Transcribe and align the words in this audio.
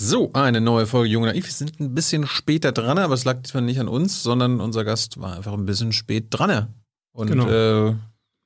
So, 0.00 0.32
eine 0.32 0.60
neue 0.60 0.86
Folge 0.86 1.08
Junge 1.08 1.26
Naiv. 1.26 1.46
Wir 1.46 1.52
sind 1.52 1.80
ein 1.80 1.92
bisschen 1.92 2.24
später 2.28 2.70
dran, 2.70 2.98
aber 2.98 3.14
es 3.14 3.24
lag 3.24 3.42
diesmal 3.42 3.64
nicht 3.64 3.80
an 3.80 3.88
uns, 3.88 4.22
sondern 4.22 4.60
unser 4.60 4.84
Gast 4.84 5.20
war 5.20 5.34
einfach 5.36 5.54
ein 5.54 5.66
bisschen 5.66 5.90
spät 5.92 6.26
dran. 6.30 6.72
Und 7.10 7.26
Genau. 7.32 7.48
äh, 7.88 7.96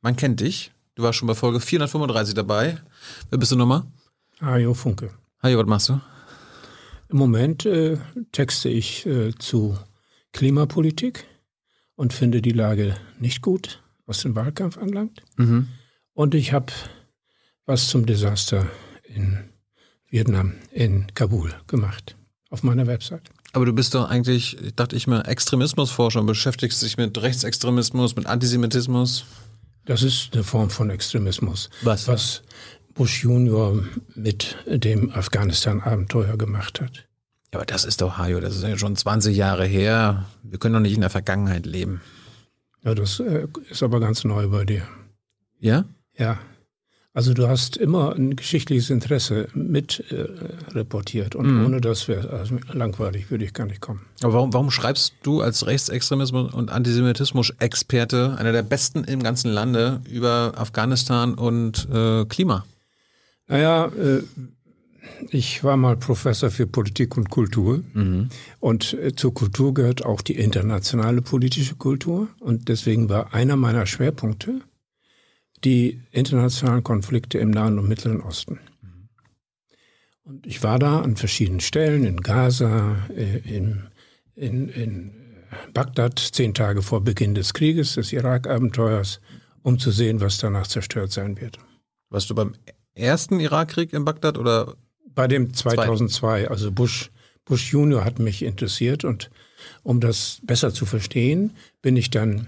man 0.01 0.17
kennt 0.17 0.41
dich. 0.41 0.73
Du 0.95 1.03
warst 1.03 1.19
schon 1.19 1.29
bei 1.29 1.35
Folge 1.35 1.61
435 1.61 2.33
dabei. 2.33 2.79
Wer 3.29 3.39
bist 3.39 3.53
du 3.53 3.57
nochmal? 3.57 3.83
Ajo 4.41 4.73
Funke. 4.73 5.11
Hi, 5.43 5.55
was 5.55 5.67
machst 5.67 5.91
du? 5.91 6.01
Im 7.11 7.19
Moment 7.19 7.67
äh, 7.67 7.99
texte 8.33 8.71
ich 8.71 9.05
äh, 9.05 9.35
zu 9.39 9.77
Klimapolitik 10.33 11.27
und 11.97 12.15
finde 12.15 12.41
die 12.41 12.53
Lage 12.53 12.97
nicht 13.19 13.43
gut, 13.43 13.83
was 14.07 14.23
den 14.23 14.35
Wahlkampf 14.35 14.79
anlangt. 14.79 15.23
Mhm. 15.37 15.69
Und 16.15 16.35
ich 16.35 16.55
habe 16.55 16.73
was 17.67 17.91
zum 17.91 18.07
Desaster 18.07 18.67
in 19.05 19.52
Vietnam, 20.13 20.53
in 20.71 21.07
Kabul 21.15 21.55
gemacht, 21.67 22.17
auf 22.51 22.63
meiner 22.63 22.87
Website. 22.87 23.31
Aber 23.55 23.65
du 23.65 23.73
bist 23.73 23.95
doch 23.95 24.11
eigentlich, 24.11 24.59
dachte 24.77 24.95
ich 24.95 25.07
mal, 25.07 25.23
Extremismusforscher 25.23 26.21
und 26.21 26.27
beschäftigst 26.27 26.83
dich 26.83 26.99
mit 26.99 27.21
Rechtsextremismus, 27.21 28.15
mit 28.15 28.27
Antisemitismus. 28.27 29.25
Das 29.87 30.03
ist 30.03 30.31
eine 30.35 30.45
Form 30.45 30.69
von 30.69 30.91
Extremismus, 30.91 31.71
Was? 31.83 32.09
was 32.09 32.43
Bush 32.95 33.25
Junior 33.25 33.83
mit 34.15 34.55
dem 34.67 35.11
Afghanistan-Abenteuer 35.11 36.37
gemacht 36.37 36.83
hat. 36.83 37.09
Ja, 37.51 37.61
aber 37.61 37.65
das 37.65 37.87
ist 37.87 38.03
doch 38.03 38.19
Hajo, 38.19 38.41
das 38.41 38.55
ist 38.55 38.65
ja 38.65 38.77
schon 38.77 38.97
20 38.97 39.35
Jahre 39.35 39.65
her. 39.65 40.27
Wir 40.43 40.59
können 40.59 40.75
doch 40.75 40.81
nicht 40.81 40.95
in 40.95 41.01
der 41.01 41.11
Vergangenheit 41.11 41.65
leben. 41.65 42.03
Ja, 42.85 42.95
das 42.95 43.19
äh, 43.19 43.47
ist 43.71 43.83
aber 43.83 43.99
ganz 43.99 44.25
neu 44.25 44.49
bei 44.49 44.67
dir. 44.67 44.87
Ja? 45.59 45.87
Ja. 46.19 46.39
Also 47.15 47.35
du 47.35 47.47
hast 47.47 47.77
immer 47.77 48.15
ein 48.15 48.37
geschichtliches 48.37 48.89
Interesse 48.89 49.49
mit 49.53 50.03
äh, 50.11 50.25
reportiert 50.73 51.35
und 51.35 51.65
ohne 51.67 51.83
das 51.83 52.09
wäre 52.09 52.31
also 52.31 52.57
langweilig, 52.73 53.31
würde 53.31 53.45
ich 53.45 53.53
gar 53.53 53.67
nicht 53.67 53.83
kommen. 53.83 54.01
Aber 54.23 54.33
warum, 54.33 54.55
warum 54.55 54.71
schreibst 54.71 55.15
du 55.23 55.43
als 55.43 55.67
Rechtsextremismus 55.67 56.55
und 56.55 56.71
Antisemitismus-Experte, 56.71 58.37
einer 58.39 58.53
der 58.53 58.63
besten 58.63 59.05
im 59.05 59.23
ganzen 59.23 59.51
Lande, 59.51 60.01
über 60.11 60.55
Afghanistan 60.57 61.35
und 61.35 61.87
äh, 61.93 62.25
Klima? 62.25 62.65
Naja, 63.47 63.89
äh, 63.89 64.23
ich 65.29 65.63
war 65.63 65.77
mal 65.77 65.99
Professor 65.99 66.51
für 66.51 66.67
Politik 66.67 67.19
und 67.19 67.29
Kultur 67.29 67.83
und 68.61 68.95
äh, 68.95 69.15
zur 69.15 69.35
Kultur 69.35 69.75
gehört 69.75 70.03
auch 70.03 70.23
die 70.23 70.37
internationale 70.37 71.21
politische 71.21 71.75
Kultur 71.75 72.29
und 72.41 72.69
deswegen 72.69 73.11
war 73.11 73.35
einer 73.35 73.57
meiner 73.57 73.85
Schwerpunkte 73.85 74.63
die 75.65 76.01
internationalen 76.11 76.83
Konflikte 76.83 77.39
im 77.39 77.51
Nahen 77.51 77.79
und 77.79 77.89
Mittleren 77.89 78.21
Osten. 78.21 78.61
Und 80.25 80.47
ich 80.47 80.63
war 80.63 80.79
da 80.79 81.01
an 81.01 81.17
verschiedenen 81.17 81.61
Stellen, 81.61 82.05
in 82.05 82.21
Gaza, 82.21 82.97
äh, 83.15 83.39
in, 83.39 83.89
in, 84.35 84.69
in 84.69 85.13
Bagdad, 85.75 86.19
zehn 86.19 86.55
Tage 86.55 86.83
vor 86.83 87.03
Beginn 87.03 87.35
des 87.35 87.55
Krieges, 87.55 87.95
des 87.95 88.13
Irak-Abenteuers, 88.13 89.21
um 89.63 89.79
zu 89.79 89.91
sehen, 89.91 90.21
was 90.21 90.39
danach 90.39 90.67
zerstört 90.67 91.13
sein 91.13 91.41
wird. 91.41 91.59
Warst 92.09 92.31
du 92.31 92.35
beim 92.35 92.55
ersten 92.95 93.41
Irakkrieg 93.41 93.93
in 93.93 94.05
Bagdad 94.05 94.39
oder? 94.39 94.77
Bei 95.15 95.29
dem 95.29 95.53
2002, 95.53 96.49
also 96.49 96.73
Bush, 96.73 97.11
Bush 97.45 97.71
Junior 97.71 98.03
hat 98.03 98.19
mich 98.19 98.43
interessiert 98.43 99.05
und 99.05 99.31
um 99.83 100.01
das 100.01 100.41
besser 100.43 100.73
zu 100.73 100.87
verstehen, 100.87 101.55
bin 101.83 101.97
ich 101.97 102.09
dann 102.09 102.47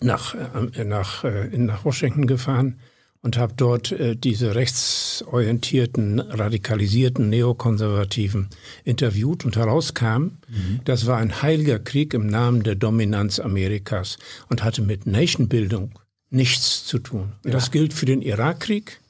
nach, 0.00 0.34
äh, 0.34 0.84
nach, 0.84 1.24
äh, 1.24 1.56
nach 1.56 1.84
Washington 1.84 2.26
gefahren 2.26 2.78
und 3.20 3.36
habe 3.36 3.54
dort 3.56 3.92
äh, 3.92 4.16
diese 4.16 4.54
rechtsorientierten, 4.54 6.20
radikalisierten 6.20 7.28
Neokonservativen 7.28 8.48
interviewt 8.84 9.44
und 9.44 9.56
herauskam, 9.56 10.38
das 10.84 11.06
war 11.06 11.18
ein 11.18 11.42
heiliger 11.42 11.78
Krieg 11.78 12.14
im 12.14 12.26
Namen 12.26 12.62
der 12.62 12.74
Dominanz 12.74 13.40
Amerikas 13.40 14.18
und 14.48 14.62
hatte 14.62 14.82
mit 14.82 15.06
Nationbildung 15.06 15.98
nichts 16.30 16.84
zu 16.84 16.98
tun. 16.98 17.32
Und 17.44 17.52
das 17.52 17.70
gilt 17.70 17.92
für 17.92 18.06
den 18.06 18.22
Irakkrieg 18.22 19.00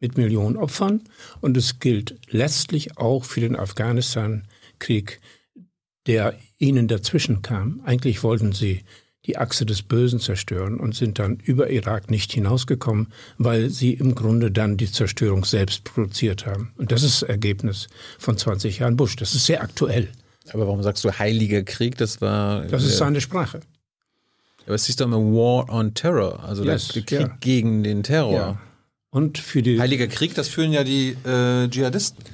mit 0.00 0.16
Millionen 0.18 0.56
Opfern 0.56 1.02
und 1.40 1.56
es 1.56 1.78
gilt 1.78 2.16
letztlich 2.28 2.98
auch 2.98 3.24
für 3.24 3.40
den 3.40 3.56
Afghanistan-Krieg, 3.56 5.20
der 6.06 6.38
ihnen 6.58 6.88
dazwischen 6.88 7.42
kam. 7.42 7.80
Eigentlich 7.84 8.22
wollten 8.22 8.52
sie 8.52 8.82
die 9.26 9.38
Achse 9.38 9.64
des 9.64 9.82
Bösen 9.82 10.20
zerstören 10.20 10.78
und 10.78 10.94
sind 10.94 11.18
dann 11.18 11.36
über 11.36 11.70
Irak 11.70 12.10
nicht 12.10 12.32
hinausgekommen, 12.32 13.08
weil 13.38 13.70
sie 13.70 13.94
im 13.94 14.14
Grunde 14.14 14.50
dann 14.50 14.76
die 14.76 14.90
Zerstörung 14.90 15.44
selbst 15.44 15.84
produziert 15.84 16.46
haben. 16.46 16.72
Und 16.76 16.92
das 16.92 17.02
ist 17.02 17.22
das 17.22 17.28
Ergebnis 17.28 17.88
von 18.18 18.36
20 18.36 18.80
Jahren 18.80 18.96
Bush. 18.96 19.16
Das 19.16 19.34
ist 19.34 19.46
sehr 19.46 19.62
aktuell. 19.62 20.08
Aber 20.52 20.66
warum 20.66 20.82
sagst 20.82 21.04
du 21.04 21.10
Heiliger 21.10 21.62
Krieg? 21.62 21.96
Das 21.96 22.20
war. 22.20 22.62
Das 22.66 22.84
ist 22.84 22.94
äh, 22.94 22.98
seine 22.98 23.20
Sprache. 23.20 23.60
Aber 24.66 24.74
es 24.74 24.86
hieß 24.86 24.96
doch 24.96 25.06
immer 25.06 25.18
War 25.18 25.68
on 25.70 25.94
Terror, 25.94 26.42
also 26.42 26.64
Yes, 26.64 26.88
der 26.88 27.02
Krieg 27.02 27.20
ja. 27.20 27.36
gegen 27.40 27.82
den 27.82 28.02
Terror. 28.02 28.32
Ja. 28.32 28.60
Und 29.10 29.38
für 29.38 29.62
die 29.62 29.78
Heiliger 29.78 30.06
Krieg, 30.06 30.34
das 30.34 30.48
führen 30.48 30.72
ja 30.72 30.84
die 30.84 31.16
äh, 31.24 31.68
Dschihadisten. 31.68 32.24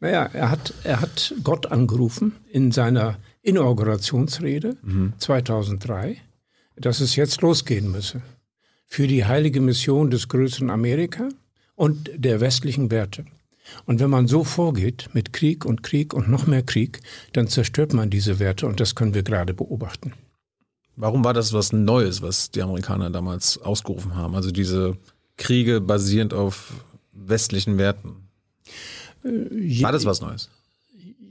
Naja, 0.00 0.30
er 0.32 0.50
hat, 0.50 0.72
er 0.84 1.00
hat 1.00 1.34
Gott 1.42 1.66
angerufen 1.66 2.36
in 2.50 2.70
seiner 2.70 3.18
Inaugurationsrede 3.42 4.76
2003, 5.18 6.18
dass 6.80 7.00
es 7.00 7.16
jetzt 7.16 7.40
losgehen 7.42 7.90
müsse 7.90 8.22
für 8.86 9.06
die 9.06 9.24
heilige 9.24 9.60
Mission 9.60 10.10
des 10.10 10.28
größeren 10.28 10.70
Amerika 10.70 11.28
und 11.74 12.10
der 12.14 12.40
westlichen 12.40 12.90
Werte. 12.90 13.24
Und 13.84 14.00
wenn 14.00 14.10
man 14.10 14.26
so 14.26 14.44
vorgeht 14.44 15.10
mit 15.12 15.32
Krieg 15.32 15.64
und 15.64 15.82
Krieg 15.82 16.14
und 16.14 16.28
noch 16.28 16.46
mehr 16.46 16.62
Krieg, 16.62 17.00
dann 17.34 17.48
zerstört 17.48 17.92
man 17.92 18.08
diese 18.08 18.38
Werte 18.38 18.66
und 18.66 18.80
das 18.80 18.94
können 18.94 19.14
wir 19.14 19.22
gerade 19.22 19.52
beobachten. 19.52 20.14
Warum 20.96 21.22
war 21.22 21.34
das 21.34 21.52
was 21.52 21.72
Neues, 21.72 22.22
was 22.22 22.50
die 22.50 22.62
Amerikaner 22.62 23.10
damals 23.10 23.58
ausgerufen 23.58 24.16
haben? 24.16 24.34
Also 24.34 24.50
diese 24.50 24.96
Kriege 25.36 25.80
basierend 25.80 26.34
auf 26.34 26.84
westlichen 27.12 27.78
Werten. 27.78 28.28
War 29.22 29.92
das 29.92 30.06
was 30.06 30.20
Neues? 30.20 30.50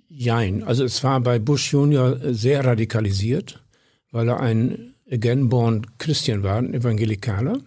Jein. 0.10 0.64
Also 0.64 0.84
es 0.84 1.04
war 1.04 1.20
bei 1.20 1.38
Bush 1.40 1.74
Junior 1.74 2.18
sehr 2.34 2.64
radikalisiert, 2.64 3.62
weil 4.12 4.30
er 4.30 4.40
ein 4.40 4.94
again-born 5.12 5.86
Christian 5.98 6.44
war, 6.44 6.58
ein 6.58 6.74
Evangelikaler, 6.74 7.60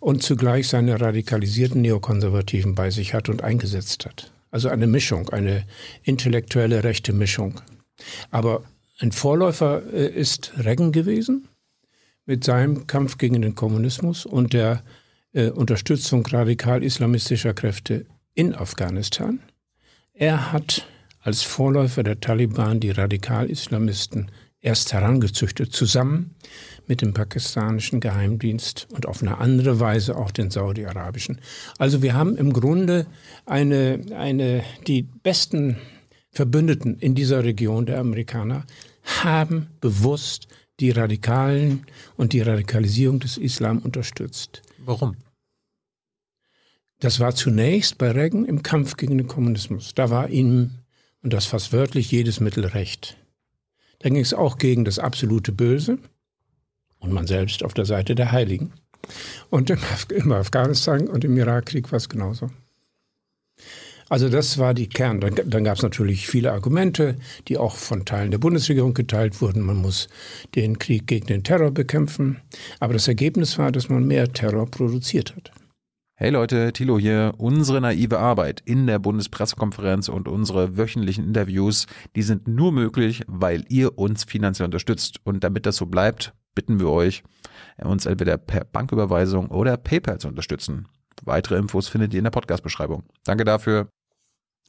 und 0.00 0.22
zugleich 0.22 0.68
seine 0.68 1.00
radikalisierten 1.00 1.80
Neokonservativen 1.82 2.74
bei 2.74 2.90
sich 2.90 3.14
hat 3.14 3.28
und 3.28 3.42
eingesetzt 3.42 4.06
hat. 4.06 4.32
Also 4.50 4.68
eine 4.68 4.86
Mischung, 4.86 5.28
eine 5.28 5.64
intellektuelle 6.02 6.82
rechte 6.82 7.12
Mischung. 7.12 7.60
Aber 8.30 8.64
ein 8.98 9.12
Vorläufer 9.12 9.82
äh, 9.92 10.08
ist 10.08 10.52
Reagan 10.58 10.92
gewesen 10.92 11.48
mit 12.26 12.44
seinem 12.44 12.86
Kampf 12.86 13.18
gegen 13.18 13.42
den 13.42 13.54
Kommunismus 13.54 14.26
und 14.26 14.52
der 14.52 14.82
äh, 15.32 15.50
Unterstützung 15.50 16.26
radikal-islamistischer 16.26 17.54
Kräfte 17.54 18.06
in 18.34 18.54
Afghanistan. 18.54 19.40
Er 20.12 20.52
hat 20.52 20.86
als 21.20 21.42
Vorläufer 21.42 22.02
der 22.02 22.20
Taliban 22.20 22.80
die 22.80 22.90
Radikal-Islamisten 22.90 24.30
erst 24.60 24.92
herangezüchtet, 24.92 25.72
zusammen 25.72 26.34
mit 26.86 27.02
dem 27.02 27.14
pakistanischen 27.14 28.00
Geheimdienst 28.00 28.88
und 28.92 29.06
auf 29.06 29.22
eine 29.22 29.38
andere 29.38 29.80
Weise 29.80 30.16
auch 30.16 30.30
den 30.30 30.50
saudi-arabischen. 30.50 31.40
Also 31.78 32.02
wir 32.02 32.14
haben 32.14 32.36
im 32.36 32.52
Grunde 32.52 33.06
eine, 33.46 34.00
eine, 34.16 34.62
die 34.86 35.02
besten 35.02 35.76
Verbündeten 36.30 36.98
in 36.98 37.14
dieser 37.14 37.44
Region 37.44 37.86
der 37.86 37.98
Amerikaner 37.98 38.64
haben 39.04 39.68
bewusst 39.80 40.46
die 40.78 40.90
Radikalen 40.90 41.86
und 42.16 42.32
die 42.32 42.40
Radikalisierung 42.40 43.20
des 43.20 43.36
Islam 43.36 43.78
unterstützt. 43.78 44.62
Warum? 44.78 45.16
Das 47.00 47.18
war 47.18 47.34
zunächst 47.34 47.98
bei 47.98 48.10
Reagan 48.10 48.44
im 48.44 48.62
Kampf 48.62 48.96
gegen 48.96 49.18
den 49.18 49.26
Kommunismus. 49.26 49.94
Da 49.94 50.10
war 50.10 50.28
ihm, 50.28 50.80
und 51.22 51.32
das 51.32 51.46
fast 51.46 51.72
wörtlich, 51.72 52.10
jedes 52.10 52.40
Mittel 52.40 52.64
recht. 52.66 53.16
Da 54.00 54.08
ging 54.08 54.20
es 54.20 54.34
auch 54.34 54.58
gegen 54.58 54.84
das 54.84 54.98
absolute 54.98 55.52
Böse 55.52 55.98
und 57.00 57.12
man 57.12 57.26
selbst 57.26 57.64
auf 57.64 57.74
der 57.74 57.84
Seite 57.84 58.14
der 58.14 58.32
Heiligen. 58.32 58.72
Und 59.48 59.70
im, 59.70 59.78
Af 59.78 60.06
im 60.10 60.32
Afghanistan 60.32 61.08
und 61.08 61.24
im 61.24 61.36
Irakkrieg 61.36 61.90
war 61.90 61.96
es 61.96 62.08
genauso. 62.08 62.50
Also 64.10 64.28
das 64.28 64.58
war 64.58 64.74
die 64.74 64.88
Kern. 64.88 65.20
Dann, 65.20 65.36
dann 65.46 65.62
gab 65.62 65.76
es 65.76 65.82
natürlich 65.82 66.26
viele 66.26 66.52
Argumente, 66.52 67.16
die 67.46 67.58
auch 67.58 67.76
von 67.76 68.04
Teilen 68.04 68.32
der 68.32 68.38
Bundesregierung 68.38 68.92
geteilt 68.92 69.40
wurden. 69.40 69.62
Man 69.62 69.76
muss 69.76 70.08
den 70.56 70.78
Krieg 70.78 71.06
gegen 71.06 71.26
den 71.26 71.44
Terror 71.44 71.70
bekämpfen. 71.70 72.40
Aber 72.80 72.92
das 72.92 73.06
Ergebnis 73.06 73.56
war, 73.56 73.70
dass 73.70 73.88
man 73.88 74.04
mehr 74.04 74.32
Terror 74.32 74.66
produziert 74.66 75.36
hat. 75.36 75.52
Hey 76.16 76.30
Leute, 76.30 76.72
Thilo 76.72 76.98
hier. 76.98 77.34
Unsere 77.38 77.80
naive 77.80 78.18
Arbeit 78.18 78.60
in 78.64 78.88
der 78.88 78.98
Bundespressekonferenz 78.98 80.08
und 80.08 80.26
unsere 80.26 80.76
wöchentlichen 80.76 81.24
Interviews, 81.24 81.86
die 82.16 82.22
sind 82.22 82.48
nur 82.48 82.72
möglich, 82.72 83.22
weil 83.28 83.64
ihr 83.68 83.96
uns 83.96 84.24
finanziell 84.24 84.66
unterstützt. 84.66 85.20
Und 85.22 85.44
damit 85.44 85.66
das 85.66 85.76
so 85.76 85.86
bleibt, 85.86 86.34
bitten 86.54 86.80
wir 86.80 86.88
euch, 86.88 87.22
uns 87.78 88.06
entweder 88.06 88.36
per 88.36 88.64
Banküberweisung 88.64 89.48
oder 89.48 89.76
PayPal 89.76 90.18
zu 90.18 90.28
unterstützen. 90.28 90.86
Weitere 91.22 91.56
Infos 91.56 91.88
findet 91.88 92.12
ihr 92.14 92.18
in 92.18 92.24
der 92.24 92.30
Podcast-Beschreibung. 92.30 93.04
Danke 93.24 93.44
dafür. 93.44 93.88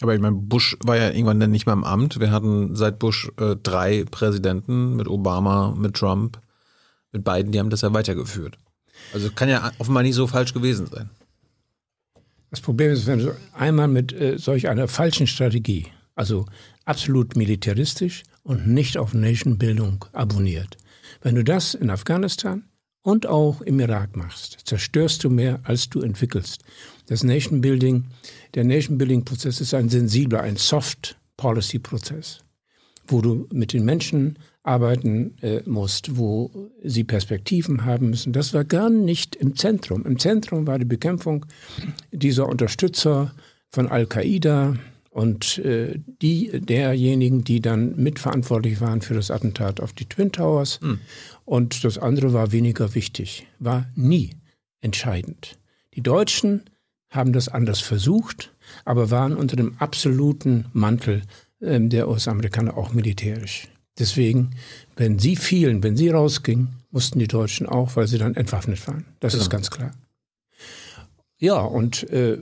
Aber 0.01 0.15
ich 0.15 0.21
meine, 0.21 0.35
Bush 0.35 0.77
war 0.83 0.97
ja 0.97 1.09
irgendwann 1.09 1.39
dann 1.39 1.51
nicht 1.51 1.65
mehr 1.65 1.73
im 1.73 1.83
Amt. 1.83 2.19
Wir 2.19 2.31
hatten 2.31 2.75
seit 2.75 2.99
Bush 2.99 3.31
äh, 3.37 3.55
drei 3.55 4.03
Präsidenten 4.09 4.95
mit 4.95 5.07
Obama, 5.07 5.75
mit 5.77 5.95
Trump, 5.95 6.41
mit 7.11 7.23
Biden, 7.23 7.51
die 7.51 7.59
haben 7.59 7.69
das 7.69 7.81
ja 7.81 7.93
weitergeführt. 7.93 8.57
Also 9.13 9.29
kann 9.31 9.49
ja 9.49 9.71
offenbar 9.77 10.03
nicht 10.03 10.15
so 10.15 10.27
falsch 10.27 10.53
gewesen 10.53 10.87
sein. 10.87 11.09
Das 12.49 12.61
Problem 12.61 12.91
ist, 12.91 13.07
wenn 13.07 13.19
du 13.19 13.35
einmal 13.53 13.87
mit 13.87 14.11
äh, 14.11 14.37
solch 14.37 14.67
einer 14.67 14.87
falschen 14.87 15.27
Strategie, 15.27 15.87
also 16.15 16.45
absolut 16.85 17.35
militaristisch 17.35 18.23
und 18.43 18.67
nicht 18.67 18.97
auf 18.97 19.13
Nationbildung 19.13 20.05
abonniert, 20.11 20.77
wenn 21.21 21.35
du 21.35 21.43
das 21.43 21.73
in 21.73 21.89
Afghanistan 21.89 22.63
und 23.03 23.25
auch 23.25 23.61
im 23.61 23.79
Irak 23.79 24.15
machst, 24.15 24.59
zerstörst 24.65 25.23
du 25.23 25.29
mehr, 25.29 25.59
als 25.63 25.89
du 25.89 26.01
entwickelst. 26.01 26.63
Das 27.07 27.23
Nation 27.23 27.61
Building, 27.61 28.05
der 28.53 28.63
Nation 28.63 28.97
Building 28.97 29.25
Prozess 29.25 29.61
ist 29.61 29.73
ein 29.73 29.89
sensibler, 29.89 30.41
ein 30.41 30.57
Soft 30.57 31.17
Policy 31.37 31.79
Prozess, 31.79 32.43
wo 33.07 33.21
du 33.21 33.47
mit 33.51 33.73
den 33.73 33.85
Menschen 33.85 34.37
arbeiten 34.63 35.35
äh, 35.41 35.61
musst, 35.65 36.17
wo 36.17 36.69
sie 36.83 37.03
Perspektiven 37.03 37.85
haben 37.85 38.11
müssen. 38.11 38.31
Das 38.31 38.53
war 38.53 38.63
gar 38.63 38.89
nicht 38.89 39.35
im 39.35 39.55
Zentrum. 39.55 40.05
Im 40.05 40.19
Zentrum 40.19 40.67
war 40.67 40.77
die 40.77 40.85
Bekämpfung 40.85 41.45
dieser 42.11 42.47
Unterstützer 42.47 43.33
von 43.69 43.87
Al-Qaida, 43.87 44.75
und 45.11 45.57
äh, 45.59 45.99
die 46.21 46.49
derjenigen, 46.61 47.43
die 47.43 47.61
dann 47.61 47.97
mitverantwortlich 47.97 48.79
waren 48.79 49.01
für 49.01 49.13
das 49.13 49.29
Attentat 49.29 49.81
auf 49.81 49.91
die 49.91 50.05
Twin 50.05 50.31
Towers. 50.31 50.79
Mhm. 50.81 50.99
Und 51.43 51.83
das 51.83 51.97
andere 51.97 52.31
war 52.33 52.53
weniger 52.53 52.95
wichtig, 52.95 53.45
war 53.59 53.87
nie 53.93 54.31
entscheidend. 54.79 55.59
Die 55.93 56.01
Deutschen 56.01 56.63
haben 57.09 57.33
das 57.33 57.49
anders 57.49 57.81
versucht, 57.81 58.53
aber 58.85 59.11
waren 59.11 59.35
unter 59.35 59.57
dem 59.57 59.75
absoluten 59.79 60.65
Mantel 60.71 61.23
äh, 61.59 61.79
der 61.79 62.07
US-Amerikaner 62.07 62.77
auch 62.77 62.93
militärisch. 62.93 63.67
Deswegen, 63.99 64.51
wenn 64.95 65.19
sie 65.19 65.35
fielen, 65.35 65.83
wenn 65.83 65.97
sie 65.97 66.09
rausgingen, 66.09 66.69
mussten 66.89 67.19
die 67.19 67.27
Deutschen 67.27 67.67
auch, 67.67 67.97
weil 67.97 68.07
sie 68.07 68.17
dann 68.17 68.35
entwaffnet 68.35 68.87
waren. 68.87 69.05
Das 69.19 69.33
genau. 69.33 69.43
ist 69.43 69.49
ganz 69.49 69.69
klar. 69.69 69.91
Ja, 71.37 71.59
und 71.59 72.09
äh, 72.09 72.37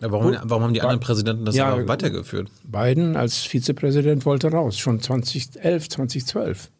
ja, 0.00 0.10
warum, 0.10 0.36
warum, 0.42 0.62
haben 0.62 0.74
die 0.74 0.82
anderen 0.82 1.00
Präsidenten 1.00 1.44
das 1.44 1.56
ja, 1.56 1.86
weitergeführt? 1.88 2.50
Biden 2.64 3.16
als 3.16 3.42
Vizepräsident 3.42 4.26
wollte 4.26 4.50
raus, 4.50 4.78
schon 4.78 5.00
2011, 5.00 5.88
2012. 5.88 6.70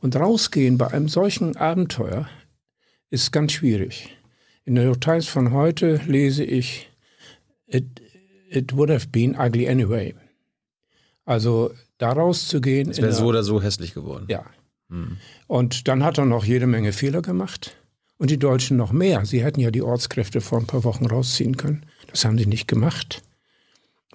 Und 0.00 0.16
rausgehen 0.16 0.78
bei 0.78 0.88
einem 0.88 1.08
solchen 1.08 1.56
Abenteuer 1.56 2.28
ist 3.10 3.32
ganz 3.32 3.52
schwierig. 3.52 4.10
In 4.64 4.74
der 4.74 4.84
New 4.84 4.90
York 4.90 5.00
Times 5.00 5.28
von 5.28 5.52
heute 5.52 6.00
lese 6.06 6.44
ich, 6.44 6.90
it, 7.66 8.00
it 8.48 8.76
would 8.76 8.90
have 8.90 9.08
been 9.08 9.36
ugly 9.38 9.68
anyway. 9.68 10.14
Also 11.24 11.72
da 11.98 12.12
rauszugehen. 12.12 12.90
Es 12.90 13.00
wäre 13.00 13.12
so 13.12 13.26
oder 13.26 13.42
so 13.42 13.62
hässlich 13.62 13.94
geworden. 13.94 14.26
Ja. 14.28 14.44
Hm. 14.88 15.16
Und 15.46 15.88
dann 15.88 16.04
hat 16.04 16.18
er 16.18 16.24
noch 16.24 16.44
jede 16.44 16.66
Menge 16.66 16.92
Fehler 16.92 17.22
gemacht. 17.22 17.76
Und 18.16 18.30
die 18.30 18.38
Deutschen 18.38 18.76
noch 18.76 18.92
mehr. 18.92 19.24
Sie 19.24 19.42
hätten 19.42 19.60
ja 19.60 19.70
die 19.70 19.82
Ortskräfte 19.82 20.40
vor 20.40 20.58
ein 20.58 20.66
paar 20.66 20.84
Wochen 20.84 21.06
rausziehen 21.06 21.56
können. 21.56 21.84
Das 22.14 22.24
haben 22.24 22.38
sie 22.38 22.46
nicht 22.46 22.68
gemacht, 22.68 23.24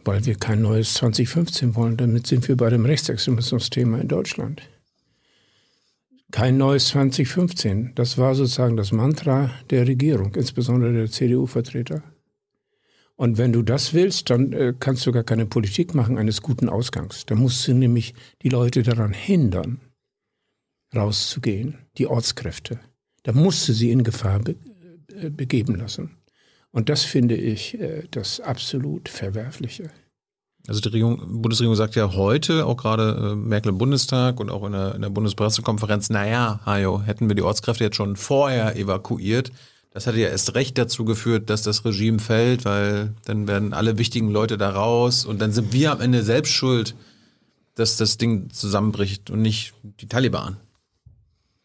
weil 0.05 0.25
wir 0.25 0.35
kein 0.35 0.61
neues 0.61 0.93
2015 0.93 1.75
wollen. 1.75 1.97
Damit 1.97 2.27
sind 2.27 2.47
wir 2.47 2.55
bei 2.55 2.69
dem 2.69 2.85
Rechtsextremismus-Thema 2.85 3.99
in 3.99 4.07
Deutschland. 4.07 4.61
Kein 6.31 6.55
neues 6.55 6.87
2015. 6.87 7.91
Das 7.95 8.17
war 8.17 8.35
sozusagen 8.35 8.77
das 8.77 8.93
Mantra 8.93 9.51
der 9.69 9.85
Regierung, 9.85 10.33
insbesondere 10.35 10.93
der 10.93 11.11
CDU-Vertreter. 11.11 12.01
Und 13.17 13.37
wenn 13.37 13.51
du 13.51 13.63
das 13.63 13.93
willst, 13.93 14.29
dann 14.29 14.53
äh, 14.53 14.73
kannst 14.79 15.05
du 15.05 15.11
gar 15.11 15.25
keine 15.25 15.45
Politik 15.45 15.93
machen 15.93 16.17
eines 16.17 16.41
guten 16.41 16.69
Ausgangs. 16.69 17.25
Da 17.25 17.35
musst 17.35 17.67
du 17.67 17.73
nämlich 17.73 18.13
die 18.43 18.49
Leute 18.49 18.81
daran 18.81 19.11
hindern, 19.11 19.81
rauszugehen, 20.95 21.79
die 21.97 22.07
Ortskräfte. 22.07 22.79
Da 23.23 23.33
musst 23.33 23.67
du 23.67 23.73
sie 23.73 23.91
in 23.91 24.05
Gefahr 24.05 24.39
äh, 24.47 25.29
begeben 25.29 25.75
lassen. 25.75 26.18
Und 26.71 26.89
das 26.89 27.03
finde 27.03 27.35
ich 27.35 27.79
äh, 27.79 28.03
das 28.11 28.39
absolut 28.39 29.09
Verwerfliche. 29.09 29.89
Also 30.67 30.81
die 30.81 30.89
Regierung, 30.89 31.41
Bundesregierung 31.41 31.75
sagt 31.75 31.95
ja 31.95 32.13
heute, 32.13 32.65
auch 32.65 32.77
gerade 32.77 33.31
äh, 33.31 33.35
Merkel 33.35 33.69
im 33.69 33.77
Bundestag 33.77 34.39
und 34.39 34.51
auch 34.51 34.65
in 34.65 34.73
der, 34.73 34.93
in 34.93 35.01
der 35.01 35.09
Bundespressekonferenz, 35.09 36.09
naja, 36.09 36.59
Hajo, 36.65 37.01
hätten 37.01 37.27
wir 37.27 37.35
die 37.35 37.41
Ortskräfte 37.41 37.85
jetzt 37.85 37.95
schon 37.95 38.15
vorher 38.15 38.75
evakuiert, 38.75 39.51
das 39.91 40.05
hätte 40.05 40.19
ja 40.19 40.27
erst 40.27 40.53
recht 40.53 40.77
dazu 40.77 41.03
geführt, 41.03 41.49
dass 41.49 41.63
das 41.63 41.83
Regime 41.83 42.19
fällt, 42.19 42.65
weil 42.65 43.13
dann 43.25 43.47
werden 43.47 43.73
alle 43.73 43.97
wichtigen 43.97 44.29
Leute 44.29 44.57
da 44.57 44.69
raus 44.69 45.25
und 45.25 45.39
dann 45.41 45.51
sind 45.51 45.73
wir 45.73 45.91
am 45.91 46.01
Ende 46.01 46.21
selbst 46.23 46.51
schuld, 46.51 46.95
dass 47.73 47.97
das 47.97 48.17
Ding 48.17 48.51
zusammenbricht 48.51 49.31
und 49.31 49.41
nicht 49.41 49.73
die 49.83 50.07
Taliban. 50.07 50.57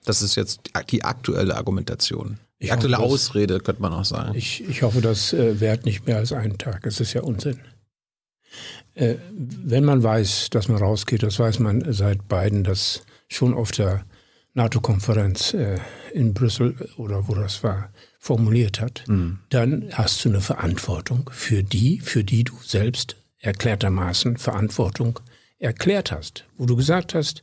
Das 0.04 0.22
ist 0.22 0.36
jetzt 0.36 0.60
die 0.90 1.04
aktuelle 1.04 1.56
Argumentation. 1.56 2.38
Die 2.64 2.72
aktuelle 2.72 2.98
hoffe, 2.98 3.14
Ausrede, 3.14 3.60
könnte 3.60 3.82
man 3.82 3.92
auch 3.92 4.04
sagen. 4.04 4.36
Ich, 4.36 4.66
ich 4.68 4.82
hoffe, 4.82 5.00
das 5.00 5.32
äh, 5.32 5.60
währt 5.60 5.84
nicht 5.84 6.06
mehr 6.06 6.16
als 6.16 6.32
einen 6.32 6.58
Tag. 6.58 6.86
Es 6.86 7.00
ist 7.00 7.12
ja 7.12 7.22
Unsinn. 7.22 7.60
Äh, 8.94 9.16
wenn 9.30 9.84
man 9.84 10.02
weiß, 10.02 10.50
dass 10.50 10.68
man 10.68 10.78
rausgeht, 10.78 11.22
das 11.22 11.38
weiß 11.38 11.58
man 11.58 11.92
seit 11.92 12.28
Biden, 12.28 12.64
das 12.64 13.02
schon 13.28 13.54
auf 13.54 13.72
der 13.72 14.04
NATO-Konferenz 14.54 15.52
äh, 15.54 15.78
in 16.12 16.32
Brüssel 16.32 16.76
oder 16.96 17.28
wo 17.28 17.34
das 17.34 17.62
war, 17.64 17.90
formuliert 18.18 18.80
hat, 18.80 19.04
mhm. 19.06 19.40
dann 19.50 19.90
hast 19.92 20.24
du 20.24 20.30
eine 20.30 20.40
Verantwortung 20.40 21.28
für 21.32 21.62
die, 21.62 22.00
für 22.00 22.24
die 22.24 22.44
du 22.44 22.54
selbst 22.62 23.16
erklärtermaßen 23.38 24.38
Verantwortung 24.38 25.20
erklärt 25.58 26.12
hast, 26.12 26.46
wo 26.56 26.66
du 26.66 26.76
gesagt 26.76 27.14
hast, 27.14 27.42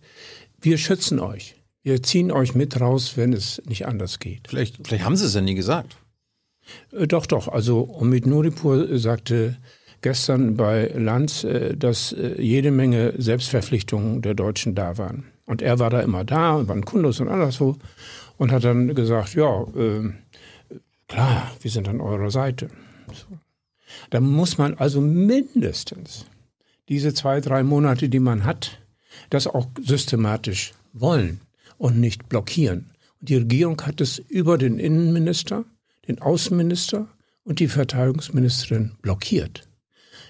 wir 0.59 0.77
schützen 0.77 1.19
euch. 1.19 1.55
Wir 1.83 2.03
ziehen 2.03 2.31
euch 2.31 2.53
mit 2.53 2.79
raus, 2.79 3.13
wenn 3.15 3.33
es 3.33 3.61
nicht 3.65 3.87
anders 3.87 4.19
geht. 4.19 4.47
Vielleicht, 4.47 4.85
vielleicht 4.85 5.03
haben 5.03 5.15
sie 5.15 5.25
es 5.25 5.33
ja 5.33 5.41
nie 5.41 5.55
gesagt. 5.55 5.97
Äh, 6.91 7.07
doch, 7.07 7.25
doch. 7.25 7.47
Also 7.47 7.89
Omid 7.89 8.27
Nuripur 8.27 8.99
sagte 8.99 9.57
gestern 10.01 10.55
bei 10.57 10.87
Lanz, 10.95 11.43
äh, 11.43 11.75
dass 11.75 12.13
äh, 12.13 12.39
jede 12.39 12.71
Menge 12.71 13.13
Selbstverpflichtungen 13.17 14.21
der 14.21 14.35
Deutschen 14.35 14.75
da 14.75 14.97
waren. 14.97 15.25
Und 15.45 15.61
er 15.61 15.79
war 15.79 15.89
da 15.89 16.01
immer 16.01 16.23
da 16.23 16.55
und 16.55 16.67
war 16.67 16.75
ein 16.75 16.85
Kundus 16.85 17.19
und 17.19 17.29
anderswo 17.29 17.75
und 18.37 18.51
hat 18.51 18.63
dann 18.63 18.93
gesagt, 18.93 19.33
ja, 19.33 19.63
äh, 19.75 20.11
klar, 21.07 21.51
wir 21.59 21.71
sind 21.71 21.87
an 21.87 21.99
eurer 21.99 22.29
Seite. 22.29 22.69
So. 23.07 23.37
Da 24.11 24.19
muss 24.19 24.57
man 24.57 24.75
also 24.75 25.01
mindestens 25.01 26.25
diese 26.89 27.13
zwei, 27.13 27.41
drei 27.41 27.63
Monate, 27.63 28.07
die 28.07 28.19
man 28.19 28.45
hat, 28.45 28.79
das 29.29 29.47
auch 29.47 29.67
systematisch 29.81 30.73
wollen 30.93 31.41
und 31.81 31.99
nicht 31.99 32.29
blockieren. 32.29 32.91
Und 33.19 33.29
die 33.29 33.37
Regierung 33.37 33.81
hat 33.81 34.01
es 34.01 34.19
über 34.19 34.59
den 34.59 34.77
Innenminister, 34.77 35.65
den 36.07 36.21
Außenminister 36.21 37.07
und 37.43 37.59
die 37.59 37.67
Verteidigungsministerin 37.67 38.91
blockiert. 39.01 39.67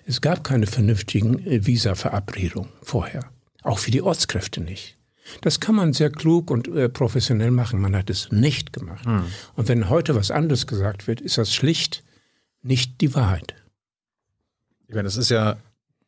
Es 0.05 0.21
gab 0.21 0.45
keine 0.45 0.65
vernünftigen 0.65 1.45
äh, 1.45 1.65
Visa-Verabredungen 1.65 2.71
vorher. 2.81 3.29
Auch 3.63 3.79
für 3.79 3.91
die 3.91 4.01
Ortskräfte 4.01 4.61
nicht. 4.61 4.97
Das 5.41 5.59
kann 5.59 5.75
man 5.75 5.91
sehr 5.91 6.09
klug 6.09 6.49
und 6.49 6.69
äh, 6.69 6.87
professionell 6.87 7.51
machen. 7.51 7.81
Man 7.81 7.97
hat 7.97 8.09
es 8.09 8.31
nicht 8.31 8.71
gemacht. 8.71 9.05
Hm. 9.05 9.25
Und 9.55 9.67
wenn 9.67 9.89
heute 9.89 10.15
was 10.15 10.31
anderes 10.31 10.67
gesagt 10.67 11.05
wird, 11.07 11.19
ist 11.19 11.37
das 11.37 11.53
schlicht 11.53 12.03
nicht 12.61 13.01
die 13.01 13.13
Wahrheit. 13.13 13.55
Ich 14.87 14.95
meine, 14.95 15.03
das 15.03 15.17
ist 15.17 15.29
ja 15.29 15.57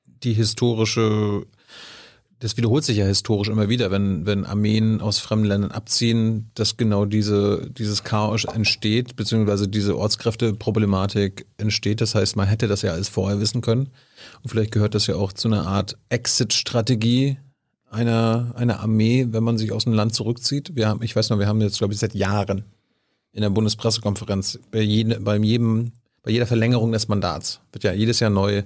die 0.06 0.34
historische 0.34 1.46
das 2.44 2.58
wiederholt 2.58 2.84
sich 2.84 2.98
ja 2.98 3.06
historisch 3.06 3.48
immer 3.48 3.70
wieder, 3.70 3.90
wenn, 3.90 4.26
wenn 4.26 4.46
Armeen 4.46 5.00
aus 5.00 5.20
fremden 5.20 5.46
Ländern 5.46 5.72
abziehen, 5.72 6.52
dass 6.56 6.76
genau 6.76 7.06
diese, 7.06 7.70
dieses 7.72 8.04
Chaos 8.04 8.44
entsteht, 8.44 9.16
beziehungsweise 9.16 9.70
diese 9.70 9.98
Ortskräfteproblematik 9.98 11.46
entsteht. 11.56 12.02
Das 12.02 12.16
heißt, 12.16 12.36
man 12.36 12.50
hätte 12.50 12.68
das 12.68 12.82
ja 12.82 12.92
alles 12.92 13.08
vorher 13.08 13.40
wissen 13.40 13.62
können. 13.62 13.92
Und 14.42 14.50
vielleicht 14.50 14.74
gehört 14.74 14.94
das 14.94 15.08
ja 15.08 15.16
auch 15.16 15.32
zu 15.32 15.48
einer 15.48 15.66
Art 15.66 15.98
Exit-Strategie 16.10 17.38
einer, 17.90 18.52
einer 18.58 18.82
Armee, 18.82 19.26
wenn 19.30 19.44
man 19.44 19.58
sich 19.58 19.72
aus 19.72 19.88
einem 19.88 19.96
Land 19.96 20.14
zurückzieht. 20.14 20.76
Wir 20.76 20.90
haben, 20.90 21.02
ich 21.02 21.16
weiß 21.16 21.30
noch, 21.30 21.40
wir 21.40 21.48
haben 21.48 21.62
jetzt, 21.62 21.78
glaube 21.78 21.94
ich, 21.94 22.00
seit 22.02 22.14
Jahren 22.14 22.66
in 23.32 23.42
der 23.42 23.52
Bundespressekonferenz 23.52 24.60
bei, 24.70 24.82
jedem, 24.82 25.24
bei 25.24 25.38
jedem, 25.38 25.94
bei 26.22 26.32
jeder 26.32 26.46
Verlängerung 26.46 26.92
des 26.92 27.08
Mandats 27.08 27.62
wird 27.72 27.86
ja 27.86 27.94
jedes 27.94 28.20
Jahr 28.20 28.32
neu 28.32 28.64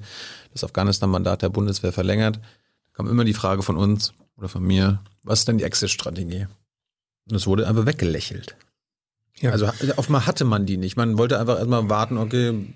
das 0.51 0.63
Afghanistan-Mandat 0.63 1.43
der 1.43 1.50
Bundeswehr 1.50 1.91
verlängert 1.91 2.39
kam 2.98 3.08
immer 3.08 3.24
die 3.24 3.36
Frage 3.36 3.62
von 3.62 3.77
uns 3.77 4.13
oder 4.38 4.50
von 4.50 4.63
mir, 4.63 5.00
was 5.22 5.39
ist 5.39 5.48
denn 5.48 5.60
die 5.60 5.63
Exit-Strategie? 5.63 6.48
Und 7.30 7.36
es 7.36 7.46
wurde 7.46 7.68
einfach 7.68 7.86
weggelächelt. 7.86 8.56
Ja. 9.39 9.51
Also 9.51 9.70
offenbar 9.98 10.25
hatte 10.25 10.46
man 10.46 10.66
die 10.66 10.77
nicht. 10.77 10.98
Man 10.98 11.20
wollte 11.20 11.39
einfach 11.39 11.58
erstmal 11.58 11.88
warten, 11.92 12.18
okay, 12.18 12.74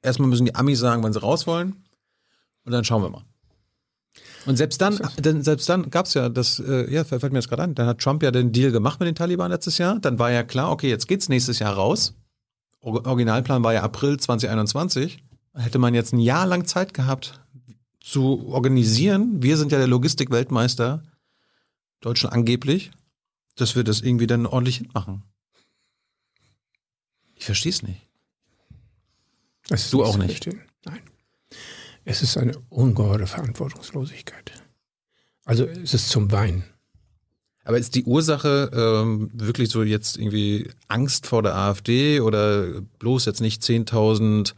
erstmal 0.00 0.28
müssen 0.28 0.44
die 0.44 0.54
Amis 0.54 0.78
sagen, 0.78 1.02
wann 1.02 1.12
sie 1.12 1.20
raus 1.20 1.48
wollen 1.48 1.74
und 2.64 2.70
dann 2.70 2.84
schauen 2.84 3.02
wir 3.02 3.10
mal. 3.10 3.24
Und 4.46 4.56
selbst 4.56 4.80
dann, 4.80 5.00
selbst 5.42 5.68
dann 5.68 5.90
gab 5.90 6.06
es 6.06 6.14
ja 6.14 6.28
das, 6.28 6.60
äh, 6.60 6.88
ja, 6.92 7.02
fällt 7.02 7.32
mir 7.32 7.40
jetzt 7.40 7.48
gerade 7.48 7.64
an, 7.64 7.74
dann 7.74 7.88
hat 7.88 7.98
Trump 7.98 8.22
ja 8.22 8.30
den 8.30 8.52
Deal 8.52 8.70
gemacht 8.70 9.00
mit 9.00 9.08
den 9.08 9.16
Taliban 9.16 9.50
letztes 9.50 9.78
Jahr. 9.78 9.98
Dann 9.98 10.20
war 10.20 10.30
ja 10.30 10.44
klar, 10.44 10.70
okay, 10.70 10.88
jetzt 10.88 11.08
geht's 11.08 11.28
nächstes 11.28 11.58
Jahr 11.58 11.74
raus. 11.74 12.14
Originalplan 12.80 13.64
war 13.64 13.74
ja 13.74 13.82
April 13.82 14.18
2021. 14.18 15.24
Hätte 15.54 15.80
man 15.80 15.94
jetzt 15.94 16.12
ein 16.12 16.20
Jahr 16.20 16.46
lang 16.46 16.64
Zeit 16.64 16.94
gehabt, 16.94 17.40
zu 18.00 18.46
organisieren, 18.48 19.42
wir 19.42 19.56
sind 19.56 19.72
ja 19.72 19.78
der 19.78 19.86
Logistik-Weltmeister, 19.86 21.02
Deutschland 22.00 22.34
angeblich, 22.34 22.90
dass 23.56 23.76
wir 23.76 23.84
das 23.84 24.00
irgendwie 24.00 24.26
dann 24.26 24.46
ordentlich 24.46 24.76
hinmachen. 24.76 25.24
Ich 27.34 27.44
verstehe 27.44 27.72
es 27.72 27.82
nicht. 27.82 28.00
Das 29.68 29.90
du 29.90 30.04
auch 30.04 30.16
nicht. 30.16 30.44
Verstehen. 30.44 30.62
Nein. 30.84 31.00
Es 32.04 32.22
ist 32.22 32.36
eine 32.36 32.58
ungeheure 32.70 33.26
Verantwortungslosigkeit. 33.26 34.52
Also 35.44 35.64
es 35.64 35.94
ist 35.94 36.08
zum 36.08 36.32
Weinen. 36.32 36.64
Aber 37.64 37.78
ist 37.78 37.94
die 37.94 38.04
Ursache 38.04 38.70
ähm, 38.72 39.30
wirklich 39.34 39.68
so 39.68 39.82
jetzt 39.82 40.16
irgendwie 40.16 40.70
Angst 40.88 41.26
vor 41.26 41.42
der 41.42 41.54
AfD 41.54 42.20
oder 42.20 42.80
bloß 42.98 43.26
jetzt 43.26 43.42
nicht 43.42 43.62
10.000 43.62 44.54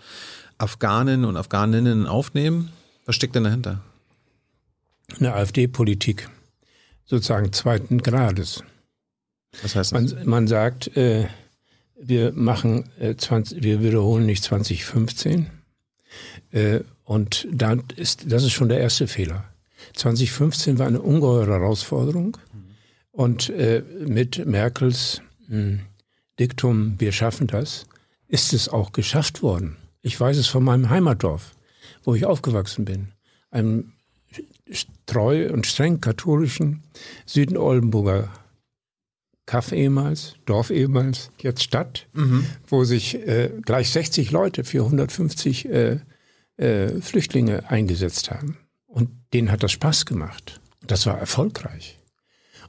Afghanen 0.59 1.25
und 1.25 1.37
Afghaninnen 1.37 2.07
aufnehmen? 2.07 2.71
Was 3.11 3.17
steckt 3.17 3.35
denn 3.35 3.43
dahinter? 3.43 3.83
Eine 5.19 5.35
AfD-Politik 5.35 6.31
sozusagen 7.07 7.53
zweiten 7.53 7.99
Grades. 7.99 8.63
Was 9.63 9.75
heißt 9.75 9.93
das? 9.93 10.15
Man, 10.15 10.27
man 10.27 10.47
sagt, 10.47 10.97
äh, 10.97 11.27
wir 12.01 12.31
machen 12.31 12.89
äh, 13.01 13.17
20, 13.17 13.65
wir 13.65 13.83
wiederholen 13.83 14.27
nicht 14.27 14.45
2015. 14.45 15.51
Äh, 16.53 16.83
und 17.03 17.49
dann 17.51 17.83
ist, 17.97 18.31
das 18.31 18.45
ist 18.45 18.53
schon 18.53 18.69
der 18.69 18.79
erste 18.79 19.09
Fehler. 19.09 19.43
2015 19.97 20.79
war 20.79 20.87
eine 20.87 21.03
ungeheure 21.03 21.51
Herausforderung. 21.51 22.37
Und 23.11 23.49
äh, 23.49 23.83
mit 24.07 24.47
Merkels 24.47 25.21
mh, 25.49 25.57
hm, 25.57 25.81
Diktum, 26.39 26.95
wir 27.01 27.11
schaffen 27.11 27.49
das, 27.49 27.87
ist 28.29 28.53
es 28.53 28.69
auch 28.69 28.93
geschafft 28.93 29.43
worden. 29.43 29.79
Ich 30.01 30.21
weiß 30.21 30.37
es 30.37 30.47
von 30.47 30.63
meinem 30.63 30.91
Heimatdorf, 30.91 31.57
wo 32.05 32.15
ich 32.15 32.27
aufgewachsen 32.27 32.85
bin. 32.85 33.13
Einem 33.51 33.93
treu 35.07 35.53
und 35.53 35.67
streng 35.67 36.01
katholischen 36.01 36.83
Süden-Oldenburger 37.27 38.31
Kaff 39.47 39.73
ehemals, 39.73 40.37
Dorf 40.47 40.71
ehemals, 40.71 41.33
jetzt 41.41 41.65
Stadt, 41.65 42.07
mhm. 42.13 42.47
wo 42.69 42.85
sich 42.85 43.17
äh, 43.27 43.51
gleich 43.63 43.91
60 43.91 44.31
Leute 44.31 44.63
für 44.63 44.85
150 44.85 45.69
äh, 45.69 45.99
äh, 46.57 47.01
Flüchtlinge 47.01 47.69
eingesetzt 47.69 48.31
haben. 48.31 48.59
Und 48.87 49.11
denen 49.33 49.51
hat 49.51 49.65
das 49.65 49.73
Spaß 49.73 50.07
gemacht. 50.07 50.61
Das 50.87 51.07
war 51.07 51.19
erfolgreich. 51.19 51.99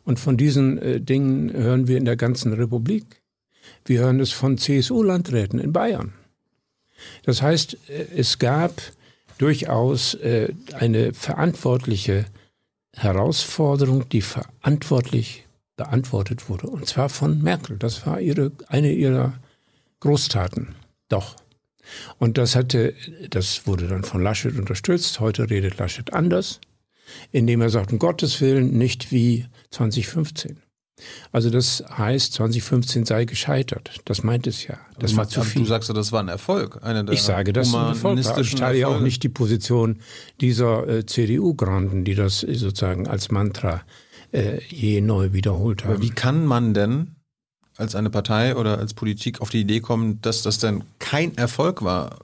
Und 0.04 0.20
von 0.20 0.38
diesen 0.38 0.80
äh, 0.80 1.00
Dingen 1.00 1.54
hören 1.54 1.88
wir 1.88 1.98
in 1.98 2.06
der 2.06 2.16
ganzen 2.16 2.54
Republik. 2.54 3.22
Wir 3.86 4.00
hören 4.00 4.20
es 4.20 4.32
von 4.32 4.58
CSU-Landräten 4.58 5.60
in 5.60 5.74
Bayern. 5.74 6.14
Das 7.24 7.44
heißt, 7.44 7.78
äh, 7.90 8.08
es 8.16 8.40
gab 8.40 8.82
durchaus 9.42 10.14
äh, 10.16 10.54
eine 10.74 11.14
verantwortliche 11.14 12.26
Herausforderung, 12.96 14.08
die 14.10 14.22
verantwortlich 14.22 15.48
beantwortet 15.78 16.48
wurde. 16.48 16.68
Und 16.68 16.88
zwar 16.88 17.10
von 17.10 17.42
Merkel. 17.42 17.78
Das 17.78 18.06
war 18.06 18.22
ihre, 18.22 18.52
eine 18.68 18.92
ihrer 18.92 19.34
Großtaten. 20.00 20.76
Doch. 21.10 21.36
Und 22.20 22.38
das 22.38 22.56
hatte, 22.56 22.94
das 23.30 23.66
wurde 23.66 23.88
dann 23.88 24.04
von 24.04 24.22
Laschet 24.22 24.56
unterstützt. 24.58 25.20
Heute 25.20 25.50
redet 25.50 25.78
Laschet 25.80 26.14
anders, 26.14 26.62
indem 27.32 27.62
er 27.62 27.70
sagt, 27.70 27.92
um 27.92 28.00
Gottes 28.00 28.42
Willen 28.42 28.78
nicht 28.78 29.12
wie 29.12 29.48
2015. 29.72 30.62
Also 31.32 31.50
das 31.50 31.84
heißt, 31.98 32.34
2015 32.34 33.06
sei 33.06 33.26
gescheitert. 33.26 34.00
Das 34.06 34.24
meint 34.24 34.48
es 34.48 34.66
ja. 34.68 34.78
Das 35.00 35.16
war 35.16 35.28
zu 35.28 35.42
viel. 35.42 35.64
Du 35.64 35.68
sagst 35.68 35.90
ja, 35.90 35.96
das 35.96 36.12
war 36.12 36.22
ein 36.22 36.28
Erfolg. 36.28 36.80
ich 37.12 37.24
sage, 37.24 37.54
das 37.54 37.72
war 37.74 37.88
ein 37.88 38.18
Erfolg. 38.18 38.20
Ich 38.42 38.56
teile 38.56 38.78
ja 38.78 38.88
auch 38.88 39.00
nicht 39.00 39.24
die 39.24 39.30
Position 39.30 40.00
dieser 40.40 40.88
äh, 40.88 41.06
CDU-Granden, 41.06 42.04
die 42.04 42.16
das 42.16 42.40
sozusagen 42.42 43.08
als 43.08 43.32
Mantra 43.32 43.82
äh, 44.32 44.60
je 44.70 45.02
neu 45.02 45.34
wiederholt 45.34 45.84
haben. 45.84 45.94
Aber 45.94 46.02
wie 46.02 46.10
kann 46.10 46.46
man 46.46 46.74
denn 46.74 47.16
als 47.78 47.96
eine 47.96 48.10
Partei 48.10 48.56
oder 48.56 48.78
als 48.78 48.94
Politik 48.94 49.42
auf 49.42 49.50
die 49.50 49.62
Idee 49.62 49.80
kommen, 49.80 50.22
dass 50.22 50.44
das 50.44 50.60
denn 50.60 50.84
kein 51.00 51.36
Erfolg 51.38 51.84
war 51.84 52.20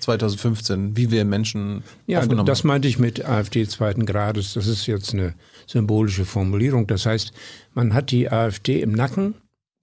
2015, 0.00 0.96
wie 0.96 1.10
wir 1.10 1.24
Menschen 1.24 1.82
ja, 2.06 2.20
aufgenommen 2.20 2.46
das 2.46 2.64
meinte 2.64 2.88
ich 2.88 2.98
mit 2.98 3.24
AfD 3.24 3.66
zweiten 3.66 4.06
Grades. 4.06 4.54
Das 4.54 4.66
ist 4.66 4.86
jetzt 4.86 5.12
eine 5.12 5.34
symbolische 5.70 6.24
Formulierung. 6.24 6.86
Das 6.86 7.06
heißt, 7.06 7.32
man 7.74 7.94
hat 7.94 8.10
die 8.10 8.30
AfD 8.30 8.80
im 8.80 8.92
Nacken, 8.92 9.34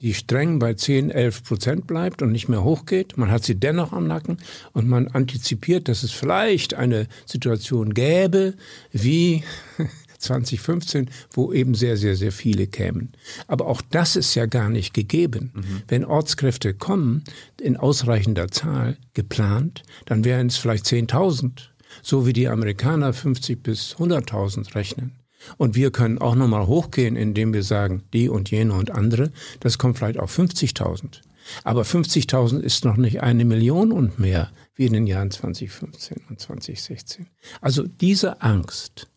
die 0.01 0.13
streng 0.13 0.59
bei 0.59 0.73
10, 0.73 1.09
11 1.09 1.43
Prozent 1.43 1.87
bleibt 1.87 2.21
und 2.21 2.31
nicht 2.31 2.49
mehr 2.49 2.63
hochgeht. 2.63 3.17
Man 3.17 3.31
hat 3.31 3.43
sie 3.43 3.55
dennoch 3.55 3.93
am 3.93 4.05
Nacken 4.05 4.37
und 4.73 4.87
man 4.87 5.07
antizipiert, 5.07 5.87
dass 5.87 6.03
es 6.03 6.11
vielleicht 6.11 6.73
eine 6.73 7.07
Situation 7.25 7.93
gäbe, 7.93 8.53
wie 8.91 9.43
2015, 10.19 11.09
wo 11.31 11.53
eben 11.53 11.73
sehr, 11.73 11.95
sehr, 11.95 12.15
sehr 12.15 12.31
viele 12.31 12.67
kämen. 12.67 13.13
Aber 13.47 13.67
auch 13.67 13.81
das 13.89 14.15
ist 14.15 14.35
ja 14.35 14.45
gar 14.45 14.69
nicht 14.69 14.93
gegeben. 14.93 15.51
Mhm. 15.55 15.81
Wenn 15.87 16.05
Ortskräfte 16.05 16.73
kommen, 16.73 17.23
in 17.61 17.77
ausreichender 17.77 18.49
Zahl 18.49 18.97
geplant, 19.13 19.83
dann 20.05 20.25
wären 20.25 20.47
es 20.47 20.57
vielleicht 20.57 20.85
10.000, 20.85 21.69
so 22.01 22.27
wie 22.27 22.33
die 22.33 22.49
Amerikaner 22.49 23.13
50 23.13 23.63
bis 23.63 23.95
100.000 23.95 24.75
rechnen. 24.75 25.16
Und 25.57 25.75
wir 25.75 25.91
können 25.91 26.17
auch 26.17 26.35
nochmal 26.35 26.67
hochgehen, 26.67 27.15
indem 27.15 27.53
wir 27.53 27.63
sagen, 27.63 28.03
die 28.13 28.29
und 28.29 28.51
jene 28.51 28.73
und 28.73 28.91
andere, 28.91 29.31
das 29.59 29.77
kommt 29.77 29.97
vielleicht 29.97 30.19
auf 30.19 30.37
50.000. 30.37 31.21
Aber 31.63 31.83
50.000 31.83 32.59
ist 32.59 32.83
noch 32.83 32.97
nicht 32.97 33.21
eine 33.21 33.45
Million 33.45 33.91
und 33.91 34.19
mehr 34.19 34.51
wie 34.75 34.85
in 34.85 34.93
den 34.93 35.07
Jahren 35.07 35.31
2015 35.31 36.21
und 36.29 36.39
2016. 36.39 37.27
Also 37.61 37.83
diese 37.83 38.41
Angst, 38.41 39.07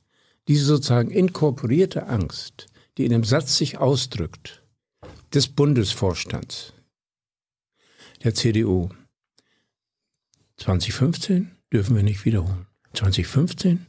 diese 0.49 0.64
sozusagen 0.64 1.10
inkorporierte 1.10 2.06
Angst, 2.06 2.66
die 2.96 3.04
in 3.04 3.10
dem 3.12 3.25
Satz 3.25 3.56
sich 3.56 3.78
ausdrückt, 3.78 4.62
des 5.34 5.49
Bundesvorstands 5.49 6.72
der 8.22 8.34
CDU. 8.34 8.90
2015 10.56 11.52
dürfen 11.72 11.96
wir 11.96 12.02
nicht 12.02 12.25
wiederholen. 12.25 12.66
2015 12.94 13.87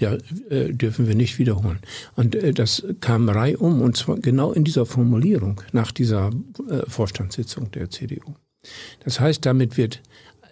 der, 0.00 0.18
äh, 0.48 0.72
dürfen 0.72 1.06
wir 1.06 1.14
nicht 1.14 1.38
wiederholen. 1.38 1.80
Und 2.16 2.34
äh, 2.34 2.52
das 2.52 2.84
kam 3.00 3.28
reihum 3.28 3.82
und 3.82 3.96
zwar 3.96 4.16
genau 4.16 4.52
in 4.52 4.64
dieser 4.64 4.86
Formulierung 4.86 5.60
nach 5.72 5.92
dieser 5.92 6.30
äh, 6.68 6.88
Vorstandssitzung 6.88 7.70
der 7.70 7.90
CDU. 7.90 8.34
Das 9.04 9.20
heißt, 9.20 9.44
damit 9.46 9.76
wird 9.76 10.02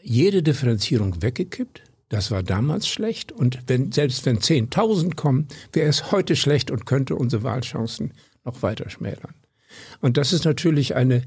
jede 0.02 0.42
Differenzierung 0.42 1.22
weggekippt. 1.22 1.82
Das 2.08 2.30
war 2.30 2.42
damals 2.42 2.88
schlecht. 2.88 3.32
Und 3.32 3.58
wenn, 3.66 3.92
selbst 3.92 4.24
wenn 4.24 4.38
10.000 4.38 5.14
kommen, 5.14 5.48
wäre 5.72 5.88
es 5.88 6.10
heute 6.10 6.36
schlecht 6.36 6.70
und 6.70 6.86
könnte 6.86 7.16
unsere 7.16 7.42
Wahlchancen 7.42 8.12
noch 8.44 8.62
weiter 8.62 8.88
schmälern. 8.88 9.34
Und 10.00 10.16
das 10.16 10.32
ist 10.32 10.44
natürlich 10.44 10.96
eine, 10.96 11.22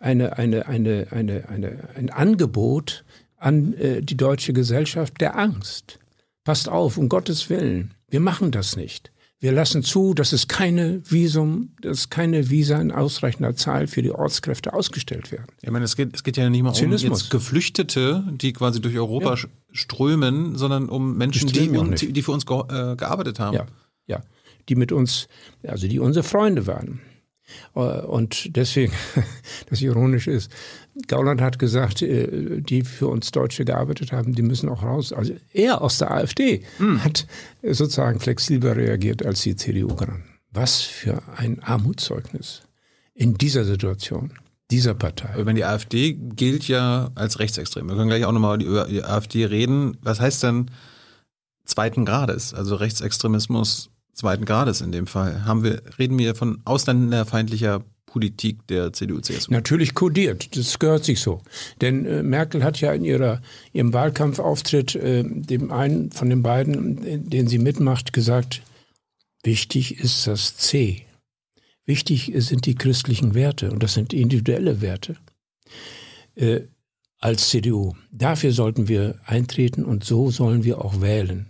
eine, 0.00 0.36
eine, 0.36 0.66
eine, 0.66 1.06
eine, 1.12 1.48
eine, 1.48 1.88
ein 1.94 2.10
Angebot 2.10 3.04
an 3.36 3.74
äh, 3.74 4.00
die 4.02 4.16
deutsche 4.16 4.52
Gesellschaft 4.52 5.20
der 5.20 5.38
Angst. 5.38 6.00
Passt 6.44 6.68
auf, 6.68 6.98
um 6.98 7.08
Gottes 7.08 7.48
Willen, 7.50 7.94
wir 8.08 8.20
machen 8.20 8.50
das 8.50 8.76
nicht. 8.76 9.10
Wir 9.40 9.52
lassen 9.52 9.82
zu, 9.82 10.14
dass 10.14 10.32
es 10.32 10.48
keine 10.48 11.02
Visum, 11.04 11.70
dass 11.80 12.08
keine 12.08 12.48
Visa 12.48 12.80
in 12.80 12.90
ausreichender 12.90 13.54
Zahl 13.56 13.86
für 13.86 14.00
die 14.00 14.10
Ortskräfte 14.10 14.72
ausgestellt 14.72 15.32
werden. 15.32 15.48
Ich 15.60 15.70
meine, 15.70 15.84
es 15.84 15.96
geht, 15.96 16.14
es 16.14 16.22
geht 16.22 16.38
ja 16.38 16.48
nicht 16.48 16.62
mal 16.62 16.70
um 16.70 16.92
jetzt 16.92 17.30
Geflüchtete, 17.30 18.24
die 18.30 18.54
quasi 18.54 18.80
durch 18.80 18.96
Europa 18.96 19.34
ja. 19.34 19.48
strömen, 19.72 20.56
sondern 20.56 20.88
um 20.88 21.18
Menschen, 21.18 21.48
die, 21.48 21.68
die, 21.68 22.12
die, 22.12 22.22
für 22.22 22.32
uns 22.32 22.46
ge 22.46 22.58
äh, 22.58 22.96
gearbeitet 22.96 23.38
haben. 23.38 23.54
Ja, 23.54 23.66
ja, 24.06 24.22
die 24.68 24.76
mit 24.76 24.92
uns, 24.92 25.28
also 25.62 25.88
die 25.88 25.98
unsere 25.98 26.22
Freunde 26.22 26.66
waren. 26.66 27.00
Äh, 27.74 27.80
und 27.80 28.56
deswegen, 28.56 28.94
das 29.68 29.82
ironisch 29.82 30.26
ist, 30.26 30.50
Gauland 31.08 31.40
hat 31.40 31.58
gesagt, 31.58 32.02
äh, 32.02 32.60
die 32.60 32.82
für 32.82 33.08
uns 33.08 33.30
Deutsche 33.32 33.64
gearbeitet 33.64 34.12
haben, 34.12 34.34
die 34.34 34.42
müssen 34.42 34.68
auch 34.68 34.82
raus. 34.82 35.12
Also 35.12 35.34
er 35.52 35.82
aus 35.82 35.98
der 35.98 36.12
AfD 36.12 36.62
hm. 36.78 37.02
hat 37.04 37.26
sozusagen 37.62 38.20
flexibler 38.20 38.76
reagiert 38.76 39.24
als 39.24 39.42
die 39.42 39.56
CDU-Granden. 39.56 40.24
Was 40.50 40.82
für 40.82 41.22
ein 41.36 41.62
Armutszeugnis 41.62 42.62
in 43.14 43.34
dieser 43.34 43.64
Situation 43.64 44.32
dieser 44.70 44.94
Partei. 44.94 45.30
Aber 45.34 45.46
wenn 45.46 45.56
die 45.56 45.64
AfD 45.64 46.14
gilt 46.14 46.68
ja 46.68 47.10
als 47.14 47.38
rechtsextrem. 47.38 47.88
Wir 47.88 47.96
können 47.96 48.08
gleich 48.08 48.24
auch 48.24 48.32
nochmal 48.32 48.62
über 48.62 48.86
die 48.86 49.04
AfD 49.04 49.44
reden. 49.44 49.96
Was 50.00 50.20
heißt 50.20 50.42
denn 50.42 50.70
zweiten 51.64 52.04
Grades? 52.04 52.54
Also 52.54 52.76
Rechtsextremismus 52.76 53.90
zweiten 54.14 54.44
Grades 54.44 54.80
in 54.80 54.92
dem 54.92 55.06
Fall. 55.06 55.44
Haben 55.44 55.64
wir, 55.64 55.82
reden 55.98 56.18
wir 56.18 56.34
von 56.34 56.60
ausländerfeindlicher 56.64 57.82
Politik 58.14 58.64
der 58.68 58.92
CDU-CSU. 58.92 59.50
Natürlich 59.52 59.92
kodiert, 59.92 60.56
das 60.56 60.78
gehört 60.78 61.04
sich 61.04 61.18
so. 61.18 61.42
Denn 61.80 62.06
äh, 62.06 62.22
Merkel 62.22 62.62
hat 62.62 62.80
ja 62.80 62.92
in 62.92 63.04
ihrer, 63.04 63.42
ihrem 63.72 63.92
Wahlkampfauftritt 63.92 64.94
äh, 64.94 65.24
dem 65.24 65.72
einen 65.72 66.12
von 66.12 66.30
den 66.30 66.40
beiden, 66.40 67.28
den 67.28 67.48
sie 67.48 67.58
mitmacht, 67.58 68.12
gesagt, 68.12 68.62
wichtig 69.42 69.98
ist 69.98 70.28
das 70.28 70.56
C. 70.56 71.02
Wichtig 71.86 72.32
sind 72.36 72.66
die 72.66 72.76
christlichen 72.76 73.34
Werte 73.34 73.72
und 73.72 73.82
das 73.82 73.94
sind 73.94 74.12
individuelle 74.12 74.80
Werte 74.80 75.16
äh, 76.36 76.60
als 77.18 77.48
CDU. 77.48 77.94
Dafür 78.12 78.52
sollten 78.52 78.86
wir 78.86 79.18
eintreten 79.26 79.84
und 79.84 80.04
so 80.04 80.30
sollen 80.30 80.62
wir 80.62 80.84
auch 80.84 81.00
wählen. 81.00 81.48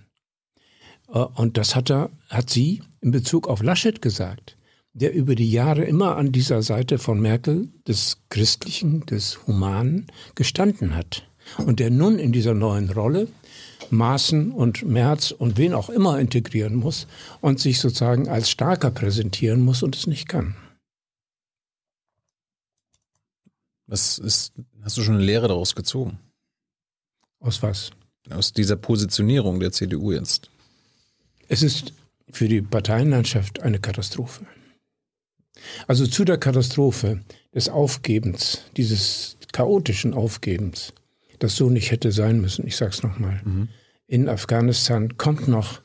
Äh, 1.09 1.19
und 1.19 1.59
das 1.59 1.77
hat, 1.77 1.91
er, 1.91 2.09
hat 2.31 2.49
sie 2.49 2.81
in 3.03 3.11
Bezug 3.11 3.49
auf 3.49 3.63
Laschet 3.63 4.01
gesagt, 4.01 4.54
der 4.95 5.13
über 5.13 5.35
die 5.35 5.51
Jahre 5.51 5.85
immer 5.85 6.17
an 6.17 6.33
dieser 6.33 6.63
Seite 6.63 6.99
von 6.99 7.21
Merkel, 7.21 7.69
des 7.87 8.19
Christlichen, 8.31 9.05
des 9.07 9.47
Humanen, 9.47 10.07
gestanden 10.37 10.95
hat. 10.95 11.29
Und 11.59 11.81
der 11.81 11.91
nun 11.91 12.19
in 12.19 12.33
dieser 12.33 12.55
neuen 12.55 12.91
Rolle 12.91 13.29
Maaßen 13.91 14.53
und 14.53 14.83
Merz 14.83 15.31
und 15.31 15.59
wen 15.59 15.75
auch 15.75 15.91
immer 15.91 16.19
integrieren 16.19 16.77
muss 16.77 17.07
und 17.41 17.61
sich 17.61 17.81
sozusagen 17.81 18.29
als 18.29 18.49
starker 18.49 18.91
präsentieren 18.91 19.61
muss 19.61 19.83
und 19.83 19.95
es 19.97 20.07
nicht 20.07 20.29
kann. 20.29 20.57
Was 23.87 24.19
ist, 24.19 24.55
hast 24.83 24.97
du 24.97 25.03
schon 25.03 25.17
eine 25.17 25.25
Lehre 25.25 25.49
daraus 25.49 25.75
gezogen? 25.75 26.19
Aus 27.41 27.63
was? 27.63 27.91
Aus 28.31 28.53
dieser 28.53 28.77
Positionierung 28.77 29.61
der 29.61 29.73
CDU 29.73 30.13
jetzt. 30.13 30.51
Es 31.49 31.63
ist 31.63 31.93
für 32.31 32.49
die 32.49 32.63
Parteienlandschaft 32.63 33.61
eine 33.61 33.81
Katastrophe. 33.81 34.47
Also 35.87 36.07
zu 36.07 36.25
der 36.25 36.39
Katastrophe 36.39 37.21
des 37.55 37.69
Aufgebens, 37.69 38.63
dieses 38.77 39.37
chaotischen 39.53 40.15
Aufgebens, 40.15 40.93
das 41.39 41.57
so 41.57 41.71
nicht 41.71 41.91
hätte 41.91 42.13
sein 42.13 42.41
müssen, 42.41 42.67
ich 42.67 42.77
sage 42.77 42.93
es 42.93 43.03
nochmal, 43.03 43.41
mhm. 43.45 43.69
in 44.07 44.29
Afghanistan 44.29 45.17
kommt 45.17 45.49
noch 45.49 45.81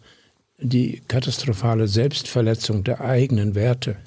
die 0.62 1.02
katastrophale 1.08 1.88
Selbstverletzung 1.88 2.84
der 2.84 3.02
eigenen 3.02 3.56
Werte, 3.56 3.98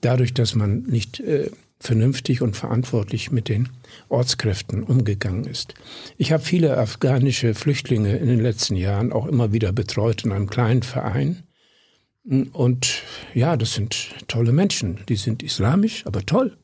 dadurch, 0.00 0.34
dass 0.34 0.54
man 0.54 0.82
nicht 0.84 1.20
äh, 1.20 1.50
vernünftig 1.82 2.42
und 2.42 2.56
verantwortlich 2.56 3.32
mit 3.32 3.48
den 3.48 3.68
Ortskräften 4.08 4.84
umgegangen 4.84 5.44
ist. 5.44 5.74
Ich 6.16 6.32
habe 6.32 6.42
viele 6.42 6.78
afghanische 6.78 7.54
Flüchtlinge 7.54 8.16
in 8.16 8.28
den 8.28 8.40
letzten 8.40 8.76
Jahren 8.76 9.12
auch 9.12 9.26
immer 9.26 9.52
wieder 9.52 9.72
betreut 9.72 10.24
in 10.24 10.32
einem 10.32 10.48
kleinen 10.48 10.82
Verein. 10.82 11.42
Und 12.24 13.02
ja, 13.34 13.56
das 13.56 13.74
sind 13.74 14.14
tolle 14.28 14.52
Menschen. 14.52 15.00
Die 15.08 15.16
sind 15.16 15.42
islamisch, 15.42 16.06
aber 16.06 16.24
toll. 16.24 16.56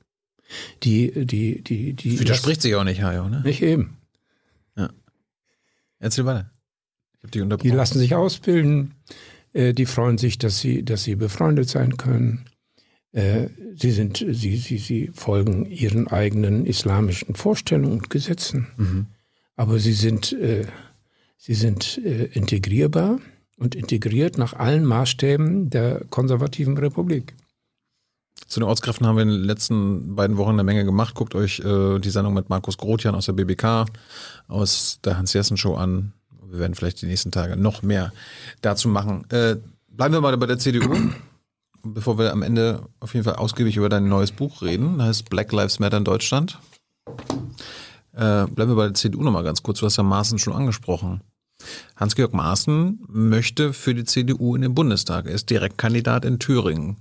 Die, 0.82 1.26
die, 1.26 1.62
die, 1.62 1.94
die. 1.94 2.20
Widerspricht 2.20 2.62
sich 2.62 2.74
auch 2.74 2.84
nicht, 2.84 3.02
Hajo, 3.02 3.28
ne? 3.28 3.42
Nicht 3.44 3.62
eben. 3.62 3.98
Ja. 4.76 4.90
Erzähl 5.98 6.24
weiter. 6.24 6.50
Ich 7.18 7.24
hab 7.24 7.30
die, 7.32 7.40
unterbrochen. 7.40 7.70
die 7.70 7.76
lassen 7.76 7.98
sich 7.98 8.14
ausbilden. 8.14 8.94
Äh, 9.52 9.74
die 9.74 9.86
freuen 9.86 10.16
sich, 10.16 10.38
dass 10.38 10.60
sie, 10.60 10.84
dass 10.84 11.02
sie 11.02 11.16
befreundet 11.16 11.68
sein 11.68 11.96
können. 11.96 12.46
Äh, 13.12 13.48
sie, 13.74 13.90
sind, 13.90 14.18
sie, 14.18 14.56
sie, 14.56 14.78
sie 14.78 15.10
folgen 15.12 15.66
ihren 15.66 16.06
eigenen 16.06 16.66
islamischen 16.66 17.34
Vorstellungen 17.34 17.92
und 17.92 18.10
Gesetzen. 18.10 18.68
Mhm. 18.76 19.06
Aber 19.56 19.80
sie 19.80 19.92
sind, 19.92 20.32
äh, 20.32 20.66
sie 21.36 21.54
sind 21.54 21.98
äh, 22.04 22.26
integrierbar 22.26 23.18
und 23.58 23.74
integriert 23.74 24.38
nach 24.38 24.54
allen 24.54 24.84
Maßstäben 24.84 25.70
der 25.70 26.04
konservativen 26.10 26.78
Republik. 26.78 27.34
Zu 28.46 28.60
den 28.60 28.68
Ortskräften 28.68 29.06
haben 29.06 29.16
wir 29.16 29.22
in 29.22 29.28
den 29.28 29.44
letzten 29.44 30.14
beiden 30.14 30.36
Wochen 30.36 30.52
eine 30.52 30.64
Menge 30.64 30.84
gemacht. 30.84 31.14
Guckt 31.14 31.34
euch 31.34 31.60
äh, 31.60 31.98
die 31.98 32.10
Sendung 32.10 32.34
mit 32.34 32.48
Markus 32.48 32.78
Grotjan 32.78 33.14
aus 33.14 33.26
der 33.26 33.32
BBK, 33.32 33.86
aus 34.46 35.00
der 35.04 35.18
Hans-Jessen-Show 35.18 35.74
an. 35.74 36.12
Wir 36.50 36.60
werden 36.60 36.74
vielleicht 36.74 37.02
die 37.02 37.06
nächsten 37.06 37.32
Tage 37.32 37.56
noch 37.56 37.82
mehr 37.82 38.12
dazu 38.62 38.88
machen. 38.88 39.26
Äh, 39.30 39.56
bleiben 39.88 40.14
wir 40.14 40.20
mal 40.20 40.36
bei 40.38 40.46
der 40.46 40.58
CDU 40.58 41.10
bevor 41.82 42.18
wir 42.18 42.32
am 42.32 42.42
Ende 42.42 42.82
auf 43.00 43.14
jeden 43.14 43.24
Fall 43.24 43.36
ausgiebig 43.36 43.76
über 43.76 43.88
dein 43.88 44.08
neues 44.08 44.32
Buch 44.32 44.62
reden, 44.62 44.98
das 44.98 45.08
heißt 45.08 45.30
Black 45.30 45.52
Lives 45.52 45.78
Matter 45.78 45.98
in 45.98 46.04
Deutschland. 46.04 46.58
Äh, 48.12 48.46
bleiben 48.46 48.70
wir 48.70 48.74
bei 48.74 48.86
der 48.86 48.94
CDU 48.94 49.22
nochmal 49.22 49.44
ganz 49.44 49.62
kurz. 49.62 49.80
Du 49.80 49.86
hast 49.86 49.96
ja 49.96 50.02
Maaßen 50.02 50.38
schon 50.38 50.52
angesprochen. 50.52 51.20
Hans-Georg 51.96 52.32
Maaßen 52.32 53.00
möchte 53.08 53.72
für 53.72 53.94
die 53.94 54.04
CDU 54.04 54.54
in 54.54 54.62
den 54.62 54.74
Bundestag. 54.74 55.26
Er 55.26 55.32
ist 55.32 55.50
Direktkandidat 55.50 56.24
in 56.24 56.38
Thüringen. 56.38 56.96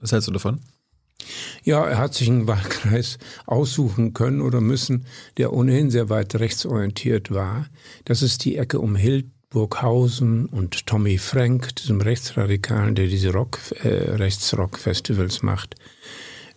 Was 0.00 0.12
hältst 0.12 0.28
du 0.28 0.32
davon? 0.32 0.60
Ja, 1.62 1.86
er 1.86 1.98
hat 1.98 2.14
sich 2.14 2.28
einen 2.28 2.46
Wahlkreis 2.46 3.18
aussuchen 3.46 4.14
können 4.14 4.40
oder 4.40 4.60
müssen, 4.60 5.06
der 5.36 5.52
ohnehin 5.52 5.90
sehr 5.90 6.08
weit 6.08 6.34
rechtsorientiert 6.34 7.30
war. 7.30 7.68
Das 8.04 8.22
ist 8.22 8.44
die 8.44 8.56
Ecke 8.56 8.80
um 8.80 8.96
Hild 8.96 9.26
Burghausen 9.50 10.46
und 10.46 10.86
Tommy 10.86 11.18
Frank, 11.18 11.76
diesem 11.76 12.00
Rechtsradikalen, 12.00 12.94
der 12.94 13.06
diese 13.06 13.32
Rock, 13.32 13.58
äh, 13.84 14.12
Rechtsrock-Festivals 14.12 15.42
macht. 15.42 15.74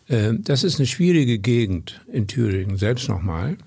Äh, 0.07 0.33
das 0.39 0.63
ist 0.63 0.79
eine 0.79 0.87
schwierige 0.87 1.39
Gegend 1.39 2.01
in 2.11 2.27
Thüringen, 2.27 2.77
selbst 2.77 3.09
nochmal. 3.09 3.57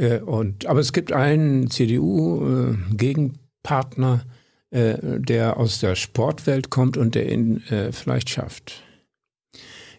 Äh, 0.00 0.20
und, 0.20 0.66
aber 0.66 0.80
es 0.80 0.92
gibt 0.92 1.12
einen 1.12 1.70
CDU-Gegenpartner, 1.70 4.24
äh, 4.72 4.92
äh, 4.92 5.20
der 5.20 5.58
aus 5.58 5.78
der 5.80 5.94
Sportwelt 5.94 6.70
kommt 6.70 6.96
und 6.96 7.14
der 7.14 7.30
ihn 7.30 7.62
äh, 7.68 7.92
vielleicht 7.92 8.30
schafft. 8.30 8.82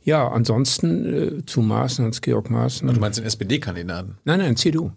Ja, 0.03 0.29
ansonsten 0.29 1.43
zu 1.45 1.61
Maaßen, 1.61 2.05
Hans-Georg 2.05 2.49
Maaßen. 2.49 2.91
Du 2.91 2.99
meinst 2.99 3.19
den 3.19 3.25
SPD-Kandidaten? 3.25 4.17
Nein, 4.23 4.39
nein, 4.39 4.55
CDU. 4.55 4.89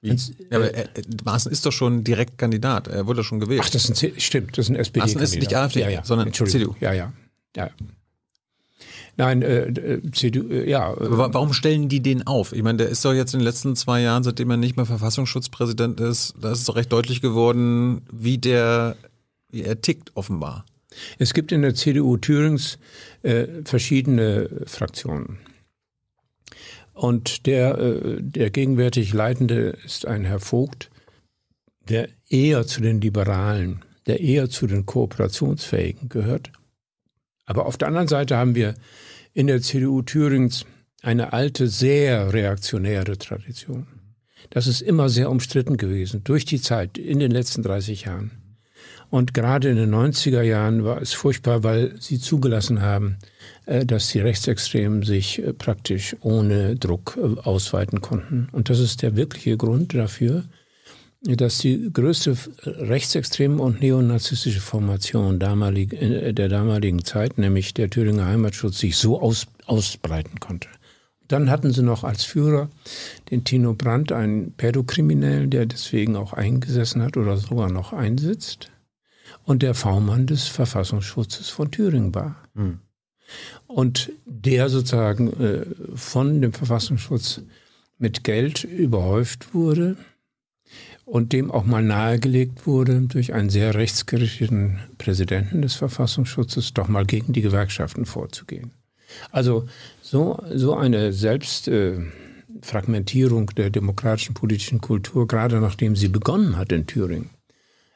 Wie? 0.00 0.08
Ja, 0.08 0.16
aber 0.52 0.72
er, 0.72 0.88
Maaßen 1.22 1.52
ist 1.52 1.66
doch 1.66 1.72
schon 1.72 2.02
direkt 2.02 2.38
Kandidat. 2.38 2.88
Er 2.88 3.06
wurde 3.06 3.22
schon 3.22 3.40
gewählt. 3.40 3.60
Ach, 3.62 3.68
das 3.68 3.90
ist 3.90 4.02
ein, 4.02 4.18
stimmt, 4.18 4.56
das 4.56 4.64
ist 4.66 4.70
ein 4.70 4.76
SPD-Kandidat. 4.76 5.20
Maaßen 5.20 5.20
ist 5.20 5.36
nicht 5.38 5.54
AfD, 5.54 5.80
ja, 5.80 5.90
ja. 5.90 6.02
sondern 6.02 6.32
CDU. 6.32 6.74
Ja, 6.80 6.94
ja. 6.94 7.12
ja. 7.54 7.68
Nein, 9.16 9.42
äh, 9.42 9.68
äh 9.68 10.10
CDU, 10.12 10.48
äh, 10.48 10.68
ja. 10.68 10.88
Aber 10.88 11.32
warum 11.32 11.52
stellen 11.52 11.88
die 11.88 12.00
den 12.00 12.26
auf? 12.26 12.52
Ich 12.52 12.62
meine, 12.62 12.78
der 12.78 12.88
ist 12.88 13.04
doch 13.04 13.14
jetzt 13.14 13.32
in 13.32 13.40
den 13.40 13.46
letzten 13.46 13.74
zwei 13.76 14.02
Jahren, 14.02 14.22
seitdem 14.22 14.50
er 14.50 14.56
nicht 14.56 14.76
mehr 14.76 14.86
Verfassungsschutzpräsident 14.86 16.00
ist, 16.00 16.34
da 16.40 16.52
ist 16.52 16.68
doch 16.68 16.76
recht 16.76 16.92
deutlich 16.92 17.22
geworden, 17.22 18.02
wie 18.12 18.38
der, 18.38 18.96
wie 19.50 19.62
er 19.62 19.80
tickt, 19.80 20.12
offenbar. 20.14 20.64
Es 21.18 21.34
gibt 21.34 21.52
in 21.52 21.62
der 21.62 21.74
CDU 21.74 22.16
Thürings 22.16 22.78
äh, 23.22 23.46
verschiedene 23.64 24.48
Fraktionen. 24.66 25.38
Und 26.92 27.46
der, 27.46 27.78
äh, 27.78 28.22
der 28.22 28.50
gegenwärtig 28.50 29.12
Leitende 29.12 29.76
ist 29.84 30.06
ein 30.06 30.24
Herr 30.24 30.40
Vogt, 30.40 30.90
der 31.88 32.08
eher 32.28 32.66
zu 32.66 32.80
den 32.80 33.00
Liberalen, 33.00 33.84
der 34.06 34.20
eher 34.20 34.48
zu 34.48 34.66
den 34.66 34.86
Kooperationsfähigen 34.86 36.08
gehört. 36.08 36.50
Aber 37.44 37.66
auf 37.66 37.76
der 37.76 37.88
anderen 37.88 38.08
Seite 38.08 38.36
haben 38.36 38.54
wir 38.54 38.74
in 39.36 39.48
der 39.48 39.60
CDU 39.60 40.00
Thürings 40.00 40.64
eine 41.02 41.34
alte, 41.34 41.68
sehr 41.68 42.32
reaktionäre 42.32 43.18
Tradition. 43.18 43.86
Das 44.48 44.66
ist 44.66 44.80
immer 44.80 45.10
sehr 45.10 45.30
umstritten 45.30 45.76
gewesen, 45.76 46.24
durch 46.24 46.46
die 46.46 46.60
Zeit, 46.60 46.96
in 46.96 47.18
den 47.18 47.30
letzten 47.30 47.62
30 47.62 48.06
Jahren. 48.06 48.30
Und 49.10 49.34
gerade 49.34 49.68
in 49.68 49.76
den 49.76 49.94
90er 49.94 50.40
Jahren 50.40 50.84
war 50.84 51.02
es 51.02 51.12
furchtbar, 51.12 51.62
weil 51.64 52.00
sie 52.00 52.18
zugelassen 52.18 52.80
haben, 52.80 53.18
äh, 53.66 53.84
dass 53.84 54.08
die 54.08 54.20
Rechtsextremen 54.20 55.02
sich 55.02 55.42
äh, 55.42 55.52
praktisch 55.52 56.16
ohne 56.20 56.76
Druck 56.76 57.18
äh, 57.18 57.38
ausweiten 57.40 58.00
konnten. 58.00 58.48
Und 58.52 58.70
das 58.70 58.80
ist 58.80 59.02
der 59.02 59.16
wirkliche 59.16 59.58
Grund 59.58 59.94
dafür, 59.94 60.44
dass 61.22 61.58
die 61.58 61.90
größte 61.92 62.36
rechtsextreme 62.62 63.60
und 63.60 63.80
neonazistische 63.80 64.60
Formation 64.60 65.38
damalig, 65.38 65.90
der 65.90 66.48
damaligen 66.48 67.04
Zeit, 67.04 67.38
nämlich 67.38 67.74
der 67.74 67.90
Thüringer 67.90 68.26
Heimatschutz, 68.26 68.78
sich 68.78 68.96
so 68.96 69.20
aus, 69.20 69.46
ausbreiten 69.66 70.40
konnte. 70.40 70.68
Dann 71.28 71.50
hatten 71.50 71.72
sie 71.72 71.82
noch 71.82 72.04
als 72.04 72.24
Führer 72.24 72.68
den 73.30 73.44
Tino 73.44 73.74
Brandt, 73.74 74.12
einen 74.12 74.52
Pädokriminellen, 74.52 75.50
der 75.50 75.66
deswegen 75.66 76.14
auch 76.14 76.32
eingesessen 76.32 77.02
hat 77.02 77.16
oder 77.16 77.36
sogar 77.36 77.70
noch 77.70 77.92
einsitzt. 77.92 78.70
Und 79.44 79.62
der 79.62 79.74
V-Mann 79.74 80.26
des 80.26 80.46
Verfassungsschutzes 80.46 81.48
von 81.48 81.70
Thüringen 81.70 82.14
war. 82.14 82.36
Mhm. 82.54 82.80
Und 83.66 84.12
der 84.24 84.68
sozusagen 84.68 85.32
äh, 85.40 85.66
von 85.96 86.40
dem 86.40 86.52
Verfassungsschutz 86.52 87.40
mit 87.98 88.22
Geld 88.22 88.62
überhäuft 88.62 89.52
wurde 89.52 89.96
und 91.06 91.32
dem 91.32 91.50
auch 91.50 91.64
mal 91.64 91.82
nahegelegt 91.82 92.66
wurde, 92.66 93.00
durch 93.02 93.32
einen 93.32 93.48
sehr 93.48 93.74
rechtsgerichteten 93.74 94.80
Präsidenten 94.98 95.62
des 95.62 95.74
Verfassungsschutzes 95.74 96.74
doch 96.74 96.88
mal 96.88 97.06
gegen 97.06 97.32
die 97.32 97.40
Gewerkschaften 97.40 98.04
vorzugehen. 98.04 98.72
Also 99.30 99.66
so, 100.02 100.38
so 100.52 100.74
eine 100.74 101.14
Selbstfragmentierung 101.14 103.48
äh, 103.50 103.54
der 103.54 103.70
demokratischen 103.70 104.34
politischen 104.34 104.82
Kultur, 104.82 105.26
gerade 105.26 105.58
nachdem 105.60 105.96
sie 105.96 106.08
begonnen 106.08 106.58
hat 106.58 106.72
in 106.72 106.86
Thüringen, 106.86 107.30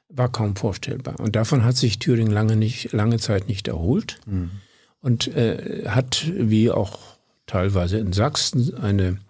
war 0.08 0.30
kaum 0.30 0.56
vorstellbar. 0.56 1.20
Und 1.20 1.36
davon 1.36 1.64
hat 1.64 1.76
sich 1.76 1.98
Thüringen 1.98 2.32
lange, 2.32 2.56
nicht, 2.56 2.92
lange 2.92 3.18
Zeit 3.18 3.48
nicht 3.48 3.68
erholt. 3.68 4.20
Mhm 4.26 4.50
und 5.02 5.28
äh, 5.28 5.84
hat, 5.86 6.30
wie 6.34 6.70
auch 6.70 6.98
teilweise 7.46 7.98
in 7.98 8.12
Sachsen, 8.12 8.74
ein 8.76 9.20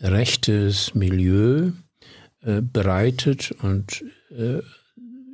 rechtes 0.00 0.94
Milieu 0.94 1.72
äh, 2.46 2.62
bereitet 2.62 3.50
und 3.60 4.04
äh, 4.30 4.60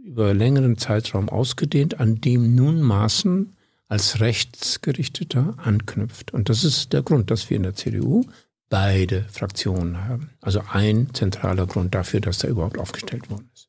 über 0.02 0.32
längeren 0.32 0.78
Zeitraum 0.78 1.28
ausgedehnt, 1.28 2.00
an 2.00 2.22
dem 2.22 2.54
nun 2.54 2.80
Maßen 2.80 3.54
als 3.86 4.20
rechtsgerichteter 4.20 5.56
anknüpft. 5.58 6.32
Und 6.32 6.48
das 6.48 6.64
ist 6.64 6.94
der 6.94 7.02
Grund, 7.02 7.30
dass 7.30 7.50
wir 7.50 7.58
in 7.58 7.64
der 7.64 7.74
CDU 7.74 8.24
beide 8.70 9.26
Fraktionen 9.30 10.06
haben. 10.06 10.30
Also 10.40 10.62
ein 10.72 11.12
zentraler 11.12 11.66
Grund 11.66 11.94
dafür, 11.94 12.22
dass 12.22 12.38
da 12.38 12.48
überhaupt 12.48 12.78
aufgestellt 12.78 13.28
worden 13.28 13.50
ist. 13.52 13.68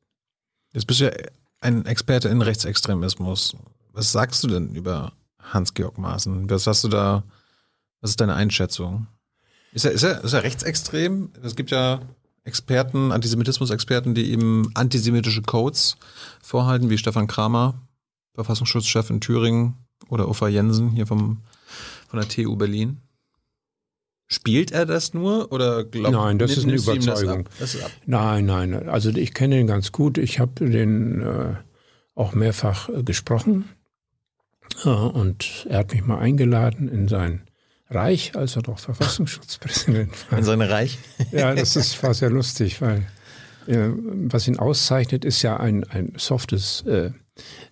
Jetzt 0.71 0.87
bist 0.87 1.01
du 1.01 1.05
ja 1.07 1.11
ein 1.59 1.85
Experte 1.85 2.29
in 2.29 2.41
Rechtsextremismus. 2.41 3.57
Was 3.91 4.13
sagst 4.13 4.41
du 4.45 4.47
denn 4.47 4.73
über 4.73 5.11
Hans-Georg 5.39 5.97
Maaßen? 5.97 6.49
Was 6.49 6.65
hast 6.65 6.85
du 6.85 6.87
da, 6.87 7.23
was 7.99 8.11
ist 8.11 8.21
deine 8.21 8.35
Einschätzung? 8.35 9.07
Ist 9.73 9.83
er, 9.83 9.91
ist 9.91 10.03
er, 10.03 10.23
ist 10.23 10.31
er 10.31 10.43
rechtsextrem? 10.43 11.31
Es 11.43 11.57
gibt 11.57 11.71
ja 11.71 11.99
Experten, 12.45 13.11
Antisemitismus-Experten, 13.11 14.13
die 14.15 14.31
eben 14.31 14.69
antisemitische 14.73 15.41
Codes 15.41 15.97
vorhalten, 16.41 16.89
wie 16.89 16.97
Stefan 16.97 17.27
Kramer, 17.27 17.81
Verfassungsschutzchef 18.35 19.09
in 19.09 19.21
Thüringen, 19.21 19.83
oder 20.09 20.29
Uffa 20.29 20.47
Jensen 20.47 20.91
hier 20.91 21.07
vom, 21.07 21.41
von 22.07 22.19
der 22.19 22.29
TU 22.29 22.55
Berlin. 22.55 22.97
Spielt 24.27 24.71
er 24.71 24.85
das 24.85 25.13
nur 25.13 25.51
oder 25.51 25.83
glaubt 25.83 26.15
Nein, 26.15 26.39
das 26.39 26.57
ist 26.57 26.63
eine 26.63 26.75
Überzeugung. 26.75 27.47
Das 27.59 27.73
das 27.73 27.91
nein, 28.05 28.45
nein. 28.45 28.89
Also 28.89 29.09
ich 29.09 29.33
kenne 29.33 29.59
ihn 29.59 29.67
ganz 29.67 29.91
gut. 29.91 30.17
Ich 30.17 30.39
habe 30.39 30.69
den 30.69 31.21
äh, 31.21 31.55
auch 32.15 32.33
mehrfach 32.33 32.89
äh, 32.89 33.03
gesprochen. 33.03 33.69
Äh, 34.85 34.89
und 34.89 35.67
er 35.69 35.79
hat 35.79 35.91
mich 35.91 36.05
mal 36.05 36.19
eingeladen 36.19 36.87
in 36.87 37.07
sein 37.07 37.43
Reich, 37.93 38.35
als 38.35 38.55
er 38.55 38.61
doch 38.61 38.79
Verfassungsschutzpräsident 38.79 40.11
war. 40.31 40.39
In 40.39 40.45
sein 40.45 40.61
Reich? 40.61 40.97
ja, 41.31 41.53
das 41.53 41.75
ist, 41.75 42.01
war 42.03 42.13
sehr 42.13 42.29
lustig, 42.29 42.81
weil 42.81 43.05
äh, 43.67 43.89
was 43.93 44.47
ihn 44.47 44.59
auszeichnet, 44.59 45.25
ist 45.25 45.41
ja 45.41 45.57
ein, 45.57 45.83
ein 45.85 46.13
softes 46.17 46.81
äh, 46.81 47.11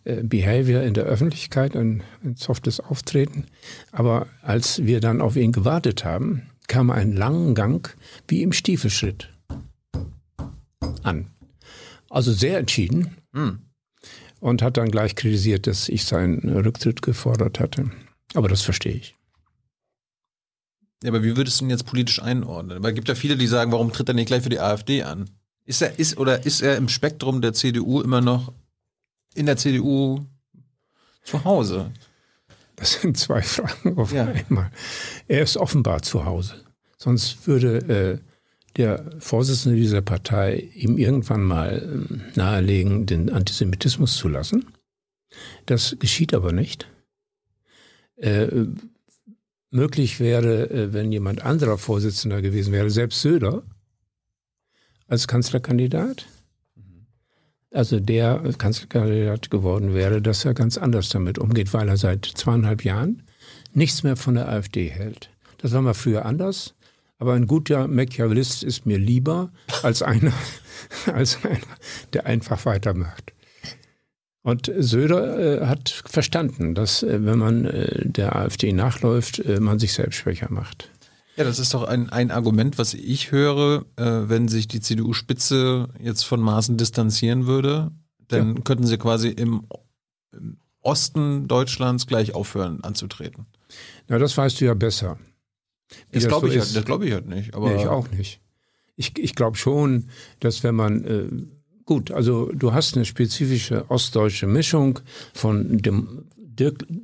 äh, 0.03 0.23
Behavior 0.23 0.81
in 0.81 0.93
der 0.93 1.03
Öffentlichkeit, 1.03 1.75
ein, 1.75 2.03
ein 2.23 2.36
softes 2.36 2.79
Auftreten. 2.79 3.45
Aber 3.91 4.27
als 4.41 4.86
wir 4.86 4.99
dann 4.99 5.21
auf 5.21 5.36
ihn 5.36 5.51
gewartet 5.51 6.05
haben, 6.05 6.49
kam 6.67 6.89
ein 6.89 7.12
langen 7.12 7.53
Gang 7.53 7.95
wie 8.27 8.41
im 8.41 8.53
Stiefelschritt 8.53 9.29
an. 11.03 11.27
Also 12.10 12.31
sehr 12.31 12.57
entschieden. 12.57 13.17
Hm. 13.34 13.60
Und 14.39 14.63
hat 14.63 14.77
dann 14.77 14.89
gleich 14.89 15.15
kritisiert, 15.15 15.67
dass 15.67 15.88
ich 15.88 16.03
seinen 16.03 16.49
Rücktritt 16.49 17.03
gefordert 17.03 17.60
hatte. 17.60 17.91
Aber 18.34 18.47
das 18.47 18.63
verstehe 18.63 18.93
ich. 18.93 19.15
Ja, 21.04 21.10
aber 21.10 21.24
wie 21.24 21.36
würdest 21.36 21.60
du 21.60 21.66
ihn 21.66 21.70
jetzt 21.70 21.86
politisch 21.86 22.22
einordnen? 22.22 22.84
Weil 22.84 22.92
es 22.92 22.96
gibt 22.96 23.08
ja 23.08 23.16
viele, 23.16 23.36
die 23.36 23.48
sagen, 23.48 23.72
warum 23.72 23.92
tritt 23.92 24.08
er 24.08 24.14
nicht 24.14 24.28
gleich 24.28 24.44
für 24.44 24.50
die 24.50 24.60
AfD 24.60 25.04
an? 25.04 25.30
Ist 25.66 25.82
er, 25.82 25.98
ist, 26.00 26.18
oder 26.18 26.46
ist 26.46 26.62
er 26.62 26.78
im 26.78 26.90
Spektrum 26.90 27.42
der 27.42 27.54
CDU 27.54 28.02
immer 28.02 28.22
noch 28.22 28.54
in 29.34 29.46
der 29.46 29.58
CDU 29.58 30.26
zu 31.24 31.44
Hause? 31.44 31.92
Das 32.76 32.94
sind 32.94 33.18
zwei 33.18 33.42
Fragen 33.42 33.98
auf 33.98 34.12
ja. 34.12 34.26
einmal. 34.26 34.72
Er 35.28 35.42
ist 35.42 35.58
offenbar 35.58 36.02
zu 36.02 36.26
Hause. 36.26 36.56
Sonst 36.98 37.48
würde 37.48 37.78
äh, 38.22 38.32
der 38.78 39.20
Vorsitzende 39.20 39.78
dieser 39.78 40.02
Partei 40.02 40.70
ihm 40.74 40.98
irgendwann 40.98 41.44
mal 41.44 42.08
äh, 42.10 42.38
nahelegen, 42.38 43.06
den 43.06 43.30
Antisemitismus 43.30 44.16
zu 44.16 44.28
lassen. 44.28 44.66
Das 45.66 45.96
geschieht 46.00 46.34
aber 46.34 46.52
nicht. 46.52 46.88
Äh, 48.18 48.48
möglich 49.71 50.19
wäre, 50.19 50.69
äh, 50.69 50.93
wenn 50.93 51.12
jemand 51.12 51.41
anderer 51.41 51.77
Vorsitzender 51.77 52.41
gewesen 52.41 52.71
wäre, 52.71 52.89
selbst 52.89 53.21
Söder 53.21 53.63
als 55.07 55.27
Kanzlerkandidat 55.27 56.27
also 57.71 57.99
der 57.99 58.41
Kanzlerkandidat 58.57 59.49
geworden 59.49 59.93
wäre, 59.93 60.21
dass 60.21 60.45
er 60.45 60.53
ganz 60.53 60.77
anders 60.77 61.10
damit 61.10 61.39
umgeht, 61.39 61.73
weil 61.73 61.88
er 61.88 61.97
seit 61.97 62.25
zweieinhalb 62.25 62.84
Jahren 62.84 63.23
nichts 63.73 64.03
mehr 64.03 64.17
von 64.17 64.36
der 64.36 64.49
AfD 64.49 64.89
hält. 64.89 65.29
Das 65.60 65.71
war 65.71 65.81
mal 65.81 65.93
früher 65.93 66.25
anders, 66.25 66.75
aber 67.17 67.34
ein 67.34 67.47
guter 67.47 67.88
Machiavellist 67.88 68.63
ist 68.63 68.86
mir 68.86 68.97
lieber 68.97 69.51
als 69.84 70.01
einer, 70.01 70.34
als 71.13 71.43
einer, 71.45 71.60
der 72.13 72.25
einfach 72.25 72.65
weitermacht. 72.65 73.34
Und 74.43 74.71
Söder 74.75 75.62
äh, 75.62 75.65
hat 75.67 75.89
verstanden, 75.89 76.73
dass 76.73 77.04
äh, 77.04 77.23
wenn 77.23 77.38
man 77.38 77.65
äh, 77.65 78.08
der 78.10 78.36
AfD 78.36 78.73
nachläuft, 78.73 79.39
äh, 79.39 79.60
man 79.60 79.77
sich 79.77 79.93
selbst 79.93 80.15
schwächer 80.15 80.51
macht. 80.51 80.89
Ja, 81.36 81.43
das 81.43 81.60
ist 81.60 81.73
doch 81.73 81.84
ein, 81.84 82.10
ein 82.10 82.32
Argument, 82.32 82.77
was 82.77 82.93
ich 82.93 83.32
höre, 83.32 83.86
äh, 83.97 84.30
wenn 84.30 84.47
sich 84.47 84.67
die 84.67 84.82
CDU-Spitze 84.82 85.89
jetzt 85.99 86.23
von 86.23 86.41
Maßen 86.41 86.77
distanzieren 86.77 87.45
würde, 87.45 87.91
dann 88.27 88.56
ja. 88.56 88.62
könnten 88.62 88.86
sie 88.86 88.97
quasi 88.97 89.30
im, 89.30 89.67
im, 90.32 90.58
Osten 90.84 91.47
Deutschlands 91.47 92.08
gleich 92.08 92.34
aufhören 92.34 92.84
anzutreten. 92.84 93.45
Na, 94.08 94.17
das 94.17 94.36
weißt 94.36 94.60
du 94.60 94.65
ja 94.65 94.73
besser. 94.73 95.19
Das, 96.12 96.23
das 96.23 96.27
glaube 96.27 96.47
so 96.47 96.54
ich, 96.54 96.75
halt, 96.75 96.86
glaub 96.88 97.04
ich 97.04 97.13
halt 97.13 97.27
nicht. 97.27 97.54
Aber 97.54 97.69
nee, 97.69 97.82
ich 97.82 97.88
auch 97.88 98.10
nicht. 98.10 98.41
Ich, 98.95 99.15
ich 99.19 99.36
glaube 99.36 99.58
schon, 99.58 100.10
dass 100.39 100.63
wenn 100.63 100.73
man 100.73 101.04
äh, 101.04 101.27
gut, 101.91 102.10
also 102.10 102.49
du 102.54 102.73
hast 102.73 102.95
eine 102.95 103.04
spezifische 103.04 103.91
ostdeutsche 103.91 104.47
Mischung 104.47 104.99
von 105.34 105.77
dem 105.77 106.23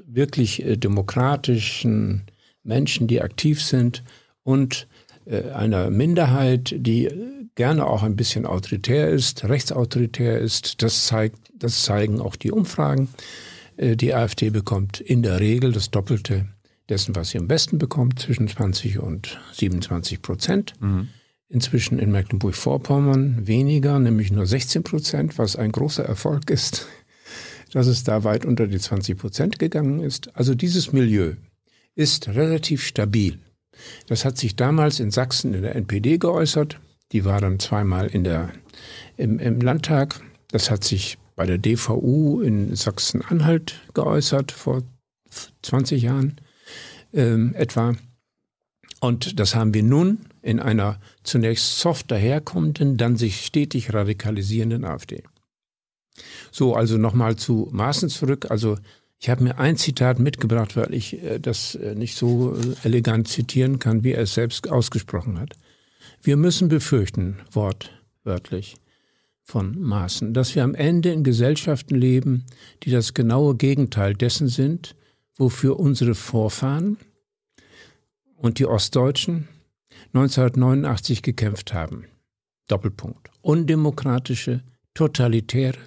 wirklich 0.06 0.64
äh, 0.64 0.78
demokratischen 0.78 2.22
Menschen, 2.64 3.08
die 3.08 3.22
aktiv 3.22 3.62
sind 3.62 4.02
und 4.44 4.88
äh, 5.26 5.52
einer 5.52 5.90
Minderheit, 5.90 6.74
die 6.74 7.10
gerne 7.56 7.86
auch 7.86 8.02
ein 8.02 8.16
bisschen 8.16 8.46
autoritär 8.46 9.10
ist, 9.10 9.44
rechtsautoritär 9.44 10.40
ist. 10.40 10.82
Das, 10.82 11.08
zeigt, 11.08 11.52
das 11.54 11.84
zeigen 11.84 12.22
auch 12.22 12.38
die 12.38 12.54
Umfragen. 12.54 13.10
Äh, 13.76 13.98
die 13.98 14.14
AfD 14.14 14.52
bekommt 14.52 15.02
in 15.02 15.22
der 15.22 15.42
Regel 15.42 15.74
das 15.74 15.92
Doppelte 15.92 16.48
dessen, 16.88 17.14
was 17.14 17.32
sie 17.32 17.40
am 17.40 17.50
besten 17.50 17.78
bekommt, 17.78 18.20
zwischen 18.20 18.48
20 18.48 19.00
und 19.00 19.38
27 19.52 20.22
Prozent. 20.22 20.76
Mhm. 20.80 21.10
Inzwischen 21.50 21.98
in 22.00 22.12
Mecklenburg-Vorpommern 22.12 23.48
weniger, 23.48 24.00
nämlich 24.00 24.32
nur 24.32 24.46
16 24.46 24.84
Prozent, 24.84 25.38
was 25.38 25.56
ein 25.56 25.72
großer 25.72 26.04
Erfolg 26.04 26.50
ist, 26.50 26.88
dass 27.72 27.88
es 27.88 28.04
da 28.04 28.24
weit 28.24 28.46
unter 28.46 28.68
die 28.68 28.80
20 28.80 29.18
Prozent 29.18 29.60
gegangen 29.60 30.02
ist. 30.02 30.36
Also 30.36 30.56
dieses 30.56 30.92
Milieu 30.92 31.34
ist 31.96 32.28
relativ 32.28 32.84
stabil. 32.84 33.40
Das 34.08 34.26
hat 34.26 34.38
sich 34.38 34.56
damals 34.56 35.00
in 35.00 35.12
Sachsen 35.12 35.54
in 35.54 35.62
der 35.62 35.76
NPD 35.76 36.18
geäußert. 36.18 36.80
Die 37.12 37.26
war 37.26 37.40
dann 37.40 37.60
zweimal 37.60 38.08
in 38.08 38.24
der, 38.24 38.52
im, 39.16 39.40
im 39.40 39.62
Landtag. 39.62 40.20
Das 40.50 40.70
hat 40.70 40.84
sich 40.84 41.18
bei 41.36 41.46
der 41.46 41.58
DVU 41.58 42.42
in 42.42 42.76
Sachsen-Anhalt 42.76 43.82
geäußert, 43.94 44.52
vor 44.52 44.84
20 45.62 46.02
Jahren 46.02 46.42
ähm, 47.14 47.54
etwa. 47.56 47.96
Und 49.00 49.40
das 49.40 49.56
haben 49.56 49.74
wir 49.74 49.84
nun 49.84 50.26
in 50.42 50.60
einer 50.60 51.00
zunächst 51.28 51.80
soft 51.80 52.12
daherkommenden, 52.12 52.98
dann 52.98 53.18
sich 53.18 53.46
stetig 53.46 53.94
radikalisierenden 53.94 54.86
AfD. 54.86 55.24
So, 56.52 56.76
also 56.76 56.98
nochmal 56.98 57.36
zu 57.36 57.70
Maßen 57.72 58.10
zurück. 58.10 58.50
Also 58.50 58.78
ich 59.20 59.30
habe 59.30 59.44
mir 59.44 59.60
ein 59.60 59.78
Zitat 59.78 60.20
mitgebracht, 60.20 60.76
weil 60.76 60.94
ich 60.94 61.22
äh, 61.24 61.40
das 61.40 61.76
äh, 61.76 61.96
nicht 61.96 62.16
so 62.16 62.56
äh, 62.56 62.88
elegant 62.88 63.28
zitieren 63.28 63.80
kann, 63.80 64.04
wie 64.04 64.14
er 64.14 64.24
es 64.24 64.34
selbst 64.34 64.70
ausgesprochen 64.70 65.40
hat. 65.40 65.54
Wir 66.22 66.38
müssen 66.38 66.68
befürchten, 66.68 67.38
wortwörtlich 67.52 68.76
von 69.44 69.80
Maßen, 69.80 70.34
dass 70.34 70.56
wir 70.56 70.64
am 70.64 70.76
Ende 70.76 71.12
in 71.12 71.24
Gesellschaften 71.24 71.96
leben, 71.96 72.46
die 72.84 72.92
das 72.92 73.14
genaue 73.14 73.56
Gegenteil 73.56 74.14
dessen 74.14 74.48
sind, 74.48 74.96
wofür 75.36 75.80
unsere 75.80 76.16
Vorfahren 76.16 76.98
und 78.36 78.60
die 78.60 78.66
Ostdeutschen 78.66 79.48
1989 80.14 81.22
gekämpft 81.22 81.74
haben. 81.74 82.06
Doppelpunkt. 82.68 83.30
Undemokratische, 83.42 84.64
totalitäre, 84.94 85.78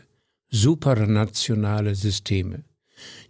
supranationale 0.50 1.94
Systeme 1.94 2.64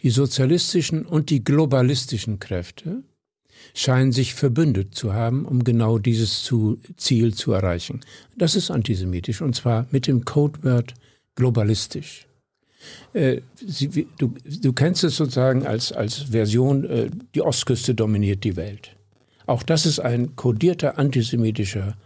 die 0.02 0.10
sozialistischen 0.10 1.04
und 1.04 1.30
die 1.30 1.44
globalistischen 1.44 2.38
Kräfte 2.38 3.02
scheinen 3.74 4.12
sich 4.12 4.34
verbündet 4.34 4.94
zu 4.94 5.12
haben, 5.12 5.44
um 5.44 5.64
genau 5.64 5.98
dieses 5.98 6.50
Ziel 6.96 7.34
zu 7.34 7.52
erreichen. 7.52 8.00
Das 8.36 8.56
ist 8.56 8.70
antisemitisch 8.70 9.42
und 9.42 9.54
zwar 9.54 9.86
mit 9.90 10.06
dem 10.06 10.24
Codewort 10.24 10.94
globalistisch. 11.34 12.26
Äh, 13.12 13.42
du, 14.18 14.72
kennst 14.72 15.04
es 15.04 15.16
sozusagen 15.16 15.66
als, 15.66 15.92
als 15.92 16.14
Version, 16.14 16.84
äh, 16.84 17.10
die 17.34 17.42
Ostküste 17.42 17.94
dominiert 17.94 18.42
die 18.44 18.56
Welt. 18.56 18.96
Auch 19.50 19.64
das 19.64 19.84
ist 19.84 19.98
ein 19.98 20.36
kodierter 20.36 20.96
antisemitischer 20.96 21.96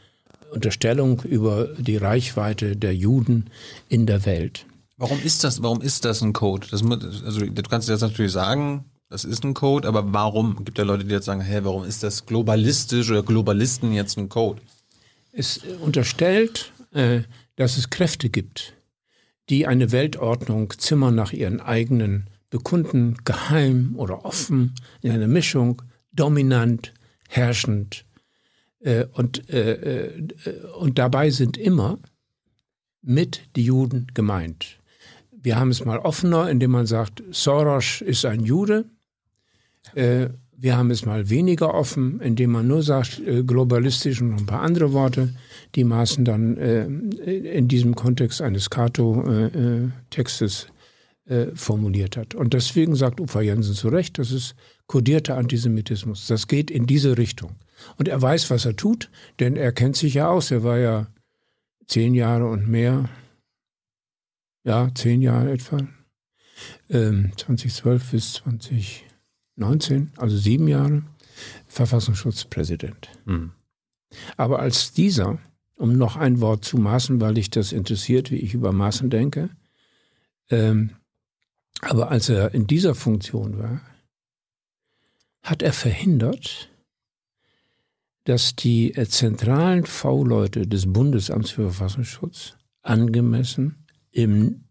Unterstellung 0.55 1.21
über 1.25 1.67
die 1.77 1.99
Reichweite 1.99 2.75
der 2.75 2.97
Juden 2.97 3.51
in 3.91 4.07
der 4.07 4.25
Welt. 4.25 4.65
Warum 4.97 5.21
ist 5.23 5.45
das, 5.45 5.63
warum 5.63 5.83
ist 5.83 6.07
das 6.07 6.23
ein 6.23 6.33
Code? 6.33 6.67
Das, 6.71 6.83
also, 6.83 7.45
du 7.45 7.63
kannst 7.65 7.91
jetzt 7.91 8.01
natürlich 8.01 8.33
sagen, 8.33 8.87
das 9.11 9.27
ist 9.27 9.45
ein 9.45 9.53
Code, 9.53 9.87
aber 9.87 10.11
warum? 10.15 10.57
Es 10.61 10.65
gibt 10.65 10.79
ja 10.79 10.85
Leute, 10.85 11.05
die 11.05 11.13
jetzt 11.13 11.27
sagen, 11.27 11.43
hä, 11.43 11.61
warum 11.65 11.85
ist 11.85 12.03
das 12.03 12.25
globalistisch 12.25 13.11
oder 13.11 13.23
Globalisten 13.23 13.93
jetzt 13.93 14.17
ein 14.17 14.31
Code? 14.31 14.63
Es 15.31 15.61
unterstellt, 15.83 16.73
äh, 16.95 17.25
dass 17.57 17.77
es 17.77 17.91
Kräfte 17.91 18.31
gibt, 18.31 18.73
die 19.51 19.67
eine 19.67 19.93
Weltordnung 19.93 20.73
zimmern 20.79 21.15
nach 21.15 21.35
ihren 21.35 21.61
eigenen 21.61 22.31
Bekunden, 22.49 23.19
geheim 23.27 23.97
oder 23.99 24.25
offen, 24.25 24.75
in 25.03 25.11
einer 25.11 25.29
Mischung, 25.29 25.83
dominant, 26.11 26.95
herrschend. 27.29 28.05
Äh, 28.81 29.07
und, 29.13 29.49
äh, 29.51 30.13
und 30.79 30.99
dabei 30.99 31.31
sind 31.31 31.57
immer 31.57 31.99
mit 33.03 33.43
die 33.57 33.65
Juden 33.65 34.07
gemeint 34.15 34.79
wir 35.45 35.57
haben 35.57 35.71
es 35.71 35.85
mal 35.85 35.99
offener, 35.99 36.51
indem 36.51 36.71
man 36.73 36.87
sagt, 36.87 37.23
Soros 37.31 38.01
ist 38.01 38.25
ein 38.25 38.41
Jude. 38.45 38.87
Äh, 39.95 40.29
wir 40.57 40.79
haben 40.79 40.91
es 40.91 41.05
mal 41.05 41.29
weniger 41.29 41.75
offen, 41.75 42.21
indem 42.21 42.53
man 42.53 42.67
nur 42.67 42.83
sagt, 42.83 43.21
äh, 43.21 43.45
globalistisch 43.45 44.23
und 44.23 44.33
ein 44.33 44.47
paar 44.47 44.63
andere 44.63 44.95
Worte, 44.95 45.35
die 45.75 45.85
Maßen 45.85 46.25
dann 46.25 46.57
äh, 46.57 46.87
in 46.87 47.69
diesem 47.69 47.95
Kontext 47.95 48.41
eines 48.41 48.71
Cato-Textes 48.71 50.69
äh, 51.29 51.43
äh, 51.43 51.55
formuliert 51.55 52.17
hat. 52.17 52.35
Und 52.35 52.55
deswegen 52.55 52.97
sagt 52.97 53.21
Ufa 53.21 53.43
Jensen 53.43 53.75
zu 53.75 53.89
Recht, 53.89 54.19
das 54.19 54.33
ist 54.33 54.55
kodierter 54.87 55.37
Antisemitismus. 55.37 56.27
Das 56.27 56.47
geht 56.47 56.71
in 56.71 56.87
diese 56.87 57.17
Richtung. 57.19 57.57
Und 57.97 58.09
er 58.09 58.21
weiß, 58.21 58.51
was 58.51 58.65
er 58.65 58.77
tut, 58.77 59.11
denn 59.41 59.57
er 59.57 59.73
kennt 59.73 59.97
sich 59.97 60.15
ja 60.15 60.29
aus. 60.29 60.51
Er 60.51 60.63
war 60.63 60.79
ja 60.79 61.07
zehn 61.87 62.15
Jahre 62.15 62.47
und 62.47 62.69
mehr, 62.69 63.09
ja, 64.65 64.91
zehn 64.95 65.23
Jahre 65.23 65.53
etwa, 65.53 65.87
ähm, 66.91 67.33
2012 67.37 68.11
bis 68.11 68.33
2019, 68.35 70.13
also 70.17 70.37
sieben 70.37 70.69
Jahre, 70.69 71.03
Verfassungsschutzpräsident. 71.67 73.09
Mhm. 73.25 73.53
Aber 74.37 74.61
als 74.61 74.93
dieser, 74.93 75.39
um 75.77 75.97
noch 75.97 76.17
ein 76.17 76.41
Wort 76.41 76.65
zu 76.65 76.79
Maßen, 76.79 77.21
weil 77.21 77.35
dich 77.35 77.51
das 77.51 77.73
interessiert, 77.73 78.31
wie 78.31 78.37
ich 78.37 78.55
über 78.55 78.73
Maßen 78.73 79.11
denke, 79.11 79.51
ähm, 80.51 80.91
aber 81.81 82.11
als 82.11 82.29
er 82.29 82.55
in 82.55 82.67
dieser 82.67 82.95
Funktion 82.95 83.59
war, 83.59 83.81
hat 85.45 85.63
er 85.63 85.73
verhindert, 85.73 86.71
dass 88.25 88.57
die 88.57 88.95
äh, 88.95 89.07
zentralen 89.07 89.85
V-Leute 89.85 90.67
des 90.67 90.93
Bundesamts 90.93 91.51
für 91.51 91.71
Verfassungsschutz 91.71 92.57
angemessen 92.83 93.87
im 94.11 94.65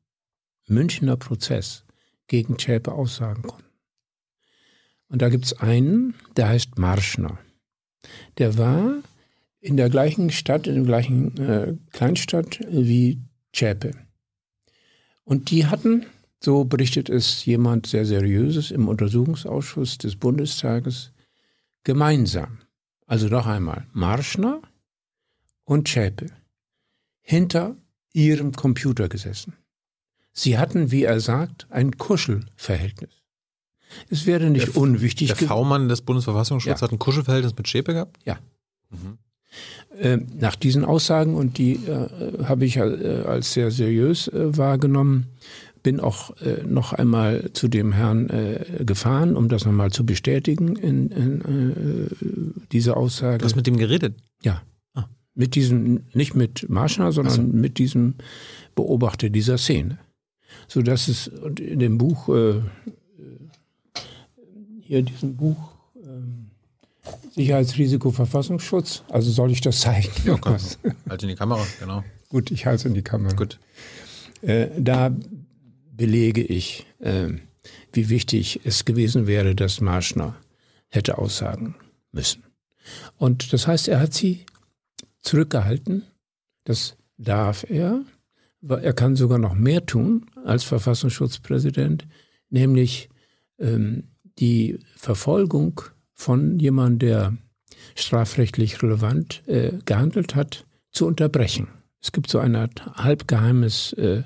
Münchner 0.68 1.16
Prozess 1.16 1.86
gegen 2.28 2.58
Zschäpe 2.58 2.92
aussagen 2.92 3.44
konnten. 3.44 3.70
Und 5.08 5.22
da 5.22 5.30
gibt 5.30 5.46
es 5.46 5.54
einen, 5.54 6.16
der 6.36 6.50
heißt 6.50 6.80
Marschner. 6.80 7.38
Der 8.40 8.58
war 8.58 9.04
in 9.60 9.78
der 9.78 9.90
gleichen 9.90 10.32
Stadt, 10.32 10.66
in 10.66 10.76
der 10.76 10.84
gleichen 10.84 11.38
äh, 11.38 11.76
Kleinstadt 11.92 12.60
wie 12.68 13.22
Zschäpe. 13.54 13.92
Und 15.24 15.52
die 15.52 15.68
hatten, 15.68 16.08
so 16.44 16.66
berichtet 16.66 17.10
es 17.10 17.46
jemand 17.46 17.88
sehr 17.88 18.06
Seriöses 18.06 18.72
im 18.72 18.88
Untersuchungsausschuss 18.88 19.98
des 19.98 20.16
Bundestages, 20.16 21.12
gemeinsam 21.84 22.60
also 23.08 23.28
noch 23.28 23.46
einmal, 23.46 23.86
Marschner 23.94 24.62
und 25.66 25.88
Schäpe 25.90 26.28
hinter 27.22 27.76
ihrem 28.12 28.54
Computer 28.54 29.10
gesessen. 29.10 29.54
Sie 30.32 30.58
hatten, 30.58 30.92
wie 30.92 31.04
er 31.04 31.20
sagt, 31.20 31.68
ein 31.70 31.98
Kuschelverhältnis. 31.98 33.12
Es 34.10 34.26
wäre 34.26 34.50
nicht 34.50 34.70
der, 34.70 34.78
unwichtig. 34.78 35.28
Der 35.28 35.48
V-Mann 35.48 35.90
des 35.90 36.02
Bundesverfassungsschutzes 36.02 36.82
ja. 36.82 36.88
hat 36.88 36.92
ein 36.92 37.00
Kuschelverhältnis 37.00 37.56
mit 37.56 37.68
Schäpe 37.68 37.94
gehabt? 37.94 38.18
Ja. 38.26 38.40
Mhm. 38.90 39.20
Äh, 40.00 40.18
nach 40.18 40.56
diesen 40.56 40.84
Aussagen, 40.84 41.36
und 41.36 41.60
die 41.60 41.74
äh, 41.74 42.46
habe 42.46 42.66
ich 42.66 42.78
äh, 42.78 42.82
als 42.82 43.54
sehr 43.54 43.70
seriös 43.70 44.28
äh, 44.28 44.58
wahrgenommen, 44.58 45.28
bin 45.84 46.00
auch 46.00 46.36
äh, 46.38 46.64
noch 46.66 46.94
einmal 46.94 47.52
zu 47.54 47.68
dem 47.68 47.92
Herrn 47.92 48.30
äh, 48.30 48.84
gefahren, 48.86 49.36
um 49.36 49.50
das 49.50 49.66
nochmal 49.66 49.92
zu 49.92 50.06
bestätigen 50.06 50.76
in, 50.78 51.10
in 51.10 51.42
äh, 51.42 52.66
diese 52.72 52.96
Aussage. 52.98 53.40
Du 53.40 53.46
hast 53.46 53.56
mit 53.56 53.68
dem 53.68 53.78
geredet? 53.78 54.16
Ja. 54.42 54.64
Ah. 54.94 55.08
Mit 55.36 55.56
diesem, 55.56 56.06
nicht 56.14 56.36
mit 56.36 56.70
Marschner, 56.70 57.12
sondern 57.12 57.36
so. 57.36 57.42
mit 57.42 57.78
diesem 57.78 58.16
Beobachter 58.76 59.30
dieser 59.30 59.58
Szene. 59.58 60.00
So 60.68 60.82
dass 60.82 61.10
es 61.10 61.28
und 61.28 61.60
in 61.60 61.80
dem 61.80 61.98
Buch, 61.98 62.30
äh, 62.30 62.62
hier 64.82 65.02
diesem 65.02 65.36
Buch, 65.36 65.58
ähm, 66.02 66.50
Sicherheitsrisiko 67.36 68.12
Verfassungsschutz, 68.12 69.04
also 69.10 69.30
soll 69.32 69.52
ich 69.52 69.60
das 69.60 69.82
zeigen? 69.82 70.10
Ja, 70.24 70.40
halt 71.10 71.24
in 71.24 71.30
die 71.30 71.36
Kamera, 71.36 71.66
genau. 71.80 72.04
Gut, 72.30 72.52
ich 72.52 72.66
halte 72.66 72.78
es 72.78 72.86
in 72.86 72.94
die 72.94 73.02
Kamera. 73.02 73.36
Gut. 73.36 73.60
Äh, 74.42 74.68
da 74.78 75.16
belege 75.96 76.42
ich, 76.42 76.86
äh, 77.00 77.30
wie 77.92 78.10
wichtig 78.10 78.62
es 78.64 78.86
gewesen 78.86 79.28
wäre, 79.28 79.56
dass 79.56 79.82
Marschner 79.82 80.36
hätte 80.90 81.18
aussagen 81.18 81.76
müssen. 82.12 82.44
Und 83.18 83.54
das 83.54 83.68
heißt, 83.68 83.88
er 83.88 84.00
hat 84.00 84.14
sie 84.14 84.46
zurückgehalten. 85.22 86.04
Das 86.66 86.98
darf 87.18 87.66
er. 87.70 88.04
Er 88.62 88.94
kann 88.94 89.16
sogar 89.16 89.40
noch 89.40 89.56
mehr 89.56 89.86
tun 89.86 90.26
als 90.46 90.64
Verfassungsschutzpräsident, 90.64 92.08
nämlich 92.50 93.10
ähm, 93.60 94.06
die 94.40 94.80
Verfolgung 94.96 95.82
von 96.14 96.60
jemandem, 96.60 97.00
der 97.00 97.38
strafrechtlich 97.96 98.82
relevant 98.82 99.44
äh, 99.48 99.74
gehandelt 99.86 100.36
hat, 100.36 100.66
zu 100.92 101.06
unterbrechen. 101.06 101.68
Es 102.02 102.12
gibt 102.12 102.30
so 102.30 102.40
eine 102.40 102.60
Art 102.60 102.86
halbgeheimes 102.96 103.94
äh, 103.94 104.24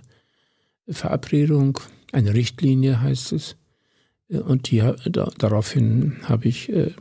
Verabredung, 0.89 1.79
eine 2.11 2.33
Richtlinie 2.33 3.01
heißt 3.01 3.33
es. 3.33 3.55
Und 4.29 4.71
die, 4.71 4.79
da, 5.05 5.31
daraufhin 5.37 6.17
habe 6.23 6.47
ich, 6.49 6.69
äh, 6.69 6.91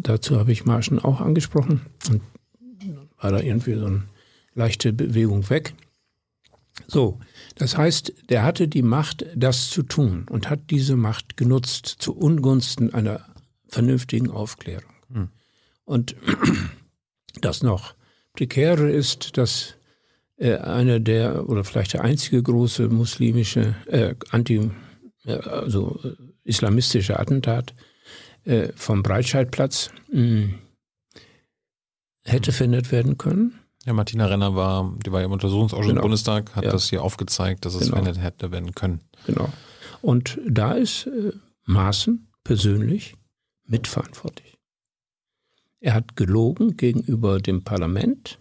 dazu 0.00 0.38
habe 0.38 0.50
ich 0.50 0.64
Marschen 0.64 0.98
auch 0.98 1.20
angesprochen 1.20 1.82
und 2.10 2.22
war 3.18 3.30
da 3.30 3.40
irgendwie 3.40 3.74
so 3.74 3.86
eine 3.86 4.02
leichte 4.54 4.92
Bewegung 4.92 5.48
weg. 5.48 5.74
So, 6.88 7.20
das 7.54 7.76
heißt, 7.76 8.12
der 8.30 8.42
hatte 8.42 8.68
die 8.68 8.82
Macht, 8.82 9.26
das 9.34 9.70
zu 9.70 9.82
tun 9.82 10.26
und 10.28 10.50
hat 10.50 10.70
diese 10.70 10.96
Macht 10.96 11.36
genutzt 11.36 11.86
zu 11.86 12.16
Ungunsten 12.16 12.92
einer 12.92 13.24
vernünftigen 13.68 14.30
Aufklärung. 14.30 14.92
Hm. 15.12 15.28
Und 15.84 16.16
das 17.40 17.62
noch 17.62 17.94
prekäre 18.34 18.90
ist, 18.90 19.38
dass 19.38 19.75
äh, 20.36 20.56
einer 20.56 21.00
der 21.00 21.48
oder 21.48 21.64
vielleicht 21.64 21.94
der 21.94 22.02
einzige 22.02 22.42
große 22.42 22.88
muslimische 22.88 23.74
äh, 23.86 24.14
anti 24.30 24.70
äh, 25.24 25.32
also 25.32 26.00
äh, 26.04 26.12
islamistische 26.44 27.18
Attentat 27.18 27.74
äh, 28.44 28.68
vom 28.74 29.02
Breitscheidplatz 29.02 29.90
mh, 30.12 30.20
hm, 30.20 30.54
hätte 32.24 32.52
verhindert 32.52 32.92
werden 32.92 33.18
können. 33.18 33.58
Ja, 33.84 33.92
Martina 33.92 34.26
Renner 34.26 34.56
war, 34.56 34.96
die 35.04 35.12
war 35.12 35.22
im 35.22 35.30
Untersuchungsausschuss 35.30 35.86
genau. 35.86 36.00
im 36.00 36.02
Bundestag, 36.02 36.56
hat 36.56 36.64
ja. 36.64 36.72
das 36.72 36.90
hier 36.90 37.02
aufgezeigt, 37.02 37.64
dass 37.64 37.74
es 37.74 37.82
genau. 37.82 37.96
verhindert 37.96 38.22
hätte 38.22 38.50
werden 38.50 38.74
können. 38.74 39.00
Genau. 39.26 39.48
Und 40.02 40.38
da 40.46 40.72
ist 40.72 41.06
äh, 41.06 41.32
Maaßen 41.64 42.28
persönlich 42.42 43.16
mitverantwortlich. 43.64 44.58
Er 45.80 45.94
hat 45.94 46.16
gelogen 46.16 46.76
gegenüber 46.76 47.38
dem 47.38 47.62
Parlament 47.62 48.40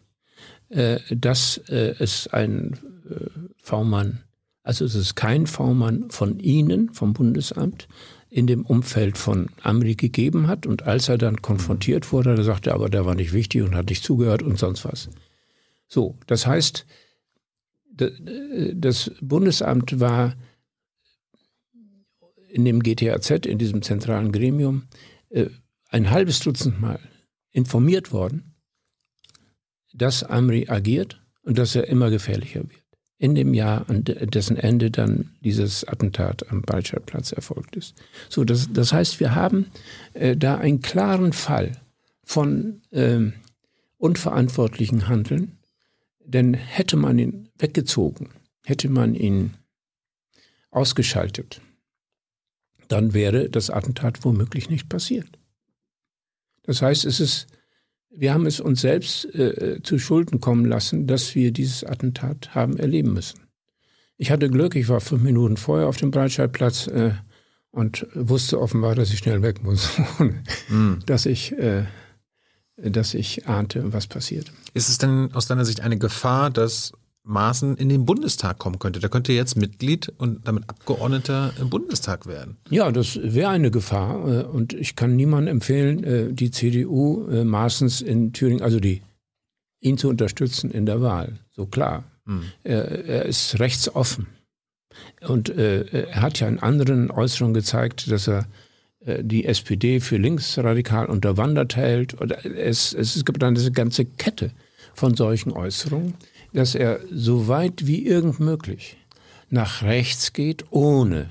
äh, 0.75 0.99
dass 1.15 1.57
äh, 1.69 1.95
es 1.99 2.27
ein 2.27 2.77
äh, 3.09 3.29
V-Mann, 3.55 4.23
also 4.61 4.83
es 4.83 4.93
ist 4.93 5.15
kein 5.15 5.47
V-Mann 5.47 6.09
von 6.09 6.37
Ihnen, 6.39 6.91
vom 6.91 7.13
Bundesamt, 7.13 7.87
in 8.29 8.45
dem 8.45 8.65
Umfeld 8.65 9.17
von 9.17 9.47
Amri 9.61 9.95
gegeben 9.95 10.47
hat. 10.47 10.65
Und 10.65 10.83
als 10.83 11.07
er 11.07 11.17
dann 11.17 11.41
konfrontiert 11.41 12.11
wurde, 12.11 12.35
da 12.35 12.43
sagte 12.43 12.71
er, 12.71 12.75
aber 12.75 12.89
der 12.89 13.05
war 13.05 13.15
nicht 13.15 13.31
wichtig 13.31 13.61
und 13.61 13.73
hat 13.73 13.87
nicht 13.87 14.03
zugehört 14.03 14.43
und 14.43 14.59
sonst 14.59 14.83
was. 14.83 15.09
So, 15.87 16.17
das 16.27 16.45
heißt, 16.45 16.85
das 18.73 19.11
Bundesamt 19.21 20.01
war 20.01 20.35
in 22.49 22.65
dem 22.65 22.83
GTAZ, 22.83 23.45
in 23.45 23.59
diesem 23.59 23.81
zentralen 23.81 24.33
Gremium, 24.33 24.83
ein 25.89 26.11
halbes 26.11 26.39
Dutzend 26.39 26.81
Mal 26.81 26.99
informiert 27.51 28.11
worden 28.11 28.54
dass 29.97 30.23
Amri 30.23 30.67
agiert 30.69 31.21
und 31.43 31.57
dass 31.57 31.75
er 31.75 31.87
immer 31.87 32.09
gefährlicher 32.09 32.61
wird. 32.61 32.81
In 33.17 33.33
dem 33.33 33.53
Jahr, 33.53 33.89
an 33.89 34.03
dessen 34.03 34.57
Ende 34.57 34.91
dann 34.91 35.31
dieses 35.39 35.87
Attentat 35.87 36.51
am 36.51 36.61
Balschatplatz 36.61 37.31
erfolgt 37.31 37.77
ist. 37.77 37.95
So, 38.29 38.43
das, 38.43 38.67
das 38.73 38.91
heißt, 38.91 39.21
wir 39.21 39.33
haben 39.33 39.67
äh, 40.13 40.35
da 40.35 40.57
einen 40.57 40.81
klaren 40.81 41.31
Fall 41.31 41.71
von 42.23 42.81
äh, 42.91 43.31
unverantwortlichen 43.97 45.07
Handeln, 45.07 45.57
denn 46.25 46.53
hätte 46.53 46.97
man 46.97 47.17
ihn 47.17 47.49
weggezogen, 47.57 48.29
hätte 48.65 48.89
man 48.89 49.15
ihn 49.15 49.53
ausgeschaltet, 50.71 51.61
dann 52.89 53.13
wäre 53.13 53.49
das 53.49 53.69
Attentat 53.69 54.25
womöglich 54.25 54.69
nicht 54.69 54.89
passiert. 54.89 55.39
Das 56.63 56.81
heißt, 56.81 57.05
es 57.05 57.19
ist 57.19 57.47
wir 58.17 58.33
haben 58.33 58.45
es 58.45 58.59
uns 58.59 58.81
selbst 58.81 59.25
äh, 59.35 59.81
zu 59.83 59.99
Schulden 59.99 60.39
kommen 60.39 60.65
lassen, 60.65 61.07
dass 61.07 61.35
wir 61.35 61.51
dieses 61.51 61.83
Attentat 61.83 62.55
haben 62.55 62.77
erleben 62.77 63.13
müssen. 63.13 63.41
Ich 64.17 64.31
hatte 64.31 64.49
Glück, 64.49 64.75
ich 64.75 64.87
war 64.87 65.01
fünf 65.01 65.23
Minuten 65.23 65.57
vorher 65.57 65.87
auf 65.87 65.97
dem 65.97 66.11
Breitscheidplatz 66.11 66.87
äh, 66.87 67.11
und 67.71 68.07
wusste 68.13 68.61
offenbar, 68.61 68.95
dass 68.95 69.11
ich 69.11 69.19
schnell 69.19 69.41
weg 69.41 69.63
muss, 69.63 69.89
mm. 70.69 70.99
dass 71.05 71.25
ich 71.25 71.51
äh, 71.57 71.83
dass 72.77 73.13
ich 73.13 73.47
ahnte, 73.47 73.93
was 73.93 74.07
passiert. 74.07 74.51
Ist 74.73 74.89
es 74.89 74.97
denn 74.97 75.29
aus 75.33 75.47
deiner 75.47 75.65
Sicht 75.65 75.81
eine 75.81 75.97
Gefahr, 75.97 76.49
dass 76.49 76.91
Maaßen 77.25 77.75
in 77.77 77.89
den 77.89 78.05
Bundestag 78.05 78.59
kommen 78.59 78.79
könnte. 78.79 78.99
Der 78.99 79.09
könnte 79.09 79.33
jetzt 79.33 79.55
Mitglied 79.55 80.13
und 80.17 80.47
damit 80.47 80.69
Abgeordneter 80.69 81.53
im 81.59 81.69
Bundestag 81.69 82.27
werden. 82.27 82.57
Ja, 82.69 82.91
das 82.91 83.19
wäre 83.21 83.49
eine 83.49 83.71
Gefahr. 83.71 84.27
Äh, 84.27 84.43
und 84.43 84.73
ich 84.73 84.95
kann 84.95 85.15
niemandem 85.15 85.55
empfehlen, 85.55 86.03
äh, 86.03 86.33
die 86.33 86.51
CDU 86.51 87.27
äh, 87.27 87.43
Maaßens 87.43 88.01
in 88.01 88.31
Thüringen, 88.31 88.61
also 88.61 88.79
die, 88.79 89.01
ihn 89.81 89.97
zu 89.97 90.07
unterstützen 90.07 90.71
in 90.71 90.85
der 90.85 91.01
Wahl. 91.01 91.39
So 91.51 91.65
klar. 91.65 92.03
Hm. 92.25 92.43
Er, 92.63 93.05
er, 93.05 93.25
ist 93.25 93.59
rechtsoffen. 93.59 94.27
Und 95.27 95.49
er 95.49 96.21
hat 96.21 96.39
ja 96.39 96.47
in 96.47 96.59
anderen 96.59 97.11
Äußerungen 97.11 97.53
gezeigt, 97.53 98.09
dass 98.09 98.29
er 98.29 98.47
die 99.19 99.45
SPD 99.45 99.99
für 99.99 100.15
linksradikal 100.15 101.07
unterwandert 101.07 101.75
hält. 101.75 102.19
Oder 102.21 102.45
es, 102.45 102.93
es 102.93 103.25
gibt 103.25 103.41
dann 103.41 103.55
diese 103.55 103.73
ganze 103.73 104.05
Kette 104.05 104.51
von 104.93 105.15
solchen 105.15 105.51
Äußerungen 105.51 106.13
dass 106.55 106.73
er 106.73 107.01
so 107.11 107.47
weit 107.47 107.85
wie 107.85 108.05
irgend 108.05 108.39
möglich 108.39 108.97
nach 109.49 109.83
rechts 109.83 110.31
geht, 110.31 110.65
ohne, 110.71 111.29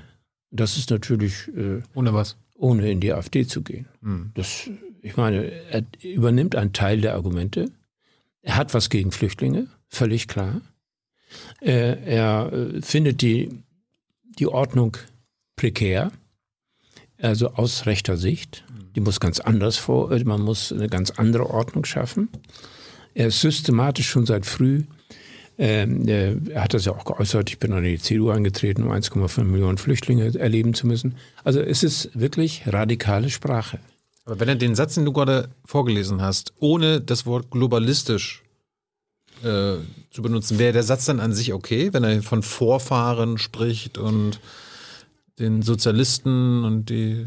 das 0.51 0.77
ist 0.77 0.91
natürlich, 0.91 1.47
äh, 1.49 1.81
ohne 1.95 2.13
was? 2.13 2.37
Ohne 2.53 2.89
in 2.89 3.01
die 3.01 3.11
AfD 3.11 3.45
zu 3.45 3.61
gehen. 3.61 3.87
Hm. 4.01 4.31
Das, 4.35 4.69
ich 5.01 5.17
meine, 5.17 5.51
er 5.51 5.83
übernimmt 6.01 6.55
einen 6.55 6.73
Teil 6.73 7.01
der 7.01 7.15
Argumente. 7.15 7.71
Er 8.41 8.55
hat 8.55 8.73
was 8.73 8.89
gegen 8.89 9.11
Flüchtlinge, 9.11 9.67
völlig 9.89 10.27
klar. 10.27 10.61
Er, 11.59 12.03
er 12.03 12.53
äh, 12.53 12.81
findet 12.81 13.21
die, 13.21 13.49
die 14.39 14.47
Ordnung 14.47 14.95
prekär, 15.55 16.11
also 17.19 17.49
aus 17.53 17.87
rechter 17.87 18.15
Sicht. 18.15 18.63
Die 18.95 19.01
muss 19.01 19.19
ganz 19.19 19.39
anders 19.39 19.77
vor, 19.77 20.17
man 20.23 20.41
muss 20.41 20.71
eine 20.71 20.87
ganz 20.87 21.09
andere 21.09 21.49
Ordnung 21.49 21.83
schaffen. 21.83 22.29
Er 23.15 23.27
ist 23.27 23.41
systematisch 23.41 24.07
schon 24.07 24.25
seit 24.25 24.45
früh 24.45 24.83
ähm, 25.57 26.07
er 26.07 26.63
hat 26.63 26.73
das 26.73 26.85
ja 26.85 26.91
auch 26.91 27.05
geäußert, 27.05 27.49
ich 27.49 27.59
bin 27.59 27.71
an 27.73 27.83
die 27.83 27.99
CDU 27.99 28.29
eingetreten, 28.29 28.83
um 28.83 28.91
1,5 28.91 29.43
Millionen 29.43 29.77
Flüchtlinge 29.77 30.37
erleben 30.37 30.73
zu 30.73 30.87
müssen. 30.87 31.15
Also 31.43 31.61
es 31.61 31.83
ist 31.83 32.09
wirklich 32.19 32.63
radikale 32.65 33.29
Sprache. 33.29 33.79
Aber 34.25 34.39
wenn 34.39 34.49
er 34.49 34.55
den 34.55 34.75
Satz, 34.75 34.95
den 34.95 35.05
du 35.05 35.13
gerade 35.13 35.49
vorgelesen 35.65 36.21
hast, 36.21 36.53
ohne 36.59 36.99
das 36.99 37.25
Wort 37.25 37.51
globalistisch 37.51 38.43
äh, 39.43 39.75
zu 40.09 40.21
benutzen, 40.21 40.59
wäre 40.59 40.73
der 40.73 40.83
Satz 40.83 41.05
dann 41.05 41.19
an 41.19 41.33
sich 41.33 41.53
okay, 41.53 41.93
wenn 41.93 42.03
er 42.03 42.21
von 42.23 42.43
Vorfahren 42.43 43.37
spricht 43.37 43.97
und 43.97 44.39
den 45.39 45.61
Sozialisten 45.61 46.63
und 46.63 46.89
die, 46.89 47.25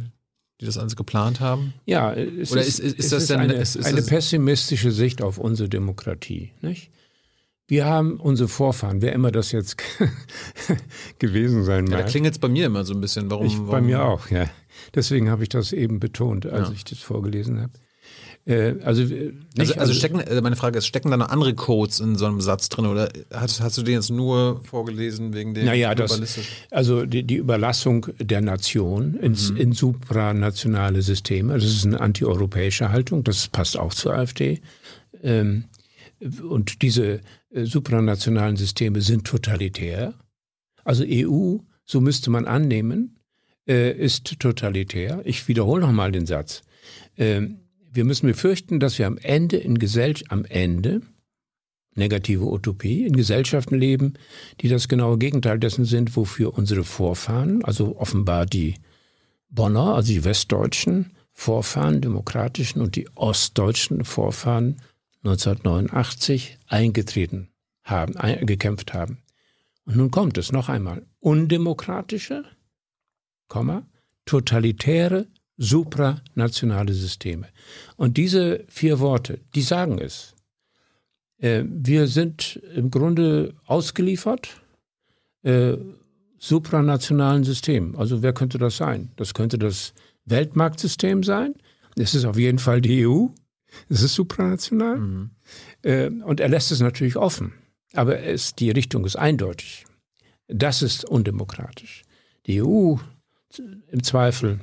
die 0.61 0.67
das 0.67 0.77
alles 0.77 0.97
geplant 0.97 1.41
haben? 1.41 1.73
Ja, 1.87 2.12
es 2.12 2.53
Oder 2.53 2.62
ist, 2.62 2.81
ist, 2.81 2.81
ist, 2.81 2.99
ist 2.99 3.12
das 3.12 3.27
denn, 3.27 3.41
eine, 3.41 3.64
eine 3.85 4.03
pessimistische 4.03 4.91
Sicht 4.91 5.23
auf 5.23 5.38
unsere 5.38 5.69
Demokratie. 5.69 6.51
Nicht? 6.62 6.91
Wir 7.69 7.85
haben 7.85 8.17
unsere 8.19 8.49
Vorfahren, 8.49 9.03
wer 9.03 9.13
immer 9.13 9.31
das 9.31 9.53
jetzt 9.53 9.77
gewesen 11.19 11.65
sein 11.65 11.85
mag. 11.85 11.93
Ja, 11.93 11.99
da 11.99 12.05
klingelt 12.05 12.35
es 12.35 12.39
bei 12.39 12.49
mir 12.49 12.65
immer 12.67 12.85
so 12.85 12.95
ein 12.95 13.01
bisschen. 13.03 13.31
Warum, 13.31 13.47
ich, 13.47 13.59
warum? 13.59 13.69
Bei 13.69 13.81
mir 13.83 14.03
auch, 14.03 14.31
ja. 14.31 14.47
Deswegen 14.95 15.31
habe 15.31 15.43
ich 15.43 15.51
das 15.51 15.73
eben 15.73 16.01
betont, 16.01 16.47
als 16.47 16.69
ja. 16.69 16.75
ich 16.75 16.85
das 16.85 16.99
vorgelesen 16.99 17.61
habe. 17.61 17.73
Äh, 18.47 18.77
also, 18.83 19.03
äh, 19.03 19.35
also, 19.59 19.75
also, 19.75 19.75
also, 19.75 19.93
stecken, 19.93 20.21
äh, 20.21 20.41
meine 20.41 20.57
Frage 20.57 20.79
ist, 20.79 20.87
stecken 20.87 21.11
da 21.11 21.19
noch 21.19 21.29
andere 21.29 21.55
Codes 21.55 22.01
in 22.01 22.17
so 22.17 22.25
einem 22.25 22.41
Satz 22.41 22.71
drin 22.71 22.87
oder 22.87 23.11
hast, 23.35 23.61
hast 23.61 23.77
du 23.77 23.83
den 23.83 23.97
jetzt 23.97 24.11
nur 24.11 24.63
vorgelesen 24.65 25.35
wegen 25.35 25.53
dem 25.53 25.67
naja, 25.67 25.95
das, 25.95 26.39
also 26.71 27.05
die, 27.05 27.25
die, 27.25 27.37
Überlassung 27.37 28.07
der 28.19 28.41
Nation 28.41 29.13
ins, 29.15 29.51
mhm. 29.51 29.57
in 29.59 29.73
supranationale 29.73 31.03
Systeme, 31.03 31.53
das 31.53 31.65
ist 31.65 31.85
eine 31.85 32.01
antieuropäische 32.01 32.91
Haltung, 32.91 33.23
das 33.23 33.49
passt 33.49 33.79
auch 33.79 33.93
zur 33.93 34.15
AfD. 34.15 34.63
Ähm, 35.23 35.65
und 36.21 36.83
diese 36.83 37.21
äh, 37.51 37.65
supranationalen 37.65 38.57
Systeme 38.57 39.01
sind 39.01 39.27
totalitär. 39.27 40.15
Also 40.85 41.05
EU, 41.07 41.59
so 41.85 42.01
müsste 42.01 42.31
man 42.31 42.47
annehmen, 42.47 43.19
äh, 43.67 43.93
ist 43.93 44.39
totalitär. 44.41 45.21
Ich 45.25 45.49
wiederhole 45.49 45.83
nochmal 45.83 46.13
den 46.13 46.27
Satz. 46.27 46.63
Ähm, 47.17 47.61
wir 47.91 48.05
müssen 48.05 48.27
befürchten, 48.27 48.81
dass 48.81 48.99
wir 48.99 49.07
am 49.07 49.19
Ende 49.19 49.57
in 49.57 49.79
Gesellschaft, 49.79 50.31
am 50.31 50.45
Ende, 50.45 51.03
negative 51.95 52.45
Utopie, 52.45 53.05
in 53.05 53.17
Gesellschaften 53.17 53.77
leben, 53.77 54.15
die 54.61 54.69
das 54.69 54.89
genaue 54.89 55.19
Gegenteil 55.19 55.59
dessen 55.59 55.85
sind, 55.85 56.17
wofür 56.17 56.57
unsere 56.57 56.85
Vorfahren, 56.85 57.65
also 57.65 57.99
offenbar 57.99 58.47
die 58.47 58.75
Bonner, 59.51 59.95
also 59.95 60.13
die 60.13 60.25
westdeutschen 60.25 61.13
Vorfahren, 61.33 62.01
demokratischen 62.01 62.81
und 62.81 62.97
die 62.97 63.09
ostdeutschen 63.15 64.05
Vorfahren 64.05 64.77
1989 65.25 66.59
eingetreten 66.67 67.49
haben, 67.85 68.17
ein, 68.17 68.47
gekämpft 68.47 68.95
haben. 68.95 69.23
Und 69.85 69.97
nun 69.97 70.11
kommt 70.11 70.39
es 70.39 70.53
noch 70.53 70.69
einmal. 70.69 71.07
Undemokratische, 71.21 72.45
Komma, 73.49 73.87
totalitäre, 74.27 75.27
supranationale 75.57 76.93
Systeme. 76.93 77.49
Und 77.97 78.17
diese 78.17 78.65
vier 78.69 79.01
Worte, 79.01 79.41
die 79.55 79.63
sagen 79.63 79.99
es. 79.99 80.35
Äh, 81.39 81.65
wir 81.67 82.07
sind 82.07 82.61
im 82.75 82.91
Grunde 82.91 83.55
ausgeliefert 83.67 84.61
äh, 85.43 85.77
supranationalen 86.39 87.45
Systemen. 87.45 87.97
Also 87.97 88.23
wer 88.23 88.33
könnte 88.33 88.59
das 88.59 88.77
sein? 88.77 89.11
Das 89.17 89.35
könnte 89.35 89.59
das 89.59 89.95
Weltmarktsystem 90.25 91.23
sein. 91.23 91.55
Es 91.97 92.15
ist 92.15 92.25
auf 92.25 92.39
jeden 92.39 92.59
Fall 92.59 92.81
die 92.81 93.07
EU. 93.07 93.27
Es 93.89 94.03
ist 94.03 94.15
supranational. 94.15 94.99
Mhm. 94.99 95.31
Äh, 95.83 96.09
und 96.09 96.41
er 96.41 96.49
lässt 96.49 96.73
es 96.73 96.81
natürlich 96.81 97.17
offen. 97.17 97.53
Aber 97.95 98.21
es, 98.21 98.55
die 98.55 98.71
Richtung 98.71 99.05
ist 99.05 99.17
eindeutig. 99.17 99.87
Das 100.47 100.83
ist 100.83 101.05
undemokratisch. 101.05 102.03
Die 102.47 102.63
EU 102.63 102.97
im 103.91 104.03
Zweifel 104.03 104.61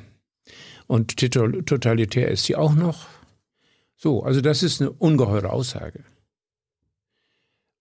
und 0.88 1.16
totalitär 1.18 2.30
ist 2.30 2.46
sie 2.46 2.56
auch 2.56 2.76
noch. 2.76 3.08
So, 3.96 4.24
also 4.24 4.42
das 4.42 4.64
ist 4.64 4.82
eine 4.82 4.92
ungeheure 4.92 5.52
Aussage. 5.52 6.04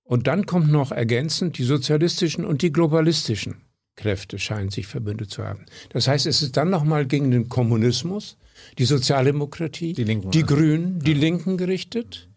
Und 0.04 0.26
dann 0.26 0.46
kommt 0.46 0.70
noch 0.70 0.92
ergänzend 0.92 1.58
die 1.58 1.64
sozialistischen 1.64 2.44
und 2.44 2.62
die 2.62 2.72
globalistischen 2.72 3.56
Kräfte 3.96 4.38
scheinen 4.38 4.70
sich 4.70 4.86
verbündet 4.86 5.30
zu 5.30 5.44
haben. 5.44 5.64
Das 5.90 6.08
heißt, 6.08 6.26
es 6.26 6.42
ist 6.42 6.56
dann 6.56 6.70
nochmal 6.70 7.06
gegen 7.06 7.30
den 7.30 7.48
Kommunismus, 7.48 8.36
die 8.78 8.84
Sozialdemokratie, 8.84 9.92
die, 9.92 10.04
Linken, 10.04 10.30
die. 10.30 10.42
Grünen, 10.42 10.98
die 11.00 11.12
ja. 11.12 11.18
Linken 11.18 11.56
gerichtet. 11.56 12.28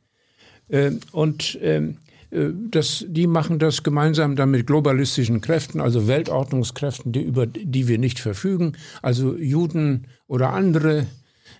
Ähm, 0.69 0.99
und 1.11 1.57
ähm, 1.61 1.97
äh, 2.31 2.49
das, 2.69 3.05
die 3.07 3.27
machen 3.27 3.59
das 3.59 3.83
gemeinsam 3.83 4.35
dann 4.35 4.51
mit 4.51 4.67
globalistischen 4.67 5.41
Kräften, 5.41 5.81
also 5.81 6.07
Weltordnungskräften, 6.07 7.11
die, 7.11 7.21
über 7.21 7.47
die 7.47 7.87
wir 7.87 7.97
nicht 7.97 8.19
verfügen, 8.19 8.73
also 9.01 9.35
Juden 9.35 10.07
oder 10.27 10.53
andere. 10.53 11.07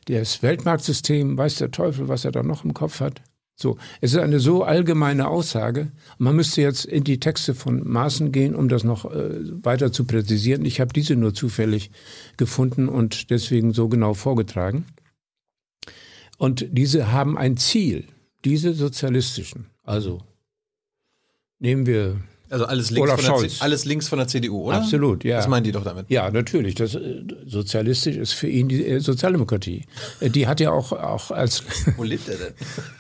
Das 0.05 0.41
Weltmarktsystem, 0.41 1.37
weiß 1.37 1.55
der 1.55 1.71
Teufel, 1.71 2.07
was 2.07 2.23
er 2.23 2.31
da 2.31 2.43
noch 2.43 2.63
im 2.63 2.73
Kopf 2.73 3.01
hat. 3.01 3.21
So, 3.59 3.77
es 4.01 4.13
ist 4.13 4.19
eine 4.19 4.39
so 4.39 4.63
allgemeine 4.63 5.27
Aussage. 5.27 5.91
Man 6.19 6.35
müsste 6.35 6.61
jetzt 6.61 6.85
in 6.85 7.03
die 7.03 7.19
Texte 7.19 7.55
von 7.55 7.87
Maaßen 7.87 8.31
gehen, 8.31 8.53
um 8.53 8.69
das 8.69 8.83
noch 8.83 9.05
äh, 9.05 9.65
weiter 9.65 9.91
zu 9.91 10.05
präzisieren. 10.05 10.63
Ich 10.63 10.79
habe 10.79 10.93
diese 10.93 11.15
nur 11.15 11.33
zufällig 11.33 11.89
gefunden 12.37 12.87
und 12.87 13.31
deswegen 13.31 13.73
so 13.73 13.89
genau 13.89 14.13
vorgetragen. 14.13 14.85
Und 16.37 16.67
diese 16.69 17.11
haben 17.11 17.35
ein 17.35 17.57
Ziel, 17.57 18.05
diese 18.45 18.75
sozialistischen. 18.75 19.65
Also 19.83 20.21
nehmen 21.57 21.87
wir 21.87 22.21
also 22.49 22.65
alles 22.65 22.91
links, 22.91 23.09
Olaf 23.09 23.21
von 23.21 23.41
der, 23.41 23.51
alles 23.59 23.85
links 23.85 24.07
von 24.07 24.19
der 24.19 24.27
CDU, 24.27 24.63
oder? 24.63 24.77
Absolut, 24.77 25.23
ja. 25.23 25.37
Was 25.37 25.47
meinen 25.47 25.63
die 25.63 25.71
doch 25.71 25.83
damit? 25.83 26.05
Ja, 26.09 26.29
natürlich. 26.31 26.75
Das, 26.75 26.95
äh, 26.95 27.23
sozialistisch 27.45 28.15
ist 28.15 28.33
für 28.33 28.47
ihn 28.47 28.69
die 28.69 28.85
äh, 28.85 28.99
Sozialdemokratie. 28.99 29.85
Äh, 30.19 30.29
die 30.29 30.47
hat 30.47 30.59
ja 30.59 30.71
auch, 30.71 30.91
auch 30.91 31.31
als... 31.31 31.63
Wo 31.97 32.03
lebt 32.03 32.29
er 32.29 32.37
denn? 32.37 32.53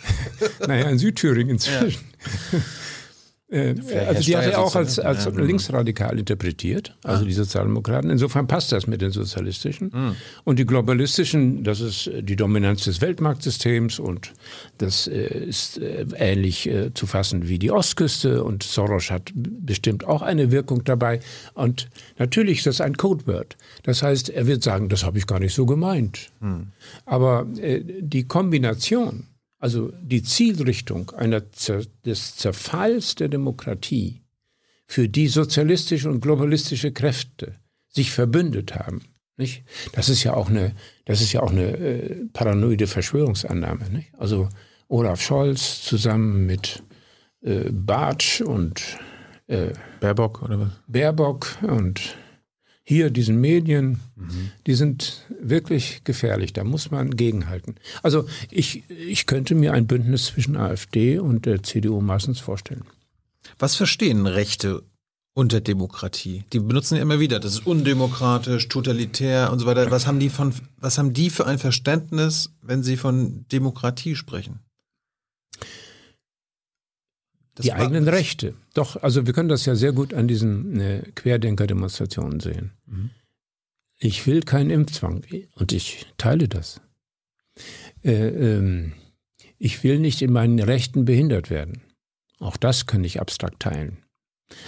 naja, 0.67 0.89
in 0.89 0.97
Südthüringen 0.97 1.51
inzwischen. 1.51 2.01
Ja. 2.51 2.59
Äh, 3.49 3.75
also 4.07 4.21
die 4.21 4.35
hat 4.35 4.45
er 4.45 4.59
auch 4.59 4.75
als, 4.75 4.99
als 4.99 5.25
ja, 5.25 5.31
linksradikal 5.31 6.19
interpretiert, 6.19 6.97
also 7.03 7.23
ah. 7.23 7.25
die 7.25 7.33
Sozialdemokraten. 7.33 8.09
Insofern 8.09 8.45
passt 8.47 8.73
das 8.73 8.87
mit 8.87 9.01
den 9.01 9.11
sozialistischen. 9.11 9.91
Mhm. 9.93 10.15
Und 10.43 10.59
die 10.59 10.65
globalistischen, 10.65 11.63
das 11.63 11.79
ist 11.79 12.11
die 12.19 12.35
Dominanz 12.35 12.83
des 12.83 12.99
Weltmarktsystems 12.99 13.99
und 13.99 14.33
das 14.79 15.07
äh, 15.07 15.45
ist 15.45 15.77
äh, 15.77 16.05
ähnlich 16.17 16.67
äh, 16.67 16.93
zu 16.93 17.07
fassen 17.07 17.47
wie 17.47 17.57
die 17.57 17.71
Ostküste 17.71 18.43
und 18.43 18.63
Soros 18.63 19.11
hat 19.11 19.31
bestimmt 19.33 20.05
auch 20.05 20.21
eine 20.21 20.51
Wirkung 20.51 20.83
dabei. 20.83 21.21
Und 21.53 21.87
natürlich 22.17 22.59
ist 22.59 22.67
das 22.67 22.81
ein 22.81 22.97
Codeword. 22.97 23.55
Das 23.83 24.03
heißt, 24.03 24.29
er 24.29 24.45
wird 24.47 24.61
sagen, 24.61 24.89
das 24.89 25.05
habe 25.05 25.17
ich 25.19 25.25
gar 25.25 25.39
nicht 25.39 25.53
so 25.53 25.65
gemeint. 25.65 26.31
Mhm. 26.41 26.67
Aber 27.05 27.47
äh, 27.61 27.81
die 28.01 28.27
Kombination 28.27 29.27
also 29.59 29.91
die 30.01 30.23
Zielrichtung 30.23 31.11
einer 31.11 31.41
des 31.41 32.35
Zerfalls 32.35 33.15
der 33.15 33.29
Demokratie, 33.29 34.23
für 34.87 35.09
die 35.09 35.27
sozialistische 35.27 36.09
und 36.09 36.21
globalistische 36.21 36.91
Kräfte 36.91 37.59
sich 37.87 38.11
verbündet 38.11 38.75
haben. 38.75 39.01
Nicht? 39.35 39.65
Das 39.93 40.09
ist 40.09 40.23
ja 40.23 40.33
auch 40.33 40.49
eine, 40.49 40.73
das 41.05 41.21
ist 41.21 41.33
ja 41.33 41.41
auch 41.41 41.51
eine 41.51 41.77
äh, 41.77 42.25
paranoide 42.33 42.87
Verschwörungsannahme. 42.87 43.89
Nicht? 43.89 44.13
Also 44.17 44.49
Olaf 44.87 45.21
Scholz 45.21 45.83
zusammen 45.83 46.45
mit 46.45 46.81
äh, 47.41 47.69
Bartsch 47.69 48.41
und 48.41 48.81
äh, 49.47 49.73
Baerbock 49.99 50.41
oder 50.41 50.59
was? 50.59 50.71
Baerbock 50.87 51.57
und 51.61 52.15
hier 52.89 53.09
diesen 53.09 53.41
Medien, 53.41 53.99
mhm. 54.15 54.51
die 54.65 54.73
sind 54.73 55.25
wirklich 55.41 56.05
gefährlich. 56.05 56.53
Da 56.53 56.63
muss 56.63 56.89
man 56.89 57.17
gegenhalten. 57.17 57.75
Also 58.01 58.25
ich, 58.49 58.89
ich 58.89 59.25
könnte 59.25 59.55
mir 59.55 59.73
ein 59.73 59.87
Bündnis 59.87 60.27
zwischen 60.27 60.55
AfD 60.55 61.19
und 61.19 61.45
der 61.45 61.63
CDU 61.63 61.99
meistens 61.99 62.39
vorstellen. 62.39 62.85
Was 63.59 63.75
verstehen 63.75 64.25
Rechte 64.25 64.83
unter 65.33 65.59
Demokratie? 65.59 66.45
Die 66.53 66.59
benutzen 66.59 66.95
ja 66.95 67.01
immer 67.01 67.19
wieder, 67.19 67.41
das 67.41 67.55
ist 67.55 67.67
undemokratisch, 67.67 68.69
totalitär 68.69 69.51
und 69.51 69.59
so 69.59 69.65
weiter. 69.65 69.91
Was 69.91 70.07
haben 70.07 70.21
die 70.21 70.29
von, 70.29 70.53
was 70.77 70.97
haben 70.97 71.11
die 71.11 71.29
für 71.29 71.45
ein 71.45 71.59
Verständnis, 71.59 72.51
wenn 72.61 72.83
sie 72.83 72.95
von 72.95 73.45
Demokratie 73.51 74.15
sprechen? 74.15 74.59
Das 77.55 77.65
die 77.65 77.73
eigenen 77.73 78.07
Rechte. 78.07 78.53
Doch, 78.77 78.95
also 79.01 79.25
wir 79.25 79.33
können 79.33 79.49
das 79.49 79.65
ja 79.65 79.73
sehr 79.73 79.91
gut 79.91 80.13
an 80.13 80.27
diesen 80.27 80.79
äh, 80.79 81.01
Querdenker-Demonstrationen 81.15 82.39
sehen. 82.39 82.73
Mhm. 82.85 83.09
Ich 83.97 84.27
will 84.27 84.41
keinen 84.41 84.69
Impfzwang 84.69 85.23
und 85.55 85.71
ich 85.71 86.05
teile 86.19 86.47
das. 86.47 86.79
Äh, 88.03 88.27
ähm, 88.27 88.93
ich 89.57 89.83
will 89.83 89.97
nicht 89.97 90.21
in 90.21 90.31
meinen 90.31 90.59
Rechten 90.59 91.05
behindert 91.05 91.49
werden. 91.49 91.81
Auch 92.37 92.55
das 92.55 92.85
kann 92.85 93.03
ich 93.03 93.19
abstrakt 93.19 93.63
teilen. 93.63 93.97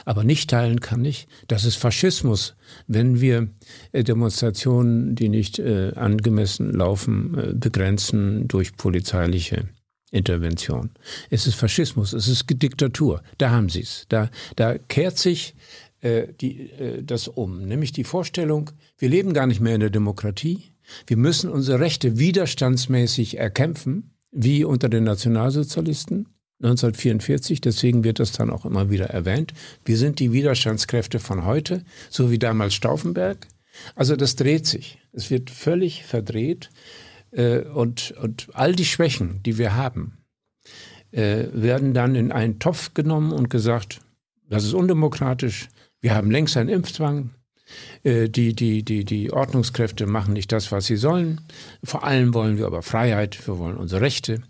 Aber 0.06 0.24
nicht 0.24 0.50
teilen 0.50 0.80
kann 0.80 1.06
ich, 1.06 1.28
das 1.48 1.64
ist 1.64 1.76
Faschismus, 1.76 2.56
wenn 2.88 3.22
wir 3.22 3.50
äh, 3.92 4.04
Demonstrationen, 4.04 5.14
die 5.14 5.30
nicht 5.30 5.60
äh, 5.60 5.92
angemessen 5.94 6.74
laufen, 6.74 7.38
äh, 7.38 7.54
begrenzen 7.54 8.48
durch 8.48 8.76
polizeiliche 8.76 9.70
Intervention. 10.12 10.92
Es 11.30 11.48
ist 11.48 11.56
Faschismus, 11.56 12.14
es 12.14 12.28
ist 12.28 12.46
Diktatur. 12.50 13.22
Da 13.38 13.52
haben 13.52 13.70
Sie 13.70 13.82
es. 13.82 14.06
Da, 14.10 14.30
da 14.56 14.78
kehrt 14.78 15.18
sich 15.18 15.56
äh, 16.02 16.28
die, 16.40 16.72
äh, 16.72 17.04
das 17.04 17.28
um, 17.28 17.66
nämlich 17.66 17.92
die 17.92 18.04
Vorstellung, 18.04 18.72
wir 18.98 19.10
leben 19.10 19.34
gar 19.34 19.48
nicht 19.48 19.62
mehr 19.62 19.76
in 19.76 19.82
der 19.82 19.90
Demokratie. 19.90 20.74
Wir 21.08 21.18
müssen 21.18 21.50
unsere 21.50 21.80
Rechte 21.80 22.18
widerstandsmäßig 22.18 23.38
erkämpfen, 23.38 24.12
wie 24.32 24.64
unter 24.64 24.90
den 24.90 25.04
Nationalsozialisten 25.04 26.28
1944. 26.62 27.62
Deswegen 27.62 28.04
wird 28.04 28.20
das 28.20 28.32
dann 28.32 28.50
auch 28.50 28.66
immer 28.66 28.90
wieder 28.90 29.08
erwähnt. 29.08 29.54
Wir 29.86 29.98
sind 29.98 30.20
die 30.20 30.32
Widerstandskräfte 30.32 31.20
von 31.20 31.46
heute, 31.46 31.84
so 32.10 32.32
wie 32.32 32.40
damals 32.40 32.74
Stauffenberg. 32.74 33.48
Also 33.96 34.16
das 34.16 34.36
dreht 34.36 34.66
sich. 34.66 35.00
Es 35.14 35.30
wird 35.30 35.50
völlig 35.50 36.04
verdreht. 36.04 36.70
Äh, 37.32 37.60
und, 37.60 38.14
und 38.22 38.48
all 38.54 38.74
die 38.74 38.86
Schwächen, 38.86 39.42
die 39.44 39.58
wir 39.58 39.76
haben, 39.76 40.18
äh, 41.12 41.46
werden 41.54 41.94
dann 41.94 42.16
in 42.16 42.32
einen 42.32 42.60
Topf 42.60 42.94
genommen 42.94 43.32
und 43.32 43.50
gesagt, 43.50 44.02
das 44.48 44.64
ist 44.64 44.74
undemokratisch, 44.74 45.70
wir 46.02 46.16
haben 46.16 46.32
längst 46.32 46.58
einen 46.58 46.70
Impfzwang, 46.70 47.32
äh, 48.04 48.30
die, 48.30 48.56
die, 48.56 48.84
die, 48.84 49.06
die 49.06 49.32
Ordnungskräfte 49.32 50.06
machen 50.06 50.34
nicht 50.34 50.52
das, 50.52 50.72
was 50.72 50.86
sie 50.86 50.96
sollen. 50.96 51.42
Vor 51.84 52.04
allem 52.04 52.34
wollen 52.34 52.58
wir 52.58 52.66
aber 52.66 52.82
Freiheit, 52.82 53.48
wir 53.48 53.58
wollen 53.58 53.78
unsere 53.78 54.02
Rechte. 54.02 54.42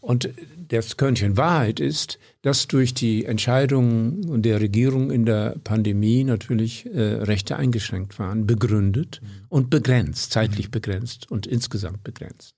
Und 0.00 0.30
das 0.68 0.96
Körnchen 0.96 1.36
Wahrheit 1.36 1.80
ist, 1.80 2.18
dass 2.42 2.66
durch 2.68 2.94
die 2.94 3.24
Entscheidungen 3.24 4.42
der 4.42 4.60
Regierung 4.60 5.10
in 5.10 5.26
der 5.26 5.56
Pandemie 5.62 6.24
natürlich 6.24 6.86
äh, 6.86 7.00
Rechte 7.00 7.56
eingeschränkt 7.56 8.18
waren, 8.18 8.46
begründet 8.46 9.20
und 9.48 9.70
begrenzt, 9.70 10.32
zeitlich 10.32 10.66
mhm. 10.68 10.72
begrenzt 10.72 11.30
und 11.30 11.46
insgesamt 11.46 12.02
begrenzt. 12.04 12.54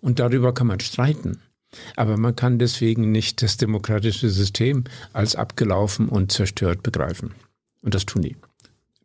Und 0.00 0.18
darüber 0.18 0.54
kann 0.54 0.66
man 0.66 0.80
streiten. 0.80 1.38
Aber 1.94 2.16
man 2.16 2.34
kann 2.34 2.58
deswegen 2.58 3.12
nicht 3.12 3.42
das 3.42 3.56
demokratische 3.56 4.28
System 4.28 4.84
als 5.12 5.36
abgelaufen 5.36 6.08
und 6.08 6.32
zerstört 6.32 6.82
begreifen. 6.82 7.34
Und 7.82 7.94
das 7.94 8.06
tun 8.06 8.22
die. 8.22 8.36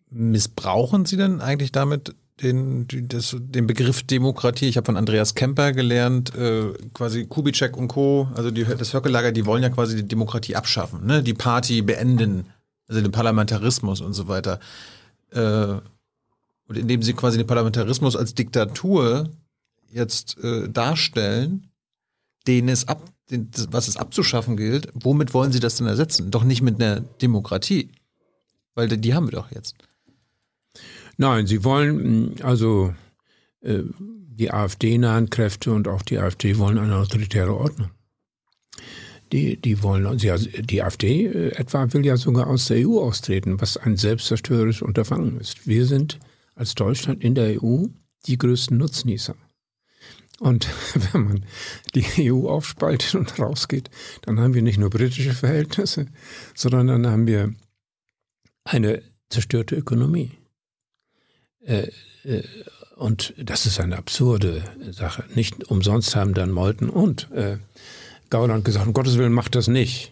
Missbrauchen 0.10 1.06
Sie 1.06 1.18
denn 1.18 1.42
eigentlich 1.42 1.72
damit 1.72 2.16
den, 2.42 2.88
das, 3.08 3.36
den 3.40 3.68
Begriff 3.68 4.04
Demokratie. 4.04 4.68
Ich 4.68 4.78
habe 4.78 4.86
von 4.86 4.98
Andreas 4.98 5.36
Kemper 5.36 5.72
gelernt, 5.72 6.36
äh, 6.36 6.74
quasi 6.94 7.26
Kubitschek 7.26 7.78
und 7.78 7.88
Co., 7.88 8.28
also 8.36 8.52
die, 8.52 8.66
das 8.66 8.94
Höckelager, 8.94 9.32
die 9.32 9.46
wollen 9.46 9.64
ja 9.64 9.70
quasi 9.70 9.96
die 9.96 10.08
Demokratie 10.08 10.56
abschaffen, 10.56 11.06
ne? 11.06 11.24
die 11.24 11.34
Party 11.34 11.82
beenden, 11.82 12.48
also 12.88 13.02
den 13.02 13.12
Parlamentarismus 13.12 14.02
und 14.02 14.14
so 14.14 14.28
weiter. 14.28 14.60
Äh, 15.32 15.80
und 16.68 16.78
indem 16.78 17.02
sie 17.04 17.14
quasi 17.14 17.38
den 17.38 17.48
Parlamentarismus 17.48 18.16
als 18.16 18.34
Diktatur 18.34 19.30
jetzt 19.92 20.38
äh, 20.44 20.68
darstellen, 20.68 21.70
den 22.48 22.68
es 22.68 22.88
ab, 22.88 23.02
den, 23.30 23.50
was 23.70 23.88
es 23.88 23.98
abzuschaffen 23.98 24.58
gilt, 24.58 24.90
womit 24.94 25.34
wollen 25.34 25.52
sie 25.52 25.60
das 25.60 25.78
denn 25.78 25.88
ersetzen? 25.88 26.32
Doch 26.32 26.44
nicht 26.44 26.62
mit 26.62 26.82
einer 26.82 27.00
Demokratie. 27.00 27.92
Weil 28.74 28.90
die 28.90 29.14
haben 29.14 29.28
wir 29.28 29.32
doch 29.32 29.52
jetzt. 29.52 29.76
Nein, 31.18 31.48
sie 31.48 31.64
wollen 31.64 32.34
mm, 32.34 32.36
also 32.42 32.94
äh, 33.62 33.84
die 34.38 34.52
AfD-nahen 34.52 35.30
Kräfte 35.30 35.72
und 35.72 35.88
auch 35.88 36.02
die 36.02 36.20
AfD 36.20 36.58
wollen 36.58 36.78
eine 36.78 36.96
autoritäre 36.98 37.56
Ordnung. 37.56 37.90
Die, 39.32 39.58
die 39.58 39.82
wollen, 39.82 40.20
sie, 40.20 40.32
die 40.62 40.84
AfD 40.84 41.26
äh, 41.26 41.52
etwa 41.56 41.92
will 41.94 42.06
ja 42.06 42.18
sogar 42.18 42.48
aus 42.48 42.66
der 42.68 42.88
EU 42.88 43.00
austreten, 43.00 43.60
was 43.60 43.78
ein 43.78 43.98
selbstzerstörerisches 43.98 44.82
Unterfangen 44.82 45.40
ist. 45.40 45.68
Wir 45.68 45.86
sind 45.86 46.20
als 46.56 46.76
Deutschland 46.76 47.24
in 47.24 47.36
der 47.36 47.62
EU 47.64 47.86
die 48.28 48.38
größten 48.38 48.78
Nutznießer. 48.78 49.36
Und 50.40 50.68
wenn 51.14 51.24
man 51.24 51.46
die 51.96 52.32
EU 52.32 52.50
aufspaltet 52.50 53.16
und 53.16 53.40
rausgeht, 53.40 53.90
dann 54.22 54.40
haben 54.40 54.54
wir 54.54 54.62
nicht 54.62 54.78
nur 54.78 54.90
britische 54.90 55.34
Verhältnisse, 55.34 56.08
sondern 56.54 56.88
dann 56.88 57.08
haben 57.08 57.28
wir 57.28 57.54
eine 58.66 59.02
zerstörte 59.30 59.76
Ökonomie. 59.76 60.32
Äh, 61.66 61.90
äh, 62.24 62.44
und 62.96 63.34
das 63.38 63.66
ist 63.66 63.80
eine 63.80 63.98
absurde 63.98 64.64
Sache. 64.92 65.26
Nicht 65.36 65.66
umsonst 65.70 66.16
haben 66.16 66.34
dann 66.34 66.52
Meuthen 66.52 66.90
und 66.90 67.30
äh, 67.32 67.58
Gauland 68.30 68.64
gesagt, 68.64 68.88
um 68.88 68.94
Gottes 68.94 69.18
Willen 69.18 69.34
macht 69.34 69.56
das 69.56 69.68
nicht. 69.68 70.12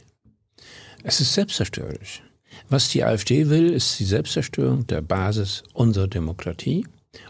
Es 1.03 1.21
ist 1.21 1.33
selbstzerstörerisch. 1.33 2.21
Was 2.69 2.89
die 2.89 3.03
AfD 3.03 3.49
will, 3.49 3.71
ist 3.71 3.99
die 3.99 4.05
Selbstzerstörung 4.05 4.87
der 4.87 5.01
Basis 5.01 5.63
unserer 5.73 6.07
Demokratie 6.07 6.85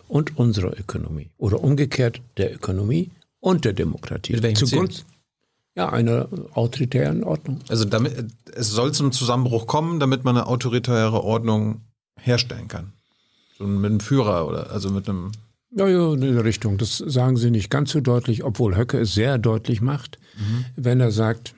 und 0.07 0.38
unserer 0.38 0.78
Ökonomie. 0.80 1.30
Oder 1.38 1.63
umgekehrt 1.63 2.21
der 2.38 2.53
Ökonomie 2.53 3.11
und 3.39 3.65
der 3.65 3.74
Demokratie. 3.74 4.34
Mit 4.34 4.43
welchem 4.43 4.67
Zugunsten, 4.67 5.05
ja, 5.76 5.89
einer 5.89 6.30
autoritären 6.53 7.24
Ordnung. 7.24 7.59
Also 7.67 7.86
damit, 7.86 8.32
es 8.53 8.69
soll 8.69 8.91
zum 8.93 9.11
Zusammenbruch 9.11 9.65
kommen, 9.65 9.99
damit 9.99 10.24
man 10.24 10.38
eine 10.38 10.47
autoritäre 10.47 11.24
Ordnung 11.24 11.82
herstellen 12.19 12.67
kann. 12.67 12.93
Mit 13.60 13.91
einem 13.91 13.99
Führer 13.99 14.47
oder 14.47 14.72
also 14.72 14.89
mit 14.89 15.08
einem. 15.08 15.32
Ja, 15.72 15.88
ja, 15.88 16.14
in 16.14 16.22
der 16.22 16.43
Richtung. 16.43 16.78
Das 16.78 16.97
sagen 16.97 17.38
sie 17.38 17.49
nicht 17.49 17.70
ganz 17.70 17.91
so 17.91 17.99
deutlich, 17.99 18.43
obwohl 18.43 18.76
Höcke 18.76 18.99
es 18.99 19.14
sehr 19.14 19.38
deutlich 19.38 19.82
macht, 19.82 20.20
mhm. 20.38 20.66
wenn 20.76 20.99
er 20.99 21.12
sagt, 21.12 21.56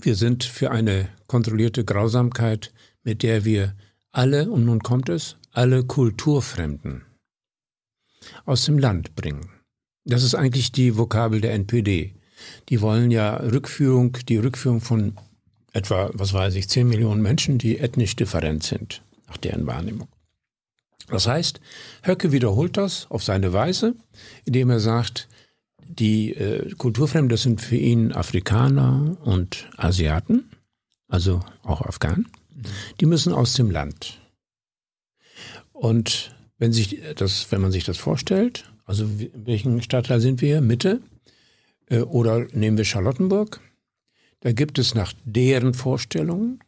wir 0.00 0.14
sind 0.14 0.44
für 0.44 0.70
eine 0.70 1.08
kontrollierte 1.26 1.84
Grausamkeit, 1.84 2.72
mit 3.02 3.22
der 3.22 3.44
wir 3.44 3.74
alle, 4.12 4.50
und 4.50 4.64
nun 4.64 4.82
kommt 4.82 5.08
es, 5.08 5.36
alle 5.52 5.84
Kulturfremden 5.84 7.02
aus 8.44 8.64
dem 8.64 8.78
Land 8.78 9.14
bringen. 9.16 9.50
Das 10.04 10.22
ist 10.22 10.34
eigentlich 10.34 10.72
die 10.72 10.96
Vokabel 10.96 11.40
der 11.40 11.52
NPD. 11.52 12.14
Die 12.68 12.80
wollen 12.80 13.10
ja 13.10 13.36
Rückführung, 13.36 14.16
die 14.28 14.38
Rückführung 14.38 14.80
von 14.80 15.16
etwa, 15.72 16.10
was 16.14 16.32
weiß 16.32 16.54
ich, 16.54 16.68
10 16.68 16.88
Millionen 16.88 17.22
Menschen, 17.22 17.58
die 17.58 17.78
ethnisch 17.78 18.16
different 18.16 18.62
sind, 18.62 19.02
nach 19.28 19.36
deren 19.36 19.66
Wahrnehmung. 19.66 20.08
Das 21.10 21.26
heißt, 21.26 21.60
Höcke 22.02 22.32
wiederholt 22.32 22.76
das 22.76 23.10
auf 23.10 23.22
seine 23.22 23.52
Weise, 23.52 23.94
indem 24.44 24.70
er 24.70 24.80
sagt, 24.80 25.28
die 25.82 26.32
äh, 26.32 26.70
Kulturfremden, 26.76 27.28
das 27.28 27.42
sind 27.42 27.60
für 27.60 27.76
ihn 27.76 28.12
Afrikaner 28.12 29.16
und 29.24 29.68
Asiaten, 29.76 30.50
also 31.08 31.40
auch 31.64 31.82
Afghanen, 31.82 32.28
die 33.00 33.06
müssen 33.06 33.32
aus 33.32 33.54
dem 33.54 33.70
Land. 33.70 34.20
Und 35.72 36.34
wenn, 36.58 36.72
sich 36.72 37.00
das, 37.16 37.50
wenn 37.50 37.60
man 37.60 37.72
sich 37.72 37.84
das 37.84 37.98
vorstellt, 37.98 38.70
also 38.84 39.04
in 39.04 39.46
welchem 39.46 39.80
Stadtteil 39.82 40.20
sind 40.20 40.40
wir? 40.40 40.60
Mitte? 40.60 41.00
Äh, 41.86 42.00
oder 42.00 42.46
nehmen 42.52 42.76
wir 42.76 42.84
Charlottenburg? 42.84 43.60
Da 44.40 44.52
gibt 44.52 44.78
es 44.78 44.94
nach 44.94 45.12
deren 45.24 45.74
Vorstellungen 45.74 46.60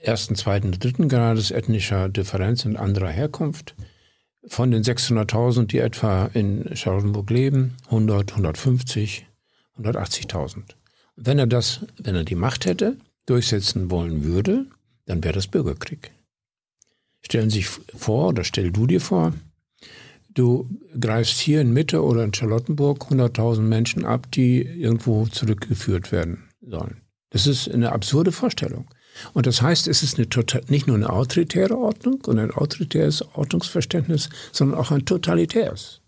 ersten, 0.00 0.34
zweiten, 0.34 0.72
dritten 0.72 1.08
Grades 1.08 1.50
ethnischer 1.50 2.08
Differenz 2.08 2.64
und 2.64 2.76
anderer 2.76 3.10
Herkunft. 3.10 3.74
Von 4.46 4.70
den 4.70 4.82
600.000, 4.82 5.66
die 5.66 5.78
etwa 5.78 6.26
in 6.32 6.74
Charlottenburg 6.74 7.30
leben, 7.30 7.76
100, 7.86 8.32
150, 8.32 9.26
180.000. 9.78 10.56
Und 10.56 10.66
wenn 11.16 11.38
er 11.38 11.46
das, 11.46 11.86
wenn 11.98 12.14
er 12.14 12.24
die 12.24 12.34
Macht 12.34 12.64
hätte, 12.64 12.96
durchsetzen 13.26 13.90
wollen 13.90 14.24
würde, 14.24 14.66
dann 15.04 15.22
wäre 15.22 15.34
das 15.34 15.46
Bürgerkrieg. 15.46 16.10
Stellen 17.22 17.50
Sie 17.50 17.58
sich 17.58 17.68
vor, 17.68 18.28
oder 18.28 18.44
stell 18.44 18.72
du 18.72 18.86
dir 18.86 19.00
vor, 19.00 19.34
du 20.32 20.68
greifst 20.98 21.38
hier 21.38 21.60
in 21.60 21.72
Mitte 21.72 22.02
oder 22.02 22.24
in 22.24 22.32
Charlottenburg 22.32 23.10
100.000 23.10 23.60
Menschen 23.60 24.06
ab, 24.06 24.30
die 24.32 24.62
irgendwo 24.62 25.26
zurückgeführt 25.26 26.12
werden 26.12 26.48
sollen. 26.62 27.02
Das 27.28 27.46
ist 27.46 27.70
eine 27.70 27.92
absurde 27.92 28.32
Vorstellung. 28.32 28.88
Und 29.32 29.46
das 29.46 29.62
heißt, 29.62 29.88
es 29.88 30.02
ist 30.02 30.18
eine 30.18 30.28
total, 30.28 30.62
nicht 30.68 30.86
nur 30.86 30.96
eine 30.96 31.10
autoritäre 31.10 31.76
Ordnung 31.76 32.20
und 32.26 32.38
ein 32.38 32.50
autoritäres 32.50 33.22
Ordnungsverständnis, 33.34 34.28
sondern 34.52 34.78
auch 34.78 34.90
ein 34.90 35.04
totalitäres. 35.04 36.00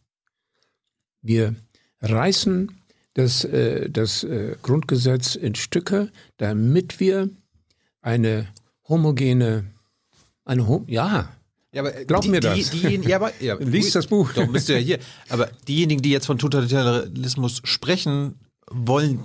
Wir 1.23 1.55
reißen 2.01 2.71
das, 3.15 3.45
äh, 3.45 3.91
das 3.91 4.25
äh, 4.25 4.57
Grundgesetz 4.63 5.35
in 5.35 5.55
Stücke, 5.55 6.11
damit 6.39 7.01
wir 7.01 7.29
eine 8.01 8.49
homogene, 8.89 9.65
eine, 10.45 10.67
Hom 10.67 10.85
ja, 10.89 11.29
ja, 11.73 11.81
aber 11.81 11.93
Glaub 12.05 12.21
die, 12.23 12.29
mir 12.29 12.41
das. 12.41 12.71
Die, 12.71 12.97
ja, 13.09 13.17
aber, 13.17 13.33
ja, 13.41 13.55
Lies 13.61 13.93
das 13.93 14.07
Buch. 14.07 14.33
Doch, 14.35 14.47
bist 14.47 14.69
du 14.69 14.75
ja 14.75 14.79
hier. 14.79 14.99
Aber 15.31 15.51
diejenigen, 15.67 16.03
die 16.03 16.11
jetzt 16.11 16.27
von 16.27 16.39
Totalitarismus 16.39 17.63
sprechen, 17.65 18.35
wollen 18.71 19.21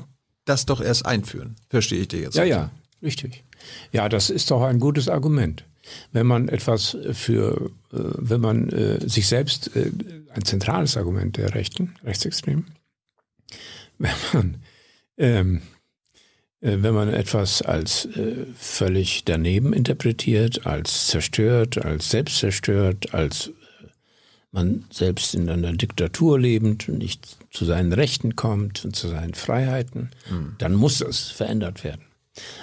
das 0.45 0.65
doch 0.65 0.79
erst 0.79 1.05
einführen. 1.05 1.55
Verstehe 1.69 2.01
ich 2.01 2.07
dir 2.07 2.21
jetzt. 2.21 2.35
Ja, 2.35 2.45
ja, 2.45 2.71
richtig. 3.03 3.43
Ja, 3.91 4.09
das 4.09 4.29
ist 4.29 4.51
doch 4.51 4.61
ein 4.63 4.79
gutes 4.79 5.09
Argument. 5.09 5.65
Wenn 6.11 6.27
man 6.27 6.49
etwas 6.49 6.97
für, 7.13 7.71
äh, 7.93 7.97
wenn 8.17 8.41
man 8.41 8.69
äh, 8.69 9.07
sich 9.07 9.27
selbst, 9.27 9.75
äh, 9.75 9.91
ein 10.33 10.43
zentrales 10.43 10.97
Argument 10.97 11.37
der 11.37 11.55
Rechten, 11.55 11.95
Rechtsextremen, 12.03 12.65
wenn 13.97 14.11
man, 14.33 14.57
ähm, 15.17 15.61
äh, 16.61 16.77
wenn 16.79 16.93
man 16.93 17.09
etwas 17.09 17.61
als 17.61 18.05
äh, 18.05 18.45
völlig 18.57 19.23
daneben 19.25 19.73
interpretiert, 19.73 20.65
als 20.65 21.07
zerstört, 21.07 21.77
als 21.83 22.09
selbst 22.09 22.39
zerstört, 22.39 23.13
als 23.13 23.47
äh, 23.47 23.87
man 24.51 24.85
selbst 24.89 25.35
in 25.35 25.49
einer 25.49 25.73
Diktatur 25.73 26.39
lebend 26.39 26.89
und 26.89 26.97
nicht 26.97 27.37
zu 27.51 27.65
seinen 27.65 27.93
Rechten 27.93 28.35
kommt 28.35 28.85
und 28.85 28.95
zu 28.95 29.07
seinen 29.07 29.35
Freiheiten, 29.35 30.09
mhm. 30.29 30.55
dann 30.57 30.73
muss 30.73 30.99
das 30.99 31.29
verändert 31.29 31.83
werden. 31.83 32.06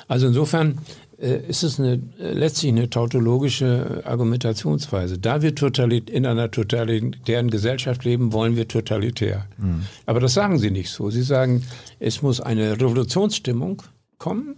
Also 0.09 0.27
insofern 0.27 0.79
äh, 1.18 1.47
ist 1.49 1.62
es 1.62 1.79
eine, 1.79 2.01
äh, 2.18 2.33
letztlich 2.33 2.72
eine 2.72 2.91
tautologische 2.91 4.03
Argumentationsweise. 4.05 5.18
Da 5.18 5.43
wir 5.43 5.55
totalit 5.55 6.11
in 6.11 6.27
einer 6.27 6.51
totalitären 6.51 7.51
Gesellschaft 7.51 8.05
leben, 8.05 8.33
wollen 8.33 8.57
wir 8.57 8.68
totalitär. 8.68 9.47
Mhm. 9.59 9.85
Aber 10.07 10.20
das 10.20 10.35
sagen 10.35 10.59
sie 10.59 10.70
nicht 10.70 10.91
so. 10.91 11.11
Sie 11.11 11.22
sagen, 11.22 11.62
es 11.99 12.22
muss 12.22 12.41
eine 12.41 12.72
Revolutionsstimmung 12.72 13.83
kommen 14.18 14.57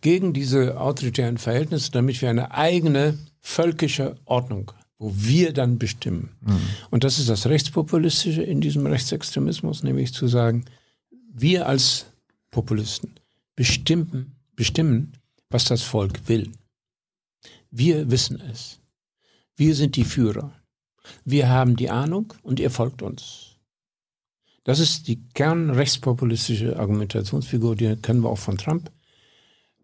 gegen 0.00 0.32
diese 0.32 0.80
autoritären 0.80 1.38
Verhältnisse, 1.38 1.90
damit 1.92 2.20
wir 2.20 2.30
eine 2.30 2.52
eigene 2.52 3.18
völkische 3.40 4.16
Ordnung 4.24 4.72
wo 5.02 5.12
wir 5.16 5.52
dann 5.52 5.78
bestimmen. 5.78 6.30
Mhm. 6.42 6.60
Und 6.90 7.02
das 7.02 7.18
ist 7.18 7.28
das 7.28 7.46
Rechtspopulistische 7.46 8.42
in 8.42 8.60
diesem 8.60 8.86
Rechtsextremismus, 8.86 9.82
nämlich 9.82 10.14
zu 10.14 10.28
sagen, 10.28 10.64
wir 11.10 11.66
als 11.66 12.06
Populisten 12.52 13.10
bestimmen, 13.56 14.36
bestimmen, 14.54 15.12
was 15.50 15.64
das 15.64 15.82
Volk 15.82 16.28
will. 16.28 16.52
Wir 17.70 18.10
wissen 18.10 18.40
es. 18.40 18.80
Wir 19.56 19.74
sind 19.74 19.96
die 19.96 20.04
Führer. 20.04 20.52
Wir 21.24 21.48
haben 21.48 21.76
die 21.76 21.90
Ahnung 21.90 22.32
und 22.42 22.60
ihr 22.60 22.70
folgt 22.70 23.02
uns. 23.02 23.56
Das 24.64 24.78
ist 24.78 25.08
die 25.08 25.28
kernrechtspopulistische 25.34 26.78
Argumentationsfigur, 26.78 27.74
die 27.74 27.96
kennen 27.96 28.22
wir 28.22 28.30
auch 28.30 28.38
von 28.38 28.58
Trump. 28.58 28.90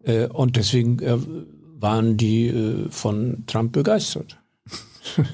Äh, 0.03 0.27
und 0.27 0.55
deswegen 0.55 0.99
äh, 0.99 1.17
waren 1.79 2.17
die 2.17 2.47
äh, 2.47 2.89
von 2.89 3.43
Trump 3.47 3.73
begeistert. 3.73 4.37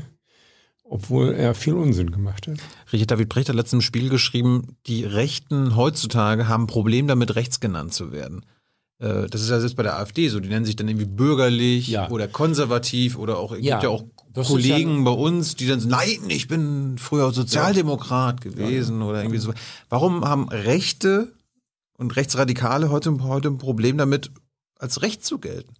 Obwohl 0.84 1.34
er 1.34 1.56
viel 1.56 1.74
Unsinn 1.74 2.12
gemacht 2.12 2.48
hat. 2.48 2.58
Richard 2.94 3.12
David 3.12 3.30
Brecht 3.30 3.50
hat 3.50 3.56
letztens 3.56 3.84
im 3.84 3.88
Spiel 3.88 4.10
geschrieben, 4.10 4.78
die 4.86 5.04
Rechten 5.04 5.76
heutzutage 5.76 6.48
haben 6.48 6.64
ein 6.64 6.68
Problem 6.68 7.08
damit, 7.08 7.36
rechts 7.36 7.60
genannt 7.60 7.94
zu 7.94 8.12
werden. 8.12 8.46
Äh, 9.00 9.28
das 9.28 9.42
ist 9.42 9.50
ja 9.50 9.60
selbst 9.60 9.76
bei 9.76 9.84
der 9.84 9.98
AfD 9.98 10.30
so, 10.30 10.40
die 10.40 10.50
nennen 10.50 10.66
sich 10.66 10.76
dann 10.76 10.88
irgendwie 10.88 11.06
bürgerlich 11.06 11.88
ja. 11.88 12.10
oder 12.10 12.28
konservativ 12.28 13.18
oder 13.18 13.38
auch, 13.38 13.52
es 13.52 13.64
ja, 13.64 13.76
gibt 13.76 13.84
ja 13.84 13.90
auch 13.90 14.04
Kollegen 14.34 15.00
ja 15.00 15.04
bei 15.04 15.12
uns, 15.12 15.56
die 15.56 15.68
dann 15.68 15.80
sagen, 15.80 15.92
nein, 15.92 16.30
ich 16.30 16.48
bin 16.48 16.98
früher 16.98 17.32
Sozialdemokrat 17.32 18.42
gewesen 18.42 19.02
oder 19.02 19.22
irgendwie 19.22 19.40
so. 19.40 19.54
Warum 19.90 20.26
haben 20.26 20.50
Rechte 20.50 21.32
und 21.98 22.16
Rechtsradikale 22.16 22.90
heute, 22.90 23.18
heute 23.24 23.50
ein 23.50 23.58
Problem 23.58 23.98
damit, 23.98 24.32
als 24.78 25.02
rechts 25.02 25.28
zu 25.28 25.40
gelten? 25.40 25.74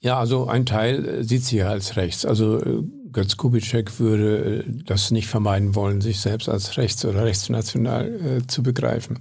Ja, 0.00 0.18
also 0.18 0.46
ein 0.46 0.66
Teil 0.66 1.04
äh, 1.04 1.24
sieht 1.24 1.44
sie 1.44 1.56
ja 1.58 1.68
als 1.68 1.96
rechts. 1.96 2.24
Also 2.24 2.62
äh, 2.62 2.82
Götz 3.12 3.36
Kubitschek 3.36 3.98
würde 3.98 4.64
das 4.84 5.10
nicht 5.10 5.26
vermeiden 5.26 5.74
wollen, 5.74 6.00
sich 6.00 6.20
selbst 6.20 6.48
als 6.48 6.76
rechts 6.76 7.04
oder 7.04 7.24
rechtsnational 7.24 8.40
äh, 8.42 8.46
zu 8.46 8.62
begreifen. 8.62 9.20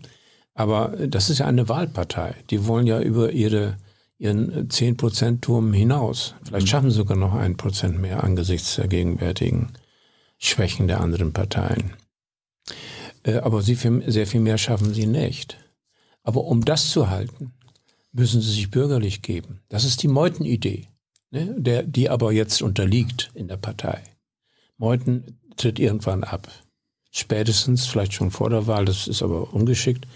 Aber 0.55 0.95
das 1.07 1.29
ist 1.29 1.39
ja 1.39 1.45
eine 1.45 1.69
Wahlpartei. 1.69 2.33
Die 2.49 2.65
wollen 2.65 2.87
ja 2.87 3.01
über 3.01 3.33
ihre, 3.33 3.77
ihren 4.17 4.69
10%-Turm 4.69 5.73
hinaus. 5.73 6.33
Vielleicht 6.43 6.65
mhm. 6.65 6.69
schaffen 6.69 6.89
sie 6.89 6.95
sogar 6.95 7.17
noch 7.17 7.33
ein 7.33 7.57
Prozent 7.57 7.99
mehr 7.99 8.23
angesichts 8.23 8.75
der 8.77 8.87
gegenwärtigen 8.87 9.73
Schwächen 10.37 10.87
der 10.87 11.01
anderen 11.01 11.33
Parteien. 11.33 11.93
Äh, 13.23 13.37
aber 13.37 13.61
sie 13.61 13.75
viel, 13.75 14.09
sehr 14.09 14.25
viel 14.25 14.39
mehr 14.39 14.57
schaffen 14.57 14.93
sie 14.93 15.05
nicht. 15.05 15.57
Aber 16.23 16.45
um 16.45 16.63
das 16.63 16.89
zu 16.89 17.09
halten, 17.09 17.53
müssen 18.13 18.41
sie 18.41 18.51
sich 18.51 18.71
bürgerlich 18.71 19.21
geben. 19.21 19.59
Das 19.67 19.83
ist 19.83 20.03
die 20.03 20.07
Meuthen-Idee, 20.07 20.87
ne? 21.31 21.53
der, 21.57 21.83
die 21.83 22.09
aber 22.09 22.31
jetzt 22.31 22.61
unterliegt 22.61 23.29
in 23.33 23.49
der 23.49 23.57
Partei. 23.57 24.01
Meuthen 24.77 25.37
tritt 25.57 25.79
irgendwann 25.79 26.23
ab. 26.23 26.47
Spätestens, 27.11 27.85
vielleicht 27.85 28.13
schon 28.13 28.31
vor 28.31 28.49
der 28.49 28.67
Wahl, 28.67 28.85
das 28.85 29.07
ist 29.07 29.21
aber 29.21 29.53
ungeschickt, 29.53 30.07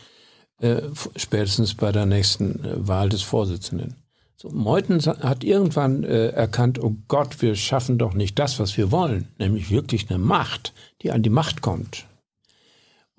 äh, 0.60 0.82
spätestens 1.16 1.74
bei 1.74 1.92
der 1.92 2.06
nächsten 2.06 2.64
äh, 2.64 2.88
Wahl 2.88 3.10
des 3.10 3.22
Vorsitzenden. 3.22 3.96
So, 4.36 4.50
Meuthen 4.50 5.02
hat 5.02 5.44
irgendwann 5.44 6.04
äh, 6.04 6.28
erkannt, 6.30 6.82
oh 6.82 6.96
Gott, 7.08 7.42
wir 7.42 7.56
schaffen 7.56 7.98
doch 7.98 8.14
nicht 8.14 8.40
das, 8.40 8.60
was 8.60 8.78
wir 8.78 8.92
wollen, 8.92 9.28
nämlich 9.38 9.70
wirklich 9.70 10.10
eine 10.10 10.20
Macht, 10.20 10.74
die 11.02 11.12
an 11.12 11.24
die 11.24 11.30
Macht 11.30 11.62
kommt 11.62 12.06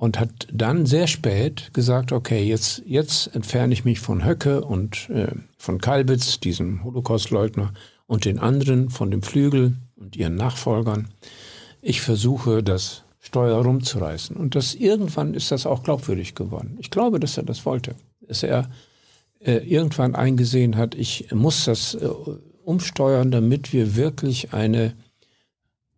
und 0.01 0.18
hat 0.18 0.49
dann 0.51 0.86
sehr 0.86 1.07
spät 1.07 1.74
gesagt, 1.74 2.11
okay, 2.11 2.43
jetzt, 2.43 2.82
jetzt 2.86 3.34
entferne 3.34 3.74
ich 3.74 3.84
mich 3.84 4.01
von 4.01 4.24
Höcke 4.24 4.64
und 4.64 5.11
äh, 5.11 5.26
von 5.59 5.78
Kalbitz, 5.78 6.41
diesem 6.41 6.82
Holocaustleugner, 6.84 7.74
und 8.07 8.24
den 8.24 8.38
anderen 8.38 8.88
von 8.88 9.11
dem 9.11 9.22
Flügel 9.22 9.76
und 9.97 10.16
ihren 10.16 10.36
Nachfolgern. 10.36 11.09
Ich 11.82 12.01
versuche, 12.01 12.62
das 12.62 13.05
Steuer 13.21 13.62
rumzureißen. 13.62 14.37
Und 14.37 14.55
das 14.55 14.75
irgendwann 14.75 15.35
ist 15.35 15.51
das 15.51 15.66
auch 15.66 15.83
glaubwürdig 15.83 16.35
geworden. 16.35 16.77
Ich 16.81 16.91
glaube, 16.91 17.21
dass 17.21 17.37
er 17.37 17.43
das 17.43 17.66
wollte. 17.66 17.95
Dass 18.27 18.43
er 18.43 18.68
äh, 19.41 19.59
irgendwann 19.59 20.14
eingesehen 20.14 20.77
hat, 20.77 20.95
ich 20.95 21.31
muss 21.33 21.66
das 21.66 21.95
äh, 21.95 22.09
umsteuern, 22.64 23.31
damit 23.31 23.73
wir 23.73 23.95
wirklich 23.95 24.55
eine 24.55 24.95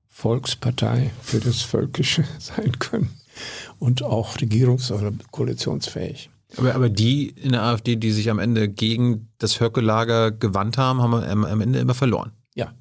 Volkspartei 0.09 1.11
für 1.23 1.41
das 1.41 1.63
Völkische 1.63 2.25
sein 2.39 2.79
können 2.79 3.11
und 3.79 4.03
auch 4.03 4.37
regierungs- 4.37 4.93
oder 4.93 5.13
koalitionsfähig. 5.31 6.29
Aber, 6.57 6.75
aber 6.75 6.91
die 6.91 7.29
in 7.29 7.53
der 7.53 7.63
AfD, 7.63 7.97
die 7.97 8.11
sich 8.11 8.31
am 8.31 8.39
Ende 8.39 8.69
gegen 8.69 9.29
das 9.39 9.61
Höcke-Lager 9.61 10.33
gewandt 10.33 10.77
haben, 10.77 11.01
haben 11.01 11.15
am, 11.15 11.45
am 11.45 11.61
Ende 11.61 11.79
immer 11.79 11.95
verloren. 11.95 12.33
Ja. 12.55 12.75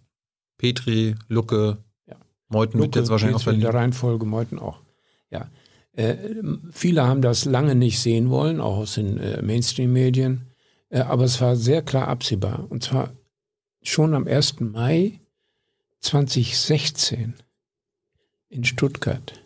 Petri, 0.57 1.15
Lucke, 1.29 1.77
ja. 2.51 2.57
Meuthen 2.57 2.79
Lucke, 2.79 2.87
wird 2.87 2.95
jetzt 2.95 3.09
wahrscheinlich 3.09 3.47
auch. 3.47 3.51
In 3.51 3.61
der 3.61 3.73
Reihenfolge 3.73 4.25
Meuthen 4.25 4.59
auch. 4.59 4.79
Ja. 5.29 5.49
Äh, 5.93 6.15
viele 6.71 7.05
haben 7.05 7.21
das 7.21 7.45
lange 7.45 7.75
nicht 7.75 7.99
sehen 7.99 8.29
wollen, 8.29 8.61
auch 8.61 8.77
aus 8.77 8.95
den 8.95 9.17
äh, 9.17 9.41
Mainstream-Medien. 9.41 10.47
Äh, 10.89 11.01
aber 11.01 11.23
es 11.23 11.41
war 11.41 11.55
sehr 11.55 11.81
klar 11.81 12.07
absehbar. 12.07 12.65
Und 12.69 12.83
zwar 12.83 13.11
schon 13.81 14.13
am 14.13 14.27
1. 14.27 14.59
Mai 14.59 15.19
2016 15.99 17.33
in 18.49 18.63
Stuttgart 18.63 19.41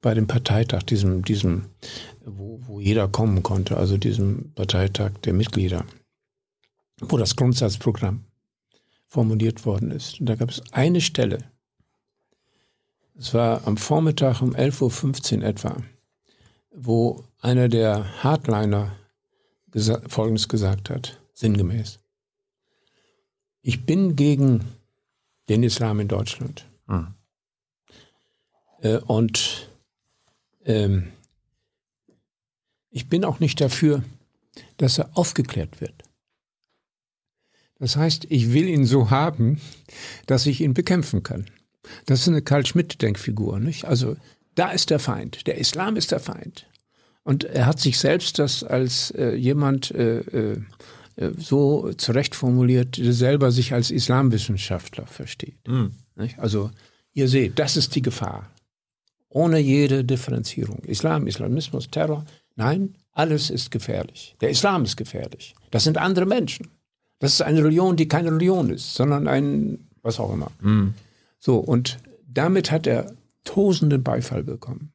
bei 0.00 0.14
dem 0.14 0.26
Parteitag, 0.26 0.82
diesem, 0.82 1.24
diesem, 1.24 1.66
wo, 2.24 2.60
wo 2.66 2.80
jeder 2.80 3.08
kommen 3.08 3.42
konnte, 3.42 3.76
also 3.76 3.96
diesem 3.96 4.52
Parteitag 4.54 5.12
der 5.24 5.32
Mitglieder, 5.32 5.84
wo 7.00 7.16
das 7.16 7.36
Grundsatzprogramm 7.36 8.24
formuliert 9.06 9.64
worden 9.64 9.90
ist. 9.90 10.20
Und 10.20 10.28
da 10.28 10.34
gab 10.34 10.50
es 10.50 10.62
eine 10.72 11.00
Stelle, 11.00 11.38
es 13.14 13.34
war 13.34 13.66
am 13.66 13.76
Vormittag 13.76 14.42
um 14.42 14.54
11.15 14.54 15.38
Uhr 15.38 15.44
etwa, 15.44 15.76
wo 16.70 17.24
einer 17.40 17.68
der 17.68 18.22
Hardliner 18.22 18.96
gesa 19.70 20.00
Folgendes 20.06 20.48
gesagt 20.48 20.90
hat, 20.90 21.20
sinngemäß. 21.34 21.98
Ich 23.62 23.86
bin 23.86 24.16
gegen 24.16 24.64
den 25.48 25.62
Islam 25.62 26.00
in 26.00 26.08
Deutschland. 26.08 26.66
Mhm. 26.86 27.14
Äh, 28.80 28.98
und 28.98 29.70
ähm, 30.64 31.12
ich 32.90 33.08
bin 33.08 33.24
auch 33.24 33.40
nicht 33.40 33.60
dafür, 33.60 34.02
dass 34.76 34.98
er 34.98 35.16
aufgeklärt 35.16 35.80
wird. 35.80 36.02
Das 37.78 37.96
heißt, 37.96 38.26
ich 38.28 38.52
will 38.52 38.68
ihn 38.68 38.84
so 38.84 39.10
haben, 39.10 39.60
dass 40.26 40.46
ich 40.46 40.60
ihn 40.60 40.74
bekämpfen 40.74 41.22
kann. 41.22 41.50
Das 42.06 42.20
ist 42.20 42.28
eine 42.28 42.42
Karl-Schmidt-Denkfigur, 42.42 43.58
nicht? 43.58 43.84
Also, 43.84 44.16
da 44.54 44.70
ist 44.70 44.90
der 44.90 44.98
Feind. 44.98 45.46
Der 45.46 45.58
Islam 45.58 45.96
ist 45.96 46.12
der 46.12 46.20
Feind. 46.20 46.66
Und 47.24 47.44
er 47.44 47.66
hat 47.66 47.80
sich 47.80 47.98
selbst 47.98 48.38
das 48.38 48.64
als 48.64 49.10
äh, 49.12 49.34
jemand 49.34 49.90
äh, 49.92 50.18
äh, 50.20 50.56
äh, 51.16 51.30
so 51.38 51.92
zurecht 51.92 52.34
formuliert, 52.34 52.98
der 52.98 53.12
selber 53.12 53.52
sich 53.52 53.72
als 53.72 53.90
Islamwissenschaftler 53.90 55.06
versteht. 55.06 55.68
Mhm. 55.68 55.92
Also 56.36 56.70
ihr 57.12 57.28
seht, 57.28 57.58
das 57.58 57.76
ist 57.76 57.94
die 57.94 58.02
Gefahr. 58.02 58.50
Ohne 59.28 59.58
jede 59.58 60.04
Differenzierung. 60.04 60.80
Islam, 60.84 61.26
Islamismus, 61.26 61.90
Terror. 61.90 62.24
Nein, 62.56 62.96
alles 63.12 63.50
ist 63.50 63.70
gefährlich. 63.70 64.36
Der 64.40 64.50
Islam 64.50 64.84
ist 64.84 64.96
gefährlich. 64.96 65.54
Das 65.70 65.84
sind 65.84 65.98
andere 65.98 66.26
Menschen. 66.26 66.68
Das 67.18 67.34
ist 67.34 67.42
eine 67.42 67.62
Religion, 67.62 67.96
die 67.96 68.08
keine 68.08 68.30
Religion 68.32 68.70
ist, 68.70 68.94
sondern 68.94 69.28
ein, 69.28 69.88
was 70.02 70.18
auch 70.18 70.32
immer. 70.32 70.50
Mhm. 70.60 70.94
So, 71.44 71.58
und 71.58 71.98
damit 72.24 72.70
hat 72.70 72.86
er 72.86 73.16
tosenden 73.42 74.04
Beifall 74.04 74.44
bekommen. 74.44 74.92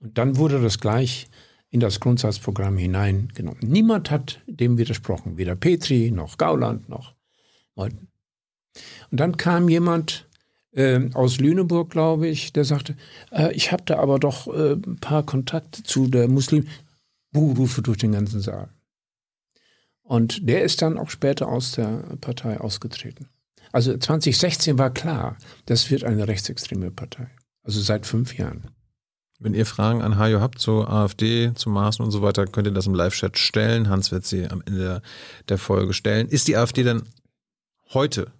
Und 0.00 0.16
dann 0.16 0.38
wurde 0.38 0.62
das 0.62 0.80
gleich 0.80 1.28
in 1.68 1.80
das 1.80 2.00
Grundsatzprogramm 2.00 2.78
hineingenommen. 2.78 3.60
Niemand 3.60 4.10
hat 4.10 4.40
dem 4.46 4.78
widersprochen, 4.78 5.36
weder 5.36 5.54
Petri 5.54 6.10
noch 6.10 6.38
Gauland 6.38 6.88
noch 6.88 7.14
Meuthen. 7.74 8.08
Und 9.10 9.20
dann 9.20 9.36
kam 9.36 9.68
jemand 9.68 10.26
äh, 10.72 11.10
aus 11.12 11.40
Lüneburg, 11.40 11.90
glaube 11.90 12.26
ich, 12.26 12.54
der 12.54 12.64
sagte, 12.64 12.96
äh, 13.30 13.52
ich 13.52 13.70
habe 13.70 13.82
da 13.84 13.98
aber 13.98 14.18
doch 14.18 14.46
äh, 14.46 14.72
ein 14.72 14.96
paar 14.96 15.26
Kontakte 15.26 15.82
zu 15.82 16.08
der 16.08 16.28
Muslim. 16.28 16.66
Buhrufe 17.32 17.82
durch 17.82 17.98
den 17.98 18.12
ganzen 18.12 18.40
Saal. 18.40 18.70
Und 20.02 20.48
der 20.48 20.62
ist 20.62 20.80
dann 20.80 20.96
auch 20.96 21.10
später 21.10 21.48
aus 21.48 21.72
der 21.72 22.16
Partei 22.22 22.58
ausgetreten. 22.58 23.28
Also 23.72 23.96
2016 23.96 24.78
war 24.78 24.90
klar, 24.90 25.36
das 25.66 25.90
wird 25.90 26.04
eine 26.04 26.28
rechtsextreme 26.28 26.90
Partei. 26.90 27.30
Also 27.62 27.80
seit 27.80 28.06
fünf 28.06 28.36
Jahren. 28.36 28.70
Wenn 29.38 29.54
ihr 29.54 29.66
Fragen 29.66 30.00
an 30.00 30.16
Hajo 30.16 30.40
habt 30.40 30.58
zur 30.58 30.88
AfD, 30.88 31.52
zu 31.54 31.68
Maßen 31.68 32.02
und 32.02 32.10
so 32.10 32.22
weiter, 32.22 32.46
könnt 32.46 32.66
ihr 32.66 32.72
das 32.72 32.86
im 32.86 32.94
Live-Chat 32.94 33.36
stellen. 33.38 33.90
Hans 33.90 34.10
wird 34.10 34.24
sie 34.24 34.46
am 34.48 34.62
Ende 34.64 35.02
der 35.48 35.58
Folge 35.58 35.92
stellen. 35.92 36.28
Ist 36.28 36.48
die 36.48 36.56
AfD 36.56 36.84
denn 36.84 37.02
heute, 37.92 38.32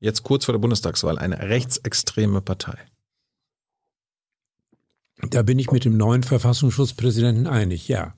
jetzt 0.00 0.22
kurz 0.22 0.46
vor 0.46 0.54
der 0.54 0.60
Bundestagswahl, 0.60 1.18
eine 1.18 1.38
rechtsextreme 1.38 2.40
Partei? 2.40 2.78
Da 5.18 5.42
bin 5.42 5.58
ich 5.58 5.70
mit 5.70 5.84
dem 5.84 5.96
neuen 5.96 6.22
Verfassungsschutzpräsidenten 6.22 7.46
einig, 7.46 7.88
ja. 7.88 8.14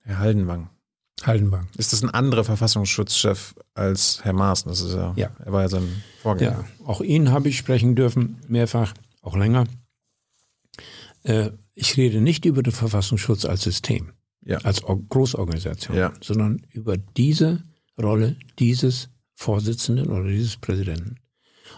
Herr 0.00 0.18
Haldenwang. 0.18 0.70
Haldenwang. 1.22 1.68
Ist 1.76 1.92
das 1.92 2.02
ein 2.02 2.10
anderer 2.10 2.44
Verfassungsschutzchef 2.44 3.54
als 3.74 4.24
Herr 4.24 4.32
Maaßen? 4.32 4.68
Das 4.68 4.80
ist 4.80 4.94
ja, 4.94 5.12
ja. 5.16 5.30
er 5.44 5.52
war 5.52 5.62
ja 5.62 5.68
sein 5.68 6.02
Vorgänger. 6.22 6.64
Ja, 6.78 6.86
auch 6.86 7.00
ihn 7.00 7.30
habe 7.30 7.48
ich 7.48 7.56
sprechen 7.56 7.94
dürfen, 7.94 8.40
mehrfach, 8.48 8.94
auch 9.22 9.36
länger. 9.36 9.64
Äh, 11.22 11.50
ich 11.74 11.96
rede 11.96 12.20
nicht 12.20 12.44
über 12.44 12.62
den 12.62 12.72
Verfassungsschutz 12.72 13.44
als 13.44 13.62
System, 13.62 14.12
ja. 14.44 14.58
als 14.58 14.82
Großorganisation, 14.82 15.96
ja. 15.96 16.12
sondern 16.20 16.62
über 16.70 16.96
diese 16.96 17.62
Rolle 18.00 18.36
dieses 18.58 19.08
Vorsitzenden 19.34 20.08
oder 20.08 20.28
dieses 20.28 20.56
Präsidenten. 20.56 21.16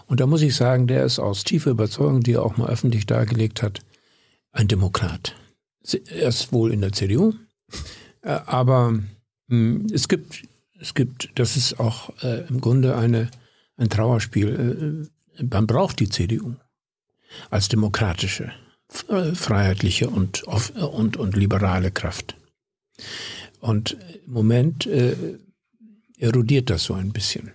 Und 0.05 0.19
da 0.19 0.27
muss 0.27 0.41
ich 0.41 0.55
sagen, 0.55 0.87
der 0.87 1.03
ist 1.03 1.19
aus 1.19 1.43
tiefer 1.43 1.71
Überzeugung, 1.71 2.21
die 2.21 2.33
er 2.33 2.43
auch 2.43 2.57
mal 2.57 2.69
öffentlich 2.69 3.05
dargelegt 3.05 3.63
hat, 3.63 3.79
ein 4.51 4.67
Demokrat. 4.67 5.35
Er 5.83 6.29
ist 6.29 6.51
wohl 6.51 6.71
in 6.71 6.81
der 6.81 6.91
CDU, 6.91 7.33
äh, 8.21 8.31
aber 8.45 8.99
es 9.49 10.07
gibt, 10.07 10.43
es 10.79 10.93
gibt, 10.93 11.29
das 11.35 11.55
ist 11.55 11.79
auch 11.79 12.11
äh, 12.21 12.47
im 12.47 12.61
Grunde 12.61 12.97
eine, 12.97 13.29
ein 13.77 13.89
Trauerspiel. 13.89 15.09
Äh, 15.39 15.45
man 15.45 15.67
braucht 15.67 15.99
die 15.99 16.09
CDU 16.09 16.55
als 17.49 17.67
demokratische, 17.67 18.51
äh, 19.09 19.33
freiheitliche 19.33 20.09
und, 20.09 20.43
und, 20.43 21.17
und 21.17 21.35
liberale 21.35 21.91
Kraft. 21.91 22.35
Und 23.59 23.97
im 24.25 24.33
Moment 24.33 24.85
äh, 24.85 25.15
erodiert 26.17 26.69
das 26.69 26.83
so 26.83 26.93
ein 26.93 27.11
bisschen. 27.11 27.51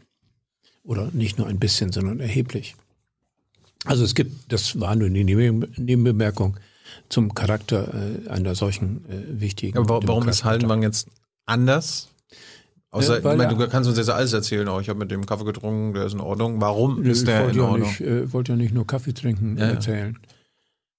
Oder 0.84 1.10
nicht 1.12 1.38
nur 1.38 1.46
ein 1.46 1.58
bisschen, 1.58 1.92
sondern 1.92 2.20
erheblich. 2.20 2.74
Also 3.84 4.04
es 4.04 4.14
gibt, 4.14 4.52
das 4.52 4.80
war 4.80 4.94
nur 4.96 5.08
eine 5.08 5.24
Nebenbemerkung 5.24 6.56
zum 7.08 7.34
Charakter 7.34 7.92
äh, 7.94 8.28
einer 8.28 8.54
solchen 8.54 9.04
äh, 9.08 9.40
wichtigen. 9.40 9.78
Aber 9.78 10.06
warum 10.06 10.28
ist 10.28 10.44
Haldenwang 10.44 10.82
jetzt 10.82 11.08
anders? 11.46 12.08
Außer, 12.90 13.14
äh, 13.14 13.18
ich 13.18 13.24
meine, 13.24 13.48
du 13.48 13.68
kannst 13.68 13.88
uns 13.88 13.98
jetzt 13.98 14.10
alles 14.10 14.32
erzählen, 14.32 14.68
auch 14.68 14.80
ich 14.80 14.88
habe 14.88 14.98
mit 14.98 15.10
dem 15.10 15.24
Kaffee 15.24 15.44
getrunken, 15.44 15.94
der 15.94 16.04
ist 16.04 16.12
in 16.12 16.20
Ordnung. 16.20 16.60
Warum 16.60 17.02
ist 17.02 17.26
der 17.26 17.48
in 17.48 17.60
Ordnung? 17.60 17.90
Ich 17.90 18.00
äh, 18.02 18.32
wollte 18.32 18.52
ja 18.52 18.56
nicht 18.56 18.74
nur 18.74 18.86
Kaffee 18.86 19.14
trinken 19.14 19.56
ja, 19.56 19.66
erzählen. 19.66 20.18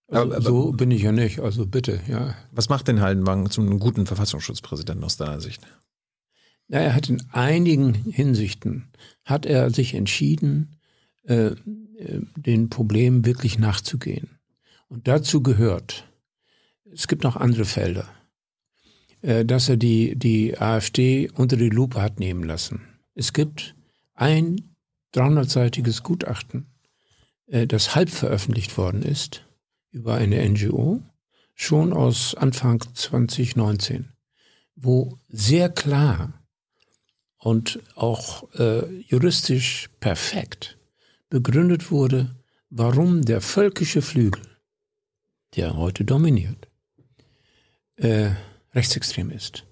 Also, 0.08 0.26
aber, 0.26 0.36
aber, 0.36 0.44
so 0.44 0.72
bin 0.72 0.92
ich 0.92 1.04
ja 1.04 1.12
nicht, 1.12 1.40
also 1.40 1.66
bitte, 1.66 2.00
ja. 2.08 2.36
Was 2.52 2.70
macht 2.70 2.88
denn 2.88 3.02
Haldenwang 3.02 3.50
zum 3.50 3.80
guten 3.80 4.06
Verfassungsschutzpräsidenten 4.06 5.04
aus 5.04 5.18
deiner 5.18 5.40
Sicht? 5.40 5.62
Na, 6.68 6.80
er 6.80 6.96
hat 6.96 7.10
in 7.10 7.22
einigen 7.32 7.94
Hinsichten, 7.94 8.90
hat 9.24 9.46
er 9.46 9.70
sich 9.70 9.94
entschieden, 9.94 10.80
äh, 11.28 11.48
äh, 11.48 11.56
den 12.36 12.70
Problemen 12.70 13.26
wirklich 13.26 13.60
nachzugehen. 13.60 14.40
Und 14.88 15.08
dazu 15.08 15.42
gehört, 15.42 16.06
es 16.92 17.08
gibt 17.08 17.24
noch 17.24 17.36
andere 17.36 17.66
Felder, 17.66 18.08
dass 19.24 19.70
er 19.70 19.78
die, 19.78 20.18
die 20.18 20.58
AfD 20.60 21.30
unter 21.34 21.56
die 21.56 21.70
Lupe 21.70 22.02
hat 22.02 22.20
nehmen 22.20 22.44
lassen. 22.44 22.82
Es 23.16 23.32
gibt 23.32 23.74
ein 24.16 24.76
300-seitiges 25.14 26.04
Gutachten, 26.04 26.66
äh, 27.48 27.68
das 27.68 27.96
halb 27.96 28.10
veröffentlicht 28.10 28.78
worden 28.78 29.02
ist 29.04 29.46
über 29.92 30.16
eine 30.16 30.48
NGO, 30.50 31.02
schon 31.54 31.94
aus 31.94 32.34
Anfang 32.36 32.84
2019, 32.94 34.10
wo 34.76 35.20
sehr 35.30 35.70
klar 35.70 36.34
und 37.38 37.80
auch 37.96 38.50
äh, 38.56 38.88
juristisch 39.02 39.90
perfekt 40.00 40.80
begründet 41.30 41.92
wurde, 41.92 42.36
warum 42.70 43.22
der 43.22 43.40
völkische 43.42 44.02
Flügel, 44.02 44.42
der 45.56 45.78
heute 45.78 46.06
dominiert, 46.06 46.68
äh, 47.98 48.32
rechtsextrem 48.74 49.30
ist. 49.30 49.66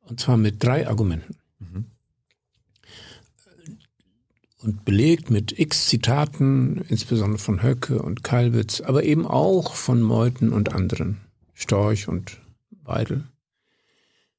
Und 0.00 0.20
zwar 0.20 0.36
mit 0.36 0.62
drei 0.62 0.88
Argumenten. 0.88 1.36
Mhm. 1.58 1.86
Und 4.60 4.84
belegt 4.84 5.30
mit 5.30 5.58
x 5.58 5.86
Zitaten, 5.86 6.78
insbesondere 6.88 7.38
von 7.38 7.62
Höcke 7.62 8.02
und 8.02 8.24
Kalbitz, 8.24 8.80
aber 8.80 9.04
eben 9.04 9.26
auch 9.26 9.74
von 9.74 10.02
Meuthen 10.02 10.52
und 10.52 10.74
anderen, 10.74 11.20
Storch 11.54 12.08
und 12.08 12.40
Weidel. 12.82 13.24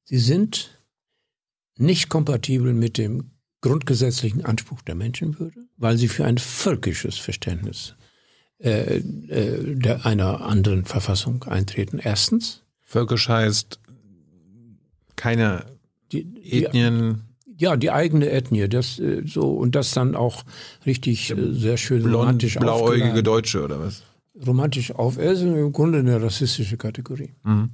Sie 0.04 0.18
sind 0.18 0.78
nicht 1.76 2.10
kompatibel 2.10 2.74
mit 2.74 2.98
dem 2.98 3.30
grundgesetzlichen 3.62 4.44
Anspruch 4.44 4.82
der 4.82 4.94
Menschenwürde, 4.94 5.66
weil 5.76 5.96
sie 5.96 6.08
für 6.08 6.24
ein 6.24 6.38
völkisches 6.38 7.16
Verständnis 7.16 7.94
äh, 8.58 8.98
äh, 8.98 9.74
der, 9.74 10.04
einer 10.04 10.42
anderen 10.42 10.84
Verfassung 10.84 11.44
eintreten. 11.44 11.98
Erstens. 11.98 12.62
Völkisch 12.82 13.28
heißt 13.28 13.79
keine 15.20 15.66
die, 16.12 16.24
die, 16.24 16.64
Ethnien. 16.64 17.22
Ja, 17.58 17.76
die 17.76 17.90
eigene 17.90 18.30
Ethnie, 18.30 18.68
das 18.68 18.98
äh, 18.98 19.22
so 19.26 19.52
und 19.52 19.74
das 19.74 19.92
dann 19.92 20.16
auch 20.16 20.44
richtig 20.86 21.30
äh, 21.30 21.52
sehr 21.52 21.76
schön 21.76 22.02
Blond, 22.02 22.16
romantisch 22.16 22.54
blauäugige 22.58 23.04
aufgeladen. 23.04 23.24
Deutsche 23.24 23.62
oder 23.62 23.80
was? 23.80 24.02
Romantisch 24.46 24.92
auf, 24.92 25.18
er 25.18 25.32
ist 25.32 25.42
im 25.42 25.70
Grunde 25.72 25.98
eine 25.98 26.22
rassistische 26.22 26.78
Kategorie. 26.78 27.34
Mhm. 27.42 27.70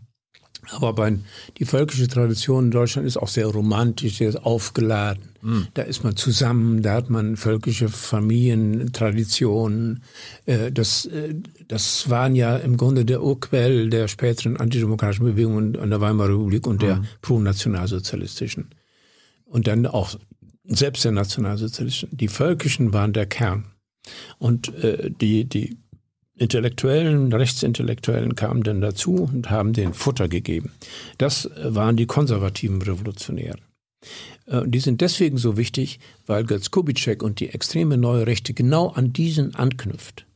Aber 0.71 0.93
bei, 0.93 1.19
die 1.59 1.65
völkische 1.65 2.09
Tradition 2.09 2.67
in 2.67 2.71
Deutschland 2.71 3.07
ist 3.07 3.17
auch 3.17 3.29
sehr 3.29 3.47
romantisch, 3.47 4.19
sehr 4.19 4.45
aufgeladen. 4.45 5.23
Mhm. 5.43 5.69
Da 5.75 5.83
ist 5.83 6.03
man 6.03 6.17
zusammen, 6.17 6.83
da 6.83 6.95
hat 6.95 7.09
man 7.09 7.37
völkische 7.37 7.89
Familien, 7.89 8.93
Traditionen. 8.93 10.03
Äh, 10.45 10.73
das, 10.73 11.07
äh, 11.07 11.35
das 11.69 12.11
waren 12.11 12.35
ja 12.35 12.57
im 12.57 12.77
Grunde 12.77 13.05
der 13.05 13.23
Urquell 13.23 13.91
der 13.91 14.09
späteren 14.09 14.57
antidemokratischen 14.57 15.25
Bewegungen 15.25 15.77
an 15.77 15.91
der 15.91 16.01
Weimarer 16.01 16.31
Republik 16.31 16.67
und 16.67 16.83
der 16.83 16.97
mhm. 16.97 17.07
pro-nationalsozialistischen. 17.23 18.71
Und 19.45 19.69
dann 19.69 19.87
auch 19.87 20.17
selbst 20.65 21.05
der 21.05 21.13
nationalsozialistischen. 21.13 22.17
Die 22.17 22.29
völkischen 22.29 22.93
waren 22.93 23.13
der 23.13 23.27
Kern. 23.27 23.67
Und 24.39 24.75
äh, 24.83 25.11
die, 25.11 25.45
die 25.45 25.79
Intellektuellen, 26.39 27.33
Rechtsintellektuellen 27.33 28.35
kamen 28.35 28.63
dann 28.63 28.81
dazu 28.81 29.29
und 29.33 29.51
haben 29.51 29.73
den 29.73 29.95
Futter 29.95 30.29
gegeben. 30.29 30.73
Das 31.19 31.51
waren 31.63 31.97
die 31.97 32.07
konservativen 32.07 32.83
Revolutionäre. 32.83 33.59
Äh, 34.47 34.63
die 34.67 34.81
sind 34.81 35.01
deswegen 35.01 35.39
so 35.39 35.57
wichtig, 35.57 35.99
weil 36.27 36.45
Götz 36.45 36.71
Kubitschek 36.71 37.23
und 37.23 37.41
die 37.41 37.49
extreme 37.49 37.97
neue 37.97 38.27
Rechte 38.27 38.55
genau 38.55 38.89
an 38.89 39.13
diesen 39.13 39.55
anknüpft. 39.55 40.27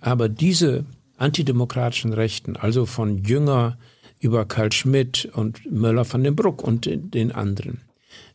Aber 0.00 0.28
diese 0.28 0.84
antidemokratischen 1.16 2.12
Rechten, 2.12 2.56
also 2.56 2.86
von 2.86 3.18
Jünger 3.24 3.78
über 4.20 4.44
Karl 4.46 4.72
Schmidt 4.72 5.30
und 5.34 5.70
Möller 5.70 6.04
von 6.04 6.24
den 6.24 6.34
Bruck 6.34 6.62
und 6.62 6.86
den 6.86 7.30
anderen, 7.32 7.80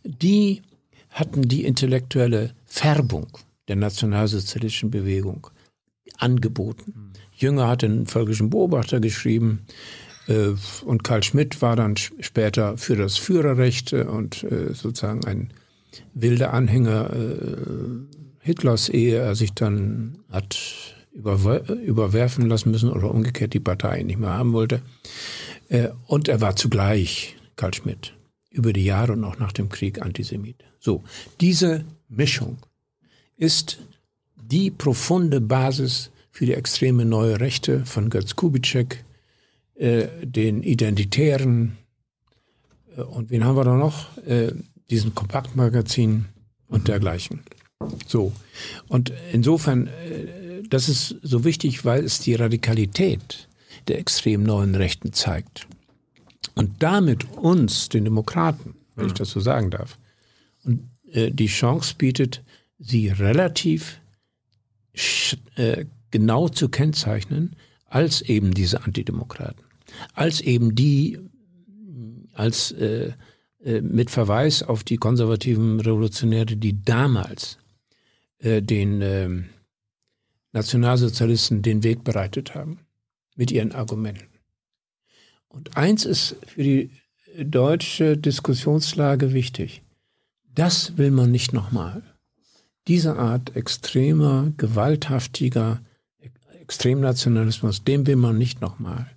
die 0.03 0.61
hatten 1.09 1.41
die 1.41 1.65
intellektuelle 1.65 2.53
Färbung 2.65 3.27
der 3.67 3.75
nationalsozialistischen 3.75 4.91
Bewegung 4.91 5.47
angeboten. 6.17 7.08
Jünger 7.39 7.67
hat 7.67 7.81
den 7.81 8.05
völkischen 8.05 8.49
Beobachter 8.49 8.99
geschrieben. 8.99 9.65
Äh, 10.27 10.51
und 10.85 11.03
Karl 11.03 11.23
Schmidt 11.23 11.61
war 11.61 11.75
dann 11.75 11.95
später 11.97 12.77
für 12.77 12.95
das 12.95 13.17
Führerrecht 13.17 13.93
äh, 13.93 14.03
und 14.03 14.43
äh, 14.43 14.73
sozusagen 14.73 15.25
ein 15.25 15.51
wilder 16.13 16.53
Anhänger 16.53 17.09
Hitlers, 18.41 18.89
ehe 18.89 19.17
er 19.17 19.33
sich 19.33 19.53
dann 19.53 20.19
hat 20.29 20.95
überwerfen 21.11 22.47
lassen 22.47 22.69
müssen 22.69 22.91
oder 22.91 23.11
umgekehrt 23.11 23.55
die 23.55 23.59
Partei 23.59 24.03
nicht 24.03 24.19
mehr 24.19 24.35
haben 24.35 24.53
wollte. 24.53 24.83
Und 26.05 26.27
er 26.27 26.41
war 26.41 26.55
zugleich, 26.55 27.37
Karl 27.55 27.73
Schmidt, 27.73 28.13
über 28.51 28.71
die 28.71 28.85
Jahre 28.85 29.13
und 29.13 29.23
auch 29.23 29.39
nach 29.39 29.51
dem 29.51 29.69
Krieg 29.69 29.99
Antisemit. 29.99 30.63
So, 30.79 31.03
diese 31.41 31.85
Mischung 32.07 32.59
ist 33.35 33.79
die 34.35 34.69
profunde 34.69 35.41
Basis 35.41 36.11
für 36.31 36.45
die 36.45 36.53
extreme 36.53 37.05
neue 37.05 37.39
Rechte 37.39 37.85
von 37.85 38.09
Götz 38.09 38.35
Kubitschek, 38.35 39.03
äh, 39.75 40.07
den 40.23 40.63
Identitären 40.63 41.77
äh, 42.95 43.01
und 43.01 43.29
wen 43.29 43.43
haben 43.43 43.55
wir 43.55 43.63
da 43.63 43.75
noch? 43.75 44.17
Äh, 44.25 44.53
diesen 44.89 45.13
Kompaktmagazin 45.13 46.25
und 46.67 46.87
dergleichen. 46.87 47.41
So. 48.07 48.33
Und 48.87 49.13
insofern, 49.31 49.87
äh, 49.87 50.63
das 50.69 50.89
ist 50.89 51.15
so 51.21 51.43
wichtig, 51.43 51.85
weil 51.85 52.03
es 52.03 52.19
die 52.19 52.35
Radikalität 52.35 53.47
der 53.87 53.99
extrem 53.99 54.43
neuen 54.43 54.75
Rechten 54.75 55.13
zeigt. 55.13 55.67
Und 56.55 56.83
damit 56.83 57.25
uns, 57.37 57.89
den 57.89 58.03
Demokraten, 58.03 58.75
wenn 58.95 59.07
ich 59.07 59.13
mhm. 59.13 59.17
das 59.17 59.31
so 59.31 59.39
sagen 59.39 59.71
darf, 59.71 59.97
und, 60.63 60.89
äh, 61.11 61.31
die 61.31 61.47
Chance 61.47 61.95
bietet, 61.97 62.43
sie 62.77 63.09
relativ 63.09 63.99
äh, 65.55 65.85
genau 66.11 66.49
zu 66.49 66.69
kennzeichnen 66.69 67.55
als 67.85 68.21
eben 68.21 68.53
diese 68.53 68.83
Antidemokraten 68.83 69.63
als 70.13 70.41
eben 70.41 70.75
die, 70.75 71.19
als 72.33 72.71
äh, 72.71 73.13
äh, 73.63 73.81
mit 73.81 74.09
Verweis 74.09 74.63
auf 74.63 74.83
die 74.83 74.97
konservativen 74.97 75.79
Revolutionäre, 75.79 76.57
die 76.57 76.81
damals 76.83 77.57
äh, 78.39 78.61
den 78.61 79.01
äh, 79.01 79.29
Nationalsozialisten 80.51 81.61
den 81.61 81.83
Weg 81.83 82.03
bereitet 82.03 82.55
haben 82.55 82.79
mit 83.35 83.51
ihren 83.51 83.71
Argumenten. 83.71 84.27
Und 85.47 85.77
eins 85.77 86.05
ist 86.05 86.35
für 86.45 86.63
die 86.63 86.91
deutsche 87.37 88.17
Diskussionslage 88.17 89.33
wichtig. 89.33 89.83
Das 90.53 90.97
will 90.97 91.11
man 91.11 91.31
nicht 91.31 91.53
nochmal. 91.53 92.03
Diese 92.87 93.17
Art 93.17 93.55
extremer, 93.55 94.51
gewalthaftiger 94.57 95.81
Extremnationalismus, 96.69 97.83
den 97.83 98.05
will 98.05 98.15
man 98.15 98.37
nicht 98.37 98.61
nochmal. 98.61 99.09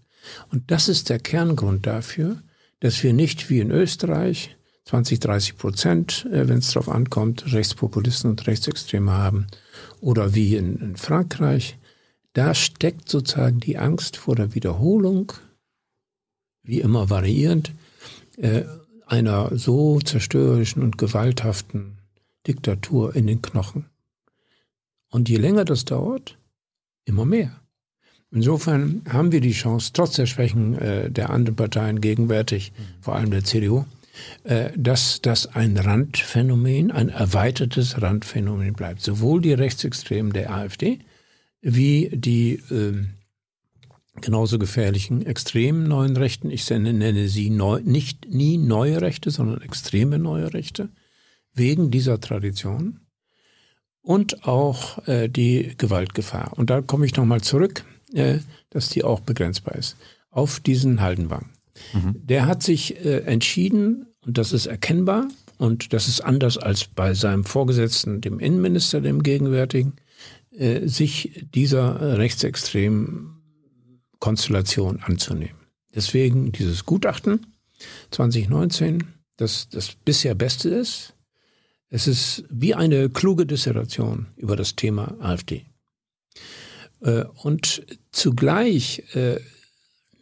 Und 0.50 0.70
das 0.70 0.88
ist 0.88 1.10
der 1.10 1.18
Kerngrund 1.18 1.86
dafür, 1.86 2.42
dass 2.80 3.02
wir 3.02 3.12
nicht 3.12 3.50
wie 3.50 3.60
in 3.60 3.70
Österreich 3.70 4.56
20, 4.86 5.20
30 5.20 5.58
Prozent, 5.58 6.26
äh, 6.32 6.48
wenn 6.48 6.58
es 6.58 6.72
darauf 6.72 6.88
ankommt, 6.88 7.52
Rechtspopulisten 7.52 8.30
und 8.30 8.46
Rechtsextreme 8.46 9.12
haben, 9.12 9.48
oder 10.00 10.34
wie 10.34 10.56
in, 10.56 10.76
in 10.76 10.96
Frankreich. 10.96 11.76
Da 12.32 12.54
steckt 12.54 13.10
sozusagen 13.10 13.60
die 13.60 13.76
Angst 13.76 14.16
vor 14.16 14.34
der 14.34 14.54
Wiederholung, 14.54 15.34
wie 16.62 16.80
immer 16.80 17.10
variierend, 17.10 17.72
äh, 18.38 18.62
einer 19.06 19.58
so 19.58 20.00
zerstörerischen 20.00 20.82
und 20.82 20.96
gewalthaften 20.96 21.98
Diktatur 22.46 23.14
in 23.14 23.26
den 23.26 23.42
Knochen. 23.42 23.90
Und 25.10 25.28
je 25.28 25.36
länger 25.36 25.66
das 25.66 25.84
dauert, 25.84 26.38
immer 27.04 27.24
mehr. 27.24 27.60
Insofern 28.30 29.02
haben 29.10 29.30
wir 29.30 29.40
die 29.40 29.52
Chance, 29.52 29.90
trotz 29.92 30.16
der 30.16 30.26
Schwächen 30.26 30.78
äh, 30.78 31.10
der 31.10 31.30
anderen 31.30 31.56
Parteien 31.56 32.00
gegenwärtig, 32.00 32.72
mhm. 32.72 33.02
vor 33.02 33.14
allem 33.16 33.30
der 33.30 33.44
CDU, 33.44 33.84
äh, 34.44 34.70
dass 34.76 35.20
das 35.20 35.46
ein 35.54 35.76
Randphänomen, 35.76 36.90
ein 36.90 37.10
erweitertes 37.10 38.00
Randphänomen 38.00 38.72
bleibt. 38.72 39.02
Sowohl 39.02 39.42
die 39.42 39.52
Rechtsextremen 39.52 40.32
der 40.32 40.50
AfD 40.50 41.00
wie 41.60 42.10
die 42.12 42.54
äh, 42.70 43.04
genauso 44.20 44.58
gefährlichen 44.58 45.24
extremen 45.24 45.84
neuen 45.84 46.16
Rechten. 46.16 46.50
Ich 46.50 46.68
nenne 46.68 47.28
sie 47.28 47.50
neu, 47.50 47.80
nicht 47.84 48.28
nie 48.28 48.58
neue 48.58 49.00
Rechte, 49.00 49.30
sondern 49.30 49.62
extreme 49.62 50.18
neue 50.18 50.52
Rechte, 50.52 50.90
wegen 51.54 51.90
dieser 51.90 52.20
Tradition 52.20 53.00
und 54.02 54.44
auch 54.44 55.06
äh, 55.06 55.28
die 55.28 55.74
Gewaltgefahr. 55.78 56.52
Und 56.56 56.70
da 56.70 56.82
komme 56.82 57.06
ich 57.06 57.16
nochmal 57.16 57.40
zurück 57.40 57.84
äh, 58.14 58.38
dass 58.70 58.88
die 58.88 59.04
auch 59.04 59.20
begrenzbar 59.20 59.74
ist, 59.74 59.96
auf 60.30 60.60
diesen 60.60 61.00
Haldenwang. 61.00 61.50
Mhm. 61.92 62.14
Der 62.26 62.46
hat 62.46 62.62
sich 62.62 63.04
äh, 63.04 63.20
entschieden, 63.20 64.06
und 64.24 64.38
das 64.38 64.52
ist 64.52 64.66
erkennbar, 64.66 65.28
und 65.58 65.92
das 65.92 66.08
ist 66.08 66.20
anders 66.20 66.58
als 66.58 66.86
bei 66.86 67.14
seinem 67.14 67.44
Vorgesetzten, 67.44 68.20
dem 68.20 68.38
Innenminister, 68.38 69.00
dem 69.00 69.22
gegenwärtigen, 69.22 69.94
äh, 70.50 70.86
sich 70.86 71.46
dieser 71.54 72.18
rechtsextremen 72.18 73.36
Konstellation 74.18 75.00
anzunehmen. 75.02 75.60
Deswegen 75.94 76.52
dieses 76.52 76.86
Gutachten 76.86 77.46
2019, 78.10 79.04
das 79.36 79.68
das 79.68 79.94
bisher 80.04 80.34
Beste 80.34 80.68
ist. 80.68 81.11
Es 81.94 82.06
ist 82.06 82.44
wie 82.48 82.74
eine 82.74 83.10
kluge 83.10 83.44
Dissertation 83.44 84.26
über 84.36 84.56
das 84.56 84.76
Thema 84.76 85.14
AfD. 85.20 85.66
Äh, 87.02 87.24
und 87.42 87.84
zugleich 88.12 89.14
äh, 89.14 89.38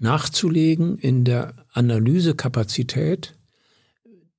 nachzulegen 0.01 0.99
in 0.99 1.25
der 1.25 1.55
Analysekapazität 1.73 3.37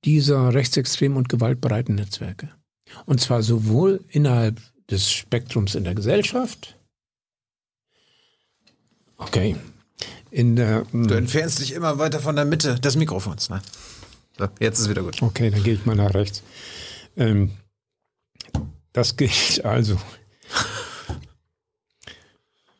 dieser 0.04 0.52
rechtsextremen 0.52 1.16
und 1.16 1.30
gewaltbereiten 1.30 1.94
Netzwerke. 1.94 2.50
Und 3.06 3.22
zwar 3.22 3.42
sowohl 3.42 4.04
innerhalb 4.10 4.60
des 4.90 5.10
Spektrums 5.10 5.74
in 5.74 5.84
der 5.84 5.94
Gesellschaft, 5.94 6.76
okay, 9.16 9.56
in 10.30 10.56
der... 10.56 10.86
Hm. 10.90 11.08
Du 11.08 11.14
entfernst 11.14 11.60
dich 11.60 11.72
immer 11.72 11.98
weiter 11.98 12.20
von 12.20 12.36
der 12.36 12.44
Mitte 12.44 12.78
des 12.78 12.96
Mikrofons. 12.96 13.48
Ne? 13.48 13.62
So, 14.36 14.48
jetzt 14.60 14.80
ist 14.80 14.90
wieder 14.90 15.02
gut. 15.02 15.22
Okay, 15.22 15.48
dann 15.48 15.62
gehe 15.62 15.72
ich 15.72 15.86
mal 15.86 15.96
nach 15.96 16.12
rechts. 16.12 16.42
Ähm, 17.16 17.52
das 18.92 19.16
gilt 19.16 19.60
also 19.64 19.98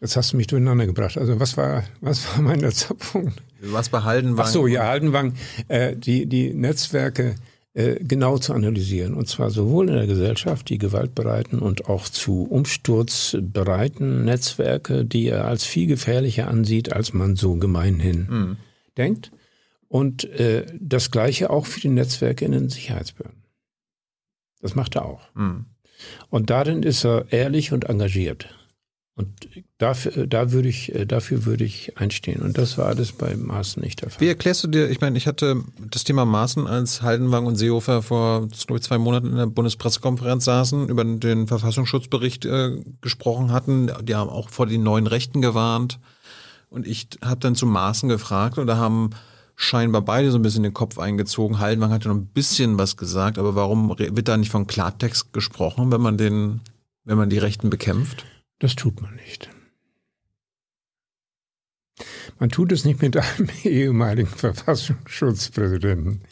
Jetzt 0.03 0.17
hast 0.17 0.33
du 0.33 0.37
mich 0.37 0.49
durcheinander 0.49 0.85
gebracht. 0.85 1.17
Also 1.17 1.39
was 1.39 1.57
war, 1.57 1.85
was 2.01 2.27
war 2.27 2.43
mein 2.43 2.59
letzter 2.59 2.95
Punkt? 2.95 3.41
Was 3.61 3.89
bei 3.89 4.03
Haldenwang? 4.03 4.45
Ach 4.45 4.51
so, 4.51 4.67
ja, 4.67 4.85
Haldenwang, 4.85 5.35
äh, 5.69 5.97
die, 5.97 6.27
die 6.27 6.53
Netzwerke 6.53 7.37
äh, 7.75 7.95
genau 8.03 8.37
zu 8.39 8.53
analysieren. 8.53 9.15
Und 9.15 9.29
zwar 9.29 9.51
sowohl 9.51 9.89
in 9.89 9.95
der 9.95 10.09
Gesellschaft, 10.09 10.69
die 10.69 10.79
gewaltbereiten 10.79 11.61
und 11.61 11.89
auch 11.89 12.09
zu 12.09 12.43
umsturzbereiten 12.51 14.25
Netzwerke, 14.25 15.05
die 15.05 15.29
er 15.29 15.47
als 15.47 15.65
viel 15.65 15.87
gefährlicher 15.87 16.49
ansieht, 16.49 16.93
als 16.93 17.13
man 17.13 17.37
so 17.37 17.55
gemeinhin 17.55 18.27
mhm. 18.29 18.57
denkt. 18.97 19.31
Und 19.87 20.25
äh, 20.25 20.67
das 20.81 21.13
Gleiche 21.13 21.51
auch 21.51 21.67
für 21.67 21.81
die 21.81 21.89
Netzwerke 21.89 22.45
in 22.45 22.53
den 22.53 22.69
Sicherheitsbehörden. 22.71 23.42
Das 24.63 24.75
macht 24.75 24.97
er 24.97 25.05
auch. 25.05 25.23
Mhm. 25.35 25.67
Und 26.31 26.51
darin 26.51 26.83
ist 26.83 27.05
er 27.05 27.31
ehrlich 27.33 27.73
und 27.73 27.85
engagiert. 27.85 28.49
Und 29.15 29.29
dafür, 29.77 30.27
da 30.27 30.53
würde 30.53 30.69
ich, 30.71 30.95
äh, 30.95 31.05
dafür 31.05 31.45
würde 31.45 31.65
ich 31.65 31.99
einstehen. 31.99 32.41
Und 32.41 32.57
das 32.57 32.79
war 32.79 32.87
alles 32.87 33.13
bei 33.13 33.37
Maaßen 33.37 33.83
nicht 33.83 34.01
der 34.01 34.09
Fall. 34.09 34.21
Wie 34.23 34.29
erklärst 34.29 34.65
du 34.65 34.69
dir, 34.69 34.89
ich 34.89 35.03
meine, 35.03 35.19
ich 35.19 35.27
hatte 35.27 35.63
das 35.91 36.05
Thema 36.05 36.25
Maaßen, 36.25 36.67
als 36.67 37.03
Haldenwang 37.03 37.45
und 37.45 37.57
Seehofer 37.57 38.03
vor 38.03 38.49
glaube 38.49 38.79
ich, 38.79 38.85
zwei 38.85 38.97
Monaten 38.97 39.27
in 39.29 39.37
der 39.37 39.47
Bundespressekonferenz 39.47 40.47
saßen, 40.47 40.89
über 40.89 41.05
den 41.05 41.47
Verfassungsschutzbericht 41.47 42.47
äh, 42.47 42.83
gesprochen 43.03 43.53
hatten. 43.53 43.91
Die 44.03 44.15
haben 44.15 44.31
auch 44.31 44.49
vor 44.49 44.67
den 44.67 44.83
neuen 44.83 45.07
Rechten 45.07 45.43
gewarnt. 45.43 45.99
Und 46.71 46.87
ich 46.87 47.09
habe 47.23 47.41
dann 47.41 47.55
zu 47.55 47.67
Maaßen 47.67 48.09
gefragt 48.09 48.57
und 48.57 48.67
da 48.67 48.79
haben 48.79 49.11
scheinbar 49.57 50.03
beide 50.03 50.31
so 50.31 50.39
ein 50.39 50.43
bisschen 50.43 50.63
den 50.63 50.75
Kopf 50.75 50.99
eingezogen. 50.99 51.59
Haldenwang 51.59 51.91
hat 51.91 52.05
ja 52.05 52.11
noch 52.13 52.19
ein 52.19 52.27
bisschen 52.27 52.79
was 52.79 52.97
gesagt, 52.97 53.39
aber 53.39 53.55
warum 53.55 53.97
wird 53.99 54.29
da 54.29 54.37
nicht 54.37 54.51
von 54.51 54.67
Klartext 54.67 55.33
gesprochen, 55.33 55.93
wenn 55.93 56.01
man 56.01 56.19
den, 56.19 56.61
wenn 57.05 57.19
man 57.19 57.31
die 57.31 57.39
Rechten 57.39 57.71
bekämpft? 57.71 58.27
Das 58.59 58.77
tut 58.77 59.01
man 59.01 59.15
nicht. 59.17 59.51
Man 62.39 62.49
tut 62.49 62.73
es 62.73 62.85
nicht 62.85 63.03
mit 63.03 63.17
einem 63.17 63.49
ehemaligen 63.65 64.29
Verfassungsschutzpräsidenten. 64.29 66.23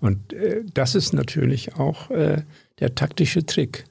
Und 0.00 0.32
äh, 0.32 0.64
das 0.74 0.94
ist 0.94 1.12
natürlich 1.12 1.74
auch 1.74 2.10
äh, 2.10 2.42
der 2.78 2.94
taktische 2.94 3.46
Trick. 3.46 3.84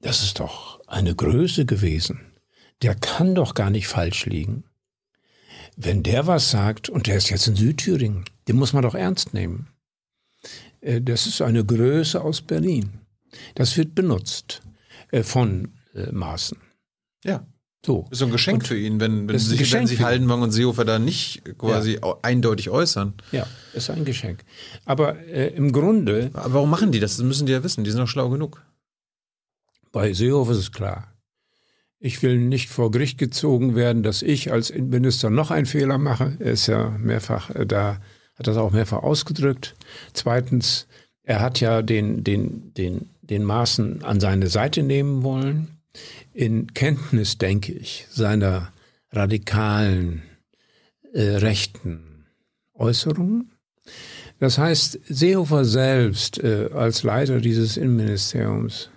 Das 0.00 0.22
ist 0.22 0.40
doch 0.40 0.80
eine 0.86 1.14
Größe 1.14 1.66
gewesen. 1.66 2.20
Der 2.82 2.94
kann 2.94 3.34
doch 3.34 3.54
gar 3.54 3.70
nicht 3.70 3.88
falsch 3.88 4.26
liegen. 4.26 4.64
Wenn 5.76 6.02
der 6.02 6.26
was 6.26 6.50
sagt, 6.50 6.88
und 6.88 7.06
der 7.06 7.16
ist 7.18 7.28
jetzt 7.30 7.46
in 7.48 7.56
Südthüringen, 7.56 8.24
den 8.48 8.56
muss 8.56 8.72
man 8.72 8.82
doch 8.82 8.94
ernst 8.94 9.34
nehmen. 9.34 9.68
Äh, 10.80 11.02
das 11.02 11.26
ist 11.26 11.42
eine 11.42 11.64
Größe 11.64 12.20
aus 12.20 12.40
Berlin. 12.40 13.00
Das 13.54 13.76
wird 13.76 13.94
benutzt 13.94 14.62
äh, 15.10 15.22
von 15.22 15.74
äh, 15.94 16.10
Maßen. 16.12 16.58
Ja. 17.24 17.46
So. 17.84 18.08
ist 18.10 18.18
so 18.18 18.24
ein 18.24 18.32
Geschenk 18.32 18.62
Und 18.62 18.66
für 18.66 18.76
ihn, 18.76 18.98
wenn, 18.98 19.28
wenn 19.28 19.38
sich, 19.38 19.72
wenn 19.72 19.86
sich. 19.86 20.00
Haldenwang 20.00 20.42
und 20.42 20.50
Seehofer 20.50 20.84
da 20.84 20.98
nicht 20.98 21.42
quasi 21.56 21.98
au- 22.00 22.18
eindeutig 22.22 22.68
äußern. 22.70 23.14
Ja, 23.30 23.46
ist 23.74 23.90
ein 23.90 24.04
Geschenk. 24.04 24.44
Aber 24.86 25.16
äh, 25.26 25.48
im 25.54 25.70
Grunde, 25.70 26.30
Aber 26.32 26.54
warum 26.54 26.70
machen 26.70 26.90
die 26.90 26.98
das? 26.98 27.16
Das 27.16 27.24
müssen 27.24 27.46
die 27.46 27.52
ja 27.52 27.62
wissen. 27.62 27.84
Die 27.84 27.90
sind 27.92 28.00
doch 28.00 28.08
schlau 28.08 28.28
genug. 28.30 28.60
bei 29.92 30.12
Seehofer 30.12 30.50
ist 30.52 30.58
es 30.58 30.72
klar. 30.72 31.12
Ich 31.98 32.22
will 32.22 32.38
nicht 32.38 32.68
vor 32.68 32.90
Gericht 32.90 33.18
gezogen 33.18 33.74
werden, 33.74 34.02
dass 34.02 34.22
ich 34.22 34.52
als 34.52 34.70
Innenminister 34.70 35.30
noch 35.30 35.50
einen 35.50 35.66
Fehler 35.66 35.98
mache. 35.98 36.36
Er 36.38 36.52
ist 36.52 36.66
ja 36.66 36.90
mehrfach 36.98 37.50
äh, 37.50 37.66
da, 37.66 38.00
hat 38.36 38.46
das 38.46 38.56
auch 38.56 38.72
mehrfach 38.72 39.02
ausgedrückt. 39.02 39.74
Zweitens, 40.12 40.86
er 41.22 41.40
hat 41.40 41.60
ja 41.60 41.82
den, 41.82 42.22
den, 42.22 42.74
den, 42.74 43.10
den 43.22 43.44
Maßen 43.44 44.04
an 44.04 44.20
seine 44.20 44.48
Seite 44.48 44.82
nehmen 44.82 45.22
wollen. 45.22 45.78
In 46.32 46.74
Kenntnis, 46.74 47.38
denke 47.38 47.72
ich, 47.72 48.06
seiner 48.10 48.72
radikalen 49.10 50.22
äh, 51.14 51.36
rechten 51.36 52.26
Äußerungen. 52.74 53.52
Das 54.38 54.58
heißt, 54.58 55.00
Seehofer 55.08 55.64
selbst 55.64 56.38
äh, 56.38 56.68
als 56.74 57.02
Leiter 57.02 57.40
dieses 57.40 57.78
Innenministeriums 57.78 58.90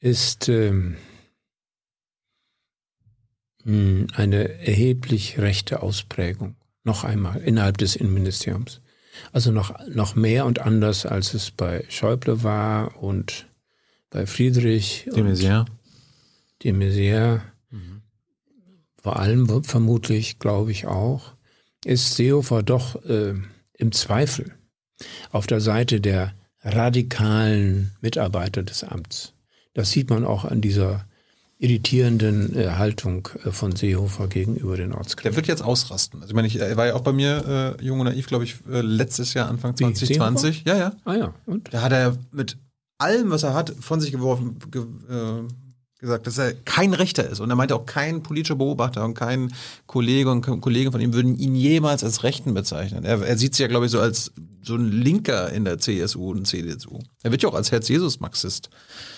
ist 0.00 0.48
ähm, 0.50 0.96
eine 3.68 4.48
erheblich 4.60 5.38
rechte 5.38 5.82
Ausprägung. 5.82 6.56
Noch 6.84 7.04
einmal 7.04 7.40
innerhalb 7.42 7.78
des 7.78 7.96
Innenministeriums. 7.96 8.80
Also 9.32 9.50
noch, 9.50 9.78
noch 9.88 10.14
mehr 10.14 10.46
und 10.46 10.60
anders, 10.60 11.04
als 11.04 11.34
es 11.34 11.50
bei 11.50 11.84
Schäuble 11.88 12.42
war 12.42 13.02
und 13.02 13.46
bei 14.10 14.26
Friedrich 14.26 15.04
De 15.06 15.20
und 15.20 15.28
Maizière. 15.28 15.66
de 16.62 16.72
Maizière. 16.72 17.40
Vor 19.02 19.18
allem 19.18 19.64
vermutlich, 19.64 20.38
glaube 20.38 20.70
ich 20.72 20.86
auch, 20.86 21.32
ist 21.84 22.16
Seehofer 22.16 22.62
doch 22.62 23.02
äh, 23.04 23.34
im 23.74 23.92
Zweifel 23.92 24.52
auf 25.30 25.46
der 25.46 25.60
Seite 25.60 26.00
der 26.00 26.34
radikalen 26.62 27.92
Mitarbeiter 28.00 28.62
des 28.62 28.82
Amts. 28.84 29.34
Das 29.74 29.92
sieht 29.92 30.10
man 30.10 30.24
auch 30.24 30.44
an 30.44 30.60
dieser 30.60 31.07
irritierenden 31.58 32.56
äh, 32.56 32.70
Haltung 32.70 33.28
äh, 33.44 33.50
von 33.50 33.74
Seehofer 33.74 34.28
gegenüber 34.28 34.76
den 34.76 34.90
Der 34.90 34.98
Ortskräften. 34.98 35.36
wird 35.36 35.48
jetzt 35.48 35.62
ausrasten. 35.62 36.20
Also 36.20 36.30
ich 36.30 36.34
meine, 36.34 36.46
ich, 36.46 36.60
er 36.60 36.76
war 36.76 36.86
ja 36.86 36.94
auch 36.94 37.00
bei 37.00 37.12
mir 37.12 37.76
äh, 37.80 37.84
jung 37.84 38.00
und 38.00 38.06
naiv, 38.06 38.26
glaube 38.28 38.44
ich, 38.44 38.56
äh, 38.70 38.80
letztes 38.80 39.34
Jahr, 39.34 39.48
Anfang 39.48 39.72
Wie, 39.72 39.92
2020. 39.92 40.64
Ja, 40.66 40.76
ja. 40.76 40.92
Ah 41.04 41.14
ja, 41.14 41.34
und? 41.46 41.72
Da 41.72 41.82
hat 41.82 41.92
er 41.92 42.16
mit 42.30 42.56
allem, 42.98 43.30
was 43.30 43.42
er 43.42 43.54
hat, 43.54 43.74
von 43.80 44.00
sich 44.00 44.12
geworfen, 44.12 44.58
ge, 44.70 44.82
äh, 44.82 45.42
gesagt, 45.98 46.28
dass 46.28 46.38
er 46.38 46.54
kein 46.54 46.94
Rechter 46.94 47.28
ist. 47.28 47.40
Und 47.40 47.50
er 47.50 47.56
meinte 47.56 47.74
auch 47.74 47.86
kein 47.86 48.22
politischer 48.22 48.54
Beobachter 48.54 49.04
und 49.04 49.14
kein 49.14 49.52
Kollege 49.86 50.30
und 50.30 50.42
kein 50.42 50.60
Kollege 50.60 50.92
von 50.92 51.00
ihm 51.00 51.12
würden 51.12 51.36
ihn 51.36 51.56
jemals 51.56 52.04
als 52.04 52.22
Rechten 52.22 52.54
bezeichnen. 52.54 53.04
Er, 53.04 53.20
er 53.20 53.36
sieht 53.36 53.54
sich 53.54 53.62
ja, 53.62 53.66
glaube 53.66 53.86
ich, 53.86 53.92
so 53.92 53.98
als 53.98 54.32
so 54.62 54.76
ein 54.76 54.92
Linker 54.92 55.50
in 55.52 55.64
der 55.64 55.78
CSU 55.78 56.30
und 56.30 56.46
CDU. 56.46 57.00
Er 57.24 57.32
wird 57.32 57.42
ja 57.42 57.48
auch 57.48 57.54
als 57.54 57.72
Herz-Jesus-Marxist 57.72 58.68
äh, 58.68 59.17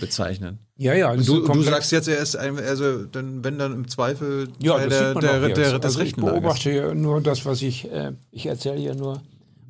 bezeichnen. 0.00 0.58
Ja, 0.76 0.94
ja, 0.94 1.14
das 1.14 1.26
Du, 1.26 1.46
du 1.46 1.62
sagst 1.62 1.92
jetzt, 1.92 2.08
er 2.08 2.18
ist 2.18 2.34
ein, 2.36 2.58
also 2.58 3.04
dann, 3.04 3.44
wenn 3.44 3.58
dann 3.58 3.72
im 3.72 3.88
Zweifel 3.88 4.48
Ja, 4.60 4.78
das 4.78 4.88
der, 4.88 5.06
sieht 5.06 5.14
man 5.14 5.22
der, 5.24 5.40
der, 5.40 5.48
jetzt. 5.50 5.58
der, 5.58 5.64
des 5.78 5.84
also 5.84 5.98
ich 6.00 6.06
rechten 6.06 6.20
beobachte 6.22 6.70
ja 6.72 6.94
nur 6.94 7.20
das, 7.20 7.44
was 7.46 7.62
ich, 7.62 7.90
äh, 7.90 8.12
ich 8.30 8.46
erzähle 8.46 8.80
ja 8.80 8.94
nur 8.94 9.22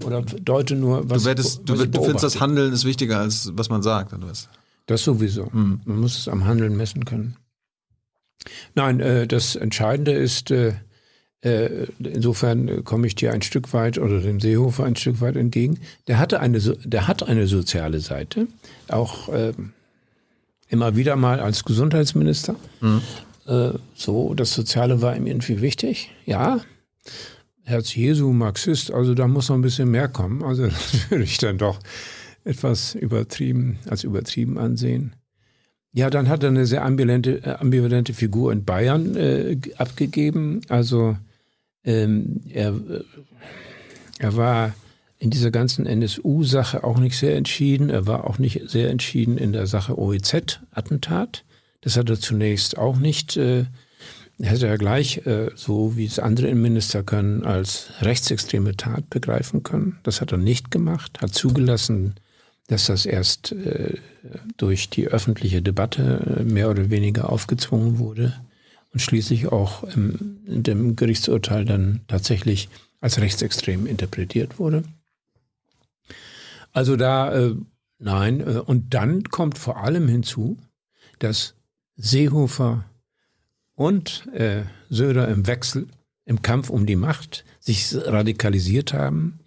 oder 0.05 0.23
deute 0.23 0.75
nur, 0.75 1.09
was, 1.11 1.23
Du, 1.25 1.29
wettest, 1.31 1.59
ich, 1.61 1.65
du, 1.67 1.73
was 1.75 1.81
ich 1.85 1.91
du 1.91 2.03
findest, 2.03 2.25
das. 2.25 2.41
Handeln 2.41 2.73
ist 2.73 2.85
wichtiger, 2.85 3.19
als 3.19 3.51
was 3.55 3.69
man 3.69 3.83
sagt. 3.83 4.13
Oder 4.15 4.29
was? 4.29 4.49
Das 4.87 5.05
sowieso. 5.05 5.53
Hm. 5.53 5.81
Man 5.85 6.01
muss 6.01 6.19
es 6.19 6.29
am 6.29 6.45
Handeln 6.45 6.77
messen 6.77 7.05
können. 7.05 7.37
Nein, 8.75 9.01
äh, 9.01 9.27
das 9.27 9.55
Entscheidende 9.55 10.13
ist, 10.13 10.51
äh, 10.51 10.75
äh, 11.43 11.87
insofern 12.03 12.69
äh, 12.69 12.83
komme 12.83 13.07
ich 13.07 13.15
dir 13.15 13.33
ein 13.33 13.43
Stück 13.43 13.73
weit 13.73 13.99
oder 13.99 14.21
dem 14.21 14.41
Seehofer 14.41 14.85
ein 14.85 14.97
Stück 14.97 15.21
weit 15.21 15.37
entgegen. 15.37 15.79
Der 16.09 16.19
hatte 16.19 16.41
eine, 16.41 16.59
so- 16.61 16.75
der 16.85 17.07
hat 17.07 17.23
eine 17.23 17.47
soziale 17.47 18.01
Seite, 18.01 18.49
auch 18.89 19.29
äh, 19.29 19.53
immer 20.73 20.97
wieder 20.97 21.17
mal 21.17 21.39
als 21.39 21.65
Gesundheitsminister. 21.65 22.57
Äh, 23.47 23.71
so, 23.95 24.35
das 24.35 24.55
Soziale 24.55 25.03
war 25.03 25.15
ihm 25.15 25.27
irgendwie 25.27 25.61
wichtig. 25.61 26.11
Ja, 26.25 26.61
Herz 27.65 27.95
Jesu, 27.95 28.33
Marxist, 28.33 28.91
also 28.91 29.15
da 29.15 29.29
muss 29.29 29.49
noch 29.49 29.57
ein 29.57 29.63
bisschen 29.63 29.91
mehr 29.91 30.09
kommen. 30.09 30.43
Also 30.43 30.67
das 30.67 31.11
würde 31.11 31.25
ich 31.25 31.37
dann 31.39 31.59
doch 31.59 31.79
etwas 32.45 32.95
übertrieben, 32.95 33.79
als 33.89 34.03
übertrieben 34.03 34.59
ansehen. 34.59 35.15
Ja, 35.93 36.09
dann 36.09 36.31
hat 36.31 36.43
er 36.43 36.49
eine 36.49 36.65
sehr 36.65 36.85
ambivalente, 36.85 37.45
äh, 37.45 37.57
ambivalente 37.61 38.15
Figur 38.15 38.51
in 38.51 38.65
Bayern 38.65 39.15
äh, 39.15 39.59
abgegeben. 39.77 40.63
Also 40.69 41.17
ähm, 41.85 42.41
er, 42.49 42.69
äh, 42.71 43.05
er 44.19 44.37
war 44.37 44.75
in 45.23 45.31
dieser 45.31 45.53
ganzen 45.53 45.87
NSU-Sache 45.87 46.83
auch 46.83 46.99
nicht 46.99 47.17
sehr 47.17 47.37
entschieden. 47.37 47.91
Er 47.91 48.09
war 48.09 48.25
auch 48.25 48.39
nicht 48.39 48.69
sehr 48.69 48.91
entschieden 48.91 49.39
in 49.39 49.53
der 49.53 49.69
Sache 49.69 49.97
OEZ-Attentat. 49.97 51.45
Das 51.81 51.97
hat 51.97 52.11
er 52.11 52.19
zunächst 52.19 52.77
auch 52.77 52.97
nicht, 52.97 53.37
äh, 53.37 53.67
hätte 54.41 54.67
er 54.67 54.79
gleich, 54.79 55.25
äh, 55.25 55.51
so 55.55 55.97
wie 55.97 56.07
es 56.07 56.19
andere 56.19 56.49
Innenminister 56.49 57.05
können, 57.05 57.45
als 57.45 57.93
rechtsextreme 58.01 58.77
Tat 58.77 59.11
begreifen 59.11 59.63
können. 59.63 60.01
Das 60.03 60.21
hat 60.21 60.33
er 60.33 60.39
nicht 60.39 60.73
gemacht, 60.73 61.21
hat 61.23 61.33
zugelassen, 61.33 62.17
dass 62.67 62.87
das 62.87 63.07
erst 63.07 63.53
äh, 63.53 63.99
durch 64.57 64.91
die 64.91 65.07
öffentliche 65.07 65.63
Debatte 65.63 66.41
äh, 66.41 66.43
mehr 66.43 66.69
oder 66.69 66.91
weniger 66.91 67.31
aufgezwungen 67.31 68.01
wurde 68.01 68.35
und 68.93 68.99
schließlich 68.99 69.53
auch 69.53 69.85
im, 69.85 70.39
in 70.47 70.65
dem 70.65 70.97
Gerichtsurteil 70.97 71.65
dann 71.65 72.01
tatsächlich 72.09 72.69
als 73.01 73.21
rechtsextrem 73.21 73.87
interpretiert 73.87 74.59
wurde. 74.59 74.83
Also 76.73 76.97
da, 76.97 77.33
äh, 77.33 77.55
nein, 77.99 78.41
äh, 78.41 78.59
und 78.59 78.95
dann 78.95 79.25
kommt 79.25 79.59
vor 79.59 79.79
allem 79.79 80.09
hinzu, 80.09 80.57
dass 81.19 81.55
Seehofer 81.97 82.85
und 83.75 84.27
äh, 84.33 84.65
Söder 84.89 85.29
im 85.29 85.47
Wechsel, 85.47 85.87
im 86.25 86.43
Kampf 86.43 86.71
um 86.71 86.87
die 86.87 86.97
Macht, 86.97 87.45
sich 87.61 87.95
radikalisiert 87.95 88.93
haben 88.93 89.41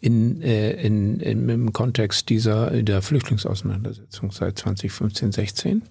in, 0.00 0.40
äh, 0.42 0.72
in, 0.72 1.20
in, 1.20 1.48
im 1.48 1.72
Kontext 1.72 2.28
dieser 2.28 2.82
der 2.82 3.02
Flüchtlingsauseinandersetzung 3.02 4.30
seit 4.30 4.58
2015, 4.58 5.32
16, 5.32 5.82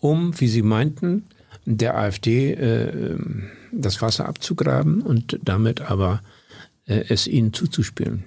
um, 0.00 0.38
wie 0.38 0.48
sie 0.48 0.62
meinten, 0.62 1.24
der 1.64 1.96
AfD 1.96 2.52
äh, 2.52 3.18
das 3.72 4.02
Wasser 4.02 4.28
abzugraben 4.28 5.00
und 5.00 5.38
damit 5.42 5.80
aber 5.80 6.20
äh, 6.86 7.04
es 7.08 7.26
ihnen 7.26 7.52
zuzuspielen. 7.52 8.24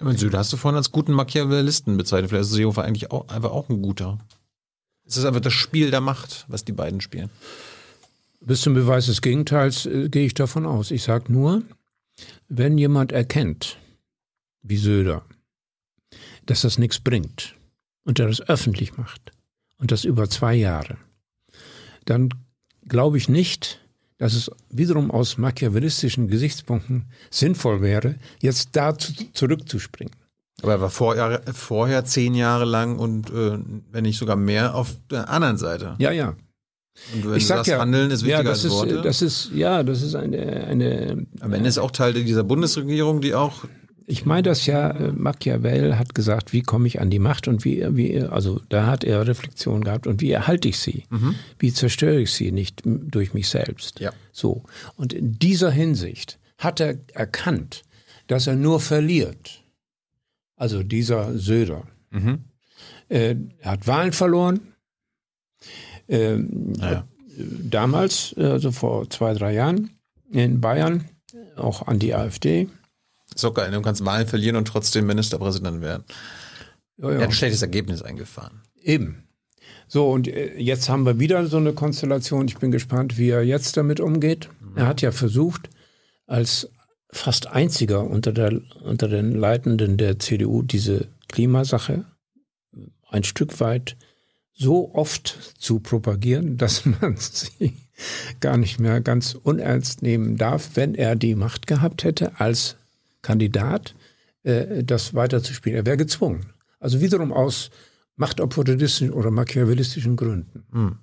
Aber 0.00 0.14
Söder 0.14 0.38
hast 0.38 0.52
du 0.52 0.56
vorhin 0.56 0.76
als 0.76 0.90
guten 0.90 1.12
Machiavellisten 1.12 1.96
bezeichnet. 1.96 2.30
Vielleicht 2.30 2.46
ist 2.46 2.52
Seehofer 2.52 2.84
eigentlich 2.84 3.10
auch, 3.10 3.28
einfach 3.28 3.50
auch 3.50 3.68
ein 3.68 3.82
guter. 3.82 4.18
Es 5.04 5.16
ist 5.16 5.24
einfach 5.24 5.40
das 5.40 5.52
Spiel 5.52 5.90
der 5.90 6.00
Macht, 6.00 6.44
was 6.48 6.64
die 6.64 6.72
beiden 6.72 7.00
spielen. 7.00 7.30
Bis 8.40 8.62
zum 8.62 8.74
Beweis 8.74 9.06
des 9.06 9.22
Gegenteils 9.22 9.86
äh, 9.86 10.08
gehe 10.08 10.26
ich 10.26 10.34
davon 10.34 10.66
aus. 10.66 10.90
Ich 10.90 11.04
sage 11.04 11.32
nur, 11.32 11.62
wenn 12.48 12.78
jemand 12.78 13.12
erkennt, 13.12 13.78
wie 14.62 14.76
Söder, 14.76 15.24
dass 16.46 16.62
das 16.62 16.78
nichts 16.78 16.98
bringt 16.98 17.54
und 18.04 18.18
er 18.18 18.28
das 18.28 18.40
öffentlich 18.40 18.96
macht 18.96 19.32
und 19.78 19.92
das 19.92 20.04
über 20.04 20.28
zwei 20.28 20.54
Jahre, 20.54 20.96
dann 22.04 22.30
glaube 22.88 23.18
ich 23.18 23.28
nicht, 23.28 23.81
dass 24.22 24.34
es 24.34 24.52
wiederum 24.70 25.10
aus 25.10 25.36
machiavellistischen 25.36 26.28
Gesichtspunkten 26.28 27.06
sinnvoll 27.28 27.82
wäre, 27.82 28.14
jetzt 28.40 28.68
da 28.74 28.96
zu, 28.96 29.12
zurückzuspringen. 29.32 30.14
Aber 30.62 30.74
er 30.74 30.80
war 30.80 30.90
vorher, 30.90 31.42
vorher 31.52 32.04
zehn 32.04 32.36
Jahre 32.36 32.64
lang 32.64 33.00
und 33.00 33.30
äh, 33.30 33.58
wenn 33.90 34.04
nicht 34.04 34.18
sogar 34.18 34.36
mehr 34.36 34.76
auf 34.76 34.94
der 35.10 35.28
anderen 35.28 35.56
Seite. 35.56 35.96
Ja, 35.98 36.12
ja. 36.12 36.36
Und 37.12 37.28
wenn 37.28 37.36
ich 37.36 37.48
sag 37.48 37.66
ja, 37.66 37.80
Handeln 37.80 38.12
ist 38.12 38.22
wichtiger 38.22 38.44
ja, 38.44 38.50
das 38.50 38.62
als 38.64 38.72
Worte. 38.72 38.94
Ist, 38.94 39.04
das 39.04 39.22
ist, 39.22 39.50
ja, 39.54 39.82
das 39.82 40.02
ist 40.02 40.14
eine, 40.14 40.68
eine 40.68 41.26
Am 41.40 41.52
Ende 41.52 41.68
ist 41.68 41.78
auch 41.78 41.90
Teil 41.90 42.12
dieser 42.12 42.44
Bundesregierung, 42.44 43.22
die 43.22 43.34
auch 43.34 43.64
Ich 44.06 44.26
meine 44.26 44.42
das 44.42 44.66
ja, 44.66 44.90
äh, 44.90 45.12
Machiavel 45.12 45.98
hat 45.98 46.14
gesagt, 46.14 46.52
wie 46.52 46.62
komme 46.62 46.86
ich 46.86 47.00
an 47.00 47.10
die 47.10 47.18
Macht 47.18 47.48
und 47.48 47.64
wie, 47.64 47.84
wie, 47.96 48.20
also 48.20 48.60
da 48.68 48.86
hat 48.86 49.04
er 49.04 49.26
Reflexion 49.26 49.84
gehabt 49.84 50.06
und 50.06 50.20
wie 50.20 50.30
erhalte 50.30 50.68
ich 50.68 50.78
sie? 50.78 51.04
Wie 51.58 51.72
zerstöre 51.72 52.20
ich 52.20 52.32
sie 52.32 52.52
nicht 52.52 52.82
durch 52.84 53.34
mich 53.34 53.48
selbst? 53.48 54.00
Ja. 54.00 54.12
So. 54.32 54.64
Und 54.96 55.12
in 55.12 55.38
dieser 55.38 55.70
Hinsicht 55.70 56.38
hat 56.58 56.80
er 56.80 56.98
erkannt, 57.14 57.82
dass 58.26 58.46
er 58.46 58.56
nur 58.56 58.80
verliert. 58.80 59.62
Also 60.56 60.82
dieser 60.82 61.36
Söder. 61.38 61.84
Äh, 63.08 63.36
er 63.60 63.70
hat 63.72 63.86
Wahlen 63.86 64.12
verloren. 64.12 64.60
Ähm, 66.08 66.72
Naja. 66.76 67.06
Damals, 67.36 68.34
äh, 68.36 68.44
also 68.44 68.72
vor 68.72 69.08
zwei, 69.10 69.32
drei 69.34 69.54
Jahren 69.54 69.90
in 70.30 70.60
Bayern, 70.60 71.08
auch 71.56 71.86
an 71.86 71.98
die 71.98 72.14
AfD. 72.14 72.68
Auch 73.44 73.54
geil. 73.54 73.70
Du 73.70 73.82
kannst 73.82 74.04
Wahlen 74.04 74.26
verlieren 74.26 74.56
und 74.56 74.66
trotzdem 74.66 75.06
Ministerpräsident 75.06 75.80
werden. 75.80 76.04
Ja, 76.96 77.08
Er 77.08 77.14
ja. 77.14 77.20
hat 77.20 77.28
ein 77.28 77.32
schlechtes 77.32 77.62
Ergebnis 77.62 78.02
eingefahren. 78.02 78.62
Eben. 78.82 79.24
So, 79.88 80.10
und 80.10 80.28
äh, 80.28 80.56
jetzt 80.58 80.88
haben 80.88 81.04
wir 81.04 81.18
wieder 81.18 81.46
so 81.46 81.58
eine 81.58 81.72
Konstellation. 81.72 82.48
Ich 82.48 82.58
bin 82.58 82.70
gespannt, 82.70 83.18
wie 83.18 83.30
er 83.30 83.42
jetzt 83.42 83.76
damit 83.76 84.00
umgeht. 84.00 84.48
Mhm. 84.60 84.76
Er 84.76 84.86
hat 84.86 85.02
ja 85.02 85.12
versucht, 85.12 85.68
als 86.26 86.70
fast 87.10 87.48
einziger 87.48 88.04
unter, 88.04 88.32
der, 88.32 88.60
unter 88.82 89.08
den 89.08 89.32
Leitenden 89.32 89.98
der 89.98 90.18
CDU 90.18 90.62
diese 90.62 91.08
Klimasache 91.28 92.04
ein 93.10 93.24
Stück 93.24 93.60
weit 93.60 93.96
so 94.54 94.94
oft 94.94 95.54
zu 95.58 95.80
propagieren, 95.80 96.56
dass 96.58 96.84
man 96.86 97.16
sie 97.16 97.74
gar 98.40 98.56
nicht 98.56 98.80
mehr 98.80 99.00
ganz 99.00 99.34
unernst 99.34 100.02
nehmen 100.02 100.36
darf, 100.36 100.70
wenn 100.74 100.94
er 100.94 101.14
die 101.16 101.34
Macht 101.34 101.66
gehabt 101.66 102.04
hätte 102.04 102.40
als 102.40 102.76
Kandidat, 103.22 103.94
äh, 104.42 104.84
das 104.84 105.14
weiterzuspielen. 105.14 105.78
Er 105.78 105.86
wäre 105.86 105.96
gezwungen. 105.96 106.46
Also 106.80 107.00
wiederum 107.00 107.32
aus 107.32 107.70
machtopportunistischen 108.16 109.12
oder 109.12 109.30
machiavellistischen 109.30 110.16
Gründen. 110.16 110.64
Hm. 110.72 110.98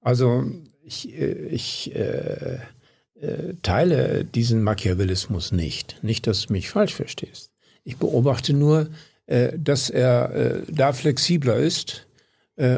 Also 0.00 0.44
ich, 0.84 1.12
äh, 1.18 1.46
ich 1.48 1.94
äh, 1.94 2.58
äh, 3.20 3.54
teile 3.62 4.24
diesen 4.24 4.62
Machiavellismus 4.62 5.52
nicht. 5.52 6.02
Nicht, 6.02 6.26
dass 6.26 6.46
du 6.46 6.52
mich 6.52 6.70
falsch 6.70 6.94
verstehst. 6.94 7.50
Ich 7.84 7.96
beobachte 7.96 8.52
nur, 8.52 8.88
äh, 9.26 9.58
dass 9.58 9.90
er 9.90 10.34
äh, 10.34 10.62
da 10.68 10.92
flexibler 10.92 11.56
ist 11.56 12.06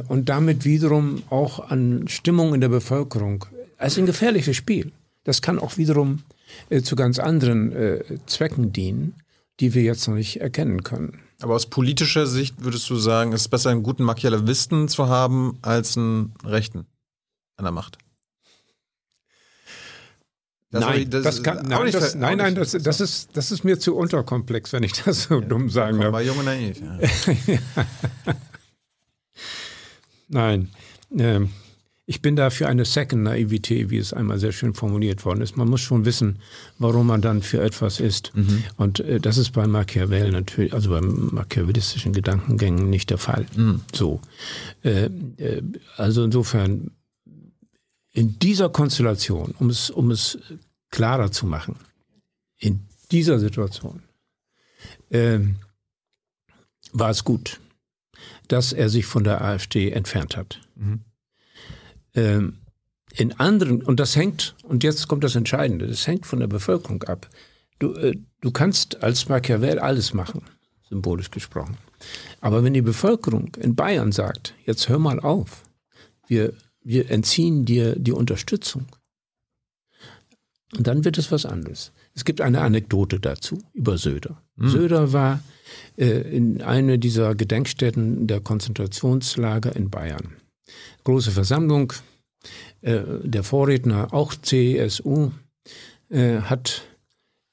und 0.06 0.28
damit 0.28 0.64
wiederum 0.64 1.24
auch 1.28 1.58
an 1.58 2.06
Stimmung 2.06 2.54
in 2.54 2.60
der 2.60 2.68
Bevölkerung. 2.68 3.46
Es 3.78 3.94
ist 3.94 3.98
ein 3.98 4.06
gefährliches 4.06 4.56
Spiel. 4.56 4.92
Das 5.24 5.42
kann 5.42 5.58
auch 5.58 5.76
wiederum 5.76 6.22
äh, 6.70 6.82
zu 6.82 6.96
ganz 6.96 7.18
anderen 7.18 7.72
äh, 7.72 8.04
Zwecken 8.26 8.72
dienen, 8.72 9.14
die 9.60 9.74
wir 9.74 9.82
jetzt 9.82 10.06
noch 10.08 10.14
nicht 10.14 10.40
erkennen 10.40 10.82
können. 10.82 11.20
Aber 11.40 11.54
aus 11.54 11.66
politischer 11.66 12.26
Sicht 12.26 12.64
würdest 12.64 12.88
du 12.88 12.96
sagen, 12.96 13.32
es 13.32 13.42
ist 13.42 13.48
besser, 13.48 13.70
einen 13.70 13.82
guten 13.82 14.04
Machiavellisten 14.04 14.88
zu 14.88 15.08
haben, 15.08 15.58
als 15.62 15.96
einen 15.96 16.34
Rechten 16.44 16.86
an 17.56 17.64
der 17.64 17.72
Macht? 17.72 17.98
Das 20.70 20.80
nein, 20.80 21.10
das, 21.10 21.22
das 21.22 21.42
kann, 21.42 21.66
nein, 21.68 21.92
das, 21.92 22.14
nein, 22.14 22.38
nein, 22.38 22.54
das, 22.54 22.72
das, 22.72 23.00
ist, 23.00 23.36
das 23.36 23.52
ist 23.52 23.62
mir 23.62 23.78
zu 23.78 23.94
unterkomplex, 23.94 24.72
wenn 24.72 24.82
ich 24.82 24.92
das 24.92 25.24
so 25.24 25.40
ja, 25.40 25.46
dumm 25.46 25.68
sagen 25.68 26.00
darf. 26.00 26.12
Bei 26.12 26.22
Junge 26.22 26.44
Naiv, 26.44 26.80
ja. 27.46 27.58
Nein. 30.28 30.70
Ähm, 31.14 31.50
ich 32.12 32.20
bin 32.20 32.36
da 32.36 32.50
für 32.50 32.68
eine 32.68 32.84
Second 32.84 33.22
Naivität, 33.22 33.88
wie 33.88 33.96
es 33.96 34.12
einmal 34.12 34.38
sehr 34.38 34.52
schön 34.52 34.74
formuliert 34.74 35.24
worden 35.24 35.40
ist. 35.40 35.56
Man 35.56 35.66
muss 35.66 35.80
schon 35.80 36.04
wissen, 36.04 36.40
warum 36.78 37.06
man 37.06 37.22
dann 37.22 37.40
für 37.40 37.62
etwas 37.62 38.00
ist. 38.00 38.32
Mhm. 38.34 38.64
Und 38.76 39.00
äh, 39.00 39.18
das 39.18 39.38
ist 39.38 39.52
bei 39.52 39.66
Machiavelli 39.66 40.30
natürlich, 40.30 40.74
also 40.74 40.90
beim 40.90 41.30
machiavellistischen 41.32 42.12
Gedankengängen 42.12 42.90
nicht 42.90 43.08
der 43.08 43.16
Fall. 43.16 43.46
Mhm. 43.56 43.80
So. 43.94 44.20
Äh, 44.84 45.06
äh, 45.38 45.62
also 45.96 46.22
insofern, 46.22 46.90
in 48.12 48.38
dieser 48.38 48.68
Konstellation, 48.68 49.54
um 49.58 49.70
es, 49.70 49.88
um 49.88 50.10
es 50.10 50.36
klarer 50.90 51.32
zu 51.32 51.46
machen, 51.46 51.76
in 52.58 52.80
dieser 53.10 53.38
Situation, 53.38 54.02
ähm, 55.10 55.56
war 56.92 57.08
es 57.08 57.24
gut 57.24 57.58
dass 58.48 58.74
er 58.74 58.90
sich 58.90 59.06
von 59.06 59.24
der 59.24 59.40
AfD 59.40 59.90
entfernt 59.92 60.36
hat. 60.36 60.60
Mhm. 60.74 61.00
Ähm, 62.14 62.58
in 63.14 63.32
anderen, 63.32 63.82
und 63.82 64.00
das 64.00 64.16
hängt, 64.16 64.54
und 64.62 64.84
jetzt 64.84 65.06
kommt 65.08 65.24
das 65.24 65.34
Entscheidende, 65.34 65.86
das 65.86 66.06
hängt 66.06 66.26
von 66.26 66.40
der 66.40 66.46
Bevölkerung 66.46 67.02
ab. 67.04 67.28
Du, 67.78 67.92
äh, 67.94 68.16
du 68.40 68.50
kannst 68.50 69.02
als 69.02 69.28
Machiavel 69.28 69.78
alles 69.78 70.14
machen, 70.14 70.42
symbolisch 70.88 71.30
gesprochen. 71.30 71.76
Aber 72.40 72.64
wenn 72.64 72.74
die 72.74 72.82
Bevölkerung 72.82 73.54
in 73.56 73.74
Bayern 73.74 74.12
sagt, 74.12 74.54
jetzt 74.64 74.88
hör 74.88 74.98
mal 74.98 75.20
auf, 75.20 75.64
wir, 76.26 76.54
wir 76.82 77.10
entziehen 77.10 77.64
dir 77.64 77.96
die 77.96 78.12
Unterstützung, 78.12 78.86
und 80.76 80.86
dann 80.86 81.04
wird 81.04 81.18
es 81.18 81.30
was 81.30 81.44
anderes. 81.44 81.92
Es 82.14 82.24
gibt 82.24 82.40
eine 82.40 82.62
Anekdote 82.62 83.20
dazu 83.20 83.58
über 83.74 83.98
Söder. 83.98 84.42
Mhm. 84.56 84.68
Söder 84.68 85.12
war 85.12 85.40
äh, 85.96 86.06
in 86.34 86.62
einer 86.62 86.96
dieser 86.96 87.34
Gedenkstätten 87.34 88.26
der 88.26 88.40
Konzentrationslager 88.40 89.76
in 89.76 89.90
Bayern. 89.90 90.36
Große 91.04 91.30
Versammlung, 91.30 91.92
äh, 92.80 93.00
der 93.22 93.42
Vorredner, 93.42 94.12
auch 94.12 94.34
CSU, 94.34 95.30
äh, 96.10 96.40
hat 96.40 96.82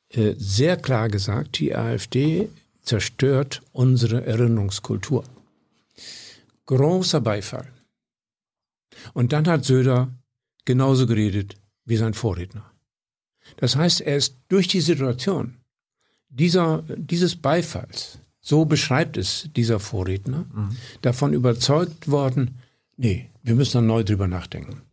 äh, 0.09 0.33
sehr 0.37 0.77
klar 0.77 1.09
gesagt, 1.09 1.59
die 1.59 1.75
AfD 1.75 2.49
zerstört 2.81 3.61
unsere 3.71 4.25
Erinnerungskultur. 4.25 5.23
Großer 6.65 7.21
Beifall. 7.21 7.67
Und 9.13 9.33
dann 9.33 9.47
hat 9.47 9.65
Söder 9.65 10.09
genauso 10.65 11.07
geredet 11.07 11.55
wie 11.85 11.97
sein 11.97 12.13
Vorredner. 12.13 12.71
Das 13.57 13.75
heißt, 13.75 14.01
er 14.01 14.17
ist 14.17 14.35
durch 14.47 14.67
die 14.67 14.81
Situation 14.81 15.57
dieser, 16.29 16.83
dieses 16.95 17.35
Beifalls, 17.35 18.19
so 18.39 18.65
beschreibt 18.65 19.17
es 19.17 19.49
dieser 19.55 19.79
Vorredner, 19.79 20.45
mhm. 20.53 20.77
davon 21.01 21.33
überzeugt 21.33 22.09
worden, 22.09 22.59
nee, 22.97 23.28
wir 23.49 23.55
müssen 23.55 23.77
da 23.77 23.81
neu 23.81 24.03
drüber 24.03 24.27
nachdenken. 24.27 24.83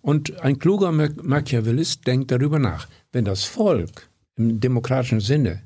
Und 0.00 0.40
ein 0.40 0.58
kluger 0.58 0.92
Machiavellist 0.92 2.06
denkt 2.06 2.30
darüber 2.30 2.58
nach. 2.58 2.88
Wenn 3.10 3.24
das 3.24 3.44
Volk 3.44 4.08
im 4.36 4.60
demokratischen 4.60 5.20
Sinne 5.20 5.62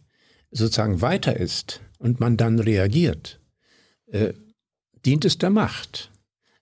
sozusagen 0.51 1.03
weiter 1.03 1.37
ist 1.37 1.81
und 1.99 2.19
man 2.19 2.37
dann 2.37 2.59
reagiert, 2.59 3.41
äh, 4.07 4.33
dient 5.05 5.25
es 5.25 5.39
der 5.39 5.51
Macht. 5.51 6.11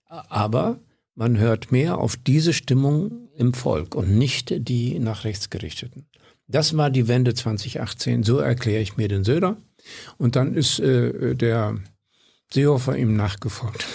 Aber 0.05 0.79
man 1.15 1.37
hört 1.37 1.71
mehr 1.71 1.97
auf 1.97 2.17
diese 2.17 2.53
Stimmung 2.53 3.29
im 3.35 3.53
Volk 3.53 3.95
und 3.95 4.17
nicht 4.17 4.67
die 4.67 4.99
nach 4.99 5.23
rechts 5.23 5.49
gerichteten. 5.49 6.07
Das 6.47 6.75
war 6.75 6.89
die 6.89 7.07
Wende 7.07 7.33
2018, 7.33 8.23
so 8.23 8.39
erkläre 8.39 8.81
ich 8.81 8.97
mir 8.97 9.07
den 9.07 9.23
Söder. 9.23 9.57
Und 10.17 10.35
dann 10.35 10.53
ist 10.55 10.79
äh, 10.79 11.35
der 11.35 11.77
Seehofer 12.51 12.97
ihm 12.97 13.15
nachgefolgt, 13.15 13.85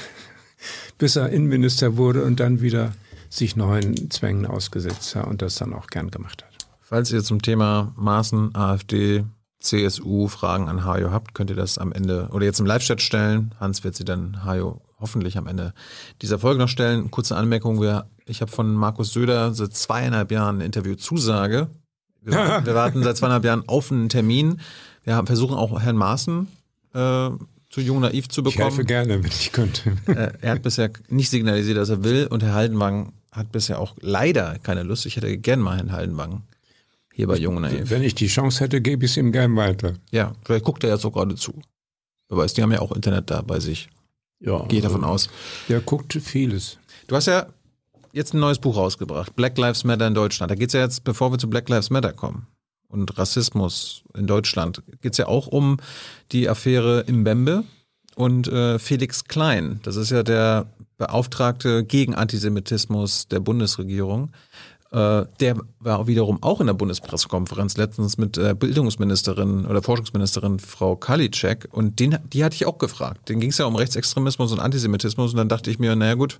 bis 1.02 1.16
er 1.16 1.30
Innenminister 1.30 1.96
wurde 1.96 2.22
und 2.22 2.38
dann 2.38 2.60
wieder 2.60 2.92
sich 3.28 3.56
neuen 3.56 4.08
Zwängen 4.12 4.46
ausgesetzt 4.46 5.16
hat 5.16 5.26
und 5.26 5.42
das 5.42 5.56
dann 5.56 5.72
auch 5.72 5.88
gern 5.88 6.12
gemacht 6.12 6.44
hat. 6.44 6.68
Falls 6.80 7.10
ihr 7.10 7.24
zum 7.24 7.42
Thema 7.42 7.92
Maßen, 7.96 8.54
AfD, 8.54 9.24
CSU 9.58 10.28
Fragen 10.28 10.68
an 10.68 10.84
Hajo 10.84 11.10
habt, 11.10 11.34
könnt 11.34 11.50
ihr 11.50 11.56
das 11.56 11.76
am 11.76 11.90
Ende 11.90 12.28
oder 12.30 12.44
jetzt 12.44 12.60
im 12.60 12.66
Live-Chat 12.66 13.02
stellen. 13.02 13.52
Hans 13.58 13.82
wird 13.82 13.96
sie 13.96 14.04
dann 14.04 14.44
Hajo 14.44 14.80
hoffentlich 15.00 15.36
am 15.36 15.48
Ende 15.48 15.74
dieser 16.20 16.38
Folge 16.38 16.60
noch 16.60 16.68
stellen. 16.68 17.10
Kurze 17.10 17.34
Anmerkung, 17.34 17.80
wir, 17.80 18.06
ich 18.24 18.40
habe 18.40 18.52
von 18.52 18.72
Markus 18.72 19.12
Söder 19.12 19.54
seit 19.54 19.74
zweieinhalb 19.74 20.30
Jahren 20.30 20.56
eine 20.56 20.66
Interviewzusage 20.66 21.68
wir, 22.22 22.64
wir 22.64 22.74
warten 22.74 23.02
seit 23.02 23.16
zweieinhalb 23.16 23.44
Jahren 23.44 23.68
auf 23.68 23.90
einen 23.90 24.08
Termin. 24.08 24.60
Wir 25.04 25.16
haben, 25.16 25.26
versuchen 25.26 25.56
auch 25.56 25.80
Herrn 25.80 25.96
Maaßen 25.96 26.46
äh, 26.94 27.30
zu 27.72 27.80
Jung 27.80 28.00
Naiv 28.00 28.28
zu 28.28 28.42
bekommen. 28.42 28.68
Ich 28.68 28.76
helfe 28.76 28.84
gerne, 28.84 29.24
wenn 29.24 29.30
ich 29.30 29.50
könnte. 29.50 29.96
Äh, 30.06 30.32
er 30.42 30.52
hat 30.52 30.62
bisher 30.62 30.90
nicht 31.08 31.30
signalisiert, 31.30 31.78
dass 31.78 31.88
er 31.88 32.04
will 32.04 32.26
und 32.26 32.42
Herr 32.42 32.52
Haldenwang 32.52 33.14
hat 33.32 33.50
bisher 33.50 33.80
auch 33.80 33.96
leider 34.00 34.58
keine 34.62 34.82
Lust. 34.82 35.06
Ich 35.06 35.16
hätte 35.16 35.36
gern 35.38 35.60
mal 35.60 35.76
Herrn 35.78 35.90
Haldenwang 35.90 36.42
hier 37.14 37.26
bei 37.26 37.36
Jung 37.38 37.60
Naiv. 37.60 37.88
Wenn 37.90 38.02
ich 38.02 38.14
die 38.14 38.26
Chance 38.26 38.60
hätte, 38.62 38.82
gebe 38.82 39.06
ich 39.06 39.12
es 39.12 39.16
ihm 39.16 39.32
gern 39.32 39.56
weiter. 39.56 39.94
Ja, 40.10 40.34
vielleicht 40.44 40.64
guckt 40.64 40.84
er 40.84 40.90
jetzt 40.90 41.04
auch 41.06 41.12
gerade 41.12 41.34
zu. 41.34 41.54
Wer 42.28 42.38
weiß, 42.38 42.52
die 42.54 42.62
haben 42.62 42.72
ja 42.72 42.80
auch 42.80 42.92
Internet 42.92 43.30
da 43.30 43.40
bei 43.40 43.58
sich. 43.58 43.88
Ja. 44.40 44.64
Gehe 44.66 44.82
davon 44.82 45.02
aus. 45.02 45.30
Der 45.68 45.80
guckt 45.80 46.12
vieles. 46.12 46.78
Du 47.06 47.16
hast 47.16 47.26
ja 47.26 47.46
jetzt 48.12 48.34
ein 48.34 48.40
neues 48.40 48.58
Buch 48.58 48.76
rausgebracht, 48.76 49.34
Black 49.34 49.56
Lives 49.56 49.84
Matter 49.84 50.06
in 50.06 50.14
Deutschland. 50.14 50.50
Da 50.50 50.56
geht 50.56 50.68
es 50.68 50.74
ja 50.74 50.80
jetzt, 50.80 51.04
bevor 51.04 51.32
wir 51.32 51.38
zu 51.38 51.48
Black 51.48 51.70
Lives 51.70 51.88
Matter 51.88 52.12
kommen 52.12 52.46
und 52.92 53.18
Rassismus 53.18 54.04
in 54.16 54.26
Deutschland, 54.26 54.82
geht 55.00 55.12
es 55.12 55.18
ja 55.18 55.26
auch 55.26 55.46
um 55.46 55.78
die 56.30 56.48
Affäre 56.48 57.00
im 57.06 57.24
Bembe 57.24 57.64
und 58.14 58.48
äh, 58.48 58.78
Felix 58.78 59.24
Klein. 59.24 59.80
Das 59.82 59.96
ist 59.96 60.10
ja 60.10 60.22
der 60.22 60.66
Beauftragte 60.98 61.84
gegen 61.84 62.14
Antisemitismus 62.14 63.26
der 63.28 63.40
Bundesregierung. 63.40 64.30
Äh, 64.92 65.24
der 65.40 65.56
war 65.80 66.06
wiederum 66.06 66.42
auch 66.42 66.60
in 66.60 66.66
der 66.66 66.74
Bundespressekonferenz 66.74 67.78
letztens 67.78 68.18
mit 68.18 68.36
äh, 68.36 68.54
Bildungsministerin 68.54 69.64
oder 69.64 69.82
Forschungsministerin 69.82 70.58
Frau 70.58 70.96
Kalitschek 70.96 71.68
und 71.72 71.98
den, 71.98 72.18
die 72.30 72.44
hatte 72.44 72.56
ich 72.56 72.66
auch 72.66 72.76
gefragt. 72.76 73.30
Den 73.30 73.40
ging 73.40 73.50
es 73.50 73.58
ja 73.58 73.64
um 73.64 73.74
Rechtsextremismus 73.74 74.52
und 74.52 74.60
Antisemitismus 74.60 75.32
und 75.32 75.38
dann 75.38 75.48
dachte 75.48 75.70
ich 75.70 75.78
mir, 75.78 75.96
naja 75.96 76.14
gut, 76.14 76.38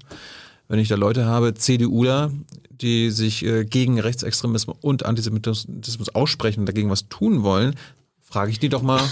wenn 0.73 0.79
ich 0.79 0.89
da 0.89 0.95
Leute 0.95 1.27
habe, 1.27 1.53
CDUler, 1.53 2.33
die 2.71 3.11
sich 3.11 3.45
äh, 3.45 3.67
gegen 3.67 4.01
Rechtsextremismus 4.01 4.75
und 4.81 5.05
Antisemitismus 5.05 6.09
aussprechen 6.15 6.61
und 6.61 6.67
dagegen 6.67 6.89
was 6.89 7.11
tun 7.11 7.43
wollen, 7.43 7.75
frage 8.19 8.51
ich 8.51 8.59
die 8.59 8.71
doch 8.71 8.81
mal, 8.81 9.03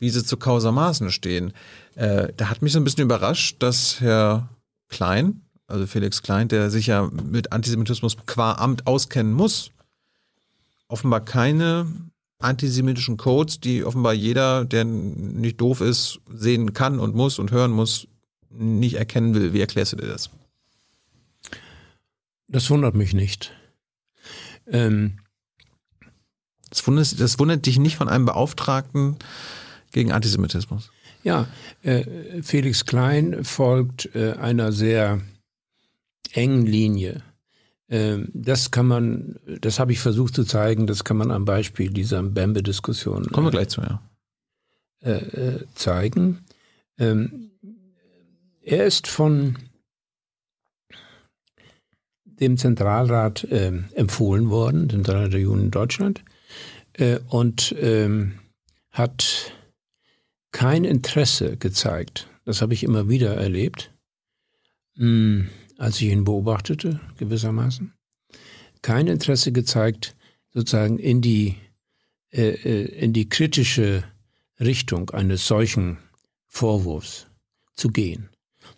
wie 0.00 0.10
sie 0.10 0.24
zu 0.24 0.36
Causa 0.36 0.72
Maßen 0.72 1.12
stehen. 1.12 1.52
Äh, 1.94 2.32
da 2.36 2.50
hat 2.50 2.62
mich 2.62 2.72
so 2.72 2.80
ein 2.80 2.84
bisschen 2.84 3.04
überrascht, 3.04 3.62
dass 3.62 4.00
Herr 4.00 4.48
Klein, 4.88 5.42
also 5.68 5.86
Felix 5.86 6.20
Klein, 6.20 6.48
der 6.48 6.68
sich 6.68 6.88
ja 6.88 7.08
mit 7.12 7.52
Antisemitismus 7.52 8.16
qua 8.26 8.54
Amt 8.54 8.88
auskennen 8.88 9.34
muss, 9.34 9.70
offenbar 10.88 11.20
keine 11.20 11.86
antisemitischen 12.40 13.18
Codes, 13.18 13.60
die 13.60 13.84
offenbar 13.84 14.14
jeder, 14.14 14.64
der 14.64 14.82
nicht 14.82 15.60
doof 15.60 15.80
ist, 15.80 16.18
sehen 16.28 16.72
kann 16.72 16.98
und 16.98 17.14
muss 17.14 17.38
und 17.38 17.52
hören 17.52 17.70
muss, 17.70 18.08
nicht 18.50 18.94
erkennen 18.96 19.36
will. 19.36 19.52
Wie 19.52 19.60
erklärst 19.60 19.92
du 19.92 19.96
dir 19.98 20.08
das? 20.08 20.28
Das 22.52 22.68
wundert 22.70 22.94
mich 22.94 23.14
nicht. 23.14 23.52
Ähm, 24.66 25.18
das, 26.70 26.86
wundert, 26.86 27.18
das 27.18 27.38
wundert 27.38 27.66
dich 27.66 27.78
nicht 27.78 27.96
von 27.96 28.08
einem 28.08 28.26
Beauftragten 28.26 29.16
gegen 29.90 30.12
Antisemitismus? 30.12 30.90
Ja, 31.24 31.48
äh, 31.82 32.42
Felix 32.42 32.84
Klein 32.84 33.42
folgt 33.44 34.14
äh, 34.14 34.32
einer 34.32 34.70
sehr 34.70 35.20
engen 36.32 36.66
Linie. 36.66 37.22
Ähm, 37.88 38.28
das 38.34 38.70
kann 38.70 38.86
man, 38.86 39.38
das 39.60 39.78
habe 39.78 39.92
ich 39.92 40.00
versucht 40.00 40.34
zu 40.34 40.44
zeigen, 40.44 40.86
das 40.86 41.04
kann 41.04 41.16
man 41.16 41.30
am 41.30 41.44
Beispiel 41.44 41.90
dieser 41.90 42.22
Bembe-Diskussion. 42.22 43.26
Kommen 43.26 43.46
wir 43.46 43.50
gleich 43.52 43.68
zu, 43.68 43.80
ja. 43.80 44.02
Äh, 45.00 45.12
äh, 45.12 45.64
zeigen. 45.74 46.44
Ähm, 46.98 47.50
er 48.60 48.84
ist 48.84 49.08
von 49.08 49.56
dem 52.40 52.56
Zentralrat 52.56 53.44
äh, 53.44 53.72
empfohlen 53.94 54.50
worden, 54.50 54.88
dem 54.88 55.04
Zentralrat 55.04 55.32
der 55.32 55.40
Juden 55.40 55.64
in 55.64 55.70
Deutschland, 55.70 56.24
äh, 56.94 57.18
und 57.28 57.74
ähm, 57.78 58.38
hat 58.90 59.52
kein 60.50 60.84
Interesse 60.84 61.56
gezeigt. 61.56 62.28
Das 62.44 62.60
habe 62.62 62.74
ich 62.74 62.82
immer 62.82 63.08
wieder 63.08 63.34
erlebt, 63.34 63.92
mh, 64.96 65.04
hm, 65.04 65.48
als 65.78 66.00
ich 66.00 66.08
ihn 66.08 66.24
beobachtete, 66.24 67.00
gewissermaßen. 67.18 67.92
Kein 68.82 69.06
Interesse 69.06 69.52
gezeigt, 69.52 70.14
sozusagen 70.52 70.98
in 70.98 71.20
die, 71.20 71.56
äh, 72.30 72.50
äh 72.50 72.84
in 73.00 73.12
die 73.12 73.28
kritische 73.28 74.04
Richtung 74.60 75.10
eines 75.10 75.46
solchen 75.46 75.98
Vorwurfs 76.46 77.26
zu 77.74 77.88
gehen. 77.88 78.28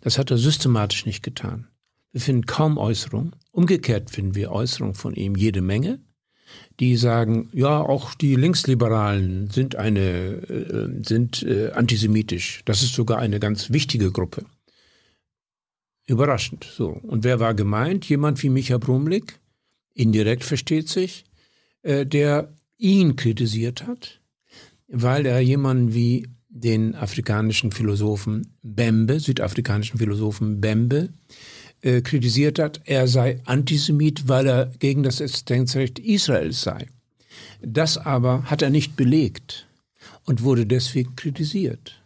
Das 0.01 0.17
hat 0.17 0.31
er 0.31 0.37
systematisch 0.37 1.05
nicht 1.05 1.23
getan. 1.23 1.67
Wir 2.11 2.21
finden 2.21 2.45
kaum 2.45 2.77
Äußerungen. 2.77 3.35
Umgekehrt 3.55 4.09
finden 4.09 4.35
wir 4.35 4.51
Äußerungen 4.51 4.95
von 4.95 5.15
ihm 5.15 5.37
jede 5.37 5.61
Menge, 5.61 5.99
die 6.81 6.97
sagen, 6.97 7.49
ja, 7.53 7.79
auch 7.79 8.13
die 8.13 8.35
Linksliberalen 8.35 9.49
sind 9.49 9.77
eine, 9.77 10.01
äh, 10.01 11.01
sind 11.01 11.41
äh, 11.43 11.71
antisemitisch. 11.71 12.63
Das 12.65 12.83
ist 12.83 12.93
sogar 12.93 13.19
eine 13.19 13.39
ganz 13.39 13.71
wichtige 13.71 14.11
Gruppe. 14.11 14.43
Überraschend. 16.05 16.65
So. 16.69 16.89
Und 16.89 17.23
wer 17.23 17.39
war 17.39 17.53
gemeint? 17.53 18.03
Jemand 18.09 18.43
wie 18.43 18.49
Micha 18.49 18.77
Brumlik, 18.77 19.39
indirekt 19.93 20.43
versteht 20.43 20.89
sich, 20.89 21.23
äh, 21.81 22.05
der 22.05 22.53
ihn 22.77 23.15
kritisiert 23.15 23.87
hat, 23.87 24.19
weil 24.89 25.25
er 25.25 25.39
jemanden 25.39 25.93
wie 25.93 26.27
den 26.49 26.93
afrikanischen 26.93 27.71
Philosophen 27.71 28.57
Bembe, 28.61 29.21
südafrikanischen 29.21 29.97
Philosophen 29.97 30.59
Bembe, 30.59 31.07
äh, 31.85 32.01
kritisiert 32.01 32.57
hat, 32.57 32.81
er 32.85 33.07
sei 33.07 33.41
Antisemit, 33.45 34.27
weil 34.27 34.47
er 34.47 34.65
gegen 34.79 35.03
das 35.03 35.21
Existenzrecht 35.21 35.99
Israels 35.99 36.61
sei. 36.61 36.87
Das 37.61 37.99
aber 37.99 38.45
hat 38.45 38.63
er 38.63 38.71
nicht 38.71 38.95
belegt 38.95 39.67
und 40.25 40.41
wurde 40.41 40.65
deswegen 40.65 41.15
kritisiert. 41.15 42.01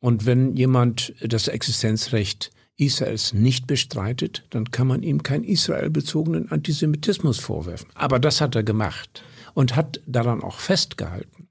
Und 0.00 0.26
wenn 0.26 0.56
jemand 0.56 1.14
das 1.20 1.46
Existenzrecht 1.46 2.50
Israels 2.76 3.32
nicht 3.32 3.68
bestreitet, 3.68 4.44
dann 4.50 4.72
kann 4.72 4.88
man 4.88 5.04
ihm 5.04 5.22
keinen 5.22 5.44
israelbezogenen 5.44 6.50
Antisemitismus 6.50 7.38
vorwerfen. 7.38 7.88
Aber 7.94 8.18
das 8.18 8.40
hat 8.40 8.56
er 8.56 8.64
gemacht 8.64 9.22
und 9.54 9.76
hat 9.76 10.00
daran 10.06 10.42
auch 10.42 10.58
festgehalten. 10.58 11.46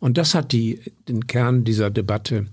Und 0.00 0.18
das 0.18 0.34
hat 0.34 0.50
die, 0.50 0.80
den 1.06 1.28
Kern 1.28 1.62
dieser 1.62 1.90
Debatte 1.90 2.46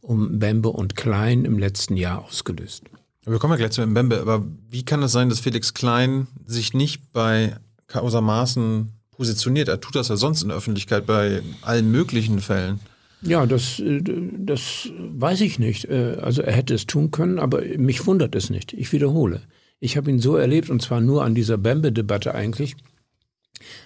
um 0.00 0.40
Bembe 0.40 0.70
und 0.70 0.96
Klein 0.96 1.44
im 1.44 1.60
letzten 1.60 1.96
Jahr 1.96 2.24
ausgelöst. 2.24 2.90
Wir 3.24 3.38
kommen 3.38 3.52
ja 3.52 3.58
gleich 3.58 3.70
zu 3.70 3.86
Mbembe, 3.86 4.20
aber 4.20 4.44
wie 4.68 4.84
kann 4.84 5.02
es 5.02 5.12
sein, 5.12 5.28
dass 5.28 5.40
Felix 5.40 5.74
Klein 5.74 6.26
sich 6.44 6.74
nicht 6.74 7.12
bei 7.12 7.56
Causa 7.86 8.20
Maßen 8.20 8.90
positioniert? 9.12 9.68
Er 9.68 9.80
tut 9.80 9.94
das 9.94 10.08
ja 10.08 10.16
sonst 10.16 10.42
in 10.42 10.48
der 10.48 10.56
Öffentlichkeit 10.56 11.06
bei 11.06 11.40
allen 11.62 11.90
möglichen 11.92 12.40
Fällen. 12.40 12.80
Ja, 13.22 13.46
das, 13.46 13.78
äh, 13.78 14.02
das 14.38 14.88
weiß 14.98 15.40
ich 15.42 15.60
nicht. 15.60 15.84
Äh, 15.84 16.18
also 16.20 16.42
er 16.42 16.52
hätte 16.52 16.74
es 16.74 16.86
tun 16.86 17.12
können, 17.12 17.38
aber 17.38 17.62
mich 17.76 18.04
wundert 18.06 18.34
es 18.34 18.50
nicht. 18.50 18.72
Ich 18.72 18.92
wiederhole. 18.92 19.42
Ich 19.78 19.96
habe 19.96 20.10
ihn 20.10 20.18
so 20.18 20.36
erlebt, 20.36 20.70
und 20.70 20.82
zwar 20.82 21.00
nur 21.00 21.24
an 21.24 21.34
dieser 21.34 21.58
Bembe-Debatte 21.58 22.34
eigentlich, 22.34 22.74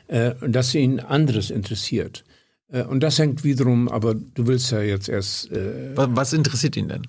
äh, 0.09 0.35
dass 0.47 0.75
ihn 0.75 1.01
anderes 1.01 1.51
interessiert. 1.51 2.25
Und 2.69 3.01
das 3.05 3.21
hängt 3.21 3.45
wiederum, 3.45 3.89
aber 3.89 4.15
du 4.15 4.49
willst 4.49 4.73
ja 4.73 4.81
jetzt 4.81 5.09
erst. 5.09 5.49
Was 5.95 6.33
interessiert 6.33 6.77
ihn 6.77 6.89
denn? 6.89 7.07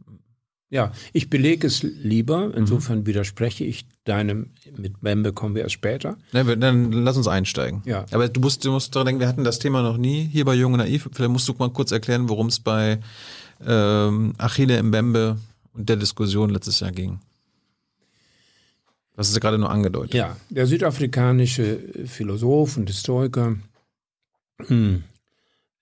Ja, 0.69 0.93
ich 1.11 1.29
belege 1.29 1.67
es 1.67 1.83
lieber, 1.83 2.53
insofern 2.55 2.99
mhm. 2.99 3.07
widerspreche 3.07 3.65
ich 3.65 3.85
deinem, 4.05 4.51
mit 4.77 5.03
Membe 5.03 5.33
kommen 5.33 5.53
wir 5.53 5.63
erst 5.63 5.73
später. 5.73 6.17
Ja, 6.31 6.43
dann 6.43 6.93
lass 6.93 7.17
uns 7.17 7.27
einsteigen. 7.27 7.81
Ja. 7.85 8.05
Aber 8.11 8.29
du 8.29 8.39
musst, 8.39 8.63
du 8.63 8.71
musst 8.71 8.95
daran 8.95 9.07
denken, 9.07 9.19
wir 9.19 9.27
hatten 9.27 9.43
das 9.43 9.59
Thema 9.59 9.81
noch 9.81 9.97
nie 9.97 10.23
hier 10.23 10.45
bei 10.45 10.55
Jung 10.55 10.73
und 10.73 10.79
Naiv. 10.79 11.09
Vielleicht 11.11 11.31
musst 11.31 11.47
du 11.47 11.53
mal 11.57 11.71
kurz 11.71 11.91
erklären, 11.91 12.29
worum 12.29 12.47
es 12.47 12.61
bei 12.61 13.01
ähm, 13.65 14.33
Achille 14.37 14.81
Mbembe 14.81 15.37
und 15.73 15.89
der 15.89 15.97
Diskussion 15.97 16.49
letztes 16.49 16.79
Jahr 16.79 16.91
ging. 16.91 17.19
Das 19.22 19.30
ist 19.30 19.36
ja 19.36 19.39
gerade 19.39 19.59
nur 19.59 19.69
angedeutet. 19.69 20.15
Ja, 20.15 20.36
der 20.49 20.65
südafrikanische 20.65 21.78
Philosoph 22.07 22.76
und 22.76 22.89
Historiker 22.89 23.55
hm, 24.65 25.03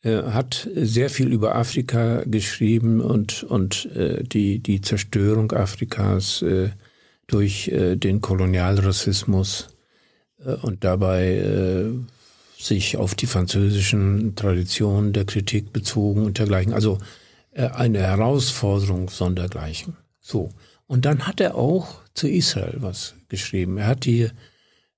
äh, 0.01 0.23
hat 0.23 0.67
sehr 0.75 1.09
viel 1.09 1.31
über 1.31 1.55
Afrika 1.55 2.23
geschrieben 2.25 2.99
und, 2.99 3.43
und 3.43 3.85
äh, 3.95 4.25
die, 4.25 4.59
die 4.59 4.81
Zerstörung 4.81 5.53
Afrikas 5.53 6.41
äh, 6.41 6.71
durch 7.27 7.69
äh, 7.69 7.95
den 7.95 8.19
Kolonialrassismus 8.19 9.69
äh, 10.43 10.55
und 10.55 10.83
dabei 10.83 11.37
äh, 11.37 11.91
sich 12.57 12.97
auf 12.97 13.15
die 13.15 13.27
französischen 13.27 14.35
Traditionen 14.35 15.13
der 15.13 15.23
Kritik 15.23 15.71
bezogen 15.71 16.25
und 16.25 16.39
dergleichen. 16.39 16.73
Also 16.73 16.97
eine 17.53 17.99
Herausforderung 17.99 19.09
sondergleichen. 19.09 19.95
So. 20.19 20.49
Und 20.87 21.05
dann 21.05 21.25
hat 21.25 21.39
er 21.39 21.55
auch 21.55 22.01
zu 22.13 22.27
Israel 22.27 22.75
was 22.79 23.15
geschrieben. 23.29 23.77
Er 23.77 23.87
hat 23.87 24.05
die 24.05 24.29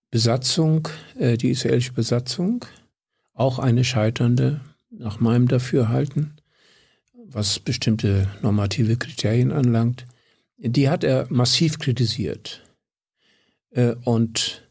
Besatzung, 0.10 0.88
äh, 1.18 1.38
die 1.38 1.52
israelische 1.52 1.94
Besatzung, 1.94 2.66
auch 3.34 3.60
eine 3.60 3.84
scheiternde, 3.84 4.62
nach 4.90 5.20
meinem 5.20 5.48
Dafürhalten, 5.48 6.34
was 7.14 7.60
bestimmte 7.60 8.28
normative 8.42 8.98
Kriterien 8.98 9.52
anlangt, 9.52 10.06
die 10.58 10.90
hat 10.90 11.04
er 11.04 11.28
massiv 11.30 11.80
kritisiert. 11.80 12.62
Äh, 13.72 13.96
und 14.04 14.68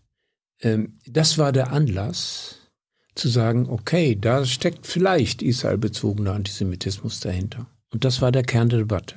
äh, 0.59 0.79
das 1.07 1.39
war 1.39 1.53
der 1.53 1.73
Anlass, 1.73 2.61
zu 3.15 3.29
sagen, 3.29 3.69
okay, 3.69 4.17
da 4.19 4.45
steckt 4.47 4.87
vielleicht 4.87 5.43
israelbezogener 5.43 6.33
Antisemitismus 6.33 7.21
dahinter. 7.21 7.67
Und 7.91 8.05
das 8.05 8.23
war 8.23 8.33
der 8.33 8.45
Kern 8.45 8.69
der 8.69 8.79
Debatte. 8.81 9.17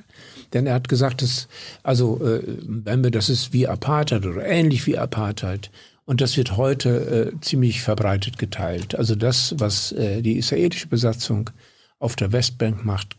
Denn 0.54 0.66
er 0.66 0.74
hat 0.74 0.88
gesagt, 0.88 1.20
dass, 1.20 1.48
also 1.82 2.24
äh, 2.24 2.42
Bembe, 2.66 3.10
das 3.10 3.28
ist 3.28 3.52
wie 3.52 3.68
Apartheid 3.68 4.24
oder 4.24 4.46
ähnlich 4.46 4.86
wie 4.86 4.96
Apartheid. 4.96 5.70
Und 6.06 6.20
das 6.20 6.36
wird 6.36 6.56
heute 6.56 7.32
äh, 7.34 7.40
ziemlich 7.40 7.82
verbreitet 7.82 8.38
geteilt. 8.38 8.94
Also 8.94 9.14
das, 9.14 9.54
was 9.58 9.92
äh, 9.92 10.22
die 10.22 10.36
israelische 10.36 10.86
Besatzung 10.86 11.50
auf 11.98 12.14
der 12.14 12.32
Westbank 12.32 12.84
macht, 12.84 13.16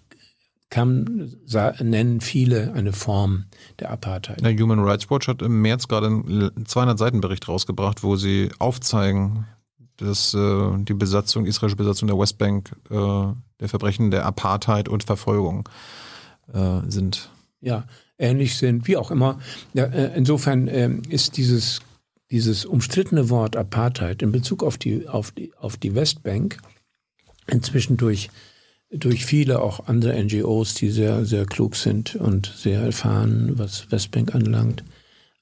kann, 0.70 1.36
nennen 1.80 2.22
viele 2.22 2.74
eine 2.74 2.92
Form 2.92 3.46
der 3.80 3.92
Apartheid. 3.92 4.42
Der 4.44 4.56
Human 4.58 4.80
Rights 4.80 5.10
Watch 5.10 5.28
hat 5.28 5.42
im 5.42 5.62
März 5.62 5.88
gerade 5.88 6.08
einen 6.08 6.66
200-Seiten-Bericht 6.66 7.48
rausgebracht, 7.48 8.04
wo 8.04 8.16
sie 8.16 8.50
aufzeigen, 8.60 9.46
dass 9.98 10.34
äh, 10.34 10.78
die 10.80 10.94
Besatzung, 10.94 11.46
israelische 11.46 11.78
Besatzung 11.78 12.08
der 12.08 12.18
Westbank, 12.18 12.76
äh, 12.90 12.96
der 13.60 13.70
Verbrechen 13.70 14.12
der 14.12 14.26
Apartheid 14.26 14.90
und 14.90 15.04
Verfolgung 15.04 15.70
äh, 16.54 16.80
sind. 16.90 17.30
Ja, 17.62 17.86
ähnlich 18.18 18.58
sind, 18.58 18.88
wie 18.88 18.98
auch 18.98 19.12
immer. 19.12 19.40
Ja, 19.74 19.86
äh, 19.86 20.16
insofern 20.16 20.68
ähm, 20.68 21.02
ist 21.10 21.38
dieses, 21.38 21.82
dieses 22.32 22.66
umstrittene 22.66 23.30
Wort 23.30 23.56
Apartheid 23.56 24.22
in 24.22 24.32
Bezug 24.32 24.64
auf 24.64 24.78
die, 24.78 25.08
auf 25.08 25.32
die, 25.32 25.54
auf 25.56 25.78
die 25.78 25.96
Westbank 25.96 26.58
inzwischen 27.48 27.98
durch, 27.98 28.30
durch 28.90 29.26
viele 29.26 29.62
auch 29.62 29.88
andere 29.88 30.22
NGOs, 30.24 30.74
die 30.76 30.90
sehr, 30.90 31.26
sehr 31.26 31.46
klug 31.46 31.76
sind 31.76 32.16
und 32.16 32.52
sehr 32.56 32.82
erfahren, 32.82 33.58
was 33.58 33.92
Westbank 33.92 34.34
anlangt, 34.34 34.84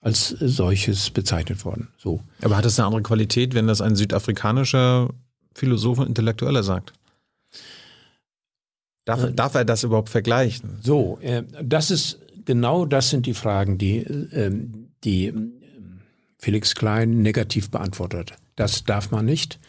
als 0.01 0.30
solches 0.30 1.09
bezeichnet 1.09 1.63
worden. 1.63 1.89
So. 1.97 2.21
Aber 2.41 2.57
hat 2.57 2.65
es 2.65 2.77
eine 2.77 2.88
andere 2.88 3.03
Qualität, 3.03 3.53
wenn 3.53 3.67
das 3.67 3.81
ein 3.81 3.95
südafrikanischer 3.95 5.09
Philosoph 5.55 5.99
und 5.99 6.07
Intellektueller 6.07 6.63
sagt? 6.63 6.93
Darf, 9.05 9.23
äh, 9.23 9.34
darf 9.34 9.55
er 9.55 9.65
das 9.65 9.84
überhaupt 9.84 10.09
vergleichen? 10.09 10.80
So, 10.81 11.19
äh, 11.21 11.43
das 11.61 11.91
ist 11.91 12.19
genau 12.45 12.85
das 12.85 13.09
sind 13.09 13.25
die 13.25 13.34
Fragen, 13.34 13.77
die, 13.77 13.97
ähm, 13.97 14.89
die 15.03 15.27
ähm, 15.27 15.53
Felix 16.38 16.75
Klein 16.75 17.21
negativ 17.21 17.71
beantwortet. 17.71 18.34
Das 18.55 18.84
darf 18.84 19.11
man 19.11 19.25
nicht. 19.25 19.59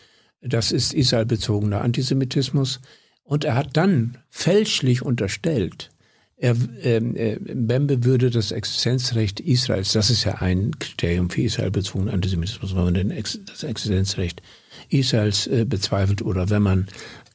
Das 0.41 0.73
ist 0.73 0.93
israelbezogener 0.93 1.81
Antisemitismus. 1.81 2.81
Und 3.23 3.45
er 3.45 3.55
hat 3.55 3.77
dann 3.77 4.19
fälschlich 4.29 5.03
unterstellt, 5.03 5.91
er, 6.37 6.57
ähm, 6.83 7.15
äh, 7.17 7.39
Bembe 7.41 8.05
würde 8.05 8.29
das 8.29 8.51
Existenzrecht 8.51 9.41
Israels, 9.41 9.93
das 9.93 10.11
ist 10.11 10.25
ja 10.25 10.35
ein 10.43 10.79
Kriterium 10.79 11.31
für 11.31 11.43
Israel 11.43 11.71
bezogenen 11.71 12.13
Antisemitismus, 12.13 12.75
wenn 12.75 12.85
man 12.85 13.11
Ex 13.13 13.39
das 13.47 13.63
Existenzrecht 13.63 14.43
Israels 14.89 15.47
äh, 15.47 15.65
bezweifelt 15.65 16.23
oder 16.23 16.51
wenn 16.51 16.63
man 16.63 16.89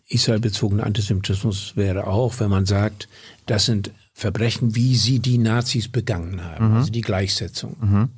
Israel 0.10 0.40
bezogenen 0.40 0.84
Antisemitismus 0.84 1.74
wäre 1.76 2.08
auch, 2.08 2.40
wenn 2.40 2.50
man 2.50 2.66
sagt, 2.66 3.08
das 3.46 3.66
sind 3.66 3.92
Verbrechen, 4.14 4.76
wie 4.76 4.96
sie 4.96 5.20
die 5.20 5.38
Nazis 5.38 5.88
begangen 5.88 6.44
haben, 6.44 6.70
mhm. 6.70 6.78
also 6.78 6.92
die 6.92 7.02
Gleichsetzung. 7.02 7.78
Mhm. 7.80 8.10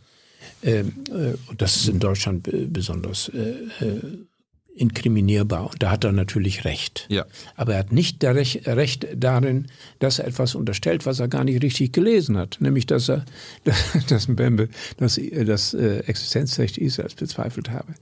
Ähm, 0.64 0.94
äh, 1.10 1.54
das 1.58 1.76
ist 1.76 1.90
in 1.90 2.00
Deutschland 2.00 2.50
besonders 2.72 3.30
äh, 3.30 3.86
äh 3.86 4.26
inkriminierbar. 4.74 5.70
Und 5.72 5.84
da 5.84 5.92
hat 5.92 6.04
er 6.04 6.12
natürlich 6.12 6.66
recht. 6.66 7.06
Ja. 7.10 7.26
Aber 7.56 7.74
er 7.74 7.80
hat 7.80 7.92
nicht 7.92 8.24
Rech 8.24 8.62
recht 8.66 9.06
darin, 9.16 9.68
dass 10.00 10.20
er 10.20 10.28
etwas 10.28 10.56
unterstellt, 10.56 11.06
was 11.06 11.20
er 11.20 11.28
gar 11.28 11.44
nicht 11.44 11.62
richtig 11.62 11.92
gelesen 11.92 12.38
hat. 12.38 12.58
Nämlich, 12.62 12.86
dass 12.86 13.10
er 13.10 13.26
dass 14.08 14.28
Mbembe 14.28 14.70
das, 14.98 15.20
das 15.46 15.74
äh, 15.74 16.00
Existenzrecht 16.00 16.78
Israels 16.78 17.16
bezweifelt 17.16 17.70
habe. 17.70 17.94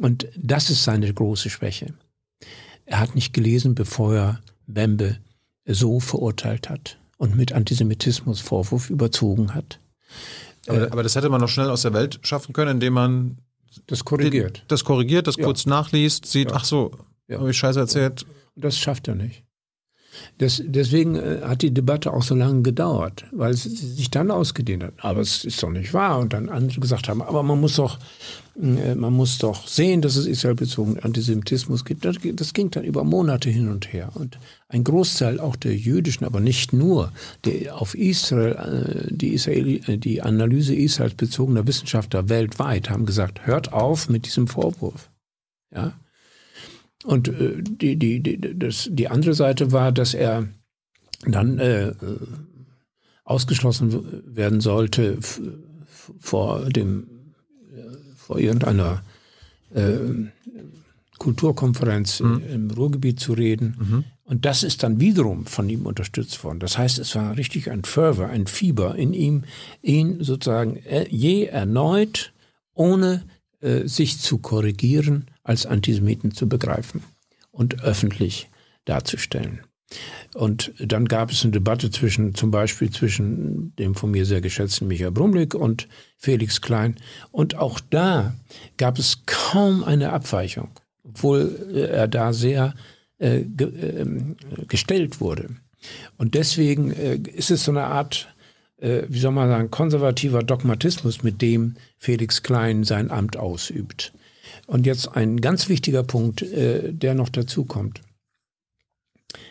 Und 0.00 0.28
das 0.34 0.70
ist 0.70 0.84
seine 0.84 1.12
große 1.12 1.50
Schwäche. 1.50 1.92
Er 2.88 3.00
hat 3.00 3.14
nicht 3.14 3.34
gelesen, 3.34 3.74
bevor 3.74 4.14
er 4.14 4.40
Mbembe 4.66 5.18
so 5.66 6.00
verurteilt 6.00 6.70
hat 6.70 6.98
und 7.18 7.36
mit 7.36 7.52
Antisemitismusvorwurf 7.52 8.88
überzogen 8.88 9.54
hat. 9.54 9.78
Aber, 10.66 10.90
aber, 10.90 11.02
das 11.02 11.14
hätte 11.14 11.28
man 11.28 11.40
noch 11.40 11.48
schnell 11.48 11.68
aus 11.70 11.82
der 11.82 11.92
Welt 11.92 12.18
schaffen 12.22 12.54
können, 12.54 12.72
indem 12.72 12.94
man 12.94 13.38
das 13.86 14.04
korrigiert. 14.04 14.64
Das 14.68 14.84
korrigiert, 14.84 15.26
das 15.26 15.36
ja. 15.36 15.44
kurz 15.44 15.66
nachliest, 15.66 16.26
sieht, 16.26 16.50
ja. 16.50 16.56
ach 16.56 16.64
so, 16.64 16.92
ja. 17.28 17.38
habe 17.38 17.50
ich 17.50 17.58
Scheiße 17.58 17.78
erzählt. 17.78 18.24
Und 18.54 18.64
das 18.64 18.78
schafft 18.78 19.06
er 19.08 19.14
nicht. 19.14 19.44
Das, 20.38 20.62
deswegen 20.64 21.16
äh, 21.16 21.40
hat 21.42 21.62
die 21.62 21.72
Debatte 21.72 22.12
auch 22.12 22.22
so 22.22 22.34
lange 22.34 22.62
gedauert, 22.62 23.24
weil 23.32 23.52
es 23.52 23.64
sich 23.64 24.10
dann 24.10 24.30
ausgedehnt 24.30 24.84
hat. 24.84 24.94
Aber 24.98 25.20
es 25.20 25.44
ist 25.44 25.62
doch 25.62 25.70
nicht 25.70 25.92
wahr. 25.92 26.18
Und 26.18 26.32
dann 26.32 26.48
andere 26.48 26.80
gesagt 26.80 27.08
haben, 27.08 27.22
aber 27.22 27.42
man 27.42 27.60
muss 27.60 27.76
doch, 27.76 27.98
äh, 28.60 28.94
man 28.94 29.12
muss 29.12 29.38
doch 29.38 29.66
sehen, 29.66 30.00
dass 30.00 30.16
es 30.16 30.26
israelbezogenen 30.26 31.02
Antisemitismus 31.02 31.84
gibt. 31.84 32.04
Das, 32.04 32.18
ging 32.52 32.70
dann 32.70 32.84
über 32.84 33.02
Monate 33.02 33.50
hin 33.50 33.68
und 33.68 33.92
her. 33.92 34.10
Und 34.14 34.38
ein 34.68 34.84
Großteil 34.84 35.40
auch 35.40 35.56
der 35.56 35.74
jüdischen, 35.76 36.24
aber 36.24 36.40
nicht 36.40 36.72
nur, 36.72 37.12
der 37.44 37.76
auf 37.76 37.96
Israel, 37.96 39.08
äh, 39.08 39.12
die, 39.12 39.34
Israeli, 39.34 39.98
die 39.98 40.22
Analyse 40.22 40.74
Israels 40.74 41.14
bezogener 41.14 41.66
Wissenschaftler 41.66 42.28
weltweit 42.28 42.90
haben 42.90 43.06
gesagt, 43.06 43.46
hört 43.46 43.72
auf 43.72 44.08
mit 44.08 44.26
diesem 44.26 44.46
Vorwurf. 44.46 45.10
Ja. 45.74 45.94
Und 47.04 47.28
äh, 47.28 47.62
die, 47.62 47.96
die, 47.96 48.20
die, 48.20 48.58
das, 48.58 48.88
die 48.90 49.08
andere 49.08 49.34
Seite 49.34 49.72
war, 49.72 49.92
dass 49.92 50.14
er 50.14 50.48
dann 51.26 51.58
äh, 51.58 51.92
ausgeschlossen 53.24 54.22
werden 54.24 54.60
sollte 54.60 55.18
vor 56.18 56.64
dem 56.70 57.06
vor 58.16 58.38
irgendeiner 58.38 59.02
äh, 59.74 59.96
Kulturkonferenz 61.18 62.20
mhm. 62.20 62.42
im 62.52 62.70
Ruhrgebiet 62.70 63.18
zu 63.20 63.32
reden. 63.32 63.76
Mhm. 63.78 64.04
Und 64.24 64.44
das 64.44 64.62
ist 64.62 64.82
dann 64.82 65.00
wiederum 65.00 65.46
von 65.46 65.68
ihm 65.70 65.86
unterstützt 65.86 66.44
worden. 66.44 66.60
Das 66.60 66.76
heißt, 66.76 66.98
es 66.98 67.14
war 67.14 67.36
richtig 67.38 67.70
ein 67.70 67.84
Fervor, 67.84 68.28
ein 68.28 68.46
Fieber 68.46 68.96
in 68.96 69.14
ihm, 69.14 69.44
ihn 69.82 70.22
sozusagen 70.22 70.76
äh, 70.84 71.06
je 71.08 71.44
erneut, 71.44 72.32
ohne 72.74 73.24
äh, 73.60 73.88
sich 73.88 74.20
zu 74.20 74.38
korrigieren, 74.38 75.26
als 75.48 75.66
Antisemiten 75.66 76.32
zu 76.32 76.48
begreifen 76.48 77.02
und 77.50 77.82
öffentlich 77.82 78.48
darzustellen. 78.84 79.60
Und 80.34 80.72
dann 80.78 81.06
gab 81.06 81.30
es 81.30 81.42
eine 81.42 81.52
Debatte 81.52 81.90
zwischen, 81.90 82.34
zum 82.34 82.50
Beispiel 82.50 82.90
zwischen 82.90 83.74
dem 83.76 83.94
von 83.94 84.10
mir 84.10 84.26
sehr 84.26 84.42
geschätzten 84.42 84.86
Michael 84.86 85.12
Brumlik 85.12 85.54
und 85.54 85.88
Felix 86.18 86.60
Klein. 86.60 86.96
Und 87.32 87.56
auch 87.56 87.80
da 87.88 88.34
gab 88.76 88.98
es 88.98 89.22
kaum 89.24 89.82
eine 89.82 90.12
Abweichung, 90.12 90.68
obwohl 91.04 91.70
er 91.74 92.06
da 92.06 92.34
sehr 92.34 92.74
äh, 93.18 93.40
ge, 93.44 93.68
äh, 93.68 94.06
gestellt 94.68 95.22
wurde. 95.22 95.48
Und 96.18 96.34
deswegen 96.34 96.92
äh, 96.92 97.16
ist 97.16 97.50
es 97.50 97.64
so 97.64 97.70
eine 97.70 97.84
Art, 97.84 98.28
äh, 98.76 99.04
wie 99.08 99.20
soll 99.20 99.32
man 99.32 99.48
sagen, 99.48 99.70
konservativer 99.70 100.42
Dogmatismus, 100.42 101.22
mit 101.22 101.40
dem 101.40 101.76
Felix 101.96 102.42
Klein 102.42 102.84
sein 102.84 103.10
Amt 103.10 103.38
ausübt. 103.38 104.12
Und 104.68 104.84
jetzt 104.84 105.08
ein 105.16 105.40
ganz 105.40 105.70
wichtiger 105.70 106.02
Punkt, 106.02 106.42
äh, 106.42 106.92
der 106.92 107.14
noch 107.14 107.30
dazu 107.30 107.64
kommt. 107.64 108.02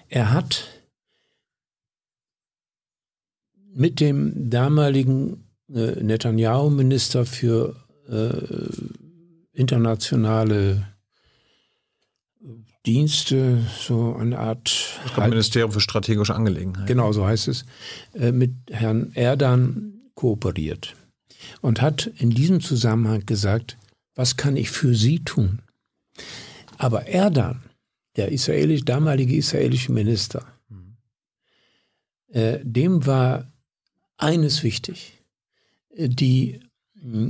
Er 0.09 0.31
hat 0.31 0.67
mit 3.73 3.99
dem 3.99 4.51
damaligen 4.51 5.49
äh, 5.73 6.03
Netanyahu-Minister 6.03 7.25
für 7.25 7.75
äh, 8.07 9.57
internationale 9.59 10.87
Dienste, 12.85 13.65
so 13.79 14.15
eine 14.15 14.37
Art. 14.37 14.99
Das 15.15 15.27
Ministerium 15.27 15.71
für 15.71 15.81
strategische 15.81 16.35
Angelegenheiten. 16.35 16.85
Genau, 16.85 17.11
so 17.11 17.25
heißt 17.25 17.47
es, 17.47 17.65
äh, 18.13 18.31
mit 18.31 18.51
Herrn 18.69 19.13
Erdan 19.15 19.93
kooperiert 20.13 20.95
und 21.61 21.81
hat 21.81 22.05
in 22.05 22.29
diesem 22.29 22.61
Zusammenhang 22.61 23.25
gesagt, 23.25 23.77
was 24.17 24.35
kann 24.35 24.57
ich 24.57 24.69
für 24.69 24.93
Sie 24.93 25.23
tun? 25.23 25.59
Aber 26.77 27.07
Erdan, 27.07 27.61
der 28.17 28.31
israelisch, 28.31 28.83
damalige 28.83 29.35
israelische 29.35 29.91
Minister, 29.91 30.45
äh, 32.29 32.59
dem 32.63 33.05
war 33.05 33.51
eines 34.17 34.63
wichtig. 34.63 35.13
Die 35.95 36.59
äh, 36.95 37.29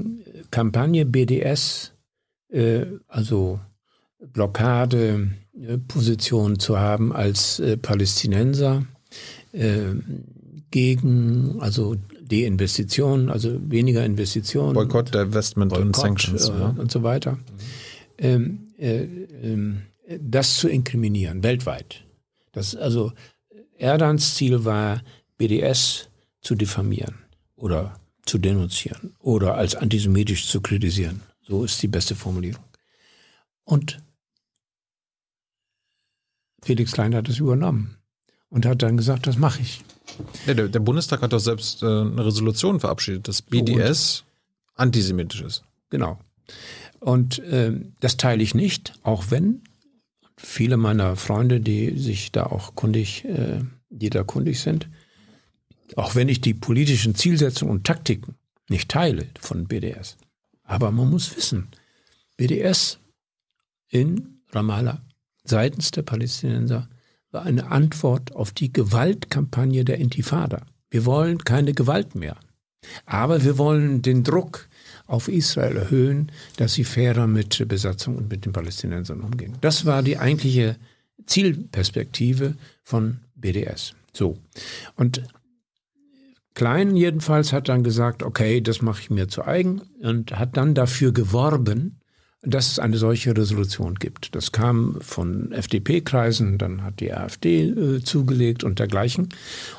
Kampagne 0.50 1.06
BDS, 1.06 1.92
äh, 2.50 2.86
also 3.08 3.60
Blockade, 4.20 5.30
äh, 5.54 5.78
zu 6.58 6.80
haben 6.80 7.14
als 7.14 7.60
äh, 7.60 7.78
Palästinenser 7.78 8.86
äh, 9.52 9.94
gegen, 10.72 11.60
also 11.60 11.98
Deinvestitionen, 12.28 13.30
also 13.30 13.60
weniger 13.70 14.04
Investitionen. 14.06 14.74
Boykott 14.74 15.14
der 15.14 15.24
Investment 15.24 15.72
Boykott, 15.72 15.86
und 15.86 15.96
Sanctions. 15.96 16.50
Äh, 16.50 16.60
ja. 16.60 16.76
Und 16.78 16.92
so 16.92 17.04
weiter. 17.04 17.38
Ähm, 18.18 18.74
äh, 18.78 19.04
ähm, 19.04 19.84
das 20.20 20.58
zu 20.58 20.70
inkriminieren, 20.70 21.44
weltweit. 21.44 22.06
Das, 22.52 22.76
also 22.76 23.12
Erdans 23.78 24.36
Ziel 24.36 24.66
war, 24.66 25.02
BDS 25.38 26.10
zu 26.42 26.56
diffamieren 26.56 27.16
oder 27.56 28.00
zu 28.26 28.38
denunzieren 28.38 29.14
oder 29.20 29.56
als 29.56 29.76
antisemitisch 29.76 30.48
zu 30.48 30.62
kritisieren. 30.62 31.22
So 31.42 31.64
ist 31.64 31.82
die 31.82 31.88
beste 31.88 32.16
Formulierung. 32.16 32.64
Und 33.64 34.02
Felix 36.64 36.92
Klein 36.92 37.16
hat 37.16 37.30
es 37.30 37.40
übernommen 37.40 37.98
und 38.50 38.66
hat 38.66 38.82
dann 38.82 38.98
gesagt, 38.98 39.28
das 39.28 39.38
mache 39.38 39.62
ich. 39.62 39.84
Ja, 40.46 40.54
der, 40.54 40.68
der, 40.68 40.80
Bundestag 40.80 41.22
hat 41.22 41.34
doch 41.34 41.40
selbst 41.40 41.84
äh, 41.84 41.86
eine 41.86 42.26
Resolution 42.26 42.80
verabschiedet, 42.80 43.28
dass 43.28 43.42
BDS 43.42 44.22
und, 44.76 44.82
antisemitisch 44.82 45.42
ist. 45.42 45.64
Genau. 45.90 46.20
Und 47.00 47.40
äh, 47.40 47.74
das 48.00 48.18
teile 48.18 48.44
ich 48.44 48.56
nicht, 48.56 48.94
auch 49.04 49.26
wenn 49.30 49.62
viele 50.38 50.78
meiner 50.78 51.16
Freunde, 51.16 51.60
die 51.60 51.98
sich 51.98 52.32
da 52.32 52.46
auch 52.46 52.76
kundig, 52.76 53.26
äh, 53.26 53.62
die 53.90 54.10
da 54.10 54.24
kundig 54.24 54.60
sind, 54.60 54.88
auch 55.96 56.16
wenn 56.16 56.30
ich 56.30 56.42
die 56.42 56.54
politischen 56.54 57.16
Zielsetzungen 57.16 57.72
und 57.72 57.86
Taktiken 57.86 58.36
nicht 58.70 58.90
teile 58.90 59.28
von 59.40 59.68
BDS. 59.68 60.18
Aber 60.64 60.92
man 60.92 61.10
muss 61.10 61.36
wissen, 61.36 61.70
BDS 62.36 63.00
in 63.90 64.42
Ramallah 64.52 65.02
seitens 65.44 65.92
der 65.92 66.02
Palästinenser 66.02 66.90
war 67.32 67.44
eine 67.44 67.72
Antwort 67.72 68.36
auf 68.36 68.52
die 68.52 68.72
Gewaltkampagne 68.72 69.86
der 69.86 69.98
Intifada. 69.98 70.66
Wir 70.90 71.06
wollen 71.06 71.44
keine 71.44 71.74
Gewalt 71.74 72.16
mehr. 72.16 72.38
Aber 73.06 73.44
wir 73.44 73.58
wollen 73.58 74.02
den 74.02 74.24
Druck 74.24 74.70
auf 75.08 75.28
Israel 75.28 75.76
erhöhen, 75.76 76.32
dass 76.58 76.74
sie 76.74 76.84
fairer 76.84 77.28
mit 77.28 77.68
Besatzung 77.68 78.18
und 78.18 78.30
mit 78.30 78.46
den 78.46 78.54
Palästinensern 78.54 79.22
umgehen. 79.22 79.58
Das 79.62 79.86
war 79.86 80.04
die 80.04 80.18
eigentliche 80.18 80.78
Zielperspektive 81.26 82.56
von 82.84 83.18
BDS. 83.36 83.94
So. 84.14 84.38
Und 84.96 85.22
Klein 86.58 86.96
jedenfalls 86.96 87.54
hat 87.54 87.70
dann 87.70 87.84
gesagt, 87.84 88.24
okay, 88.24 88.62
das 88.62 88.82
mache 88.82 89.02
ich 89.02 89.10
mir 89.12 89.28
zu 89.28 89.46
eigen 89.46 89.82
und 90.02 90.40
hat 90.40 90.58
dann 90.58 90.74
dafür 90.74 91.12
geworben, 91.12 92.00
dass 92.50 92.72
es 92.72 92.80
eine 92.80 92.98
solche 92.98 93.36
Resolution 93.36 93.96
gibt. 93.96 94.36
Das 94.36 94.52
kam 94.52 94.98
von 95.02 95.52
FDP-Kreisen, 95.52 96.58
dann 96.58 96.84
hat 96.84 97.00
die 97.00 97.14
AfD 97.14 97.70
äh, 97.70 98.04
zugelegt 98.04 98.64
und 98.64 98.80
dergleichen. 98.80 99.30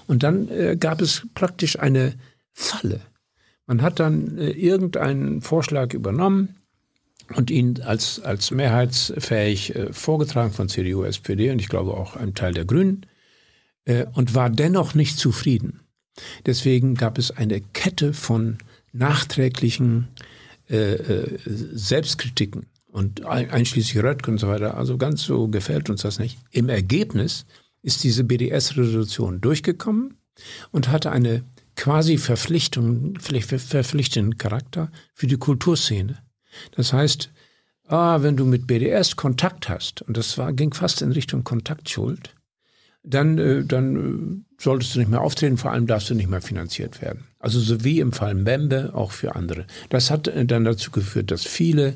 Und 0.06 0.22
dann 0.22 0.48
äh, 0.48 0.76
gab 0.78 1.00
es 1.00 1.26
praktisch 1.34 1.78
eine 1.78 2.14
Falle. 2.52 3.00
Man 3.66 3.82
hat 3.82 4.00
dann 4.00 4.38
äh, 4.38 4.50
irgendeinen 4.50 5.40
Vorschlag 5.40 5.94
übernommen 5.94 6.56
und 7.34 7.50
ihn 7.50 7.80
als, 7.82 8.20
als 8.20 8.50
mehrheitsfähig 8.50 9.74
äh, 9.74 9.92
vorgetragen 9.92 10.52
von 10.52 10.68
CDU, 10.68 11.04
SPD 11.04 11.50
und 11.50 11.60
ich 11.60 11.68
glaube 11.68 11.94
auch 11.94 12.16
einem 12.16 12.34
Teil 12.34 12.54
der 12.54 12.64
Grünen 12.64 13.06
äh, 13.84 14.06
und 14.12 14.34
war 14.34 14.50
dennoch 14.50 14.94
nicht 14.94 15.18
zufrieden. 15.18 15.80
Deswegen 16.46 16.94
gab 16.94 17.18
es 17.18 17.30
eine 17.30 17.60
Kette 17.60 18.12
von 18.12 18.58
nachträglichen 18.92 20.08
äh, 20.18 20.37
Selbstkritiken 20.68 22.66
und 22.90 23.24
einschließlich 23.24 24.02
Röttgen 24.02 24.34
und 24.34 24.38
so 24.38 24.48
weiter. 24.48 24.76
Also 24.76 24.98
ganz 24.98 25.22
so 25.22 25.48
gefällt 25.48 25.88
uns 25.90 26.02
das 26.02 26.18
nicht. 26.18 26.38
Im 26.50 26.68
Ergebnis 26.68 27.46
ist 27.82 28.04
diese 28.04 28.24
BDS-Resolution 28.24 29.40
durchgekommen 29.40 30.18
und 30.72 30.88
hatte 30.88 31.10
eine 31.10 31.44
quasi 31.76 32.18
Verpflichtung, 32.18 33.18
verpflichtenden 33.20 34.36
Charakter 34.36 34.90
für 35.14 35.26
die 35.26 35.36
Kulturszene. 35.36 36.18
Das 36.72 36.92
heißt, 36.92 37.30
ah, 37.86 38.22
wenn 38.22 38.36
du 38.36 38.44
mit 38.44 38.66
BDS 38.66 39.16
Kontakt 39.16 39.68
hast, 39.68 40.02
und 40.02 40.16
das 40.16 40.36
war, 40.38 40.52
ging 40.52 40.74
fast 40.74 41.02
in 41.02 41.12
Richtung 41.12 41.44
Kontaktschuld, 41.44 42.34
dann, 43.04 43.38
äh, 43.38 43.64
dann 43.64 44.44
äh, 44.58 44.62
solltest 44.62 44.94
du 44.94 44.98
nicht 44.98 45.08
mehr 45.10 45.20
auftreten, 45.20 45.56
vor 45.56 45.70
allem 45.70 45.86
darfst 45.86 46.10
du 46.10 46.14
nicht 46.14 46.28
mehr 46.28 46.42
finanziert 46.42 47.00
werden. 47.00 47.27
Also 47.38 47.60
so 47.60 47.84
wie 47.84 48.00
im 48.00 48.12
Fall 48.12 48.34
Mbembe 48.34 48.90
auch 48.94 49.12
für 49.12 49.36
andere. 49.36 49.66
Das 49.90 50.10
hat 50.10 50.28
äh, 50.28 50.44
dann 50.44 50.64
dazu 50.64 50.90
geführt, 50.90 51.30
dass 51.30 51.44
viele 51.44 51.94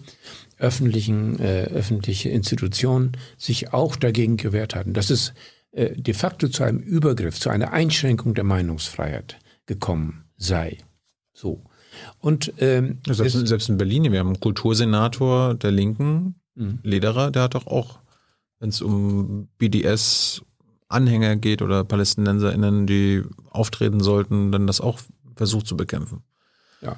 öffentlichen, 0.59 1.39
äh, 1.41 1.65
öffentliche 1.65 2.29
Institutionen 2.29 3.13
sich 3.37 3.73
auch 3.73 3.97
dagegen 3.97 4.37
gewehrt 4.37 4.75
hatten. 4.75 4.93
Dass 4.93 5.11
es 5.11 5.35
äh, 5.73 6.01
de 6.01 6.15
facto 6.15 6.49
zu 6.49 6.63
einem 6.63 6.79
Übergriff, 6.79 7.41
zu 7.41 7.51
einer 7.51 7.73
Einschränkung 7.73 8.35
der 8.35 8.45
Meinungsfreiheit 8.45 9.39
gekommen 9.67 10.25
sei. 10.37 10.79
So. 11.33 11.63
Und 12.19 12.53
ähm, 12.59 13.01
selbst, 13.07 13.47
selbst 13.47 13.69
in 13.69 13.79
Berlin, 13.79 14.11
wir 14.13 14.21
haben 14.21 14.29
einen 14.29 14.41
Kultursenator 14.41 15.55
der 15.55 15.73
Linken, 15.73 16.37
mhm. 16.55 16.79
Lederer, 16.83 17.31
der 17.31 17.43
hat 17.43 17.55
doch 17.55 17.67
auch, 17.67 17.99
wenn 18.61 18.69
es 18.69 18.81
um 18.81 19.49
BDS 19.59 20.43
Anhänger 20.89 21.37
geht 21.37 21.63
oder 21.63 21.85
PalästinenserInnen, 21.85 22.87
die 22.87 23.23
auftreten 23.51 24.01
sollten, 24.01 24.53
dann 24.53 24.67
das 24.67 24.81
auch 24.81 25.01
versucht 25.43 25.67
zu 25.67 25.77
bekämpfen. 25.77 26.23
Ja, 26.81 26.97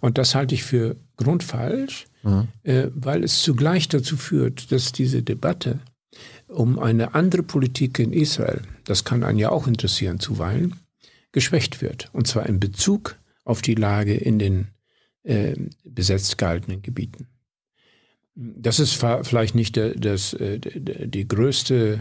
und 0.00 0.18
das 0.18 0.34
halte 0.34 0.54
ich 0.54 0.64
für 0.64 0.96
grundfalsch, 1.16 2.06
mhm. 2.24 2.48
äh, 2.64 2.88
weil 2.92 3.22
es 3.22 3.42
zugleich 3.42 3.88
dazu 3.88 4.16
führt, 4.16 4.72
dass 4.72 4.92
diese 4.92 5.22
Debatte 5.22 5.78
um 6.48 6.78
eine 6.78 7.14
andere 7.14 7.42
Politik 7.42 7.98
in 8.00 8.12
Israel, 8.12 8.62
das 8.84 9.04
kann 9.04 9.22
einen 9.22 9.38
ja 9.38 9.50
auch 9.50 9.66
interessieren 9.66 10.18
zuweilen, 10.18 10.76
geschwächt 11.32 11.82
wird. 11.82 12.10
Und 12.12 12.26
zwar 12.26 12.46
in 12.46 12.60
Bezug 12.60 13.16
auf 13.44 13.62
die 13.62 13.74
Lage 13.74 14.14
in 14.14 14.38
den 14.38 14.68
äh, 15.22 15.54
besetzt 15.84 16.38
gehaltenen 16.38 16.82
Gebieten. 16.82 17.28
Das 18.34 18.80
ist 18.80 18.94
vielleicht 18.94 19.54
nicht 19.54 19.76
der, 19.76 19.94
das, 19.94 20.32
äh, 20.34 20.58
die 20.60 21.28
größte 21.28 22.00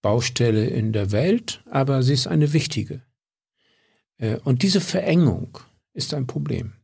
Baustelle 0.00 0.66
in 0.66 0.92
der 0.92 1.12
Welt, 1.12 1.62
aber 1.70 2.02
sie 2.02 2.14
ist 2.14 2.26
eine 2.26 2.52
wichtige. 2.52 3.02
Äh, 4.18 4.36
und 4.44 4.62
diese 4.62 4.80
Verengung 4.80 5.58
ist 5.94 6.14
ein 6.14 6.26
Problem. 6.26 6.74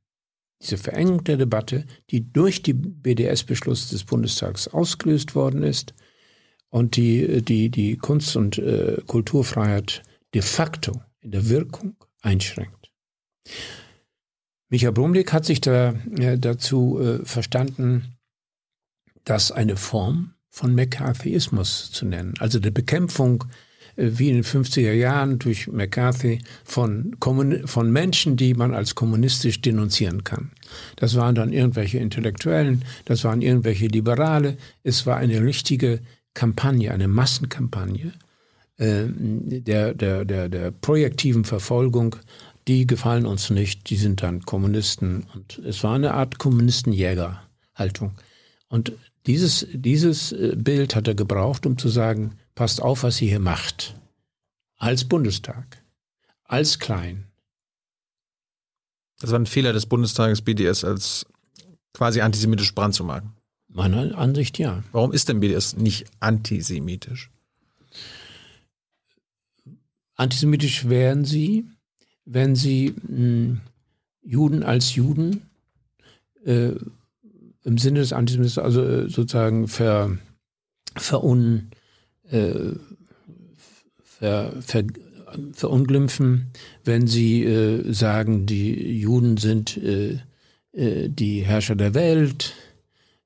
Diese 0.62 0.78
Verengung 0.78 1.24
der 1.24 1.36
Debatte, 1.36 1.84
die 2.10 2.32
durch 2.32 2.62
die 2.62 2.72
BDS-Beschluss 2.72 3.90
des 3.90 4.04
Bundestags 4.04 4.68
ausgelöst 4.68 5.34
worden 5.34 5.62
ist 5.62 5.94
und 6.70 6.96
die 6.96 7.42
die, 7.42 7.68
die 7.70 7.96
Kunst- 7.96 8.36
und 8.36 8.58
äh, 8.58 8.98
Kulturfreiheit 9.06 10.02
de 10.32 10.42
facto 10.42 11.02
in 11.20 11.32
der 11.32 11.48
Wirkung 11.48 11.96
einschränkt. 12.22 12.90
Michael 14.70 14.92
Brumlik 14.92 15.32
hat 15.32 15.44
sich 15.44 15.60
da, 15.60 15.90
äh, 16.18 16.38
dazu 16.38 16.98
äh, 16.98 17.24
verstanden, 17.24 18.16
dass 19.24 19.52
eine 19.52 19.76
Form 19.76 20.34
von 20.48 20.74
McCarthyismus 20.74 21.90
zu 21.90 22.06
nennen, 22.06 22.34
also 22.38 22.58
der 22.58 22.70
Bekämpfung 22.70 23.44
äh, 23.44 23.46
wie 23.96 24.28
in 24.28 24.34
den 24.34 24.44
50er 24.44 24.92
Jahren 24.92 25.38
durch 25.38 25.68
McCarthy 25.68 26.40
von, 26.64 27.16
von 27.64 27.92
Menschen, 27.92 28.36
die 28.36 28.54
man 28.54 28.74
als 28.74 28.94
kommunistisch 28.94 29.60
denunzieren 29.60 30.24
kann. 30.24 30.50
Das 30.96 31.14
waren 31.16 31.34
dann 31.34 31.52
irgendwelche 31.52 31.98
Intellektuellen, 31.98 32.84
das 33.04 33.24
waren 33.24 33.42
irgendwelche 33.42 33.86
Liberale. 33.86 34.56
Es 34.82 35.06
war 35.06 35.16
eine 35.16 35.42
richtige 35.42 36.00
Kampagne, 36.34 36.92
eine 36.92 37.08
Massenkampagne 37.08 38.12
äh, 38.76 39.04
der, 39.06 39.94
der, 39.94 40.24
der, 40.24 40.48
der 40.48 40.70
projektiven 40.72 41.44
Verfolgung. 41.44 42.16
Die 42.66 42.86
gefallen 42.86 43.26
uns 43.26 43.50
nicht, 43.50 43.90
die 43.90 43.96
sind 43.96 44.22
dann 44.22 44.42
Kommunisten. 44.42 45.26
Und 45.34 45.58
es 45.64 45.84
war 45.84 45.94
eine 45.94 46.14
Art 46.14 46.38
Kommunistenjägerhaltung. 46.38 48.12
Und 48.68 48.92
dieses, 49.26 49.66
dieses 49.72 50.32
äh, 50.32 50.54
Bild 50.56 50.96
hat 50.96 51.06
er 51.06 51.14
gebraucht, 51.14 51.66
um 51.66 51.78
zu 51.78 51.88
sagen, 51.88 52.32
passt 52.54 52.80
auf, 52.82 53.02
was 53.02 53.20
ihr 53.20 53.28
hier 53.28 53.40
macht. 53.40 53.94
Als 54.76 55.04
Bundestag. 55.04 55.82
Als 56.44 56.78
klein. 56.78 57.26
Das 59.18 59.30
war 59.30 59.38
ein 59.38 59.46
Fehler 59.46 59.72
des 59.72 59.86
Bundestages 59.86 60.42
BDS 60.42 60.84
als 60.84 61.26
quasi 61.92 62.20
antisemitisch 62.20 62.74
Brand 62.74 62.94
zu 62.94 63.04
machen. 63.04 63.32
Meiner 63.68 64.16
Ansicht 64.18 64.58
ja. 64.58 64.84
Warum 64.92 65.12
ist 65.12 65.28
denn 65.28 65.40
BDS 65.40 65.76
nicht 65.76 66.06
antisemitisch? 66.20 67.30
Antisemitisch 70.16 70.88
wären 70.88 71.24
sie, 71.24 71.64
wenn 72.24 72.54
sie 72.54 72.94
mh, 73.02 73.16
hm, 73.16 73.60
Juden 74.22 74.62
als 74.62 74.94
Juden 74.94 75.50
äh, 76.44 76.72
im 77.64 77.78
Sinne 77.78 78.00
des 78.00 78.12
Antisemitismus, 78.12 78.64
also 78.64 78.82
äh, 78.82 79.08
sozusagen 79.08 79.68
ver, 79.68 80.18
verun, 80.96 81.70
äh, 82.30 82.72
ver, 84.02 84.52
ver, 84.60 84.84
verunglimpfen, 85.52 86.46
wenn 86.84 87.06
sie 87.06 87.44
äh, 87.44 87.92
sagen, 87.92 88.46
die 88.46 88.98
Juden 88.98 89.36
sind 89.36 89.76
äh, 89.76 90.18
äh, 90.74 91.08
die 91.08 91.44
Herrscher 91.44 91.76
der 91.76 91.94
Welt, 91.94 92.54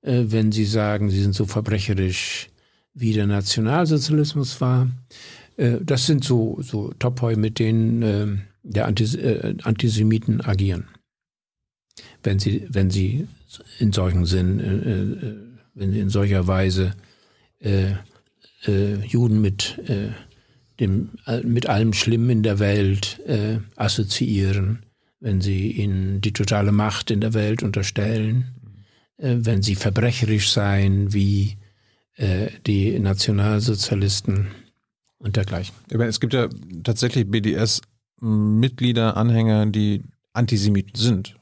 äh, 0.02 0.24
wenn 0.26 0.52
sie 0.52 0.64
sagen, 0.64 1.10
sie 1.10 1.22
sind 1.22 1.34
so 1.34 1.46
verbrecherisch, 1.46 2.48
wie 2.94 3.12
der 3.12 3.26
Nationalsozialismus 3.26 4.60
war. 4.60 4.90
Äh, 5.56 5.78
das 5.82 6.06
sind 6.06 6.24
so, 6.24 6.58
so 6.60 6.92
Topoi, 6.98 7.36
mit 7.36 7.58
denen 7.58 8.42
der 8.62 8.86
Antis 8.86 9.16
Antisemiten 9.62 10.42
agieren. 10.42 10.88
Wenn 12.22 12.38
sie, 12.38 12.66
wenn 12.68 12.90
sie 12.90 13.26
in 13.78 13.92
solchen 13.92 14.26
Sinn, 14.26 15.54
wenn 15.74 15.92
sie 15.92 16.00
in 16.00 16.10
solcher 16.10 16.46
Weise 16.46 16.92
äh, 18.66 18.94
Juden 19.04 19.40
mit 19.40 19.80
dem, 20.80 21.10
mit 21.42 21.66
allem 21.66 21.92
Schlimmen 21.92 22.30
in 22.30 22.42
der 22.44 22.60
Welt 22.60 23.20
assoziieren, 23.74 24.84
wenn 25.18 25.40
sie 25.40 25.72
ihnen 25.72 26.20
die 26.20 26.32
totale 26.32 26.70
Macht 26.70 27.10
in 27.10 27.20
der 27.20 27.34
Welt 27.34 27.64
unterstellen, 27.64 28.54
wenn 29.16 29.60
sie 29.60 29.74
verbrecherisch 29.74 30.52
seien 30.52 31.12
wie 31.12 31.56
die 32.64 32.96
Nationalsozialisten 32.96 34.52
und 35.18 35.34
dergleichen. 35.34 35.74
Es 35.90 36.20
gibt 36.20 36.32
ja 36.32 36.48
tatsächlich 36.84 37.28
BDS-Mitglieder, 37.28 39.16
Anhänger, 39.16 39.66
die 39.66 40.02
Antisemiten 40.32 40.94
sind. 40.94 41.36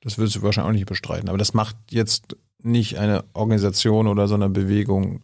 Das 0.00 0.18
würdest 0.18 0.36
du 0.36 0.42
wahrscheinlich 0.42 0.68
auch 0.68 0.72
nicht 0.72 0.86
bestreiten. 0.86 1.28
Aber 1.28 1.38
das 1.38 1.54
macht 1.54 1.76
jetzt 1.90 2.36
nicht 2.62 2.98
eine 2.98 3.24
Organisation 3.34 4.06
oder 4.06 4.28
so 4.28 4.34
eine 4.34 4.48
Bewegung 4.48 5.22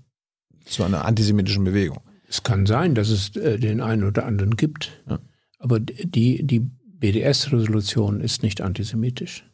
zu 0.65 0.85
einer 0.85 1.05
antisemitischen 1.05 1.65
Bewegung. 1.65 2.01
Es 2.29 2.43
kann 2.43 2.67
sein, 2.67 2.95
dass 2.95 3.11
es 3.11 3.37
äh, 3.37 3.59
den 3.59 3.81
einen 3.81 4.05
oder 4.05 4.27
anderen 4.27 4.57
gibt. 4.57 5.03
Ja. 5.09 5.21
Aber 5.59 5.81
die, 5.81 6.45
die 6.45 6.61
BDS-Resolution 6.61 8.21
ist 8.21 8.43
nicht 8.43 8.61
antisemitisch. 8.61 9.45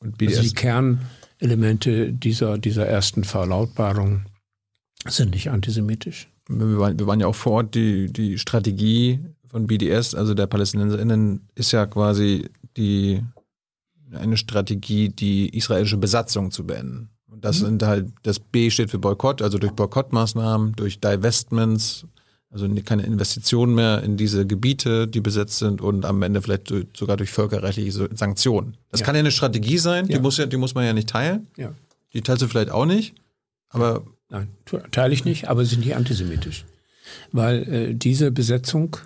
Und 0.00 0.18
BDS 0.18 0.38
also 0.38 0.48
die 0.48 0.54
Kernelemente 0.54 2.12
dieser, 2.12 2.58
dieser 2.58 2.86
ersten 2.86 3.24
Verlautbarung 3.24 4.26
sind 5.06 5.32
nicht 5.32 5.50
antisemitisch. 5.50 6.28
Wir 6.48 6.78
waren, 6.78 6.98
wir 6.98 7.06
waren 7.06 7.20
ja 7.20 7.26
auch 7.26 7.34
vor 7.34 7.52
Ort, 7.52 7.74
die, 7.74 8.12
die 8.12 8.38
Strategie 8.38 9.20
von 9.46 9.66
BDS, 9.66 10.14
also 10.14 10.34
der 10.34 10.46
PalästinenserInnen, 10.46 11.48
ist 11.54 11.72
ja 11.72 11.86
quasi 11.86 12.48
die 12.76 13.22
eine 14.12 14.36
Strategie, 14.36 15.08
die 15.08 15.56
israelische 15.56 15.96
Besatzung 15.96 16.50
zu 16.50 16.66
beenden. 16.66 17.10
Und 17.32 17.44
das 17.44 17.60
mhm. 17.60 17.64
sind 17.64 17.82
halt, 17.82 18.06
das 18.24 18.38
B 18.38 18.70
steht 18.70 18.90
für 18.90 18.98
Boykott, 18.98 19.40
also 19.40 19.58
durch 19.58 19.72
Boykottmaßnahmen, 19.72 20.74
durch 20.76 21.00
Divestments, 21.00 22.04
Also 22.50 22.68
keine 22.84 23.04
Investitionen 23.04 23.74
mehr 23.74 24.02
in 24.02 24.18
diese 24.18 24.46
Gebiete, 24.46 25.08
die 25.08 25.22
besetzt 25.22 25.58
sind 25.58 25.80
und 25.80 26.04
am 26.04 26.20
Ende 26.20 26.42
vielleicht 26.42 26.72
sogar 26.94 27.16
durch 27.16 27.30
völkerrechtliche 27.30 28.10
Sanktionen. 28.14 28.76
Das 28.90 29.00
ja. 29.00 29.06
kann 29.06 29.14
ja 29.14 29.20
eine 29.20 29.30
Strategie 29.30 29.78
sein, 29.78 30.06
die, 30.08 30.18
muss 30.18 30.36
ja, 30.36 30.44
die 30.44 30.58
muss 30.58 30.74
man 30.74 30.84
ja 30.84 30.92
nicht 30.92 31.08
teilen. 31.08 31.46
Ja. 31.56 31.72
Die 32.12 32.20
teilst 32.20 32.42
du 32.42 32.48
vielleicht 32.48 32.70
auch 32.70 32.84
nicht, 32.84 33.14
aber. 33.70 34.04
Nein, 34.28 34.48
teile 34.90 35.14
ich 35.14 35.24
nicht, 35.24 35.48
aber 35.48 35.64
sind 35.64 35.80
nicht 35.80 35.96
antisemitisch. 35.96 36.66
Weil 37.32 37.62
äh, 37.72 37.94
diese 37.94 38.30
Besetzung 38.30 38.96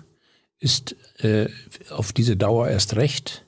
ist 0.59 0.95
äh, 1.19 1.47
auf 1.89 2.11
diese 2.11 2.35
Dauer 2.35 2.67
erst 2.67 2.95
recht 2.97 3.45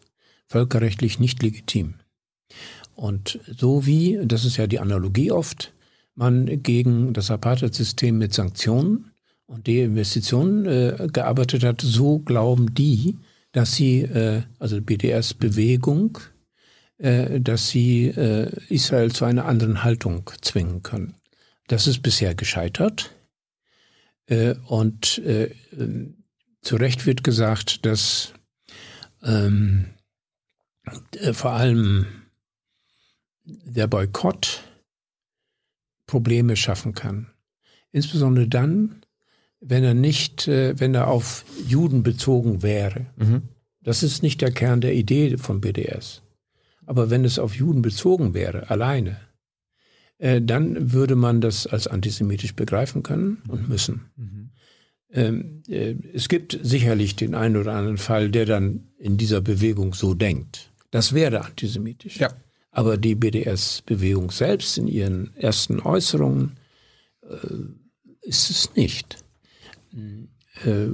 völkerrechtlich 0.48 1.20
nicht 1.20 1.44
legitim. 1.44 1.96
Und 3.00 3.40
so 3.48 3.86
wie, 3.86 4.20
das 4.26 4.44
ist 4.44 4.58
ja 4.58 4.68
die 4.68 4.82
Analogie 4.82 5.32
oft, 5.32 5.74
man 6.16 6.62
gegen 6.62 7.14
das 7.14 7.32
Apartheid-System 7.32 8.18
mit 8.18 8.34
Sanktionen 8.34 9.12
und 9.46 9.70
Deinvestitionen 9.70 10.66
äh, 10.66 11.08
gearbeitet 11.08 11.64
hat, 11.64 11.80
so 11.80 12.20
glauben 12.20 12.74
die, 12.74 13.18
dass 13.54 13.74
sie, 13.74 14.02
äh, 14.02 14.42
also 14.60 14.82
BDS-Bewegung, 14.82 16.18
äh, 16.98 17.40
dass 17.40 17.70
sie 17.70 18.08
äh, 18.08 18.52
Israel 18.68 19.14
zu 19.14 19.24
einer 19.24 19.46
anderen 19.46 19.86
Haltung 19.86 20.30
zwingen 20.42 20.84
können. 20.84 21.16
Das 21.70 21.88
ist 21.88 22.02
bisher 22.02 22.36
gescheitert. 22.36 23.16
Äh, 24.26 24.56
und 24.68 25.20
äh, 25.20 25.52
zu 26.62 26.76
Recht 26.76 27.06
wird 27.06 27.24
gesagt, 27.24 27.86
dass 27.86 28.34
ähm, 29.24 29.86
äh, 31.14 31.32
vor 31.32 31.52
allem 31.52 32.06
der 33.66 33.88
Boykott 33.88 34.64
Probleme 36.06 36.56
schaffen 36.56 36.94
kann. 36.94 37.28
Insbesondere 37.92 38.48
dann, 38.48 39.02
wenn 39.60 39.84
er 39.84 39.94
nicht, 39.94 40.48
äh, 40.48 40.80
wenn 40.80 40.96
er 40.96 41.08
auf 41.08 41.46
Juden 41.68 42.04
bezogen 42.04 42.64
wäre. 42.64 43.08
Mhm. 43.18 43.44
Das 43.82 44.04
ist 44.04 44.24
nicht 44.24 44.42
der 44.42 44.52
Kern 44.52 44.82
der 44.82 44.94
Idee 44.94 45.38
von 45.38 45.62
BDS. 45.62 46.22
Aber 46.86 47.10
wenn 47.10 47.26
es 47.26 47.40
auf 47.40 47.56
Juden 47.56 47.82
bezogen 47.82 48.34
wäre, 48.34 48.70
alleine, 48.70 49.18
äh, 50.18 50.42
dann 50.42 50.92
würde 50.92 51.16
man 51.16 51.42
das 51.42 51.68
als 51.68 51.88
antisemitisch 51.88 52.56
begreifen 52.56 53.04
können 53.04 53.42
und 53.48 53.70
müssen. 53.70 54.10
Mhm. 54.16 54.50
Ähm, 55.12 55.64
äh, 55.68 55.96
es 56.14 56.30
gibt 56.30 56.60
sicherlich 56.62 57.16
den 57.16 57.36
einen 57.36 57.58
oder 57.58 57.74
anderen 57.74 57.98
Fall, 57.98 58.30
der 58.30 58.46
dann 58.46 58.90
in 58.98 59.18
dieser 59.18 59.42
Bewegung 59.42 59.94
so 59.94 60.14
denkt. 60.14 60.72
Das 60.92 61.14
wäre 61.14 61.46
antisemitisch. 61.46 62.20
Ja. 62.20 62.34
Aber 62.80 62.96
die 62.96 63.16
BDS-Bewegung 63.16 64.32
selbst 64.32 64.78
in 64.78 64.88
ihren 64.88 65.36
ersten 65.36 65.82
Äußerungen 65.82 66.56
äh, 67.24 67.36
ist 68.22 68.50
es 68.50 68.74
nicht. 68.74 69.18
Äh, 70.64 70.88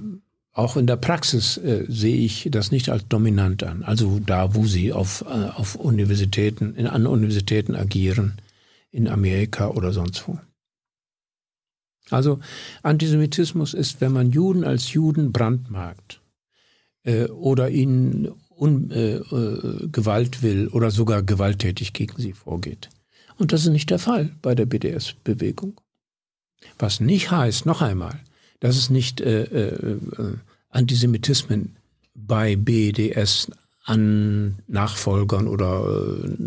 auch 0.52 0.78
in 0.78 0.88
der 0.88 0.96
Praxis 0.96 1.58
äh, 1.58 1.86
sehe 1.88 2.18
ich 2.18 2.48
das 2.50 2.72
nicht 2.72 2.90
als 2.90 3.08
dominant 3.08 3.62
an. 3.62 3.84
Also 3.84 4.20
da, 4.20 4.56
wo 4.56 4.66
sie 4.66 4.94
auf, 4.94 5.26
äh, 5.28 5.28
auf 5.28 5.76
Universitäten, 5.76 6.74
in, 6.74 6.88
an 6.88 7.06
Universitäten 7.06 7.76
agieren, 7.76 8.42
in 8.90 9.08
Amerika 9.08 9.68
oder 9.68 9.94
sonst 9.94 10.28
wo. 10.28 10.40
Also 12.10 12.40
Antisemitismus 12.82 13.76
ist, 13.76 14.02
wenn 14.02 14.12
man 14.12 14.32
Juden 14.32 14.64
als 14.64 14.92
Juden 14.92 15.32
brandmarkt 15.32 16.20
äh, 17.04 17.26
oder 17.26 17.70
ihnen 17.70 18.32
Un, 18.58 18.90
äh, 18.92 19.16
äh, 19.18 19.88
Gewalt 19.92 20.42
will 20.42 20.70
oder 20.70 20.92
sogar 20.92 21.24
gewalttätig 21.24 21.94
gegen 21.94 22.22
sie 22.22 22.34
vorgeht. 22.34 22.90
Und 23.38 23.52
das 23.52 23.66
ist 23.66 23.72
nicht 23.72 23.90
der 23.90 24.00
Fall 24.00 24.32
bei 24.42 24.56
der 24.56 24.66
BDS-Bewegung. 24.66 25.80
Was 26.80 27.00
nicht 27.00 27.32
heißt, 27.32 27.66
noch 27.66 27.82
einmal, 27.82 28.20
dass 28.60 28.78
es 28.78 28.90
nicht 28.90 29.22
äh, 29.22 29.44
äh, 29.44 30.00
Antisemitismen 30.70 31.76
bei 32.14 32.56
BDS 32.56 33.52
an 33.84 34.60
Nachfolgern 34.68 35.48
oder 35.48 36.24
äh, 36.24 36.38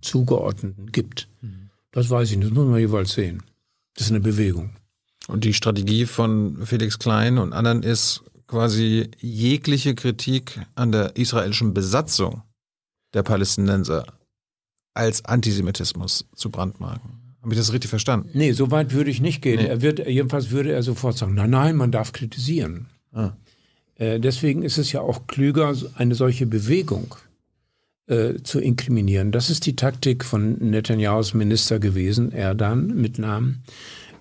Zugeordneten 0.00 0.90
gibt. 0.90 1.28
Mhm. 1.40 1.70
Das 1.92 2.10
weiß 2.10 2.30
ich 2.30 2.36
nicht, 2.36 2.50
das 2.50 2.56
muss 2.56 2.66
man 2.66 2.80
jeweils 2.80 3.12
sehen. 3.12 3.42
Das 3.94 4.06
ist 4.06 4.12
eine 4.12 4.20
Bewegung. 4.20 4.70
Und 5.26 5.44
die 5.44 5.54
Strategie 5.54 6.06
von 6.06 6.64
Felix 6.64 6.98
Klein 6.98 7.38
und 7.38 7.52
anderen 7.52 7.82
ist 7.82 8.22
quasi 8.48 9.10
jegliche 9.20 9.94
Kritik 9.94 10.60
an 10.74 10.90
der 10.90 11.16
israelischen 11.16 11.74
Besatzung 11.74 12.42
der 13.14 13.22
Palästinenser 13.22 14.06
als 14.94 15.24
Antisemitismus 15.24 16.26
zu 16.34 16.50
brandmarken. 16.50 17.10
Habe 17.42 17.54
ich 17.54 17.58
das 17.60 17.72
richtig 17.72 17.88
verstanden? 17.88 18.30
Nee, 18.32 18.52
so 18.52 18.70
weit 18.70 18.92
würde 18.92 19.10
ich 19.10 19.20
nicht 19.20 19.42
gehen. 19.42 19.60
Nee. 19.60 19.68
Er 19.68 19.80
wird, 19.80 20.04
jedenfalls 20.06 20.50
würde 20.50 20.72
er 20.72 20.82
sofort 20.82 21.16
sagen, 21.16 21.34
nein, 21.34 21.50
nein, 21.50 21.76
man 21.76 21.92
darf 21.92 22.12
kritisieren. 22.12 22.88
Ah. 23.12 23.32
Äh, 23.94 24.18
deswegen 24.18 24.62
ist 24.62 24.78
es 24.78 24.90
ja 24.92 25.02
auch 25.02 25.26
klüger, 25.28 25.74
eine 25.94 26.14
solche 26.14 26.46
Bewegung 26.46 27.14
äh, 28.06 28.34
zu 28.42 28.60
inkriminieren. 28.60 29.30
Das 29.30 29.50
ist 29.50 29.66
die 29.66 29.76
Taktik 29.76 30.24
von 30.24 30.58
Netanyahus 30.58 31.32
Minister 31.34 31.78
gewesen, 31.78 32.32
Erdan 32.32 32.88
mit 32.88 33.18
Namen, 33.18 33.62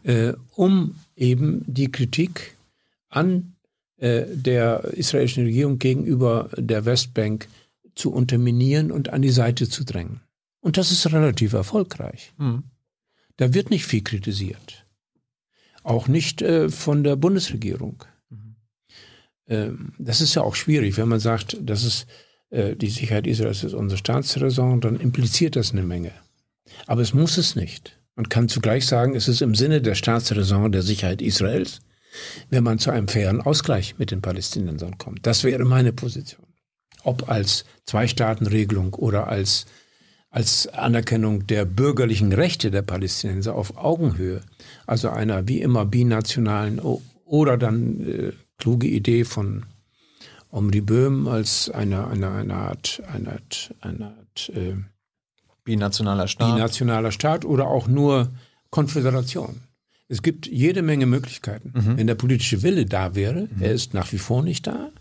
äh, 0.03 0.33
um 0.55 0.95
eben 1.15 1.63
die 1.65 1.91
Kritik 1.91 2.55
an 3.09 3.56
äh, 3.97 4.25
der 4.27 4.83
israelischen 4.93 5.45
Regierung 5.45 5.79
gegenüber 5.79 6.49
der 6.57 6.85
Westbank 6.85 7.47
zu 7.95 8.11
unterminieren 8.11 8.91
und 8.91 9.09
an 9.09 9.21
die 9.21 9.29
Seite 9.29 9.67
zu 9.67 9.83
drängen. 9.83 10.21
Und 10.59 10.77
das 10.77 10.91
ist 10.91 11.11
relativ 11.11 11.53
erfolgreich. 11.53 12.33
Mhm. 12.37 12.63
Da 13.37 13.53
wird 13.53 13.69
nicht 13.69 13.85
viel 13.85 14.03
kritisiert. 14.03 14.85
Auch 15.83 16.07
nicht 16.07 16.41
äh, 16.41 16.69
von 16.69 17.03
der 17.03 17.15
Bundesregierung. 17.15 18.03
Mhm. 18.29 18.55
Ähm, 19.47 19.93
das 19.97 20.21
ist 20.21 20.35
ja 20.35 20.41
auch 20.41 20.55
schwierig, 20.55 20.97
wenn 20.97 21.07
man 21.07 21.19
sagt, 21.19 21.57
das 21.61 21.83
ist 21.83 22.07
äh, 22.49 22.75
die 22.75 22.89
Sicherheit 22.89 23.27
Israels 23.27 23.63
ist 23.63 23.73
unsere 23.73 23.97
Staatsräson, 23.97 24.81
dann 24.81 24.99
impliziert 24.99 25.55
das 25.55 25.71
eine 25.71 25.83
Menge. 25.83 26.11
Aber 26.85 27.01
es 27.01 27.13
muss 27.13 27.37
es 27.37 27.55
nicht. 27.55 27.99
Man 28.15 28.29
kann 28.29 28.49
zugleich 28.49 28.85
sagen, 28.85 29.15
es 29.15 29.27
ist 29.27 29.41
im 29.41 29.55
Sinne 29.55 29.81
der 29.81 29.95
Staatsräson 29.95 30.71
der 30.71 30.81
Sicherheit 30.81 31.21
Israels, 31.21 31.79
wenn 32.49 32.63
man 32.63 32.79
zu 32.79 32.91
einem 32.91 33.07
fairen 33.07 33.41
Ausgleich 33.41 33.95
mit 33.97 34.11
den 34.11 34.21
Palästinensern 34.21 34.97
kommt. 34.97 35.25
Das 35.25 35.43
wäre 35.43 35.65
meine 35.65 35.93
Position. 35.93 36.45
Ob 37.03 37.29
als 37.29 37.65
Zwei-Staaten-Regelung 37.85 38.93
oder 38.93 39.27
als, 39.27 39.65
als 40.29 40.67
Anerkennung 40.67 41.47
der 41.47 41.65
bürgerlichen 41.65 42.33
Rechte 42.33 42.71
der 42.71 42.81
Palästinenser 42.81 43.55
auf 43.55 43.77
Augenhöhe, 43.77 44.41
also 44.85 45.09
einer 45.09 45.47
wie 45.47 45.61
immer 45.61 45.85
binationalen 45.85 46.81
oder 47.25 47.57
dann 47.57 48.07
äh, 48.07 48.31
kluge 48.57 48.87
Idee 48.87 49.23
von 49.23 49.65
Omri 50.49 50.81
Böhm 50.81 51.27
als 51.27 51.69
eine, 51.69 52.07
eine, 52.07 52.31
eine 52.31 52.55
Art, 52.55 53.01
eine 53.13 53.33
Art, 53.33 53.73
eine 53.81 54.05
Art 54.05 54.49
äh, 54.55 54.75
binationaler 55.63 56.27
Staat. 56.27 56.55
Binationaler 56.55 57.11
Staat 57.11 57.45
oder 57.45 57.67
auch 57.67 57.87
nur 57.87 58.29
Konföderation. 58.69 59.61
Es 60.09 60.21
gibt 60.21 60.47
jede 60.47 60.81
Menge 60.81 61.05
Möglichkeiten. 61.05 61.73
Mhm. 61.75 61.97
Wenn 61.97 62.07
der 62.07 62.15
politische 62.15 62.63
Wille 62.63 62.85
da 62.85 63.15
wäre, 63.15 63.41
mhm. 63.41 63.61
er 63.61 63.73
ist 63.73 63.93
nach 63.93 64.11
wie 64.13 64.17
vor 64.17 64.43
nicht 64.43 64.65
da, 64.67 64.91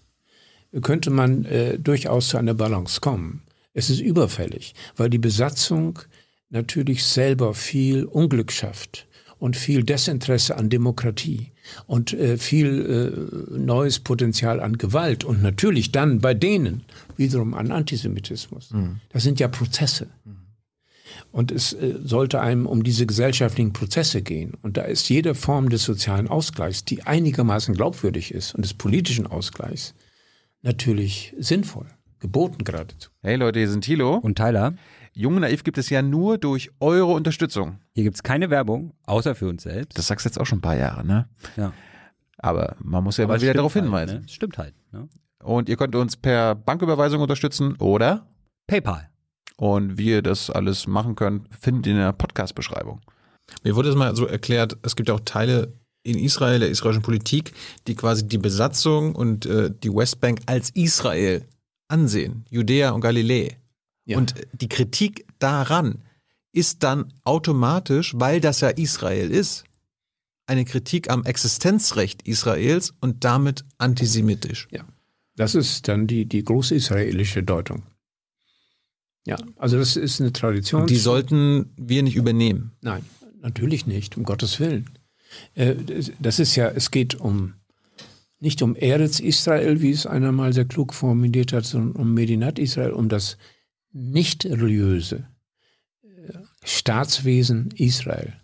könnte 0.83 1.11
man 1.11 1.45
äh, 1.45 1.79
durchaus 1.79 2.29
zu 2.29 2.39
einer 2.39 2.55
Balance 2.55 3.01
kommen. 3.01 3.43
Es 3.73 3.91
ist 3.91 4.01
überfällig, 4.01 4.75
weil 4.97 5.11
die 5.11 5.19
Besatzung 5.19 5.99
natürlich 6.51 7.05
selber 7.05 7.55
viel 7.55 8.05
Unglück 8.05 8.51
schafft 8.51 9.07
und 9.39 9.57
viel 9.57 9.85
Desinteresse 9.85 10.57
an 10.57 10.71
Demokratie 10.71 11.53
und 11.87 12.13
äh, 12.13 12.39
viel 12.39 13.51
äh, 13.53 13.59
neues 13.59 14.01
Potenzial 14.01 14.61
an 14.61 14.79
Gewalt 14.79 15.25
und 15.25 15.43
natürlich 15.43 15.93
dann 15.93 16.21
bei 16.21 16.35
denen 16.35 16.85
wiederum 17.17 17.55
an 17.55 17.71
Antisemitismus. 17.71 18.71
Mhm. 18.71 19.01
Das 19.11 19.23
sind 19.23 19.41
ja 19.41 19.49
Prozesse. 19.49 20.09
Mhm. 20.25 20.46
Und 21.37 21.53
es 21.53 21.75
äh, 21.75 21.99
sollte 22.03 22.41
einem 22.41 22.65
um 22.65 22.83
diese 22.83 23.05
gesellschaftlichen 23.05 23.75
Prozesse 23.75 24.23
gehen. 24.23 24.55
Und 24.63 24.79
da 24.79 24.85
ist 24.85 25.11
jede 25.11 25.35
Form 25.35 25.69
des 25.69 25.85
sozialen 25.85 26.29
Ausgleichs, 26.29 26.87
die 26.87 27.03
einigermaßen 27.03 27.75
glaubwürdig 27.75 28.33
ist 28.33 28.55
und 28.55 28.65
des 28.65 28.73
politischen 28.73 29.27
Ausgleichs, 29.27 29.95
natürlich 30.63 31.35
sinnvoll, 31.39 31.89
geboten 32.21 32.65
geradezu. 32.65 33.11
Hey 33.21 33.37
Leute, 33.37 33.59
hier 33.59 33.69
sind 33.69 33.85
Thilo 33.85 34.15
und 34.17 34.39
Tyler. 34.39 34.77
Jung 35.13 35.39
Naiv 35.39 35.63
gibt 35.63 35.77
es 35.77 35.91
ja 35.91 36.01
nur 36.01 36.39
durch 36.39 36.71
eure 36.81 37.13
Unterstützung. 37.13 37.81
Hier 37.93 38.05
gibt 38.05 38.17
es 38.17 38.23
keine 38.23 38.49
Werbung, 38.49 38.95
außer 39.05 39.35
für 39.35 39.51
uns 39.51 39.65
selbst. 39.65 39.99
Das 39.99 40.07
sagst 40.07 40.25
du 40.25 40.31
jetzt 40.31 40.41
auch 40.41 40.47
schon 40.47 40.61
ein 40.61 40.63
paar 40.63 40.79
Jahre, 40.79 41.05
ne? 41.05 41.29
Ja. 41.59 41.75
Aber 42.39 42.77
man 42.83 43.05
muss 43.05 43.19
ja 43.19 43.25
Aber 43.25 43.35
mal 43.35 43.43
wieder 43.43 43.53
darauf 43.53 43.75
halt, 43.75 43.85
hinweisen. 43.85 44.21
Ne? 44.23 44.29
Stimmt 44.31 44.57
halt. 44.57 44.73
Ne? 44.91 45.07
Und 45.41 45.69
ihr 45.69 45.77
könnt 45.77 45.95
uns 45.97 46.17
per 46.17 46.55
Banküberweisung 46.55 47.21
unterstützen 47.21 47.77
oder 47.77 48.27
PayPal. 48.67 49.11
Und 49.57 49.99
wie 49.99 50.11
ihr 50.11 50.23
das 50.23 50.51
alles 50.51 50.87
machen 50.87 51.17
könnt, 51.17 51.49
findet 51.59 51.87
ihr 51.87 51.93
in 51.93 51.99
der 51.99 52.13
Podcast-Beschreibung. 52.13 53.01
Mir 53.63 53.75
wurde 53.75 53.89
es 53.89 53.95
mal 53.95 54.15
so 54.15 54.27
erklärt, 54.27 54.77
es 54.83 54.97
gibt 54.97 55.09
ja 55.09 55.15
auch 55.15 55.21
Teile 55.21 55.73
in 56.03 56.19
Israel, 56.19 56.61
der 56.61 56.69
israelischen 56.69 57.03
Politik, 57.03 57.53
die 57.87 57.95
quasi 57.95 58.27
die 58.27 58.39
Besatzung 58.39 59.15
und 59.15 59.47
äh, 59.47 59.71
die 59.83 59.93
Westbank 59.93 60.41
als 60.47 60.71
Israel 60.71 61.45
ansehen, 61.89 62.45
Judäa 62.51 62.91
und 62.91 63.01
Galiläa. 63.01 63.53
Ja. 64.05 64.19
Und 64.19 64.35
die 64.53 64.69
Kritik 64.69 65.27
daran 65.39 66.03
ist 66.53 66.83
dann 66.83 67.13
automatisch, 67.25 68.15
weil 68.17 68.41
das 68.41 68.61
ja 68.61 68.69
Israel 68.69 69.31
ist, 69.31 69.65
eine 70.47 70.65
Kritik 70.65 71.11
am 71.11 71.25
Existenzrecht 71.25 72.23
Israels 72.23 72.95
und 73.01 73.25
damit 73.25 73.65
antisemitisch. 73.79 74.69
Ja. 74.71 74.85
Das 75.37 75.55
ist 75.55 75.89
dann 75.89 76.07
die, 76.07 76.25
die 76.25 76.45
große 76.45 76.75
israelische 76.75 77.43
Deutung. 77.43 77.83
Ja, 79.27 79.37
also 79.57 79.77
das 79.77 79.97
ist 79.97 80.21
eine 80.21 80.33
Tradition. 80.33 80.83
Und 80.83 80.91
die 80.91 80.97
sollten 80.97 81.73
wir 81.77 82.03
nicht 82.03 82.15
übernehmen. 82.15 82.73
Nein, 82.81 83.05
natürlich 83.41 83.87
nicht, 83.87 84.17
um 84.17 84.23
Gottes 84.23 84.61
Willen. 84.61 84.89
Äh, 85.55 85.75
das 86.21 86.39
ist 86.39 86.55
ja, 86.55 86.69
es 86.69 86.91
geht 86.91 87.17
um 87.17 87.55
nicht 88.39 88.63
um 88.63 88.77
Eretz 88.77 89.19
Israel, 89.19 89.81
wie 89.83 89.91
es 89.91 90.07
einer 90.07 90.31
mal 90.31 90.53
sehr 90.53 90.67
klug 90.67 90.95
formuliert 90.95 91.53
hat, 91.53 91.65
sondern 91.65 91.97
um 91.97 92.15
Medinat 92.15 92.59
Israel, 92.59 92.93
um 92.93 93.09
das 93.09 93.37
nicht 93.93 94.45
religiöse 94.45 95.27
äh, 96.05 96.33
Staatswesen 96.63 97.71
Israel. 97.77 98.35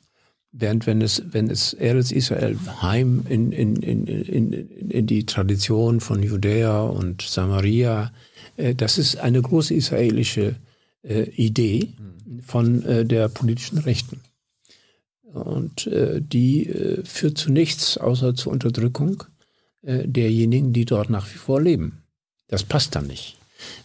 Während 0.51 0.87
wenn 0.87 1.01
es, 1.01 1.23
wenn 1.31 1.49
es 1.49 1.75
Eretz 1.75 2.11
Israel 2.11 2.59
heim 2.83 3.25
in, 3.29 3.53
in, 3.53 3.77
in, 3.77 4.07
in, 4.07 4.53
in 4.53 5.07
die 5.07 5.27
Tradition 5.27 6.01
von 6.01 6.23
Judäa 6.23 6.83
und 6.83 7.23
Samaria, 7.23 8.13
äh, 8.57 8.75
das 8.75 8.99
ist 8.99 9.19
eine 9.19 9.41
große 9.41 9.75
israelische 9.75 10.57
äh, 11.03 11.23
Idee 11.31 11.93
von 12.47 12.85
äh, 12.85 13.05
der 13.05 13.29
politischen 13.29 13.79
Rechten. 13.79 14.21
Und 15.23 15.87
äh, 15.87 16.21
die 16.21 16.69
äh, 16.69 17.05
führt 17.05 17.39
zu 17.39 17.51
nichts 17.51 17.97
außer 17.97 18.35
zur 18.35 18.53
Unterdrückung 18.53 19.25
äh, 19.83 20.07
derjenigen, 20.07 20.73
die 20.73 20.85
dort 20.85 21.11
nach 21.11 21.27
wie 21.33 21.39
vor 21.39 21.61
leben. 21.61 22.03
Das 22.49 22.65
passt 22.65 22.95
dann 22.95 23.07
nicht. 23.07 23.39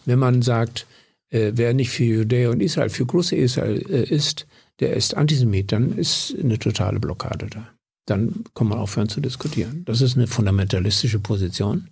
Wenn 0.04 0.18
man 0.18 0.42
sagt, 0.42 0.86
äh, 1.30 1.52
wer 1.54 1.72
nicht 1.72 1.90
für 1.90 2.04
Judäa 2.04 2.50
und 2.50 2.60
Israel, 2.60 2.90
für 2.90 3.06
große 3.06 3.36
Israel 3.36 3.78
ist, 3.78 4.46
der 4.80 4.94
ist 4.94 5.16
Antisemit, 5.16 5.72
dann 5.72 5.96
ist 5.96 6.36
eine 6.40 6.58
totale 6.58 7.00
Blockade 7.00 7.46
da. 7.48 7.68
Dann 8.06 8.44
kann 8.54 8.68
man 8.68 8.78
aufhören 8.78 9.08
zu 9.08 9.20
diskutieren. 9.20 9.84
Das 9.84 10.00
ist 10.00 10.16
eine 10.16 10.26
fundamentalistische 10.26 11.18
Position, 11.18 11.88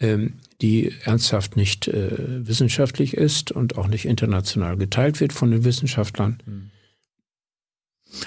die 0.00 0.92
ernsthaft 1.04 1.56
nicht 1.56 1.88
äh, 1.88 2.46
wissenschaftlich 2.46 3.14
ist 3.14 3.50
und 3.50 3.78
auch 3.78 3.88
nicht 3.88 4.04
international 4.04 4.76
geteilt 4.76 5.20
wird 5.20 5.32
von 5.32 5.50
den 5.50 5.64
Wissenschaftlern. 5.64 6.42
Mhm. 6.44 6.70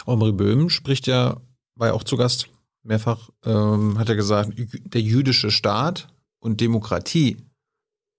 Omri 0.05 0.31
Böhm 0.31 0.69
spricht 0.69 1.07
ja, 1.07 1.39
war 1.75 1.89
ja 1.89 1.93
auch 1.93 2.03
zu 2.03 2.17
Gast 2.17 2.49
mehrfach, 2.83 3.29
ähm, 3.45 3.97
hat 3.99 4.09
er 4.09 4.15
gesagt, 4.15 4.53
der 4.57 5.01
jüdische 5.01 5.51
Staat 5.51 6.07
und 6.39 6.61
Demokratie 6.61 7.37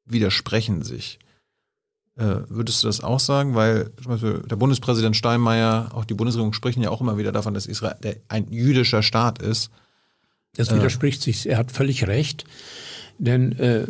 widersprechen 0.05 0.83
sich. 0.83 1.19
Äh, 2.17 2.43
würdest 2.49 2.83
du 2.83 2.87
das 2.87 3.01
auch 3.01 3.21
sagen? 3.21 3.55
Weil 3.55 3.93
zum 4.03 4.13
Beispiel 4.13 4.43
der 4.49 4.57
Bundespräsident 4.57 5.17
Steinmeier, 5.17 5.91
auch 5.95 6.05
die 6.05 6.15
Bundesregierung 6.15 6.53
sprechen 6.53 6.83
ja 6.83 6.91
auch 6.91 7.01
immer 7.01 7.17
wieder 7.19 7.33
davon, 7.33 7.55
dass 7.55 7.67
Israel 7.67 8.21
ein 8.29 8.53
jüdischer 8.53 9.03
Staat 9.03 9.41
ist. 9.41 9.71
Das 10.55 10.75
widerspricht 10.75 11.21
äh, 11.23 11.25
sich. 11.25 11.49
Er 11.49 11.59
hat 11.59 11.73
völlig 11.73 12.07
recht. 12.07 12.45
Denn 13.21 13.53
äh, 13.59 13.85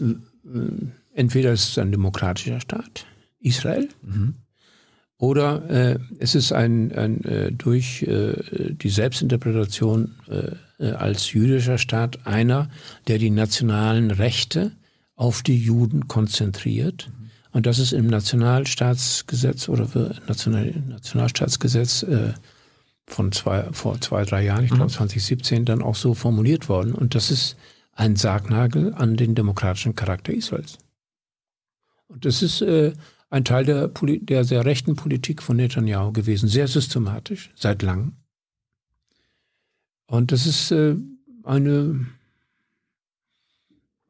entweder 1.15 1.53
ist 1.53 1.71
es 1.71 1.79
ein 1.79 1.93
demokratischer 1.93 2.61
Staat, 2.61 3.07
Israel, 3.39 3.89
mhm. 4.03 4.35
oder 5.19 5.71
äh, 5.71 5.99
es 6.19 6.35
ist 6.35 6.53
ein, 6.53 6.93
ein 6.93 7.25
äh, 7.25 7.53
durch 7.53 8.03
äh, 8.03 8.35
die 8.73 8.89
Selbstinterpretation 8.89 10.17
äh, 10.29 10.91
als 10.91 11.33
jüdischer 11.33 11.79
Staat 11.79 12.27
einer, 12.27 12.71
der 13.07 13.19
die 13.19 13.31
nationalen 13.31 14.11
Rechte 14.11 14.73
auf 15.15 15.43
die 15.43 15.59
Juden 15.59 16.09
konzentriert. 16.09 17.09
Mhm. 17.09 17.31
Und 17.53 17.67
das 17.67 17.79
ist 17.79 17.93
im 17.93 18.09
Nationalstaatsgesetz 18.09 19.69
oder 19.69 19.89
National, 20.27 20.75
Nationalstaatsgesetz 20.89 22.03
äh, 22.03 22.33
von 23.07 23.31
zwei, 23.31 23.65
vor 23.73 24.01
zwei, 24.01 24.25
drei 24.25 24.45
Jahren, 24.45 24.65
ich 24.65 24.71
glaube 24.71 24.85
mhm. 24.85 24.91
2017, 24.91 25.65
dann 25.65 25.83
auch 25.83 25.97
so 25.97 26.15
formuliert 26.15 26.69
worden. 26.69 26.95
Und 26.95 27.15
das 27.15 27.31
ist 27.31 27.57
ein 28.01 28.17
Sargnagel 28.17 28.95
an 28.95 29.17
den 29.17 29.35
demokratischen 29.35 29.95
Charakter 29.95 30.33
Israels. 30.33 30.79
Und 32.09 32.25
das 32.25 32.43
ist 32.43 32.63
äh, 32.63 32.93
ein 33.29 33.45
Teil 33.45 33.65
der, 33.65 33.89
der 33.89 34.45
sehr 34.45 34.65
rechten 34.65 34.97
Politik 34.97 35.43
von 35.43 35.57
Netanyahu 35.57 36.13
gewesen, 36.13 36.49
sehr 36.49 36.67
systematisch, 36.67 37.51
seit 37.55 37.83
langem. 37.83 38.17
Und 40.07 40.33
das 40.33 40.47
ist 40.47 40.71
äh, 40.73 40.97
eine, 41.45 42.07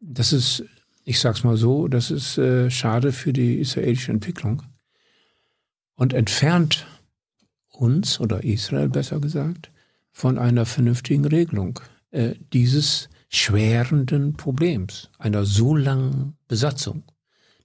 das 0.00 0.32
ist 0.32 0.64
ich 1.04 1.18
sag's 1.18 1.42
mal 1.42 1.56
so, 1.56 1.88
das 1.88 2.12
ist 2.12 2.38
äh, 2.38 2.70
schade 2.70 3.12
für 3.12 3.32
die 3.32 3.58
israelische 3.58 4.12
Entwicklung 4.12 4.62
und 5.96 6.12
entfernt 6.12 6.86
uns 7.68 8.20
oder 8.20 8.44
Israel 8.44 8.88
besser 8.88 9.18
gesagt 9.18 9.72
von 10.12 10.38
einer 10.38 10.66
vernünftigen 10.66 11.24
Regelung 11.24 11.80
äh, 12.12 12.34
dieses 12.52 13.08
schwerenden 13.30 14.34
Problems, 14.34 15.08
einer 15.18 15.44
so 15.44 15.74
langen 15.76 16.36
Besatzung, 16.48 17.04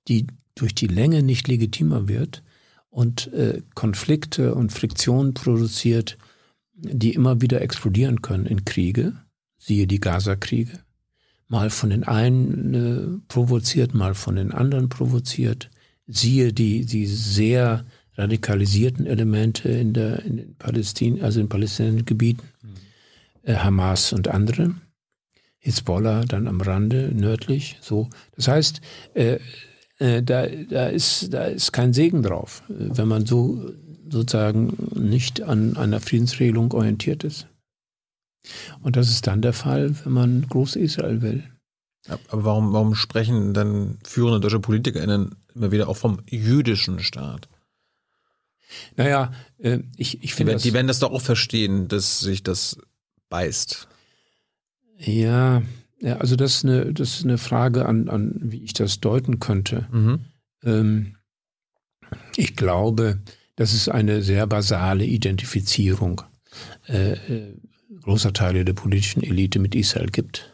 die 0.08 0.28
durch 0.54 0.76
die 0.76 0.88
Länge 0.88 1.24
nicht 1.24 1.48
legitimer 1.48 2.08
wird 2.08 2.44
und 2.92 3.34
äh, 3.34 3.62
Konflikte 3.74 4.54
und 4.54 4.72
Friktionen 4.72 5.34
produziert, 5.34 6.18
die 6.76 7.14
immer 7.14 7.42
wieder 7.42 7.62
explodieren 7.62 8.22
können 8.22 8.46
in 8.46 8.64
Kriege, 8.64 9.14
siehe 9.58 9.88
die 9.88 10.00
Gaza-Kriege, 10.00 10.80
mal 11.48 11.72
von 11.72 11.90
den 11.90 12.04
einen 12.04 12.74
äh, 12.74 13.28
provoziert, 13.28 13.96
mal 13.96 14.14
von 14.14 14.36
den 14.36 14.52
anderen 14.52 14.88
provoziert. 14.88 15.72
Siehe 16.06 16.54
die, 16.54 16.86
die 16.86 17.08
sehr 17.08 17.86
radikalisierten 18.14 19.08
Elemente 19.08 19.70
in 19.70 19.94
der 19.94 20.24
in 20.24 20.38
den 20.38 20.56
Palästin, 20.58 21.24
also 21.24 21.40
in 21.40 21.50
palästinensischen 21.50 22.06
Gebieten, 22.06 22.44
äh, 23.42 23.56
Hamas 23.56 24.14
und 24.14 24.28
andere, 24.28 24.76
Hezbollah 25.66 26.26
dann 26.26 26.48
am 26.48 26.62
Rande 26.62 27.12
nördlich, 27.14 27.78
so. 27.82 28.10
Das 28.36 28.48
heißt, 28.48 28.82
äh, 29.16 29.40
äh, 29.98 30.22
da, 30.22 30.46
da 30.48 30.88
ist 30.88 31.34
da 31.34 31.46
ist 31.46 31.72
kein 31.72 31.92
Segen 31.92 32.22
drauf, 32.22 32.62
wenn 32.68 33.08
man 33.08 33.26
so 33.26 33.72
sozusagen 34.08 34.78
nicht 34.94 35.42
an 35.42 35.76
einer 35.76 36.00
Friedensregelung 36.00 36.72
orientiert 36.74 37.24
ist. 37.24 37.48
Und 38.84 38.96
das 38.96 39.10
ist 39.10 39.26
dann 39.26 39.42
der 39.42 39.54
Fall, 39.54 39.96
wenn 40.04 40.14
man 40.14 40.48
Groß-Israel 40.48 41.24
will. 41.24 41.44
Aber 42.08 42.44
warum, 42.46 42.72
warum 42.72 42.94
sprechen 42.94 43.56
dann 43.56 43.98
führende 44.04 44.40
deutsche 44.40 44.60
PolitikerInnen 44.60 45.36
immer 45.56 45.72
wieder 45.72 45.90
auch 45.90 45.98
vom 45.98 46.22
jüdischen 46.30 47.00
Staat? 47.00 47.50
Naja, 48.96 49.32
äh, 49.58 49.80
ich, 49.98 50.24
ich 50.24 50.36
finde. 50.36 50.56
Die, 50.58 50.62
die 50.62 50.74
werden 50.74 50.88
das 50.88 51.00
doch 51.00 51.12
auch 51.12 51.22
verstehen, 51.22 51.88
dass 51.88 52.20
sich 52.20 52.44
das 52.44 52.78
beißt. 53.30 53.88
Ja, 54.98 55.62
ja 56.00 56.18
also 56.18 56.36
das 56.36 56.58
ist 56.58 56.66
eine, 56.66 56.94
das 56.94 57.18
ist 57.18 57.24
eine 57.24 57.38
Frage 57.38 57.86
an, 57.86 58.10
an, 58.10 58.36
wie 58.42 58.64
ich 58.64 58.74
das 58.74 59.00
deuten 59.00 59.40
könnte. 59.40 59.88
Mhm. 59.92 60.20
Ähm, 60.64 61.16
ich 62.36 62.56
glaube, 62.56 63.20
das 63.56 63.74
ist 63.74 63.90
eine 63.90 64.22
sehr 64.22 64.48
basale 64.48 65.06
Identifizierung. 65.06 66.22
Äh, 66.88 67.14
äh 67.14 67.58
großer 68.02 68.34
Teile 68.34 68.66
der 68.66 68.74
politischen 68.74 69.24
Elite 69.24 69.58
mit 69.58 69.74
Israel 69.74 70.08
gibt. 70.08 70.54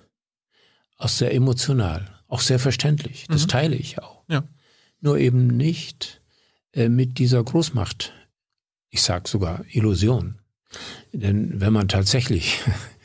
Auch 0.98 1.10
sehr 1.10 1.34
emotional, 1.34 2.08
auch 2.28 2.40
sehr 2.40 2.60
verständlich. 2.60 3.26
Das 3.28 3.44
mhm. 3.44 3.48
teile 3.50 3.76
ich 3.76 4.00
auch. 4.00 4.24
Ja. 4.30 4.44
Nur 5.02 5.18
eben 5.18 5.48
nicht 5.48 6.22
äh, 6.74 6.88
mit 6.88 7.18
dieser 7.18 7.44
Großmacht. 7.44 8.14
Ich 8.90 9.02
sage 9.02 9.28
sogar 9.28 9.66
Illusion. 9.70 10.40
Denn 11.12 11.60
wenn 11.60 11.74
man 11.74 11.88
tatsächlich 11.88 12.60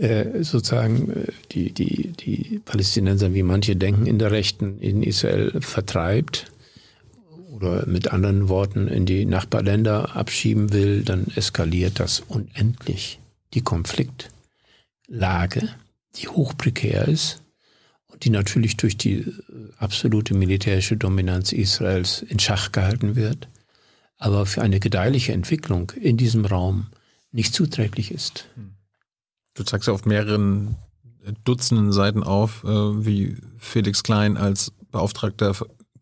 äh, 0.00 0.42
sozusagen 0.42 1.10
äh, 1.10 1.26
die, 1.52 1.72
die, 1.72 2.12
die 2.12 2.60
Palästinenser, 2.64 3.34
wie 3.34 3.42
manche 3.42 3.76
denken, 3.76 4.06
in 4.06 4.18
der 4.18 4.30
Rechten 4.30 4.78
in 4.78 5.02
Israel 5.02 5.60
vertreibt, 5.60 6.50
oder 7.60 7.86
mit 7.86 8.12
anderen 8.12 8.48
Worten 8.48 8.88
in 8.88 9.04
die 9.04 9.26
Nachbarländer 9.26 10.16
abschieben 10.16 10.72
will, 10.72 11.02
dann 11.02 11.26
eskaliert 11.34 12.00
das 12.00 12.20
unendlich 12.20 13.20
die 13.52 13.60
Konfliktlage, 13.60 15.68
die 16.16 16.28
hochprekär 16.28 17.06
ist 17.06 17.42
und 18.06 18.24
die 18.24 18.30
natürlich 18.30 18.78
durch 18.78 18.96
die 18.96 19.18
äh, 19.18 19.32
absolute 19.78 20.32
militärische 20.34 20.96
Dominanz 20.96 21.52
Israels 21.52 22.22
in 22.22 22.38
Schach 22.38 22.72
gehalten 22.72 23.16
wird, 23.16 23.48
aber 24.16 24.46
für 24.46 24.62
eine 24.62 24.80
gedeihliche 24.80 25.34
Entwicklung 25.34 25.92
in 26.00 26.16
diesem 26.16 26.46
Raum 26.46 26.86
nicht 27.32 27.54
zuträglich 27.54 28.10
ist. 28.10 28.48
Du 29.54 29.64
zeigst 29.64 29.88
ja 29.88 29.94
auf 29.94 30.04
mehreren 30.04 30.76
Dutzenden 31.44 31.92
Seiten 31.92 32.22
auf, 32.22 32.64
äh, 32.64 32.68
wie 32.68 33.36
Felix 33.58 34.02
Klein 34.02 34.36
als 34.36 34.72
Beauftragter 34.90 35.54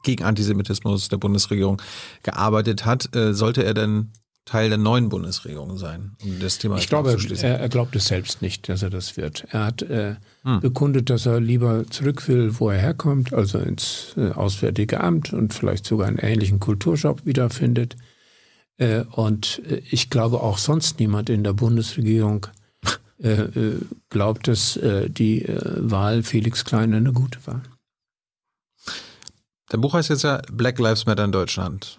gegen 0.02 0.24
Antisemitismus 0.24 1.08
der 1.08 1.16
Bundesregierung 1.16 1.82
gearbeitet 2.22 2.84
hat. 2.84 3.14
Äh, 3.16 3.34
sollte 3.34 3.64
er 3.64 3.74
denn 3.74 4.12
Teil 4.48 4.70
der 4.70 4.78
neuen 4.78 5.10
Bundesregierung 5.10 5.76
sein, 5.76 6.16
um 6.24 6.40
das 6.40 6.56
Thema 6.56 6.78
Ich 6.78 6.88
glaube, 6.88 7.14
er, 7.42 7.60
er, 7.60 7.68
glaubt 7.68 7.94
es 7.96 8.06
selbst 8.06 8.40
nicht, 8.40 8.70
dass 8.70 8.82
er 8.82 8.88
das 8.88 9.18
wird. 9.18 9.44
Er 9.50 9.66
hat 9.66 9.82
äh, 9.82 10.16
hm. 10.42 10.60
bekundet, 10.60 11.10
dass 11.10 11.26
er 11.26 11.38
lieber 11.38 11.84
zurück 11.90 12.26
will, 12.28 12.58
wo 12.58 12.70
er 12.70 12.78
herkommt, 12.78 13.34
also 13.34 13.58
ins 13.58 14.14
äh, 14.16 14.30
Auswärtige 14.30 15.00
Amt 15.00 15.34
und 15.34 15.52
vielleicht 15.52 15.84
sogar 15.84 16.08
einen 16.08 16.16
ähnlichen 16.16 16.60
Kulturjob 16.60 17.26
wiederfindet. 17.26 17.96
Äh, 18.78 19.02
und 19.10 19.60
äh, 19.68 19.82
ich 19.90 20.08
glaube 20.08 20.40
auch 20.40 20.56
sonst 20.56 20.98
niemand 20.98 21.28
in 21.28 21.44
der 21.44 21.52
Bundesregierung 21.52 22.46
glaubt, 24.10 24.48
dass 24.48 24.76
äh, 24.76 25.10
die 25.10 25.44
äh, 25.44 25.90
Wahl 25.90 26.22
Felix 26.22 26.64
Klein 26.64 26.94
eine 26.94 27.12
gute 27.12 27.44
war. 27.46 27.62
Dein 29.68 29.80
Buch 29.80 29.94
heißt 29.94 30.08
jetzt 30.08 30.22
ja 30.22 30.40
Black 30.52 30.78
Lives 30.78 31.04
Matter 31.06 31.24
in 31.24 31.32
Deutschland. 31.32 31.98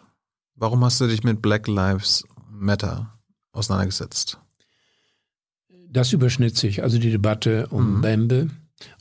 Warum 0.56 0.84
hast 0.84 1.00
du 1.02 1.08
dich 1.08 1.24
mit 1.24 1.42
Black 1.42 1.68
Lives 1.68 2.24
Matter 2.50 3.14
auseinandergesetzt? 3.52 4.40
Das 5.92 6.14
überschnitt 6.14 6.58
sich, 6.58 6.84
also 6.84 7.00
die 7.00 7.12
Debatte 7.12 7.68
um 7.68 7.98
mhm. 7.98 8.02
Bembe 8.02 8.50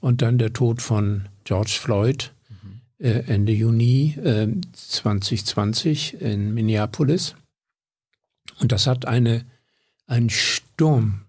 und 0.01 0.23
dann 0.23 0.39
der 0.39 0.53
Tod 0.53 0.83
von 0.83 1.29
George 1.45 1.77
Floyd 1.81 2.33
mhm. 2.49 2.81
äh, 2.99 3.21
Ende 3.27 3.53
Juni 3.53 4.17
äh, 4.23 4.49
2020 4.73 6.21
in 6.21 6.53
Minneapolis. 6.53 7.35
Und 8.61 8.73
das 8.73 8.87
hat 8.87 9.07
eine, 9.07 9.45
einen 10.07 10.31
Sturm 10.31 11.23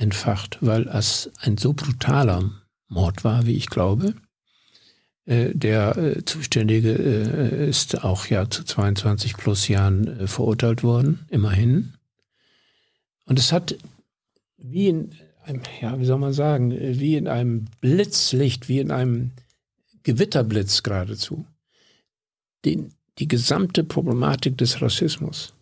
entfacht, 0.00 0.58
weil 0.60 0.88
es 0.88 1.30
ein 1.40 1.58
so 1.58 1.72
brutaler 1.72 2.50
Mord 2.88 3.22
war, 3.22 3.46
wie 3.46 3.56
ich 3.56 3.68
glaube. 3.68 4.14
Äh, 5.26 5.54
der 5.54 5.96
äh, 5.96 6.24
Zuständige 6.24 6.92
äh, 6.92 7.68
ist 7.68 8.02
auch 8.02 8.26
ja 8.26 8.48
zu 8.48 8.64
22 8.64 9.36
plus 9.36 9.68
Jahren 9.68 10.26
verurteilt 10.26 10.82
worden, 10.82 11.26
immerhin. 11.28 11.94
Und 13.26 13.38
es 13.38 13.52
hat 13.52 13.76
wie 14.56 14.88
in 14.88 15.14
einem, 15.44 15.62
ja, 15.80 15.98
wie 15.98 16.04
soll 16.04 16.18
man 16.18 16.32
sagen, 16.32 16.70
wie 16.72 17.16
in 17.16 17.28
einem 17.28 17.66
Blitzlicht, 17.80 18.68
wie 18.68 18.80
in 18.80 18.90
einem 18.90 19.32
Gewitterblitz 20.02 20.82
geradezu, 20.82 21.46
den, 22.64 22.94
die 23.18 23.28
gesamte 23.28 23.84
Problematik 23.84 24.56
des 24.58 24.80
Rassismus 24.80 25.54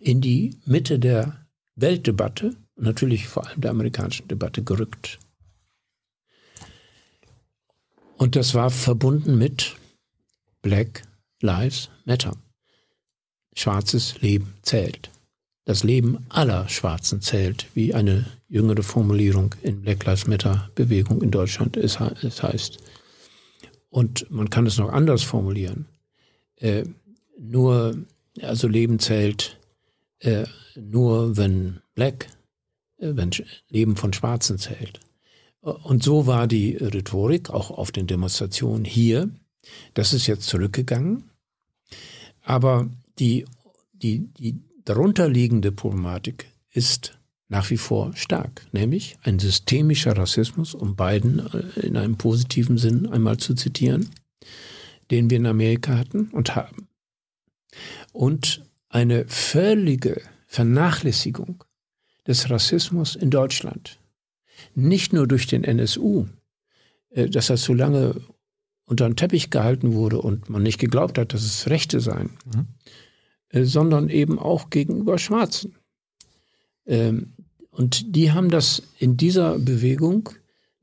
in 0.00 0.20
die 0.20 0.56
Mitte 0.66 0.98
der 0.98 1.46
Weltdebatte 1.74 2.54
natürlich 2.78 3.28
vor 3.28 3.46
allem 3.46 3.60
der 3.60 3.70
amerikanischen 3.70 4.28
Debatte 4.28 4.62
gerückt. 4.62 5.18
Und 8.16 8.34
das 8.34 8.54
war 8.54 8.70
verbunden 8.70 9.38
mit 9.38 9.76
Black 10.62 11.02
Lives 11.40 11.88
Matter. 12.04 12.36
Schwarzes 13.54 14.20
Leben 14.20 14.54
zählt. 14.62 15.10
Das 15.64 15.84
Leben 15.84 16.24
aller 16.30 16.68
Schwarzen 16.68 17.20
zählt, 17.20 17.66
wie 17.74 17.94
eine 17.94 18.24
jüngere 18.48 18.82
Formulierung 18.82 19.54
in 19.62 19.82
Black 19.82 20.04
Lives 20.04 20.26
Matter 20.26 20.70
Bewegung 20.74 21.22
in 21.22 21.30
Deutschland 21.30 21.76
es, 21.76 22.00
heißt. 22.00 22.78
Und 23.90 24.30
man 24.30 24.50
kann 24.50 24.66
es 24.66 24.78
noch 24.78 24.90
anders 24.90 25.22
formulieren. 25.22 25.86
Äh, 26.56 26.84
nur, 27.38 27.98
also 28.40 28.66
Leben 28.66 28.98
zählt 28.98 29.58
äh, 30.20 30.46
nur, 30.74 31.36
wenn 31.36 31.80
Black, 31.94 32.28
wenn 32.98 33.30
Leben 33.68 33.96
von 33.96 34.12
Schwarzen 34.12 34.58
zählt. 34.58 35.00
Und 35.60 36.02
so 36.02 36.26
war 36.26 36.46
die 36.46 36.76
Rhetorik 36.76 37.50
auch 37.50 37.70
auf 37.70 37.92
den 37.92 38.06
Demonstrationen 38.06 38.84
hier. 38.84 39.30
Das 39.94 40.12
ist 40.12 40.26
jetzt 40.26 40.44
zurückgegangen. 40.44 41.24
Aber 42.42 42.88
die, 43.18 43.44
die, 43.92 44.28
die 44.38 44.60
darunterliegende 44.84 45.72
Problematik 45.72 46.46
ist 46.70 47.18
nach 47.48 47.70
wie 47.70 47.76
vor 47.76 48.14
stark, 48.14 48.66
nämlich 48.72 49.18
ein 49.22 49.38
systemischer 49.38 50.16
Rassismus, 50.16 50.74
um 50.74 50.96
beiden 50.96 51.40
äh, 51.52 51.86
in 51.86 51.96
einem 51.96 52.16
positiven 52.16 52.78
Sinn 52.78 53.06
einmal 53.06 53.38
zu 53.38 53.54
zitieren, 53.54 54.10
den 55.10 55.30
wir 55.30 55.38
in 55.38 55.46
Amerika 55.46 55.96
hatten 55.96 56.28
und 56.28 56.54
haben. 56.56 56.88
Und 58.12 58.64
eine 58.88 59.26
völlige 59.28 60.22
Vernachlässigung 60.46 61.64
des 62.28 62.48
Rassismus 62.48 63.16
in 63.16 63.30
Deutschland 63.30 63.98
nicht 64.74 65.12
nur 65.12 65.26
durch 65.26 65.46
den 65.46 65.64
NSU, 65.64 66.26
äh, 67.10 67.28
dass 67.28 67.48
das 67.48 67.62
so 67.62 67.74
lange 67.74 68.20
unter 68.84 69.08
den 69.08 69.16
Teppich 69.16 69.50
gehalten 69.50 69.92
wurde 69.92 70.20
und 70.20 70.48
man 70.48 70.62
nicht 70.62 70.78
geglaubt 70.78 71.18
hat, 71.18 71.34
dass 71.34 71.42
es 71.42 71.68
Rechte 71.68 72.00
seien, 72.00 72.30
mhm. 72.54 72.66
Äh, 73.50 73.64
sondern 73.64 74.10
eben 74.10 74.38
auch 74.38 74.68
gegenüber 74.68 75.18
Schwarzen. 75.18 75.74
Ähm, 76.86 77.32
und 77.70 78.14
die 78.14 78.32
haben 78.32 78.50
das 78.50 78.82
in 78.98 79.16
dieser 79.16 79.58
Bewegung 79.58 80.28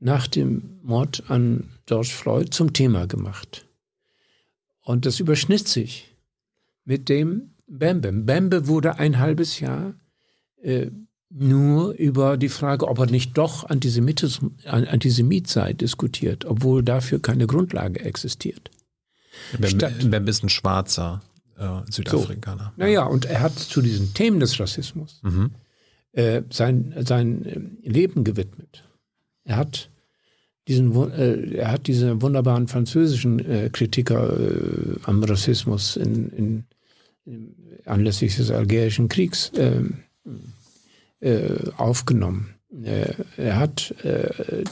nach 0.00 0.26
dem 0.26 0.80
Mord 0.82 1.24
an 1.28 1.68
George 1.86 2.10
Floyd 2.12 2.52
zum 2.52 2.72
Thema 2.72 3.06
gemacht. 3.06 3.66
Und 4.80 5.06
das 5.06 5.20
überschnitt 5.20 5.68
sich 5.68 6.14
mit 6.84 7.08
dem 7.08 7.54
Bembe. 7.66 8.12
Bembe 8.12 8.66
wurde 8.66 8.98
ein 8.98 9.18
halbes 9.18 9.60
Jahr 9.60 9.94
äh, 10.62 10.90
nur 11.30 11.92
über 11.94 12.36
die 12.36 12.48
Frage, 12.48 12.88
ob 12.88 12.98
er 12.98 13.06
nicht 13.06 13.36
doch 13.36 13.64
Antisemit 13.68 14.20
sei, 15.48 15.72
diskutiert, 15.72 16.44
obwohl 16.44 16.82
dafür 16.82 17.20
keine 17.20 17.46
Grundlage 17.46 18.00
existiert. 18.00 18.70
Bembe 19.58 20.30
ist 20.30 20.42
ein 20.42 20.48
schwarzer 20.48 21.22
äh, 21.58 21.80
Südafrikaner. 21.90 22.72
So. 22.76 22.82
Naja, 22.82 23.04
und 23.04 23.24
er 23.26 23.40
hat 23.40 23.58
zu 23.58 23.82
diesen 23.82 24.14
Themen 24.14 24.40
des 24.40 24.58
Rassismus 24.58 25.20
mhm. 25.22 25.50
äh, 26.12 26.42
sein, 26.50 26.94
sein 27.04 27.44
äh, 27.44 27.88
Leben 27.88 28.24
gewidmet. 28.24 28.84
Er 29.44 29.56
hat 29.56 29.90
diesen, 30.68 30.94
äh, 31.12 31.56
er 31.56 31.70
hat 31.70 31.86
diese 31.86 32.20
wunderbaren 32.22 32.68
französischen 32.68 33.38
äh, 33.38 33.70
Kritiker 33.72 34.38
äh, 34.38 34.98
am 35.04 35.22
Rassismus 35.22 35.96
in, 35.96 36.30
in, 36.30 36.64
in, 37.24 37.54
anlässlich 37.84 38.36
des 38.36 38.50
algerischen 38.50 39.08
Kriegs 39.08 39.52
ähm, 39.56 39.98
äh, 41.20 41.70
aufgenommen. 41.76 42.54
Äh, 42.82 43.14
er, 43.36 43.58
hat, 43.58 43.94
äh, 44.02 44.64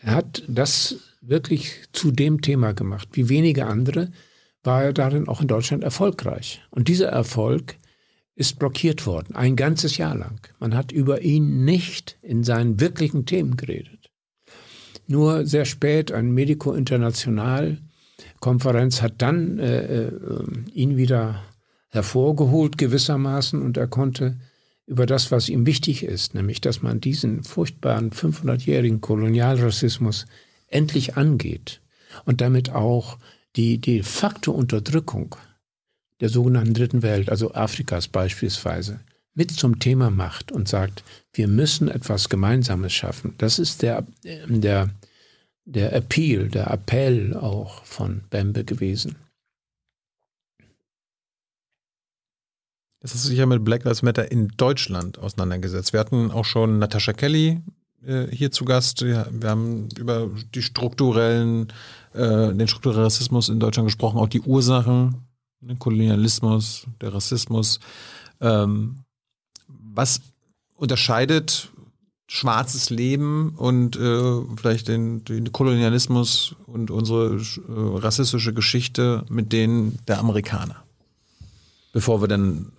er 0.00 0.14
hat 0.14 0.42
das 0.48 0.96
wirklich 1.20 1.82
zu 1.92 2.10
dem 2.10 2.40
Thema 2.40 2.72
gemacht. 2.72 3.08
Wie 3.12 3.28
wenige 3.28 3.66
andere 3.66 4.10
war 4.62 4.84
er 4.84 4.92
darin 4.92 5.28
auch 5.28 5.40
in 5.40 5.48
Deutschland 5.48 5.84
erfolgreich. 5.84 6.62
Und 6.70 6.88
dieser 6.88 7.08
Erfolg 7.08 7.76
ist 8.34 8.58
blockiert 8.58 9.06
worden, 9.06 9.36
ein 9.36 9.54
ganzes 9.54 9.96
Jahr 9.96 10.16
lang. 10.16 10.40
Man 10.58 10.74
hat 10.74 10.90
über 10.90 11.22
ihn 11.22 11.64
nicht 11.64 12.18
in 12.22 12.42
seinen 12.42 12.80
wirklichen 12.80 13.26
Themen 13.26 13.56
geredet. 13.56 14.10
Nur 15.06 15.46
sehr 15.46 15.66
spät 15.66 16.10
ein 16.10 16.32
Medico 16.32 16.72
International 16.72 17.78
Konferenz 18.40 19.02
hat 19.02 19.14
dann 19.22 19.58
äh, 19.58 20.04
äh, 20.04 20.12
ihn 20.72 20.96
wieder 20.96 21.42
hervorgeholt 21.88 22.76
gewissermaßen 22.76 23.62
und 23.62 23.76
er 23.76 23.86
konnte 23.86 24.38
über 24.86 25.06
das, 25.06 25.30
was 25.30 25.48
ihm 25.48 25.66
wichtig 25.66 26.02
ist, 26.02 26.34
nämlich 26.34 26.60
dass 26.60 26.82
man 26.82 27.00
diesen 27.00 27.42
furchtbaren 27.42 28.10
500-jährigen 28.10 29.00
Kolonialrassismus 29.00 30.26
endlich 30.68 31.16
angeht 31.16 31.80
und 32.24 32.40
damit 32.40 32.70
auch 32.70 33.18
die 33.56 33.78
de 33.78 34.02
facto 34.02 34.52
Unterdrückung 34.52 35.36
der 36.20 36.28
sogenannten 36.28 36.74
Dritten 36.74 37.02
Welt, 37.02 37.30
also 37.30 37.54
Afrikas 37.54 38.08
beispielsweise, 38.08 39.00
mit 39.34 39.50
zum 39.50 39.78
Thema 39.78 40.10
macht 40.10 40.52
und 40.52 40.68
sagt, 40.68 41.02
wir 41.32 41.48
müssen 41.48 41.88
etwas 41.88 42.28
Gemeinsames 42.28 42.92
schaffen. 42.92 43.34
Das 43.38 43.58
ist 43.58 43.82
der, 43.82 44.06
der, 44.22 44.90
der 45.64 45.92
Appeal, 45.92 46.48
der 46.48 46.70
Appell 46.70 47.36
auch 47.36 47.84
von 47.84 48.22
Bembe 48.30 48.64
gewesen. 48.64 49.16
Das 53.04 53.12
hast 53.12 53.26
du 53.26 53.28
sich 53.28 53.38
ja 53.38 53.44
mit 53.44 53.62
Black 53.62 53.84
Lives 53.84 54.00
Matter 54.00 54.32
in 54.32 54.48
Deutschland 54.56 55.18
auseinandergesetzt. 55.18 55.92
Wir 55.92 56.00
hatten 56.00 56.30
auch 56.30 56.46
schon 56.46 56.78
Natascha 56.78 57.12
Kelly 57.12 57.60
äh, 58.02 58.28
hier 58.28 58.50
zu 58.50 58.64
Gast. 58.64 59.02
Ja, 59.02 59.26
wir 59.30 59.50
haben 59.50 59.90
über 59.98 60.30
die 60.54 60.62
strukturellen, 60.62 61.70
äh, 62.14 62.54
den 62.54 62.66
strukturellen 62.66 63.02
Rassismus 63.02 63.50
in 63.50 63.60
Deutschland 63.60 63.88
gesprochen, 63.88 64.16
auch 64.16 64.30
die 64.30 64.40
Ursachen, 64.40 65.16
den 65.60 65.78
Kolonialismus, 65.78 66.86
der 67.02 67.12
Rassismus. 67.12 67.78
Ähm, 68.40 69.00
was 69.68 70.22
unterscheidet 70.74 71.68
schwarzes 72.26 72.88
Leben 72.88 73.50
und 73.50 73.96
äh, 73.96 74.40
vielleicht 74.56 74.88
den, 74.88 75.26
den, 75.26 75.52
Kolonialismus 75.52 76.56
und 76.66 76.90
unsere 76.90 77.34
äh, 77.36 77.38
rassistische 77.68 78.54
Geschichte 78.54 79.26
mit 79.28 79.52
denen 79.52 79.98
der 80.08 80.20
Amerikaner? 80.20 80.84
Bevor 81.92 82.22
wir 82.22 82.28
dann 82.28 82.72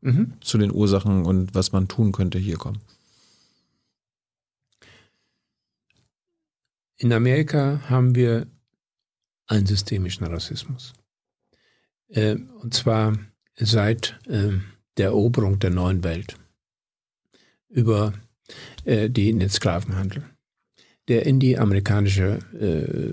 mhm. 0.00 0.34
zu 0.40 0.58
den 0.58 0.72
Ursachen 0.72 1.24
und 1.24 1.54
was 1.54 1.72
man 1.72 1.88
tun 1.88 2.12
könnte 2.12 2.38
hier 2.38 2.56
kommen. 2.56 2.80
In 6.96 7.12
Amerika 7.12 7.80
haben 7.88 8.14
wir 8.14 8.46
einen 9.46 9.66
systemischen 9.66 10.26
Rassismus. 10.26 10.92
Äh, 12.08 12.36
und 12.60 12.74
zwar 12.74 13.16
seit 13.56 14.18
äh, 14.26 14.58
der 14.96 15.06
Eroberung 15.06 15.58
der 15.58 15.70
neuen 15.70 16.04
Welt 16.04 16.36
über 17.68 18.12
äh, 18.84 19.08
den 19.08 19.48
Sklavenhandel, 19.48 20.24
der 21.08 21.24
in 21.24 21.40
die 21.40 21.58
amerikanische 21.58 22.38
äh, 22.58 23.12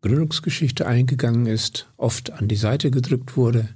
Gründungsgeschichte 0.00 0.86
eingegangen 0.86 1.46
ist, 1.46 1.88
oft 1.96 2.32
an 2.32 2.48
die 2.48 2.56
Seite 2.56 2.90
gedrückt 2.90 3.36
wurde, 3.36 3.68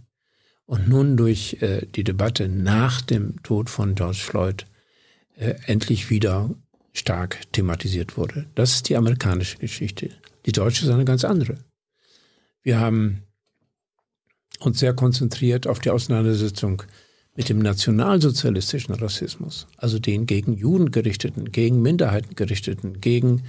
und 0.66 0.88
nun 0.88 1.16
durch 1.16 1.58
äh, 1.60 1.86
die 1.86 2.04
Debatte 2.04 2.48
nach 2.48 3.00
dem 3.00 3.42
Tod 3.42 3.70
von 3.70 3.94
George 3.94 4.20
Floyd 4.20 4.66
äh, 5.36 5.54
endlich 5.66 6.10
wieder 6.10 6.50
stark 6.92 7.40
thematisiert 7.52 8.16
wurde. 8.16 8.46
Das 8.54 8.74
ist 8.74 8.88
die 8.88 8.96
amerikanische 8.96 9.58
Geschichte. 9.58 10.10
Die 10.46 10.52
deutsche 10.52 10.84
ist 10.84 10.92
eine 10.92 11.04
ganz 11.04 11.24
andere. 11.24 11.56
Wir 12.62 12.78
haben 12.78 13.22
uns 14.60 14.78
sehr 14.78 14.94
konzentriert 14.94 15.66
auf 15.66 15.80
die 15.80 15.90
Auseinandersetzung 15.90 16.82
mit 17.36 17.48
dem 17.48 17.58
nationalsozialistischen 17.58 18.94
Rassismus, 18.94 19.66
also 19.76 19.98
den 19.98 20.26
gegen 20.26 20.54
Juden 20.54 20.92
gerichteten, 20.92 21.50
gegen 21.50 21.82
Minderheiten 21.82 22.36
gerichteten, 22.36 23.00
gegen 23.00 23.42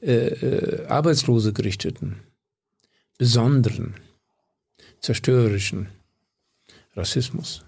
äh, 0.00 0.28
äh, 0.28 0.86
Arbeitslose 0.86 1.52
gerichteten, 1.52 2.16
besonderen, 3.18 3.94
zerstörerischen 5.00 5.88
Rassismus, 6.96 7.64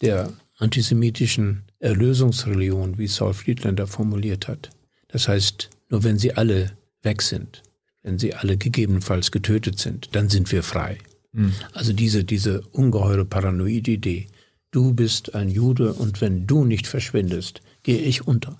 der 0.00 0.32
antisemitischen 0.56 1.62
Erlösungsreligion, 1.78 2.98
wie 2.98 3.06
Saul 3.06 3.34
Friedlander 3.34 3.86
formuliert 3.86 4.48
hat. 4.48 4.70
Das 5.08 5.28
heißt, 5.28 5.70
nur 5.88 6.04
wenn 6.04 6.18
sie 6.18 6.34
alle 6.34 6.72
weg 7.02 7.22
sind, 7.22 7.62
wenn 8.02 8.18
sie 8.18 8.34
alle 8.34 8.56
gegebenenfalls 8.56 9.30
getötet 9.30 9.78
sind, 9.78 10.14
dann 10.14 10.28
sind 10.28 10.50
wir 10.52 10.62
frei. 10.62 10.98
Mhm. 11.32 11.52
Also 11.72 11.92
diese, 11.92 12.24
diese 12.24 12.62
ungeheure 12.72 13.24
paranoide 13.24 13.92
Idee, 13.92 14.26
du 14.70 14.92
bist 14.92 15.34
ein 15.34 15.48
Jude 15.48 15.92
und 15.94 16.20
wenn 16.20 16.46
du 16.46 16.64
nicht 16.64 16.86
verschwindest, 16.86 17.62
gehe 17.82 18.00
ich 18.00 18.26
unter. 18.26 18.56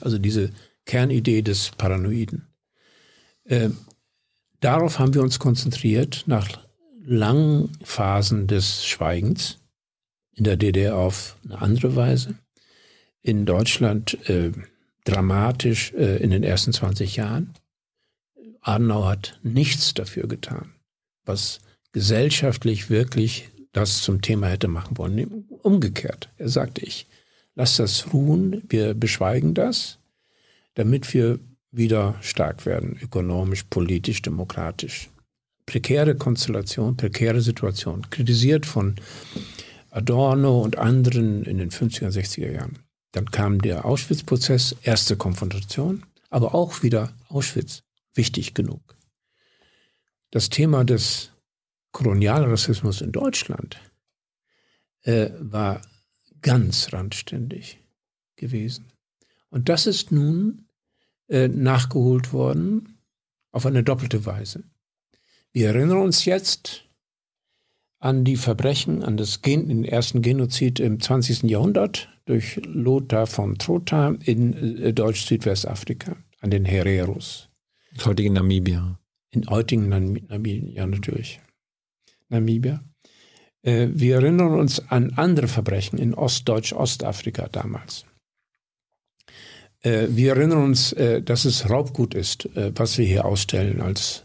Also 0.00 0.18
diese 0.18 0.50
Kernidee 0.84 1.42
des 1.42 1.70
Paranoiden. 1.76 2.48
Äh, 3.44 3.70
darauf 4.60 4.98
haben 4.98 5.14
wir 5.14 5.22
uns 5.22 5.38
konzentriert 5.38 6.24
nach 6.26 6.67
langen 7.08 7.72
Phasen 7.82 8.46
des 8.46 8.84
Schweigens, 8.84 9.58
in 10.34 10.44
der 10.44 10.56
DDR 10.56 10.96
auf 10.96 11.36
eine 11.44 11.60
andere 11.60 11.96
Weise, 11.96 12.34
in 13.22 13.46
Deutschland 13.46 14.28
äh, 14.28 14.52
dramatisch 15.04 15.92
äh, 15.94 16.22
in 16.22 16.30
den 16.30 16.42
ersten 16.42 16.72
20 16.72 17.16
Jahren. 17.16 17.54
Adenauer 18.60 19.08
hat 19.08 19.40
nichts 19.42 19.94
dafür 19.94 20.28
getan, 20.28 20.74
was 21.24 21.60
gesellschaftlich 21.92 22.90
wirklich 22.90 23.48
das 23.72 24.02
zum 24.02 24.20
Thema 24.20 24.48
hätte 24.48 24.68
machen 24.68 24.98
wollen. 24.98 25.46
Umgekehrt, 25.62 26.28
er 26.36 26.48
sagte 26.48 26.84
ich, 26.84 27.06
lass 27.54 27.76
das 27.76 28.12
ruhen, 28.12 28.62
wir 28.68 28.94
beschweigen 28.94 29.54
das, 29.54 29.98
damit 30.74 31.12
wir 31.14 31.38
wieder 31.70 32.16
stark 32.20 32.66
werden, 32.66 32.98
ökonomisch, 33.02 33.64
politisch, 33.64 34.22
demokratisch. 34.22 35.08
Prekäre 35.68 36.14
Konstellation, 36.14 36.96
prekäre 36.96 37.42
Situation, 37.42 38.08
kritisiert 38.08 38.64
von 38.64 38.96
Adorno 39.90 40.62
und 40.62 40.78
anderen 40.78 41.44
in 41.44 41.58
den 41.58 41.70
50er, 41.70 42.08
60er 42.08 42.50
Jahren. 42.50 42.78
Dann 43.12 43.30
kam 43.30 43.60
der 43.60 43.84
Auschwitz-Prozess, 43.84 44.76
erste 44.80 45.18
Konfrontation, 45.18 46.06
aber 46.30 46.54
auch 46.54 46.82
wieder 46.82 47.12
Auschwitz, 47.28 47.82
wichtig 48.14 48.54
genug. 48.54 48.96
Das 50.30 50.48
Thema 50.48 50.84
des 50.84 51.32
Kolonialrassismus 51.92 53.02
in 53.02 53.12
Deutschland 53.12 53.78
äh, 55.02 55.28
war 55.38 55.82
ganz 56.40 56.94
randständig 56.94 57.78
gewesen. 58.36 58.86
Und 59.50 59.68
das 59.68 59.86
ist 59.86 60.12
nun 60.12 60.66
äh, 61.28 61.48
nachgeholt 61.48 62.32
worden 62.32 62.98
auf 63.52 63.66
eine 63.66 63.84
doppelte 63.84 64.24
Weise. 64.24 64.64
Wir 65.52 65.68
erinnern 65.68 65.98
uns 65.98 66.24
jetzt 66.24 66.84
an 68.00 68.24
die 68.24 68.36
Verbrechen, 68.36 69.02
an 69.02 69.16
das 69.16 69.42
Gen, 69.42 69.68
den 69.68 69.84
ersten 69.84 70.22
Genozid 70.22 70.78
im 70.78 71.00
20. 71.00 71.44
Jahrhundert 71.44 72.08
durch 72.26 72.60
Lothar 72.64 73.26
von 73.26 73.58
Trotha 73.58 74.14
in 74.24 74.78
äh, 74.82 74.92
Deutsch-Südwestafrika, 74.92 76.16
an 76.40 76.50
den 76.50 76.64
Hereros. 76.64 77.48
Heutigen 78.04 78.34
Namibia. 78.34 78.98
In 79.30 79.48
heutigen 79.48 79.88
Namibia, 79.88 80.62
ja 80.72 80.86
natürlich. 80.86 81.40
Namibia. 82.28 82.82
Äh, 83.62 83.88
wir 83.92 84.16
erinnern 84.16 84.54
uns 84.54 84.80
an 84.90 85.12
andere 85.16 85.48
Verbrechen 85.48 85.98
in 85.98 86.14
Ostdeutsch-Ostafrika 86.14 87.48
damals. 87.48 88.04
Äh, 89.80 90.08
wir 90.10 90.36
erinnern 90.36 90.64
uns, 90.64 90.92
äh, 90.92 91.22
dass 91.22 91.44
es 91.44 91.68
Raubgut 91.68 92.14
ist, 92.14 92.48
was 92.54 92.98
wir 92.98 93.06
hier 93.06 93.24
ausstellen 93.24 93.80
als 93.80 94.24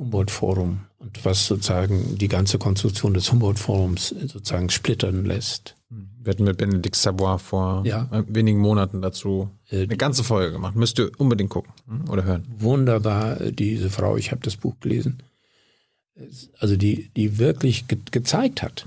Humboldt-Forum 0.00 0.80
und 0.98 1.24
was 1.24 1.46
sozusagen 1.46 2.18
die 2.18 2.26
ganze 2.26 2.58
Konstruktion 2.58 3.14
des 3.14 3.30
Humboldt-Forums 3.30 4.08
sozusagen 4.08 4.70
splittern 4.70 5.24
lässt. 5.24 5.76
Wir 6.22 6.32
hatten 6.32 6.44
mit 6.44 6.58
Benedikt 6.58 6.96
Savoy 6.96 7.38
vor 7.38 7.86
ja. 7.86 8.08
wenigen 8.26 8.58
Monaten 8.58 9.00
dazu 9.00 9.50
eine 9.70 9.96
ganze 9.96 10.24
Folge 10.24 10.52
gemacht. 10.52 10.74
Müsst 10.74 10.98
ihr 10.98 11.12
unbedingt 11.18 11.50
gucken 11.50 11.72
hm, 11.86 12.10
oder 12.10 12.24
hören. 12.24 12.44
Wunderbar, 12.58 13.36
diese 13.36 13.90
Frau. 13.90 14.16
Ich 14.16 14.32
habe 14.32 14.42
das 14.42 14.56
Buch 14.56 14.74
gelesen 14.80 15.22
also 16.58 16.76
die, 16.76 17.10
die 17.16 17.38
wirklich 17.38 17.88
ge 17.88 17.98
gezeigt 18.10 18.62
hat. 18.62 18.86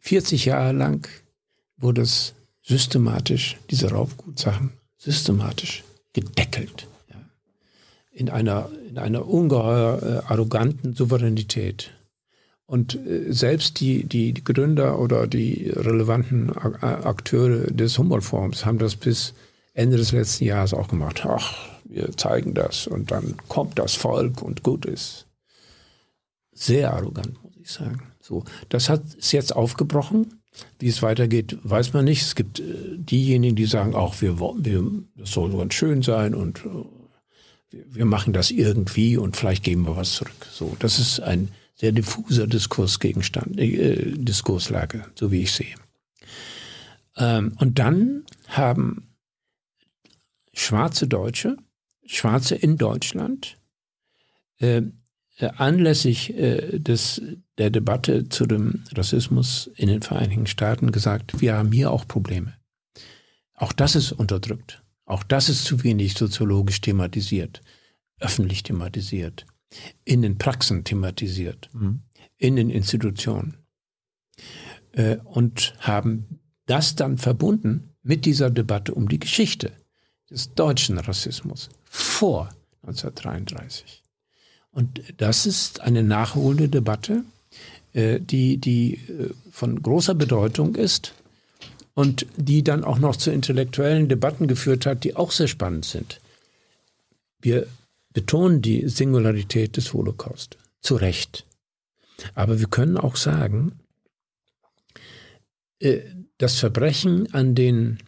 40 0.00 0.46
Jahre 0.46 0.72
lang 0.72 1.08
wurde 1.76 2.02
es 2.02 2.34
systematisch, 2.62 3.58
diese 3.70 3.90
Raubgutsachen, 3.90 4.72
systematisch 4.96 5.84
gedeckelt. 6.12 6.88
Ja. 7.08 7.16
In, 8.12 8.30
einer, 8.30 8.70
in 8.90 8.98
einer 8.98 9.26
ungeheuer 9.26 10.02
äh, 10.02 10.32
arroganten 10.32 10.94
Souveränität. 10.94 11.92
Und 12.66 12.96
äh, 13.06 13.32
selbst 13.32 13.80
die, 13.80 14.04
die, 14.04 14.34
Gründer 14.34 14.98
oder 14.98 15.28
die 15.28 15.70
relevanten 15.70 16.50
Akteure 16.50 17.68
des 17.68 17.96
Humboldt-Forums 17.98 18.66
haben 18.66 18.78
das 18.78 18.96
bis 18.96 19.32
Ende 19.74 19.96
des 19.96 20.10
letzten 20.10 20.44
Jahres 20.44 20.74
auch 20.74 20.88
gemacht. 20.88 21.24
Ach, 21.24 21.56
wir 21.84 22.16
zeigen 22.16 22.54
das 22.54 22.88
und 22.88 23.12
dann 23.12 23.36
kommt 23.48 23.78
das 23.78 23.94
Volk 23.94 24.42
und 24.42 24.62
gut 24.64 24.84
ist 24.86 25.26
sehr 26.52 26.92
arrogant, 26.92 27.42
muss 27.44 27.56
ich 27.56 27.70
sagen. 27.70 28.02
So, 28.20 28.44
das 28.68 28.88
hat 28.88 29.02
ist 29.14 29.32
jetzt 29.32 29.54
aufgebrochen. 29.54 30.34
Wie 30.80 30.88
es 30.88 31.00
weitergeht, 31.00 31.58
weiß 31.62 31.92
man 31.92 32.04
nicht. 32.04 32.22
Es 32.22 32.34
gibt 32.34 32.58
äh, 32.58 32.64
diejenigen, 32.96 33.54
die 33.54 33.66
sagen, 33.66 33.94
auch 33.94 34.20
wir, 34.20 34.40
wir, 34.40 34.84
das 35.16 35.30
soll 35.30 35.56
ganz 35.56 35.74
schön 35.74 36.02
sein 36.02 36.34
und 36.34 36.58
äh, 36.66 36.99
wir, 37.70 38.04
machen 38.04 38.32
das 38.32 38.50
irgendwie 38.50 39.16
und 39.16 39.36
vielleicht 39.36 39.62
geben 39.62 39.86
wir 39.86 39.96
was 39.96 40.14
zurück. 40.14 40.46
So, 40.50 40.76
das 40.78 40.98
ist 40.98 41.20
ein 41.20 41.48
sehr 41.74 41.92
diffuser 41.92 42.46
Diskursgegenstand, 42.46 43.58
äh, 43.58 44.12
Diskurslage, 44.16 45.06
so 45.14 45.30
wie 45.32 45.42
ich 45.42 45.52
sehe. 45.52 45.74
Ähm, 47.16 47.54
und 47.58 47.78
dann 47.78 48.24
haben 48.48 49.14
schwarze 50.52 51.06
Deutsche, 51.06 51.56
Schwarze 52.04 52.54
in 52.54 52.76
Deutschland, 52.76 53.56
äh, 54.58 54.82
äh, 55.38 55.50
anlässlich 55.56 56.36
äh, 56.36 56.78
des, 56.78 57.22
der 57.56 57.70
Debatte 57.70 58.28
zu 58.28 58.46
dem 58.46 58.84
Rassismus 58.94 59.70
in 59.76 59.88
den 59.88 60.02
Vereinigten 60.02 60.46
Staaten 60.46 60.92
gesagt, 60.92 61.40
wir 61.40 61.54
haben 61.54 61.72
hier 61.72 61.90
auch 61.90 62.06
Probleme. 62.06 62.54
Auch 63.54 63.72
das 63.72 63.94
ist 63.94 64.12
unterdrückt. 64.12 64.82
Auch 65.10 65.24
das 65.24 65.48
ist 65.48 65.64
zu 65.64 65.82
wenig 65.82 66.14
soziologisch 66.14 66.80
thematisiert, 66.80 67.62
öffentlich 68.20 68.62
thematisiert, 68.62 69.44
in 70.04 70.22
den 70.22 70.38
Praxen 70.38 70.84
thematisiert, 70.84 71.68
mhm. 71.72 72.02
in 72.38 72.54
den 72.54 72.70
Institutionen. 72.70 73.56
Äh, 74.92 75.16
und 75.24 75.74
haben 75.80 76.38
das 76.66 76.94
dann 76.94 77.18
verbunden 77.18 77.90
mit 78.04 78.24
dieser 78.24 78.50
Debatte 78.50 78.94
um 78.94 79.08
die 79.08 79.18
Geschichte 79.18 79.72
des 80.30 80.54
deutschen 80.54 80.96
Rassismus 80.96 81.70
vor 81.82 82.48
1933. 82.82 84.04
Und 84.70 85.02
das 85.16 85.44
ist 85.44 85.80
eine 85.80 86.04
nachholende 86.04 86.68
Debatte, 86.68 87.24
äh, 87.94 88.20
die, 88.20 88.58
die 88.58 88.94
äh, 88.94 89.34
von 89.50 89.82
großer 89.82 90.14
Bedeutung 90.14 90.76
ist 90.76 91.14
und 91.94 92.26
die 92.36 92.62
dann 92.62 92.84
auch 92.84 92.98
noch 92.98 93.16
zu 93.16 93.30
intellektuellen 93.30 94.08
Debatten 94.08 94.46
geführt 94.46 94.86
hat, 94.86 95.04
die 95.04 95.16
auch 95.16 95.32
sehr 95.32 95.48
spannend 95.48 95.84
sind. 95.84 96.20
Wir 97.40 97.66
betonen 98.12 98.62
die 98.62 98.88
Singularität 98.88 99.76
des 99.76 99.92
Holocaust, 99.92 100.58
zu 100.80 100.96
Recht. 100.96 101.46
Aber 102.34 102.58
wir 102.58 102.68
können 102.68 102.96
auch 102.96 103.16
sagen, 103.16 103.78
äh, 105.78 106.00
das 106.38 106.58
Verbrechen 106.58 107.32
an 107.34 107.54
den 107.54 107.98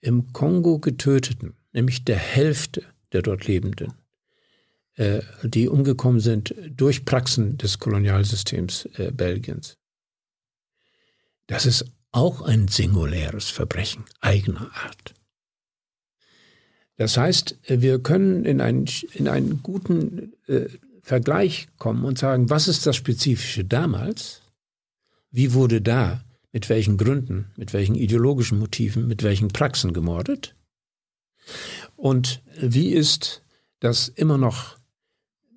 im 0.00 0.32
Kongo 0.32 0.78
getöteten, 0.78 1.54
nämlich 1.72 2.04
der 2.04 2.16
Hälfte 2.16 2.84
der 3.12 3.22
dort 3.22 3.46
Lebenden, 3.46 3.94
äh, 4.94 5.20
die 5.42 5.68
umgekommen 5.68 6.20
sind 6.20 6.54
durch 6.70 7.04
Praxen 7.04 7.58
des 7.58 7.78
Kolonialsystems 7.78 8.86
äh, 8.96 9.10
Belgiens. 9.12 9.76
Das 11.46 11.66
ist 11.66 11.86
auch 12.18 12.42
ein 12.42 12.66
singuläres 12.66 13.48
Verbrechen 13.48 14.04
eigener 14.20 14.70
Art. 14.74 15.14
Das 16.96 17.16
heißt, 17.16 17.58
wir 17.68 18.00
können 18.00 18.44
in 18.44 18.60
einen, 18.60 18.86
in 19.12 19.28
einen 19.28 19.62
guten 19.62 20.32
äh, 20.48 20.66
Vergleich 21.00 21.68
kommen 21.78 22.04
und 22.04 22.18
sagen, 22.18 22.50
was 22.50 22.66
ist 22.66 22.86
das 22.86 22.96
Spezifische 22.96 23.64
damals? 23.64 24.42
Wie 25.30 25.54
wurde 25.54 25.80
da, 25.80 26.24
mit 26.52 26.68
welchen 26.68 26.96
Gründen, 26.96 27.52
mit 27.56 27.72
welchen 27.72 27.94
ideologischen 27.94 28.58
Motiven, 28.58 29.06
mit 29.06 29.22
welchen 29.22 29.48
Praxen 29.48 29.92
gemordet? 29.92 30.56
Und 31.94 32.42
wie 32.60 32.90
ist 32.90 33.42
das 33.78 34.08
immer 34.08 34.38
noch 34.38 34.76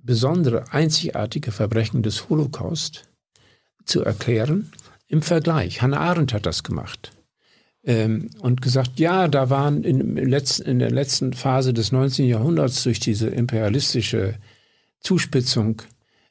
besondere, 0.03 0.71
einzigartige 0.71 1.51
Verbrechen 1.51 2.03
des 2.03 2.29
Holocaust 2.29 3.09
zu 3.83 4.03
erklären 4.03 4.71
im 5.11 5.21
Vergleich? 5.21 5.81
Hannah 5.81 5.99
Arendt 5.99 6.33
hat 6.33 6.45
das 6.45 6.63
gemacht 6.63 7.11
ähm, 7.83 8.29
und 8.39 8.61
gesagt, 8.61 8.99
ja, 8.99 9.27
da 9.27 9.49
waren 9.49 9.83
in, 9.83 10.15
letzten, 10.15 10.63
in 10.63 10.79
der 10.79 10.91
letzten 10.91 11.33
Phase 11.33 11.73
des 11.73 11.91
19. 11.91 12.27
Jahrhunderts 12.27 12.83
durch 12.83 12.99
diese 12.99 13.27
imperialistische 13.27 14.35
Zuspitzung 15.01 15.81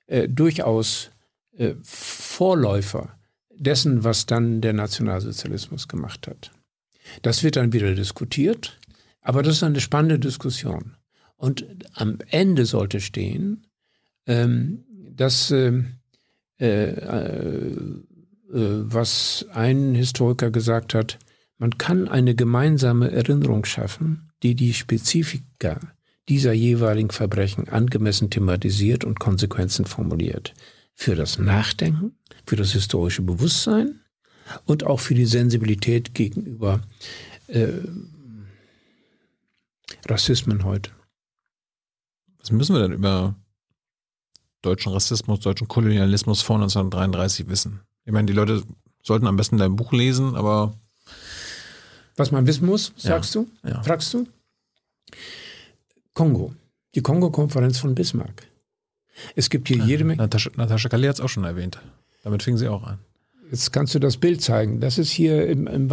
äh, 0.07 0.29
durchaus 0.29 1.11
äh, 1.57 1.75
Vorläufer 1.83 3.19
dessen, 3.55 4.03
was 4.03 4.27
dann 4.27 4.63
der 4.63 4.73
Nationalsozialismus 4.73 5.87
gemacht 5.87 6.27
hat. 6.27 6.51
Das 7.23 7.43
wird 7.43 7.57
dann 7.57 7.73
wieder 7.73 7.95
diskutiert, 7.95 8.79
aber 9.21 9.43
das 9.43 9.57
ist 9.57 9.63
eine 9.63 9.81
spannende 9.81 10.19
Diskussion. 10.19 10.97
Und 11.37 11.67
am 11.95 12.19
Ende 12.29 12.65
sollte 12.65 13.01
stehen, 13.01 13.67
ähm, 14.27 14.85
dass 15.15 15.51
ähm, 15.51 15.97
äh, 16.61 16.91
äh, 16.91 17.77
was 18.53 19.47
ein 19.53 19.95
Historiker 19.95 20.51
gesagt 20.51 20.95
hat, 20.95 21.19
man 21.59 21.79
kann 21.79 22.09
eine 22.09 22.35
gemeinsame 22.35 23.11
Erinnerung 23.11 23.65
schaffen, 23.65 24.31
die 24.43 24.55
die 24.55 24.75
Spezifika 24.75 25.79
dieser 26.29 26.53
jeweiligen 26.53 27.11
Verbrechen 27.11 27.69
angemessen 27.69 28.31
thematisiert 28.31 29.05
und 29.05 29.21
Konsequenzen 29.21 29.85
formuliert. 29.85 30.55
Für 30.95 31.15
das 31.15 31.39
Nachdenken, 31.39 32.17
für 32.47 32.57
das 32.57 32.73
historische 32.73 33.23
Bewusstsein 33.23 34.01
und 34.65 34.85
auch 34.85 35.01
für 35.01 35.15
die 35.15 35.27
Sensibilität 35.27 36.15
gegenüber 36.15 36.83
äh, 37.49 37.69
Rassismen 40.09 40.65
heute. 40.65 40.91
Was 42.39 42.51
müssen 42.51 42.75
wir 42.75 42.83
denn 42.83 42.93
über 42.93 43.35
deutschen 44.63 44.93
Rassismus, 44.93 45.41
deutschen 45.41 45.69
Kolonialismus 45.69 46.43
vor 46.43 46.57
1933 46.57 47.49
wissen? 47.49 47.81
Ich 48.11 48.13
meine, 48.13 48.27
die 48.27 48.33
Leute 48.33 48.65
sollten 49.05 49.29
am 49.29 49.37
besten 49.37 49.57
dein 49.57 49.77
Buch 49.77 49.93
lesen, 49.93 50.35
aber 50.35 50.75
was 52.17 52.33
man 52.33 52.45
wissen 52.49 52.67
muss, 52.67 52.93
sagst 52.97 53.37
ja, 53.37 53.43
du? 53.63 53.69
Ja. 53.69 53.83
Fragst 53.85 54.13
du? 54.13 54.27
Kongo. 56.13 56.53
Die 56.97 57.03
Kongo-Konferenz 57.03 57.79
von 57.79 57.95
Bismarck. 57.95 58.49
Es 59.37 59.49
gibt 59.49 59.69
hier 59.69 59.77
jede 59.77 60.03
Menge. 60.03 60.21
Natascha, 60.21 60.51
Natascha 60.57 60.89
Kalli 60.89 61.07
hat 61.07 61.15
es 61.15 61.21
auch 61.21 61.29
schon 61.29 61.45
erwähnt. 61.45 61.79
Damit 62.25 62.43
fing 62.43 62.57
sie 62.57 62.67
auch 62.67 62.83
an. 62.83 62.99
Jetzt 63.49 63.73
kannst 63.73 63.95
du 63.95 64.01
das 64.01 64.17
Bild 64.17 64.43
zeigen. 64.43 64.81
Das 64.81 64.99
ist 64.99 65.13
hier 65.13 65.47
im, 65.47 65.69
im 65.69 65.89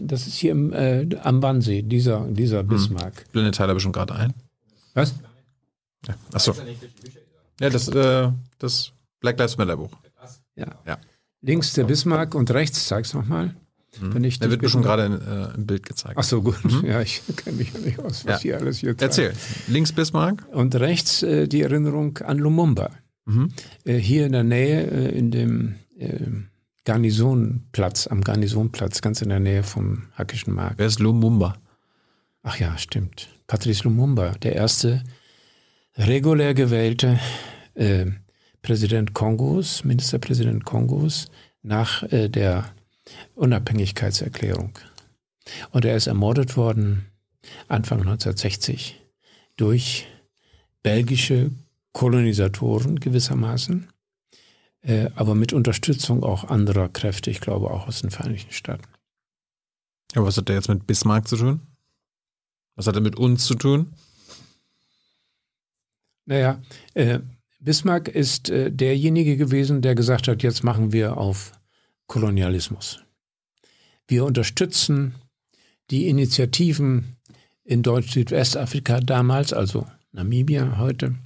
das 0.00 0.26
ist 0.26 0.36
hier 0.36 0.52
im, 0.52 0.72
äh, 0.72 1.06
am 1.22 1.42
Wannsee, 1.42 1.82
dieser, 1.82 2.24
dieser. 2.28 2.62
Bismarck. 2.62 3.14
Hm. 3.18 3.32
Blinde 3.32 3.50
Tyler 3.50 3.74
bestimmt 3.74 3.94
gerade 3.94 4.14
ein. 4.14 4.32
Was? 4.94 5.14
Ja. 6.06 6.14
Achso. 6.32 6.54
Ja, 7.60 7.68
das, 7.68 7.88
äh, 7.88 8.32
das 8.58 8.92
Black 9.20 9.38
Lives 9.38 9.58
Matter 9.58 9.76
Buch. 9.76 9.90
Ja. 10.56 10.68
ja. 10.86 10.98
Links 11.40 11.72
der 11.72 11.84
Bismarck 11.84 12.34
und 12.34 12.50
rechts, 12.50 12.88
zeig's 12.88 13.14
nochmal. 13.14 13.54
Mhm. 14.00 14.14
Wenn 14.14 14.24
ich 14.24 14.38
Der 14.38 14.50
wird 14.50 14.62
mir 14.62 14.68
schon 14.68 14.82
gerade 14.82 15.52
äh, 15.54 15.56
im 15.56 15.66
Bild 15.66 15.84
gezeigt. 15.86 16.16
Ach 16.18 16.22
so, 16.22 16.42
gut. 16.42 16.62
Mhm. 16.64 16.84
Ja, 16.84 17.00
ich 17.00 17.22
kenne 17.36 17.56
mich 17.56 17.72
ja 17.72 17.80
nicht 17.80 17.98
aus, 17.98 18.26
was 18.26 18.42
ja. 18.42 18.50
hier 18.50 18.58
alles 18.58 18.78
hier 18.78 18.90
zeigt. 18.90 19.02
Erzähl. 19.02 19.32
Links 19.66 19.92
Bismarck. 19.92 20.46
Und 20.52 20.74
rechts 20.76 21.22
äh, 21.22 21.48
die 21.48 21.62
Erinnerung 21.62 22.18
an 22.18 22.38
Lumumba. 22.38 22.90
Mhm. 23.24 23.52
Äh, 23.84 23.96
hier 23.96 24.26
in 24.26 24.32
der 24.32 24.44
Nähe, 24.44 24.90
äh, 24.90 25.18
in 25.18 25.30
dem 25.30 25.76
äh, 25.96 26.18
Garnisonplatz, 26.84 28.06
am 28.06 28.22
Garnisonplatz, 28.22 29.00
ganz 29.00 29.22
in 29.22 29.28
der 29.28 29.40
Nähe 29.40 29.62
vom 29.62 30.04
Hackischen 30.14 30.54
Markt. 30.54 30.78
Wer 30.78 30.86
ist 30.86 31.00
Lumumba? 31.00 31.56
Ach 32.42 32.58
ja, 32.58 32.76
stimmt. 32.78 33.28
Patrice 33.46 33.84
Lumumba, 33.84 34.32
der 34.42 34.54
erste 34.54 35.02
regulär 35.96 36.54
gewählte 36.54 37.18
äh, 37.74 38.06
Präsident 38.68 39.14
Kongos, 39.14 39.82
Ministerpräsident 39.82 40.62
Kongos, 40.62 41.30
nach 41.62 42.02
äh, 42.12 42.28
der 42.28 42.70
Unabhängigkeitserklärung. 43.34 44.78
Und 45.70 45.86
er 45.86 45.96
ist 45.96 46.06
ermordet 46.06 46.58
worden 46.58 47.06
Anfang 47.68 48.00
1960 48.00 49.00
durch 49.56 50.06
belgische 50.82 51.50
Kolonisatoren 51.92 53.00
gewissermaßen, 53.00 53.88
äh, 54.82 55.08
aber 55.14 55.34
mit 55.34 55.54
Unterstützung 55.54 56.22
auch 56.22 56.44
anderer 56.44 56.90
Kräfte, 56.90 57.30
ich 57.30 57.40
glaube 57.40 57.70
auch 57.70 57.88
aus 57.88 58.02
den 58.02 58.10
Vereinigten 58.10 58.52
Staaten. 58.52 58.84
Ja, 60.14 60.22
was 60.24 60.36
hat 60.36 60.50
der 60.50 60.56
jetzt 60.56 60.68
mit 60.68 60.86
Bismarck 60.86 61.26
zu 61.26 61.38
tun? 61.38 61.62
Was 62.76 62.86
hat 62.86 62.96
er 62.96 63.00
mit 63.00 63.16
uns 63.16 63.46
zu 63.46 63.54
tun? 63.54 63.94
Naja, 66.26 66.60
äh, 66.92 67.20
Bismarck 67.60 68.08
ist 68.08 68.50
äh, 68.50 68.70
derjenige 68.70 69.36
gewesen, 69.36 69.82
der 69.82 69.94
gesagt 69.94 70.28
hat, 70.28 70.42
jetzt 70.42 70.62
machen 70.62 70.92
wir 70.92 71.16
auf 71.16 71.52
Kolonialismus. 72.06 73.00
Wir 74.06 74.24
unterstützen 74.24 75.14
die 75.90 76.08
Initiativen 76.08 77.16
in 77.64 77.82
Deutsch-Südwestafrika 77.82 79.00
damals, 79.00 79.52
also 79.52 79.86
Namibia 80.12 80.78
heute. 80.78 81.16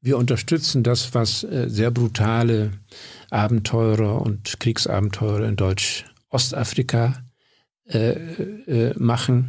Wir 0.00 0.18
unterstützen 0.18 0.84
das, 0.84 1.14
was 1.14 1.42
äh, 1.42 1.68
sehr 1.68 1.90
brutale 1.90 2.72
Abenteurer 3.30 4.22
und 4.22 4.60
Kriegsabenteurer 4.60 5.48
in 5.48 5.56
Deutsch-Ostafrika 5.56 7.24
äh, 7.86 8.10
äh, 8.10 8.94
machen. 8.98 9.48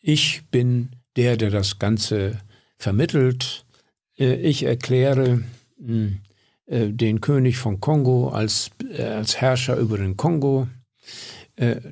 Ich 0.00 0.42
bin 0.50 0.90
der, 1.16 1.36
der 1.36 1.50
das 1.50 1.78
Ganze 1.78 2.38
vermittelt. 2.76 3.64
Äh, 4.20 4.34
ich 4.34 4.62
erkläre 4.62 5.42
hm, 5.78 6.18
äh, 6.66 6.88
den 6.90 7.20
König 7.20 7.58
von 7.58 7.80
Kongo 7.80 8.28
als, 8.28 8.70
äh, 8.92 9.02
als 9.02 9.40
Herrscher 9.40 9.76
über 9.76 9.96
den 9.96 10.16
Kongo. 10.16 10.68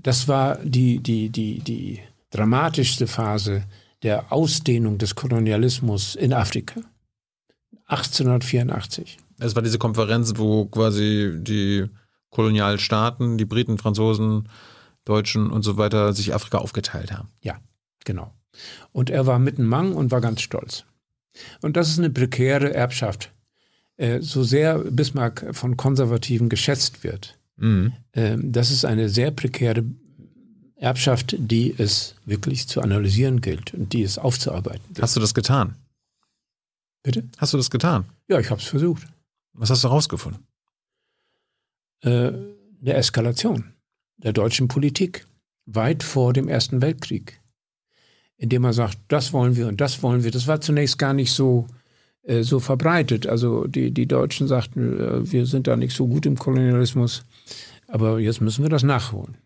Das 0.02 0.28
war 0.28 0.56
die, 0.64 1.00
die, 1.00 1.28
die, 1.28 1.58
die 1.58 2.00
dramatischste 2.30 3.06
Phase 3.06 3.64
der 4.02 4.32
Ausdehnung 4.32 4.96
des 4.96 5.14
Kolonialismus 5.14 6.14
in 6.14 6.32
Afrika. 6.32 6.80
1884. 7.84 9.18
Es 9.40 9.54
war 9.54 9.62
diese 9.62 9.76
Konferenz, 9.76 10.32
wo 10.36 10.64
quasi 10.64 11.34
die 11.36 11.84
Kolonialstaaten, 12.30 13.36
die 13.36 13.44
Briten, 13.44 13.76
Franzosen, 13.76 14.48
Deutschen 15.04 15.50
und 15.50 15.64
so 15.64 15.76
weiter 15.76 16.14
sich 16.14 16.32
Afrika 16.32 16.58
aufgeteilt 16.58 17.12
haben. 17.12 17.28
Ja, 17.42 17.58
genau. 18.06 18.32
Und 18.92 19.10
er 19.10 19.26
war 19.26 19.38
mitten 19.38 19.66
Mang 19.66 19.94
und 19.94 20.10
war 20.10 20.22
ganz 20.22 20.40
stolz. 20.40 20.86
Und 21.62 21.76
das 21.76 21.88
ist 21.88 21.98
eine 21.98 22.10
prekäre 22.10 22.72
Erbschaft 22.74 23.32
äh, 23.98 24.22
so 24.22 24.44
sehr 24.44 24.78
Bismarck 24.78 25.44
von 25.52 25.76
Konservativen 25.76 26.48
geschätzt 26.48 27.04
wird, 27.04 27.36
mhm. 27.56 27.92
äh, 28.12 28.36
das 28.40 28.70
ist 28.70 28.84
eine 28.84 29.08
sehr 29.08 29.32
prekäre 29.32 29.84
Erbschaft, 30.76 31.34
die 31.36 31.74
es 31.76 32.14
wirklich 32.24 32.68
zu 32.68 32.80
analysieren 32.80 33.40
gilt 33.40 33.74
und 33.74 33.92
die 33.92 34.02
es 34.02 34.16
aufzuarbeiten 34.16 34.84
gilt. 34.86 35.02
Hast 35.02 35.16
du 35.16 35.20
das 35.20 35.34
getan? 35.34 35.74
Bitte? 37.02 37.24
Hast 37.38 37.52
du 37.52 37.56
das 37.56 37.70
getan? 37.70 38.04
Ja, 38.28 38.38
ich 38.38 38.50
habe 38.50 38.60
es 38.60 38.68
versucht. 38.68 39.06
Was 39.52 39.70
hast 39.70 39.82
du 39.82 39.88
herausgefunden? 39.88 40.46
Äh, 42.02 42.32
eine 42.80 42.94
Eskalation 42.94 43.72
der 44.18 44.32
deutschen 44.32 44.68
Politik 44.68 45.26
weit 45.66 46.04
vor 46.04 46.32
dem 46.32 46.46
Ersten 46.46 46.80
Weltkrieg, 46.80 47.40
indem 48.38 48.62
man 48.62 48.72
sagt, 48.72 48.98
das 49.08 49.32
wollen 49.32 49.56
wir 49.56 49.68
und 49.68 49.80
das 49.80 50.02
wollen 50.02 50.24
wir. 50.24 50.30
Das 50.30 50.46
war 50.46 50.60
zunächst 50.60 50.98
gar 50.98 51.12
nicht 51.12 51.32
so 51.32 51.66
äh, 52.28 52.42
so 52.42 52.60
verbreitet. 52.60 53.26
Also 53.26 53.66
die, 53.66 53.90
die 53.90 54.06
Deutschen 54.06 54.48
sagten, 54.48 55.00
äh, 55.00 55.32
wir 55.32 55.46
sind 55.46 55.66
da 55.66 55.76
nicht 55.76 55.96
so 55.96 56.06
gut 56.06 56.26
im 56.26 56.38
Kolonialismus, 56.38 57.24
aber 57.86 58.18
jetzt 58.18 58.42
müssen 58.42 58.62
wir 58.62 58.68
das 58.68 58.82
nachholen. 58.82 59.38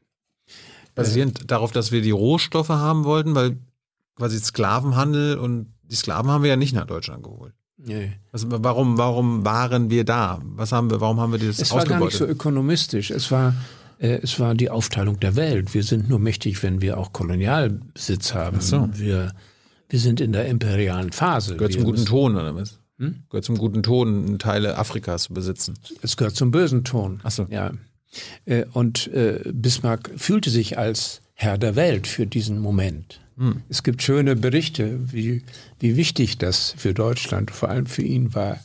Basierend 0.96 1.42
äh, 1.42 1.44
darauf, 1.46 1.70
dass 1.70 1.92
wir 1.92 2.02
die 2.02 2.10
Rohstoffe 2.10 2.70
haben 2.70 3.04
wollten, 3.04 3.36
weil 3.36 3.56
quasi 4.16 4.38
Sklavenhandel 4.38 5.38
und 5.38 5.72
die 5.84 5.94
Sklaven 5.94 6.30
haben 6.30 6.42
wir 6.42 6.50
ja 6.50 6.56
nicht 6.56 6.74
nach 6.74 6.86
Deutschland 6.86 7.22
geholt. 7.22 7.54
Nee. 7.76 8.12
Also 8.32 8.48
warum, 8.50 8.98
warum 8.98 9.44
waren 9.44 9.88
wir 9.88 10.04
da? 10.04 10.40
Was 10.42 10.72
haben 10.72 10.90
wir, 10.90 11.00
warum 11.00 11.20
haben 11.20 11.32
wir 11.32 11.38
das 11.38 11.60
Es 11.60 11.72
war 11.72 11.84
gar 11.84 12.00
nicht 12.00 12.16
so 12.16 12.26
ökonomistisch. 12.26 13.12
Es 13.12 13.30
war, 13.30 13.54
es 14.08 14.40
war 14.40 14.54
die 14.54 14.68
Aufteilung 14.68 15.20
der 15.20 15.36
Welt. 15.36 15.74
Wir 15.74 15.82
sind 15.82 16.08
nur 16.08 16.18
mächtig, 16.18 16.62
wenn 16.62 16.80
wir 16.82 16.98
auch 16.98 17.12
Kolonialbesitz 17.12 18.34
haben. 18.34 18.58
Ach 18.60 18.62
so. 18.62 18.88
Wir 18.92 19.32
wir 19.92 20.00
sind 20.00 20.22
in 20.22 20.32
der 20.32 20.46
imperialen 20.46 21.12
Phase. 21.12 21.54
Gehört 21.54 21.74
zum 21.74 21.84
guten 21.84 22.06
Ton, 22.06 22.34
oder 22.34 22.54
was? 22.54 22.78
Hm? 22.98 23.24
Gehört 23.28 23.44
zum 23.44 23.58
guten 23.58 23.82
Ton, 23.82 24.38
Teile 24.38 24.78
Afrikas 24.78 25.24
zu 25.24 25.34
besitzen. 25.34 25.74
Es 26.00 26.16
gehört 26.16 26.34
zum 26.34 26.50
bösen 26.50 26.82
Ton. 26.82 27.20
Ach 27.24 27.30
so. 27.30 27.46
Ja. 27.50 27.72
Äh, 28.46 28.64
und 28.72 29.08
äh, 29.08 29.42
Bismarck 29.52 30.10
fühlte 30.16 30.48
sich 30.48 30.78
als 30.78 31.20
Herr 31.34 31.58
der 31.58 31.76
Welt 31.76 32.06
für 32.06 32.26
diesen 32.26 32.58
Moment. 32.58 33.20
Hm. 33.36 33.64
Es 33.68 33.82
gibt 33.82 34.02
schöne 34.02 34.34
Berichte, 34.34 34.98
wie, 35.12 35.42
wie 35.78 35.96
wichtig 35.96 36.38
das 36.38 36.74
für 36.78 36.94
Deutschland, 36.94 37.50
vor 37.50 37.68
allem 37.68 37.84
für 37.84 38.02
ihn 38.02 38.34
war. 38.34 38.60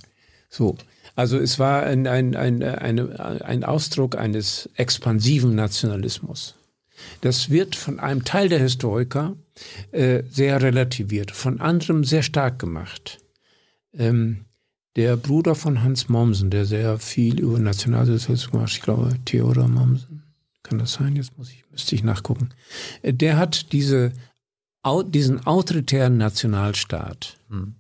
So. 0.50 0.78
Also 1.18 1.40
es 1.40 1.58
war 1.58 1.82
ein, 1.82 2.06
ein, 2.06 2.36
ein, 2.36 2.62
eine, 2.62 3.44
ein 3.44 3.64
Ausdruck 3.64 4.16
eines 4.16 4.70
expansiven 4.76 5.56
Nationalismus. 5.56 6.54
Das 7.22 7.50
wird 7.50 7.76
von 7.76 8.00
einem 8.00 8.24
Teil 8.24 8.50
der 8.50 8.60
Historiker 8.60 9.36
äh, 9.92 10.22
sehr 10.30 10.62
relativiert, 10.62 11.32
von 11.32 11.60
anderem 11.60 12.04
sehr 12.04 12.22
stark 12.22 12.60
gemacht. 12.60 13.18
Ähm, 13.98 14.46
der 14.96 15.18
Bruder 15.18 15.56
von 15.56 15.82
Hans 15.82 16.08
Mommsen, 16.08 16.52
der 16.52 16.66
sehr 16.66 17.00
viel 17.00 17.40
über 17.40 17.58
Nationalsozialismus 17.58 18.52
gemacht 18.52 18.74
ich 18.74 18.82
glaube 18.84 19.16
Theodor 19.26 19.68
Mommsen, 19.68 20.22
kann 20.62 20.78
das 20.78 20.94
sein? 20.94 21.16
Jetzt 21.16 21.36
muss 21.36 21.50
ich, 21.50 21.64
müsste 21.72 21.96
ich 21.96 22.04
nachgucken. 22.04 22.50
Äh, 23.02 23.16
der 23.16 23.38
hat 23.38 23.72
diese, 23.72 24.12
diesen 25.08 25.48
autoritären 25.48 26.18
Nationalstaat 26.18 27.40
hm. 27.50 27.74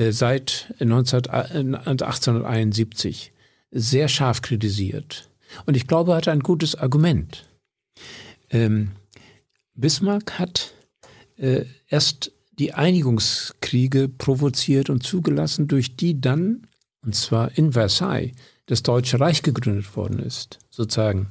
Äh, 0.00 0.12
seit 0.12 0.74
19, 0.80 1.28
1871 1.28 3.32
sehr 3.70 4.08
scharf 4.08 4.40
kritisiert. 4.40 5.30
Und 5.66 5.76
ich 5.76 5.86
glaube, 5.86 6.12
er 6.12 6.16
hat 6.16 6.28
ein 6.28 6.40
gutes 6.40 6.74
Argument. 6.74 7.46
Ähm, 8.48 8.92
Bismarck 9.74 10.38
hat 10.38 10.72
äh, 11.36 11.66
erst 11.88 12.32
die 12.58 12.72
Einigungskriege 12.72 14.08
provoziert 14.08 14.90
und 14.90 15.02
zugelassen, 15.02 15.68
durch 15.68 15.96
die 15.96 16.20
dann, 16.20 16.66
und 17.02 17.14
zwar 17.14 17.56
in 17.56 17.72
Versailles, 17.72 18.32
das 18.66 18.82
Deutsche 18.82 19.20
Reich 19.20 19.42
gegründet 19.42 19.96
worden 19.96 20.18
ist, 20.18 20.58
sozusagen. 20.70 21.28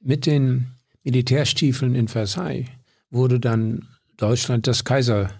Mit 0.00 0.24
den 0.24 0.68
Militärstiefeln 1.02 1.94
in 1.94 2.08
Versailles 2.08 2.68
wurde 3.10 3.40
dann 3.40 3.88
Deutschland 4.16 4.66
das 4.66 4.84
Kaiser, 4.84 5.30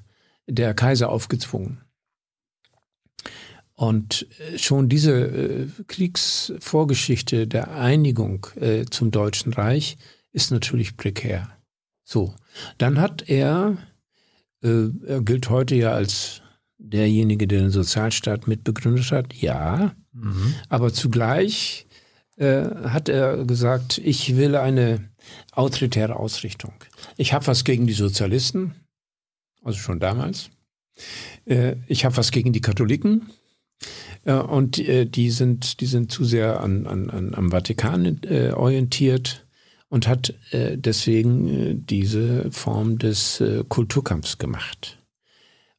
der 0.47 0.75
Kaiser 0.75 1.09
aufgezwungen. 1.09 1.81
Und 3.81 4.27
äh, 4.39 4.59
schon 4.59 4.91
diese 4.91 5.13
äh, 5.13 5.67
Kriegsvorgeschichte 5.89 7.47
der 7.47 7.75
Einigung 7.75 8.47
äh, 8.57 8.85
zum 8.85 9.11
Deutschen 9.11 9.55
Reich 9.55 9.97
ist 10.33 10.51
natürlich 10.51 10.99
prekär. 10.99 11.49
So, 12.05 12.35
dann 12.77 13.01
hat 13.01 13.31
er, 13.31 13.79
er 14.61 15.23
gilt 15.23 15.49
heute 15.49 15.77
ja 15.77 15.93
als 15.93 16.43
derjenige, 16.77 17.47
der 17.47 17.61
den 17.61 17.71
Sozialstaat 17.71 18.47
mitbegründet 18.47 19.13
hat, 19.13 19.33
ja, 19.33 19.95
mhm. 20.13 20.55
aber 20.69 20.93
zugleich 20.93 21.87
hat 22.39 23.09
er 23.11 23.45
gesagt, 23.45 23.99
ich 23.99 24.37
will 24.37 24.57
eine 24.57 25.11
autoritäre 25.53 26.17
Ausrichtung. 26.17 26.73
Ich 27.17 27.33
habe 27.35 27.47
was 27.47 27.65
gegen 27.65 27.87
die 27.87 27.93
Sozialisten, 27.93 28.75
also 29.63 29.79
schon 29.79 30.01
damals. 30.01 30.51
Ich 31.87 32.05
habe 32.05 32.17
was 32.17 32.31
gegen 32.31 32.55
die 32.55 32.63
Katholiken. 32.63 33.31
Äh, 34.25 34.35
und 34.35 34.79
äh, 34.79 35.07
die 35.07 35.31
sind, 35.31 35.81
die 35.81 35.87
sind 35.87 36.13
zu 36.13 36.25
sehr 36.25 36.61
an, 36.61 36.87
an, 36.87 37.11
an, 37.11 37.35
am 37.35 37.51
Vatikan 37.51 38.21
äh, 38.25 38.51
orientiert 38.51 39.47
und 39.89 40.07
hat 40.07 40.35
deswegen 40.53 41.85
diese 41.85 42.49
Form 42.53 42.99
des 42.99 43.43
Kulturkampfs 43.69 44.39
gemacht. 44.39 44.99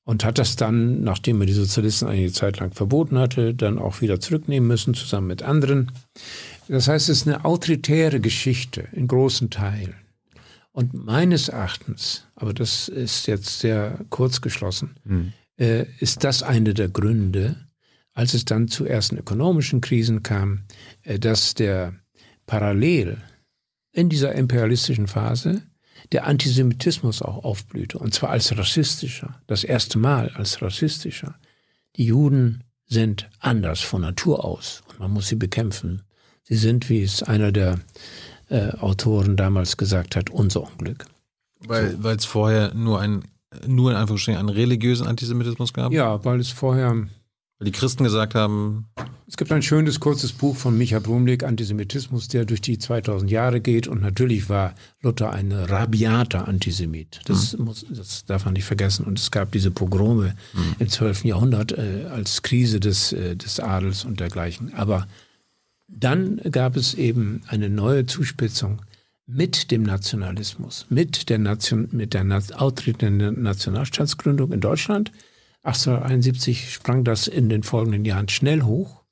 Und 0.03 0.26
hat 0.26 0.38
das 0.38 0.57
dann, 0.57 1.02
nachdem 1.02 1.40
er 1.40 1.48
die 1.48 1.53
Sozialisten 1.53 2.10
einige 2.10 2.34
Zeit 2.34 2.60
lang 2.60 2.73
verboten 2.73 3.18
hatte, 3.18 3.53
dann 3.53 3.80
auch 3.80 4.02
wieder 4.02 4.19
zurücknehmen 4.19 4.68
müssen, 4.68 4.95
zusammen 4.95 5.28
mit 5.28 5.44
anderen. 5.44 5.94
Das 6.68 6.90
heißt, 6.90 7.07
es 7.07 7.19
ist 7.19 7.28
eine 7.28 7.45
autoritäre 7.45 8.19
Geschichte 8.19 8.86
in 8.91 9.07
großen 9.07 9.49
Teilen. 9.49 9.95
Und 10.73 10.94
meines 10.94 11.48
Erachtens, 11.48 12.26
aber 12.36 12.53
das 12.53 12.90
ist 12.90 13.28
jetzt 13.28 13.60
sehr 13.60 13.98
kurz 14.10 14.41
geschlossen, 14.41 14.98
hm. 15.06 15.32
ist 16.02 16.26
das 16.26 16.44
eine 16.44 16.73
der 16.73 16.90
Gründe, 16.90 17.56
als 18.22 18.35
es 18.35 18.45
dann 18.45 18.68
zu 18.68 18.85
ersten 18.85 19.18
ökonomischen 19.18 19.81
Krisen 19.81 20.22
kam, 20.22 20.61
äh, 21.02 21.18
dass 21.18 21.56
der 21.56 21.95
parallel 22.45 23.18
in 23.93 24.10
dieser 24.10 24.35
imperialistischen 24.35 25.07
Phase 25.07 25.64
der 26.11 26.27
Antisemitismus 26.27 27.23
auch 27.23 27.43
aufblühte, 27.43 27.98
und 27.98 28.14
zwar 28.14 28.30
als 28.30 28.56
rassistischer, 28.56 29.41
das 29.48 29.64
erste 29.64 29.98
Mal 29.98 30.30
als 30.35 30.61
rassistischer. 30.61 31.34
Die 31.95 32.06
Juden 32.06 32.64
sind 32.85 33.27
anders 33.39 33.81
von 33.81 34.02
Natur 34.02 34.45
aus 34.45 34.84
und 34.89 34.99
man 34.99 35.10
muss 35.10 35.27
sie 35.27 35.35
bekämpfen. 35.35 36.03
Sie 36.43 36.57
sind, 36.57 36.89
wie 36.89 37.02
es 37.02 37.23
einer 37.23 37.52
der 37.52 37.80
äh, 38.49 38.69
Autoren 38.73 39.35
damals 39.35 39.77
gesagt 39.77 40.15
hat, 40.15 40.30
unser 40.30 40.61
Unglück. 40.61 41.06
Weil 41.60 41.98
so. 41.99 42.07
es 42.10 42.26
vorher 42.26 42.72
nur 42.76 42.99
ein, 42.99 43.23
nur 43.65 43.89
in 43.89 43.98
Anführungsstrichen 43.98 44.39
einen 44.39 44.49
religiösen 44.49 45.07
Antisemitismus 45.07 45.73
gab? 45.73 45.91
Ja, 45.91 46.23
weil 46.23 46.39
es 46.39 46.52
vorher 46.52 47.07
weil 47.62 47.66
die 47.66 47.72
Christen 47.74 48.04
gesagt 48.04 48.34
haben. 48.34 48.88
Es 49.28 49.38
gibt 49.38 49.52
ein 49.52 49.62
schönes, 49.62 50.00
kurzes 50.00 50.34
Buch 50.34 50.56
von 50.56 50.76
Micha 50.76 50.98
Brumlik, 50.98 51.44
Antisemitismus, 51.44 52.28
der 52.28 52.44
durch 52.46 52.60
die 52.60 52.80
2000 52.80 53.30
Jahre 53.30 53.62
geht. 53.62 53.88
Und 53.88 54.02
natürlich 54.02 54.50
war 54.50 54.74
Luther 55.02 55.32
ein 55.32 55.52
rabiater 55.52 56.48
Antisemit. 56.48 57.22
Das, 57.26 57.56
mhm. 57.56 57.66
muss, 57.66 57.86
das 57.88 58.26
darf 58.26 58.46
man 58.46 58.56
nicht 58.56 58.66
vergessen. 58.66 59.06
Und 59.06 59.20
es 59.20 59.30
gab 59.30 59.52
diese 59.52 59.70
Pogrome 59.70 60.34
mhm. 60.54 60.76
im 60.80 60.90
12. 60.90 61.26
Jahrhundert 61.26 61.74
äh, 61.74 62.08
als 62.12 62.42
Krise 62.42 62.80
des, 62.80 63.14
äh, 63.14 63.36
des 63.36 63.60
Adels 63.60 64.06
und 64.06 64.20
dergleichen. 64.20 64.74
Aber 64.74 65.08
dann 65.88 66.38
gab 66.50 66.76
es 66.76 66.96
eben 66.96 67.44
eine 67.46 67.70
neue 67.70 68.08
Zuspitzung 68.08 68.82
mit 69.28 69.70
dem 69.70 69.84
Nationalismus, 69.84 70.88
mit 70.90 71.30
der, 71.30 71.38
Nation, 71.38 71.90
mit 71.92 72.16
der 72.16 72.26
auftretenden 72.58 73.44
Nationalstaatsgründung 73.44 74.52
in 74.52 74.62
Deutschland 74.62 75.12
1871 75.64 76.74
sprang 76.74 77.04
das 77.04 77.28
in 77.28 77.50
den 77.50 77.64
folgenden 77.64 78.06
Jahren 78.06 78.30
schnell 78.30 78.64
hoch. 78.64 79.04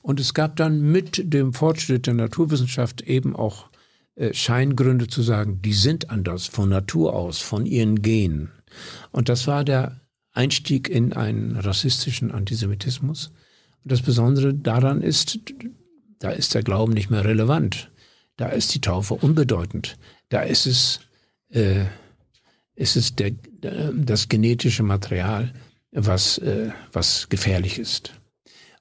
Und 0.00 0.18
es 0.18 0.34
gab 0.34 0.56
dann 0.56 0.80
mit 0.80 1.32
dem 1.32 1.52
Fortschritt 1.52 2.06
der 2.06 2.14
Naturwissenschaft 2.14 3.02
eben 3.02 3.36
auch 3.36 3.70
äh, 4.16 4.34
Scheingründe 4.34 5.06
zu 5.06 5.22
sagen, 5.22 5.62
die 5.62 5.72
sind 5.72 6.10
anders 6.10 6.46
von 6.46 6.68
Natur 6.68 7.14
aus, 7.14 7.38
von 7.38 7.66
ihren 7.66 8.02
Genen. 8.02 8.50
Und 9.12 9.28
das 9.28 9.46
war 9.46 9.64
der 9.64 10.00
Einstieg 10.32 10.88
in 10.88 11.12
einen 11.12 11.56
rassistischen 11.56 12.32
Antisemitismus. 12.32 13.32
Und 13.84 13.92
das 13.92 14.02
Besondere 14.02 14.54
daran 14.54 15.02
ist, 15.02 15.38
da 16.18 16.30
ist 16.30 16.54
der 16.54 16.62
Glauben 16.62 16.94
nicht 16.94 17.10
mehr 17.10 17.24
relevant. 17.24 17.90
Da 18.36 18.48
ist 18.48 18.74
die 18.74 18.80
Taufe 18.80 19.14
unbedeutend. 19.14 19.98
Da 20.30 20.42
ist 20.42 20.66
es, 20.66 21.00
äh, 21.50 21.84
ist 22.74 22.96
es 22.96 23.14
der, 23.14 23.32
das 23.94 24.28
genetische 24.28 24.82
Material, 24.82 25.52
was, 25.92 26.38
äh, 26.38 26.70
was 26.92 27.28
gefährlich 27.28 27.78
ist 27.78 28.12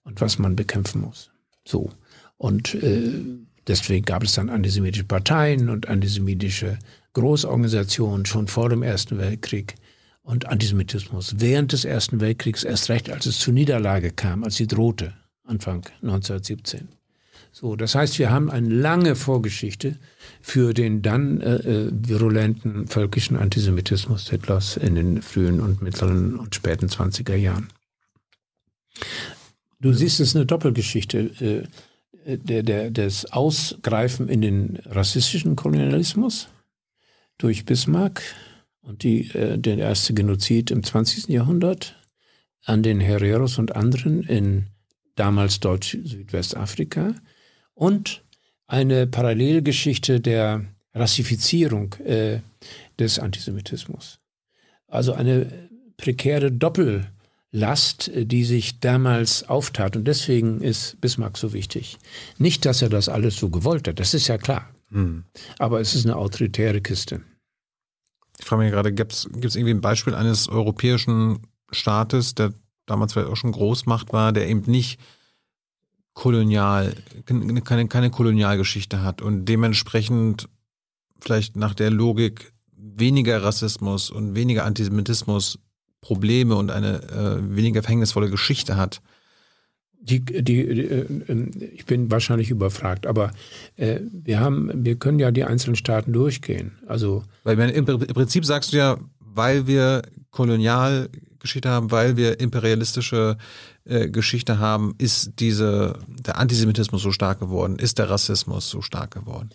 und 0.03 0.21
was 0.21 0.39
man 0.39 0.55
bekämpfen 0.55 1.01
muss. 1.01 1.31
So. 1.65 1.91
Und 2.37 2.73
äh, 2.75 3.21
deswegen 3.67 4.05
gab 4.05 4.23
es 4.23 4.33
dann 4.33 4.49
antisemitische 4.49 5.03
Parteien 5.03 5.69
und 5.69 5.87
antisemitische 5.87 6.79
Großorganisationen 7.13 8.25
schon 8.25 8.47
vor 8.47 8.69
dem 8.69 8.83
Ersten 8.83 9.17
Weltkrieg 9.17 9.75
und 10.23 10.47
Antisemitismus 10.47 11.35
während 11.37 11.73
des 11.73 11.85
Ersten 11.85 12.21
Weltkriegs 12.21 12.63
erst 12.63 12.89
recht, 12.89 13.09
als 13.09 13.25
es 13.25 13.39
zur 13.39 13.53
Niederlage 13.53 14.11
kam, 14.11 14.43
als 14.43 14.55
sie 14.55 14.67
drohte, 14.67 15.13
Anfang 15.43 15.85
1917. 16.01 16.87
So, 17.51 17.75
das 17.75 17.95
heißt, 17.95 18.17
wir 18.17 18.31
haben 18.31 18.49
eine 18.49 18.69
lange 18.69 19.15
Vorgeschichte 19.15 19.97
für 20.41 20.73
den 20.73 21.01
dann 21.01 21.41
äh, 21.41 21.55
äh, 21.55 21.91
virulenten 21.91 22.87
völkischen 22.87 23.37
Antisemitismus 23.37 24.29
Hitlers 24.29 24.77
in 24.77 24.95
den 24.95 25.21
frühen 25.21 25.59
und 25.59 25.81
mittleren 25.81 26.37
und 26.37 26.55
späten 26.55 26.87
20er 26.87 27.35
Jahren. 27.35 27.69
Du 29.79 29.93
siehst 29.93 30.19
es 30.19 30.35
eine 30.35 30.45
Doppelgeschichte 30.45 31.67
äh, 32.25 32.37
der, 32.37 32.63
der, 32.63 32.91
des 32.91 33.31
Ausgreifen 33.31 34.29
in 34.29 34.41
den 34.41 34.79
rassistischen 34.85 35.55
Kolonialismus 35.55 36.49
durch 37.37 37.65
Bismarck 37.65 38.21
und 38.81 39.03
die, 39.03 39.29
äh, 39.31 39.57
der 39.57 39.77
erste 39.77 40.13
Genozid 40.13 40.71
im 40.71 40.83
20. 40.83 41.29
Jahrhundert 41.29 41.95
an 42.63 42.83
den 42.83 42.99
Hereros 42.99 43.57
und 43.57 43.75
anderen 43.75 44.23
in 44.23 44.67
damals 45.15 45.59
Deutsch-Südwestafrika 45.59 47.15
und 47.73 48.23
eine 48.71 49.05
Parallelgeschichte 49.05 50.21
der 50.21 50.65
Rassifizierung 50.95 51.93
äh, 52.05 52.39
des 52.97 53.19
Antisemitismus. 53.19 54.19
Also 54.87 55.13
eine 55.13 55.69
prekäre 55.97 56.51
Doppellast, 56.53 58.11
die 58.15 58.45
sich 58.45 58.79
damals 58.79 59.47
auftat. 59.49 59.97
Und 59.97 60.05
deswegen 60.05 60.61
ist 60.61 60.99
Bismarck 61.01 61.37
so 61.37 61.51
wichtig. 61.51 61.97
Nicht, 62.37 62.65
dass 62.65 62.81
er 62.81 62.87
das 62.87 63.09
alles 63.09 63.35
so 63.35 63.49
gewollt 63.49 63.89
hat, 63.89 63.99
das 63.99 64.13
ist 64.13 64.27
ja 64.27 64.37
klar. 64.37 64.69
Hm. 64.89 65.25
Aber 65.59 65.81
es 65.81 65.93
ist 65.93 66.05
eine 66.05 66.15
autoritäre 66.15 66.79
Kiste. 66.79 67.21
Ich 68.39 68.45
frage 68.45 68.63
mich 68.63 68.71
gerade, 68.71 68.93
gibt 68.93 69.11
es 69.13 69.25
irgendwie 69.55 69.73
ein 69.73 69.81
Beispiel 69.81 70.15
eines 70.15 70.47
europäischen 70.47 71.39
Staates, 71.71 72.35
der 72.35 72.53
damals 72.85 73.13
vielleicht 73.13 73.29
auch 73.29 73.37
schon 73.37 73.51
Großmacht 73.51 74.13
war, 74.13 74.31
der 74.31 74.47
eben 74.47 74.63
nicht 74.65 74.97
kolonial, 76.13 76.93
keine, 77.25 77.87
keine 77.87 78.09
Kolonialgeschichte 78.09 79.01
hat 79.01 79.21
und 79.21 79.45
dementsprechend 79.45 80.49
vielleicht 81.19 81.55
nach 81.55 81.73
der 81.73 81.89
Logik 81.89 82.51
weniger 82.75 83.43
Rassismus 83.43 84.09
und 84.09 84.35
weniger 84.35 84.65
Antisemitismus 84.65 85.59
Probleme 86.01 86.55
und 86.55 86.71
eine 86.71 87.01
äh, 87.03 87.55
weniger 87.55 87.83
verhängnisvolle 87.83 88.29
Geschichte 88.29 88.75
hat. 88.75 89.01
Die, 90.01 90.25
die, 90.25 90.43
die 90.43 90.61
äh, 90.61 91.05
ich 91.75 91.85
bin 91.85 92.09
wahrscheinlich 92.09 92.49
überfragt, 92.49 93.05
aber 93.05 93.31
äh, 93.77 93.99
wir 94.11 94.39
haben, 94.39 94.71
wir 94.83 94.95
können 94.95 95.19
ja 95.19 95.29
die 95.29 95.43
einzelnen 95.43 95.75
Staaten 95.75 96.11
durchgehen. 96.11 96.71
Also 96.87 97.23
weil 97.43 97.59
im, 97.59 97.87
im 97.87 97.99
Prinzip 97.99 98.45
sagst 98.45 98.73
du 98.73 98.77
ja, 98.77 98.97
weil 99.19 99.67
wir 99.67 100.01
Kolonialgeschichte 100.31 101.69
haben, 101.69 101.91
weil 101.91 102.17
wir 102.17 102.39
imperialistische 102.39 103.37
äh, 103.85 104.09
Geschichte 104.09 104.59
haben, 104.59 104.95
ist 104.97 105.33
diese 105.39 105.99
der 106.07 106.37
Antisemitismus 106.37 107.01
so 107.01 107.11
stark 107.11 107.39
geworden, 107.39 107.77
ist 107.77 107.99
der 107.99 108.09
Rassismus 108.09 108.69
so 108.69 108.81
stark 108.81 109.11
geworden. 109.11 109.49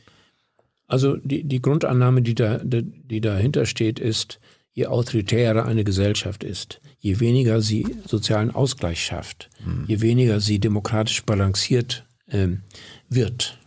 Also 0.87 1.17
die, 1.17 1.45
die 1.45 1.61
Grundannahme, 1.61 2.23
die, 2.23 2.35
da, 2.35 2.61
die 2.63 3.21
dahinter 3.21 3.67
steht, 3.67 3.99
ist, 3.99 4.39
je 4.73 4.87
autoritärer 4.87 5.65
eine 5.65 5.85
Gesellschaft 5.85 6.45
ist, 6.45 6.81
je 6.99 7.19
weniger 7.19 7.63
sie 7.63 7.87
sozialen 8.07 8.51
Ausgleich 8.51 9.03
schafft, 9.03 9.49
mhm. 9.65 9.85
je 9.89 10.01
weniger 10.01 10.41
sie 10.41 10.61
demokratisch 10.61 11.25
balanciert 11.25 12.05
ähm, 12.29 12.63
wird. 13.09 13.59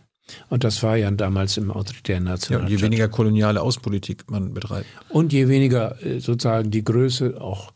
Und 0.48 0.62
das 0.62 0.82
war 0.82 0.96
ja 0.96 1.10
damals 1.10 1.56
im 1.56 1.70
autoritären 1.72 2.24
Nationalstaat. 2.24 2.70
Ja, 2.70 2.76
je 2.76 2.82
weniger 2.82 3.08
koloniale 3.08 3.60
Außenpolitik 3.60 4.30
man 4.30 4.54
betreibt. 4.54 4.86
Und 5.08 5.32
je 5.32 5.48
weniger 5.48 6.00
äh, 6.04 6.20
sozusagen 6.20 6.70
die 6.70 6.84
Größe 6.84 7.40
auch, 7.40 7.72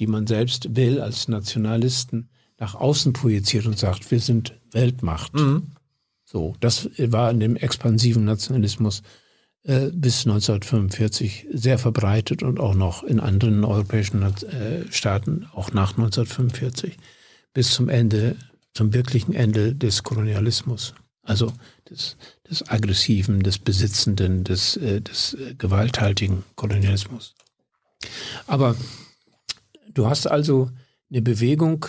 die 0.00 0.06
man 0.06 0.26
selbst 0.26 0.74
will 0.74 1.00
als 1.00 1.28
Nationalisten, 1.28 2.30
nach 2.58 2.74
außen 2.74 3.12
projiziert 3.12 3.66
und 3.66 3.78
sagt, 3.78 4.10
wir 4.10 4.20
sind 4.20 4.54
Weltmacht. 4.72 5.34
Mhm. 5.34 5.68
So, 6.24 6.54
das 6.60 6.88
war 6.98 7.30
in 7.30 7.40
dem 7.40 7.56
expansiven 7.56 8.24
Nationalismus 8.24 9.02
äh, 9.62 9.90
bis 9.92 10.26
1945 10.26 11.48
sehr 11.52 11.78
verbreitet 11.78 12.42
und 12.42 12.58
auch 12.60 12.74
noch 12.74 13.02
in 13.02 13.20
anderen 13.20 13.64
europäischen 13.64 14.22
äh, 14.22 14.90
Staaten, 14.90 15.46
auch 15.52 15.72
nach 15.72 15.92
1945, 15.92 16.96
bis 17.52 17.72
zum 17.72 17.88
Ende, 17.88 18.36
zum 18.72 18.94
wirklichen 18.94 19.34
Ende 19.34 19.74
des 19.74 20.02
Kolonialismus. 20.02 20.94
Also 21.22 21.52
des, 21.90 22.16
des 22.48 22.66
aggressiven, 22.68 23.42
des 23.42 23.58
besitzenden, 23.58 24.44
des, 24.44 24.76
äh, 24.78 25.02
des 25.02 25.34
äh, 25.34 25.54
gewalthaltigen 25.56 26.44
Kolonialismus. 26.56 27.34
Aber 28.46 28.76
du 29.94 30.06
hast 30.06 30.26
also 30.26 30.70
eine 31.10 31.22
Bewegung 31.22 31.86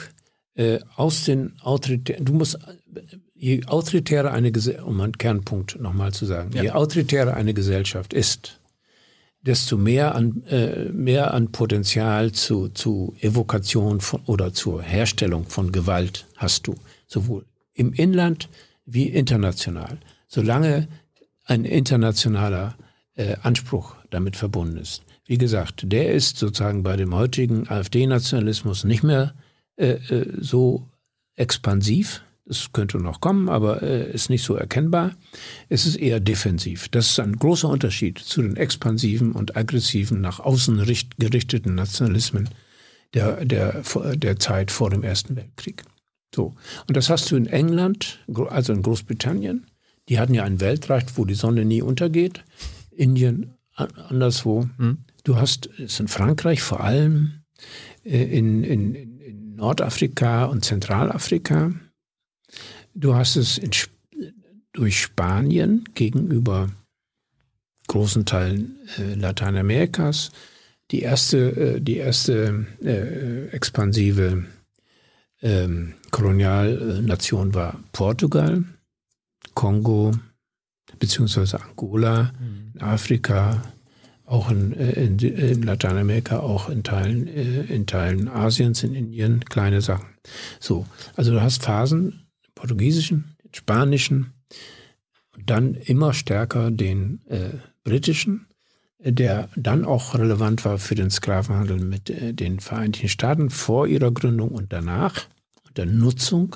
äh, 0.55 0.79
aus 0.95 1.25
den 1.25 1.53
autoritären, 1.61 2.25
du 2.25 2.33
musst 2.33 2.57
je 3.33 3.65
autoritärer 3.65 4.31
eine 4.31 4.51
Gesellschaft, 4.51 4.87
um 4.87 5.01
einen 5.01 5.17
Kernpunkt 5.17 5.79
nochmal 5.79 6.13
zu 6.13 6.25
sagen, 6.25 6.51
ja. 6.53 6.63
je 6.63 6.71
autoritärer 6.71 7.33
eine 7.33 7.53
Gesellschaft 7.53 8.13
ist, 8.13 8.59
desto 9.41 9.77
mehr 9.77 10.13
an, 10.15 10.43
äh, 10.47 10.89
mehr 10.89 11.33
an 11.33 11.51
Potenzial 11.51 12.31
zu, 12.31 12.69
zu 12.69 13.15
Evokation 13.19 13.99
von, 13.99 14.21
oder 14.25 14.53
zur 14.53 14.81
Herstellung 14.83 15.45
von 15.45 15.71
Gewalt 15.71 16.27
hast 16.37 16.67
du, 16.67 16.75
sowohl 17.07 17.45
im 17.73 17.93
Inland 17.93 18.49
wie 18.85 19.07
international, 19.07 19.97
solange 20.27 20.87
ein 21.45 21.65
internationaler 21.65 22.75
äh, 23.15 23.35
Anspruch 23.41 23.95
damit 24.09 24.35
verbunden 24.35 24.77
ist. 24.77 25.03
Wie 25.31 25.37
gesagt, 25.37 25.83
der 25.85 26.11
ist 26.11 26.39
sozusagen 26.39 26.83
bei 26.83 26.97
dem 26.97 27.15
heutigen 27.15 27.65
AfD-Nationalismus 27.69 28.83
nicht 28.83 29.01
mehr 29.01 29.33
äh, 29.77 29.91
äh 29.93 30.25
so 30.41 30.89
expansiv, 31.35 32.21
es 32.45 32.73
könnte 32.73 32.97
noch 32.97 33.21
kommen, 33.21 33.47
aber 33.47 33.81
äh, 33.81 34.11
ist 34.11 34.29
nicht 34.29 34.43
so 34.43 34.55
erkennbar. 34.55 35.13
Es 35.69 35.85
ist 35.85 35.95
eher 35.95 36.19
defensiv. 36.19 36.89
Das 36.89 37.11
ist 37.11 37.19
ein 37.21 37.37
großer 37.37 37.69
Unterschied 37.69 38.19
zu 38.19 38.41
den 38.41 38.57
expansiven 38.57 39.31
und 39.31 39.55
aggressiven, 39.55 40.19
nach 40.19 40.41
außen 40.41 40.83
gerichteten 41.17 41.75
Nationalismen 41.75 42.49
der, 43.13 43.45
der, 43.45 43.83
der 44.15 44.37
Zeit 44.37 44.69
vor 44.69 44.89
dem 44.89 45.01
Ersten 45.01 45.37
Weltkrieg. 45.37 45.83
So. 46.35 46.55
Und 46.89 46.97
das 46.97 47.09
hast 47.09 47.31
du 47.31 47.37
in 47.37 47.45
England, 47.45 48.19
also 48.49 48.73
in 48.73 48.81
Großbritannien. 48.81 49.65
Die 50.09 50.19
hatten 50.19 50.33
ja 50.33 50.43
ein 50.43 50.59
Weltreich, 50.59 51.05
wo 51.15 51.23
die 51.23 51.35
Sonne 51.35 51.63
nie 51.63 51.81
untergeht. 51.81 52.43
Indien 52.91 53.53
anderswo. 53.75 54.67
Mhm. 54.77 55.05
Du 55.23 55.35
hast 55.35 55.69
es 55.79 55.99
in 55.99 56.07
Frankreich 56.07 56.61
vor 56.61 56.81
allem, 56.81 57.43
äh, 58.03 58.23
in, 58.23 58.63
in, 58.63 58.95
in 58.95 59.55
Nordafrika 59.55 60.45
und 60.45 60.65
Zentralafrika. 60.65 61.71
Du 62.93 63.15
hast 63.15 63.35
es 63.35 63.57
in, 63.57 63.71
durch 64.73 64.99
Spanien 64.99 65.83
gegenüber 65.93 66.69
großen 67.87 68.25
Teilen 68.25 68.77
äh, 68.97 69.15
Lateinamerikas. 69.15 70.31
Die 70.91 71.01
erste, 71.01 71.37
äh, 71.77 71.81
die 71.81 71.97
erste 71.97 72.65
äh, 72.81 73.47
expansive 73.49 74.45
ähm, 75.41 75.93
Kolonialnation 76.11 77.53
war 77.53 77.83
Portugal, 77.91 78.63
Kongo, 79.53 80.11
beziehungsweise 80.99 81.61
Angola, 81.61 82.33
mhm. 82.39 82.81
Afrika, 82.81 83.61
auch 84.31 84.49
in, 84.49 84.71
äh, 84.73 84.91
in, 84.93 85.19
in, 85.19 85.63
Lateinamerika, 85.63 86.39
auch 86.39 86.69
in 86.69 86.83
Teilen, 86.83 87.27
äh, 87.27 87.63
in 87.63 87.85
Teilen 87.85 88.29
Asiens, 88.29 88.81
in 88.81 88.95
Indien, 88.95 89.43
kleine 89.45 89.81
Sachen. 89.81 90.07
So, 90.59 90.85
also 91.15 91.31
du 91.31 91.41
hast 91.41 91.63
Phasen, 91.63 92.27
portugiesischen, 92.55 93.35
spanischen 93.53 94.33
dann 95.45 95.75
immer 95.75 96.13
stärker 96.13 96.71
den 96.71 97.19
äh, 97.27 97.57
britischen, 97.83 98.47
äh, 98.99 99.11
der 99.11 99.49
dann 99.55 99.83
auch 99.83 100.13
relevant 100.15 100.63
war 100.63 100.77
für 100.77 100.95
den 100.95 101.09
Sklavenhandel 101.09 101.79
mit 101.79 102.09
äh, 102.09 102.33
den 102.33 102.61
Vereinigten 102.61 103.09
Staaten 103.09 103.49
vor 103.49 103.85
ihrer 103.85 104.11
Gründung 104.11 104.49
und 104.49 104.71
danach, 104.71 105.25
der 105.75 105.87
Nutzung 105.87 106.55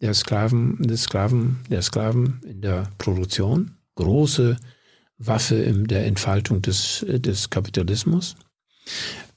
der 0.00 0.14
Sklaven, 0.14 0.76
des 0.82 1.04
Sklaven, 1.04 1.58
der 1.70 1.82
Sklaven 1.82 2.40
in 2.46 2.60
der 2.60 2.88
Produktion, 2.98 3.72
große 3.96 4.58
Waffe 5.18 5.56
in 5.56 5.86
der 5.86 6.06
Entfaltung 6.06 6.62
des, 6.62 7.02
äh, 7.02 7.20
des 7.20 7.50
Kapitalismus. 7.50 8.36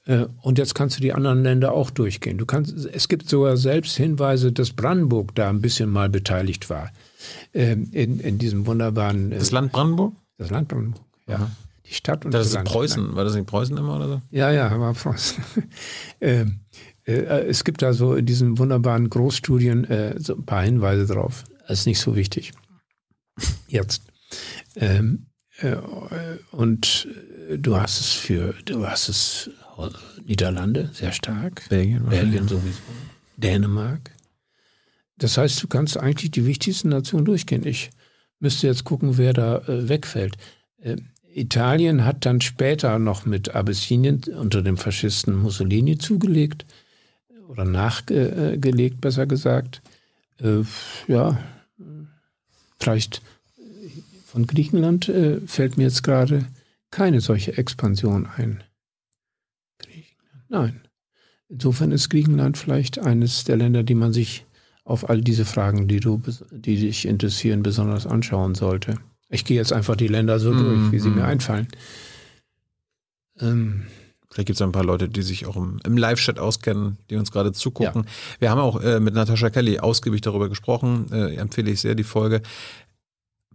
Äh, 0.06 0.26
und 0.42 0.58
jetzt 0.58 0.76
kannst 0.76 0.98
du 0.98 1.02
die 1.02 1.14
anderen 1.14 1.44
Länder 1.44 1.72
auch 1.74 1.90
durchgehen. 1.90 2.38
Du 2.38 2.46
kannst, 2.46 2.74
es 2.74 3.08
gibt 3.08 3.30
sogar 3.30 3.58
selbst 3.58 3.96
Hinweise, 3.96 4.52
dass 4.52 4.72
Brandenburg 4.72 5.36
da 5.36 5.50
ein 5.50 5.62
bisschen 5.62 5.90
mal 5.90 6.10
beteiligt 6.10 6.70
war. 6.70 6.92
Ähm, 7.54 7.90
in, 7.92 8.20
in 8.20 8.38
diesem 8.38 8.66
wunderbaren. 8.66 9.32
Äh, 9.32 9.38
das 9.40 9.52
Land 9.52 9.72
Brandenburg? 9.72 10.14
Das 10.38 10.50
Land 10.50 10.68
Brandenburg, 10.68 11.04
ja. 11.28 11.36
Aha. 11.36 11.52
Die 11.86 11.94
Stadt 11.94 12.24
und 12.24 12.34
das, 12.34 12.42
das 12.42 12.48
ist 12.48 12.54
Land. 12.54 12.68
Preußen. 12.68 13.16
War 13.16 13.24
das 13.24 13.36
nicht 13.36 13.48
Preußen 13.48 13.76
immer 13.78 13.96
oder 13.96 14.08
so? 14.08 14.22
Ja, 14.30 14.52
ja, 14.52 14.80
war 14.80 14.94
Preußen. 14.94 15.44
ähm, 16.22 16.60
äh, 17.04 17.48
es 17.48 17.64
gibt 17.64 17.82
da 17.82 17.94
so 17.94 18.14
in 18.14 18.26
diesen 18.26 18.58
wunderbaren 18.58 19.10
Großstudien 19.10 20.16
so 20.20 20.36
ein 20.36 20.46
paar 20.46 20.64
Hinweise 20.64 21.08
drauf. 21.08 21.44
Das 21.68 21.82
ist 21.82 21.86
nicht 21.88 22.00
so 22.00 22.16
wichtig. 22.16 22.52
Jetzt. 23.68 24.04
Ähm, 24.76 25.26
äh, 25.26 25.29
und 26.52 27.08
du 27.58 27.76
hast 27.76 28.00
es 28.00 28.14
für, 28.14 28.54
du 28.66 28.88
hast 28.88 29.10
es 29.10 29.50
Niederlande 30.26 30.90
sehr 30.94 31.12
stark. 31.12 31.68
Belgien, 31.70 32.06
Belgien 32.06 32.48
sowieso. 32.48 32.80
Dänemark. 33.38 34.12
Das 35.18 35.38
heißt, 35.38 35.62
du 35.62 35.68
kannst 35.68 35.98
eigentlich 35.98 36.32
die 36.32 36.46
wichtigsten 36.46 36.90
Nationen 36.90 37.26
durchgehen. 37.26 37.66
Ich 37.66 37.90
müsste 38.40 38.68
jetzt 38.68 38.84
gucken, 38.84 39.18
wer 39.18 39.34
da 39.34 39.58
äh, 39.60 39.90
wegfällt. 39.90 40.38
Äh, 40.82 40.98
Italien 41.34 42.06
hat 42.06 42.26
dann 42.26 42.42
später 42.42 43.00
noch 43.00 43.26
mit 43.26 43.54
Abyssinien 43.54 44.22
unter 44.36 44.62
dem 44.62 44.78
Faschisten 44.78 45.36
Mussolini 45.36 45.98
zugelegt 45.98 46.66
oder 47.48 47.66
nachgelegt, 47.66 49.02
besser 49.02 49.26
gesagt. 49.26 49.82
Äh, 50.42 50.64
ja, 51.08 51.38
vielleicht 52.80 53.22
von 54.30 54.46
Griechenland 54.46 55.10
äh, 55.10 55.42
fällt 55.48 55.78
mir 55.78 55.86
jetzt 55.86 56.04
gerade 56.04 56.46
keine 56.92 57.20
solche 57.20 57.58
Expansion 57.58 58.28
ein. 58.28 58.64
Nein. 60.50 60.82
Insofern 61.48 61.92
ist 61.92 62.10
Griechenland 62.10 62.58
vielleicht 62.58 63.00
eines 63.00 63.44
der 63.44 63.58
Länder, 63.58 63.82
die 63.82 63.96
man 63.96 64.14
sich 64.14 64.46
auf 64.84 65.10
all 65.10 65.22
diese 65.22 65.46
Fragen, 65.46 65.88
die 65.88 66.00
du, 66.00 66.22
die 66.52 66.78
dich 66.78 67.08
interessieren, 67.08 67.64
besonders 67.64 68.06
anschauen 68.06 68.54
sollte. 68.54 69.00
Ich 69.30 69.46
gehe 69.46 69.58
jetzt 69.58 69.74
einfach 69.74 69.96
die 69.96 70.08
Länder 70.08 70.40
so 70.40 70.54
durch, 70.54 70.78
mm, 70.78 70.92
wie 70.92 71.00
sie 71.00 71.10
mm. 71.10 71.16
mir 71.16 71.26
einfallen. 71.26 71.68
Ähm, 73.40 73.86
Vielleicht 74.30 74.46
gibt 74.46 74.58
es 74.58 74.62
ein 74.62 74.72
paar 74.72 74.84
Leute, 74.84 75.10
die 75.10 75.24
sich 75.24 75.48
auch 75.48 75.56
im, 75.56 75.80
im 75.84 75.98
Live-Chat 75.98 76.38
auskennen, 76.38 76.98
die 77.10 77.16
uns 77.16 77.32
gerade 77.32 77.52
zugucken. 77.52 78.04
Ja. 78.04 78.10
Wir 78.40 78.52
haben 78.52 78.62
auch 78.62 78.80
äh, 78.80 79.00
mit 79.00 79.16
Natascha 79.16 79.50
Kelly 79.50 79.80
ausgiebig 79.80 80.22
darüber 80.22 80.50
gesprochen. 80.50 81.08
Äh, 81.12 81.36
empfehle 81.36 81.72
ich 81.72 81.82
sehr 81.82 81.96
die 81.96 82.04
Folge. 82.04 82.44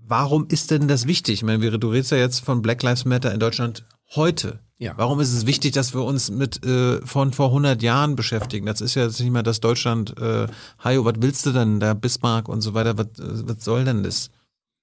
Warum 0.06 0.46
ist 0.48 0.70
denn 0.70 0.86
das 0.86 1.06
wichtig? 1.06 1.34
Ich 1.34 1.42
meine, 1.42 1.78
du 1.78 1.88
redest 1.88 2.10
ja 2.10 2.18
jetzt 2.18 2.40
von 2.40 2.60
Black 2.60 2.82
Lives 2.82 3.04
Matter 3.04 3.32
in 3.32 3.40
Deutschland 3.40 3.84
heute. 4.14 4.60
Ja. 4.78 4.94
Warum 4.96 5.20
ist 5.20 5.32
es 5.32 5.46
wichtig, 5.46 5.72
dass 5.72 5.94
wir 5.94 6.02
uns 6.02 6.30
mit 6.30 6.64
äh, 6.64 7.00
von 7.06 7.32
vor 7.32 7.46
100 7.46 7.82
Jahren 7.82 8.16
beschäftigen? 8.16 8.66
Das 8.66 8.80
ist 8.80 8.96
ja 8.96 9.04
jetzt 9.04 9.20
nicht 9.20 9.30
mehr 9.30 9.42
das 9.42 9.60
Deutschland, 9.60 10.18
äh, 10.18 10.46
Hajo, 10.82 11.04
was 11.04 11.14
willst 11.20 11.46
du 11.46 11.52
denn, 11.52 11.80
da 11.80 11.94
Bismarck 11.94 12.48
und 12.48 12.60
so 12.60 12.74
weiter, 12.74 12.98
was, 12.98 13.06
äh, 13.18 13.48
was 13.48 13.64
soll 13.64 13.84
denn 13.84 14.02
das? 14.02 14.30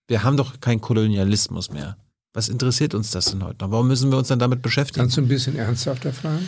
Wir 0.08 0.24
haben 0.24 0.38
doch 0.38 0.60
keinen 0.60 0.82
Kolonialismus 0.82 1.72
mehr. 1.72 1.98
Was 2.34 2.50
interessiert 2.50 2.96
uns 2.96 3.12
das 3.12 3.26
denn 3.26 3.44
heute 3.44 3.64
noch? 3.64 3.72
Warum 3.72 3.88
müssen 3.88 4.10
wir 4.10 4.18
uns 4.18 4.30
dann 4.30 4.40
damit 4.40 4.62
beschäftigen? 4.62 5.02
Kannst 5.02 5.18
du 5.18 5.22
ein 5.22 5.28
bisschen 5.28 5.56
ernsthafter 5.56 6.14
fragen? 6.14 6.48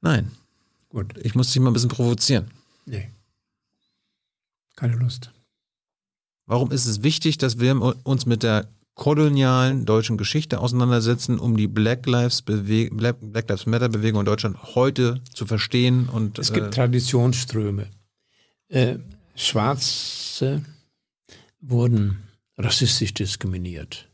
Nein. 0.00 0.32
Gut. 0.90 1.14
Ich 1.22 1.34
muss 1.34 1.52
dich 1.52 1.62
mal 1.62 1.70
ein 1.70 1.72
bisschen 1.72 1.88
provozieren. 1.88 2.50
Nee. 2.84 3.10
Keine 4.76 4.96
Lust. 4.96 5.30
Warum 6.46 6.70
ist 6.70 6.86
es 6.86 7.02
wichtig, 7.02 7.38
dass 7.38 7.58
wir 7.58 7.96
uns 8.04 8.26
mit 8.26 8.42
der 8.42 8.68
kolonialen 8.94 9.86
deutschen 9.86 10.16
Geschichte 10.16 10.60
auseinandersetzen, 10.60 11.38
um 11.38 11.56
die 11.56 11.66
Black 11.66 12.06
Lives, 12.06 12.42
Black, 12.42 13.16
Black 13.20 13.48
Lives 13.48 13.66
Matter 13.66 13.88
Bewegung 13.88 14.20
in 14.20 14.26
Deutschland 14.26 14.74
heute 14.74 15.20
zu 15.32 15.46
verstehen 15.46 16.08
und 16.08 16.38
es 16.38 16.52
gibt 16.52 16.68
äh, 16.68 16.70
Traditionsströme. 16.70 17.88
Äh, 18.68 18.98
Schwarze 19.34 20.64
wurden 21.60 22.22
rassistisch 22.56 23.14
diskriminiert. 23.14 24.08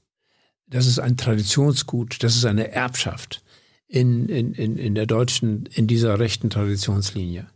Das 0.67 0.87
ist 0.87 0.99
ein 0.99 1.17
Traditionsgut, 1.17 2.23
das 2.23 2.37
ist 2.37 2.45
eine 2.47 2.71
Erbschaft 2.71 3.43
in, 3.87 4.29
in, 4.29 4.55
in, 4.55 4.77
in 4.79 4.95
der 4.95 5.07
deutschen, 5.07 5.67
in 5.67 5.87
dieser 5.87 6.19
rechten 6.19 6.49
Traditionslinie. 6.49 7.51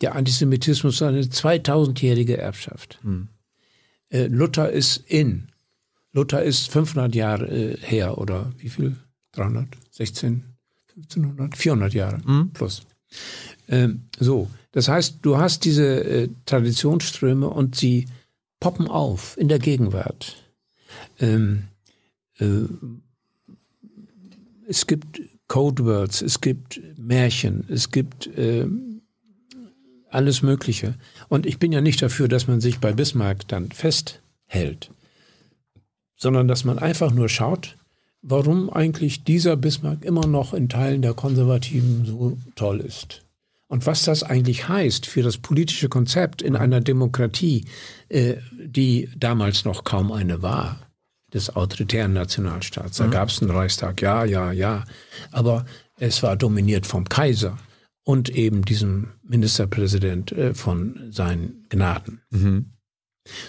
Der 0.00 0.16
Antisemitismus 0.16 0.96
ist 0.96 1.02
eine 1.02 1.20
2000-jährige 1.20 2.36
Erbschaft. 2.36 2.98
Hm. 3.02 3.28
Äh, 4.14 4.28
Luther 4.28 4.70
ist 4.70 4.98
in. 5.08 5.48
Luther 6.12 6.42
ist 6.44 6.70
500 6.70 7.14
Jahre 7.16 7.46
äh, 7.48 7.76
her 7.78 8.16
oder 8.18 8.52
wie 8.58 8.68
viel? 8.68 8.96
300? 9.32 9.66
16? 9.90 10.44
1500? 10.96 11.56
400 11.56 11.92
Jahre 11.92 12.24
hm. 12.24 12.50
plus. 12.52 12.82
Ähm, 13.68 14.02
so, 14.16 14.48
das 14.70 14.86
heißt, 14.86 15.18
du 15.22 15.36
hast 15.38 15.64
diese 15.64 16.04
äh, 16.04 16.28
Traditionsströme 16.46 17.48
und 17.48 17.74
sie 17.74 18.06
poppen 18.60 18.86
auf 18.86 19.36
in 19.36 19.48
der 19.48 19.58
Gegenwart. 19.58 20.44
Ähm, 21.18 21.64
äh, 22.38 22.68
es 24.68 24.86
gibt 24.86 25.22
Codewords, 25.48 26.22
es 26.22 26.40
gibt 26.40 26.80
Märchen, 26.96 27.64
es 27.68 27.90
gibt 27.90 28.28
äh, 28.28 28.68
alles 30.14 30.42
Mögliche. 30.42 30.94
Und 31.28 31.46
ich 31.46 31.58
bin 31.58 31.72
ja 31.72 31.80
nicht 31.80 32.00
dafür, 32.02 32.28
dass 32.28 32.46
man 32.48 32.60
sich 32.60 32.78
bei 32.78 32.92
Bismarck 32.92 33.46
dann 33.48 33.70
festhält, 33.70 34.90
sondern 36.16 36.48
dass 36.48 36.64
man 36.64 36.78
einfach 36.78 37.12
nur 37.12 37.28
schaut, 37.28 37.76
warum 38.22 38.70
eigentlich 38.70 39.24
dieser 39.24 39.56
Bismarck 39.56 40.04
immer 40.04 40.26
noch 40.26 40.54
in 40.54 40.68
Teilen 40.68 41.02
der 41.02 41.14
Konservativen 41.14 42.06
so 42.06 42.38
toll 42.54 42.80
ist. 42.80 43.22
Und 43.66 43.86
was 43.86 44.04
das 44.04 44.22
eigentlich 44.22 44.68
heißt 44.68 45.06
für 45.06 45.22
das 45.22 45.38
politische 45.38 45.88
Konzept 45.88 46.42
in 46.42 46.54
einer 46.54 46.80
Demokratie, 46.80 47.64
äh, 48.08 48.36
die 48.52 49.08
damals 49.16 49.64
noch 49.64 49.84
kaum 49.84 50.12
eine 50.12 50.42
war 50.42 50.80
des 51.32 51.54
autoritären 51.56 52.12
Nationalstaats. 52.12 52.98
Da 52.98 53.06
mhm. 53.06 53.10
gab 53.10 53.28
es 53.28 53.42
einen 53.42 53.50
Reichstag, 53.50 54.00
ja, 54.00 54.24
ja, 54.24 54.52
ja. 54.52 54.84
Aber 55.32 55.66
es 55.98 56.22
war 56.22 56.36
dominiert 56.36 56.86
vom 56.86 57.08
Kaiser 57.08 57.58
und 58.04 58.28
eben 58.28 58.64
diesem 58.64 59.08
Ministerpräsident 59.22 60.32
äh, 60.32 60.54
von 60.54 61.10
seinen 61.10 61.66
Gnaden. 61.70 62.20
Mhm. 62.30 62.66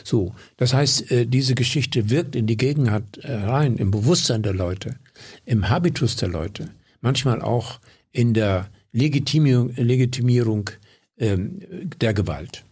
So, 0.06 0.34
das 0.56 0.73
heißt, 0.73 1.11
äh, 1.11 1.26
diese 1.27 1.53
Geschichte 1.53 2.10
wirkt 2.10 2.36
in 2.36 2.48
die 2.48 2.56
Gegenwart 2.56 3.18
äh, 3.18 3.34
rein, 3.34 3.76
im 3.76 3.91
Bewusstsein 3.91 4.41
der 4.41 4.53
Leute, 4.53 4.95
im 5.44 5.69
Habitus 5.69 6.15
der 6.15 6.30
Leute, 6.30 6.69
manchmal 7.02 7.41
auch 7.41 7.80
in 8.11 8.34
der 8.34 8.69
Legitimierung, 8.94 9.76
Legitimierung 9.76 10.69
ähm, 11.18 11.60
der 11.99 12.14
Gewalt. 12.14 12.64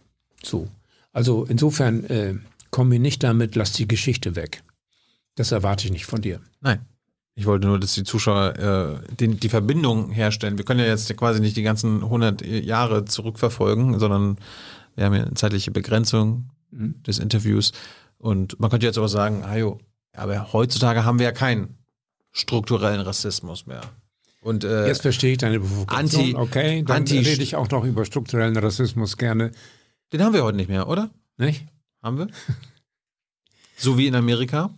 So, 0.42 0.68
also 1.12 1.44
insofern 1.44 2.42
kommen 2.70 2.90
wir 2.90 2.98
nicht 2.98 3.22
damit, 3.22 3.54
lass 3.54 3.72
die 3.72 3.88
Geschichte 3.88 4.36
weg. 4.36 4.62
Das 5.36 5.52
erwarte 5.52 5.86
ich 5.86 5.92
nicht 5.92 6.06
von 6.06 6.20
dir. 6.20 6.40
Nein. 6.60 6.80
Ich 7.36 7.46
wollte 7.46 7.66
nur, 7.66 7.80
dass 7.80 7.94
die 7.94 8.04
Zuschauer 8.04 8.56
äh, 8.58 9.14
die, 9.16 9.34
die 9.34 9.48
Verbindung 9.48 10.10
herstellen. 10.10 10.56
Wir 10.56 10.64
können 10.64 10.80
ja 10.80 10.86
jetzt 10.86 11.14
quasi 11.16 11.40
nicht 11.40 11.56
die 11.56 11.62
ganzen 11.62 12.02
100 12.02 12.42
Jahre 12.46 13.04
zurückverfolgen, 13.04 13.98
sondern 13.98 14.38
wir 14.94 15.06
haben 15.06 15.14
ja 15.14 15.24
eine 15.24 15.34
zeitliche 15.34 15.72
Begrenzung 15.72 16.50
mhm. 16.70 17.02
des 17.02 17.18
Interviews. 17.18 17.72
Und 18.18 18.58
man 18.60 18.70
könnte 18.70 18.86
jetzt 18.86 18.98
aber 18.98 19.08
sagen, 19.08 19.44
ajo, 19.44 19.80
aber 20.14 20.52
heutzutage 20.52 21.04
haben 21.04 21.18
wir 21.18 21.26
ja 21.26 21.32
keinen 21.32 21.76
strukturellen 22.30 23.00
Rassismus 23.00 23.66
mehr. 23.66 23.82
Und, 24.40 24.62
äh, 24.62 24.86
Jetzt 24.86 25.02
verstehe 25.02 25.32
ich 25.32 25.38
deine 25.38 25.58
Provokation. 25.58 26.22
Anti, 26.22 26.34
okay, 26.36 26.82
dann 26.82 26.98
anti 26.98 27.18
rede 27.18 27.42
ich 27.42 27.56
auch 27.56 27.68
noch 27.70 27.84
über 27.84 28.04
strukturellen 28.04 28.56
Rassismus 28.56 29.16
gerne. 29.16 29.50
Den 30.12 30.22
haben 30.22 30.34
wir 30.34 30.44
heute 30.44 30.56
nicht 30.56 30.68
mehr, 30.68 30.86
oder? 30.86 31.10
Nicht? 31.38 31.66
Haben 32.02 32.18
wir? 32.18 32.28
so 33.76 33.98
wie 33.98 34.06
in 34.06 34.14
Amerika? 34.14 34.70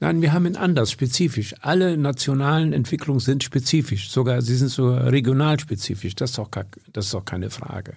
Nein, 0.00 0.20
wir 0.20 0.32
haben 0.32 0.46
ihn 0.46 0.56
anders, 0.56 0.90
spezifisch. 0.90 1.54
Alle 1.60 1.96
nationalen 1.96 2.72
Entwicklungen 2.72 3.20
sind 3.20 3.42
spezifisch, 3.42 4.10
sogar 4.10 4.42
sie 4.42 4.56
sind 4.56 4.68
sogar 4.68 5.10
regional 5.10 5.58
spezifisch. 5.58 6.14
Das 6.14 6.30
ist 6.30 6.38
doch, 6.38 6.50
das 6.92 7.06
ist 7.06 7.14
doch 7.14 7.24
keine 7.24 7.50
Frage. 7.50 7.94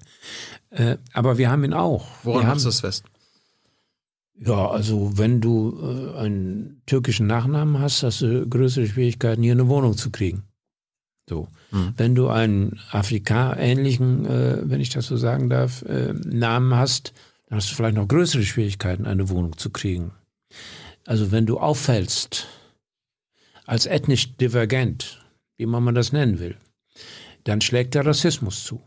Äh, 0.69 0.97
aber 1.13 1.37
wir 1.37 1.51
haben 1.51 1.63
ihn 1.63 1.73
auch. 1.73 2.07
Woran 2.23 2.47
machst 2.47 2.65
du 2.65 2.69
das 2.69 2.81
fest? 2.81 3.03
Ja, 4.41 4.69
also 4.69 5.17
wenn 5.17 5.41
du 5.41 5.77
äh, 5.81 6.17
einen 6.17 6.81
türkischen 6.85 7.27
Nachnamen 7.27 7.79
hast, 7.79 8.03
hast 8.03 8.21
du 8.21 8.47
größere 8.47 8.87
Schwierigkeiten, 8.87 9.43
hier 9.43 9.51
eine 9.51 9.67
Wohnung 9.67 9.97
zu 9.97 10.11
kriegen. 10.11 10.43
So. 11.27 11.49
Mhm. 11.71 11.93
Wenn 11.97 12.15
du 12.15 12.29
einen 12.29 12.79
Afrika-ähnlichen, 12.91 14.25
äh, 14.25 14.61
wenn 14.63 14.79
ich 14.79 14.89
das 14.89 15.07
so 15.07 15.17
sagen 15.17 15.49
darf, 15.49 15.81
äh, 15.81 16.13
Namen 16.13 16.75
hast, 16.75 17.13
dann 17.47 17.57
hast 17.57 17.69
du 17.69 17.75
vielleicht 17.75 17.95
noch 17.95 18.07
größere 18.07 18.43
Schwierigkeiten, 18.43 19.05
eine 19.05 19.29
Wohnung 19.29 19.57
zu 19.57 19.69
kriegen. 19.69 20.11
Also 21.05 21.31
wenn 21.31 21.45
du 21.45 21.59
auffällst 21.59 22.47
als 23.65 23.85
ethnisch 23.85 24.35
divergent, 24.37 25.25
wie 25.57 25.65
man 25.65 25.95
das 25.95 26.11
nennen 26.11 26.39
will, 26.39 26.57
dann 27.43 27.61
schlägt 27.61 27.95
der 27.95 28.05
Rassismus 28.05 28.63
zu. 28.63 28.81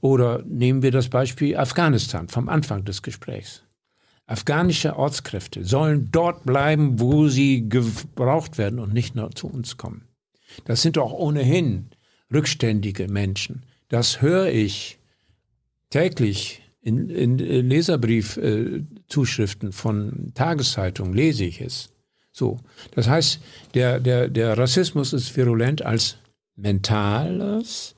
Oder 0.00 0.42
nehmen 0.44 0.82
wir 0.82 0.90
das 0.90 1.08
Beispiel 1.08 1.56
Afghanistan 1.56 2.28
vom 2.28 2.48
Anfang 2.48 2.84
des 2.84 3.02
Gesprächs. 3.02 3.62
Afghanische 4.26 4.96
Ortskräfte 4.96 5.64
sollen 5.64 6.10
dort 6.10 6.44
bleiben, 6.44 7.00
wo 7.00 7.28
sie 7.28 7.68
gebraucht 7.68 8.56
werden 8.58 8.78
und 8.78 8.92
nicht 8.92 9.14
nur 9.14 9.30
zu 9.32 9.48
uns 9.48 9.76
kommen. 9.76 10.08
Das 10.64 10.82
sind 10.82 10.96
doch 10.96 11.12
ohnehin 11.12 11.90
rückständige 12.32 13.08
Menschen. 13.08 13.64
Das 13.88 14.22
höre 14.22 14.48
ich 14.48 14.98
täglich 15.90 16.62
in, 16.80 17.10
in 17.10 17.38
Leserbriefzuschriften 17.38 18.86
äh, 18.86 19.01
von 19.72 20.32
Tageszeitungen 20.34 21.14
lese 21.14 21.44
ich 21.44 21.60
es. 21.60 21.90
So, 22.32 22.60
das 22.94 23.08
heißt, 23.08 23.40
der, 23.74 24.00
der, 24.00 24.28
der 24.28 24.56
Rassismus 24.56 25.12
ist 25.12 25.36
virulent 25.36 25.82
als 25.82 26.16
mentales 26.56 27.94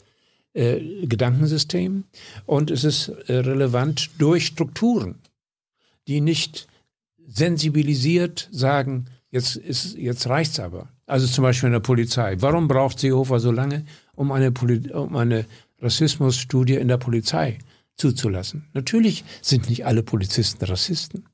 äh, 0.55 1.07
Gedankensystem 1.07 2.05
und 2.47 2.71
es 2.71 2.85
ist 2.85 3.09
äh, 3.09 3.37
relevant 3.39 4.11
durch 4.19 4.47
Strukturen, 4.47 5.21
die 6.09 6.21
nicht 6.21 6.67
sensibilisiert 7.27 8.49
sagen, 8.51 9.07
jetzt, 9.31 9.57
ist, 9.57 9.97
jetzt 9.97 10.29
reicht's 10.29 10.59
aber. 10.59 10.89
Also 11.07 11.27
zum 11.27 11.43
Beispiel 11.43 11.69
in 11.69 11.75
der 11.75 11.81
Polizei. 11.81 12.37
Warum 12.41 12.67
braucht 12.67 12.99
Seehofer 12.99 13.39
so 13.39 13.53
lange, 13.53 13.85
um 14.15 14.33
eine, 14.33 14.53
um 14.93 15.17
eine 15.17 15.47
Rassismusstudie 15.81 16.75
in 16.77 16.89
der 16.89 16.99
Polizei 16.99 17.59
zuzulassen. 17.97 18.69
Natürlich 18.73 19.25
sind 19.41 19.69
nicht 19.69 19.87
alle 19.87 20.03
Polizisten 20.03 20.65
Rassisten. 20.65 21.29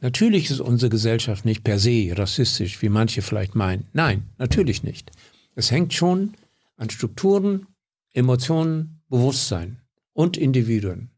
Natürlich 0.00 0.50
ist 0.50 0.60
unsere 0.60 0.90
Gesellschaft 0.90 1.44
nicht 1.44 1.64
per 1.64 1.78
se 1.78 2.12
rassistisch, 2.12 2.82
wie 2.82 2.88
manche 2.88 3.22
vielleicht 3.22 3.54
meinen. 3.54 3.86
Nein, 3.92 4.24
natürlich 4.38 4.82
nicht. 4.82 5.12
Es 5.54 5.70
hängt 5.70 5.94
schon 5.94 6.34
an 6.76 6.90
Strukturen, 6.90 7.66
Emotionen, 8.12 9.00
Bewusstsein 9.08 9.80
und 10.12 10.36
Individuen. 10.36 11.10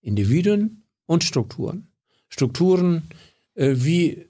Individuen 0.00 0.84
und 1.06 1.24
Strukturen. 1.24 1.88
Strukturen 2.28 3.08
äh, 3.54 3.72
wie 3.76 4.26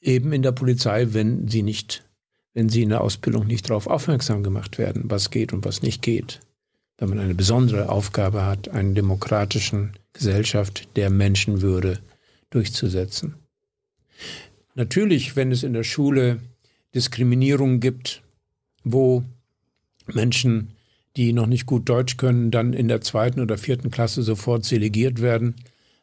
eben 0.00 0.32
in 0.32 0.42
der 0.42 0.52
Polizei, 0.52 1.14
wenn 1.14 1.48
sie 1.48 1.62
nicht, 1.62 2.04
wenn 2.52 2.68
sie 2.68 2.82
in 2.82 2.90
der 2.90 3.00
Ausbildung 3.00 3.46
nicht 3.46 3.70
darauf 3.70 3.86
aufmerksam 3.86 4.42
gemacht 4.42 4.76
werden, 4.76 5.04
was 5.06 5.30
geht 5.30 5.52
und 5.52 5.64
was 5.64 5.82
nicht 5.82 6.02
geht 6.02 6.40
wenn 6.98 7.08
man 7.08 7.18
eine 7.18 7.34
besondere 7.34 7.88
Aufgabe 7.88 8.44
hat, 8.44 8.68
eine 8.68 8.94
demokratischen 8.94 9.92
Gesellschaft 10.12 10.88
der 10.96 11.10
Menschenwürde 11.10 11.98
durchzusetzen. 12.50 13.34
Natürlich, 14.74 15.36
wenn 15.36 15.52
es 15.52 15.62
in 15.62 15.72
der 15.72 15.84
Schule 15.84 16.40
Diskriminierung 16.94 17.80
gibt, 17.80 18.22
wo 18.84 19.24
Menschen, 20.12 20.72
die 21.16 21.32
noch 21.32 21.46
nicht 21.46 21.66
gut 21.66 21.88
Deutsch 21.88 22.16
können, 22.16 22.50
dann 22.50 22.72
in 22.72 22.88
der 22.88 23.00
zweiten 23.00 23.40
oder 23.40 23.58
vierten 23.58 23.90
Klasse 23.90 24.22
sofort 24.22 24.64
selegiert 24.64 25.20
werden, 25.20 25.54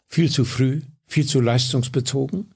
viel 0.08 0.30
zu 0.30 0.46
früh, 0.46 0.82
viel 1.06 1.26
zu 1.26 1.40
leistungsbezogen. 1.40 2.54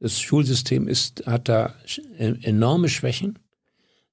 Das 0.00 0.20
Schulsystem 0.20 0.86
ist, 0.86 1.26
hat 1.26 1.48
da 1.48 1.74
enorme 2.18 2.88
Schwächen. 2.88 3.38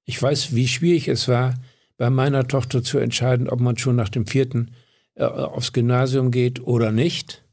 Ich 0.04 0.20
weiß, 0.20 0.54
wie 0.54 0.68
schwierig 0.68 1.08
es 1.08 1.28
war, 1.28 1.54
bei 1.96 2.10
meiner 2.10 2.46
Tochter 2.46 2.82
zu 2.82 2.98
entscheiden, 2.98 3.48
ob 3.48 3.60
man 3.60 3.78
schon 3.78 3.96
nach 3.96 4.08
dem 4.08 4.26
vierten 4.26 4.72
äh, 5.14 5.24
aufs 5.24 5.72
Gymnasium 5.72 6.30
geht 6.30 6.60
oder 6.60 6.92
nicht, 6.92 7.44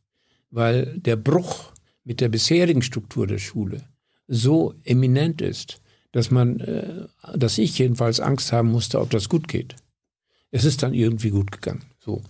weil 0.51 0.97
der 0.97 1.15
Bruch 1.15 1.71
mit 2.03 2.21
der 2.21 2.29
bisherigen 2.29 2.81
Struktur 2.81 3.27
der 3.27 3.39
Schule 3.39 3.83
so 4.27 4.73
eminent 4.83 5.41
ist, 5.41 5.81
dass 6.11 6.31
man, 6.31 6.59
äh, 6.59 7.05
dass 7.35 7.57
ich 7.57 7.77
jedenfalls 7.77 8.19
Angst 8.19 8.51
haben 8.51 8.71
musste, 8.71 8.99
ob 8.99 9.09
das 9.09 9.29
gut 9.29 9.47
geht. 9.47 9.75
Es 10.51 10.65
ist 10.65 10.83
dann 10.83 10.93
irgendwie 10.93 11.31
gut 11.31 11.51
gegangen. 11.51 11.83
So. 11.99 12.21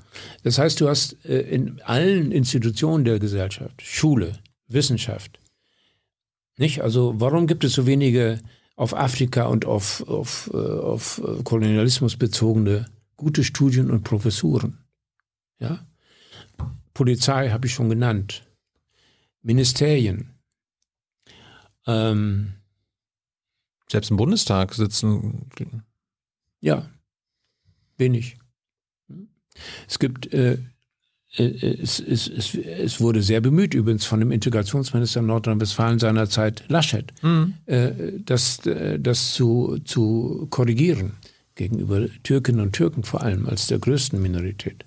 Das 0.43 0.57
heißt, 0.57 0.79
du 0.79 0.87
hast 0.87 1.25
äh, 1.25 1.41
in 1.41 1.81
allen 1.81 2.31
Institutionen 2.31 3.05
der 3.05 3.19
Gesellschaft, 3.19 3.81
Schule, 3.81 4.39
Wissenschaft, 4.67 5.39
nicht? 6.57 6.81
Also 6.81 7.15
warum 7.17 7.47
gibt 7.47 7.63
es 7.63 7.73
so 7.73 7.85
wenige 7.87 8.39
auf 8.83 8.93
Afrika 8.93 9.45
und 9.45 9.65
auf, 9.65 10.07
auf, 10.07 10.51
äh, 10.53 10.57
auf 10.57 11.21
Kolonialismus 11.43 12.17
bezogene 12.17 12.85
gute 13.15 13.43
Studien 13.43 13.89
und 13.89 14.03
Professuren? 14.03 14.77
Ja? 15.59 15.87
Polizei 16.93 17.49
habe 17.49 17.65
ich 17.67 17.73
schon 17.73 17.89
genannt. 17.89 18.45
Ministerien. 19.41 20.33
Ähm, 21.87 22.53
Selbst 23.89 24.11
im 24.11 24.17
Bundestag 24.17 24.73
sitzen. 24.73 25.49
Ja, 26.59 26.89
wenig. 27.97 28.37
Es 29.87 29.99
gibt, 29.99 30.33
äh, 30.33 30.53
äh, 30.53 30.57
es, 31.35 31.99
es, 31.99 32.27
es, 32.27 32.53
es, 32.55 33.01
wurde 33.01 33.23
sehr 33.23 33.41
bemüht, 33.41 33.73
übrigens 33.73 34.05
von 34.05 34.19
dem 34.19 34.31
Integrationsminister 34.31 35.21
Nordrhein-Westfalen 35.21 35.97
seinerzeit 35.97 36.63
Laschet, 36.67 37.11
mhm. 37.23 37.55
äh, 37.65 37.91
das, 38.23 38.63
äh, 38.67 38.99
das 38.99 39.33
zu, 39.33 39.79
zu 39.83 40.47
korrigieren 40.51 41.13
gegenüber 41.55 42.07
Türkinnen 42.21 42.61
und 42.61 42.73
Türken 42.73 43.03
vor 43.03 43.21
allem 43.21 43.47
als 43.47 43.67
der 43.67 43.79
größten 43.79 44.21
Minorität. 44.21 44.85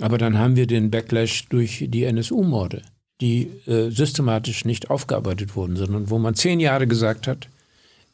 Aber 0.00 0.18
dann 0.18 0.38
haben 0.38 0.56
wir 0.56 0.66
den 0.66 0.90
Backlash 0.90 1.48
durch 1.48 1.86
die 1.88 2.04
NSU-Morde, 2.04 2.82
die 3.20 3.50
äh, 3.66 3.90
systematisch 3.90 4.64
nicht 4.64 4.90
aufgearbeitet 4.90 5.54
wurden, 5.54 5.76
sondern 5.76 6.10
wo 6.10 6.18
man 6.18 6.34
zehn 6.34 6.60
Jahre 6.60 6.86
gesagt 6.86 7.26
hat, 7.26 7.48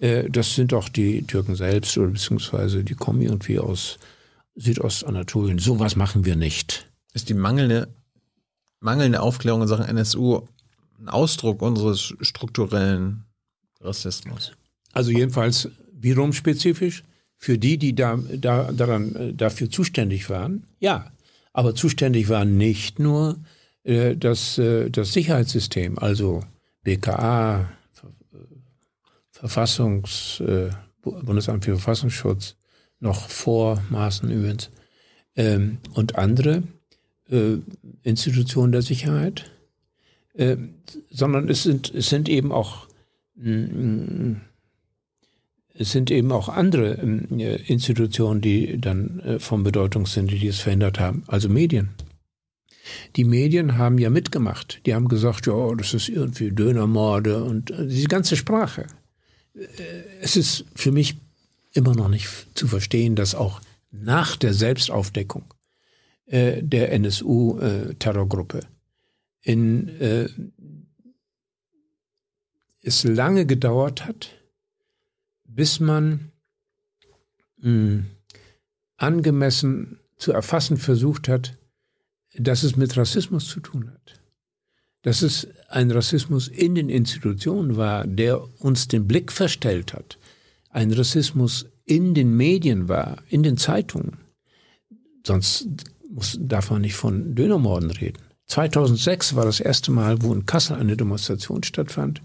äh, 0.01 0.29
das 0.29 0.55
sind 0.55 0.73
doch 0.73 0.89
die 0.89 1.23
Türken 1.23 1.55
selbst 1.55 1.97
oder 1.97 2.09
beziehungsweise 2.09 2.83
die 2.83 2.95
kommen 2.95 3.23
irgendwie 3.23 3.59
aus 3.59 3.99
Südostanatolien. 4.57 5.59
Sowas 5.59 5.97
machen 5.97 6.25
wir 6.25 6.37
nicht. 6.37 6.89
Ist 7.17 7.31
die 7.31 7.35
mangelnde, 7.35 7.89
mangelnde 8.81 9.23
Aufklärung 9.23 9.63
in 9.63 9.69
Sachen 9.69 9.87
NSU 9.87 10.43
ein 11.01 11.09
Ausdruck 11.09 11.63
unseres 11.63 12.13
strukturellen 12.21 13.25
Rassismus? 13.81 14.53
Also 14.93 15.13
jedenfalls 15.13 15.71
wiederum 15.93 16.35
spezifisch 16.35 17.05
für 17.39 17.57
die, 17.57 17.79
die 17.79 17.95
da, 17.95 18.19
da, 18.35 18.71
daran, 18.71 19.17
äh, 19.17 19.33
dafür 19.33 19.71
zuständig 19.71 20.29
waren, 20.29 20.67
ja. 20.79 21.11
Aber 21.55 21.75
zuständig 21.75 22.29
war 22.29 22.45
nicht 22.45 22.99
nur 22.99 23.39
äh, 23.85 24.15
das, 24.15 24.59
äh, 24.59 24.91
das 24.91 25.15
Sicherheitssystem, 25.15 25.99
also 25.99 26.43
BKA, 26.83 27.73
Verfassungs, 29.31 30.41
äh, 30.41 30.69
Bundesamt 31.01 31.65
für 31.65 31.77
Verfassungsschutz, 31.77 32.57
noch 33.01 33.31
vor 33.31 33.83
Maßen 33.89 34.31
übrigens, 34.31 34.71
ähm, 35.35 35.79
und 35.95 36.17
andere 36.17 36.63
äh, 37.31 37.59
Institutionen 38.03 38.73
der 38.73 38.82
Sicherheit, 38.82 39.51
äh, 40.35 40.57
sondern 41.11 41.48
es 41.48 41.62
sind, 41.62 41.93
es 41.94 42.09
sind 42.09 42.28
eben 42.28 42.53
auch 42.53 42.89
mm, 43.36 44.35
es 45.78 45.93
sind 45.93 46.11
eben 46.11 46.32
auch 46.32 46.48
andere 46.48 46.94
äh, 46.94 47.62
Institutionen, 47.66 48.40
die 48.40 48.81
dann 48.81 49.20
äh, 49.20 49.39
von 49.39 49.62
Bedeutung 49.62 50.07
sind, 50.07 50.31
die 50.31 50.47
es 50.47 50.61
verändert 50.61 50.98
haben. 50.98 51.24
Also 51.27 51.48
Medien. 51.48 51.90
Die 53.16 53.24
Medien 53.24 53.77
haben 53.77 53.98
ja 53.98 54.11
mitgemacht. 54.11 54.81
Die 54.86 54.94
haben 54.94 55.09
gesagt, 55.09 55.47
ja, 55.47 55.74
das 55.74 55.93
ist 55.93 56.09
irgendwie 56.09 56.51
Dönermorde 56.51 57.43
und 57.44 57.70
äh, 57.70 57.86
diese 57.86 58.09
ganze 58.09 58.36
Sprache. 58.36 58.86
Es 60.20 60.36
ist 60.36 60.66
für 60.74 60.93
mich 60.93 61.16
immer 61.73 61.94
noch 61.94 62.09
nicht 62.09 62.28
zu 62.55 62.66
verstehen, 62.66 63.16
dass 63.16 63.35
auch 63.35 63.61
nach 63.90 64.36
der 64.36 64.53
Selbstaufdeckung 64.53 65.44
äh, 66.27 66.62
der 66.62 66.93
NSU-Terrorgruppe 66.93 68.59
äh, 68.59 69.53
in 69.53 69.89
äh, 70.01 70.28
es 72.82 73.05
lange 73.05 73.47
gedauert 73.47 74.07
hat, 74.07 74.31
bis 75.44 75.81
man 75.81 76.32
mh, 77.59 77.65
hm, 77.65 78.07
angemessen 78.97 80.01
zu 80.16 80.32
erfassen 80.32 80.77
versucht 80.77 81.28
hat, 81.28 81.59
dass 82.35 82.62
es 82.62 82.77
mit 82.77 82.97
Rassismus 82.97 83.48
zu 83.48 83.61
tun 83.61 83.90
hat. 83.90 84.20
Dass 85.03 85.23
es 85.23 85.48
ein 85.69 85.90
Rassismus 85.90 86.48
in 86.48 86.74
den 86.74 86.89
Institutionen 86.89 87.77
war, 87.77 88.07
der 88.07 88.43
uns 88.61 88.89
den 88.89 89.07
Blick 89.07 89.31
verstellt 89.31 89.93
hat. 89.93 90.19
Ein 90.70 90.93
Rassismus 90.93 91.66
in 91.85 92.15
den 92.15 92.36
Medien 92.36 92.89
war, 92.89 93.23
in 93.28 93.43
den 93.43 93.57
Zeitungen. 93.57 94.19
Sonst 95.24 95.69
muss, 96.17 96.39
darf 96.41 96.71
man 96.71 96.81
nicht 96.81 96.95
von 96.95 97.35
Dönermorden 97.35 97.91
reden. 97.91 98.19
2006 98.47 99.35
war 99.37 99.45
das 99.45 99.61
erste 99.61 99.93
Mal, 99.93 100.23
wo 100.23 100.33
in 100.33 100.47
Kassel 100.47 100.77
eine 100.77 100.97
Demonstration 100.97 101.63
stattfand 101.63 102.23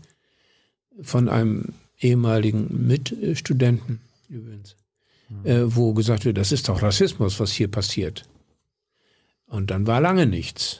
von 1.01 1.29
einem 1.29 1.73
ehemaligen 1.99 2.87
Mitstudenten 2.87 3.99
übrigens, 4.29 4.75
mhm. 5.29 5.45
äh, 5.45 5.75
wo 5.75 5.93
gesagt 5.93 6.25
wird, 6.25 6.37
das 6.37 6.51
ist 6.51 6.69
doch 6.69 6.81
Rassismus, 6.81 7.39
was 7.39 7.51
hier 7.51 7.69
passiert. 7.69 8.23
Und 9.45 9.71
dann 9.71 9.85
war 9.85 9.99
lange 9.99 10.25
nichts. 10.25 10.79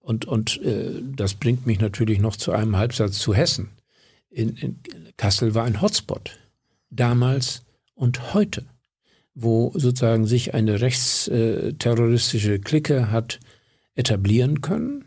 Und, 0.00 0.24
und 0.24 0.62
äh, 0.62 1.02
das 1.14 1.34
bringt 1.34 1.66
mich 1.66 1.80
natürlich 1.80 2.18
noch 2.18 2.36
zu 2.36 2.52
einem 2.52 2.76
Halbsatz 2.76 3.18
zu 3.18 3.34
Hessen. 3.34 3.68
In, 4.30 4.56
in 4.56 4.80
Kassel 5.16 5.54
war 5.54 5.64
ein 5.64 5.82
Hotspot. 5.82 6.38
Damals 6.88 7.62
und 7.94 8.32
heute, 8.32 8.64
wo 9.36 9.70
sozusagen 9.74 10.26
sich 10.26 10.54
eine 10.54 10.80
rechtsterroristische 10.80 12.58
Clique 12.58 13.12
hat 13.12 13.38
etablieren 13.94 14.60
können 14.62 15.06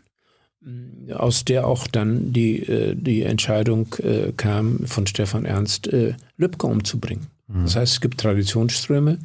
aus 1.14 1.44
der 1.44 1.66
auch 1.66 1.86
dann 1.86 2.32
die, 2.32 2.62
äh, 2.62 2.94
die 2.94 3.22
Entscheidung 3.22 3.94
äh, 3.96 4.32
kam, 4.36 4.86
von 4.86 5.06
Stefan 5.06 5.44
Ernst 5.44 5.88
äh, 5.88 6.14
Lübcke 6.36 6.66
umzubringen. 6.66 7.28
Mhm. 7.48 7.64
Das 7.64 7.76
heißt, 7.76 7.94
es 7.94 8.00
gibt 8.00 8.20
Traditionsströme, 8.20 9.18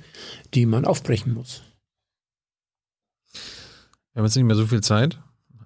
die 0.54 0.66
man 0.66 0.86
aufbrechen 0.86 1.34
muss. 1.34 1.64
Wir 4.14 4.22
haben 4.22 4.26
jetzt 4.26 4.36
nicht 4.36 4.46
mehr 4.46 4.56
so 4.56 4.68
viel 4.68 4.82
Zeit. 4.82 5.20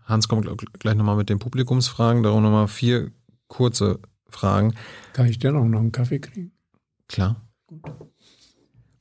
Hans 0.06 0.28
kommt 0.28 0.49
gleich 0.80 0.95
nochmal 0.95 1.16
mit 1.16 1.30
den 1.30 1.38
Publikumsfragen, 1.38 2.24
darum 2.24 2.41
nochmal 2.41 2.68
vier 2.68 3.11
kurze 3.48 3.99
Fragen. 4.28 4.74
Kann 5.14 5.28
ich 5.28 5.38
denn 5.38 5.56
auch 5.56 5.66
noch 5.66 5.80
einen 5.80 5.91
Kaffee 5.91 6.20
kriegen? 6.20 6.52
Klar. 7.07 7.48
Gut. 7.68 7.84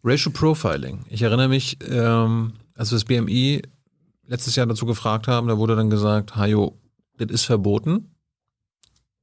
Racial 0.04 0.32
Profiling. 0.32 1.04
Ich 1.08 1.22
erinnere 1.22 1.48
mich, 1.48 1.78
ähm, 1.88 2.54
als 2.74 2.90
wir 2.90 2.96
das 2.96 3.04
BMI 3.04 3.62
letztes 4.26 4.56
Jahr 4.56 4.66
dazu 4.66 4.86
gefragt 4.86 5.26
haben, 5.26 5.48
da 5.48 5.58
wurde 5.58 5.74
dann 5.76 5.90
gesagt, 5.90 6.36
Hajo, 6.36 6.78
das 7.16 7.30
ist 7.30 7.44
verboten 7.44 8.14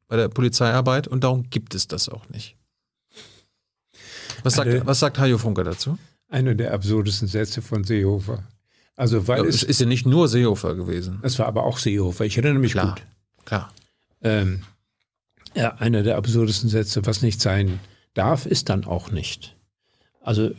bei 0.08 0.18
der 0.18 0.30
Polizeiarbeit 0.30 1.08
und 1.08 1.24
darum 1.24 1.50
gibt 1.50 1.76
es 1.76 1.88
das 1.88 2.10
auch 2.10 2.30
nicht. 2.30 2.56
Was 4.44 4.56
sagt, 4.56 4.70
eine, 4.70 4.86
was 4.86 5.00
sagt 5.00 5.18
Hajo 5.18 5.38
Funke 5.38 5.64
dazu? 5.64 5.98
Einer 6.28 6.56
der 6.56 6.74
absurdesten 6.74 7.28
Sätze 7.28 7.62
von 7.62 7.84
Seehofer. 7.84 8.44
Also, 8.96 9.28
weil 9.28 9.44
ja, 9.44 9.50
es 9.50 9.64
ist 9.64 9.80
ja 9.80 9.86
nicht 9.86 10.06
nur 10.06 10.28
Seehofer 10.28 10.76
gewesen. 10.76 11.20
Es 11.24 11.40
war 11.40 11.48
aber 11.48 11.64
auch 11.64 11.78
Seehofer. 11.78 12.26
Ich 12.26 12.38
erinnere 12.38 12.60
mich 12.60 12.74
klar, 12.74 12.96
gut. 12.96 13.06
Klar. 13.46 13.74
Ähm, 14.22 14.64
ja, 15.56 15.76
einer 15.76 16.04
der 16.04 16.18
absurdesten 16.18 16.70
Sätze, 16.70 17.06
was 17.06 17.22
nicht 17.22 17.42
sein 17.42 17.80
darf, 18.14 18.46
ist 18.46 18.70
dann 18.70 18.86
auch 18.86 19.12
nicht. 19.12 19.55
Also 20.26 20.48
äh, 20.48 20.54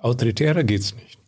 autoritärer 0.00 0.64
geht's 0.64 0.94
nicht. 0.94 1.18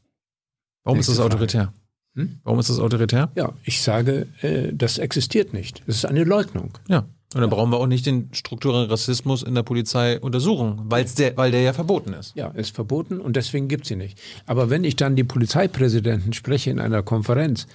Warum 0.85 0.99
Nächste 0.99 1.13
ist 1.13 1.19
das 1.19 1.27
autoritär? 1.27 1.73
Hm? 2.15 2.41
Warum 2.43 2.59
ist 2.59 2.71
das 2.71 2.79
autoritär? 2.79 3.31
Ja, 3.37 3.53
ich 3.65 3.83
sage, 3.83 4.27
äh, 4.41 4.73
das 4.73 4.99
existiert 4.99 5.53
nicht. 5.53 5.83
Das 5.87 5.97
ist 5.97 6.05
eine 6.07 6.25
Leugnung. 6.25 6.73
Ja. 6.89 7.07
Und 7.35 7.43
dann 7.43 7.51
brauchen 7.51 7.71
wir 7.71 7.77
auch 7.77 7.87
nicht 7.87 8.07
den 8.07 8.31
strukturellen 8.33 8.89
Rassismus 8.89 9.43
in 9.43 9.55
der 9.55 9.63
Polizei 9.63 10.19
untersuchen, 10.19 10.81
weil's 10.85 11.15
der, 11.15 11.37
weil 11.37 11.51
der 11.51 11.61
ja 11.61 11.75
verboten 11.75 12.15
ist. 12.15 12.35
Ja, 12.35 12.49
ist 12.49 12.75
verboten 12.75 13.21
und 13.21 13.37
deswegen 13.37 13.69
gibt 13.69 13.85
es 13.85 13.91
ihn 13.91 13.99
nicht. 13.99 14.19
Aber 14.47 14.71
wenn 14.71 14.83
ich 14.83 14.97
dann 14.97 15.15
die 15.15 15.25
Polizeipräsidenten 15.25 16.33
spreche 16.33 16.71
in 16.71 16.81
einer 16.81 17.03
Konferenz, 17.03 17.67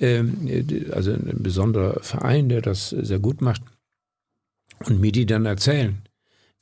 ähm, 0.00 0.48
also 0.92 1.12
ein 1.12 1.42
besonderer 1.42 2.00
Verein, 2.00 2.48
der 2.48 2.62
das 2.62 2.88
sehr 2.88 3.18
gut 3.18 3.42
macht, 3.42 3.60
und 4.86 4.98
mir 4.98 5.12
die 5.12 5.26
dann 5.26 5.44
erzählen, 5.44 5.98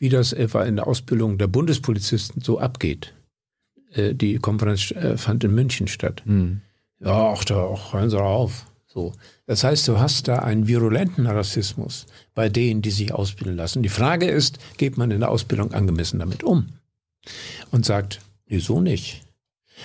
wie 0.00 0.08
das 0.08 0.32
etwa 0.32 0.64
in 0.64 0.74
der 0.74 0.88
Ausbildung 0.88 1.38
der 1.38 1.46
Bundespolizisten 1.46 2.42
so 2.42 2.58
abgeht. 2.58 3.14
Äh, 3.92 4.14
die 4.14 4.38
Konferenz 4.38 4.90
äh, 4.90 5.16
fand 5.16 5.44
in 5.44 5.54
München 5.54 5.86
statt. 5.86 6.22
Mhm 6.24 6.62
ja, 7.00 7.32
ach, 7.32 7.44
da, 7.44 7.70
ach, 7.74 7.92
hören 7.92 8.10
Sie 8.10 8.16
doch 8.16 8.24
auf. 8.24 8.66
So. 8.86 9.12
Das 9.46 9.64
heißt, 9.64 9.88
du 9.88 9.98
hast 9.98 10.28
da 10.28 10.40
einen 10.40 10.68
virulenten 10.68 11.26
Rassismus 11.26 12.06
bei 12.34 12.48
denen, 12.48 12.82
die 12.82 12.90
sich 12.90 13.12
ausbilden 13.12 13.56
lassen. 13.56 13.82
Die 13.82 13.88
Frage 13.88 14.26
ist, 14.26 14.58
geht 14.76 14.98
man 14.98 15.10
in 15.10 15.20
der 15.20 15.30
Ausbildung 15.30 15.72
angemessen 15.72 16.18
damit 16.18 16.42
um? 16.42 16.70
Und 17.70 17.86
sagt, 17.86 18.20
wieso 18.46 18.80
nicht? 18.80 19.22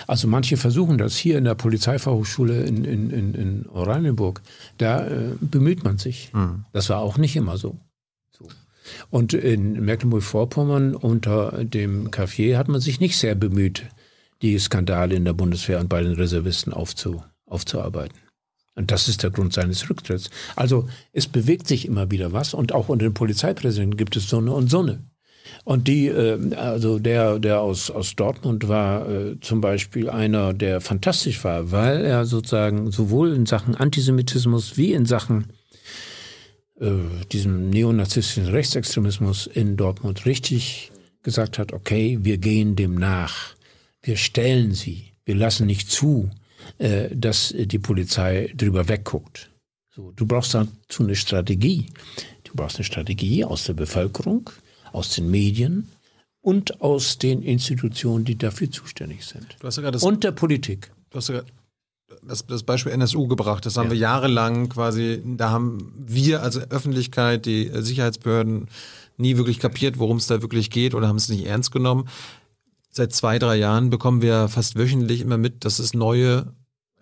Also 0.06 0.28
manche 0.28 0.56
versuchen 0.56 0.98
das 0.98 1.16
hier 1.16 1.38
in 1.38 1.44
der 1.44 1.54
Polizeifachhochschule 1.54 2.64
in, 2.64 2.84
in, 2.84 3.10
in, 3.10 3.34
in 3.34 3.66
Oranienburg. 3.68 4.42
Da 4.76 5.06
äh, 5.06 5.30
bemüht 5.40 5.84
man 5.84 5.98
sich. 5.98 6.30
Mhm. 6.34 6.64
Das 6.72 6.90
war 6.90 6.98
auch 6.98 7.16
nicht 7.16 7.36
immer 7.36 7.56
so. 7.56 7.78
Und 9.10 9.34
in 9.34 9.84
Mecklenburg-Vorpommern 9.84 10.94
unter 10.94 11.64
dem 11.64 12.10
Café 12.10 12.56
hat 12.56 12.68
man 12.68 12.80
sich 12.80 13.00
nicht 13.00 13.16
sehr 13.16 13.34
bemüht, 13.34 13.84
die 14.42 14.58
Skandale 14.58 15.14
in 15.14 15.24
der 15.24 15.32
Bundeswehr 15.32 15.80
und 15.80 15.88
bei 15.88 16.02
den 16.02 16.14
Reservisten 16.14 16.72
aufzu, 16.72 17.22
aufzuarbeiten. 17.46 18.18
Und 18.74 18.90
das 18.90 19.08
ist 19.08 19.22
der 19.22 19.30
Grund 19.30 19.54
seines 19.54 19.88
Rücktritts. 19.88 20.30
Also 20.54 20.88
es 21.12 21.26
bewegt 21.26 21.66
sich 21.66 21.86
immer 21.86 22.10
wieder 22.10 22.32
was 22.32 22.52
und 22.52 22.72
auch 22.72 22.88
unter 22.88 23.06
den 23.06 23.14
Polizeipräsidenten 23.14 23.96
gibt 23.96 24.16
es 24.16 24.28
so 24.28 24.38
eine 24.38 24.52
und 24.52 24.70
so 24.70 24.80
eine. 24.80 25.02
Und 25.64 25.88
die, 25.88 26.08
äh, 26.08 26.54
also 26.54 26.98
der, 26.98 27.38
der 27.38 27.60
aus, 27.60 27.90
aus 27.90 28.14
Dortmund 28.16 28.68
war 28.68 29.08
äh, 29.08 29.40
zum 29.40 29.60
Beispiel 29.60 30.10
einer, 30.10 30.52
der 30.52 30.80
fantastisch 30.80 31.42
war, 31.44 31.70
weil 31.70 32.04
er 32.04 32.24
sozusagen 32.24 32.90
sowohl 32.90 33.32
in 33.32 33.46
Sachen 33.46 33.74
Antisemitismus 33.74 34.76
wie 34.76 34.92
in 34.92 35.06
Sachen 35.06 35.46
äh, 36.80 36.90
diesem 37.32 37.70
neonazistischen 37.70 38.46
Rechtsextremismus 38.46 39.46
in 39.46 39.76
Dortmund 39.76 40.26
richtig 40.26 40.92
gesagt 41.22 41.58
hat, 41.58 41.72
okay, 41.72 42.18
wir 42.22 42.38
gehen 42.38 42.76
dem 42.76 42.94
nach, 42.94 43.54
wir 44.02 44.16
stellen 44.16 44.72
sie, 44.74 45.12
wir 45.24 45.34
lassen 45.34 45.66
nicht 45.66 45.90
zu, 45.90 46.30
äh, 46.78 47.08
dass 47.14 47.54
die 47.56 47.78
Polizei 47.78 48.52
drüber 48.56 48.88
wegguckt. 48.88 49.50
So, 49.94 50.12
du 50.12 50.26
brauchst 50.26 50.54
dazu 50.54 51.02
eine 51.02 51.16
Strategie. 51.16 51.86
Du 52.44 52.52
brauchst 52.54 52.76
eine 52.76 52.84
Strategie 52.84 53.44
aus 53.44 53.64
der 53.64 53.72
Bevölkerung, 53.72 54.50
aus 54.92 55.14
den 55.14 55.30
Medien 55.30 55.88
und 56.42 56.80
aus 56.82 57.18
den 57.18 57.42
Institutionen, 57.42 58.24
die 58.24 58.36
dafür 58.36 58.70
zuständig 58.70 59.24
sind. 59.24 59.56
Und 60.02 60.22
der 60.22 60.32
Politik. 60.32 60.92
Du 61.10 61.16
hast 61.16 61.30
ja 61.30 61.42
das, 62.22 62.46
das 62.46 62.62
Beispiel 62.62 62.92
NSU 62.92 63.26
gebracht. 63.26 63.66
Das 63.66 63.76
haben 63.76 63.86
ja. 63.86 63.92
wir 63.92 63.98
jahrelang 63.98 64.68
quasi, 64.68 65.22
da 65.24 65.50
haben 65.50 65.92
wir 65.96 66.42
als 66.42 66.58
Öffentlichkeit, 66.70 67.46
die 67.46 67.70
Sicherheitsbehörden 67.72 68.68
nie 69.16 69.36
wirklich 69.36 69.58
kapiert, 69.58 69.98
worum 69.98 70.18
es 70.18 70.26
da 70.26 70.42
wirklich 70.42 70.70
geht 70.70 70.94
oder 70.94 71.08
haben 71.08 71.16
es 71.16 71.28
nicht 71.28 71.46
ernst 71.46 71.72
genommen. 71.72 72.08
Seit 72.90 73.12
zwei, 73.12 73.38
drei 73.38 73.56
Jahren 73.56 73.90
bekommen 73.90 74.22
wir 74.22 74.48
fast 74.48 74.76
wöchentlich 74.76 75.20
immer 75.20 75.38
mit, 75.38 75.64
dass 75.64 75.78
es 75.78 75.94
neue 75.94 76.52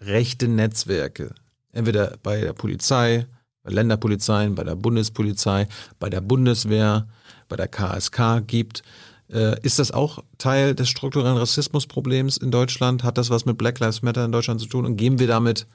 rechte 0.01 0.49
Netzwerke, 0.49 1.35
entweder 1.73 2.17
bei 2.23 2.41
der 2.41 2.53
Polizei, 2.53 3.27
bei 3.63 3.73
Länderpolizeien, 3.73 4.55
bei 4.55 4.65
der 4.65 4.77
Bundespolizei, 4.77 5.69
bei 5.99 6.11
der 6.11 6.21
Bundeswehr, 6.21 7.09
bei 7.49 7.57
der 7.57 7.69
KSK 7.69 8.47
gibt. 8.47 8.83
Äh, 9.31 9.61
ist 9.63 9.79
das 9.79 9.91
auch 9.91 10.23
Teil 10.39 10.75
des 10.75 10.89
strukturellen 10.89 11.37
Rassismusproblems 11.37 12.37
in 12.37 12.51
Deutschland? 12.51 13.05
Hat 13.05 13.19
das 13.19 13.31
was 13.31 13.47
mit 13.47 13.59
Black 13.59 13.81
Lives 13.81 14.03
Matter 14.03 14.25
in 14.25 14.33
Deutschland 14.33 14.61
zu 14.61 14.67
tun? 14.67 14.85
Und 14.85 14.97
gehen 14.97 15.19
wir 15.19 15.27
damit 15.27 15.67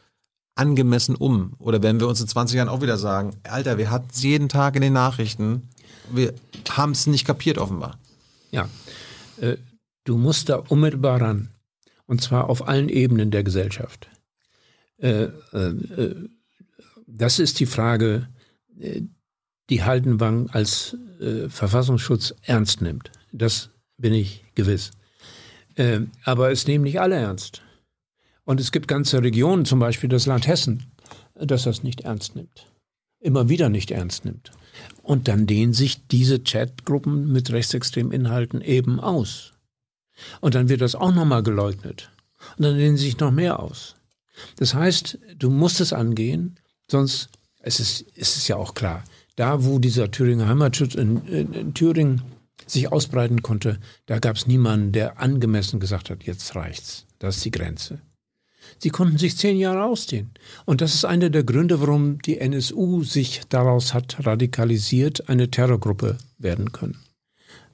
angemessen 0.55 1.15
um? 1.15 1.53
Oder 1.59 1.81
werden 1.81 1.99
wir 1.99 2.07
uns 2.07 2.21
in 2.21 2.27
20 2.27 2.57
Jahren 2.57 2.69
auch 2.69 2.81
wieder 2.81 2.97
sagen, 2.97 3.35
Alter, 3.43 3.77
wir 3.77 3.89
hatten 3.89 4.09
es 4.11 4.21
jeden 4.21 4.49
Tag 4.49 4.75
in 4.75 4.81
den 4.81 4.93
Nachrichten, 4.93 5.69
wir 6.11 6.33
haben 6.69 6.91
es 6.91 7.07
nicht 7.07 7.25
kapiert 7.25 7.57
offenbar. 7.57 7.97
Ja, 8.51 8.67
äh, 9.39 9.57
du 10.03 10.17
musst 10.17 10.49
da 10.49 10.55
unmittelbar 10.55 11.21
ran. 11.21 11.49
Und 12.05 12.21
zwar 12.21 12.49
auf 12.49 12.67
allen 12.67 12.89
Ebenen 12.89 13.29
der 13.29 13.43
Gesellschaft. 13.43 14.09
Äh, 14.97 15.25
äh, 15.53 16.15
das 17.05 17.39
ist 17.39 17.59
die 17.59 17.67
Frage, 17.67 18.27
äh, 18.79 19.01
die 19.69 19.83
Haldenwang 19.83 20.49
als 20.49 20.97
äh, 21.19 21.49
Verfassungsschutz 21.49 22.33
ernst 22.41 22.81
nimmt. 22.81 23.11
Das 23.31 23.69
bin 23.97 24.13
ich 24.13 24.43
gewiss. 24.55 24.91
Äh, 25.75 26.01
aber 26.23 26.51
es 26.51 26.67
nehmen 26.67 26.83
nicht 26.83 26.99
alle 26.99 27.15
ernst. 27.15 27.61
Und 28.45 28.59
es 28.59 28.71
gibt 28.71 28.87
ganze 28.87 29.21
Regionen, 29.21 29.65
zum 29.65 29.79
Beispiel 29.79 30.09
das 30.09 30.25
Land 30.25 30.47
Hessen, 30.47 30.91
das 31.35 31.63
das 31.63 31.83
nicht 31.83 32.01
ernst 32.01 32.35
nimmt. 32.35 32.67
Immer 33.19 33.49
wieder 33.49 33.69
nicht 33.69 33.91
ernst 33.91 34.25
nimmt. 34.25 34.51
Und 35.03 35.27
dann 35.27 35.45
dehnen 35.45 35.73
sich 35.73 36.07
diese 36.07 36.39
Chatgruppen 36.39 37.31
mit 37.31 37.51
rechtsextremen 37.51 38.11
Inhalten 38.11 38.61
eben 38.61 38.99
aus. 38.99 39.53
Und 40.41 40.55
dann 40.55 40.69
wird 40.69 40.81
das 40.81 40.95
auch 40.95 41.13
nochmal 41.13 41.43
geleugnet. 41.43 42.09
Und 42.57 42.65
dann 42.65 42.77
dehnen 42.77 42.97
sie 42.97 43.05
sich 43.05 43.19
noch 43.19 43.31
mehr 43.31 43.59
aus. 43.59 43.95
Das 44.55 44.73
heißt, 44.73 45.19
du 45.37 45.49
musst 45.49 45.81
es 45.81 45.93
angehen, 45.93 46.59
sonst, 46.89 47.29
es 47.61 47.79
ist, 47.79 48.05
es 48.15 48.37
ist 48.37 48.47
ja 48.47 48.55
auch 48.55 48.73
klar, 48.73 49.03
da 49.35 49.63
wo 49.63 49.79
dieser 49.79 50.11
Thüringer 50.11 50.47
Heimatschutz 50.47 50.95
in, 50.95 51.25
in, 51.27 51.53
in 51.53 51.73
Thüringen 51.73 52.21
sich 52.71 52.91
ausbreiten 52.91 53.41
konnte, 53.41 53.79
da 54.05 54.19
gab 54.19 54.35
es 54.35 54.47
niemanden, 54.47 54.91
der 54.91 55.19
angemessen 55.19 55.79
gesagt 55.79 56.09
hat, 56.09 56.23
jetzt 56.23 56.55
reicht's. 56.55 57.05
Das 57.19 57.37
ist 57.37 57.45
die 57.45 57.51
Grenze. 57.51 58.01
Sie 58.77 58.89
konnten 58.89 59.17
sich 59.17 59.37
zehn 59.37 59.57
Jahre 59.57 59.83
ausdehnen. 59.83 60.31
Und 60.65 60.81
das 60.81 60.93
ist 60.93 61.05
einer 61.05 61.29
der 61.29 61.43
Gründe, 61.43 61.81
warum 61.81 62.21
die 62.21 62.37
NSU 62.39 63.03
sich 63.03 63.41
daraus 63.49 63.93
hat 63.93 64.25
radikalisiert, 64.25 65.27
eine 65.29 65.49
Terrorgruppe 65.49 66.17
werden 66.37 66.71
können. 66.71 66.99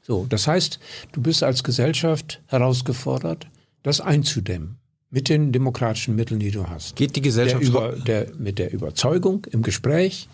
So, 0.02 0.26
das 0.30 0.48
heißt, 0.48 0.80
du 1.12 1.22
bist 1.22 1.44
als 1.44 1.64
Gesellschaft 1.64 2.42
herausgefordert, 2.48 3.48
das 3.84 4.02
einzudämmen 4.02 4.78
mit 5.10 5.30
den 5.30 5.52
demokratischen 5.52 6.16
Mitteln, 6.16 6.40
die 6.40 6.52
du 6.52 6.68
hast. 6.68 6.96
Geht 6.96 7.16
die 7.16 7.22
Gesellschaft 7.22 7.64
der 7.64 7.70
über, 7.70 7.92
der, 7.94 8.28
mit 8.38 8.60
der 8.60 8.74
Überzeugung 8.74 9.46
im 9.52 9.62
Gespräch, 9.62 10.28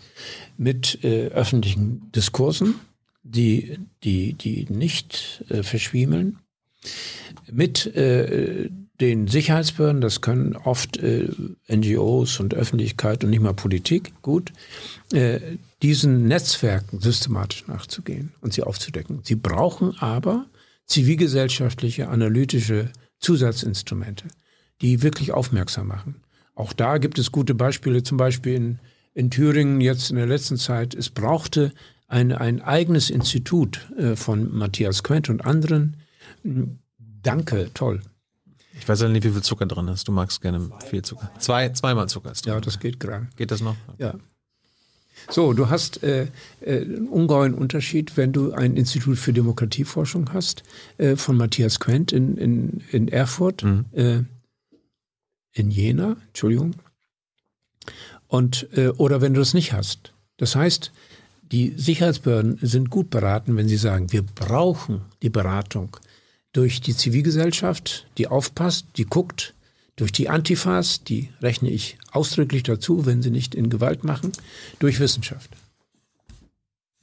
mit 0.58 1.02
äh, 1.04 1.28
öffentlichen 1.28 2.10
Diskursen, 2.12 2.74
die, 3.22 3.78
die, 4.02 4.34
die 4.34 4.66
nicht 4.68 5.44
äh, 5.48 5.62
verschwiemeln, 5.62 6.38
mit 7.50 7.86
äh, 7.94 8.68
den 9.00 9.26
Sicherheitsbehörden, 9.26 10.00
das 10.00 10.20
können 10.20 10.54
oft 10.54 10.96
äh, 10.98 11.28
NGOs 11.68 12.40
und 12.40 12.54
Öffentlichkeit 12.54 13.24
und 13.24 13.30
nicht 13.30 13.42
mal 13.42 13.54
Politik, 13.54 14.12
gut, 14.22 14.52
äh, 15.12 15.40
diesen 15.82 16.28
Netzwerken 16.28 17.00
systematisch 17.00 17.66
nachzugehen 17.66 18.32
und 18.40 18.52
sie 18.52 18.62
aufzudecken. 18.62 19.20
Sie 19.24 19.34
brauchen 19.34 19.96
aber 19.98 20.46
zivilgesellschaftliche, 20.86 22.08
analytische 22.08 22.90
Zusatzinstrumente, 23.18 24.24
die 24.80 25.02
wirklich 25.02 25.32
aufmerksam 25.32 25.88
machen. 25.88 26.22
Auch 26.54 26.72
da 26.72 26.98
gibt 26.98 27.18
es 27.18 27.32
gute 27.32 27.54
Beispiele, 27.54 28.02
zum 28.02 28.18
Beispiel 28.18 28.54
in, 28.54 28.78
in 29.14 29.30
Thüringen 29.30 29.80
jetzt 29.80 30.10
in 30.10 30.16
der 30.16 30.26
letzten 30.26 30.58
Zeit. 30.58 30.94
Es 30.94 31.10
brauchte 31.10 31.72
ein, 32.12 32.32
ein 32.32 32.60
eigenes 32.60 33.08
Institut 33.08 33.88
äh, 33.96 34.16
von 34.16 34.54
Matthias 34.54 35.02
Quent 35.02 35.30
und 35.30 35.44
anderen. 35.46 35.96
Danke, 37.22 37.70
toll. 37.72 38.02
Ich 38.78 38.86
weiß 38.86 39.00
ja 39.00 39.08
nicht, 39.08 39.24
wie 39.24 39.30
viel 39.30 39.42
Zucker 39.42 39.64
drin 39.64 39.88
ist. 39.88 40.08
Du 40.08 40.12
magst 40.12 40.42
gerne 40.42 40.70
viel 40.88 41.02
Zucker. 41.02 41.30
Zwei, 41.38 41.70
zweimal 41.70 42.08
Zucker 42.08 42.32
ist 42.32 42.44
drin. 42.44 42.54
Ja, 42.54 42.60
das 42.60 42.78
geht 42.80 43.00
gerade. 43.00 43.28
Geht 43.36 43.50
das 43.50 43.62
noch? 43.62 43.76
Ja. 43.96 44.14
So, 45.30 45.54
du 45.54 45.70
hast 45.70 46.02
äh, 46.02 46.28
äh, 46.60 46.82
einen 46.82 47.08
ungeheuren 47.08 47.54
Unterschied, 47.54 48.16
wenn 48.16 48.32
du 48.32 48.52
ein 48.52 48.76
Institut 48.76 49.18
für 49.18 49.32
Demokratieforschung 49.32 50.32
hast, 50.34 50.64
äh, 50.98 51.16
von 51.16 51.36
Matthias 51.36 51.80
Quent 51.80 52.12
in, 52.12 52.36
in, 52.36 52.82
in 52.90 53.08
Erfurt, 53.08 53.62
mhm. 53.62 53.86
äh, 53.92 54.22
in 55.52 55.70
Jena, 55.70 56.16
Entschuldigung, 56.28 56.74
und, 58.26 58.68
äh, 58.76 58.88
oder 58.88 59.20
wenn 59.20 59.32
du 59.32 59.40
das 59.40 59.54
nicht 59.54 59.72
hast. 59.72 60.12
Das 60.38 60.56
heißt, 60.56 60.92
die 61.52 61.74
Sicherheitsbehörden 61.76 62.58
sind 62.62 62.90
gut 62.90 63.10
beraten, 63.10 63.56
wenn 63.56 63.68
sie 63.68 63.76
sagen, 63.76 64.10
wir 64.10 64.22
brauchen 64.22 65.02
die 65.22 65.30
Beratung 65.30 65.96
durch 66.52 66.80
die 66.80 66.96
Zivilgesellschaft, 66.96 68.06
die 68.18 68.26
aufpasst, 68.26 68.86
die 68.96 69.04
guckt, 69.04 69.54
durch 69.96 70.12
die 70.12 70.30
Antifas, 70.30 71.04
die 71.04 71.28
rechne 71.42 71.70
ich 71.70 71.98
ausdrücklich 72.10 72.62
dazu, 72.62 73.04
wenn 73.04 73.22
sie 73.22 73.30
nicht 73.30 73.54
in 73.54 73.68
Gewalt 73.68 74.02
machen, 74.04 74.32
durch 74.78 74.98
Wissenschaft. 74.98 75.50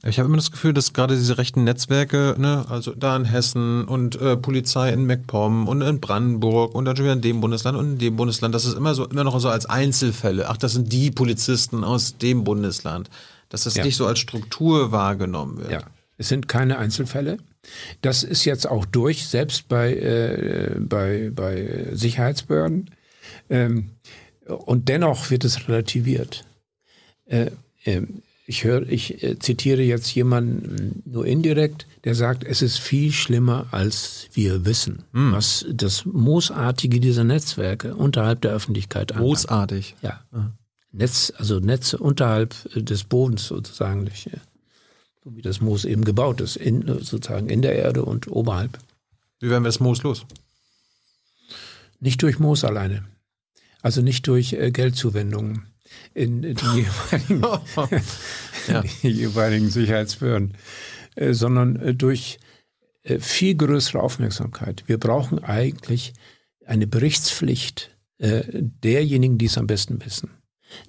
Ich 0.04 0.18
habe 0.18 0.28
immer 0.28 0.38
das 0.38 0.52
Gefühl, 0.52 0.74
dass 0.74 0.94
gerade 0.94 1.16
diese 1.16 1.38
rechten 1.38 1.66
Netzwerke, 1.66 2.36
ne, 2.38 2.66
also 2.70 2.96
da 2.96 3.16
in 3.18 3.26
Hessen 3.26 3.84
und 3.84 4.20
äh, 4.20 4.38
Polizei 4.38 4.94
in 4.94 5.06
MacPom 5.06 5.68
und 5.68 5.82
in 5.82 6.00
Brandenburg 6.00 6.74
und 6.74 6.86
dann 6.86 6.96
schon 6.96 7.04
wieder 7.04 7.14
in 7.14 7.22
dem 7.22 7.42
Bundesland 7.42 7.78
und 7.78 7.86
in 7.86 7.98
dem 7.98 8.16
Bundesland, 8.16 8.56
das 8.56 8.66
ist 8.66 8.78
immer 8.78 8.96
so 8.96 9.06
immer 9.08 9.26
noch 9.26 9.38
so 9.42 9.50
als 9.50 9.66
Einzelfälle. 9.66 10.50
Ach, 10.50 10.56
das 10.56 10.72
sind 10.72 10.94
die 10.94 11.12
Polizisten 11.12 11.84
aus 11.84 12.18
dem 12.18 12.46
Bundesland, 12.46 13.10
dass 13.50 13.64
das 13.64 13.76
ja. 13.76 13.84
nicht 13.84 13.98
so 13.98 14.06
als 14.06 14.20
Struktur 14.20 14.92
wahrgenommen 14.92 15.58
wird. 15.58 15.72
Ja, 15.72 15.82
es 16.18 16.28
sind 16.30 16.48
keine 16.48 16.78
Einzelfälle. 16.78 17.38
Das 18.02 18.24
ist 18.24 18.46
jetzt 18.46 18.68
auch 18.68 18.86
durch, 18.86 19.28
selbst 19.28 19.68
bei, 19.68 19.94
äh, 19.96 20.76
bei, 20.80 21.32
bei 21.34 21.88
Sicherheitsbehörden. 21.92 22.90
Ähm, 23.50 23.92
und 24.46 24.90
dennoch 24.90 25.30
wird 25.30 25.44
es 25.46 25.68
relativiert. 25.68 26.46
Äh, 27.26 27.52
äh, 27.84 28.02
ich 28.46 28.64
höre, 28.64 28.90
ich 28.90 29.24
äh, 29.24 29.38
zitiere 29.38 29.84
jetzt 29.84 30.14
jemanden 30.16 31.04
nur 31.06 31.26
indirekt, 31.26 31.86
der 32.04 32.16
sagt, 32.16 32.44
es 32.44 32.62
ist 32.62 32.80
viel 32.80 33.12
schlimmer, 33.12 33.68
als 33.72 34.28
wir 34.34 34.66
wissen, 34.66 35.04
hm. 35.14 35.34
was 35.34 35.66
das 35.72 36.06
Moosartige 36.06 37.00
dieser 37.00 37.24
Netzwerke 37.24 37.96
unterhalb 37.96 38.42
der 38.42 38.52
Öffentlichkeit 38.52 39.12
angeht. 39.12 39.26
Moosartig? 39.26 39.96
Ja. 40.02 40.22
Netz, 40.92 41.32
also 41.38 41.60
Netze 41.60 41.98
unterhalb 41.98 42.56
des 42.74 43.04
Bodens 43.04 43.48
sozusagen 43.48 44.10
so 45.24 45.36
wie 45.36 45.42
das 45.42 45.62
Moos 45.62 45.86
eben 45.86 46.06
gebaut 46.06 46.42
ist, 46.42 46.56
in, 46.56 46.86
sozusagen 46.88 47.50
in 47.50 47.62
der 47.62 47.76
Erde 47.76 48.04
und 48.04 48.28
oberhalb. 48.28 48.80
Wie 49.40 49.50
werden 49.50 49.64
wir 49.64 49.70
das 49.70 49.80
Moos 49.80 50.04
los? 50.04 50.26
Nicht 52.00 52.22
durch 52.24 52.40
Moos 52.40 52.64
alleine. 52.64 53.04
Also 53.82 54.02
nicht 54.02 54.28
durch 54.28 54.54
äh, 54.54 54.72
Geldzuwendungen 54.72 55.68
in, 56.14 56.44
in 56.44 56.56
die, 56.56 56.66
jeweiligen, 56.76 57.42
ja. 58.68 58.82
die 59.04 59.10
jeweiligen 59.10 59.70
Sicherheitsbehörden, 59.70 60.56
äh, 61.16 61.34
sondern 61.34 61.76
äh, 61.78 61.94
durch 61.94 62.40
äh, 63.04 63.20
viel 63.20 63.56
größere 63.56 64.02
Aufmerksamkeit. 64.02 64.84
Wir 64.88 64.98
brauchen 64.98 65.40
eigentlich 65.40 66.14
eine 66.66 66.88
Berichtspflicht 66.88 67.96
äh, 68.18 68.44
derjenigen, 68.52 69.38
die 69.38 69.46
es 69.46 69.58
am 69.58 69.68
besten 69.68 70.04
wissen. 70.06 70.30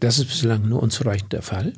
Das 0.01 0.19
ist 0.19 0.27
bislang 0.27 0.69
nur 0.69 0.82
unzureichend 0.82 1.32
der 1.32 1.43
Fall. 1.43 1.73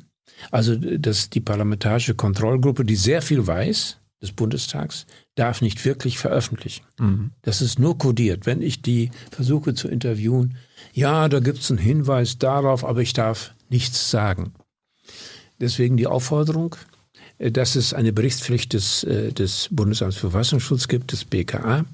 Also, 0.51 0.75
dass 0.75 1.29
die 1.29 1.39
parlamentarische 1.39 2.15
Kontrollgruppe, 2.15 2.85
die 2.85 2.95
sehr 2.95 3.21
viel 3.21 3.45
weiß, 3.45 3.97
des 4.21 4.31
Bundestags, 4.31 5.05
darf 5.35 5.61
nicht 5.61 5.83
wirklich 5.85 6.17
veröffentlichen. 6.17 6.85
Mhm. 6.99 7.31
Das 7.41 7.61
ist 7.61 7.79
nur 7.79 7.97
kodiert. 7.97 8.45
Wenn 8.45 8.61
ich 8.61 8.81
die 8.81 9.11
versuche 9.31 9.73
zu 9.73 9.87
interviewen, 9.87 10.57
ja, 10.93 11.27
da 11.29 11.39
gibt 11.39 11.59
es 11.59 11.69
einen 11.69 11.79
Hinweis 11.79 12.37
darauf, 12.37 12.85
aber 12.85 13.01
ich 13.01 13.13
darf 13.13 13.53
nichts 13.69 14.09
sagen. 14.09 14.53
Deswegen 15.59 15.97
die 15.97 16.07
Aufforderung, 16.07 16.75
dass 17.51 17.75
es 17.75 17.93
eine 17.93 18.13
Berichtspflicht 18.13 18.73
des, 18.73 19.03
äh, 19.03 19.31
des 19.31 19.69
Bundesamts 19.71 20.15
für 20.15 20.31
Verfassungsschutz 20.31 20.87
gibt, 20.87 21.11
des 21.11 21.25
BKA, 21.25 21.85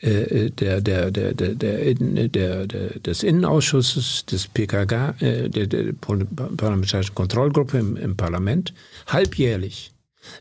äh, 0.00 0.50
der, 0.50 0.80
der, 0.80 1.10
der, 1.10 1.34
der, 1.34 2.66
des 2.66 3.22
Innenausschusses, 3.22 4.26
des 4.26 4.48
PKG, 4.48 5.12
der, 5.20 5.48
der 5.48 5.92
Parlamentarischen 5.92 7.14
Kontrollgruppe 7.14 7.78
im, 7.78 7.96
im 7.96 8.16
Parlament, 8.16 8.74
halbjährlich 9.06 9.92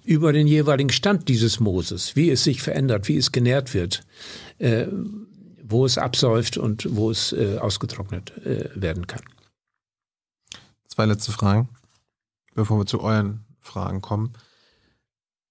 über 0.04 0.34
den 0.34 0.48
jeweiligen 0.48 0.90
Stand 0.90 1.28
dieses 1.30 1.60
Mooses, 1.60 2.16
wie 2.16 2.30
es 2.30 2.44
sich 2.44 2.62
verändert, 2.62 3.08
wie 3.08 3.18
es 3.18 3.32
genährt 3.32 3.74
wird, 3.74 4.02
äh, 4.58 4.88
wo 5.64 5.86
es 5.86 5.98
absäuft 5.98 6.58
und 6.58 6.88
wo 6.96 7.12
es 7.12 7.32
äh, 7.32 7.58
ausgetrocknet 7.60 8.36
äh, 8.46 8.70
werden 8.76 9.08
kann. 9.08 9.24
Zwei 10.88 11.06
letzte 11.06 11.32
Fragen, 11.32 11.70
bevor 12.56 12.80
wir 12.80 12.86
zu 12.86 13.02
euren 13.02 13.46
Fragen 13.62 14.02
kommen. 14.02 14.34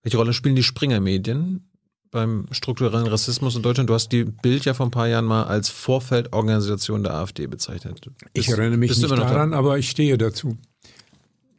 Welche 0.08 0.16
Rolle 0.16 0.32
spielen 0.32 0.56
die 0.56 0.62
Springer-Medien 0.62 1.68
beim 2.10 2.46
strukturellen 2.50 3.08
Rassismus 3.08 3.56
in 3.56 3.60
Deutschland? 3.62 3.90
Du 3.90 3.94
hast 3.94 4.08
die 4.08 4.24
Bild 4.24 4.64
ja 4.64 4.72
vor 4.72 4.86
ein 4.86 4.90
paar 4.90 5.06
Jahren 5.06 5.26
mal 5.26 5.42
als 5.42 5.68
Vorfeldorganisation 5.68 7.02
der 7.02 7.12
AfD 7.12 7.46
bezeichnet. 7.46 8.00
Bist, 8.00 8.14
ich 8.32 8.48
erinnere 8.48 8.78
mich 8.78 8.96
nicht 8.96 9.10
daran, 9.10 9.50
da? 9.50 9.58
aber 9.58 9.76
ich 9.76 9.90
stehe 9.90 10.16
dazu. 10.16 10.56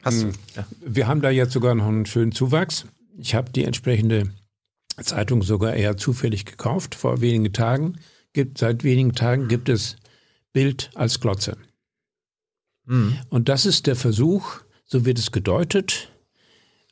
Hast 0.02 0.22
du? 0.22 0.26
Hm. 0.26 0.34
Ja. 0.56 0.66
Wir 0.84 1.06
haben 1.06 1.20
da 1.20 1.30
jetzt 1.30 1.52
sogar 1.52 1.76
noch 1.76 1.86
einen 1.86 2.06
schönen 2.06 2.32
Zuwachs. 2.32 2.86
Ich 3.16 3.36
habe 3.36 3.52
die 3.52 3.62
entsprechende 3.62 4.32
Zeitung 5.00 5.44
sogar 5.44 5.74
eher 5.74 5.96
zufällig 5.96 6.44
gekauft 6.44 6.96
vor 6.96 7.20
wenigen 7.20 7.52
Tagen. 7.52 8.00
Gibt, 8.32 8.58
seit 8.58 8.82
wenigen 8.82 9.12
Tagen 9.12 9.46
gibt 9.46 9.68
es 9.68 9.94
Bild 10.52 10.90
als 10.96 11.20
Glotze. 11.20 11.56
Mhm. 12.86 13.16
Und 13.28 13.48
das 13.48 13.64
ist 13.64 13.86
der 13.86 13.94
Versuch, 13.94 14.56
so 14.86 15.04
wird 15.04 15.20
es 15.20 15.30
gedeutet, 15.30 16.09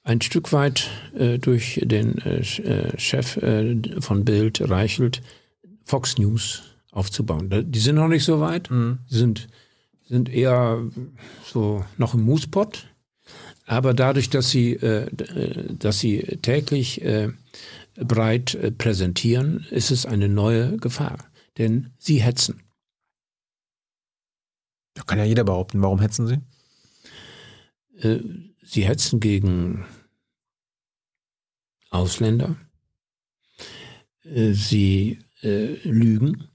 ein 0.09 0.23
Stück 0.23 0.53
weit 0.53 0.89
äh, 1.15 1.39
durch 1.39 1.81
den 1.85 2.17
äh, 2.19 2.41
äh 2.41 2.99
Chef 2.99 3.37
äh, 3.37 4.01
von 4.01 4.25
Bild, 4.25 4.69
Reichelt, 4.69 5.21
Fox 5.85 6.17
News 6.17 6.63
aufzubauen. 6.91 7.71
Die 7.71 7.79
sind 7.79 7.97
noch 7.97 8.09
nicht 8.09 8.25
so 8.25 8.41
weit. 8.41 8.71
Mhm. 8.71 9.01
Sind, 9.07 9.49
sind 10.09 10.31
eher 10.31 10.83
so 11.45 11.85
noch 11.99 12.15
im 12.15 12.23
Moosepot. 12.23 12.87
Aber 13.67 13.93
dadurch, 13.93 14.31
dass 14.31 14.51
sie, 14.51 14.73
äh, 14.73 15.09
äh, 15.09 15.75
dass 15.75 15.99
sie 15.99 16.21
täglich 16.41 17.03
breit 17.97 18.57
präsentieren, 18.79 19.67
ist 19.71 19.91
es 19.91 20.07
eine 20.07 20.29
neue 20.29 20.79
Gefahr. 20.79 21.19
Denn 21.59 21.91
sie 21.99 22.23
hetzen. 22.23 22.63
Da 24.95 25.03
kann 25.03 25.19
ja 25.19 25.25
jeder 25.25 25.45
behaupten. 25.45 25.83
Warum 25.83 26.01
hetzen 26.01 26.27
sie? 26.27 26.39
Sie 28.63 28.87
hetzen 28.87 29.19
gegen 29.19 29.85
Ausländer. 31.91 32.57
Äh, 34.25 34.53
sie 34.53 35.21
lügen. 35.41 36.49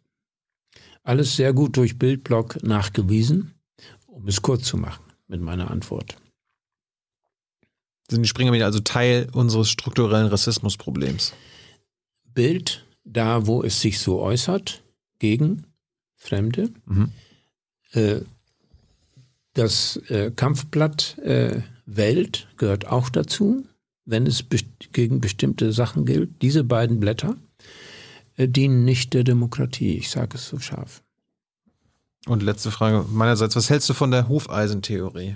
Alles 1.04 1.38
sehr 1.38 1.54
gut 1.54 1.78
durch 1.78 1.98
Bildblock 1.98 2.62
nachgewiesen, 2.64 3.54
um 4.08 4.28
es 4.28 4.42
kurz 4.42 4.66
zu 4.66 4.76
machen 4.76 5.06
mit 5.30 5.40
meiner 5.40 5.72
Antwort 5.72 6.18
sind 8.14 8.24
die 8.24 8.30
Springermedien 8.30 8.66
also 8.66 8.80
Teil 8.80 9.28
unseres 9.34 9.70
strukturellen 9.70 10.28
Rassismusproblems? 10.28 11.34
Bild, 12.34 12.86
da 13.04 13.48
wo 13.48 13.64
es 13.64 13.82
sich 13.82 14.00
so 14.00 14.22
äußert, 14.22 14.84
gegen 15.20 15.66
Fremde. 16.16 16.70
Mhm. 16.86 17.12
Äh, 17.92 18.22
das 19.54 19.98
äh, 20.10 20.32
Kampfblatt 20.32 21.18
äh, 21.20 21.62
Welt 21.86 22.48
gehört 22.58 22.88
auch 22.88 23.10
dazu, 23.10 23.66
wenn 24.06 24.28
es 24.28 24.46
gegen 24.92 25.22
bestimmte 25.22 25.72
Sachen 25.72 26.06
gilt. 26.06 26.42
Diese 26.42 26.64
beiden 26.64 27.00
Blätter 27.00 27.38
äh, 28.36 28.48
dienen 28.48 28.86
nicht 28.86 29.14
der 29.14 29.24
Demokratie, 29.24 29.98
ich 29.98 30.10
sage 30.10 30.36
es 30.36 30.48
so 30.48 30.60
scharf. 30.60 31.04
Und 32.26 32.42
letzte 32.42 32.72
Frage 32.72 33.06
meinerseits, 33.10 33.56
was 33.56 33.70
hältst 33.70 33.90
du 33.90 33.94
von 33.94 34.12
der 34.12 34.30
Hufeisentheorie? 34.30 35.36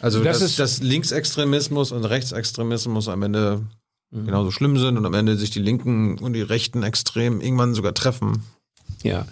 Also, 0.00 0.22
das 0.22 0.40
dass, 0.40 0.56
dass 0.56 0.82
Linksextremismus 0.82 1.92
und 1.92 2.04
Rechtsextremismus 2.04 3.08
am 3.08 3.22
Ende 3.22 3.62
mhm. 4.10 4.26
genauso 4.26 4.50
schlimm 4.50 4.78
sind 4.78 4.98
und 4.98 5.06
am 5.06 5.14
Ende 5.14 5.36
sich 5.36 5.50
die 5.50 5.60
Linken 5.60 6.18
und 6.18 6.34
die 6.34 6.42
Rechten 6.42 6.82
extrem 6.82 7.40
irgendwann 7.40 7.74
sogar 7.74 7.94
treffen. 7.94 8.42
Ja. 9.02 9.26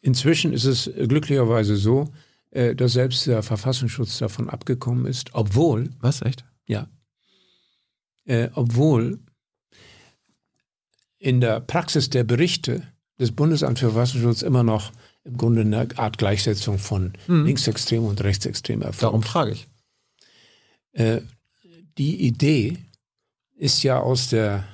Inzwischen 0.00 0.52
ist 0.52 0.64
es 0.64 0.90
glücklicherweise 1.08 1.76
so, 1.76 2.08
äh, 2.52 2.74
dass 2.74 2.92
selbst 2.92 3.26
der 3.26 3.42
Verfassungsschutz 3.42 4.18
davon 4.18 4.48
abgekommen 4.48 5.06
ist, 5.06 5.34
obwohl. 5.34 5.90
Was, 6.00 6.22
echt? 6.22 6.44
Ja. 6.66 6.86
Äh, 8.24 8.50
obwohl 8.54 9.20
in 11.18 11.40
der 11.40 11.60
Praxis 11.60 12.10
der 12.10 12.24
Berichte 12.24 12.86
des 13.18 13.32
Bundesamts 13.32 13.80
für 13.80 13.90
Verfassungsschutz 13.90 14.42
immer 14.42 14.62
noch 14.62 14.92
im 15.24 15.36
Grunde 15.36 15.62
eine 15.62 15.88
Art 15.96 16.18
Gleichsetzung 16.18 16.78
von 16.78 17.12
mhm. 17.26 17.46
Linksextrem 17.46 18.04
und 18.04 18.22
Rechtsextrem 18.22 18.82
erfolgt. 18.82 19.02
Darum 19.02 19.22
frage 19.22 19.52
ich. 19.52 19.68
Äh, 20.92 21.22
die 21.96 22.26
Idee 22.26 22.78
ist 23.56 23.82
ja 23.82 24.00
aus 24.00 24.28
der 24.28 24.64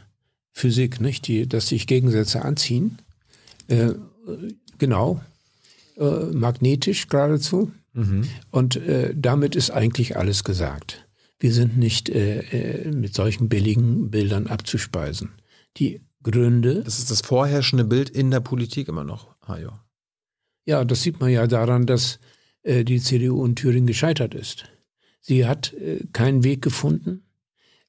Physik, 0.53 1.01
nicht? 1.01 1.29
Die, 1.29 1.49
dass 1.49 1.69
sich 1.69 1.87
Gegensätze 1.87 2.43
anziehen. 2.43 2.99
Äh, 3.69 3.93
genau. 4.79 5.21
Äh, 5.99 6.27
magnetisch 6.33 7.09
geradezu. 7.09 7.73
Mhm. 7.93 8.29
Und 8.51 8.77
äh, 8.77 9.13
damit 9.17 9.57
ist 9.57 9.71
eigentlich 9.71 10.17
alles 10.17 10.45
gesagt. 10.45 11.09
Wir 11.41 11.53
sind 11.53 11.77
nicht 11.77 12.09
äh, 12.09 12.41
äh, 12.41 12.93
mit 12.93 13.15
solchen 13.15 13.49
billigen 13.49 14.11
Bildern 14.11 14.47
abzuspeisen. 14.47 15.31
Die 15.77 16.01
Gründe. 16.23 16.83
Das 16.85 16.99
ist 16.99 17.11
das 17.11 17.21
vorherrschende 17.23 17.85
Bild 17.85 18.11
in 18.11 18.31
der 18.31 18.41
Politik 18.41 18.89
immer 18.89 19.05
noch, 19.05 19.35
Hajo. 19.47 19.73
Ja, 20.67 20.85
das 20.85 21.03
sieht 21.03 21.21
man 21.21 21.31
ja 21.31 21.47
daran, 21.47 21.87
dass 21.87 22.19
die 22.65 23.01
CDU 23.01 23.47
in 23.47 23.55
Thüringen 23.55 23.87
gescheitert 23.87 24.35
ist. 24.35 24.67
Sie 25.21 25.47
hat 25.47 25.73
äh, 25.75 26.01
keinen 26.13 26.45
Weg 26.45 26.61
gefunden, 26.61 27.23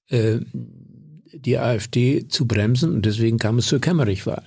äh, 0.08 0.40
die 1.34 1.58
AfD 1.58 2.28
zu 2.28 2.48
bremsen 2.48 2.94
und 2.94 3.06
deswegen 3.06 3.38
kam 3.38 3.58
es 3.58 3.68
zur 3.68 3.80
Kemmerich-Wahl. 3.80 4.44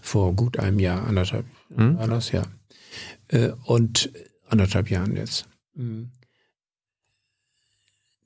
Vor 0.00 0.34
gut 0.34 0.58
einem 0.58 0.78
Jahr, 0.78 1.06
anderthalb 1.06 1.46
hm? 1.74 1.96
war 1.96 2.08
das, 2.08 2.32
ja. 2.32 2.42
Äh, 3.32 3.52
und 3.64 4.10
anderthalb 4.48 4.90
Jahren 4.90 5.16
jetzt. 5.16 5.48
Hm. 5.74 6.10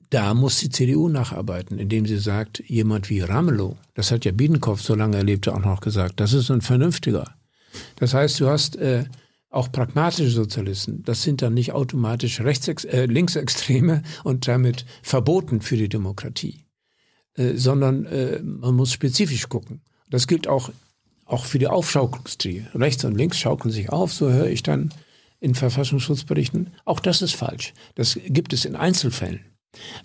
Da 0.09 0.33
muss 0.33 0.59
die 0.59 0.69
CDU 0.69 1.09
nacharbeiten, 1.09 1.79
indem 1.79 2.05
sie 2.05 2.17
sagt, 2.17 2.63
jemand 2.65 3.09
wie 3.09 3.19
Ramelow, 3.19 3.75
das 3.93 4.11
hat 4.11 4.23
ja 4.23 4.31
Biedenkopf, 4.31 4.81
solange 4.81 5.17
er 5.17 5.23
lebte, 5.23 5.53
auch 5.53 5.59
noch 5.59 5.81
gesagt, 5.81 6.19
das 6.19 6.31
ist 6.31 6.49
ein 6.49 6.61
Vernünftiger. 6.61 7.35
Das 7.97 8.13
heißt, 8.13 8.39
du 8.39 8.47
hast 8.47 8.77
äh, 8.77 9.05
auch 9.49 9.69
pragmatische 9.71 10.29
Sozialisten, 10.29 11.03
das 11.03 11.23
sind 11.23 11.41
dann 11.41 11.53
nicht 11.53 11.73
automatisch 11.73 12.39
Rechtsex 12.39 12.85
äh, 12.85 13.05
Linksextreme 13.05 14.01
und 14.23 14.47
damit 14.47 14.85
verboten 15.01 15.59
für 15.59 15.75
die 15.75 15.89
Demokratie, 15.89 16.65
äh, 17.35 17.55
sondern 17.55 18.05
äh, 18.05 18.41
man 18.41 18.75
muss 18.75 18.93
spezifisch 18.93 19.49
gucken. 19.49 19.81
Das 20.09 20.27
gilt 20.27 20.47
auch, 20.47 20.71
auch 21.27 21.45
für 21.45 21.59
die 21.59 21.67
Aufschaukelungsstrie. 21.67 22.65
Rechts 22.73 23.03
und 23.05 23.15
links 23.15 23.37
schaukeln 23.37 23.71
sich 23.71 23.89
auf, 23.89 24.13
so 24.13 24.31
höre 24.31 24.47
ich 24.47 24.63
dann 24.63 24.93
in 25.39 25.55
Verfassungsschutzberichten. 25.55 26.71
Auch 26.85 26.99
das 26.99 27.21
ist 27.21 27.35
falsch. 27.35 27.73
Das 27.95 28.19
gibt 28.27 28.53
es 28.53 28.65
in 28.65 28.75
Einzelfällen. 28.75 29.41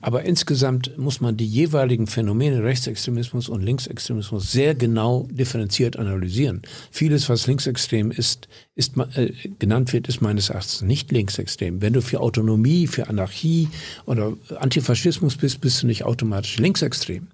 Aber 0.01 0.25
insgesamt 0.25 0.99
muss 0.99 1.21
man 1.21 1.37
die 1.37 1.47
jeweiligen 1.47 2.07
Phänomene 2.07 2.63
Rechtsextremismus 2.63 3.49
und 3.49 3.63
Linksextremismus 3.63 4.53
sehr 4.53 4.75
genau 4.75 5.27
differenziert 5.31 5.97
analysieren. 5.97 6.63
Vieles, 6.91 7.29
was 7.29 7.47
linksextrem 7.47 8.11
ist, 8.11 8.49
ist 8.75 8.97
äh, 9.15 9.33
genannt 9.59 9.93
wird, 9.93 10.09
ist 10.09 10.21
meines 10.21 10.51
Erachtens 10.51 10.83
nicht 10.83 11.11
linksextrem. 11.11 11.81
Wenn 11.81 11.95
du 11.95 12.03
für 12.03 12.21
Autonomie, 12.21 12.87
für 12.87 13.09
Anarchie 13.09 13.69
oder 14.05 14.35
Antifaschismus 14.57 15.37
bist, 15.37 15.61
bist 15.61 15.83
du 15.83 15.87
nicht 15.87 16.05
automatisch 16.05 16.59
linksextrem. 16.59 17.29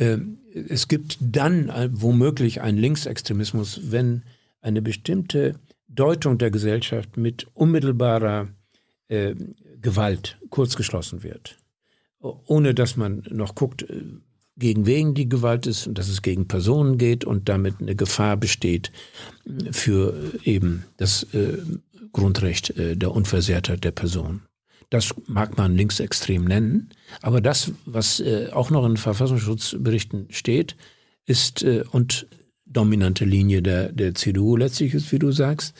Äh, 0.00 0.18
es 0.68 0.88
gibt 0.88 1.18
dann 1.20 1.68
äh, 1.68 1.88
womöglich 1.92 2.60
einen 2.60 2.78
Linksextremismus, 2.78 3.92
wenn 3.92 4.24
eine 4.60 4.82
bestimmte 4.82 5.54
Deutung 5.88 6.38
der 6.38 6.50
Gesellschaft 6.50 7.16
mit 7.16 7.46
unmittelbarer 7.54 8.48
äh, 9.08 9.34
Gewalt 9.80 10.38
kurzgeschlossen 10.50 11.22
wird. 11.22 11.56
Ohne 12.18 12.74
dass 12.74 12.96
man 12.96 13.24
noch 13.30 13.54
guckt, 13.54 13.82
äh, 13.82 14.02
gegen 14.56 14.86
wen 14.86 15.14
die 15.14 15.28
Gewalt 15.28 15.66
ist 15.66 15.86
und 15.86 15.96
dass 15.96 16.08
es 16.08 16.22
gegen 16.22 16.48
Personen 16.48 16.98
geht 16.98 17.24
und 17.24 17.48
damit 17.48 17.80
eine 17.80 17.94
Gefahr 17.94 18.36
besteht 18.36 18.92
für 19.70 20.14
eben 20.44 20.84
das 20.98 21.22
äh, 21.34 21.58
Grundrecht 22.12 22.70
äh, 22.76 22.96
der 22.96 23.12
Unversehrtheit 23.12 23.84
der 23.84 23.92
Person. 23.92 24.42
Das 24.90 25.14
mag 25.26 25.56
man 25.56 25.76
linksextrem 25.76 26.44
nennen, 26.44 26.90
aber 27.22 27.40
das, 27.40 27.72
was 27.86 28.18
äh, 28.20 28.50
auch 28.52 28.70
noch 28.70 28.84
in 28.84 28.96
Verfassungsschutzberichten 28.96 30.26
steht, 30.30 30.76
ist 31.26 31.62
äh, 31.62 31.84
und 31.92 32.26
dominante 32.66 33.24
Linie 33.24 33.62
der, 33.62 33.92
der 33.92 34.14
CDU 34.14 34.56
letztlich 34.56 34.94
ist, 34.94 35.10
wie 35.12 35.18
du 35.18 35.30
sagst, 35.30 35.74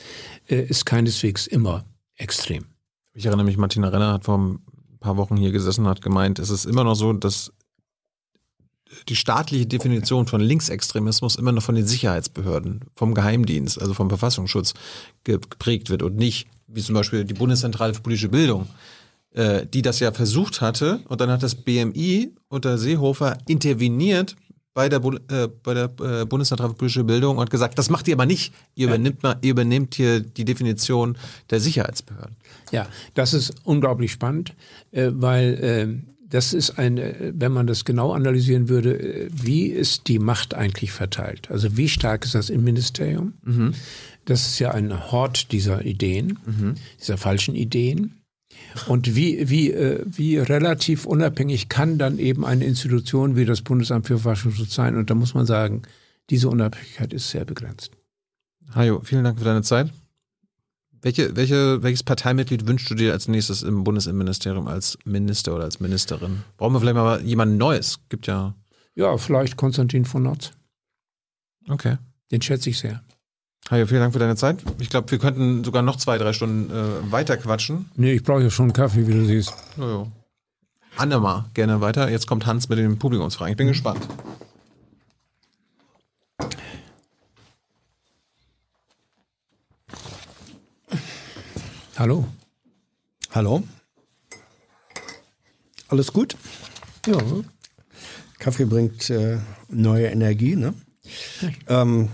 äh, 0.47 0.61
ist 0.61 0.85
keineswegs 0.85 1.45
immer 1.47 1.85
extrem. 2.15 2.65
Ich 3.13 3.25
erinnere 3.25 3.45
mich, 3.45 3.57
Martina 3.57 3.89
Renner 3.89 4.13
hat 4.13 4.25
vor 4.25 4.37
ein 4.37 4.59
paar 4.99 5.17
Wochen 5.17 5.35
hier 5.35 5.51
gesessen 5.51 5.81
und 5.81 5.89
hat 5.89 6.01
gemeint, 6.01 6.39
es 6.39 6.49
ist 6.49 6.65
immer 6.65 6.85
noch 6.85 6.95
so, 6.95 7.11
dass 7.11 7.51
die 9.07 9.15
staatliche 9.15 9.65
Definition 9.65 10.27
von 10.27 10.41
Linksextremismus 10.41 11.35
immer 11.35 11.51
noch 11.51 11.63
von 11.63 11.75
den 11.75 11.85
Sicherheitsbehörden, 11.85 12.81
vom 12.95 13.13
Geheimdienst, 13.13 13.79
also 13.79 13.93
vom 13.93 14.09
Verfassungsschutz 14.09 14.73
geprägt 15.23 15.89
wird 15.89 16.03
und 16.03 16.17
nicht, 16.17 16.47
wie 16.67 16.81
zum 16.81 16.95
Beispiel 16.95 17.23
die 17.23 17.33
Bundeszentrale 17.33 17.93
für 17.93 18.01
politische 18.01 18.29
Bildung, 18.29 18.67
äh, 19.33 19.65
die 19.65 19.81
das 19.81 19.99
ja 19.99 20.11
versucht 20.11 20.61
hatte 20.61 20.99
und 21.07 21.21
dann 21.21 21.29
hat 21.29 21.43
das 21.43 21.55
BMI 21.55 22.33
unter 22.49 22.77
Seehofer 22.77 23.37
interveniert 23.47 24.35
bei 24.73 24.87
der, 24.87 25.01
äh, 25.03 25.47
bei 25.63 25.73
der 25.73 25.91
äh, 26.01 26.25
Bundeszentrale 26.25 26.71
für 26.71 26.77
politische 26.77 27.03
Bildung 27.03 27.37
und 27.37 27.49
gesagt, 27.49 27.77
das 27.77 27.89
macht 27.89 28.07
ihr 28.07 28.15
aber 28.15 28.25
nicht. 28.25 28.53
Ihr 28.75 28.87
übernimmt, 28.87 29.21
mal, 29.23 29.37
ihr 29.41 29.51
übernehmt 29.51 29.95
hier 29.95 30.21
die 30.21 30.45
Definition 30.45 31.17
der 31.49 31.59
Sicherheitsbehörden. 31.59 32.35
Ja, 32.71 32.87
das 33.13 33.33
ist 33.33 33.53
unglaublich 33.63 34.11
spannend, 34.11 34.53
äh, 34.91 35.09
weil 35.13 35.53
äh, 35.55 36.11
das 36.29 36.53
ist 36.53 36.79
ein, 36.79 36.97
wenn 37.33 37.51
man 37.51 37.67
das 37.67 37.83
genau 37.83 38.13
analysieren 38.13 38.69
würde, 38.69 38.97
äh, 38.97 39.29
wie 39.31 39.65
ist 39.65 40.07
die 40.07 40.19
Macht 40.19 40.53
eigentlich 40.53 40.93
verteilt? 40.93 41.51
Also 41.51 41.75
wie 41.75 41.89
stark 41.89 42.23
ist 42.23 42.35
das 42.35 42.49
Innenministerium? 42.49 43.33
Mhm. 43.43 43.73
Das 44.25 44.47
ist 44.47 44.59
ja 44.59 44.71
ein 44.71 45.11
Hort 45.11 45.51
dieser 45.51 45.83
Ideen, 45.83 46.39
mhm. 46.45 46.75
dieser 46.99 47.17
falschen 47.17 47.55
Ideen. 47.55 48.20
Und 48.87 49.15
wie, 49.15 49.49
wie, 49.49 49.71
äh, 49.71 50.03
wie 50.05 50.37
relativ 50.37 51.05
unabhängig 51.05 51.69
kann 51.69 51.97
dann 51.97 52.19
eben 52.19 52.45
eine 52.45 52.65
Institution 52.65 53.35
wie 53.35 53.45
das 53.45 53.61
Bundesamt 53.61 54.07
für 54.07 54.17
Verfassungsschutz 54.17 54.73
sein? 54.73 54.95
Und 54.95 55.09
da 55.09 55.15
muss 55.15 55.33
man 55.33 55.45
sagen, 55.45 55.83
diese 56.29 56.49
Unabhängigkeit 56.49 57.13
ist 57.13 57.29
sehr 57.29 57.45
begrenzt. 57.45 57.91
Hajo, 58.73 59.01
vielen 59.03 59.23
Dank 59.23 59.37
für 59.37 59.45
deine 59.45 59.63
Zeit. 59.63 59.91
Welche, 61.01 61.35
welche, 61.35 61.81
welches 61.81 62.03
Parteimitglied 62.03 62.67
wünschst 62.67 62.89
du 62.89 62.95
dir 62.95 63.11
als 63.11 63.27
nächstes 63.27 63.63
im 63.63 63.83
Bundesinnenministerium 63.83 64.67
als 64.67 64.97
Minister 65.03 65.55
oder 65.55 65.63
als 65.63 65.79
Ministerin? 65.79 66.43
Brauchen 66.57 66.73
wir 66.73 66.79
vielleicht 66.79 66.95
mal 66.95 67.21
jemanden 67.21 67.57
Neues? 67.57 67.99
Gibt 68.09 68.27
ja. 68.27 68.55
Ja, 68.93 69.17
vielleicht 69.17 69.57
Konstantin 69.57 70.05
von 70.05 70.23
Notz. 70.23 70.51
Okay. 71.67 71.97
Den 72.31 72.41
schätze 72.41 72.69
ich 72.69 72.77
sehr. 72.77 73.03
Hajo, 73.69 73.85
vielen 73.85 74.01
Dank 74.01 74.13
für 74.13 74.19
deine 74.19 74.35
Zeit. 74.35 74.63
Ich 74.79 74.89
glaube, 74.89 75.09
wir 75.11 75.19
könnten 75.19 75.63
sogar 75.63 75.81
noch 75.81 75.95
zwei, 75.95 76.17
drei 76.17 76.33
Stunden 76.33 76.71
äh, 76.71 77.11
weiter 77.11 77.37
quatschen. 77.37 77.89
Nee, 77.95 78.13
ich 78.13 78.23
brauche 78.23 78.41
ja 78.41 78.49
schon 78.49 78.65
einen 78.65 78.73
Kaffee, 78.73 79.07
wie 79.07 79.13
du 79.13 79.25
siehst. 79.25 79.53
Jojo. 79.77 80.11
Annema, 80.97 81.49
gerne 81.53 81.79
weiter. 81.79 82.09
Jetzt 82.09 82.27
kommt 82.27 82.45
Hans 82.45 82.67
mit 82.67 82.77
den 82.77 82.99
Publikumsfragen. 82.99 83.51
Ich 83.51 83.57
bin 83.57 83.67
mhm. 83.67 83.71
gespannt. 83.71 84.07
Hallo. 91.97 92.27
Hallo. 93.31 93.63
Alles 95.87 96.11
gut? 96.11 96.35
Ja. 97.05 97.17
Kaffee 98.39 98.65
bringt 98.65 99.09
äh, 99.09 99.37
neue 99.69 100.07
Energie, 100.07 100.55
ne? 100.55 100.73
Ähm, 101.67 102.09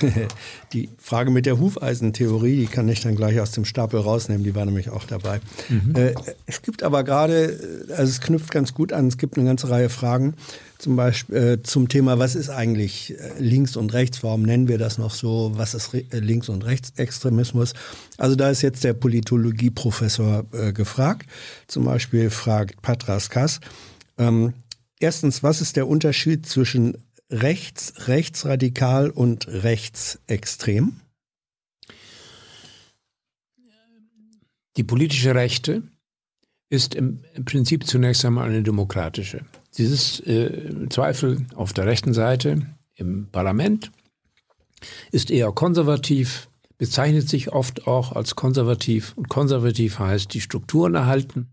die 0.72 0.88
Frage 0.98 1.30
mit 1.30 1.46
der 1.46 1.58
Hufeisentheorie, 1.58 2.56
die 2.56 2.66
kann 2.66 2.88
ich 2.88 3.00
dann 3.00 3.16
gleich 3.16 3.40
aus 3.40 3.52
dem 3.52 3.64
Stapel 3.64 4.00
rausnehmen, 4.00 4.44
die 4.44 4.54
war 4.54 4.64
nämlich 4.64 4.90
auch 4.90 5.04
dabei. 5.04 5.40
Mhm. 5.68 5.94
Äh, 5.94 6.14
es 6.46 6.62
gibt 6.62 6.82
aber 6.82 7.04
gerade, 7.04 7.86
also 7.90 8.10
es 8.10 8.20
knüpft 8.20 8.50
ganz 8.50 8.74
gut 8.74 8.92
an, 8.92 9.08
es 9.08 9.18
gibt 9.18 9.36
eine 9.36 9.46
ganze 9.46 9.70
Reihe 9.70 9.88
Fragen, 9.88 10.34
zum 10.80 10.96
Beispiel 10.96 11.36
äh, 11.36 11.62
zum 11.62 11.88
Thema, 11.88 12.18
was 12.18 12.34
ist 12.34 12.48
eigentlich 12.48 13.14
äh, 13.18 13.38
Links- 13.38 13.76
und 13.76 13.92
Rechts, 13.92 14.22
warum 14.22 14.42
nennen 14.42 14.66
wir 14.66 14.78
das 14.78 14.98
noch 14.98 15.12
so, 15.12 15.52
was 15.54 15.74
ist 15.74 15.92
Re 15.92 16.04
äh, 16.10 16.18
Links- 16.18 16.48
und 16.48 16.64
Rechtsextremismus? 16.64 17.74
Also 18.16 18.34
da 18.34 18.50
ist 18.50 18.62
jetzt 18.62 18.82
der 18.84 18.94
Politologieprofessor 18.94 20.44
äh, 20.52 20.72
gefragt, 20.72 21.28
zum 21.66 21.84
Beispiel 21.84 22.30
fragt 22.30 22.80
Patras 22.82 23.28
Kass, 23.28 23.60
ähm, 24.16 24.54
erstens, 25.00 25.42
was 25.42 25.60
ist 25.60 25.76
der 25.76 25.88
Unterschied 25.88 26.46
zwischen 26.46 26.96
rechts, 27.30 28.08
rechtsradikal 28.08 29.10
und 29.10 29.48
rechtsextrem? 29.48 31.00
Die 34.76 34.84
politische 34.84 35.34
Rechte 35.34 35.82
ist 36.68 36.94
im, 36.94 37.24
im 37.34 37.44
Prinzip 37.44 37.86
zunächst 37.86 38.24
einmal 38.24 38.48
eine 38.48 38.62
demokratische. 38.62 39.44
Dieses 39.76 40.20
äh, 40.20 40.88
Zweifel 40.88 41.46
auf 41.54 41.72
der 41.72 41.86
rechten 41.86 42.14
Seite 42.14 42.66
im 42.94 43.28
Parlament 43.30 43.90
ist 45.10 45.30
eher 45.30 45.52
konservativ, 45.52 46.48
bezeichnet 46.78 47.28
sich 47.28 47.52
oft 47.52 47.86
auch 47.86 48.12
als 48.12 48.36
konservativ. 48.36 49.12
Und 49.16 49.28
konservativ 49.28 49.98
heißt 49.98 50.32
die 50.32 50.40
Strukturen 50.40 50.94
erhalten, 50.94 51.48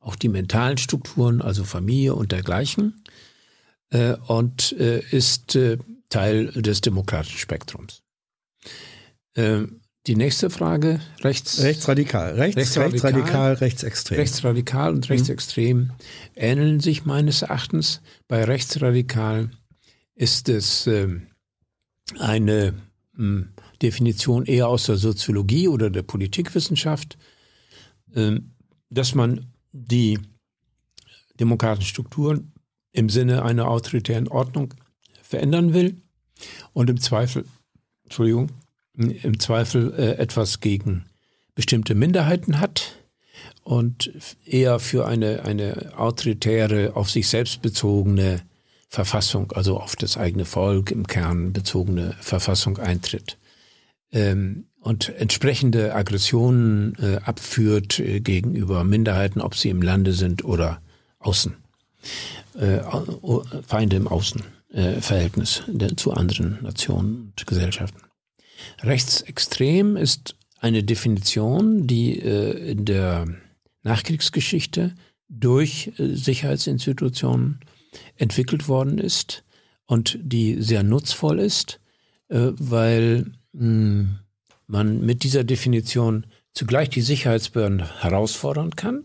auch 0.00 0.16
die 0.16 0.28
mentalen 0.28 0.78
Strukturen, 0.78 1.40
also 1.40 1.64
Familie 1.64 2.14
und 2.14 2.32
dergleichen 2.32 3.02
äh, 3.94 4.16
und 4.26 4.72
äh, 4.72 5.00
ist 5.10 5.54
äh, 5.54 5.78
Teil 6.10 6.48
des 6.48 6.80
demokratischen 6.80 7.38
Spektrums. 7.38 8.02
Ähm, 9.36 9.80
die 10.06 10.16
nächste 10.16 10.50
Frage, 10.50 11.00
rechts, 11.22 11.62
rechtsradikal, 11.62 12.34
rechts, 12.34 12.56
rechtsradikal, 12.56 12.90
rechtsradikal 12.90 13.52
rechtsextrem. 13.54 14.18
Rechtsradikal 14.18 14.92
und 14.92 15.08
rechtsextrem 15.08 15.78
mhm. 15.78 15.90
ähneln 16.34 16.80
sich 16.80 17.06
meines 17.06 17.40
Erachtens. 17.40 18.02
Bei 18.28 18.44
rechtsradikal 18.44 19.50
ist 20.14 20.50
es 20.50 20.86
äh, 20.86 21.08
eine 22.18 22.74
mh, 23.12 23.16
hm, 23.16 23.48
Definition 23.80 24.44
eher 24.44 24.68
aus 24.68 24.86
der 24.86 24.96
Soziologie 24.96 25.68
oder 25.68 25.88
der 25.88 26.02
Politikwissenschaft, 26.02 27.16
äh, 28.14 28.40
dass 28.90 29.14
man 29.14 29.52
die 29.72 30.18
demokratischen 31.40 31.88
Strukturen 31.88 32.53
im 32.94 33.10
Sinne 33.10 33.42
einer 33.42 33.68
autoritären 33.68 34.28
Ordnung 34.28 34.72
verändern 35.22 35.74
will 35.74 36.00
und 36.72 36.88
im 36.88 37.00
Zweifel, 37.00 37.44
Entschuldigung, 38.04 38.50
im 38.96 39.40
Zweifel 39.40 39.92
äh, 39.94 40.12
etwas 40.12 40.60
gegen 40.60 41.04
bestimmte 41.54 41.94
Minderheiten 41.94 42.60
hat 42.60 42.96
und 43.64 44.12
eher 44.46 44.78
für 44.78 45.06
eine, 45.06 45.44
eine 45.44 45.98
autoritäre, 45.98 46.94
auf 46.94 47.10
sich 47.10 47.28
selbst 47.28 47.62
bezogene 47.62 48.42
Verfassung, 48.88 49.50
also 49.52 49.80
auf 49.80 49.96
das 49.96 50.16
eigene 50.16 50.44
Volk 50.44 50.92
im 50.92 51.08
Kern 51.08 51.52
bezogene 51.52 52.14
Verfassung 52.20 52.78
eintritt. 52.78 53.38
Ähm, 54.12 54.66
und 54.78 55.08
entsprechende 55.08 55.94
Aggressionen 55.94 56.94
äh, 57.00 57.16
abführt 57.24 57.98
äh, 57.98 58.20
gegenüber 58.20 58.84
Minderheiten, 58.84 59.40
ob 59.40 59.56
sie 59.56 59.70
im 59.70 59.82
Lande 59.82 60.12
sind 60.12 60.44
oder 60.44 60.80
außen 61.18 61.56
äh, 62.58 62.80
Feinde 63.66 63.96
im 63.96 64.08
Außenverhältnis 64.08 65.62
äh, 65.68 65.96
zu 65.96 66.12
anderen 66.12 66.62
Nationen 66.62 67.32
und 67.36 67.46
Gesellschaften. 67.46 68.00
Rechtsextrem 68.82 69.96
ist 69.96 70.36
eine 70.60 70.82
Definition, 70.82 71.86
die 71.86 72.18
äh, 72.18 72.70
in 72.70 72.84
der 72.84 73.26
Nachkriegsgeschichte 73.82 74.94
durch 75.28 75.92
äh, 75.98 76.14
Sicherheitsinstitutionen 76.14 77.60
entwickelt 78.16 78.68
worden 78.68 78.98
ist 78.98 79.44
und 79.86 80.18
die 80.20 80.60
sehr 80.62 80.82
nutzvoll 80.82 81.38
ist, 81.38 81.80
äh, 82.28 82.52
weil 82.58 83.32
mh, 83.52 83.60
hm, 83.60 84.18
man 84.66 85.04
mit 85.04 85.22
dieser 85.22 85.44
Definition 85.44 86.26
zugleich 86.54 86.88
die 86.88 87.02
Sicherheitsbehörden 87.02 88.00
herausfordern 88.00 88.70
kann 88.70 89.04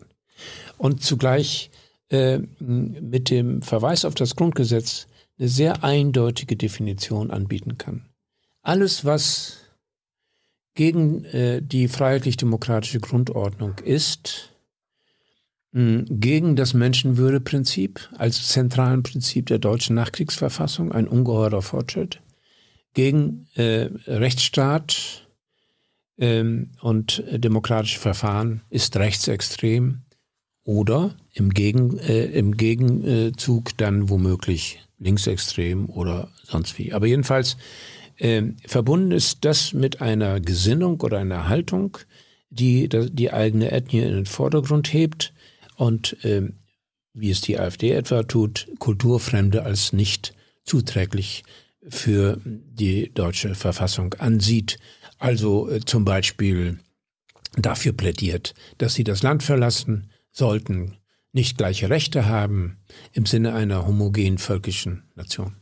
und 0.77 1.03
zugleich 1.03 1.69
äh, 2.09 2.39
mit 2.59 3.29
dem 3.29 3.61
Verweis 3.61 4.05
auf 4.05 4.15
das 4.15 4.35
Grundgesetz 4.35 5.07
eine 5.37 5.47
sehr 5.47 5.83
eindeutige 5.83 6.55
Definition 6.55 7.31
anbieten 7.31 7.77
kann. 7.77 8.05
Alles, 8.61 9.05
was 9.05 9.57
gegen 10.73 11.25
äh, 11.25 11.61
die 11.61 11.87
freiheitlich-demokratische 11.87 12.99
Grundordnung 12.99 13.75
ist, 13.83 14.53
mh, 15.71 16.05
gegen 16.09 16.55
das 16.55 16.73
Menschenwürdeprinzip 16.73 18.09
als 18.17 18.47
zentralen 18.47 19.03
Prinzip 19.03 19.47
der 19.47 19.59
deutschen 19.59 19.95
Nachkriegsverfassung, 19.95 20.91
ein 20.91 21.07
ungeheurer 21.07 21.61
Fortschritt, 21.61 22.21
gegen 22.93 23.47
äh, 23.55 23.89
Rechtsstaat 24.07 25.27
ähm, 26.17 26.71
und 26.81 27.23
demokratische 27.27 27.99
Verfahren 27.99 28.61
ist 28.69 28.97
rechtsextrem 28.97 30.01
oder 30.69 31.15
im, 31.33 31.49
Gegen, 31.49 31.97
äh, 31.97 32.25
im 32.25 32.55
Gegenzug 32.55 33.75
dann 33.77 34.07
womöglich 34.07 34.79
linksextrem 34.99 35.89
oder 35.89 36.29
sonst 36.43 36.77
wie. 36.77 36.93
Aber 36.93 37.07
jedenfalls 37.07 37.57
äh, 38.17 38.43
verbunden 38.67 39.09
ist 39.09 39.45
das 39.45 39.73
mit 39.73 39.99
einer 39.99 40.39
Gesinnung 40.39 41.01
oder 41.01 41.17
einer 41.17 41.49
Haltung, 41.49 41.97
die 42.51 42.87
die 42.87 43.33
eigene 43.33 43.71
Ethnie 43.71 44.01
in 44.03 44.13
den 44.13 44.25
Vordergrund 44.27 44.93
hebt 44.93 45.33
und 45.75 46.23
äh, 46.23 46.47
wie 47.15 47.31
es 47.31 47.41
die 47.41 47.59
AfD 47.59 47.89
etwa 47.89 48.21
tut, 48.21 48.67
Kulturfremde 48.77 49.63
als 49.63 49.91
nicht 49.91 50.35
zuträglich 50.65 51.45
für 51.87 52.39
die 52.45 53.11
deutsche 53.11 53.55
Verfassung 53.55 54.13
ansieht. 54.19 54.77
Also 55.17 55.67
äh, 55.67 55.79
zum 55.79 56.05
Beispiel 56.05 56.77
dafür 57.57 57.93
plädiert, 57.93 58.53
dass 58.77 58.93
sie 58.93 59.03
das 59.03 59.23
Land 59.23 59.41
verlassen 59.41 60.11
sollten, 60.39 60.97
nicht 61.31 61.57
gleiche 61.57 61.91
Rechte 61.91 62.25
haben 62.25 62.77
im 63.13 63.27
Sinne 63.27 63.53
einer 63.53 63.85
homogenen 63.85 64.39
völkischen 64.39 65.03
Nation. 65.15 65.55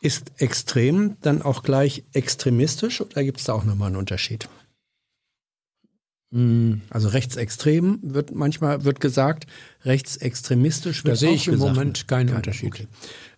Ist 0.00 0.32
extrem 0.38 1.16
dann 1.20 1.42
auch 1.42 1.62
gleich 1.62 2.04
extremistisch 2.12 3.00
oder 3.02 3.22
gibt 3.22 3.38
es 3.38 3.44
da 3.44 3.52
auch 3.52 3.64
nochmal 3.64 3.88
einen 3.88 3.96
Unterschied? 3.96 4.48
Hm. 6.32 6.80
Also 6.88 7.08
rechtsextrem 7.08 8.00
wird 8.02 8.34
manchmal 8.34 8.84
wird 8.84 9.00
gesagt, 9.00 9.46
rechtsextremistisch 9.84 11.04
wird 11.04 11.12
Da 11.12 11.16
sehe 11.16 11.32
ich 11.32 11.46
im 11.46 11.54
gesagt. 11.54 11.74
Moment 11.74 12.08
keinen 12.08 12.28
Kein, 12.28 12.36
Unterschied. 12.36 12.72
Okay. 12.72 12.88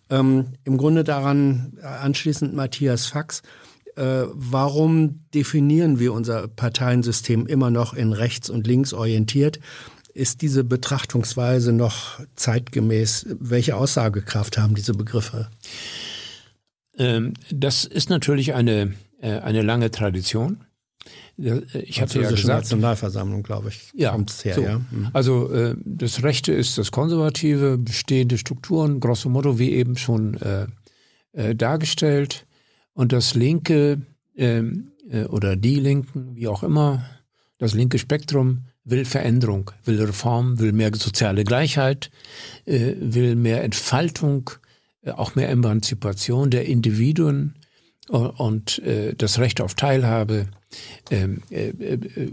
Ähm, 0.09 0.53
Im 0.63 0.77
Grunde 0.77 1.03
daran 1.03 1.77
anschließend 1.81 2.53
Matthias 2.53 3.07
Fax. 3.07 3.41
Äh, 3.95 4.23
warum 4.31 5.25
definieren 5.33 5.99
wir 5.99 6.13
unser 6.13 6.47
Parteiensystem 6.47 7.47
immer 7.47 7.69
noch 7.69 7.93
in 7.93 8.13
rechts 8.13 8.49
und 8.49 8.65
links 8.65 8.93
orientiert? 8.93 9.59
Ist 10.15 10.41
diese 10.41 10.63
Betrachtungsweise 10.63 11.73
noch 11.73 12.21
zeitgemäß? 12.37 13.25
Welche 13.37 13.75
Aussagekraft 13.75 14.57
haben 14.57 14.73
diese 14.73 14.93
Begriffe? 14.93 15.49
Ähm, 16.97 17.33
das 17.51 17.83
ist 17.83 18.09
natürlich 18.09 18.53
eine, 18.53 18.93
äh, 19.19 19.39
eine 19.39 19.61
lange 19.61 19.91
Tradition. 19.91 20.63
Ich 21.35 21.99
hatte 21.99 22.21
ja 22.21 22.29
gesagt, 22.29 22.47
Nationalversammlung, 22.47 23.43
glaube 23.43 23.67
ich, 23.67 23.91
ja, 23.93 24.11
kommt's 24.11 24.45
her. 24.45 24.55
So. 24.55 24.61
Ja. 24.61 24.79
Mhm. 24.79 25.09
Also 25.11 25.51
äh, 25.51 25.75
das 25.83 26.23
Rechte 26.23 26.53
ist 26.53 26.77
das 26.77 26.91
Konservative, 26.91 27.77
bestehende 27.77 28.37
Strukturen, 28.37 29.01
grosso 29.01 29.27
modo 29.27 29.59
wie 29.59 29.73
eben 29.73 29.97
schon 29.97 30.35
äh, 30.35 30.67
äh, 31.33 31.55
dargestellt. 31.55 32.45
Und 32.93 33.11
das 33.11 33.35
Linke 33.35 34.01
ähm, 34.37 34.93
äh, 35.09 35.25
oder 35.25 35.57
die 35.57 35.81
Linken, 35.81 36.37
wie 36.37 36.47
auch 36.47 36.63
immer, 36.63 37.03
das 37.57 37.73
linke 37.73 37.99
Spektrum 37.99 38.63
will 38.85 39.03
Veränderung, 39.05 39.71
will 39.83 40.01
Reform, 40.01 40.59
will 40.59 40.71
mehr 40.71 40.91
soziale 40.95 41.43
Gleichheit, 41.43 42.11
äh, 42.65 42.93
will 42.99 43.35
mehr 43.35 43.63
Entfaltung, 43.63 44.51
äh, 45.01 45.11
auch 45.11 45.35
mehr 45.35 45.49
Emanzipation 45.49 46.49
der 46.49 46.65
Individuen 46.65 47.55
und 48.07 48.83
das 49.17 49.39
Recht 49.39 49.61
auf 49.61 49.73
Teilhabe 49.73 50.45
ähm, 51.11 51.41
äh, 51.49 51.69
äh, 51.69 52.31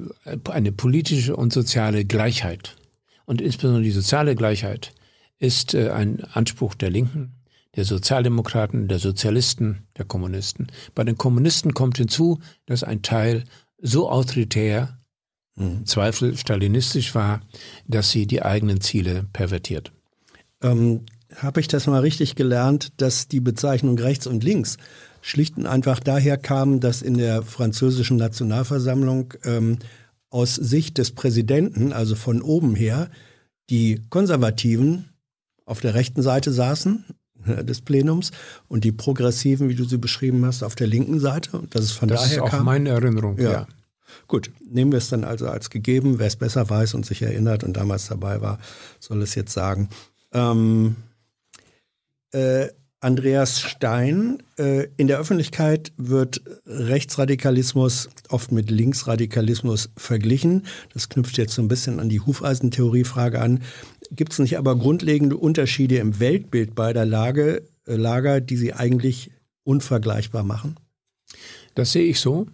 eine 0.50 0.72
politische 0.72 1.36
und 1.36 1.52
soziale 1.52 2.04
Gleichheit. 2.04 2.76
Und 3.24 3.40
insbesondere 3.40 3.82
die 3.82 3.90
soziale 3.90 4.34
Gleichheit 4.34 4.92
ist 5.38 5.74
äh, 5.74 5.90
ein 5.90 6.24
Anspruch 6.24 6.74
der 6.74 6.90
Linken, 6.90 7.32
der 7.76 7.84
Sozialdemokraten, 7.84 8.88
der 8.88 8.98
Sozialisten, 8.98 9.86
der 9.96 10.04
Kommunisten. 10.04 10.68
Bei 10.94 11.04
den 11.04 11.16
Kommunisten 11.16 11.74
kommt 11.74 11.98
hinzu, 11.98 12.40
dass 12.66 12.82
ein 12.84 13.02
Teil 13.02 13.44
so 13.80 14.10
autoritär, 14.10 14.98
mhm. 15.56 15.86
Zweifel 15.86 16.36
stalinistisch 16.36 17.14
war, 17.14 17.40
dass 17.86 18.10
sie 18.10 18.26
die 18.26 18.42
eigenen 18.42 18.80
Ziele 18.80 19.26
pervertiert. 19.32 19.92
Ähm, 20.62 21.00
Habe 21.36 21.60
ich 21.60 21.68
das 21.68 21.86
mal 21.86 22.00
richtig 22.00 22.34
gelernt, 22.34 22.92
dass 22.98 23.28
die 23.28 23.40
Bezeichnung 23.40 23.98
rechts 23.98 24.26
und 24.26 24.44
links 24.44 24.76
schlicht 25.22 25.56
und 25.56 25.66
einfach 25.66 26.00
daher 26.00 26.36
kam, 26.36 26.80
dass 26.80 27.00
in 27.00 27.16
der 27.16 27.42
französischen 27.42 28.16
Nationalversammlung 28.16 29.34
ähm, 29.44 29.78
aus 30.28 30.56
Sicht 30.56 30.98
des 30.98 31.12
Präsidenten, 31.12 31.92
also 31.92 32.16
von 32.16 32.42
oben 32.42 32.74
her, 32.74 33.08
die 33.70 34.02
Konservativen 34.10 35.10
auf 35.64 35.80
der 35.80 35.94
rechten 35.94 36.22
Seite 36.22 36.52
saßen 36.52 37.04
äh, 37.46 37.64
des 37.64 37.80
Plenums 37.80 38.32
und 38.68 38.84
die 38.84 38.92
Progressiven, 38.92 39.68
wie 39.68 39.74
du 39.74 39.84
sie 39.84 39.98
beschrieben 39.98 40.44
hast, 40.44 40.62
auf 40.62 40.74
der 40.74 40.88
linken 40.88 41.20
Seite. 41.20 41.56
Und 41.56 41.74
das 41.74 41.84
ist 41.84 41.92
von 41.92 42.08
das 42.08 42.22
daher 42.22 42.36
ist 42.36 42.42
auch 42.42 42.50
kam. 42.50 42.64
meine 42.64 42.90
Erinnerung. 42.90 43.38
Ja. 43.38 43.52
ja. 43.52 43.66
Gut, 44.28 44.50
nehmen 44.68 44.92
wir 44.92 44.98
es 44.98 45.08
dann 45.08 45.24
also 45.24 45.48
als 45.48 45.70
gegeben. 45.70 46.18
Wer 46.18 46.26
es 46.26 46.36
besser 46.36 46.68
weiß 46.68 46.94
und 46.94 47.06
sich 47.06 47.22
erinnert 47.22 47.64
und 47.64 47.76
damals 47.76 48.08
dabei 48.08 48.40
war, 48.40 48.58
soll 49.00 49.22
es 49.22 49.34
jetzt 49.34 49.52
sagen. 49.52 49.88
Ähm, 50.32 50.96
äh, 52.32 52.68
Andreas 53.02 53.60
Stein. 53.60 54.42
Äh, 54.56 54.86
in 54.96 55.08
der 55.08 55.18
Öffentlichkeit 55.18 55.92
wird 55.96 56.40
Rechtsradikalismus 56.66 58.08
oft 58.28 58.52
mit 58.52 58.70
Linksradikalismus 58.70 59.90
verglichen. 59.96 60.66
Das 60.94 61.08
knüpft 61.08 61.36
jetzt 61.36 61.54
so 61.54 61.62
ein 61.62 61.68
bisschen 61.68 61.98
an 61.98 62.08
die 62.08 62.20
Hufeisentheoriefrage 62.20 63.40
an. 63.40 63.60
Gibt 64.12 64.32
es 64.32 64.38
nicht 64.38 64.56
aber 64.56 64.76
grundlegende 64.76 65.36
Unterschiede 65.36 65.96
im 65.96 66.20
Weltbild 66.20 66.74
beider 66.76 67.04
Lage, 67.04 67.64
äh, 67.86 67.96
Lager, 67.96 68.40
die 68.40 68.56
sie 68.56 68.72
eigentlich 68.72 69.32
unvergleichbar 69.64 70.44
machen? 70.44 70.76
Das 71.74 71.92
sehe 71.92 72.04
ich 72.04 72.20
so. 72.20 72.46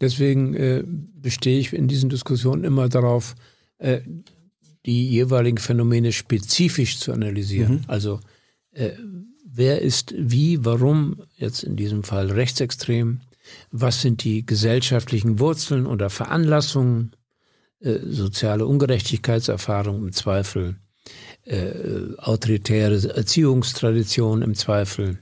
Deswegen 0.00 0.54
äh, 0.54 0.82
bestehe 0.86 1.58
ich 1.58 1.72
in 1.72 1.88
diesen 1.88 2.10
Diskussionen 2.10 2.64
immer 2.64 2.88
darauf, 2.88 3.34
äh, 3.78 4.00
die 4.86 5.08
jeweiligen 5.08 5.58
Phänomene 5.58 6.12
spezifisch 6.12 6.98
zu 6.98 7.12
analysieren. 7.12 7.74
Mhm. 7.74 7.84
Also 7.88 8.20
äh, 8.72 8.92
wer 9.44 9.82
ist 9.82 10.14
wie, 10.16 10.64
warum, 10.64 11.22
jetzt 11.36 11.62
in 11.62 11.76
diesem 11.76 12.04
Fall 12.04 12.30
rechtsextrem, 12.30 13.20
was 13.70 14.02
sind 14.02 14.24
die 14.24 14.46
gesellschaftlichen 14.46 15.38
Wurzeln 15.38 15.86
oder 15.86 16.10
Veranlassungen, 16.10 17.12
äh, 17.80 17.98
soziale 18.04 18.66
Ungerechtigkeitserfahrung 18.66 20.02
im 20.02 20.12
Zweifel, 20.12 20.76
äh, 21.44 21.70
autoritäre 22.18 23.14
Erziehungstradition 23.14 24.42
im 24.42 24.54
Zweifel, 24.54 25.18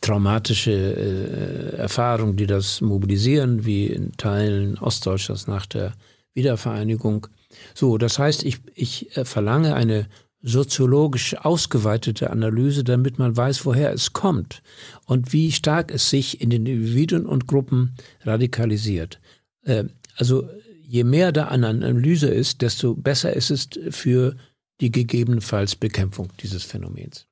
traumatische 0.00 0.72
äh, 0.72 1.76
Erfahrungen, 1.76 2.36
die 2.36 2.46
das 2.46 2.80
mobilisieren, 2.80 3.64
wie 3.64 3.86
in 3.86 4.12
Teilen 4.16 4.78
Ostdeutschlands 4.78 5.46
nach 5.46 5.66
der 5.66 5.92
Wiedervereinigung. 6.34 7.26
So, 7.74 7.98
das 7.98 8.18
heißt, 8.18 8.44
ich, 8.44 8.60
ich 8.74 9.16
äh, 9.16 9.24
verlange 9.24 9.74
eine 9.74 10.06
soziologisch 10.40 11.34
ausgeweitete 11.36 12.30
Analyse, 12.30 12.84
damit 12.84 13.18
man 13.18 13.36
weiß, 13.36 13.66
woher 13.66 13.92
es 13.92 14.12
kommt 14.12 14.62
und 15.06 15.32
wie 15.32 15.50
stark 15.50 15.92
es 15.92 16.10
sich 16.10 16.40
in 16.40 16.50
den 16.50 16.64
Individuen 16.66 17.26
und 17.26 17.48
Gruppen 17.48 17.94
radikalisiert. 18.22 19.20
Äh, 19.64 19.84
also 20.16 20.48
je 20.86 21.04
mehr 21.04 21.32
da 21.32 21.46
an 21.46 21.64
Analyse 21.64 22.28
ist, 22.28 22.62
desto 22.62 22.94
besser 22.94 23.32
ist 23.34 23.50
es 23.50 23.68
für 23.90 24.36
die 24.80 24.92
gegebenenfalls 24.92 25.76
Bekämpfung 25.76 26.28
dieses 26.40 26.64
Phänomens. 26.64 27.26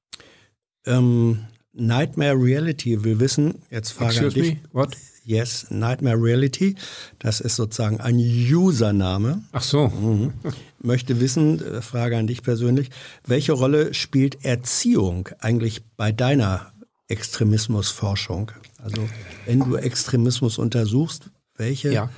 Ähm, 0.84 1.46
Nightmare 1.76 2.34
Reality 2.34 3.04
will 3.04 3.20
wissen, 3.20 3.56
jetzt 3.70 3.92
frage 3.92 4.26
ich 4.26 4.34
dich. 4.34 4.54
Me? 4.54 4.60
What? 4.72 4.96
Yes, 5.24 5.66
Nightmare 5.70 6.16
Reality. 6.16 6.76
Das 7.18 7.40
ist 7.40 7.56
sozusagen 7.56 8.00
ein 8.00 8.16
Username. 8.16 9.42
Ach 9.52 9.62
so. 9.62 9.88
Mhm. 9.88 10.32
Möchte 10.80 11.20
wissen, 11.20 11.60
äh, 11.60 11.82
Frage 11.82 12.16
an 12.16 12.28
dich 12.28 12.42
persönlich, 12.42 12.90
welche 13.26 13.52
Rolle 13.52 13.92
spielt 13.92 14.44
Erziehung 14.44 15.28
eigentlich 15.40 15.82
bei 15.96 16.12
deiner 16.12 16.72
Extremismusforschung? 17.08 18.52
Also, 18.82 19.08
wenn 19.46 19.60
du 19.60 19.76
Extremismus 19.76 20.58
untersuchst, 20.58 21.30
welche? 21.56 21.92
Ja, 21.92 22.10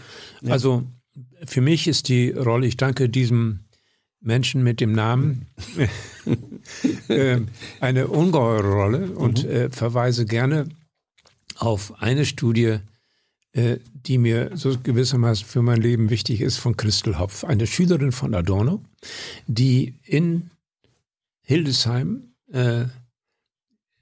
also 0.46 0.84
für 1.46 1.62
mich 1.62 1.88
ist 1.88 2.08
die 2.08 2.30
Rolle, 2.30 2.66
ich 2.66 2.76
danke 2.76 3.08
diesem 3.08 3.60
Menschen 4.20 4.62
mit 4.62 4.80
dem 4.80 4.92
Namen 4.92 5.46
äh, 7.08 7.40
eine 7.80 8.08
ungeheure 8.08 8.68
Rolle 8.68 9.12
und 9.12 9.44
mhm. 9.44 9.50
äh, 9.50 9.70
verweise 9.70 10.26
gerne 10.26 10.68
auf 11.56 12.00
eine 12.02 12.24
Studie, 12.24 12.78
äh, 13.52 13.78
die 13.92 14.18
mir 14.18 14.50
so 14.54 14.76
gewissermaßen 14.78 15.46
für 15.46 15.62
mein 15.62 15.80
Leben 15.80 16.10
wichtig 16.10 16.40
ist, 16.40 16.56
von 16.56 16.76
Christel 16.76 17.18
Hopf, 17.18 17.44
eine 17.44 17.66
Schülerin 17.66 18.12
von 18.12 18.34
Adorno, 18.34 18.82
die 19.46 19.94
in 20.04 20.50
Hildesheim 21.42 22.34
äh, 22.52 22.84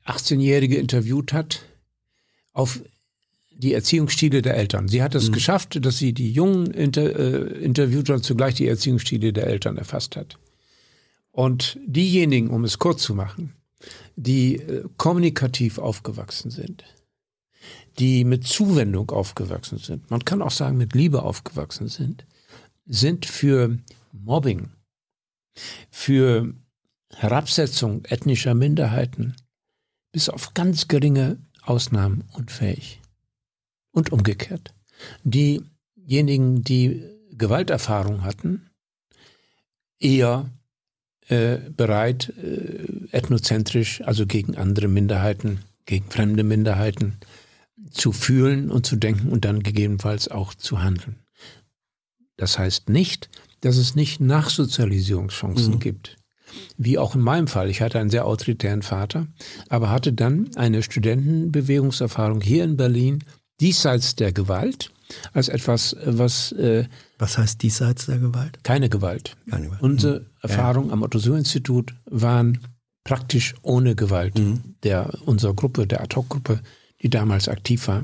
18-Jährige 0.07 0.77
interviewt 0.77 1.33
hat 1.33 1.65
auf 2.53 2.81
die 3.59 3.73
Erziehungsstile 3.73 4.43
der 4.43 4.57
Eltern. 4.57 4.89
Sie 4.89 5.03
hat 5.03 5.15
es 5.15 5.29
mhm. 5.29 5.33
geschafft, 5.33 5.85
dass 5.85 5.99
sie 5.99 6.13
die 6.13 6.33
Jungen 6.33 6.71
inter, 6.71 7.19
äh, 7.19 7.65
interviewt 7.65 8.09
hat, 8.09 8.25
zugleich 8.25 8.55
die 8.55 8.69
Erziehungsstile 8.69 9.33
der 9.33 9.47
Eltern 9.47 9.77
erfasst 9.79 10.17
hat. 10.17 10.39
Und 11.31 11.79
diejenigen, 11.87 12.51
um 12.51 12.65
es 12.65 12.79
kurz 12.79 13.03
zu 13.03 13.15
machen, 13.15 13.55
die 14.17 14.57
äh, 14.57 14.85
kommunikativ 14.97 15.79
aufgewachsen 15.79 16.51
sind, 16.51 16.85
die 17.99 18.25
mit 18.25 18.47
Zuwendung 18.47 19.11
aufgewachsen 19.11 19.79
sind, 19.79 20.11
man 20.11 20.25
kann 20.25 20.43
auch 20.43 20.51
sagen 20.51 20.77
mit 20.77 20.95
Liebe 20.95 21.23
aufgewachsen 21.23 21.89
sind, 21.89 22.27
sind 22.87 23.27
für 23.27 23.79
Mobbing 24.13 24.71
für 25.91 26.55
Herabsetzung 27.15 28.05
ethnischer 28.05 28.55
Minderheiten 28.55 29.37
bis 30.13 30.29
auf 30.29 30.55
ganz 30.55 30.89
geringe 30.89 31.39
Ausnahmen 31.63 32.25
unfähig. 32.33 33.01
Und 33.97 34.13
umgekehrt. 34.13 34.75
Diejenigen, 35.25 36.63
die 36.63 37.03
Gewalterfahrung 37.33 38.25
hatten, 38.25 38.69
eher 39.99 40.51
äh, 41.29 41.57
bereit, 41.75 42.31
äh, 42.37 43.09
ethnozentrisch, 43.11 44.03
also 44.03 44.27
gegen 44.27 44.55
andere 44.55 44.89
Minderheiten, 44.89 45.61
gegen 45.87 46.11
fremde 46.11 46.45
Minderheiten 46.45 47.17
zu 47.91 48.13
fühlen 48.13 48.71
und 48.71 48.85
zu 48.85 48.97
denken 48.97 49.31
und 49.31 49.47
dann 49.47 49.63
gegebenenfalls 49.63 50.29
auch 50.29 50.55
zu 50.55 50.83
handeln. 50.83 51.17
Das 52.37 52.59
heißt 52.59 52.91
nicht, 52.91 53.31
dass 53.63 53.79
es 53.79 53.95
nicht 53.95 54.21
Nachsozialisierungschancen 54.21 55.75
mhm. 55.75 55.79
gibt. 55.79 56.19
Wie 56.77 56.99
auch 56.99 57.15
in 57.15 57.23
meinem 57.23 57.49
Fall. 57.49 57.71
Ich 57.71 57.81
hatte 57.81 57.99
einen 57.99 58.11
sehr 58.11 58.27
autoritären 58.27 58.83
Vater, 58.83 59.27
aber 59.71 59.91
hatte 59.91 60.13
dann 60.13 60.55
eine 60.57 60.83
Studentenbewegungserfahrung 60.83 62.43
hier 62.43 62.65
in 62.65 62.77
Berlin, 62.77 63.25
diesseits 63.61 64.17
der 64.17 64.33
Gewalt, 64.33 64.91
als 65.33 65.49
etwas, 65.49 65.97
was. 66.05 66.53
Äh, 66.53 66.89
was 67.19 67.39
heißt 67.39 67.63
diesseits 67.63 68.07
der 68.07 68.19
Gewalt? 68.19 68.63
Keine 68.63 68.89
Gewalt. 68.89 69.37
Keine 69.49 69.67
Gewalt. 69.67 69.83
Unsere 69.83 70.21
mhm. 70.21 70.27
Erfahrungen 70.43 70.89
ja. 70.89 70.93
am 70.93 71.03
Otto-Suhr-Institut 71.03 71.95
waren 72.05 72.61
praktisch 73.05 73.55
ohne 73.63 73.95
Gewalt 73.95 74.39
mhm. 74.39 74.75
der 74.83 75.11
unserer 75.25 75.55
Gruppe, 75.55 75.87
der 75.87 76.03
Ad-Hoc-Gruppe, 76.03 76.61
die 77.03 77.09
damals 77.09 77.49
aktiv 77.49 77.89
war. 77.89 78.03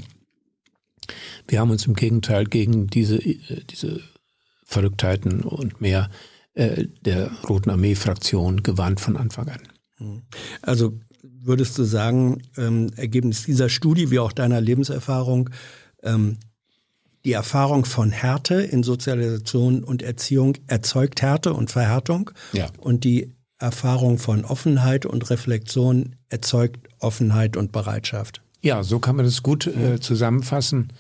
Wir 1.48 1.60
haben 1.60 1.70
uns 1.70 1.86
im 1.86 1.94
Gegenteil 1.94 2.44
gegen 2.44 2.86
diese, 2.86 3.16
äh, 3.16 3.64
diese 3.68 4.00
Verrücktheiten 4.64 5.42
und 5.42 5.81
mehr 5.81 6.08
äh, 6.55 6.86
der 7.02 7.31
Roten 7.48 7.70
Armee-Fraktion 7.70 8.62
gewarnt 8.62 9.00
von 9.00 9.16
Anfang 9.16 9.48
an. 9.48 9.62
Mhm. 9.98 10.22
Also 10.62 10.98
würdest 11.42 11.76
du 11.78 11.84
sagen, 11.84 12.42
ähm, 12.56 12.90
Ergebnis 12.96 13.44
dieser 13.44 13.68
Studie 13.68 14.10
wie 14.10 14.18
auch 14.18 14.32
deiner 14.32 14.60
Lebenserfahrung, 14.60 15.50
ähm, 16.02 16.38
die 17.24 17.32
Erfahrung 17.32 17.84
von 17.84 18.10
Härte 18.10 18.54
in 18.54 18.82
Sozialisation 18.82 19.84
und 19.84 20.02
Erziehung 20.02 20.56
erzeugt 20.66 21.22
Härte 21.22 21.52
und 21.52 21.70
Verhärtung. 21.70 22.30
Ja. 22.52 22.68
Und 22.78 23.04
die 23.04 23.32
Erfahrung 23.58 24.18
von 24.18 24.44
Offenheit 24.44 25.06
und 25.06 25.30
Reflexion 25.30 26.16
erzeugt 26.28 26.88
Offenheit 26.98 27.56
und 27.56 27.70
Bereitschaft. 27.70 28.42
Ja, 28.60 28.82
so 28.82 28.98
kann 28.98 29.16
man 29.16 29.24
das 29.24 29.42
gut 29.42 29.66
äh, 29.66 30.00
zusammenfassen. 30.00 30.92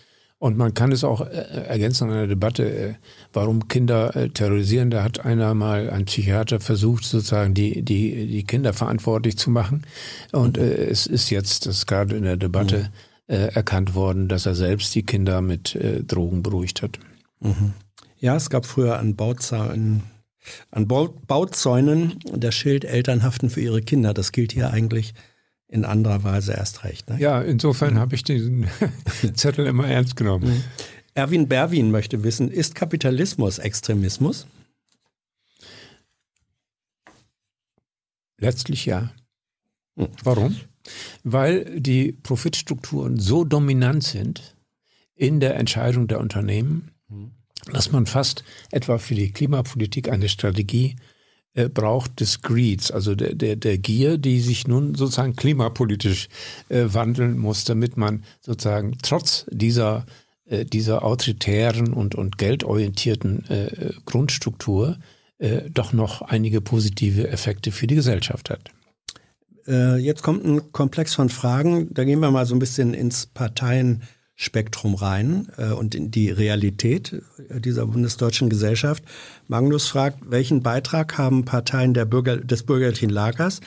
Und 0.42 0.58
man 0.58 0.74
kann 0.74 0.90
es 0.90 1.04
auch 1.04 1.20
äh, 1.20 1.66
ergänzen 1.68 2.10
an 2.10 2.16
einer 2.16 2.26
Debatte, 2.26 2.64
äh, 2.64 2.94
warum 3.32 3.68
Kinder 3.68 4.16
äh, 4.16 4.28
terrorisieren. 4.28 4.90
Da 4.90 5.04
hat 5.04 5.24
einer 5.24 5.54
mal, 5.54 5.88
ein 5.88 6.06
Psychiater, 6.06 6.58
versucht, 6.58 7.04
sozusagen 7.04 7.54
die, 7.54 7.82
die, 7.82 8.26
die 8.26 8.42
Kinder 8.42 8.72
verantwortlich 8.72 9.38
zu 9.38 9.50
machen. 9.50 9.86
Und 10.32 10.58
äh, 10.58 10.86
es 10.86 11.06
ist 11.06 11.30
jetzt, 11.30 11.66
das 11.66 11.76
ist 11.76 11.86
gerade 11.86 12.16
in 12.16 12.24
der 12.24 12.36
Debatte, 12.36 12.78
mhm 12.78 12.88
erkannt 13.28 13.94
worden, 13.94 14.28
dass 14.28 14.44
er 14.44 14.54
selbst 14.54 14.94
die 14.94 15.04
Kinder 15.04 15.40
mit 15.40 15.78
Drogen 16.06 16.42
beruhigt 16.42 16.82
hat. 16.82 16.98
Mhm. 17.40 17.72
Ja, 18.18 18.36
es 18.36 18.50
gab 18.50 18.66
früher 18.66 18.98
an 18.98 19.16
Bauzäunen, 19.16 20.02
an 20.70 20.86
Bauzäunen 20.86 22.18
das 22.36 22.54
Schild 22.54 22.84
Eltern 22.84 23.22
haften 23.22 23.48
für 23.48 23.60
ihre 23.62 23.80
Kinder. 23.80 24.12
Das 24.12 24.32
gilt 24.32 24.52
hier 24.52 24.70
eigentlich 24.70 25.14
in 25.72 25.86
anderer 25.86 26.22
Weise 26.22 26.52
erst 26.52 26.84
recht. 26.84 27.08
Ne? 27.08 27.18
Ja, 27.18 27.40
insofern 27.40 27.94
mhm. 27.94 27.98
habe 27.98 28.14
ich 28.14 28.22
diesen 28.22 28.68
Zettel 29.34 29.66
immer 29.66 29.88
ernst 29.88 30.16
genommen. 30.16 30.48
Mhm. 30.48 30.64
Erwin 31.14 31.48
Berwin 31.48 31.90
möchte 31.90 32.22
wissen, 32.24 32.50
ist 32.50 32.74
Kapitalismus 32.74 33.58
Extremismus? 33.58 34.46
Letztlich 38.38 38.84
ja. 38.84 39.12
Mhm. 39.96 40.08
Warum? 40.22 40.56
Weil 41.24 41.80
die 41.80 42.12
Profitstrukturen 42.12 43.18
so 43.18 43.44
dominant 43.44 44.04
sind 44.04 44.54
in 45.14 45.40
der 45.40 45.56
Entscheidung 45.56 46.06
der 46.06 46.20
Unternehmen, 46.20 46.90
dass 47.70 47.92
man 47.92 48.04
fast 48.06 48.44
etwa 48.72 48.98
für 48.98 49.14
die 49.14 49.30
Klimapolitik 49.30 50.10
eine 50.10 50.28
Strategie 50.28 50.96
äh, 51.54 51.68
braucht 51.68 52.20
des 52.20 52.40
Greeds, 52.40 52.90
also 52.90 53.14
der, 53.14 53.34
der, 53.34 53.56
der 53.56 53.78
Gier, 53.78 54.18
die 54.18 54.40
sich 54.40 54.66
nun 54.66 54.94
sozusagen 54.94 55.36
klimapolitisch 55.36 56.28
äh, 56.68 56.84
wandeln 56.86 57.38
muss, 57.38 57.64
damit 57.64 57.96
man 57.96 58.24
sozusagen 58.40 58.96
trotz 59.02 59.46
dieser, 59.50 60.06
äh, 60.46 60.64
dieser 60.64 61.04
autoritären 61.04 61.92
und, 61.92 62.14
und 62.14 62.38
geldorientierten 62.38 63.44
äh, 63.50 63.90
Grundstruktur 64.06 64.98
äh, 65.38 65.70
doch 65.70 65.92
noch 65.92 66.22
einige 66.22 66.60
positive 66.60 67.28
Effekte 67.28 67.72
für 67.72 67.86
die 67.86 67.96
Gesellschaft 67.96 68.48
hat. 68.48 68.70
Äh, 69.66 69.96
jetzt 69.96 70.22
kommt 70.22 70.44
ein 70.44 70.72
Komplex 70.72 71.14
von 71.14 71.28
Fragen. 71.28 71.92
Da 71.92 72.04
gehen 72.04 72.20
wir 72.20 72.30
mal 72.30 72.46
so 72.46 72.54
ein 72.54 72.60
bisschen 72.60 72.94
ins 72.94 73.26
Parteienspektrum 74.42 74.94
rein 74.94 75.48
äh, 75.56 75.70
und 75.70 75.94
in 75.94 76.10
die 76.10 76.30
Realität 76.30 77.22
dieser 77.38 77.86
bundesdeutschen 77.86 78.48
Gesellschaft. 78.48 79.04
Magnus 79.46 79.88
fragt, 79.88 80.18
welchen 80.30 80.62
Beitrag 80.62 81.16
haben 81.18 81.44
Parteien 81.44 81.94
der 81.94 82.04
Bürger, 82.04 82.38
des 82.38 82.64
bürgerlichen 82.64 83.10
Lagers, 83.10 83.60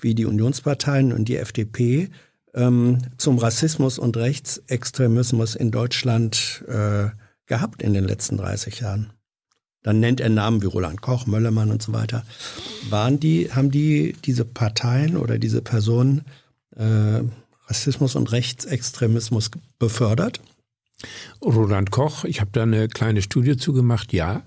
wie 0.00 0.14
die 0.14 0.26
Unionsparteien 0.26 1.12
und 1.12 1.26
die 1.26 1.36
FDP, 1.36 2.10
ähm, 2.54 2.98
zum 3.18 3.38
Rassismus 3.38 3.98
und 3.98 4.16
Rechtsextremismus 4.16 5.56
in 5.56 5.70
Deutschland 5.70 6.64
äh, 6.68 7.08
gehabt 7.46 7.82
in 7.82 7.92
den 7.92 8.04
letzten 8.04 8.36
30 8.36 8.80
Jahren? 8.80 9.12
Dann 9.82 9.98
nennt 9.98 10.20
er 10.20 10.28
Namen 10.28 10.62
wie 10.62 10.66
Roland 10.66 11.00
Koch, 11.00 11.26
Möllermann 11.26 11.70
und 11.70 11.82
so 11.82 11.92
weiter. 11.92 12.22
Waren 12.90 13.18
die, 13.18 13.50
haben 13.50 13.70
die 13.70 14.14
diese 14.24 14.44
Parteien 14.44 15.16
oder 15.16 15.38
diese 15.38 15.62
Personen 15.62 16.22
äh, 16.76 17.22
Rassismus 17.70 18.16
und 18.16 18.32
Rechtsextremismus 18.32 19.50
befördert? 19.78 20.40
Roland 21.40 21.90
Koch, 21.90 22.24
ich 22.24 22.40
habe 22.40 22.50
da 22.52 22.64
eine 22.64 22.88
kleine 22.88 23.22
Studie 23.22 23.56
zugemacht, 23.56 24.12
ja. 24.12 24.42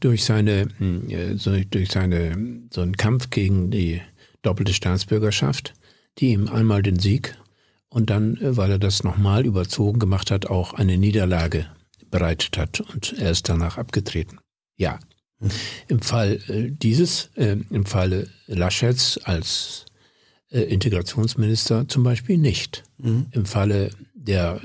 Durch 0.00 0.24
seine, 0.24 0.68
hm, 0.78 1.08
äh, 1.08 1.64
durch 1.64 1.90
seine, 1.90 2.60
so 2.72 2.80
einen 2.80 2.96
Kampf 2.96 3.30
gegen 3.30 3.70
die 3.70 4.02
doppelte 4.42 4.74
Staatsbürgerschaft, 4.74 5.74
die 6.18 6.32
ihm 6.32 6.48
einmal 6.48 6.82
den 6.82 6.98
Sieg 6.98 7.36
und 7.88 8.10
dann, 8.10 8.36
äh, 8.38 8.56
weil 8.56 8.72
er 8.72 8.78
das 8.78 9.04
nochmal 9.04 9.46
überzogen 9.46 9.98
gemacht 9.98 10.30
hat, 10.30 10.46
auch 10.46 10.74
eine 10.74 10.98
Niederlage 10.98 11.66
bereitet 12.10 12.58
hat 12.58 12.80
und 12.80 13.14
er 13.18 13.30
ist 13.30 13.48
danach 13.48 13.78
abgetreten. 13.78 14.38
Ja. 14.76 14.98
Im 15.88 16.00
Fall 16.00 16.40
äh, 16.48 16.70
dieses, 16.70 17.30
äh, 17.36 17.56
im 17.70 17.86
Falle 17.86 18.28
Laschets 18.46 19.18
als 19.24 19.85
äh, 20.50 20.60
Integrationsminister 20.60 21.88
zum 21.88 22.02
Beispiel 22.02 22.38
nicht. 22.38 22.84
Mhm. 22.98 23.26
Im 23.32 23.46
Falle 23.46 23.90
der 24.14 24.60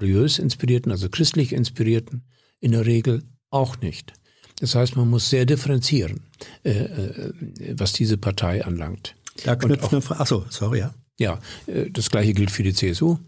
religiös 0.00 0.38
inspirierten, 0.38 0.92
also 0.92 1.08
christlich 1.08 1.52
inspirierten, 1.52 2.22
in 2.60 2.72
der 2.72 2.86
Regel 2.86 3.22
auch 3.50 3.80
nicht. 3.80 4.12
Das 4.60 4.74
heißt, 4.74 4.96
man 4.96 5.08
muss 5.08 5.30
sehr 5.30 5.46
differenzieren, 5.46 6.20
äh, 6.64 6.70
äh, 6.70 7.32
was 7.76 7.92
diese 7.92 8.18
Partei 8.18 8.64
anlangt. 8.64 9.14
Da 9.44 9.54
knüpft 9.54 9.92
eine 9.92 10.02
Frage. 10.02 10.20
Achso, 10.20 10.44
sorry, 10.50 10.80
ja. 10.80 10.94
Ja, 11.20 11.40
äh, 11.66 11.90
das 11.90 12.10
gleiche 12.10 12.32
gilt 12.32 12.50
für 12.50 12.62
die 12.62 12.74
CSU, 12.74 13.18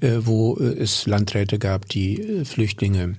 mhm. 0.00 0.26
wo 0.26 0.56
es 0.58 1.06
Landräte 1.06 1.58
gab, 1.58 1.88
die 1.88 2.44
Flüchtlinge 2.44 3.16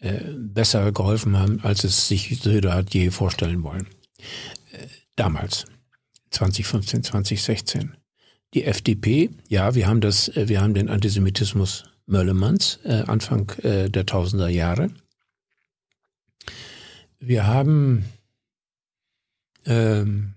äh, 0.00 0.20
besser 0.36 0.92
geholfen 0.92 1.36
haben, 1.38 1.60
als 1.62 1.82
es 1.82 2.06
sich 2.06 2.38
Söder 2.40 2.72
hat 2.72 2.94
je 2.94 3.10
vorstellen 3.10 3.64
wollen. 3.64 3.88
Äh, 4.70 4.86
damals, 5.16 5.64
2015, 6.30 7.04
2016. 7.04 7.96
Die 8.54 8.64
FDP, 8.64 9.30
ja, 9.48 9.74
wir 9.74 9.86
haben 9.86 10.00
das, 10.00 10.28
äh, 10.28 10.48
wir 10.48 10.60
haben 10.60 10.74
den 10.74 10.88
Antisemitismus 10.88 11.84
Möllemanns 12.06 12.78
äh, 12.84 13.04
Anfang 13.06 13.50
äh, 13.62 13.90
der 13.90 14.06
Tausender 14.06 14.48
Jahre. 14.48 14.90
Wir 17.20 17.46
haben 17.46 18.06
ähm, 19.66 20.34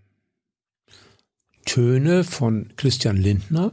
Töne 1.65 2.23
von 2.23 2.73
Christian 2.75 3.15
Lindner, 3.15 3.71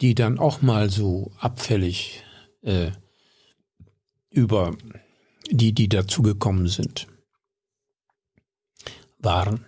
die 0.00 0.14
dann 0.14 0.38
auch 0.38 0.62
mal 0.62 0.90
so 0.90 1.32
abfällig 1.38 2.22
äh, 2.62 2.92
über 4.30 4.76
die, 5.50 5.72
die 5.72 5.88
dazugekommen 5.88 6.68
sind, 6.68 7.08
waren. 9.18 9.64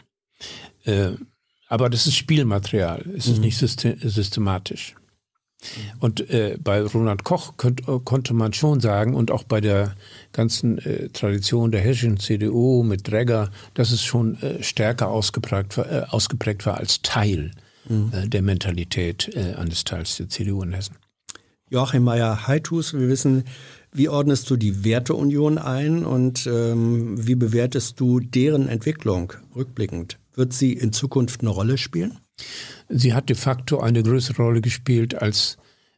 Äh, 1.69 1.73
aber 1.75 1.91
das 1.91 2.07
ist 2.07 2.17
Spielmaterial, 2.17 3.05
es 3.17 3.27
ist 3.27 3.37
mhm. 3.37 3.45
nicht 3.45 3.59
systematisch. 3.59 4.95
Und 6.01 6.29
äh, 6.31 6.59
bei 6.63 6.83
Roland 6.83 7.25
Koch 7.25 7.57
könnt, 7.57 7.83
konnte 8.05 8.35
man 8.35 8.53
schon 8.53 8.81
sagen, 8.81 9.15
und 9.15 9.31
auch 9.31 9.43
bei 9.43 9.61
der 9.61 9.97
ganzen 10.33 10.79
äh, 10.79 11.09
Tradition 11.09 11.71
der 11.71 11.81
hessischen 11.81 12.19
CDU 12.19 12.83
mit 12.83 13.09
Dregger, 13.11 13.51
dass 13.75 13.91
es 13.91 14.05
schon 14.05 14.41
äh, 14.43 14.63
stärker 14.63 15.09
ausgeprägt, 15.09 15.79
äh, 15.79 16.03
ausgeprägt 16.09 16.67
war 16.67 16.77
als 16.77 17.03
Teil 17.03 17.53
mhm. 17.89 18.13
Äh, 18.13 18.29
der 18.29 18.43
Mentalität 18.43 19.35
äh, 19.35 19.55
eines 19.55 19.85
Teils 19.85 20.19
der 20.19 20.29
CDU 20.29 20.63
in 20.63 20.73
Hessen. 20.73 20.97
Joachim 21.69 22.05
Meyer-Heitus, 22.05 22.95
wir 22.95 23.09
wissen, 23.09 23.45
wie 23.97 24.09
ordnest 24.09 24.51
du 24.51 24.57
die 24.57 24.85
Werteunion 24.85 25.59
ein 25.59 26.05
und 26.05 26.47
ähm, 26.47 27.27
wie 27.27 27.35
bewertest 27.35 27.99
du 27.99 28.21
deren 28.21 28.69
Entwicklung 28.69 29.33
rückblickend? 29.55 30.19
Wird 30.35 30.53
sie 30.53 30.73
in 30.73 30.93
Zukunft 30.93 31.41
eine 31.41 31.51
Rolle 31.51 31.79
spielen? 31.79 32.19
Sie 32.89 33.15
hat 33.15 33.29
de 33.29 33.37
facto 33.37 33.81
eine 33.81 34.03
größere 34.03 34.43
Rolle 34.43 34.61
gespielt, 34.61 35.15
als 35.15 35.57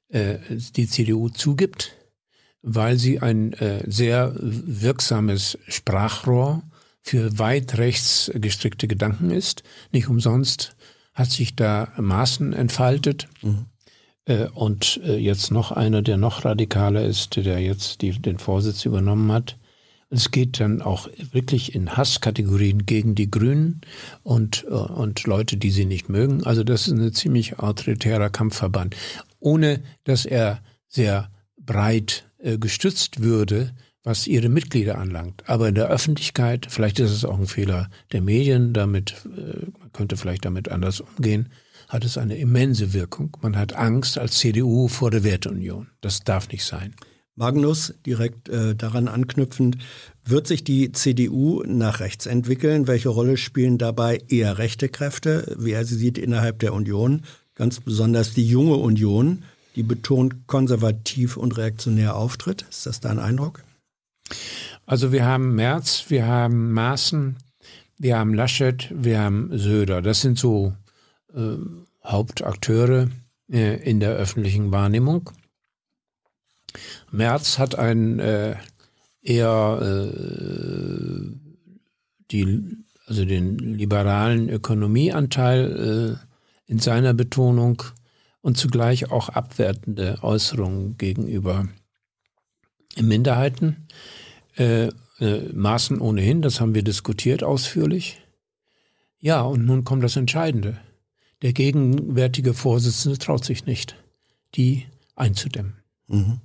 äh, 0.09 0.39
die 0.77 0.87
CDU 0.87 1.29
zugibt, 1.29 1.97
weil 2.63 2.99
sie 2.99 3.21
ein 3.21 3.53
äh, 3.55 3.83
sehr 3.91 4.33
wirksames 4.39 5.59
Sprachrohr 5.67 6.63
für 7.03 7.39
weit 7.39 7.79
rechts 7.79 8.31
gestrickte 8.35 8.87
Gedanken 8.87 9.31
ist. 9.31 9.63
Nicht 9.93 10.09
umsonst 10.09 10.77
hat 11.15 11.31
sich 11.31 11.57
da 11.57 11.93
Maßen 11.97 12.53
entfaltet. 12.53 13.29
Mhm. 13.43 13.67
Äh, 14.29 14.49
und 14.55 15.01
äh, 15.05 15.17
jetzt 15.17 15.51
noch 15.51 15.73
einer, 15.73 16.03
der 16.03 16.19
noch 16.19 16.45
radikaler 16.45 17.05
ist, 17.05 17.37
der 17.37 17.59
jetzt 17.61 18.03
die, 18.03 18.13
den 18.13 18.39
Vorsitz 18.39 18.85
übernommen 18.85 19.33
hat. 19.33 19.57
Es 20.11 20.31
geht 20.31 20.61
dann 20.61 20.81
auch 20.81 21.09
wirklich 21.33 21.75
in 21.75 21.97
Hasskategorien 21.97 22.87
gegen 22.87 23.15
die 23.15 23.31
Grünen 23.31 23.81
und, 24.23 24.65
äh, 24.69 24.75
und 24.75 25.27
Leute, 25.27 25.57
die 25.57 25.71
sie 25.71 25.87
nicht 25.87 26.09
mögen. 26.09 26.45
Also 26.45 26.63
das 26.63 26.87
ist 26.87 26.95
ein 26.95 27.13
ziemlich 27.13 27.59
autoritärer 27.59 28.31
Kampfverband, 28.31 28.95
ohne 29.41 29.81
dass 30.05 30.25
er 30.25 30.61
sehr 30.87 31.31
breit 31.59 32.25
gestützt 32.41 33.21
würde, 33.21 33.73
was 34.05 34.29
ihre 34.29 34.49
Mitglieder 34.49 34.97
anlangt. 34.97 35.43
Aber 35.47 35.69
in 35.69 35.75
der 35.75 35.89
Öffentlichkeit, 35.89 36.69
vielleicht 36.71 37.01
ist 37.01 37.11
es 37.11 37.25
auch 37.25 37.37
ein 37.37 37.49
Fehler 37.49 37.91
der 38.13 38.23
Medien, 38.23 38.73
damit, 38.73 39.17
man 39.25 39.93
könnte 39.93 40.17
vielleicht 40.17 40.45
damit 40.45 40.71
anders 40.71 41.01
umgehen, 41.01 41.49
hat 41.89 42.05
es 42.05 42.19
eine 42.19 42.37
immense 42.37 42.93
Wirkung. 42.93 43.37
Man 43.41 43.57
hat 43.57 43.75
Angst 43.75 44.19
als 44.19 44.39
CDU 44.39 44.89
vor 44.89 45.11
der 45.11 45.25
Werteunion. 45.25 45.89
Das 46.01 46.21
darf 46.21 46.49
nicht 46.49 46.65
sein. 46.65 46.95
Magnus, 47.35 47.95
direkt 48.05 48.49
äh, 48.49 48.75
daran 48.75 49.07
anknüpfend, 49.07 49.79
wird 50.25 50.47
sich 50.47 50.65
die 50.65 50.93
CDU 50.93 51.63
nach 51.65 52.01
rechts 52.01 52.27
entwickeln? 52.27 52.89
Welche 52.89 53.09
Rolle 53.09 53.37
spielen 53.37 53.79
dabei 53.79 54.21
eher 54.29 54.59
rechte 54.59 54.89
Kräfte, 54.89 55.57
wie 55.59 55.71
er 55.71 55.85
sie 55.85 55.95
sieht 55.95 56.19
innerhalb 56.19 56.59
der 56.59 56.75
Union? 56.75 57.23
Ganz 57.55 57.81
besonders 57.81 58.35
die 58.35 58.47
junge 58.47 58.77
Union, 58.77 59.45
die 59.77 59.85
betont 59.85 60.49
konservativ 60.49 61.37
und 61.37 61.57
reaktionär 61.57 62.17
auftritt. 62.17 62.67
Ist 62.69 62.87
das 62.87 63.01
dein 63.01 63.21
Eindruck? 63.21 63.63
Also 64.85 65.13
wir 65.13 65.25
haben 65.25 65.55
Merz, 65.55 66.07
wir 66.09 66.27
haben 66.27 66.73
Maaßen, 66.73 67.37
wir 67.99 68.19
haben 68.19 68.35
Laschet, 68.35 68.93
wir 68.93 69.21
haben 69.21 69.57
Söder. 69.57 70.03
Das 70.03 70.21
sind 70.21 70.39
so 70.39 70.73
äh, 71.35 71.57
Hauptakteure 72.05 73.09
äh, 73.51 73.77
in 73.83 74.01
der 74.01 74.13
öffentlichen 74.13 74.71
Wahrnehmung. 74.73 75.31
Merz 77.11 77.59
hat 77.59 77.79
ein 77.79 78.19
äh, 78.19 78.57
eher 79.23 79.79
äh, 79.83 81.33
die, 82.31 82.77
also 83.07 83.25
den 83.25 83.59
liberalen 83.59 84.49
Ökonomieanteil 84.49 86.19
äh, 86.19 86.71
in 86.71 86.79
seiner 86.79 87.15
Betonung 87.15 87.83
und 88.41 88.57
zugleich 88.59 89.11
auch 89.11 89.31
abwertende 89.31 90.19
Äußerungen 90.23 90.97
gegenüber 90.99 91.69
Minderheiten. 93.01 93.89
Äh, 94.57 94.89
Maßen 95.53 96.01
ohnehin, 96.01 96.43
das 96.43 96.61
haben 96.61 96.77
wir 96.77 96.85
diskutiert 96.85 97.43
ausführlich. 97.43 98.23
Ja, 99.19 99.43
und 99.43 99.67
nun 99.67 99.83
kommt 99.83 100.05
das 100.05 100.15
Entscheidende. 100.15 100.79
Der 101.43 101.53
gegenwärtige 101.53 102.55
Vorsitzende 102.55 103.19
traut 103.19 103.45
sich 103.45 103.67
nicht, 103.67 103.97
die 104.55 104.87
einzudämmen. 105.15 105.75
Mhm. 106.09 106.41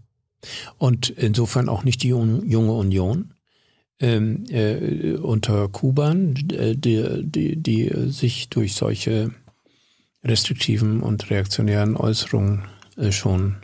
Und 0.77 1.09
insofern 1.09 1.69
auch 1.69 1.83
nicht 1.83 2.03
die 2.03 2.09
junge 2.09 2.73
Union 2.73 3.33
ähm, 3.99 4.45
äh, 4.49 5.13
unter 5.15 5.69
Kuban, 5.69 6.35
äh, 6.51 6.75
die, 6.75 7.23
die, 7.23 7.55
die 7.55 8.11
sich 8.11 8.49
durch 8.49 8.75
solche 8.75 9.31
restriktiven 10.23 11.01
und 11.01 11.29
reaktionären 11.29 11.95
Äußerungen 11.95 12.65
äh, 12.97 13.11
schon 13.11 13.57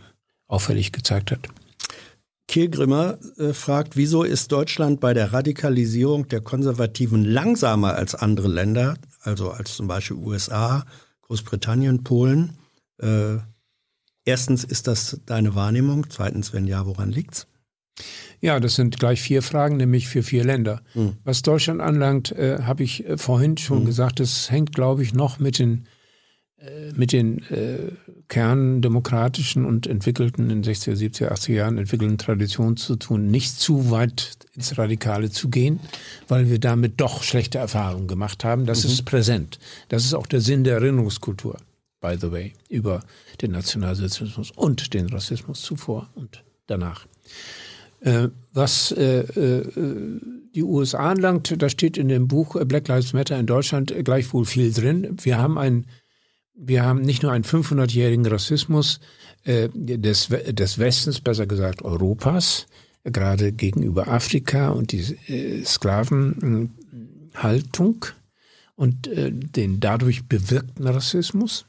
auffällig 0.48 0.92
gezeigt 0.92 1.32
hat. 1.32 1.48
Kilgrimmer 2.48 3.20
äh, 3.38 3.54
fragt, 3.54 3.96
wieso 3.96 4.24
ist 4.24 4.52
Deutschland 4.52 5.00
bei 5.00 5.14
der 5.14 5.34
Radikalisierung 5.34 6.28
der 6.28 6.42
Konservativen 6.42 7.24
langsamer 7.24 7.94
als 7.94 8.16
andere 8.16 8.48
Länder, 8.48 8.98
also 9.22 9.52
als 9.52 9.76
zum 9.76 9.88
Beispiel 9.88 10.18
USA, 10.18 10.86
Großbritannien, 11.30 12.04
Polen. 12.04 12.58
Äh, 13.00 13.38
erstens, 14.26 14.64
ist 14.64 14.88
das 14.88 15.22
deine 15.26 15.54
Wahrnehmung? 15.54 16.08
Zweitens, 16.10 16.54
wenn 16.54 16.66
ja, 16.66 16.86
woran 16.86 17.12
liegt's? 17.12 17.48
Ja, 18.42 18.60
das 18.60 18.76
sind 18.76 19.00
gleich 19.00 19.22
vier 19.22 19.44
Fragen, 19.44 19.78
nämlich 19.78 20.08
für 20.08 20.24
vier 20.24 20.44
Länder. 20.44 20.82
Hm. 20.94 21.18
Was 21.24 21.44
Deutschland 21.44 21.82
anlangt, 21.82 22.32
äh, 22.32 22.64
habe 22.64 22.84
ich 22.84 23.06
äh, 23.06 23.18
vorhin 23.18 23.58
schon 23.58 23.80
hm. 23.80 23.86
gesagt, 23.86 24.20
das 24.20 24.50
hängt, 24.50 24.74
glaube 24.74 25.04
ich, 25.04 25.14
noch 25.14 25.40
mit 25.40 25.60
den 25.60 25.86
mit 26.96 27.14
den 27.14 27.40
äh, 27.50 27.92
kerndemokratischen 28.28 29.66
und 29.66 29.88
entwickelten 29.88 30.50
in 30.50 30.64
60er, 30.64 30.94
70er, 30.94 31.32
80er 31.32 31.54
Jahren 31.54 31.78
entwickelten 31.78 32.18
Traditionen 32.18 32.76
zu 32.76 32.98
tun, 32.98 33.28
nicht 33.32 33.58
zu 33.60 33.92
weit 33.92 34.38
ins 34.56 34.78
Radikale 34.78 35.30
zu 35.30 35.50
gehen, 35.50 35.80
weil 36.28 36.50
wir 36.50 36.60
damit 36.60 37.00
doch 37.00 37.24
schlechte 37.24 37.60
Erfahrungen 37.60 38.08
gemacht 38.08 38.44
haben. 38.44 38.66
Das 38.66 38.84
mhm. 38.84 38.92
ist 38.92 39.06
präsent. 39.06 39.60
Das 39.88 40.04
ist 40.04 40.14
auch 40.14 40.28
der 40.28 40.42
Sinn 40.42 40.66
der 40.66 40.76
Erinnerungskultur, 40.76 41.58
by 42.02 42.18
the 42.20 42.32
way, 42.32 42.54
über 42.68 43.02
den 43.42 43.52
Nationalsozialismus 43.52 44.52
und 44.52 44.94
den 44.94 45.08
Rassismus 45.08 45.62
zuvor 45.62 46.10
und 46.16 46.44
danach. 46.68 47.08
Äh, 48.02 48.30
was 48.54 48.92
äh, 48.92 49.20
äh, 49.22 50.20
die 50.56 50.64
USA 50.64 51.12
anlangt, 51.12 51.54
da 51.62 51.70
steht 51.70 51.98
in 51.98 52.10
dem 52.10 52.28
Buch 52.28 52.58
Black 52.66 52.88
Lives 52.90 53.14
Matter 53.14 53.40
in 53.40 53.46
Deutschland 53.46 53.94
gleichwohl 54.04 54.46
viel 54.46 54.74
drin. 54.74 55.18
Wir 55.22 55.38
haben 55.38 55.58
ein 55.58 55.86
wir 56.62 56.84
haben 56.84 57.02
nicht 57.02 57.24
nur 57.24 57.32
einen 57.32 57.46
500-jährigen 57.46 58.26
Rassismus 58.26 59.00
äh, 59.46 59.70
des, 59.74 60.28
des 60.28 60.78
Westens, 60.78 61.22
besser 61.22 61.48
gesagt 61.48 61.82
Europas, 61.82 62.68
gerade 63.04 63.54
gegenüber 63.54 64.10
Afrika 64.10 64.70
und 64.70 64.92
die 64.92 65.18
äh, 65.28 65.64
Sklavenhaltung 65.64 68.06
und 68.76 69.08
äh, 69.08 69.32
den 69.32 69.80
dadurch 69.80 70.26
bewirkten 70.26 70.88
Rassismus. 70.88 71.66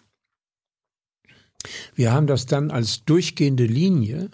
Wir 1.95 2.13
haben 2.13 2.27
das 2.27 2.47
dann 2.47 2.71
als 2.71 3.05
durchgehende 3.05 3.67
Linie 3.67 4.31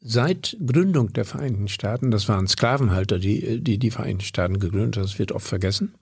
seit 0.00 0.56
Gründung 0.64 1.12
der 1.12 1.24
Vereinigten 1.24 1.68
Staaten, 1.68 2.10
das 2.10 2.28
waren 2.28 2.46
Sklavenhalter, 2.46 3.18
die 3.18 3.60
die, 3.60 3.78
die 3.78 3.90
Vereinigten 3.90 4.24
Staaten 4.24 4.58
gegründet 4.58 4.96
haben, 4.96 5.04
das 5.04 5.18
wird 5.18 5.32
oft 5.32 5.46
vergessen, 5.46 5.94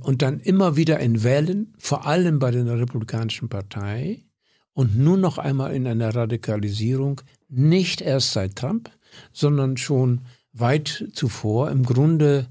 und 0.00 0.22
dann 0.22 0.40
immer 0.40 0.76
wieder 0.76 1.00
in 1.00 1.22
Wellen, 1.22 1.74
vor 1.78 2.06
allem 2.06 2.38
bei 2.38 2.50
der 2.50 2.66
Republikanischen 2.66 3.48
Partei 3.48 4.24
und 4.72 4.96
nun 4.98 5.20
noch 5.20 5.38
einmal 5.38 5.74
in 5.74 5.86
einer 5.86 6.14
Radikalisierung, 6.14 7.20
nicht 7.48 8.00
erst 8.00 8.32
seit 8.32 8.56
Trump, 8.56 8.90
sondern 9.32 9.76
schon 9.76 10.22
weit 10.52 11.08
zuvor, 11.12 11.70
im 11.70 11.82
Grunde 11.82 12.48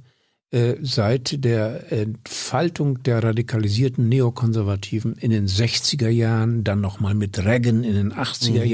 äh, 0.51 0.75
seit 0.81 1.43
der 1.43 1.91
Entfaltung 1.91 3.03
der 3.03 3.23
radikalisierten 3.23 4.07
Neokonservativen 4.07 5.13
in 5.15 5.31
den 5.31 5.47
60er 5.47 6.09
Jahren, 6.09 6.63
dann 6.63 6.81
nochmal 6.81 7.13
mit 7.13 7.43
Reagan 7.43 7.83
in 7.83 7.95
den 7.95 8.13
80er 8.13 8.63
mhm. 8.63 8.71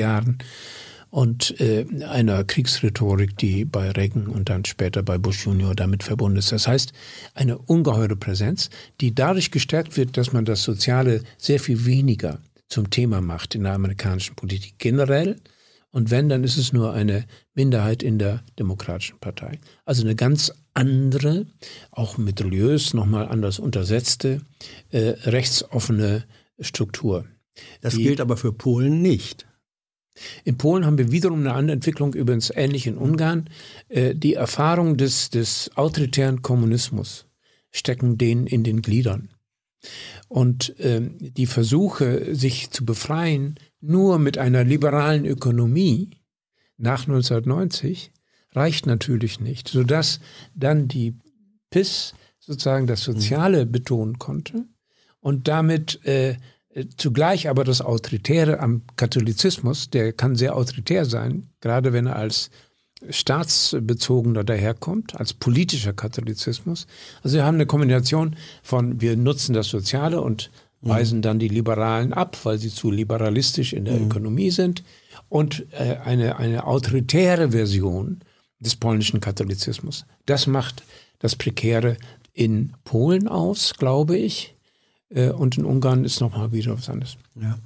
Und 1.12 1.60
äh, 1.60 1.86
einer 2.06 2.44
Kriegsrhetorik, 2.46 3.38
die 3.38 3.66
bei 3.66 3.92
Reagan 3.92 4.28
und 4.28 4.50
dann 4.50 4.66
später 4.66 5.04
bei 5.04 5.18
Bush 5.18 5.46
Junior 5.46 5.76
damit 5.76 6.04
verbunden 6.04 6.40
ist. 6.40 6.52
Das 6.54 6.68
heißt, 6.68 6.94
eine 7.34 7.58
ungeheure 7.58 8.16
Präsenz, 8.16 8.70
die 9.02 9.14
dadurch 9.14 9.52
gestärkt 9.52 9.98
wird, 9.98 10.16
dass 10.18 10.32
man 10.32 10.46
das 10.46 10.64
Soziale 10.64 11.22
sehr 11.38 11.60
viel 11.60 11.86
weniger 11.86 12.40
zum 12.70 12.90
Thema 12.90 13.22
macht 13.22 13.54
in 13.56 13.64
der 13.64 13.74
amerikanischen 13.74 14.36
Politik 14.36 14.76
generell. 14.80 15.36
Und 15.92 16.10
wenn, 16.10 16.30
dann 16.30 16.46
ist 16.46 16.58
es 16.58 16.72
nur 16.72 16.94
eine 16.94 17.26
Minderheit 17.54 18.02
in 18.02 18.18
der 18.18 18.44
Demokratischen 18.58 19.20
Partei. 19.20 19.60
Also 19.86 20.04
eine 20.04 20.16
ganz 20.16 20.54
andere, 20.74 21.46
auch 21.92 22.18
mit 22.18 22.42
religiös 22.42 22.94
nochmal 22.94 23.28
anders 23.28 23.60
untersetzte, 23.60 24.42
äh, 24.90 25.00
rechtsoffene 25.26 26.24
Struktur. 26.60 27.26
Das 27.82 27.98
gilt 27.98 28.22
aber 28.22 28.38
für 28.38 28.54
Polen 28.54 29.02
nicht. 29.02 29.46
In 30.44 30.58
Polen 30.58 30.86
haben 30.86 30.98
wir 30.98 31.12
wiederum 31.12 31.40
eine 31.40 31.54
andere 31.54 31.76
Entwicklung, 31.76 32.14
übrigens 32.14 32.52
ähnlich 32.54 32.88
in 32.88 32.98
Ungarn. 32.98 33.50
Äh, 33.90 34.16
die 34.16 34.34
Erfahrung 34.34 34.98
des, 34.98 35.30
des 35.30 35.72
autoritären 35.76 36.42
Kommunismus 36.42 37.28
stecken 37.72 38.18
denen 38.18 38.48
in 38.48 38.64
den 38.64 38.82
Gliedern. 38.82 39.30
Und 40.28 40.76
ähm, 40.80 41.18
die 41.20 41.48
Versuche, 41.48 42.36
sich 42.36 42.70
zu 42.72 42.86
befreien, 42.86 43.56
nur 43.80 44.20
mit 44.20 44.38
einer 44.38 44.64
liberalen 44.64 45.26
Ökonomie 45.26 46.12
nach 46.78 47.08
1990 47.08 48.12
reicht 48.54 48.86
natürlich 48.86 49.40
nicht, 49.40 49.68
sodass 49.70 50.20
dann 50.54 50.88
die 50.88 51.16
PIS 51.70 52.14
sozusagen 52.40 52.86
das 52.86 53.04
Soziale 53.04 53.66
betonen 53.66 54.20
konnte 54.20 54.66
und 55.20 55.48
damit 55.48 56.06
äh, 56.06 56.32
Äh, 56.32 56.36
zugleich 56.98 57.50
aber 57.50 57.64
das 57.64 57.82
Autoritäre 57.82 58.60
am 58.60 58.84
Katholizismus, 58.96 59.90
der 59.90 60.14
kann 60.14 60.36
sehr 60.36 60.56
autoritär 60.56 61.06
sein, 61.06 61.50
gerade 61.60 61.94
wenn 61.94 62.08
er 62.08 62.16
als 62.16 62.50
staatsbezogener 63.10 64.44
daherkommt, 64.44 65.16
als 65.16 65.34
politischer 65.34 65.94
Katholizismus. 65.94 66.88
Also 67.24 67.38
wir 67.38 67.46
haben 67.46 67.56
eine 67.56 67.66
Kombination 67.66 68.36
von, 68.62 69.02
wir 69.02 69.18
nutzen 69.18 69.54
das 69.54 69.68
Soziale 69.68 70.22
und 70.22 70.52
weisen 70.82 71.22
dann 71.22 71.40
die 71.40 71.48
Liberalen 71.48 72.14
ab, 72.14 72.38
weil 72.44 72.58
sie 72.58 72.70
zu 72.70 72.90
liberalistisch 72.90 73.74
in 73.74 73.86
der 73.86 73.96
mhm. 73.96 74.06
Ökonomie 74.06 74.52
sind 74.52 74.84
und 75.30 75.66
äh, 75.72 75.98
eine, 76.04 76.38
eine 76.38 76.66
autoritäre 76.66 77.52
Version 77.52 78.22
des 78.60 78.76
polnischen 78.76 79.20
Katholizismus. 79.20 80.06
Das 80.26 80.48
macht 80.48 80.84
das 81.20 81.36
Prekäre 81.36 81.98
in 82.34 82.74
Polen 82.84 83.28
aus, 83.28 83.76
glaube 83.78 84.18
ich. 84.18 84.56
Äh, 85.14 85.30
und 85.30 85.58
in 85.58 85.66
Ungarn 85.66 86.06
ist 86.06 86.22
nochmal 86.22 86.52
wieder 86.52 86.78
was 86.78 86.90
anderes. 86.90 87.18
Ja. 87.40 87.58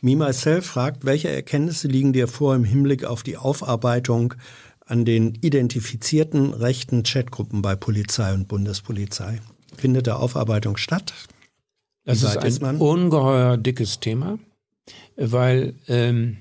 Me 0.00 0.16
Myself 0.16 0.66
fragt, 0.66 1.04
welche 1.04 1.28
Erkenntnisse 1.28 1.88
liegen 1.88 2.12
dir 2.12 2.28
vor 2.28 2.54
im 2.54 2.64
Hinblick 2.64 3.04
auf 3.04 3.22
die 3.22 3.36
Aufarbeitung 3.36 4.34
an 4.86 5.04
den 5.04 5.34
identifizierten 5.40 6.52
rechten 6.52 7.02
Chatgruppen 7.04 7.62
bei 7.62 7.76
Polizei 7.76 8.32
und 8.34 8.48
Bundespolizei? 8.48 9.40
Findet 9.76 10.06
da 10.06 10.16
Aufarbeitung 10.16 10.76
statt? 10.76 11.14
Das 12.04 12.22
ist 12.22 12.36
ein 12.36 12.46
ist 12.46 12.62
ungeheuer 12.62 13.56
dickes 13.56 14.00
Thema, 14.00 14.38
weil 15.16 15.74
ähm, 15.86 16.38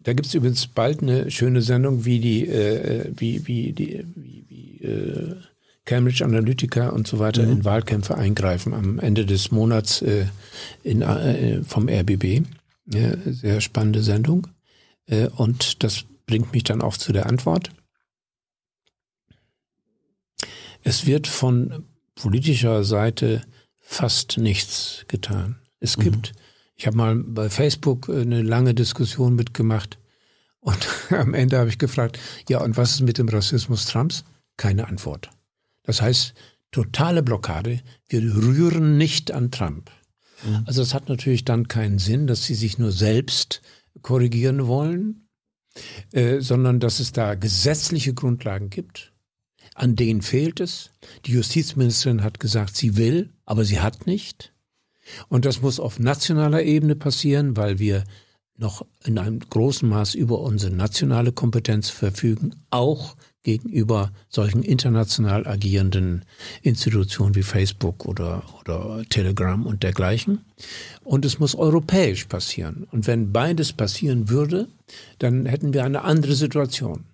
da 0.00 0.14
gibt 0.14 0.26
es 0.26 0.34
übrigens 0.34 0.66
bald 0.66 1.02
eine 1.02 1.30
schöne 1.30 1.62
Sendung, 1.62 2.04
wie 2.04 2.18
die, 2.18 2.46
äh, 2.46 3.12
wie, 3.14 3.46
wie 3.46 3.72
die, 3.72 4.04
wie, 4.14 4.44
wie 4.48 4.84
äh, 4.84 5.36
Cambridge 5.88 6.22
Analytica 6.22 6.90
und 6.90 7.08
so 7.08 7.18
weiter 7.18 7.42
mhm. 7.42 7.52
in 7.52 7.64
Wahlkämpfe 7.64 8.14
eingreifen 8.14 8.74
am 8.74 8.98
Ende 8.98 9.24
des 9.24 9.50
Monats 9.50 10.02
äh, 10.02 10.26
in, 10.82 11.00
äh, 11.00 11.64
vom 11.64 11.88
RBB. 11.88 12.42
Ja, 12.92 13.16
sehr 13.24 13.62
spannende 13.62 14.02
Sendung. 14.02 14.48
Äh, 15.06 15.28
und 15.28 15.82
das 15.82 16.04
bringt 16.26 16.52
mich 16.52 16.64
dann 16.64 16.82
auch 16.82 16.98
zu 16.98 17.14
der 17.14 17.24
Antwort. 17.24 17.70
Es 20.82 21.06
wird 21.06 21.26
von 21.26 21.84
politischer 22.16 22.84
Seite 22.84 23.42
fast 23.80 24.36
nichts 24.36 25.06
getan. 25.08 25.56
Es 25.80 25.96
mhm. 25.96 26.02
gibt, 26.02 26.32
ich 26.76 26.86
habe 26.86 26.98
mal 26.98 27.16
bei 27.16 27.48
Facebook 27.48 28.10
eine 28.10 28.42
lange 28.42 28.74
Diskussion 28.74 29.34
mitgemacht 29.36 29.98
und 30.60 30.86
am 31.10 31.32
Ende 31.32 31.56
habe 31.56 31.70
ich 31.70 31.78
gefragt, 31.78 32.18
ja, 32.46 32.60
und 32.60 32.76
was 32.76 32.90
ist 32.90 33.00
mit 33.00 33.16
dem 33.16 33.30
Rassismus 33.30 33.86
Trumps? 33.86 34.24
Keine 34.58 34.86
Antwort. 34.86 35.30
Das 35.88 36.02
heißt, 36.02 36.34
totale 36.70 37.22
Blockade, 37.22 37.80
wir 38.08 38.20
rühren 38.20 38.98
nicht 38.98 39.32
an 39.32 39.50
Trump. 39.50 39.90
Mhm. 40.44 40.64
Also 40.66 40.82
es 40.82 40.92
hat 40.92 41.08
natürlich 41.08 41.46
dann 41.46 41.66
keinen 41.66 41.98
Sinn, 41.98 42.26
dass 42.26 42.44
sie 42.44 42.54
sich 42.54 42.76
nur 42.76 42.92
selbst 42.92 43.62
korrigieren 44.02 44.66
wollen, 44.66 45.30
äh, 46.12 46.40
sondern 46.40 46.78
dass 46.78 47.00
es 47.00 47.12
da 47.12 47.36
gesetzliche 47.36 48.12
Grundlagen 48.12 48.68
gibt. 48.68 49.14
An 49.74 49.96
denen 49.96 50.20
fehlt 50.20 50.60
es. 50.60 50.90
Die 51.24 51.32
Justizministerin 51.32 52.22
hat 52.22 52.38
gesagt, 52.38 52.76
sie 52.76 52.98
will, 52.98 53.32
aber 53.46 53.64
sie 53.64 53.80
hat 53.80 54.06
nicht. 54.06 54.52
Und 55.28 55.46
das 55.46 55.62
muss 55.62 55.80
auf 55.80 55.98
nationaler 55.98 56.64
Ebene 56.64 56.96
passieren, 56.96 57.56
weil 57.56 57.78
wir 57.78 58.04
noch 58.58 58.84
in 59.04 59.18
einem 59.18 59.38
großen 59.38 59.88
Maß 59.88 60.16
über 60.16 60.40
unsere 60.40 60.74
nationale 60.74 61.32
Kompetenz 61.32 61.88
verfügen, 61.88 62.56
auch 62.68 63.16
gegenüber 63.48 64.12
solchen 64.28 64.62
international 64.62 65.46
agierenden 65.46 66.26
Institutionen 66.60 67.34
wie 67.34 67.42
Facebook 67.42 68.04
oder, 68.04 68.42
oder 68.60 69.02
Telegram 69.08 69.64
und 69.64 69.82
dergleichen. 69.82 70.44
Und 71.02 71.24
es 71.24 71.38
muss 71.38 71.54
europäisch 71.54 72.26
passieren. 72.26 72.86
Und 72.90 73.06
wenn 73.06 73.32
beides 73.32 73.72
passieren 73.72 74.28
würde, 74.28 74.68
dann 75.18 75.46
hätten 75.46 75.72
wir 75.72 75.84
eine 75.84 76.02
andere 76.02 76.34
Situation. 76.34 77.04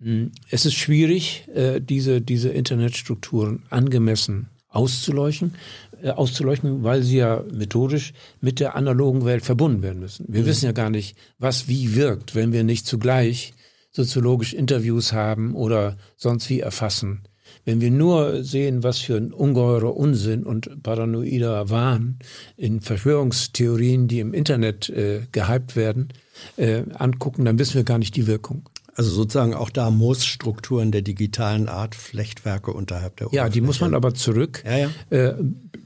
Hm, 0.00 0.30
es 0.50 0.66
ist 0.66 0.74
schwierig, 0.74 1.48
äh, 1.52 1.80
diese, 1.80 2.20
diese 2.20 2.50
Internetstrukturen 2.50 3.64
angemessen 3.68 4.48
auszuleuchten, 4.68 5.54
äh, 6.00 6.10
auszuleuchten, 6.10 6.84
weil 6.84 7.02
sie 7.02 7.16
ja 7.16 7.42
methodisch 7.52 8.12
mit 8.40 8.60
der 8.60 8.76
analogen 8.76 9.24
Welt 9.24 9.44
verbunden 9.44 9.82
werden 9.82 9.98
müssen. 9.98 10.26
Wir 10.28 10.42
mhm. 10.42 10.46
wissen 10.46 10.66
ja 10.66 10.72
gar 10.72 10.90
nicht, 10.90 11.16
was 11.40 11.66
wie 11.66 11.96
wirkt, 11.96 12.36
wenn 12.36 12.52
wir 12.52 12.62
nicht 12.62 12.86
zugleich 12.86 13.52
soziologisch 13.96 14.52
Interviews 14.52 15.12
haben 15.12 15.54
oder 15.54 15.96
sonst 16.16 16.50
wie 16.50 16.60
erfassen. 16.60 17.22
Wenn 17.64 17.80
wir 17.80 17.90
nur 17.90 18.44
sehen, 18.44 18.82
was 18.82 18.98
für 18.98 19.16
ein 19.16 19.32
ungeheurer 19.32 19.96
Unsinn 19.96 20.44
und 20.44 20.82
paranoider 20.82 21.70
Wahn 21.70 22.18
in 22.56 22.80
Verschwörungstheorien, 22.80 24.06
die 24.06 24.20
im 24.20 24.34
Internet 24.34 24.90
äh, 24.90 25.22
gehypt 25.32 25.74
werden, 25.74 26.10
äh, 26.56 26.82
angucken, 26.94 27.44
dann 27.44 27.58
wissen 27.58 27.74
wir 27.74 27.84
gar 27.84 27.98
nicht 27.98 28.14
die 28.14 28.26
Wirkung. 28.26 28.68
Also 28.94 29.10
sozusagen 29.10 29.54
auch 29.54 29.70
da 29.70 29.90
Moosstrukturen 29.90 30.92
der 30.92 31.02
digitalen 31.02 31.68
Art, 31.68 31.94
Flechtwerke 31.94 32.72
unterhalb 32.72 33.16
der 33.16 33.28
Ja, 33.32 33.48
die 33.48 33.60
muss 33.60 33.80
man 33.80 33.94
aber 33.94 34.14
zurück 34.14 34.62
ja, 34.64 34.76
ja. 34.78 34.90
Äh, 35.10 35.34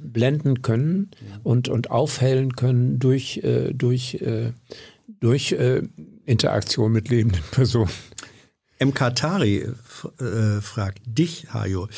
blenden 0.02 0.62
können 0.62 1.10
und, 1.42 1.68
und 1.68 1.90
aufhellen 1.90 2.56
können 2.56 2.98
durch, 2.98 3.38
äh, 3.38 3.72
durch, 3.72 4.14
äh, 4.14 4.52
durch 5.20 5.52
äh, 5.52 5.82
Interaktion 6.24 6.92
mit 6.92 7.08
lebenden 7.08 7.42
Personen. 7.50 7.90
M. 8.78 8.94
Katari 8.94 9.58
äh, 9.58 10.60
fragt 10.62 11.02
dich, 11.04 11.52
Hajo. 11.52 11.88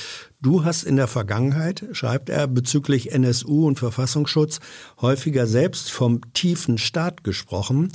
Du 0.40 0.64
hast 0.64 0.82
in 0.82 0.96
der 0.96 1.06
Vergangenheit, 1.06 1.84
schreibt 1.92 2.28
er, 2.28 2.48
bezüglich 2.48 3.12
NSU 3.12 3.68
und 3.68 3.78
Verfassungsschutz 3.78 4.58
häufiger 5.00 5.46
selbst 5.46 5.92
vom 5.92 6.20
tiefen 6.32 6.78
Staat 6.78 7.22
gesprochen. 7.22 7.92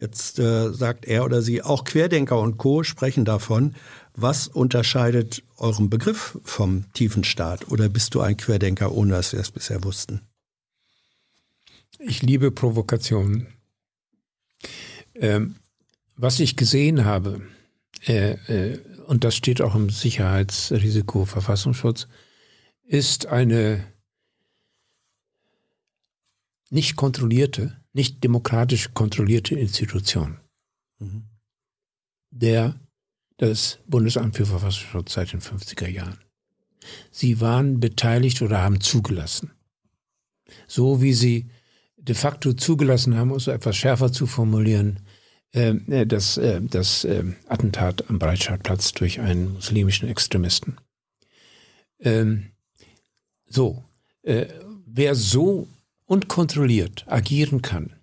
Jetzt 0.00 0.38
äh, 0.38 0.72
sagt 0.72 1.04
er 1.04 1.26
oder 1.26 1.42
sie, 1.42 1.62
auch 1.62 1.84
Querdenker 1.84 2.40
und 2.40 2.56
Co. 2.56 2.82
sprechen 2.84 3.26
davon. 3.26 3.74
Was 4.16 4.48
unterscheidet 4.48 5.42
euren 5.58 5.90
Begriff 5.90 6.38
vom 6.42 6.90
tiefen 6.94 7.24
Staat? 7.24 7.70
Oder 7.70 7.90
bist 7.90 8.14
du 8.14 8.20
ein 8.22 8.38
Querdenker, 8.38 8.92
ohne 8.92 9.12
dass 9.12 9.32
wir 9.32 9.40
es 9.40 9.50
bisher 9.50 9.84
wussten? 9.84 10.22
Ich 11.98 12.22
liebe 12.22 12.50
Provokationen. 12.50 13.46
Ähm, 15.14 15.56
was 16.16 16.40
ich 16.40 16.56
gesehen 16.56 17.04
habe, 17.04 17.42
äh, 18.06 18.32
äh, 18.32 18.78
und 19.06 19.24
das 19.24 19.34
steht 19.34 19.60
auch 19.60 19.74
im 19.74 19.90
Sicherheitsrisiko 19.90 21.24
Verfassungsschutz, 21.24 22.08
ist 22.84 23.26
eine 23.26 23.84
nicht 26.70 26.96
kontrollierte, 26.96 27.76
nicht 27.92 28.24
demokratisch 28.24 28.94
kontrollierte 28.94 29.54
Institution, 29.54 30.38
mhm. 30.98 31.24
der 32.30 32.80
das 33.36 33.78
Bundesamt 33.86 34.36
für 34.36 34.46
Verfassungsschutz 34.46 35.12
seit 35.12 35.32
den 35.32 35.40
50er 35.40 35.88
Jahren. 35.88 36.18
Sie 37.10 37.40
waren 37.40 37.80
beteiligt 37.80 38.42
oder 38.42 38.62
haben 38.62 38.80
zugelassen. 38.80 39.52
So 40.66 41.02
wie 41.02 41.12
sie 41.12 41.50
de 42.02 42.14
facto 42.14 42.52
zugelassen 42.52 43.16
haben, 43.16 43.30
um 43.30 43.36
es 43.36 43.46
etwas 43.46 43.76
schärfer 43.76 44.12
zu 44.12 44.26
formulieren, 44.26 45.00
ähm, 45.52 45.84
äh, 45.90 46.06
das, 46.06 46.36
äh, 46.36 46.60
das 46.60 47.04
äh, 47.04 47.24
Attentat 47.48 48.08
am 48.10 48.18
Breitscheidplatz 48.18 48.92
durch 48.92 49.20
einen 49.20 49.54
muslimischen 49.54 50.08
Extremisten. 50.08 50.76
Ähm, 52.00 52.50
so, 53.46 53.84
äh, 54.22 54.46
wer 54.86 55.14
so 55.14 55.68
unkontrolliert 56.06 57.04
agieren 57.06 57.62
kann, 57.62 57.94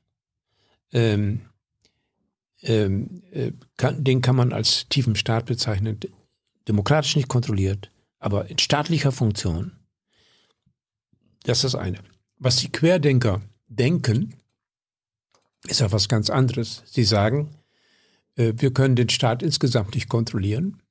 ähm, 0.93 1.41
ähm, 2.61 3.23
äh, 3.31 3.51
kann, 3.77 4.03
den 4.03 4.21
kann 4.21 4.35
man 4.35 4.53
als 4.53 4.87
tiefen 4.89 5.15
Staat 5.15 5.45
bezeichnen, 5.45 5.99
demokratisch 6.67 7.15
nicht 7.15 7.27
kontrolliert, 7.27 7.91
aber 8.19 8.49
in 8.49 8.59
staatlicher 8.59 9.11
Funktion. 9.11 9.71
Das 11.43 11.59
ist 11.63 11.73
das 11.73 11.75
eine. 11.75 11.99
Was 12.37 12.57
die 12.57 12.71
Querdenker 12.71 13.41
denken, 13.69 14.35
ist 15.67 15.79
ja 15.79 15.91
was 15.91 16.09
ganz 16.09 16.29
anderes. 16.29 16.83
Sie 16.85 17.03
sagen, 17.03 17.49
äh, 18.35 18.53
wir 18.57 18.73
können 18.73 18.95
den 18.95 19.09
Staat 19.09 19.43
insgesamt 19.43 19.95
nicht 19.95 20.09
kontrollieren. 20.09 20.81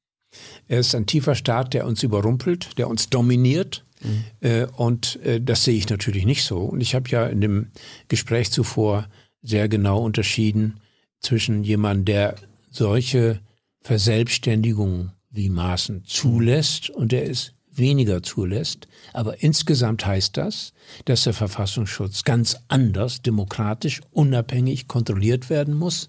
Er 0.66 0.80
ist 0.80 0.94
ein 0.94 1.06
tiefer 1.06 1.34
Staat, 1.34 1.74
der 1.74 1.86
uns 1.86 2.02
überrumpelt, 2.02 2.78
der 2.78 2.88
uns 2.88 3.08
dominiert. 3.08 3.84
Mhm. 4.02 4.24
Äh, 4.40 4.66
und 4.76 5.16
äh, 5.24 5.40
das 5.40 5.64
sehe 5.64 5.76
ich 5.76 5.88
natürlich 5.88 6.26
nicht 6.26 6.44
so. 6.44 6.58
Und 6.58 6.80
ich 6.80 6.94
habe 6.94 7.08
ja 7.08 7.26
in 7.26 7.40
dem 7.40 7.68
Gespräch 8.08 8.50
zuvor 8.50 9.08
sehr 9.42 9.68
genau 9.68 10.02
unterschieden 10.02 10.80
zwischen 11.20 11.64
jemandem, 11.64 12.04
der 12.04 12.34
solche 12.70 13.40
Verselbstständigungen 13.80 15.12
wie 15.30 15.48
Maßen 15.48 16.04
zulässt 16.04 16.90
und 16.90 17.12
der 17.12 17.24
ist 17.24 17.54
weniger 17.78 18.22
zulässt. 18.22 18.88
Aber 19.12 19.42
insgesamt 19.42 20.04
heißt 20.04 20.36
das, 20.36 20.72
dass 21.04 21.24
der 21.24 21.34
Verfassungsschutz 21.34 22.24
ganz 22.24 22.56
anders, 22.68 23.22
demokratisch, 23.22 24.00
unabhängig 24.12 24.88
kontrolliert 24.88 25.50
werden 25.50 25.74
muss. 25.74 26.08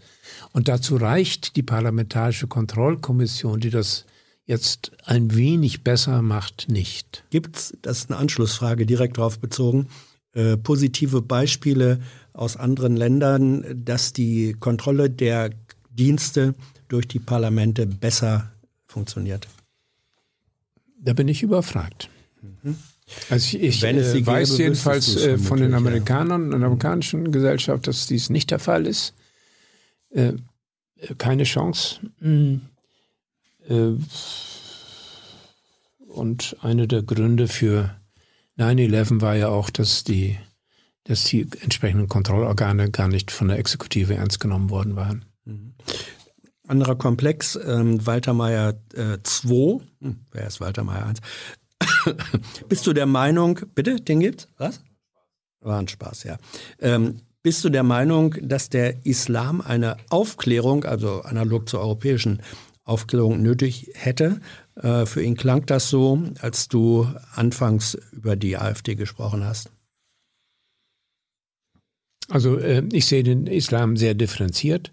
Und 0.51 0.67
dazu 0.67 0.95
reicht 0.95 1.55
die 1.55 1.63
Parlamentarische 1.63 2.47
Kontrollkommission, 2.47 3.59
die 3.59 3.69
das 3.69 4.05
jetzt 4.45 4.91
ein 5.05 5.35
wenig 5.35 5.83
besser 5.83 6.23
macht, 6.23 6.69
nicht. 6.69 7.23
Gibt 7.29 7.55
es, 7.55 7.77
das 7.83 7.99
ist 7.99 8.11
eine 8.11 8.19
Anschlussfrage 8.19 8.87
direkt 8.87 9.19
darauf 9.19 9.39
bezogen, 9.39 9.87
äh, 10.33 10.57
positive 10.57 11.21
Beispiele 11.21 11.99
aus 12.33 12.57
anderen 12.57 12.95
Ländern, 12.95 13.63
dass 13.85 14.11
die 14.11 14.55
Kontrolle 14.59 15.09
der 15.09 15.51
Dienste 15.91 16.55
durch 16.87 17.07
die 17.07 17.19
Parlamente 17.19 17.85
besser 17.85 18.51
funktioniert? 18.87 19.47
Da 21.01 21.13
bin 21.13 21.27
ich 21.27 21.43
überfragt. 21.43 22.09
Mhm. 22.41 22.75
Also 23.29 23.57
ich, 23.57 23.63
ich 23.63 23.83
äh, 23.83 24.25
weiß 24.25 24.51
gäbe, 24.51 24.63
jedenfalls 24.63 25.15
äh, 25.15 25.37
von 25.37 25.59
den 25.59 25.73
Amerikanern 25.73 26.53
und 26.53 26.59
der 26.59 26.67
amerikanischen 26.67 27.31
Gesellschaft, 27.31 27.87
dass 27.87 28.07
dies 28.07 28.29
nicht 28.29 28.51
der 28.51 28.59
Fall 28.59 28.85
ist. 28.85 29.13
Äh, 30.11 30.33
keine 31.17 31.43
Chance. 31.43 31.99
Mhm. 32.19 32.61
Äh, 33.67 33.93
und 36.07 36.57
einer 36.61 36.87
der 36.87 37.01
Gründe 37.03 37.47
für 37.47 37.95
9-11 38.57 39.21
war 39.21 39.35
ja 39.35 39.47
auch, 39.47 39.69
dass 39.69 40.03
die, 40.03 40.37
dass 41.05 41.23
die 41.23 41.47
entsprechenden 41.61 42.09
Kontrollorgane 42.09 42.91
gar 42.91 43.07
nicht 43.07 43.31
von 43.31 43.47
der 43.47 43.57
Exekutive 43.57 44.15
ernst 44.15 44.39
genommen 44.39 44.69
worden 44.69 44.95
waren. 44.95 45.25
Mhm. 45.45 45.73
Anderer 46.69 46.95
Komplex, 46.95 47.57
ähm, 47.65 48.05
Walter 48.05 48.33
Meyer 48.33 48.75
2, 49.23 49.53
äh, 49.53 49.79
hm, 50.01 50.19
wer 50.31 50.47
ist 50.47 50.61
Walter 50.61 50.83
Meyer 50.83 51.07
1? 51.07 51.19
Bist 52.69 52.85
du 52.85 52.93
der 52.93 53.07
Meinung, 53.07 53.59
bitte, 53.73 53.95
den 53.95 54.19
gibt's? 54.19 54.47
Was? 54.57 54.81
War 55.61 55.79
ein 55.79 55.87
Spaß, 55.87 56.23
ja. 56.23 56.37
Ähm, 56.79 57.21
bist 57.41 57.63
du 57.63 57.69
der 57.69 57.83
Meinung, 57.83 58.35
dass 58.41 58.69
der 58.69 59.05
Islam 59.05 59.61
eine 59.61 59.97
Aufklärung, 60.09 60.85
also 60.85 61.21
analog 61.21 61.67
zur 61.67 61.79
europäischen 61.79 62.41
Aufklärung, 62.83 63.41
nötig 63.41 63.91
hätte? 63.95 64.39
Äh, 64.75 65.05
für 65.05 65.23
ihn 65.23 65.35
klang 65.35 65.65
das 65.65 65.89
so, 65.89 66.21
als 66.39 66.67
du 66.67 67.07
anfangs 67.33 67.97
über 68.11 68.35
die 68.35 68.57
AfD 68.57 68.95
gesprochen 68.95 69.43
hast. 69.43 69.71
Also 72.29 72.57
äh, 72.57 72.83
ich 72.91 73.07
sehe 73.07 73.23
den 73.23 73.47
Islam 73.47 73.97
sehr 73.97 74.13
differenziert. 74.13 74.91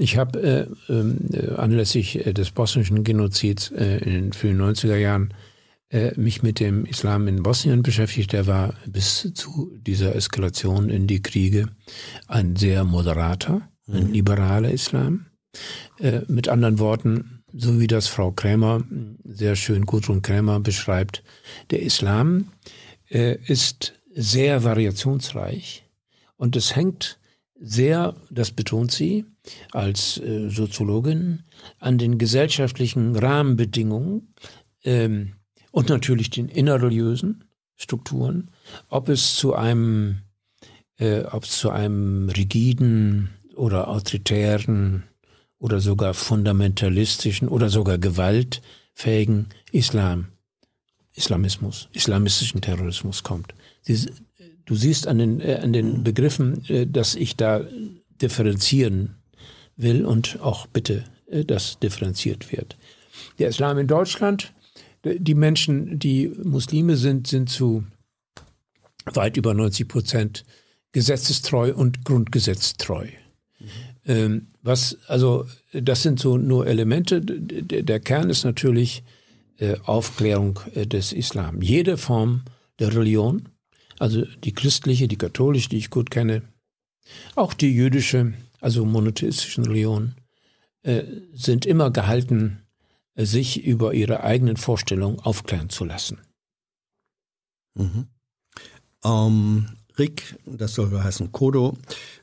Ich 0.00 0.16
habe 0.16 0.68
äh, 0.88 0.92
äh, 0.92 1.54
anlässlich 1.56 2.26
äh, 2.26 2.32
des 2.32 2.50
bosnischen 2.50 3.04
Genozids 3.04 3.70
äh, 3.70 3.98
in 3.98 4.12
den 4.12 4.32
frühen 4.32 4.60
90er 4.60 4.96
Jahren 4.96 5.34
mich 6.14 6.44
mit 6.44 6.60
dem 6.60 6.84
Islam 6.84 7.26
in 7.26 7.42
Bosnien 7.42 7.82
beschäftigt. 7.82 8.32
Der 8.32 8.46
war 8.46 8.74
bis 8.86 9.32
zu 9.34 9.76
dieser 9.84 10.14
Eskalation 10.14 10.88
in 10.88 11.08
die 11.08 11.20
Kriege 11.20 11.66
ein 12.28 12.54
sehr 12.54 12.84
moderater, 12.84 13.68
ein 13.88 14.06
mhm. 14.06 14.12
liberaler 14.12 14.70
Islam. 14.70 15.26
Äh, 15.98 16.20
mit 16.28 16.48
anderen 16.48 16.78
Worten, 16.78 17.42
so 17.52 17.80
wie 17.80 17.86
das 17.86 18.06
Frau 18.06 18.30
Krämer, 18.30 18.84
sehr 19.24 19.56
schön 19.56 19.84
Gudrun 19.84 20.22
Krämer 20.22 20.60
beschreibt, 20.60 21.22
der 21.70 21.82
Islam 21.82 22.52
äh, 23.08 23.36
ist 23.46 23.94
sehr 24.14 24.64
variationsreich 24.64 25.84
und 26.36 26.56
es 26.56 26.76
hängt 26.76 27.18
sehr, 27.60 28.14
das 28.30 28.50
betont 28.50 28.90
sie 28.90 29.26
als 29.72 30.18
äh, 30.18 30.48
Soziologin, 30.48 31.42
an 31.78 31.98
den 31.98 32.18
gesellschaftlichen 32.18 33.14
Rahmenbedingungen 33.14 34.34
ähm, 34.84 35.34
und 35.70 35.90
natürlich 35.90 36.30
den 36.30 36.48
innerreligiösen 36.48 37.44
Strukturen, 37.76 38.50
ob 38.88 39.08
es 39.08 39.36
zu 39.36 39.54
einem, 39.54 40.22
äh, 40.98 41.22
ob 41.24 41.44
es 41.44 41.58
zu 41.58 41.70
einem 41.70 42.30
rigiden 42.30 43.30
oder 43.54 43.88
autoritären 43.88 45.04
oder 45.58 45.80
sogar 45.80 46.14
fundamentalistischen 46.14 47.48
oder 47.48 47.68
sogar 47.68 47.98
gewaltfähigen 47.98 49.48
Islam, 49.70 50.28
Islamismus, 51.14 51.88
islamistischen 51.92 52.62
Terrorismus 52.62 53.22
kommt. 53.22 53.54
Du 54.70 54.76
siehst 54.76 55.08
an 55.08 55.18
den, 55.18 55.40
äh, 55.40 55.58
an 55.60 55.72
den 55.72 56.04
Begriffen, 56.04 56.64
äh, 56.68 56.86
dass 56.86 57.16
ich 57.16 57.34
da 57.36 57.62
differenzieren 58.22 59.16
will 59.76 60.06
und 60.06 60.38
auch 60.40 60.68
bitte, 60.68 61.02
äh, 61.28 61.44
dass 61.44 61.80
differenziert 61.80 62.52
wird. 62.52 62.76
Der 63.40 63.48
Islam 63.48 63.78
in 63.78 63.88
Deutschland 63.88 64.52
die 65.04 65.34
Menschen, 65.34 65.98
die 65.98 66.28
Muslime 66.28 66.96
sind, 66.96 67.26
sind 67.26 67.48
zu 67.48 67.84
weit 69.14 69.36
über 69.36 69.54
90 69.54 69.88
Prozent 69.88 70.44
gesetzestreu 70.92 71.74
und 71.74 72.04
grundgesetztreu. 72.04 73.06
Mhm. 73.58 73.66
Ähm, 74.06 74.46
was, 74.62 74.98
also, 75.08 75.46
das 75.72 76.02
sind 76.02 76.20
so 76.20 76.36
nur 76.36 76.66
Elemente. 76.66 77.20
Der 77.22 77.98
Kern 77.98 78.30
ist 78.30 78.44
natürlich 78.44 79.02
äh, 79.58 79.76
Aufklärung 79.84 80.60
äh, 80.74 80.86
des 80.86 81.12
Islam. 81.12 81.62
Jede 81.62 81.96
Form 81.96 82.42
der 82.78 82.94
Religion, 82.94 83.48
also 84.00 84.24
die 84.24 84.52
christliche, 84.52 85.08
die 85.08 85.18
katholische, 85.18 85.68
die 85.68 85.76
ich 85.76 85.90
gut 85.90 86.10
kenne, 86.10 86.42
auch 87.36 87.54
die 87.54 87.72
jüdische, 87.72 88.32
also 88.60 88.84
monotheistischen 88.84 89.64
Religionen, 89.64 90.16
äh, 90.82 91.04
sind 91.34 91.66
immer 91.66 91.90
gehalten, 91.90 92.62
sich 93.16 93.62
über 93.62 93.92
ihre 93.92 94.22
eigenen 94.22 94.56
Vorstellungen 94.56 95.20
aufklären 95.20 95.68
zu 95.68 95.84
lassen. 95.84 96.18
Mhm. 97.74 98.06
Ähm, 99.04 99.66
Rick, 99.98 100.36
das 100.46 100.74
soll 100.74 100.90
heißen 100.98 101.30
Kodo, 101.30 101.76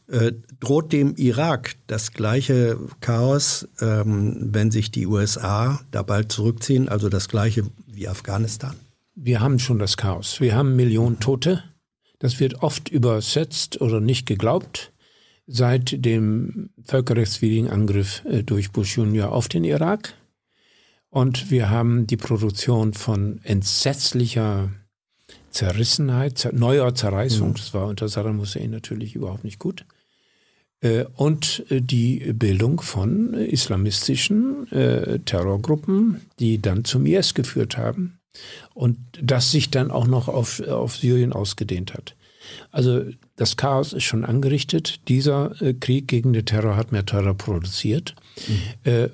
äh, 0.08 0.32
droht 0.60 0.92
dem 0.94 1.16
Irak 1.16 1.76
das 1.86 2.12
gleiche 2.12 2.80
Chaos, 3.02 3.68
ähm, 3.82 4.50
wenn 4.52 4.72
sich 4.72 4.90
die 4.90 5.06
USA 5.06 5.80
da 5.92 6.02
bald 6.02 6.32
zurückziehen, 6.32 6.90
also 6.90 7.10
das 7.10 7.28
gleiche 7.28 7.70
wie 7.86 8.08
Afghanistan? 8.08 8.76
Wir 9.20 9.40
haben 9.40 9.58
schon 9.58 9.80
das 9.80 9.98
Chaos. 9.98 10.42
Wir 10.42 10.56
haben 10.56 10.76
Millionen 10.76 11.20
Tote. 11.20 11.64
Das 12.20 12.40
wird 12.40 12.62
oft 12.62 12.88
übersetzt 12.90 13.82
oder 13.82 14.00
nicht 14.00 14.28
geglaubt. 14.28 14.94
Seit 15.48 16.06
dem 16.06 16.70
völkerrechtswidrigen 16.86 17.68
Angriff 17.68 18.24
äh, 18.26 18.44
durch 18.44 18.72
Bush 18.72 18.96
Junior 18.96 19.32
auf 19.32 19.48
den 19.48 19.64
Irak 19.64 20.14
und 21.10 21.50
wir 21.50 21.72
haben 21.72 22.06
die 22.06 22.18
Produktion 22.18 22.94
von 22.94 23.40
entsetzlicher 23.44 24.70
Zerrissenheit, 25.50 26.50
neuer 26.54 26.94
Zerreißung. 26.94 27.50
Mhm. 27.50 27.54
Das 27.56 27.74
war 27.74 27.88
unter 27.88 28.10
Saddam 28.10 28.40
Hussein 28.40 28.70
natürlich 28.70 29.16
überhaupt 29.16 29.44
nicht 29.46 29.58
gut. 29.58 29.86
Äh, 30.80 31.06
und 31.16 31.66
äh, 31.70 31.82
die 31.82 32.34
Bildung 32.34 32.82
von 32.82 33.34
islamistischen 33.34 34.68
Terrorgruppen, 35.26 36.22
die 36.38 36.62
dann 36.62 36.86
zum 36.86 37.08
IS 37.08 37.34
geführt 37.34 37.78
haben 37.78 38.17
und 38.74 38.98
das 39.22 39.52
sich 39.52 39.70
dann 39.72 39.92
auch 39.92 40.08
noch 40.08 40.28
auf, 40.28 40.62
auf 40.62 40.96
Syrien 40.96 41.34
ausgedehnt 41.34 41.94
hat. 41.94 42.16
Also 42.72 43.04
das 43.36 43.58
Chaos 43.58 43.94
ist 43.94 44.04
schon 44.04 44.24
angerichtet. 44.24 45.08
Dieser 45.08 45.62
äh, 45.62 45.74
Krieg 45.74 46.08
gegen 46.08 46.34
den 46.34 46.46
Terror 46.46 46.76
hat 46.76 46.92
mehr 46.92 47.06
Terror 47.06 47.34
produziert. 47.36 48.16
Mhm. 48.48 48.92
Äh, 48.92 49.10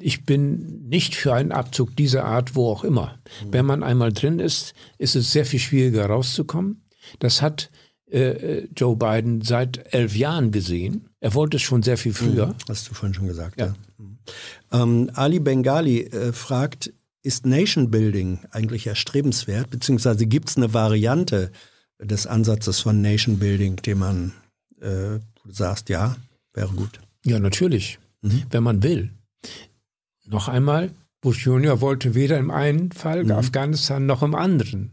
ich 0.00 0.24
bin 0.24 0.88
nicht 0.88 1.14
für 1.14 1.34
einen 1.34 1.52
Abzug 1.52 1.96
dieser 1.96 2.24
Art, 2.24 2.54
wo 2.54 2.68
auch 2.68 2.84
immer. 2.84 3.18
Mhm. 3.44 3.52
Wenn 3.52 3.66
man 3.66 3.82
einmal 3.82 4.12
drin 4.12 4.38
ist, 4.38 4.74
ist 4.98 5.16
es 5.16 5.32
sehr 5.32 5.46
viel 5.46 5.60
schwieriger 5.60 6.06
rauszukommen. 6.06 6.82
Das 7.18 7.42
hat 7.42 7.70
äh, 8.10 8.66
Joe 8.76 8.96
Biden 8.96 9.42
seit 9.42 9.92
elf 9.94 10.16
Jahren 10.16 10.50
gesehen. 10.50 11.08
Er 11.20 11.34
wollte 11.34 11.56
es 11.56 11.62
schon 11.62 11.82
sehr 11.82 11.96
viel 11.96 12.12
früher. 12.12 12.48
Mhm. 12.48 12.54
Hast 12.68 12.90
du 12.90 12.94
vorhin 12.94 13.14
schon 13.14 13.26
gesagt, 13.26 13.58
ja. 13.58 13.66
ja. 13.66 13.74
Mhm. 13.98 14.18
Ähm, 14.72 15.10
Ali 15.14 15.40
Bengali 15.40 16.02
äh, 16.02 16.32
fragt, 16.32 16.92
ist 17.22 17.46
Nation 17.46 17.90
Building 17.90 18.40
eigentlich 18.50 18.86
erstrebenswert, 18.86 19.70
beziehungsweise 19.70 20.26
gibt 20.26 20.48
es 20.48 20.56
eine 20.56 20.74
Variante 20.74 21.52
des 22.00 22.26
Ansatzes 22.26 22.80
von 22.80 23.00
Nation 23.00 23.38
Building, 23.38 23.76
den 23.76 23.98
man 23.98 24.32
äh, 24.80 25.18
sagst, 25.48 25.88
ja, 25.88 26.16
wäre 26.52 26.68
gut. 26.68 27.00
Ja, 27.24 27.38
natürlich, 27.38 27.98
mhm. 28.22 28.42
wenn 28.50 28.62
man 28.62 28.82
will. 28.82 29.10
Noch 30.26 30.48
einmal, 30.48 30.90
Bush 31.20 31.46
Junior 31.46 31.80
wollte 31.80 32.14
weder 32.14 32.38
im 32.38 32.50
einen 32.50 32.90
Fall 32.90 33.24
mhm. 33.24 33.32
Afghanistan 33.32 34.06
noch 34.06 34.22
im 34.22 34.34
anderen. 34.34 34.92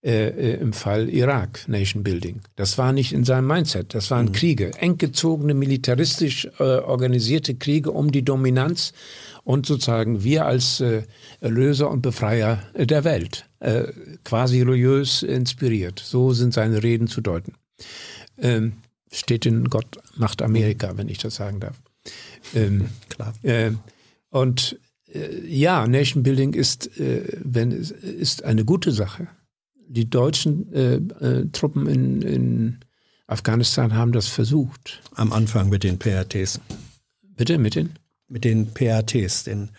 Äh, 0.00 0.28
äh, 0.28 0.60
im 0.60 0.72
Fall 0.72 1.08
Irak, 1.08 1.66
Nation 1.66 2.04
Building. 2.04 2.40
Das 2.54 2.78
war 2.78 2.92
nicht 2.92 3.12
in 3.12 3.24
seinem 3.24 3.48
Mindset. 3.48 3.94
Das 3.94 4.12
waren 4.12 4.26
mhm. 4.26 4.32
Kriege, 4.32 4.70
eng 4.78 4.96
gezogene, 4.96 5.54
militaristisch 5.54 6.48
äh, 6.60 6.62
organisierte 6.62 7.56
Kriege 7.56 7.90
um 7.90 8.12
die 8.12 8.24
Dominanz 8.24 8.92
und 9.48 9.64
sozusagen 9.64 10.24
wir 10.24 10.44
als 10.44 10.80
äh, 10.80 11.04
Erlöser 11.40 11.90
und 11.90 12.02
Befreier 12.02 12.62
äh, 12.74 12.86
der 12.86 13.04
Welt, 13.04 13.48
äh, 13.60 13.84
quasi 14.22 14.60
religiös 14.60 15.22
inspiriert. 15.22 16.02
So 16.04 16.34
sind 16.34 16.52
seine 16.52 16.82
Reden 16.82 17.06
zu 17.06 17.22
deuten. 17.22 17.54
Ähm, 18.36 18.74
steht 19.10 19.46
in 19.46 19.64
Gott 19.70 20.00
macht 20.16 20.42
Amerika, 20.42 20.98
wenn 20.98 21.08
ich 21.08 21.16
das 21.16 21.36
sagen 21.36 21.60
darf. 21.60 21.80
Ähm, 22.54 22.90
Klar. 23.08 23.32
Äh, 23.42 23.70
und 24.28 24.78
äh, 25.14 25.46
ja, 25.46 25.86
Nation 25.86 26.22
Building 26.22 26.52
ist, 26.52 27.00
äh, 27.00 27.22
wenn, 27.42 27.72
ist 27.72 28.44
eine 28.44 28.66
gute 28.66 28.92
Sache. 28.92 29.28
Die 29.88 30.10
deutschen 30.10 31.50
Truppen 31.52 31.86
in, 31.86 32.20
in 32.20 32.78
Afghanistan 33.26 33.94
haben 33.94 34.12
das 34.12 34.28
versucht. 34.28 35.00
Am 35.14 35.32
Anfang 35.32 35.70
mit 35.70 35.84
den 35.84 35.98
PRTs. 35.98 36.60
Bitte, 37.34 37.56
mit 37.56 37.76
den? 37.76 37.94
Mit 38.28 38.44
den 38.44 38.72
PATs, 38.72 39.44
den 39.44 39.70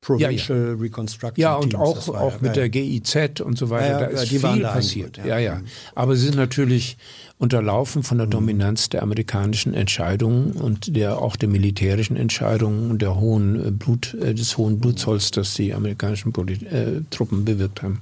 Provincial 0.00 0.76
Reconstruction 0.80 1.40
Ja, 1.40 1.54
und 1.54 1.70
Teams, 1.70 1.80
auch, 1.80 2.08
auch 2.08 2.32
ja- 2.32 2.38
mit 2.40 2.56
ja, 2.56 2.62
der 2.66 2.68
GIZ 2.70 3.40
und 3.40 3.56
so 3.56 3.70
weiter. 3.70 3.86
Ja, 3.86 4.00
ja, 4.00 4.06
da 4.16 4.20
ist 4.22 4.28
viel 4.30 4.40
da 4.60 4.72
passiert. 4.72 5.16
ja. 5.18 5.26
Ja, 5.26 5.38
ja. 5.38 5.60
Aber 5.94 6.16
sie 6.16 6.24
sind 6.24 6.34
natürlich 6.34 6.96
unterlaufen 7.38 8.00
Mhm. 8.00 8.04
von 8.04 8.18
der 8.18 8.26
Dominanz 8.26 8.88
der 8.88 9.04
amerikanischen 9.04 9.74
Entscheidungen 9.74 10.52
und 10.52 10.96
der 10.96 11.18
auch 11.18 11.36
der 11.36 11.48
militärischen 11.48 12.16
Entscheidungen 12.16 12.90
und 12.90 13.00
der 13.00 13.14
hohen 13.20 13.64
äh, 13.64 13.70
Blut, 13.70 14.14
äh, 14.14 14.34
des 14.34 14.56
hohen 14.58 14.80
Blutzolls, 14.80 15.30
das 15.30 15.54
die 15.54 15.72
amerikanischen 15.72 16.32
Polit 16.32 16.64
äh, 16.64 17.02
Truppen 17.10 17.44
bewirkt 17.44 17.82
haben. 17.82 18.00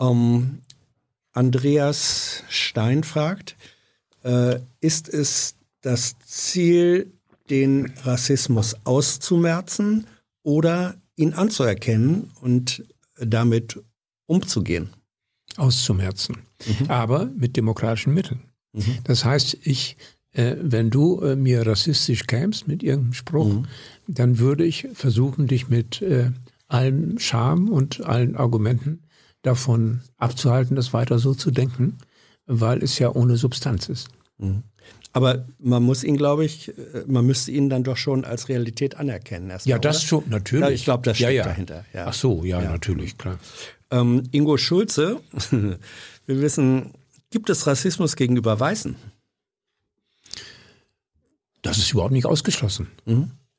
Ähm, 0.00 0.58
Andreas 1.32 2.42
Stein 2.48 3.02
fragt, 3.04 3.56
äh, 4.24 4.58
ist 4.80 5.08
es 5.08 5.54
das 5.82 6.14
Ziel, 6.24 7.12
den 7.50 7.92
Rassismus 8.02 8.76
auszumerzen 8.84 10.06
oder 10.42 10.96
ihn 11.16 11.32
anzuerkennen 11.34 12.30
und 12.40 12.84
damit 13.16 13.80
umzugehen? 14.26 14.90
auszumerzen, 15.58 16.36
aber 16.88 17.26
mit 17.26 17.56
demokratischen 17.56 18.14
Mitteln. 18.14 18.40
Das 19.04 19.24
heißt, 19.24 19.58
ich, 19.62 19.96
äh, 20.32 20.56
wenn 20.60 20.90
du 20.90 21.20
äh, 21.20 21.36
mir 21.36 21.66
rassistisch 21.66 22.26
kämst 22.26 22.68
mit 22.68 22.82
irgendeinem 22.82 23.14
Spruch, 23.14 23.66
dann 24.06 24.38
würde 24.38 24.64
ich 24.64 24.88
versuchen, 24.92 25.46
dich 25.46 25.68
mit 25.68 26.00
äh, 26.02 26.30
allem 26.68 27.18
Charme 27.18 27.70
und 27.70 28.04
allen 28.04 28.36
Argumenten 28.36 29.02
davon 29.42 30.00
abzuhalten, 30.16 30.76
das 30.76 30.92
weiter 30.92 31.18
so 31.18 31.34
zu 31.34 31.50
denken, 31.50 31.98
weil 32.46 32.82
es 32.82 32.98
ja 32.98 33.14
ohne 33.14 33.36
Substanz 33.36 33.88
ist. 33.88 34.08
Aber 35.18 35.46
man 35.58 35.82
muss 35.82 36.04
ihn, 36.04 36.16
glaube 36.16 36.44
ich, 36.44 36.68
äh, 36.68 37.02
man 37.08 37.26
müsste 37.26 37.50
ihn 37.50 37.68
dann 37.68 37.82
doch 37.82 37.96
schon 37.96 38.24
als 38.24 38.48
Realität 38.48 38.94
anerkennen. 38.94 39.50
erstmal, 39.50 39.72
Ja, 39.72 39.78
das 39.80 40.04
schon, 40.04 40.22
natürlich. 40.28 40.64
Ja, 40.64 40.70
ich 40.70 40.84
glaube, 40.84 41.02
das 41.02 41.18
ja, 41.18 41.26
steckt 41.26 41.38
ja. 41.38 41.44
dahinter. 41.44 41.84
Ja. 41.92 42.06
Ach 42.06 42.14
so, 42.14 42.44
ja, 42.44 42.60
natürlich, 42.60 43.18
klar. 43.18 43.40
Ähm, 43.90 44.22
Ingo 44.30 44.56
Schulze, 44.58 45.20
wir 45.50 46.40
wissen, 46.40 46.92
gibt 47.30 47.50
es 47.50 47.66
Rassismus 47.66 48.14
gegenüber 48.14 48.60
Weißen? 48.60 48.94
Das 51.62 51.78
ist 51.78 51.90
überhaupt 51.90 52.12
nicht 52.12 52.26
ausgeschlossen. 52.26 52.86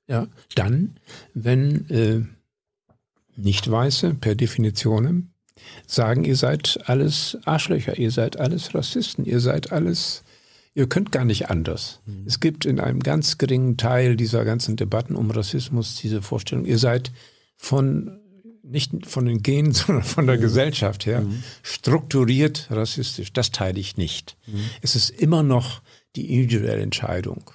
Ja, 0.08 0.28
dann, 0.56 0.96
wenn 1.34 1.90
äh, 1.90 2.22
Nicht-Weiße 3.36 4.14
per 4.14 4.36
Definition 4.36 5.34
sagen, 5.88 6.24
ihr 6.24 6.38
seid 6.38 6.80
alles 6.86 7.38
Arschlöcher, 7.44 7.98
ihr 7.98 8.12
seid 8.12 8.40
alles 8.40 8.74
Rassisten, 8.74 9.26
ihr 9.26 9.42
seid 9.42 9.74
alles, 9.74 10.24
ihr 10.76 10.88
könnt 10.88 11.12
gar 11.12 11.26
nicht 11.26 11.50
anders. 11.50 12.00
Es 12.26 12.40
gibt 12.40 12.66
in 12.66 12.80
einem 12.80 13.00
ganz 13.02 13.38
geringen 13.38 13.78
Teil 13.78 14.16
dieser 14.16 14.46
ganzen 14.46 14.76
Debatten 14.76 15.16
um 15.16 15.32
Rassismus 15.32 15.96
diese 15.96 16.22
Vorstellung, 16.22 16.66
ihr 16.66 16.78
seid 16.78 17.12
von 17.58 18.20
nicht 18.64 19.08
von 19.08 19.26
den 19.26 19.42
Genen, 19.42 19.72
sondern 19.74 20.04
von 20.04 20.28
der 20.28 20.38
Gesellschaft 20.38 21.06
her 21.06 21.26
strukturiert 21.64 22.68
rassistisch. 22.70 23.34
Das 23.34 23.52
teile 23.52 23.80
ich 23.80 23.98
nicht. 23.98 24.38
Es 24.82 24.96
ist 24.96 25.10
immer 25.10 25.42
noch 25.44 25.82
die 26.16 26.34
individuelle 26.34 26.82
Entscheidung. 26.82 27.52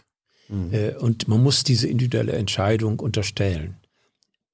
Äh, 0.72 0.94
Und 0.96 1.28
man 1.28 1.42
muss 1.42 1.62
diese 1.62 1.86
individuelle 1.88 2.32
Entscheidung 2.32 2.98
unterstellen. 3.00 3.76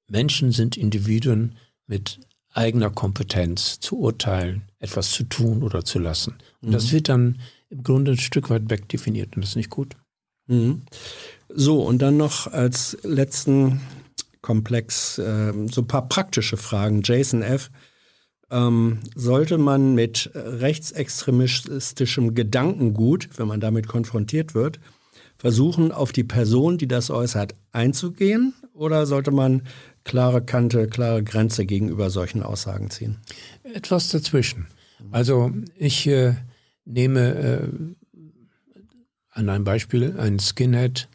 Menschen 0.07 0.51
sind 0.51 0.77
Individuen 0.77 1.57
mit 1.87 2.19
eigener 2.53 2.89
Kompetenz 2.89 3.79
zu 3.79 3.97
urteilen, 3.99 4.63
etwas 4.79 5.11
zu 5.11 5.23
tun 5.23 5.63
oder 5.63 5.83
zu 5.83 5.99
lassen. 5.99 6.35
Und 6.61 6.73
das 6.73 6.91
wird 6.91 7.09
dann 7.09 7.39
im 7.71 7.83
Grunde 7.83 8.11
ein 8.11 8.17
Stück 8.17 8.49
weit 8.49 8.69
wegdefiniert 8.69 9.35
und 9.35 9.43
das 9.43 9.51
ist 9.51 9.55
nicht 9.55 9.69
gut. 9.69 9.95
Mhm. 10.47 10.83
So, 11.49 11.81
und 11.81 12.01
dann 12.01 12.17
noch 12.17 12.47
als 12.47 12.97
letzten 13.03 13.81
Komplex 14.41 15.21
ähm, 15.23 15.69
so 15.69 15.81
ein 15.81 15.87
paar 15.87 16.07
praktische 16.07 16.57
Fragen. 16.57 17.01
Jason 17.03 17.41
F. 17.41 17.71
Ähm, 18.49 18.99
sollte 19.15 19.57
man 19.57 19.95
mit 19.95 20.29
rechtsextremistischem 20.33 22.35
Gedankengut, 22.35 23.29
wenn 23.37 23.47
man 23.47 23.61
damit 23.61 23.87
konfrontiert 23.87 24.53
wird, 24.53 24.81
versuchen, 25.37 25.93
auf 25.93 26.11
die 26.11 26.25
Person, 26.25 26.77
die 26.77 26.87
das 26.87 27.09
äußert, 27.09 27.55
einzugehen? 27.71 28.53
Oder 28.73 29.05
sollte 29.05 29.31
man 29.31 29.61
klare 30.03 30.43
Kante, 30.43 30.87
klare 30.87 31.23
Grenze 31.23 31.65
gegenüber 31.65 32.09
solchen 32.09 32.43
Aussagen 32.43 32.89
ziehen? 32.89 33.19
Etwas 33.63 34.09
dazwischen. 34.09 34.67
Also 35.11 35.51
ich 35.77 36.07
äh, 36.07 36.35
nehme 36.85 37.35
äh, 37.35 37.67
an 39.29 39.49
einem 39.49 39.63
Beispiel 39.63 40.19
einen 40.19 40.39
Skinhead 40.39 41.07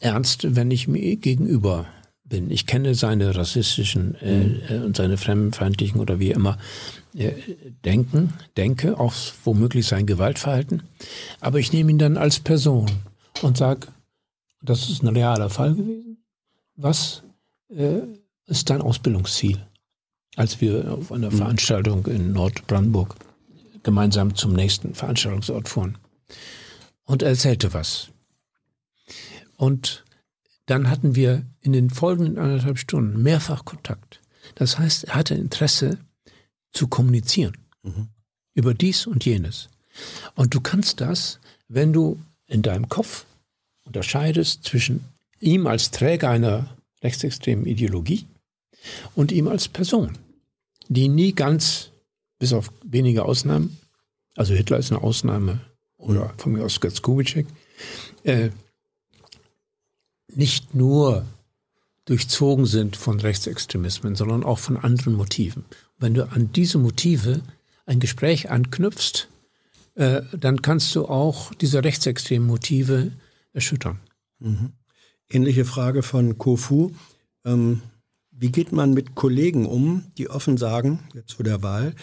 ernst, 0.00 0.56
wenn 0.56 0.70
ich 0.70 0.88
mir 0.88 1.16
gegenüber 1.16 1.86
bin. 2.24 2.50
Ich 2.50 2.66
kenne 2.66 2.94
seine 2.94 3.36
rassistischen 3.36 4.14
äh, 4.16 4.74
äh, 4.74 4.82
und 4.82 4.96
seine 4.96 5.16
fremdenfeindlichen 5.16 6.00
oder 6.00 6.18
wie 6.18 6.30
immer 6.30 6.58
äh, 7.14 7.32
Denken, 7.84 8.32
denke, 8.56 8.98
auch 8.98 9.14
womöglich 9.44 9.86
sein 9.86 10.06
Gewaltverhalten. 10.06 10.82
Aber 11.40 11.58
ich 11.58 11.72
nehme 11.72 11.90
ihn 11.90 11.98
dann 11.98 12.16
als 12.16 12.40
Person 12.40 12.90
und 13.42 13.56
sage, 13.56 13.88
das 14.62 14.88
ist 14.88 15.02
ein 15.02 15.08
realer 15.08 15.50
Fall 15.50 15.74
gewesen. 15.74 16.24
Was 16.76 17.22
äh, 17.68 18.00
ist 18.46 18.70
dein 18.70 18.82
Ausbildungsziel? 18.82 19.58
Als 20.36 20.60
wir 20.60 20.92
auf 20.92 21.12
einer 21.12 21.30
Veranstaltung 21.30 22.06
in 22.06 22.32
Nordbrandenburg 22.32 23.14
gemeinsam 23.84 24.34
zum 24.34 24.52
nächsten 24.52 24.94
Veranstaltungsort 24.94 25.68
fuhren. 25.68 25.98
Und 27.04 27.22
er 27.22 27.28
erzählte 27.30 27.72
was. 27.72 28.08
Und 29.56 30.04
dann 30.66 30.90
hatten 30.90 31.14
wir 31.14 31.44
in 31.60 31.72
den 31.72 31.90
folgenden 31.90 32.38
anderthalb 32.38 32.78
Stunden 32.78 33.22
mehrfach 33.22 33.64
Kontakt. 33.64 34.20
Das 34.54 34.78
heißt, 34.78 35.04
er 35.04 35.14
hatte 35.14 35.34
Interesse 35.34 35.98
zu 36.72 36.88
kommunizieren 36.88 37.56
über 38.54 38.74
dies 38.74 39.06
und 39.06 39.24
jenes. 39.24 39.68
Und 40.34 40.54
du 40.54 40.60
kannst 40.60 41.00
das, 41.00 41.38
wenn 41.68 41.92
du 41.92 42.20
in 42.46 42.62
deinem 42.62 42.88
Kopf 42.88 43.26
unterscheidest 43.84 44.64
zwischen 44.64 45.04
ihm 45.40 45.66
als 45.66 45.90
Träger 45.90 46.30
einer 46.30 46.76
rechtsextremen 47.02 47.66
Ideologie 47.66 48.26
und 49.14 49.32
ihm 49.32 49.48
als 49.48 49.68
Person, 49.68 50.18
die 50.88 51.08
nie 51.08 51.32
ganz, 51.32 51.90
bis 52.44 52.52
auf 52.52 52.70
wenige 52.84 53.24
Ausnahmen, 53.24 53.78
also 54.36 54.52
Hitler 54.52 54.76
ist 54.76 54.92
eine 54.92 55.02
Ausnahme 55.02 55.60
oder 55.96 56.34
von 56.36 56.52
mir 56.52 56.62
aus 56.62 56.78
Götz 56.78 57.00
Kubitschek, 57.00 57.46
äh, 58.22 58.50
nicht 60.28 60.74
nur 60.74 61.24
durchzogen 62.04 62.66
sind 62.66 62.96
von 62.96 63.18
Rechtsextremismen, 63.18 64.14
sondern 64.14 64.44
auch 64.44 64.58
von 64.58 64.76
anderen 64.76 65.14
Motiven. 65.14 65.64
Wenn 65.96 66.12
du 66.12 66.30
an 66.30 66.52
diese 66.52 66.76
Motive 66.76 67.40
ein 67.86 67.98
Gespräch 67.98 68.50
anknüpfst, 68.50 69.28
äh, 69.94 70.20
dann 70.38 70.60
kannst 70.60 70.94
du 70.94 71.06
auch 71.06 71.54
diese 71.54 71.82
rechtsextremen 71.82 72.46
Motive 72.46 73.12
erschüttern. 73.54 74.00
Ähnliche 75.30 75.64
Frage 75.64 76.02
von 76.02 76.36
Kofu. 76.36 76.90
Ähm, 77.46 77.80
wie 78.32 78.52
geht 78.52 78.72
man 78.72 78.92
mit 78.92 79.14
Kollegen 79.14 79.64
um, 79.64 80.12
die 80.18 80.28
offen 80.28 80.58
sagen, 80.58 80.98
jetzt 81.14 81.32
vor 81.32 81.44
der 81.44 81.62
Wahl, 81.62 81.94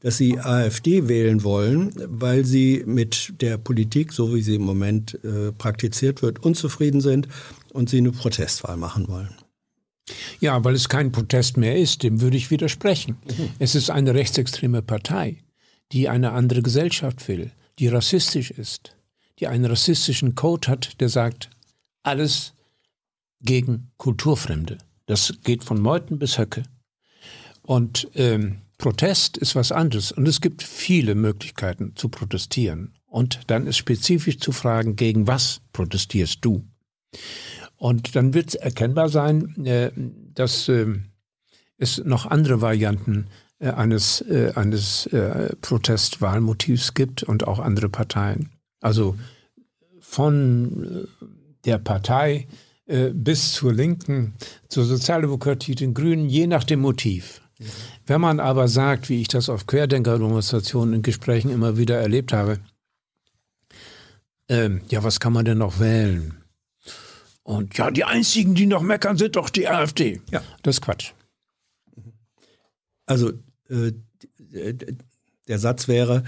dass 0.00 0.16
sie 0.16 0.38
AfD 0.38 1.08
wählen 1.08 1.42
wollen, 1.42 1.92
weil 1.96 2.44
sie 2.44 2.84
mit 2.86 3.34
der 3.40 3.58
Politik, 3.58 4.12
so 4.12 4.34
wie 4.34 4.42
sie 4.42 4.56
im 4.56 4.62
Moment 4.62 5.18
äh, 5.24 5.52
praktiziert 5.52 6.22
wird, 6.22 6.44
unzufrieden 6.44 7.00
sind 7.00 7.28
und 7.72 7.90
sie 7.90 7.98
eine 7.98 8.12
Protestwahl 8.12 8.76
machen 8.76 9.08
wollen? 9.08 9.34
Ja, 10.40 10.62
weil 10.64 10.74
es 10.74 10.88
kein 10.88 11.12
Protest 11.12 11.56
mehr 11.56 11.76
ist, 11.76 12.02
dem 12.02 12.20
würde 12.20 12.36
ich 12.36 12.50
widersprechen. 12.50 13.16
Es 13.58 13.74
ist 13.74 13.90
eine 13.90 14.14
rechtsextreme 14.14 14.82
Partei, 14.82 15.38
die 15.92 16.08
eine 16.08 16.32
andere 16.32 16.62
Gesellschaft 16.62 17.26
will, 17.28 17.50
die 17.78 17.88
rassistisch 17.88 18.50
ist, 18.50 18.96
die 19.38 19.48
einen 19.48 19.66
rassistischen 19.66 20.34
Code 20.34 20.68
hat, 20.68 21.00
der 21.00 21.08
sagt, 21.08 21.50
alles 22.02 22.54
gegen 23.40 23.90
Kulturfremde. 23.98 24.78
Das 25.06 25.34
geht 25.44 25.64
von 25.64 25.80
Meuthen 25.80 26.18
bis 26.18 26.38
Höcke. 26.38 26.64
Und 27.62 28.08
ähm, 28.14 28.62
Protest 28.78 29.36
ist 29.36 29.56
was 29.56 29.72
anderes. 29.72 30.12
Und 30.12 30.26
es 30.26 30.40
gibt 30.40 30.62
viele 30.62 31.14
Möglichkeiten 31.16 31.92
zu 31.96 32.08
protestieren. 32.08 32.94
Und 33.06 33.40
dann 33.48 33.66
ist 33.66 33.76
spezifisch 33.76 34.38
zu 34.38 34.52
fragen, 34.52 34.94
gegen 34.94 35.26
was 35.26 35.60
protestierst 35.72 36.44
du? 36.44 36.64
Und 37.76 38.14
dann 38.16 38.34
wird 38.34 38.54
erkennbar 38.54 39.08
sein, 39.08 39.64
äh, 39.64 39.90
dass 40.34 40.68
äh, 40.68 40.86
es 41.76 41.98
noch 42.04 42.26
andere 42.26 42.60
Varianten 42.60 43.26
äh, 43.58 43.70
eines, 43.70 44.24
eines 44.54 45.08
Protestwahlmotivs 45.60 46.94
gibt 46.94 47.22
und 47.22 47.46
auch 47.46 47.58
andere 47.58 47.88
Parteien. 47.88 48.50
Also 48.80 49.16
von 50.00 51.08
der 51.64 51.78
Partei 51.78 52.46
bis 53.12 53.52
zur 53.52 53.74
Linken, 53.74 54.32
zur 54.68 54.84
Sozialdemokratie, 54.84 55.74
den 55.74 55.92
Grünen, 55.92 56.30
je 56.30 56.46
nach 56.46 56.64
dem 56.64 56.80
Motiv. 56.80 57.42
Wenn 58.06 58.20
man 58.20 58.40
aber 58.40 58.68
sagt, 58.68 59.08
wie 59.08 59.20
ich 59.20 59.28
das 59.28 59.48
auf 59.48 59.66
Querdenker-Demonstrationen 59.66 60.94
in 60.94 61.02
Gesprächen 61.02 61.50
immer 61.50 61.76
wieder 61.76 61.98
erlebt 61.98 62.32
habe, 62.32 62.60
ähm, 64.48 64.80
ja, 64.88 65.02
was 65.02 65.20
kann 65.20 65.32
man 65.32 65.44
denn 65.44 65.58
noch 65.58 65.80
wählen? 65.80 66.38
Und 67.42 67.76
ja, 67.76 67.90
die 67.90 68.04
einzigen, 68.04 68.54
die 68.54 68.66
noch 68.66 68.82
meckern, 68.82 69.16
sind 69.16 69.36
doch 69.36 69.50
die 69.50 69.68
AfD. 69.68 70.20
Ja. 70.30 70.42
Das 70.62 70.76
ist 70.76 70.80
Quatsch. 70.82 71.12
Also 73.06 73.32
äh, 73.70 73.92
der 75.48 75.58
Satz 75.58 75.88
wäre, 75.88 76.24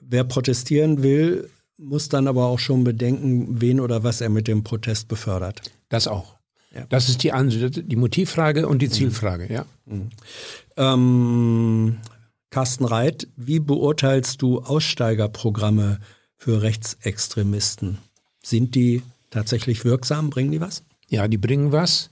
wer 0.00 0.24
protestieren 0.24 1.02
will, 1.02 1.50
muss 1.76 2.08
dann 2.08 2.28
aber 2.28 2.46
auch 2.46 2.58
schon 2.58 2.84
bedenken, 2.84 3.60
wen 3.60 3.80
oder 3.80 4.04
was 4.04 4.20
er 4.20 4.30
mit 4.30 4.46
dem 4.46 4.62
Protest 4.62 5.08
befördert. 5.08 5.60
Das 5.88 6.06
auch. 6.06 6.36
Ja. 6.74 6.86
Das 6.88 7.08
ist 7.08 7.22
die, 7.22 7.30
die 7.70 7.96
Motivfrage 7.96 8.66
und 8.66 8.80
die 8.82 8.86
mhm. 8.86 8.92
Zielfrage, 8.92 9.52
ja. 9.52 9.64
Mhm. 9.86 10.10
Ähm, 10.76 11.98
Carsten 12.50 12.84
Reit, 12.84 13.28
wie 13.36 13.60
beurteilst 13.60 14.42
du 14.42 14.60
Aussteigerprogramme 14.60 16.00
für 16.36 16.62
Rechtsextremisten? 16.62 17.98
Sind 18.42 18.74
die 18.74 19.02
tatsächlich 19.30 19.84
wirksam? 19.84 20.30
Bringen 20.30 20.52
die 20.52 20.60
was? 20.60 20.84
Ja, 21.08 21.28
die 21.28 21.38
bringen 21.38 21.72
was, 21.72 22.10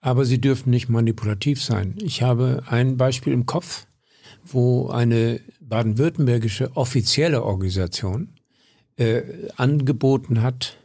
aber 0.00 0.24
sie 0.24 0.40
dürfen 0.40 0.70
nicht 0.70 0.88
manipulativ 0.88 1.62
sein. 1.62 1.96
Ich 2.00 2.22
habe 2.22 2.64
ein 2.66 2.96
Beispiel 2.96 3.32
im 3.32 3.46
Kopf, 3.46 3.86
wo 4.44 4.88
eine 4.88 5.40
baden-württembergische 5.60 6.76
offizielle 6.76 7.42
Organisation 7.42 8.28
äh, 8.96 9.22
angeboten 9.56 10.42
hat, 10.42 10.76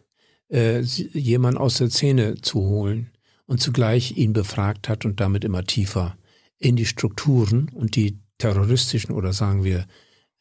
äh, 0.49 0.81
jemand 0.81 1.57
aus 1.57 1.77
der 1.77 1.89
Szene 1.89 2.41
zu 2.41 2.59
holen 2.61 3.11
und 3.45 3.61
zugleich 3.61 4.17
ihn 4.17 4.33
befragt 4.33 4.89
hat 4.89 5.05
und 5.05 5.19
damit 5.19 5.43
immer 5.43 5.63
tiefer 5.63 6.17
in 6.57 6.75
die 6.75 6.85
Strukturen 6.85 7.69
und 7.73 7.95
die 7.95 8.17
terroristischen 8.37 9.13
oder 9.13 9.33
sagen 9.33 9.63
wir, 9.63 9.85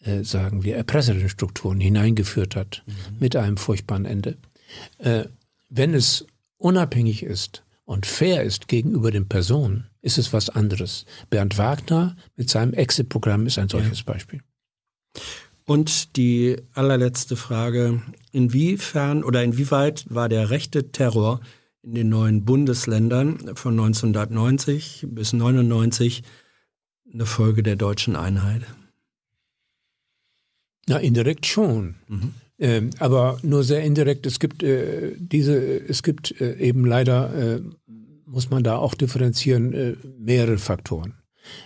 äh, 0.03 0.23
sagen 0.23 0.65
wir 0.65 0.77
erpresserischen 0.77 1.29
Strukturen 1.29 1.81
hineingeführt 1.81 2.57
hat 2.57 2.83
mhm. 2.87 2.93
mit 3.21 3.37
einem 3.37 3.57
furchtbaren 3.57 4.05
Ende. 4.05 4.37
Äh, 4.99 5.25
wenn 5.71 5.95
es 5.95 6.27
unabhängig 6.57 7.23
ist 7.23 7.65
und 7.85 8.07
fair 8.07 8.43
ist 8.43 8.69
gegenüber 8.69 9.11
den 9.11 9.29
Personen, 9.29 9.89
ist 10.03 10.19
es 10.19 10.33
was 10.33 10.51
anderes. 10.51 11.05
Bernd 11.31 11.59
Wagner 11.59 12.17
mit 12.37 12.51
seinem 12.51 12.73
Exit-Programm 12.73 13.47
ist 13.47 13.59
ein 13.59 13.69
solches 13.69 13.99
ja. 14.01 14.05
Beispiel. 14.13 14.41
Und 15.69 16.17
die 16.17 16.57
allerletzte 16.73 17.37
Frage, 17.37 18.01
inwiefern 18.33 19.23
oder 19.23 19.45
inwieweit 19.45 20.07
war 20.09 20.31
der 20.31 20.49
rechte 20.49 20.93
Terror 20.93 21.43
in 21.83 21.95
den 21.95 22.09
neuen 22.09 22.47
Bundesländern 22.47 23.55
von 23.55 23.79
1990 23.79 25.09
bis 25.11 25.35
1999 25.35 26.23
eine 27.13 27.27
Folge 27.27 27.63
der 27.63 27.77
deutschen 27.77 28.17
Einheit? 28.17 28.63
Na, 30.87 30.97
indirekt 30.97 31.45
schon. 31.45 31.97
Mhm. 32.09 32.35
Ähm, 32.59 32.91
aber 32.99 33.39
nur 33.43 33.63
sehr 33.63 33.83
indirekt. 33.83 34.25
Es 34.25 34.41
gibt 34.41 34.63
äh, 34.63 35.17
diese, 35.19 35.59
es 35.59 36.03
gibt 36.03 36.41
äh, 36.41 36.57
eben 36.57 36.87
leider, 36.87 37.35
äh, 37.35 37.61
muss 38.25 38.49
man 38.49 38.65
da 38.65 38.79
auch 38.79 38.95
differenzieren, 38.95 39.75
äh, 39.75 39.97
mehrere 40.19 40.57
Faktoren. 40.57 41.13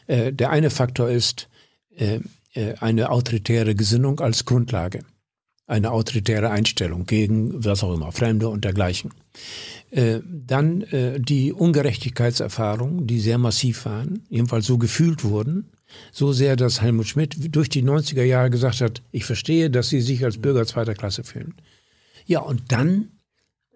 Äh, 0.08 0.32
der 0.32 0.50
eine 0.50 0.70
Faktor 0.70 1.08
ist 1.08 1.48
äh, 1.94 2.18
eine 2.55 3.10
autoritäre 3.10 3.74
Gesinnung 3.74 4.20
als 4.20 4.44
Grundlage, 4.44 5.00
eine 5.66 5.90
autoritäre 5.90 6.50
Einstellung 6.50 7.06
gegen 7.06 7.64
was 7.64 7.82
auch 7.82 7.94
immer, 7.94 8.12
Fremde 8.12 8.48
und 8.48 8.64
dergleichen. 8.64 9.12
dann 9.90 10.84
die 11.18 11.52
Ungerechtigkeitserfahrungen, 11.52 13.06
die 13.06 13.20
sehr 13.20 13.39
massiv 13.39 13.86
waren, 13.86 14.24
jedenfalls 14.28 14.66
so 14.66 14.76
gefühlt 14.76 15.24
wurden 15.24 15.72
so 16.10 16.32
sehr, 16.32 16.56
dass 16.56 16.82
Helmut 16.82 17.06
Schmidt 17.06 17.55
durch 17.55 17.68
die 17.68 17.82
90er 17.82 18.22
Jahre 18.22 18.50
gesagt 18.50 18.81
hat, 18.81 19.02
ich 19.10 19.24
verstehe, 19.24 19.70
dass 19.70 19.89
Sie 19.89 20.00
sich 20.00 20.24
als 20.24 20.39
Bürger 20.39 20.66
zweiter 20.66 20.94
Klasse 20.94 21.24
fühlen. 21.24 21.55
Ja, 22.26 22.40
und 22.40 22.72
dann, 22.72 23.08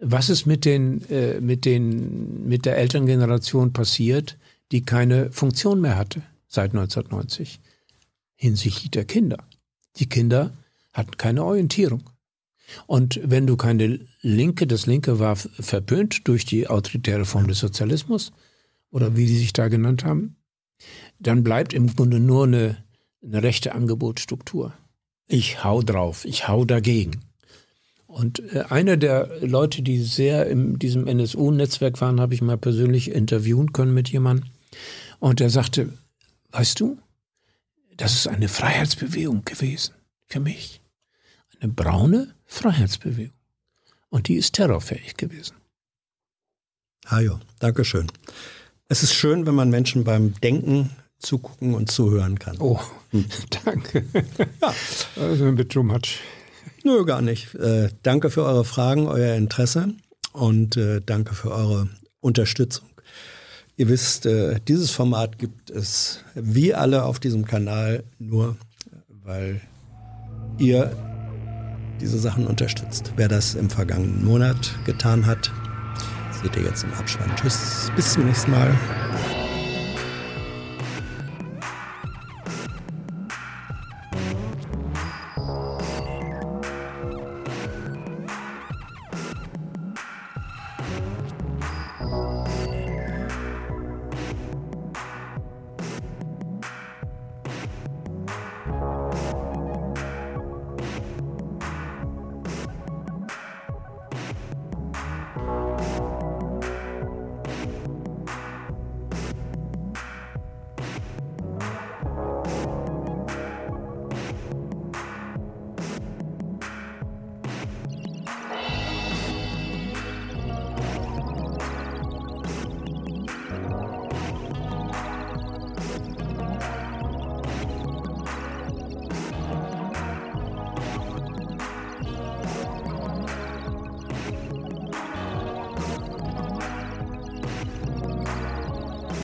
was 0.00 0.30
ist 0.30 0.46
mit 0.46 0.64
den, 0.64 1.08
äh, 1.10 1.40
mit 1.40 1.64
den, 1.64 2.46
mit 2.46 2.64
der 2.64 2.76
Elterngeneration 2.76 3.72
passiert, 3.72 4.38
die 4.72 4.82
keine 4.82 5.30
Funktion 5.32 5.80
mehr 5.80 5.96
hatte 5.96 6.22
seit 6.48 6.72
1990 6.72 7.60
hinsichtlich 8.36 8.90
der 8.90 9.04
Kinder? 9.04 9.38
Die 9.96 10.08
Kinder 10.08 10.56
hatten 10.92 11.16
keine 11.16 11.44
Orientierung. 11.44 12.04
Und 12.86 13.20
wenn 13.22 13.46
du 13.46 13.56
keine 13.56 14.00
Linke, 14.22 14.66
das 14.66 14.86
Linke 14.86 15.18
war 15.18 15.36
verpönt 15.36 16.26
durch 16.28 16.44
die 16.44 16.68
autoritäre 16.68 17.24
Form 17.24 17.46
des 17.46 17.58
Sozialismus, 17.58 18.32
oder 18.90 19.16
wie 19.16 19.26
die 19.26 19.36
sich 19.36 19.52
da 19.52 19.68
genannt 19.68 20.04
haben, 20.04 20.36
dann 21.18 21.44
bleibt 21.44 21.74
im 21.74 21.94
Grunde 21.94 22.20
nur 22.20 22.44
eine, 22.44 22.78
eine 23.22 23.42
rechte 23.42 23.74
Angebotsstruktur. 23.74 24.72
Ich 25.28 25.64
hau 25.64 25.82
drauf, 25.82 26.24
ich 26.24 26.48
hau 26.48 26.64
dagegen. 26.64 27.20
Und 28.06 28.40
äh, 28.54 28.64
einer 28.68 28.96
der 28.96 29.30
Leute, 29.40 29.82
die 29.82 30.00
sehr 30.02 30.46
in 30.46 30.78
diesem 30.78 31.06
NSU-Netzwerk 31.06 32.00
waren, 32.00 32.20
habe 32.20 32.34
ich 32.34 32.42
mal 32.42 32.56
persönlich 32.56 33.10
interviewen 33.10 33.72
können 33.72 33.92
mit 33.92 34.08
jemandem. 34.08 34.48
Und 35.18 35.40
der 35.40 35.50
sagte, 35.50 35.92
weißt 36.52 36.80
du, 36.80 36.98
das 37.96 38.14
ist 38.14 38.28
eine 38.28 38.48
Freiheitsbewegung 38.48 39.44
gewesen 39.44 39.94
für 40.26 40.40
mich. 40.40 40.80
Eine 41.60 41.72
braune 41.72 42.34
Freiheitsbewegung. 42.44 43.34
Und 44.08 44.28
die 44.28 44.36
ist 44.36 44.54
terrorfähig 44.54 45.16
gewesen. 45.16 45.56
Ah 47.06 47.20
ja, 47.20 47.40
Dankeschön. 47.58 48.10
Es 48.88 49.02
ist 49.02 49.14
schön, 49.14 49.46
wenn 49.46 49.54
man 49.54 49.70
Menschen 49.70 50.04
beim 50.04 50.34
Denken 50.40 50.90
zugucken 51.18 51.74
und 51.74 51.90
zuhören 51.90 52.38
kann. 52.38 52.56
Oh, 52.58 52.80
hm. 53.10 53.26
danke. 53.64 54.04
Ja. 54.60 54.74
Also 55.16 55.46
ein 55.46 55.56
bit 55.56 55.72
too 55.72 55.82
much. 55.82 56.20
Nö, 56.84 57.04
gar 57.04 57.22
nicht. 57.22 57.54
Äh, 57.54 57.88
danke 58.02 58.30
für 58.30 58.44
eure 58.44 58.64
Fragen, 58.64 59.08
euer 59.08 59.34
Interesse 59.34 59.94
und 60.32 60.76
äh, 60.76 61.00
danke 61.04 61.34
für 61.34 61.50
eure 61.50 61.88
Unterstützung. 62.20 62.88
Ihr 63.78 63.88
wisst, 63.90 64.24
äh, 64.24 64.58
dieses 64.66 64.90
Format 64.90 65.38
gibt 65.38 65.70
es 65.70 66.24
wie 66.34 66.72
alle 66.72 67.04
auf 67.04 67.20
diesem 67.20 67.44
Kanal 67.44 68.04
nur, 68.18 68.56
weil 69.22 69.60
ihr 70.58 70.96
diese 72.00 72.18
Sachen 72.18 72.46
unterstützt. 72.46 73.12
Wer 73.16 73.28
das 73.28 73.54
im 73.54 73.68
vergangenen 73.68 74.24
Monat 74.24 74.74
getan 74.86 75.26
hat, 75.26 75.52
seht 76.42 76.56
ihr 76.56 76.62
jetzt 76.62 76.84
im 76.84 76.92
Abspann. 76.94 77.30
Tschüss, 77.36 77.92
bis 77.94 78.14
zum 78.14 78.24
nächsten 78.24 78.50
Mal. 78.50 78.74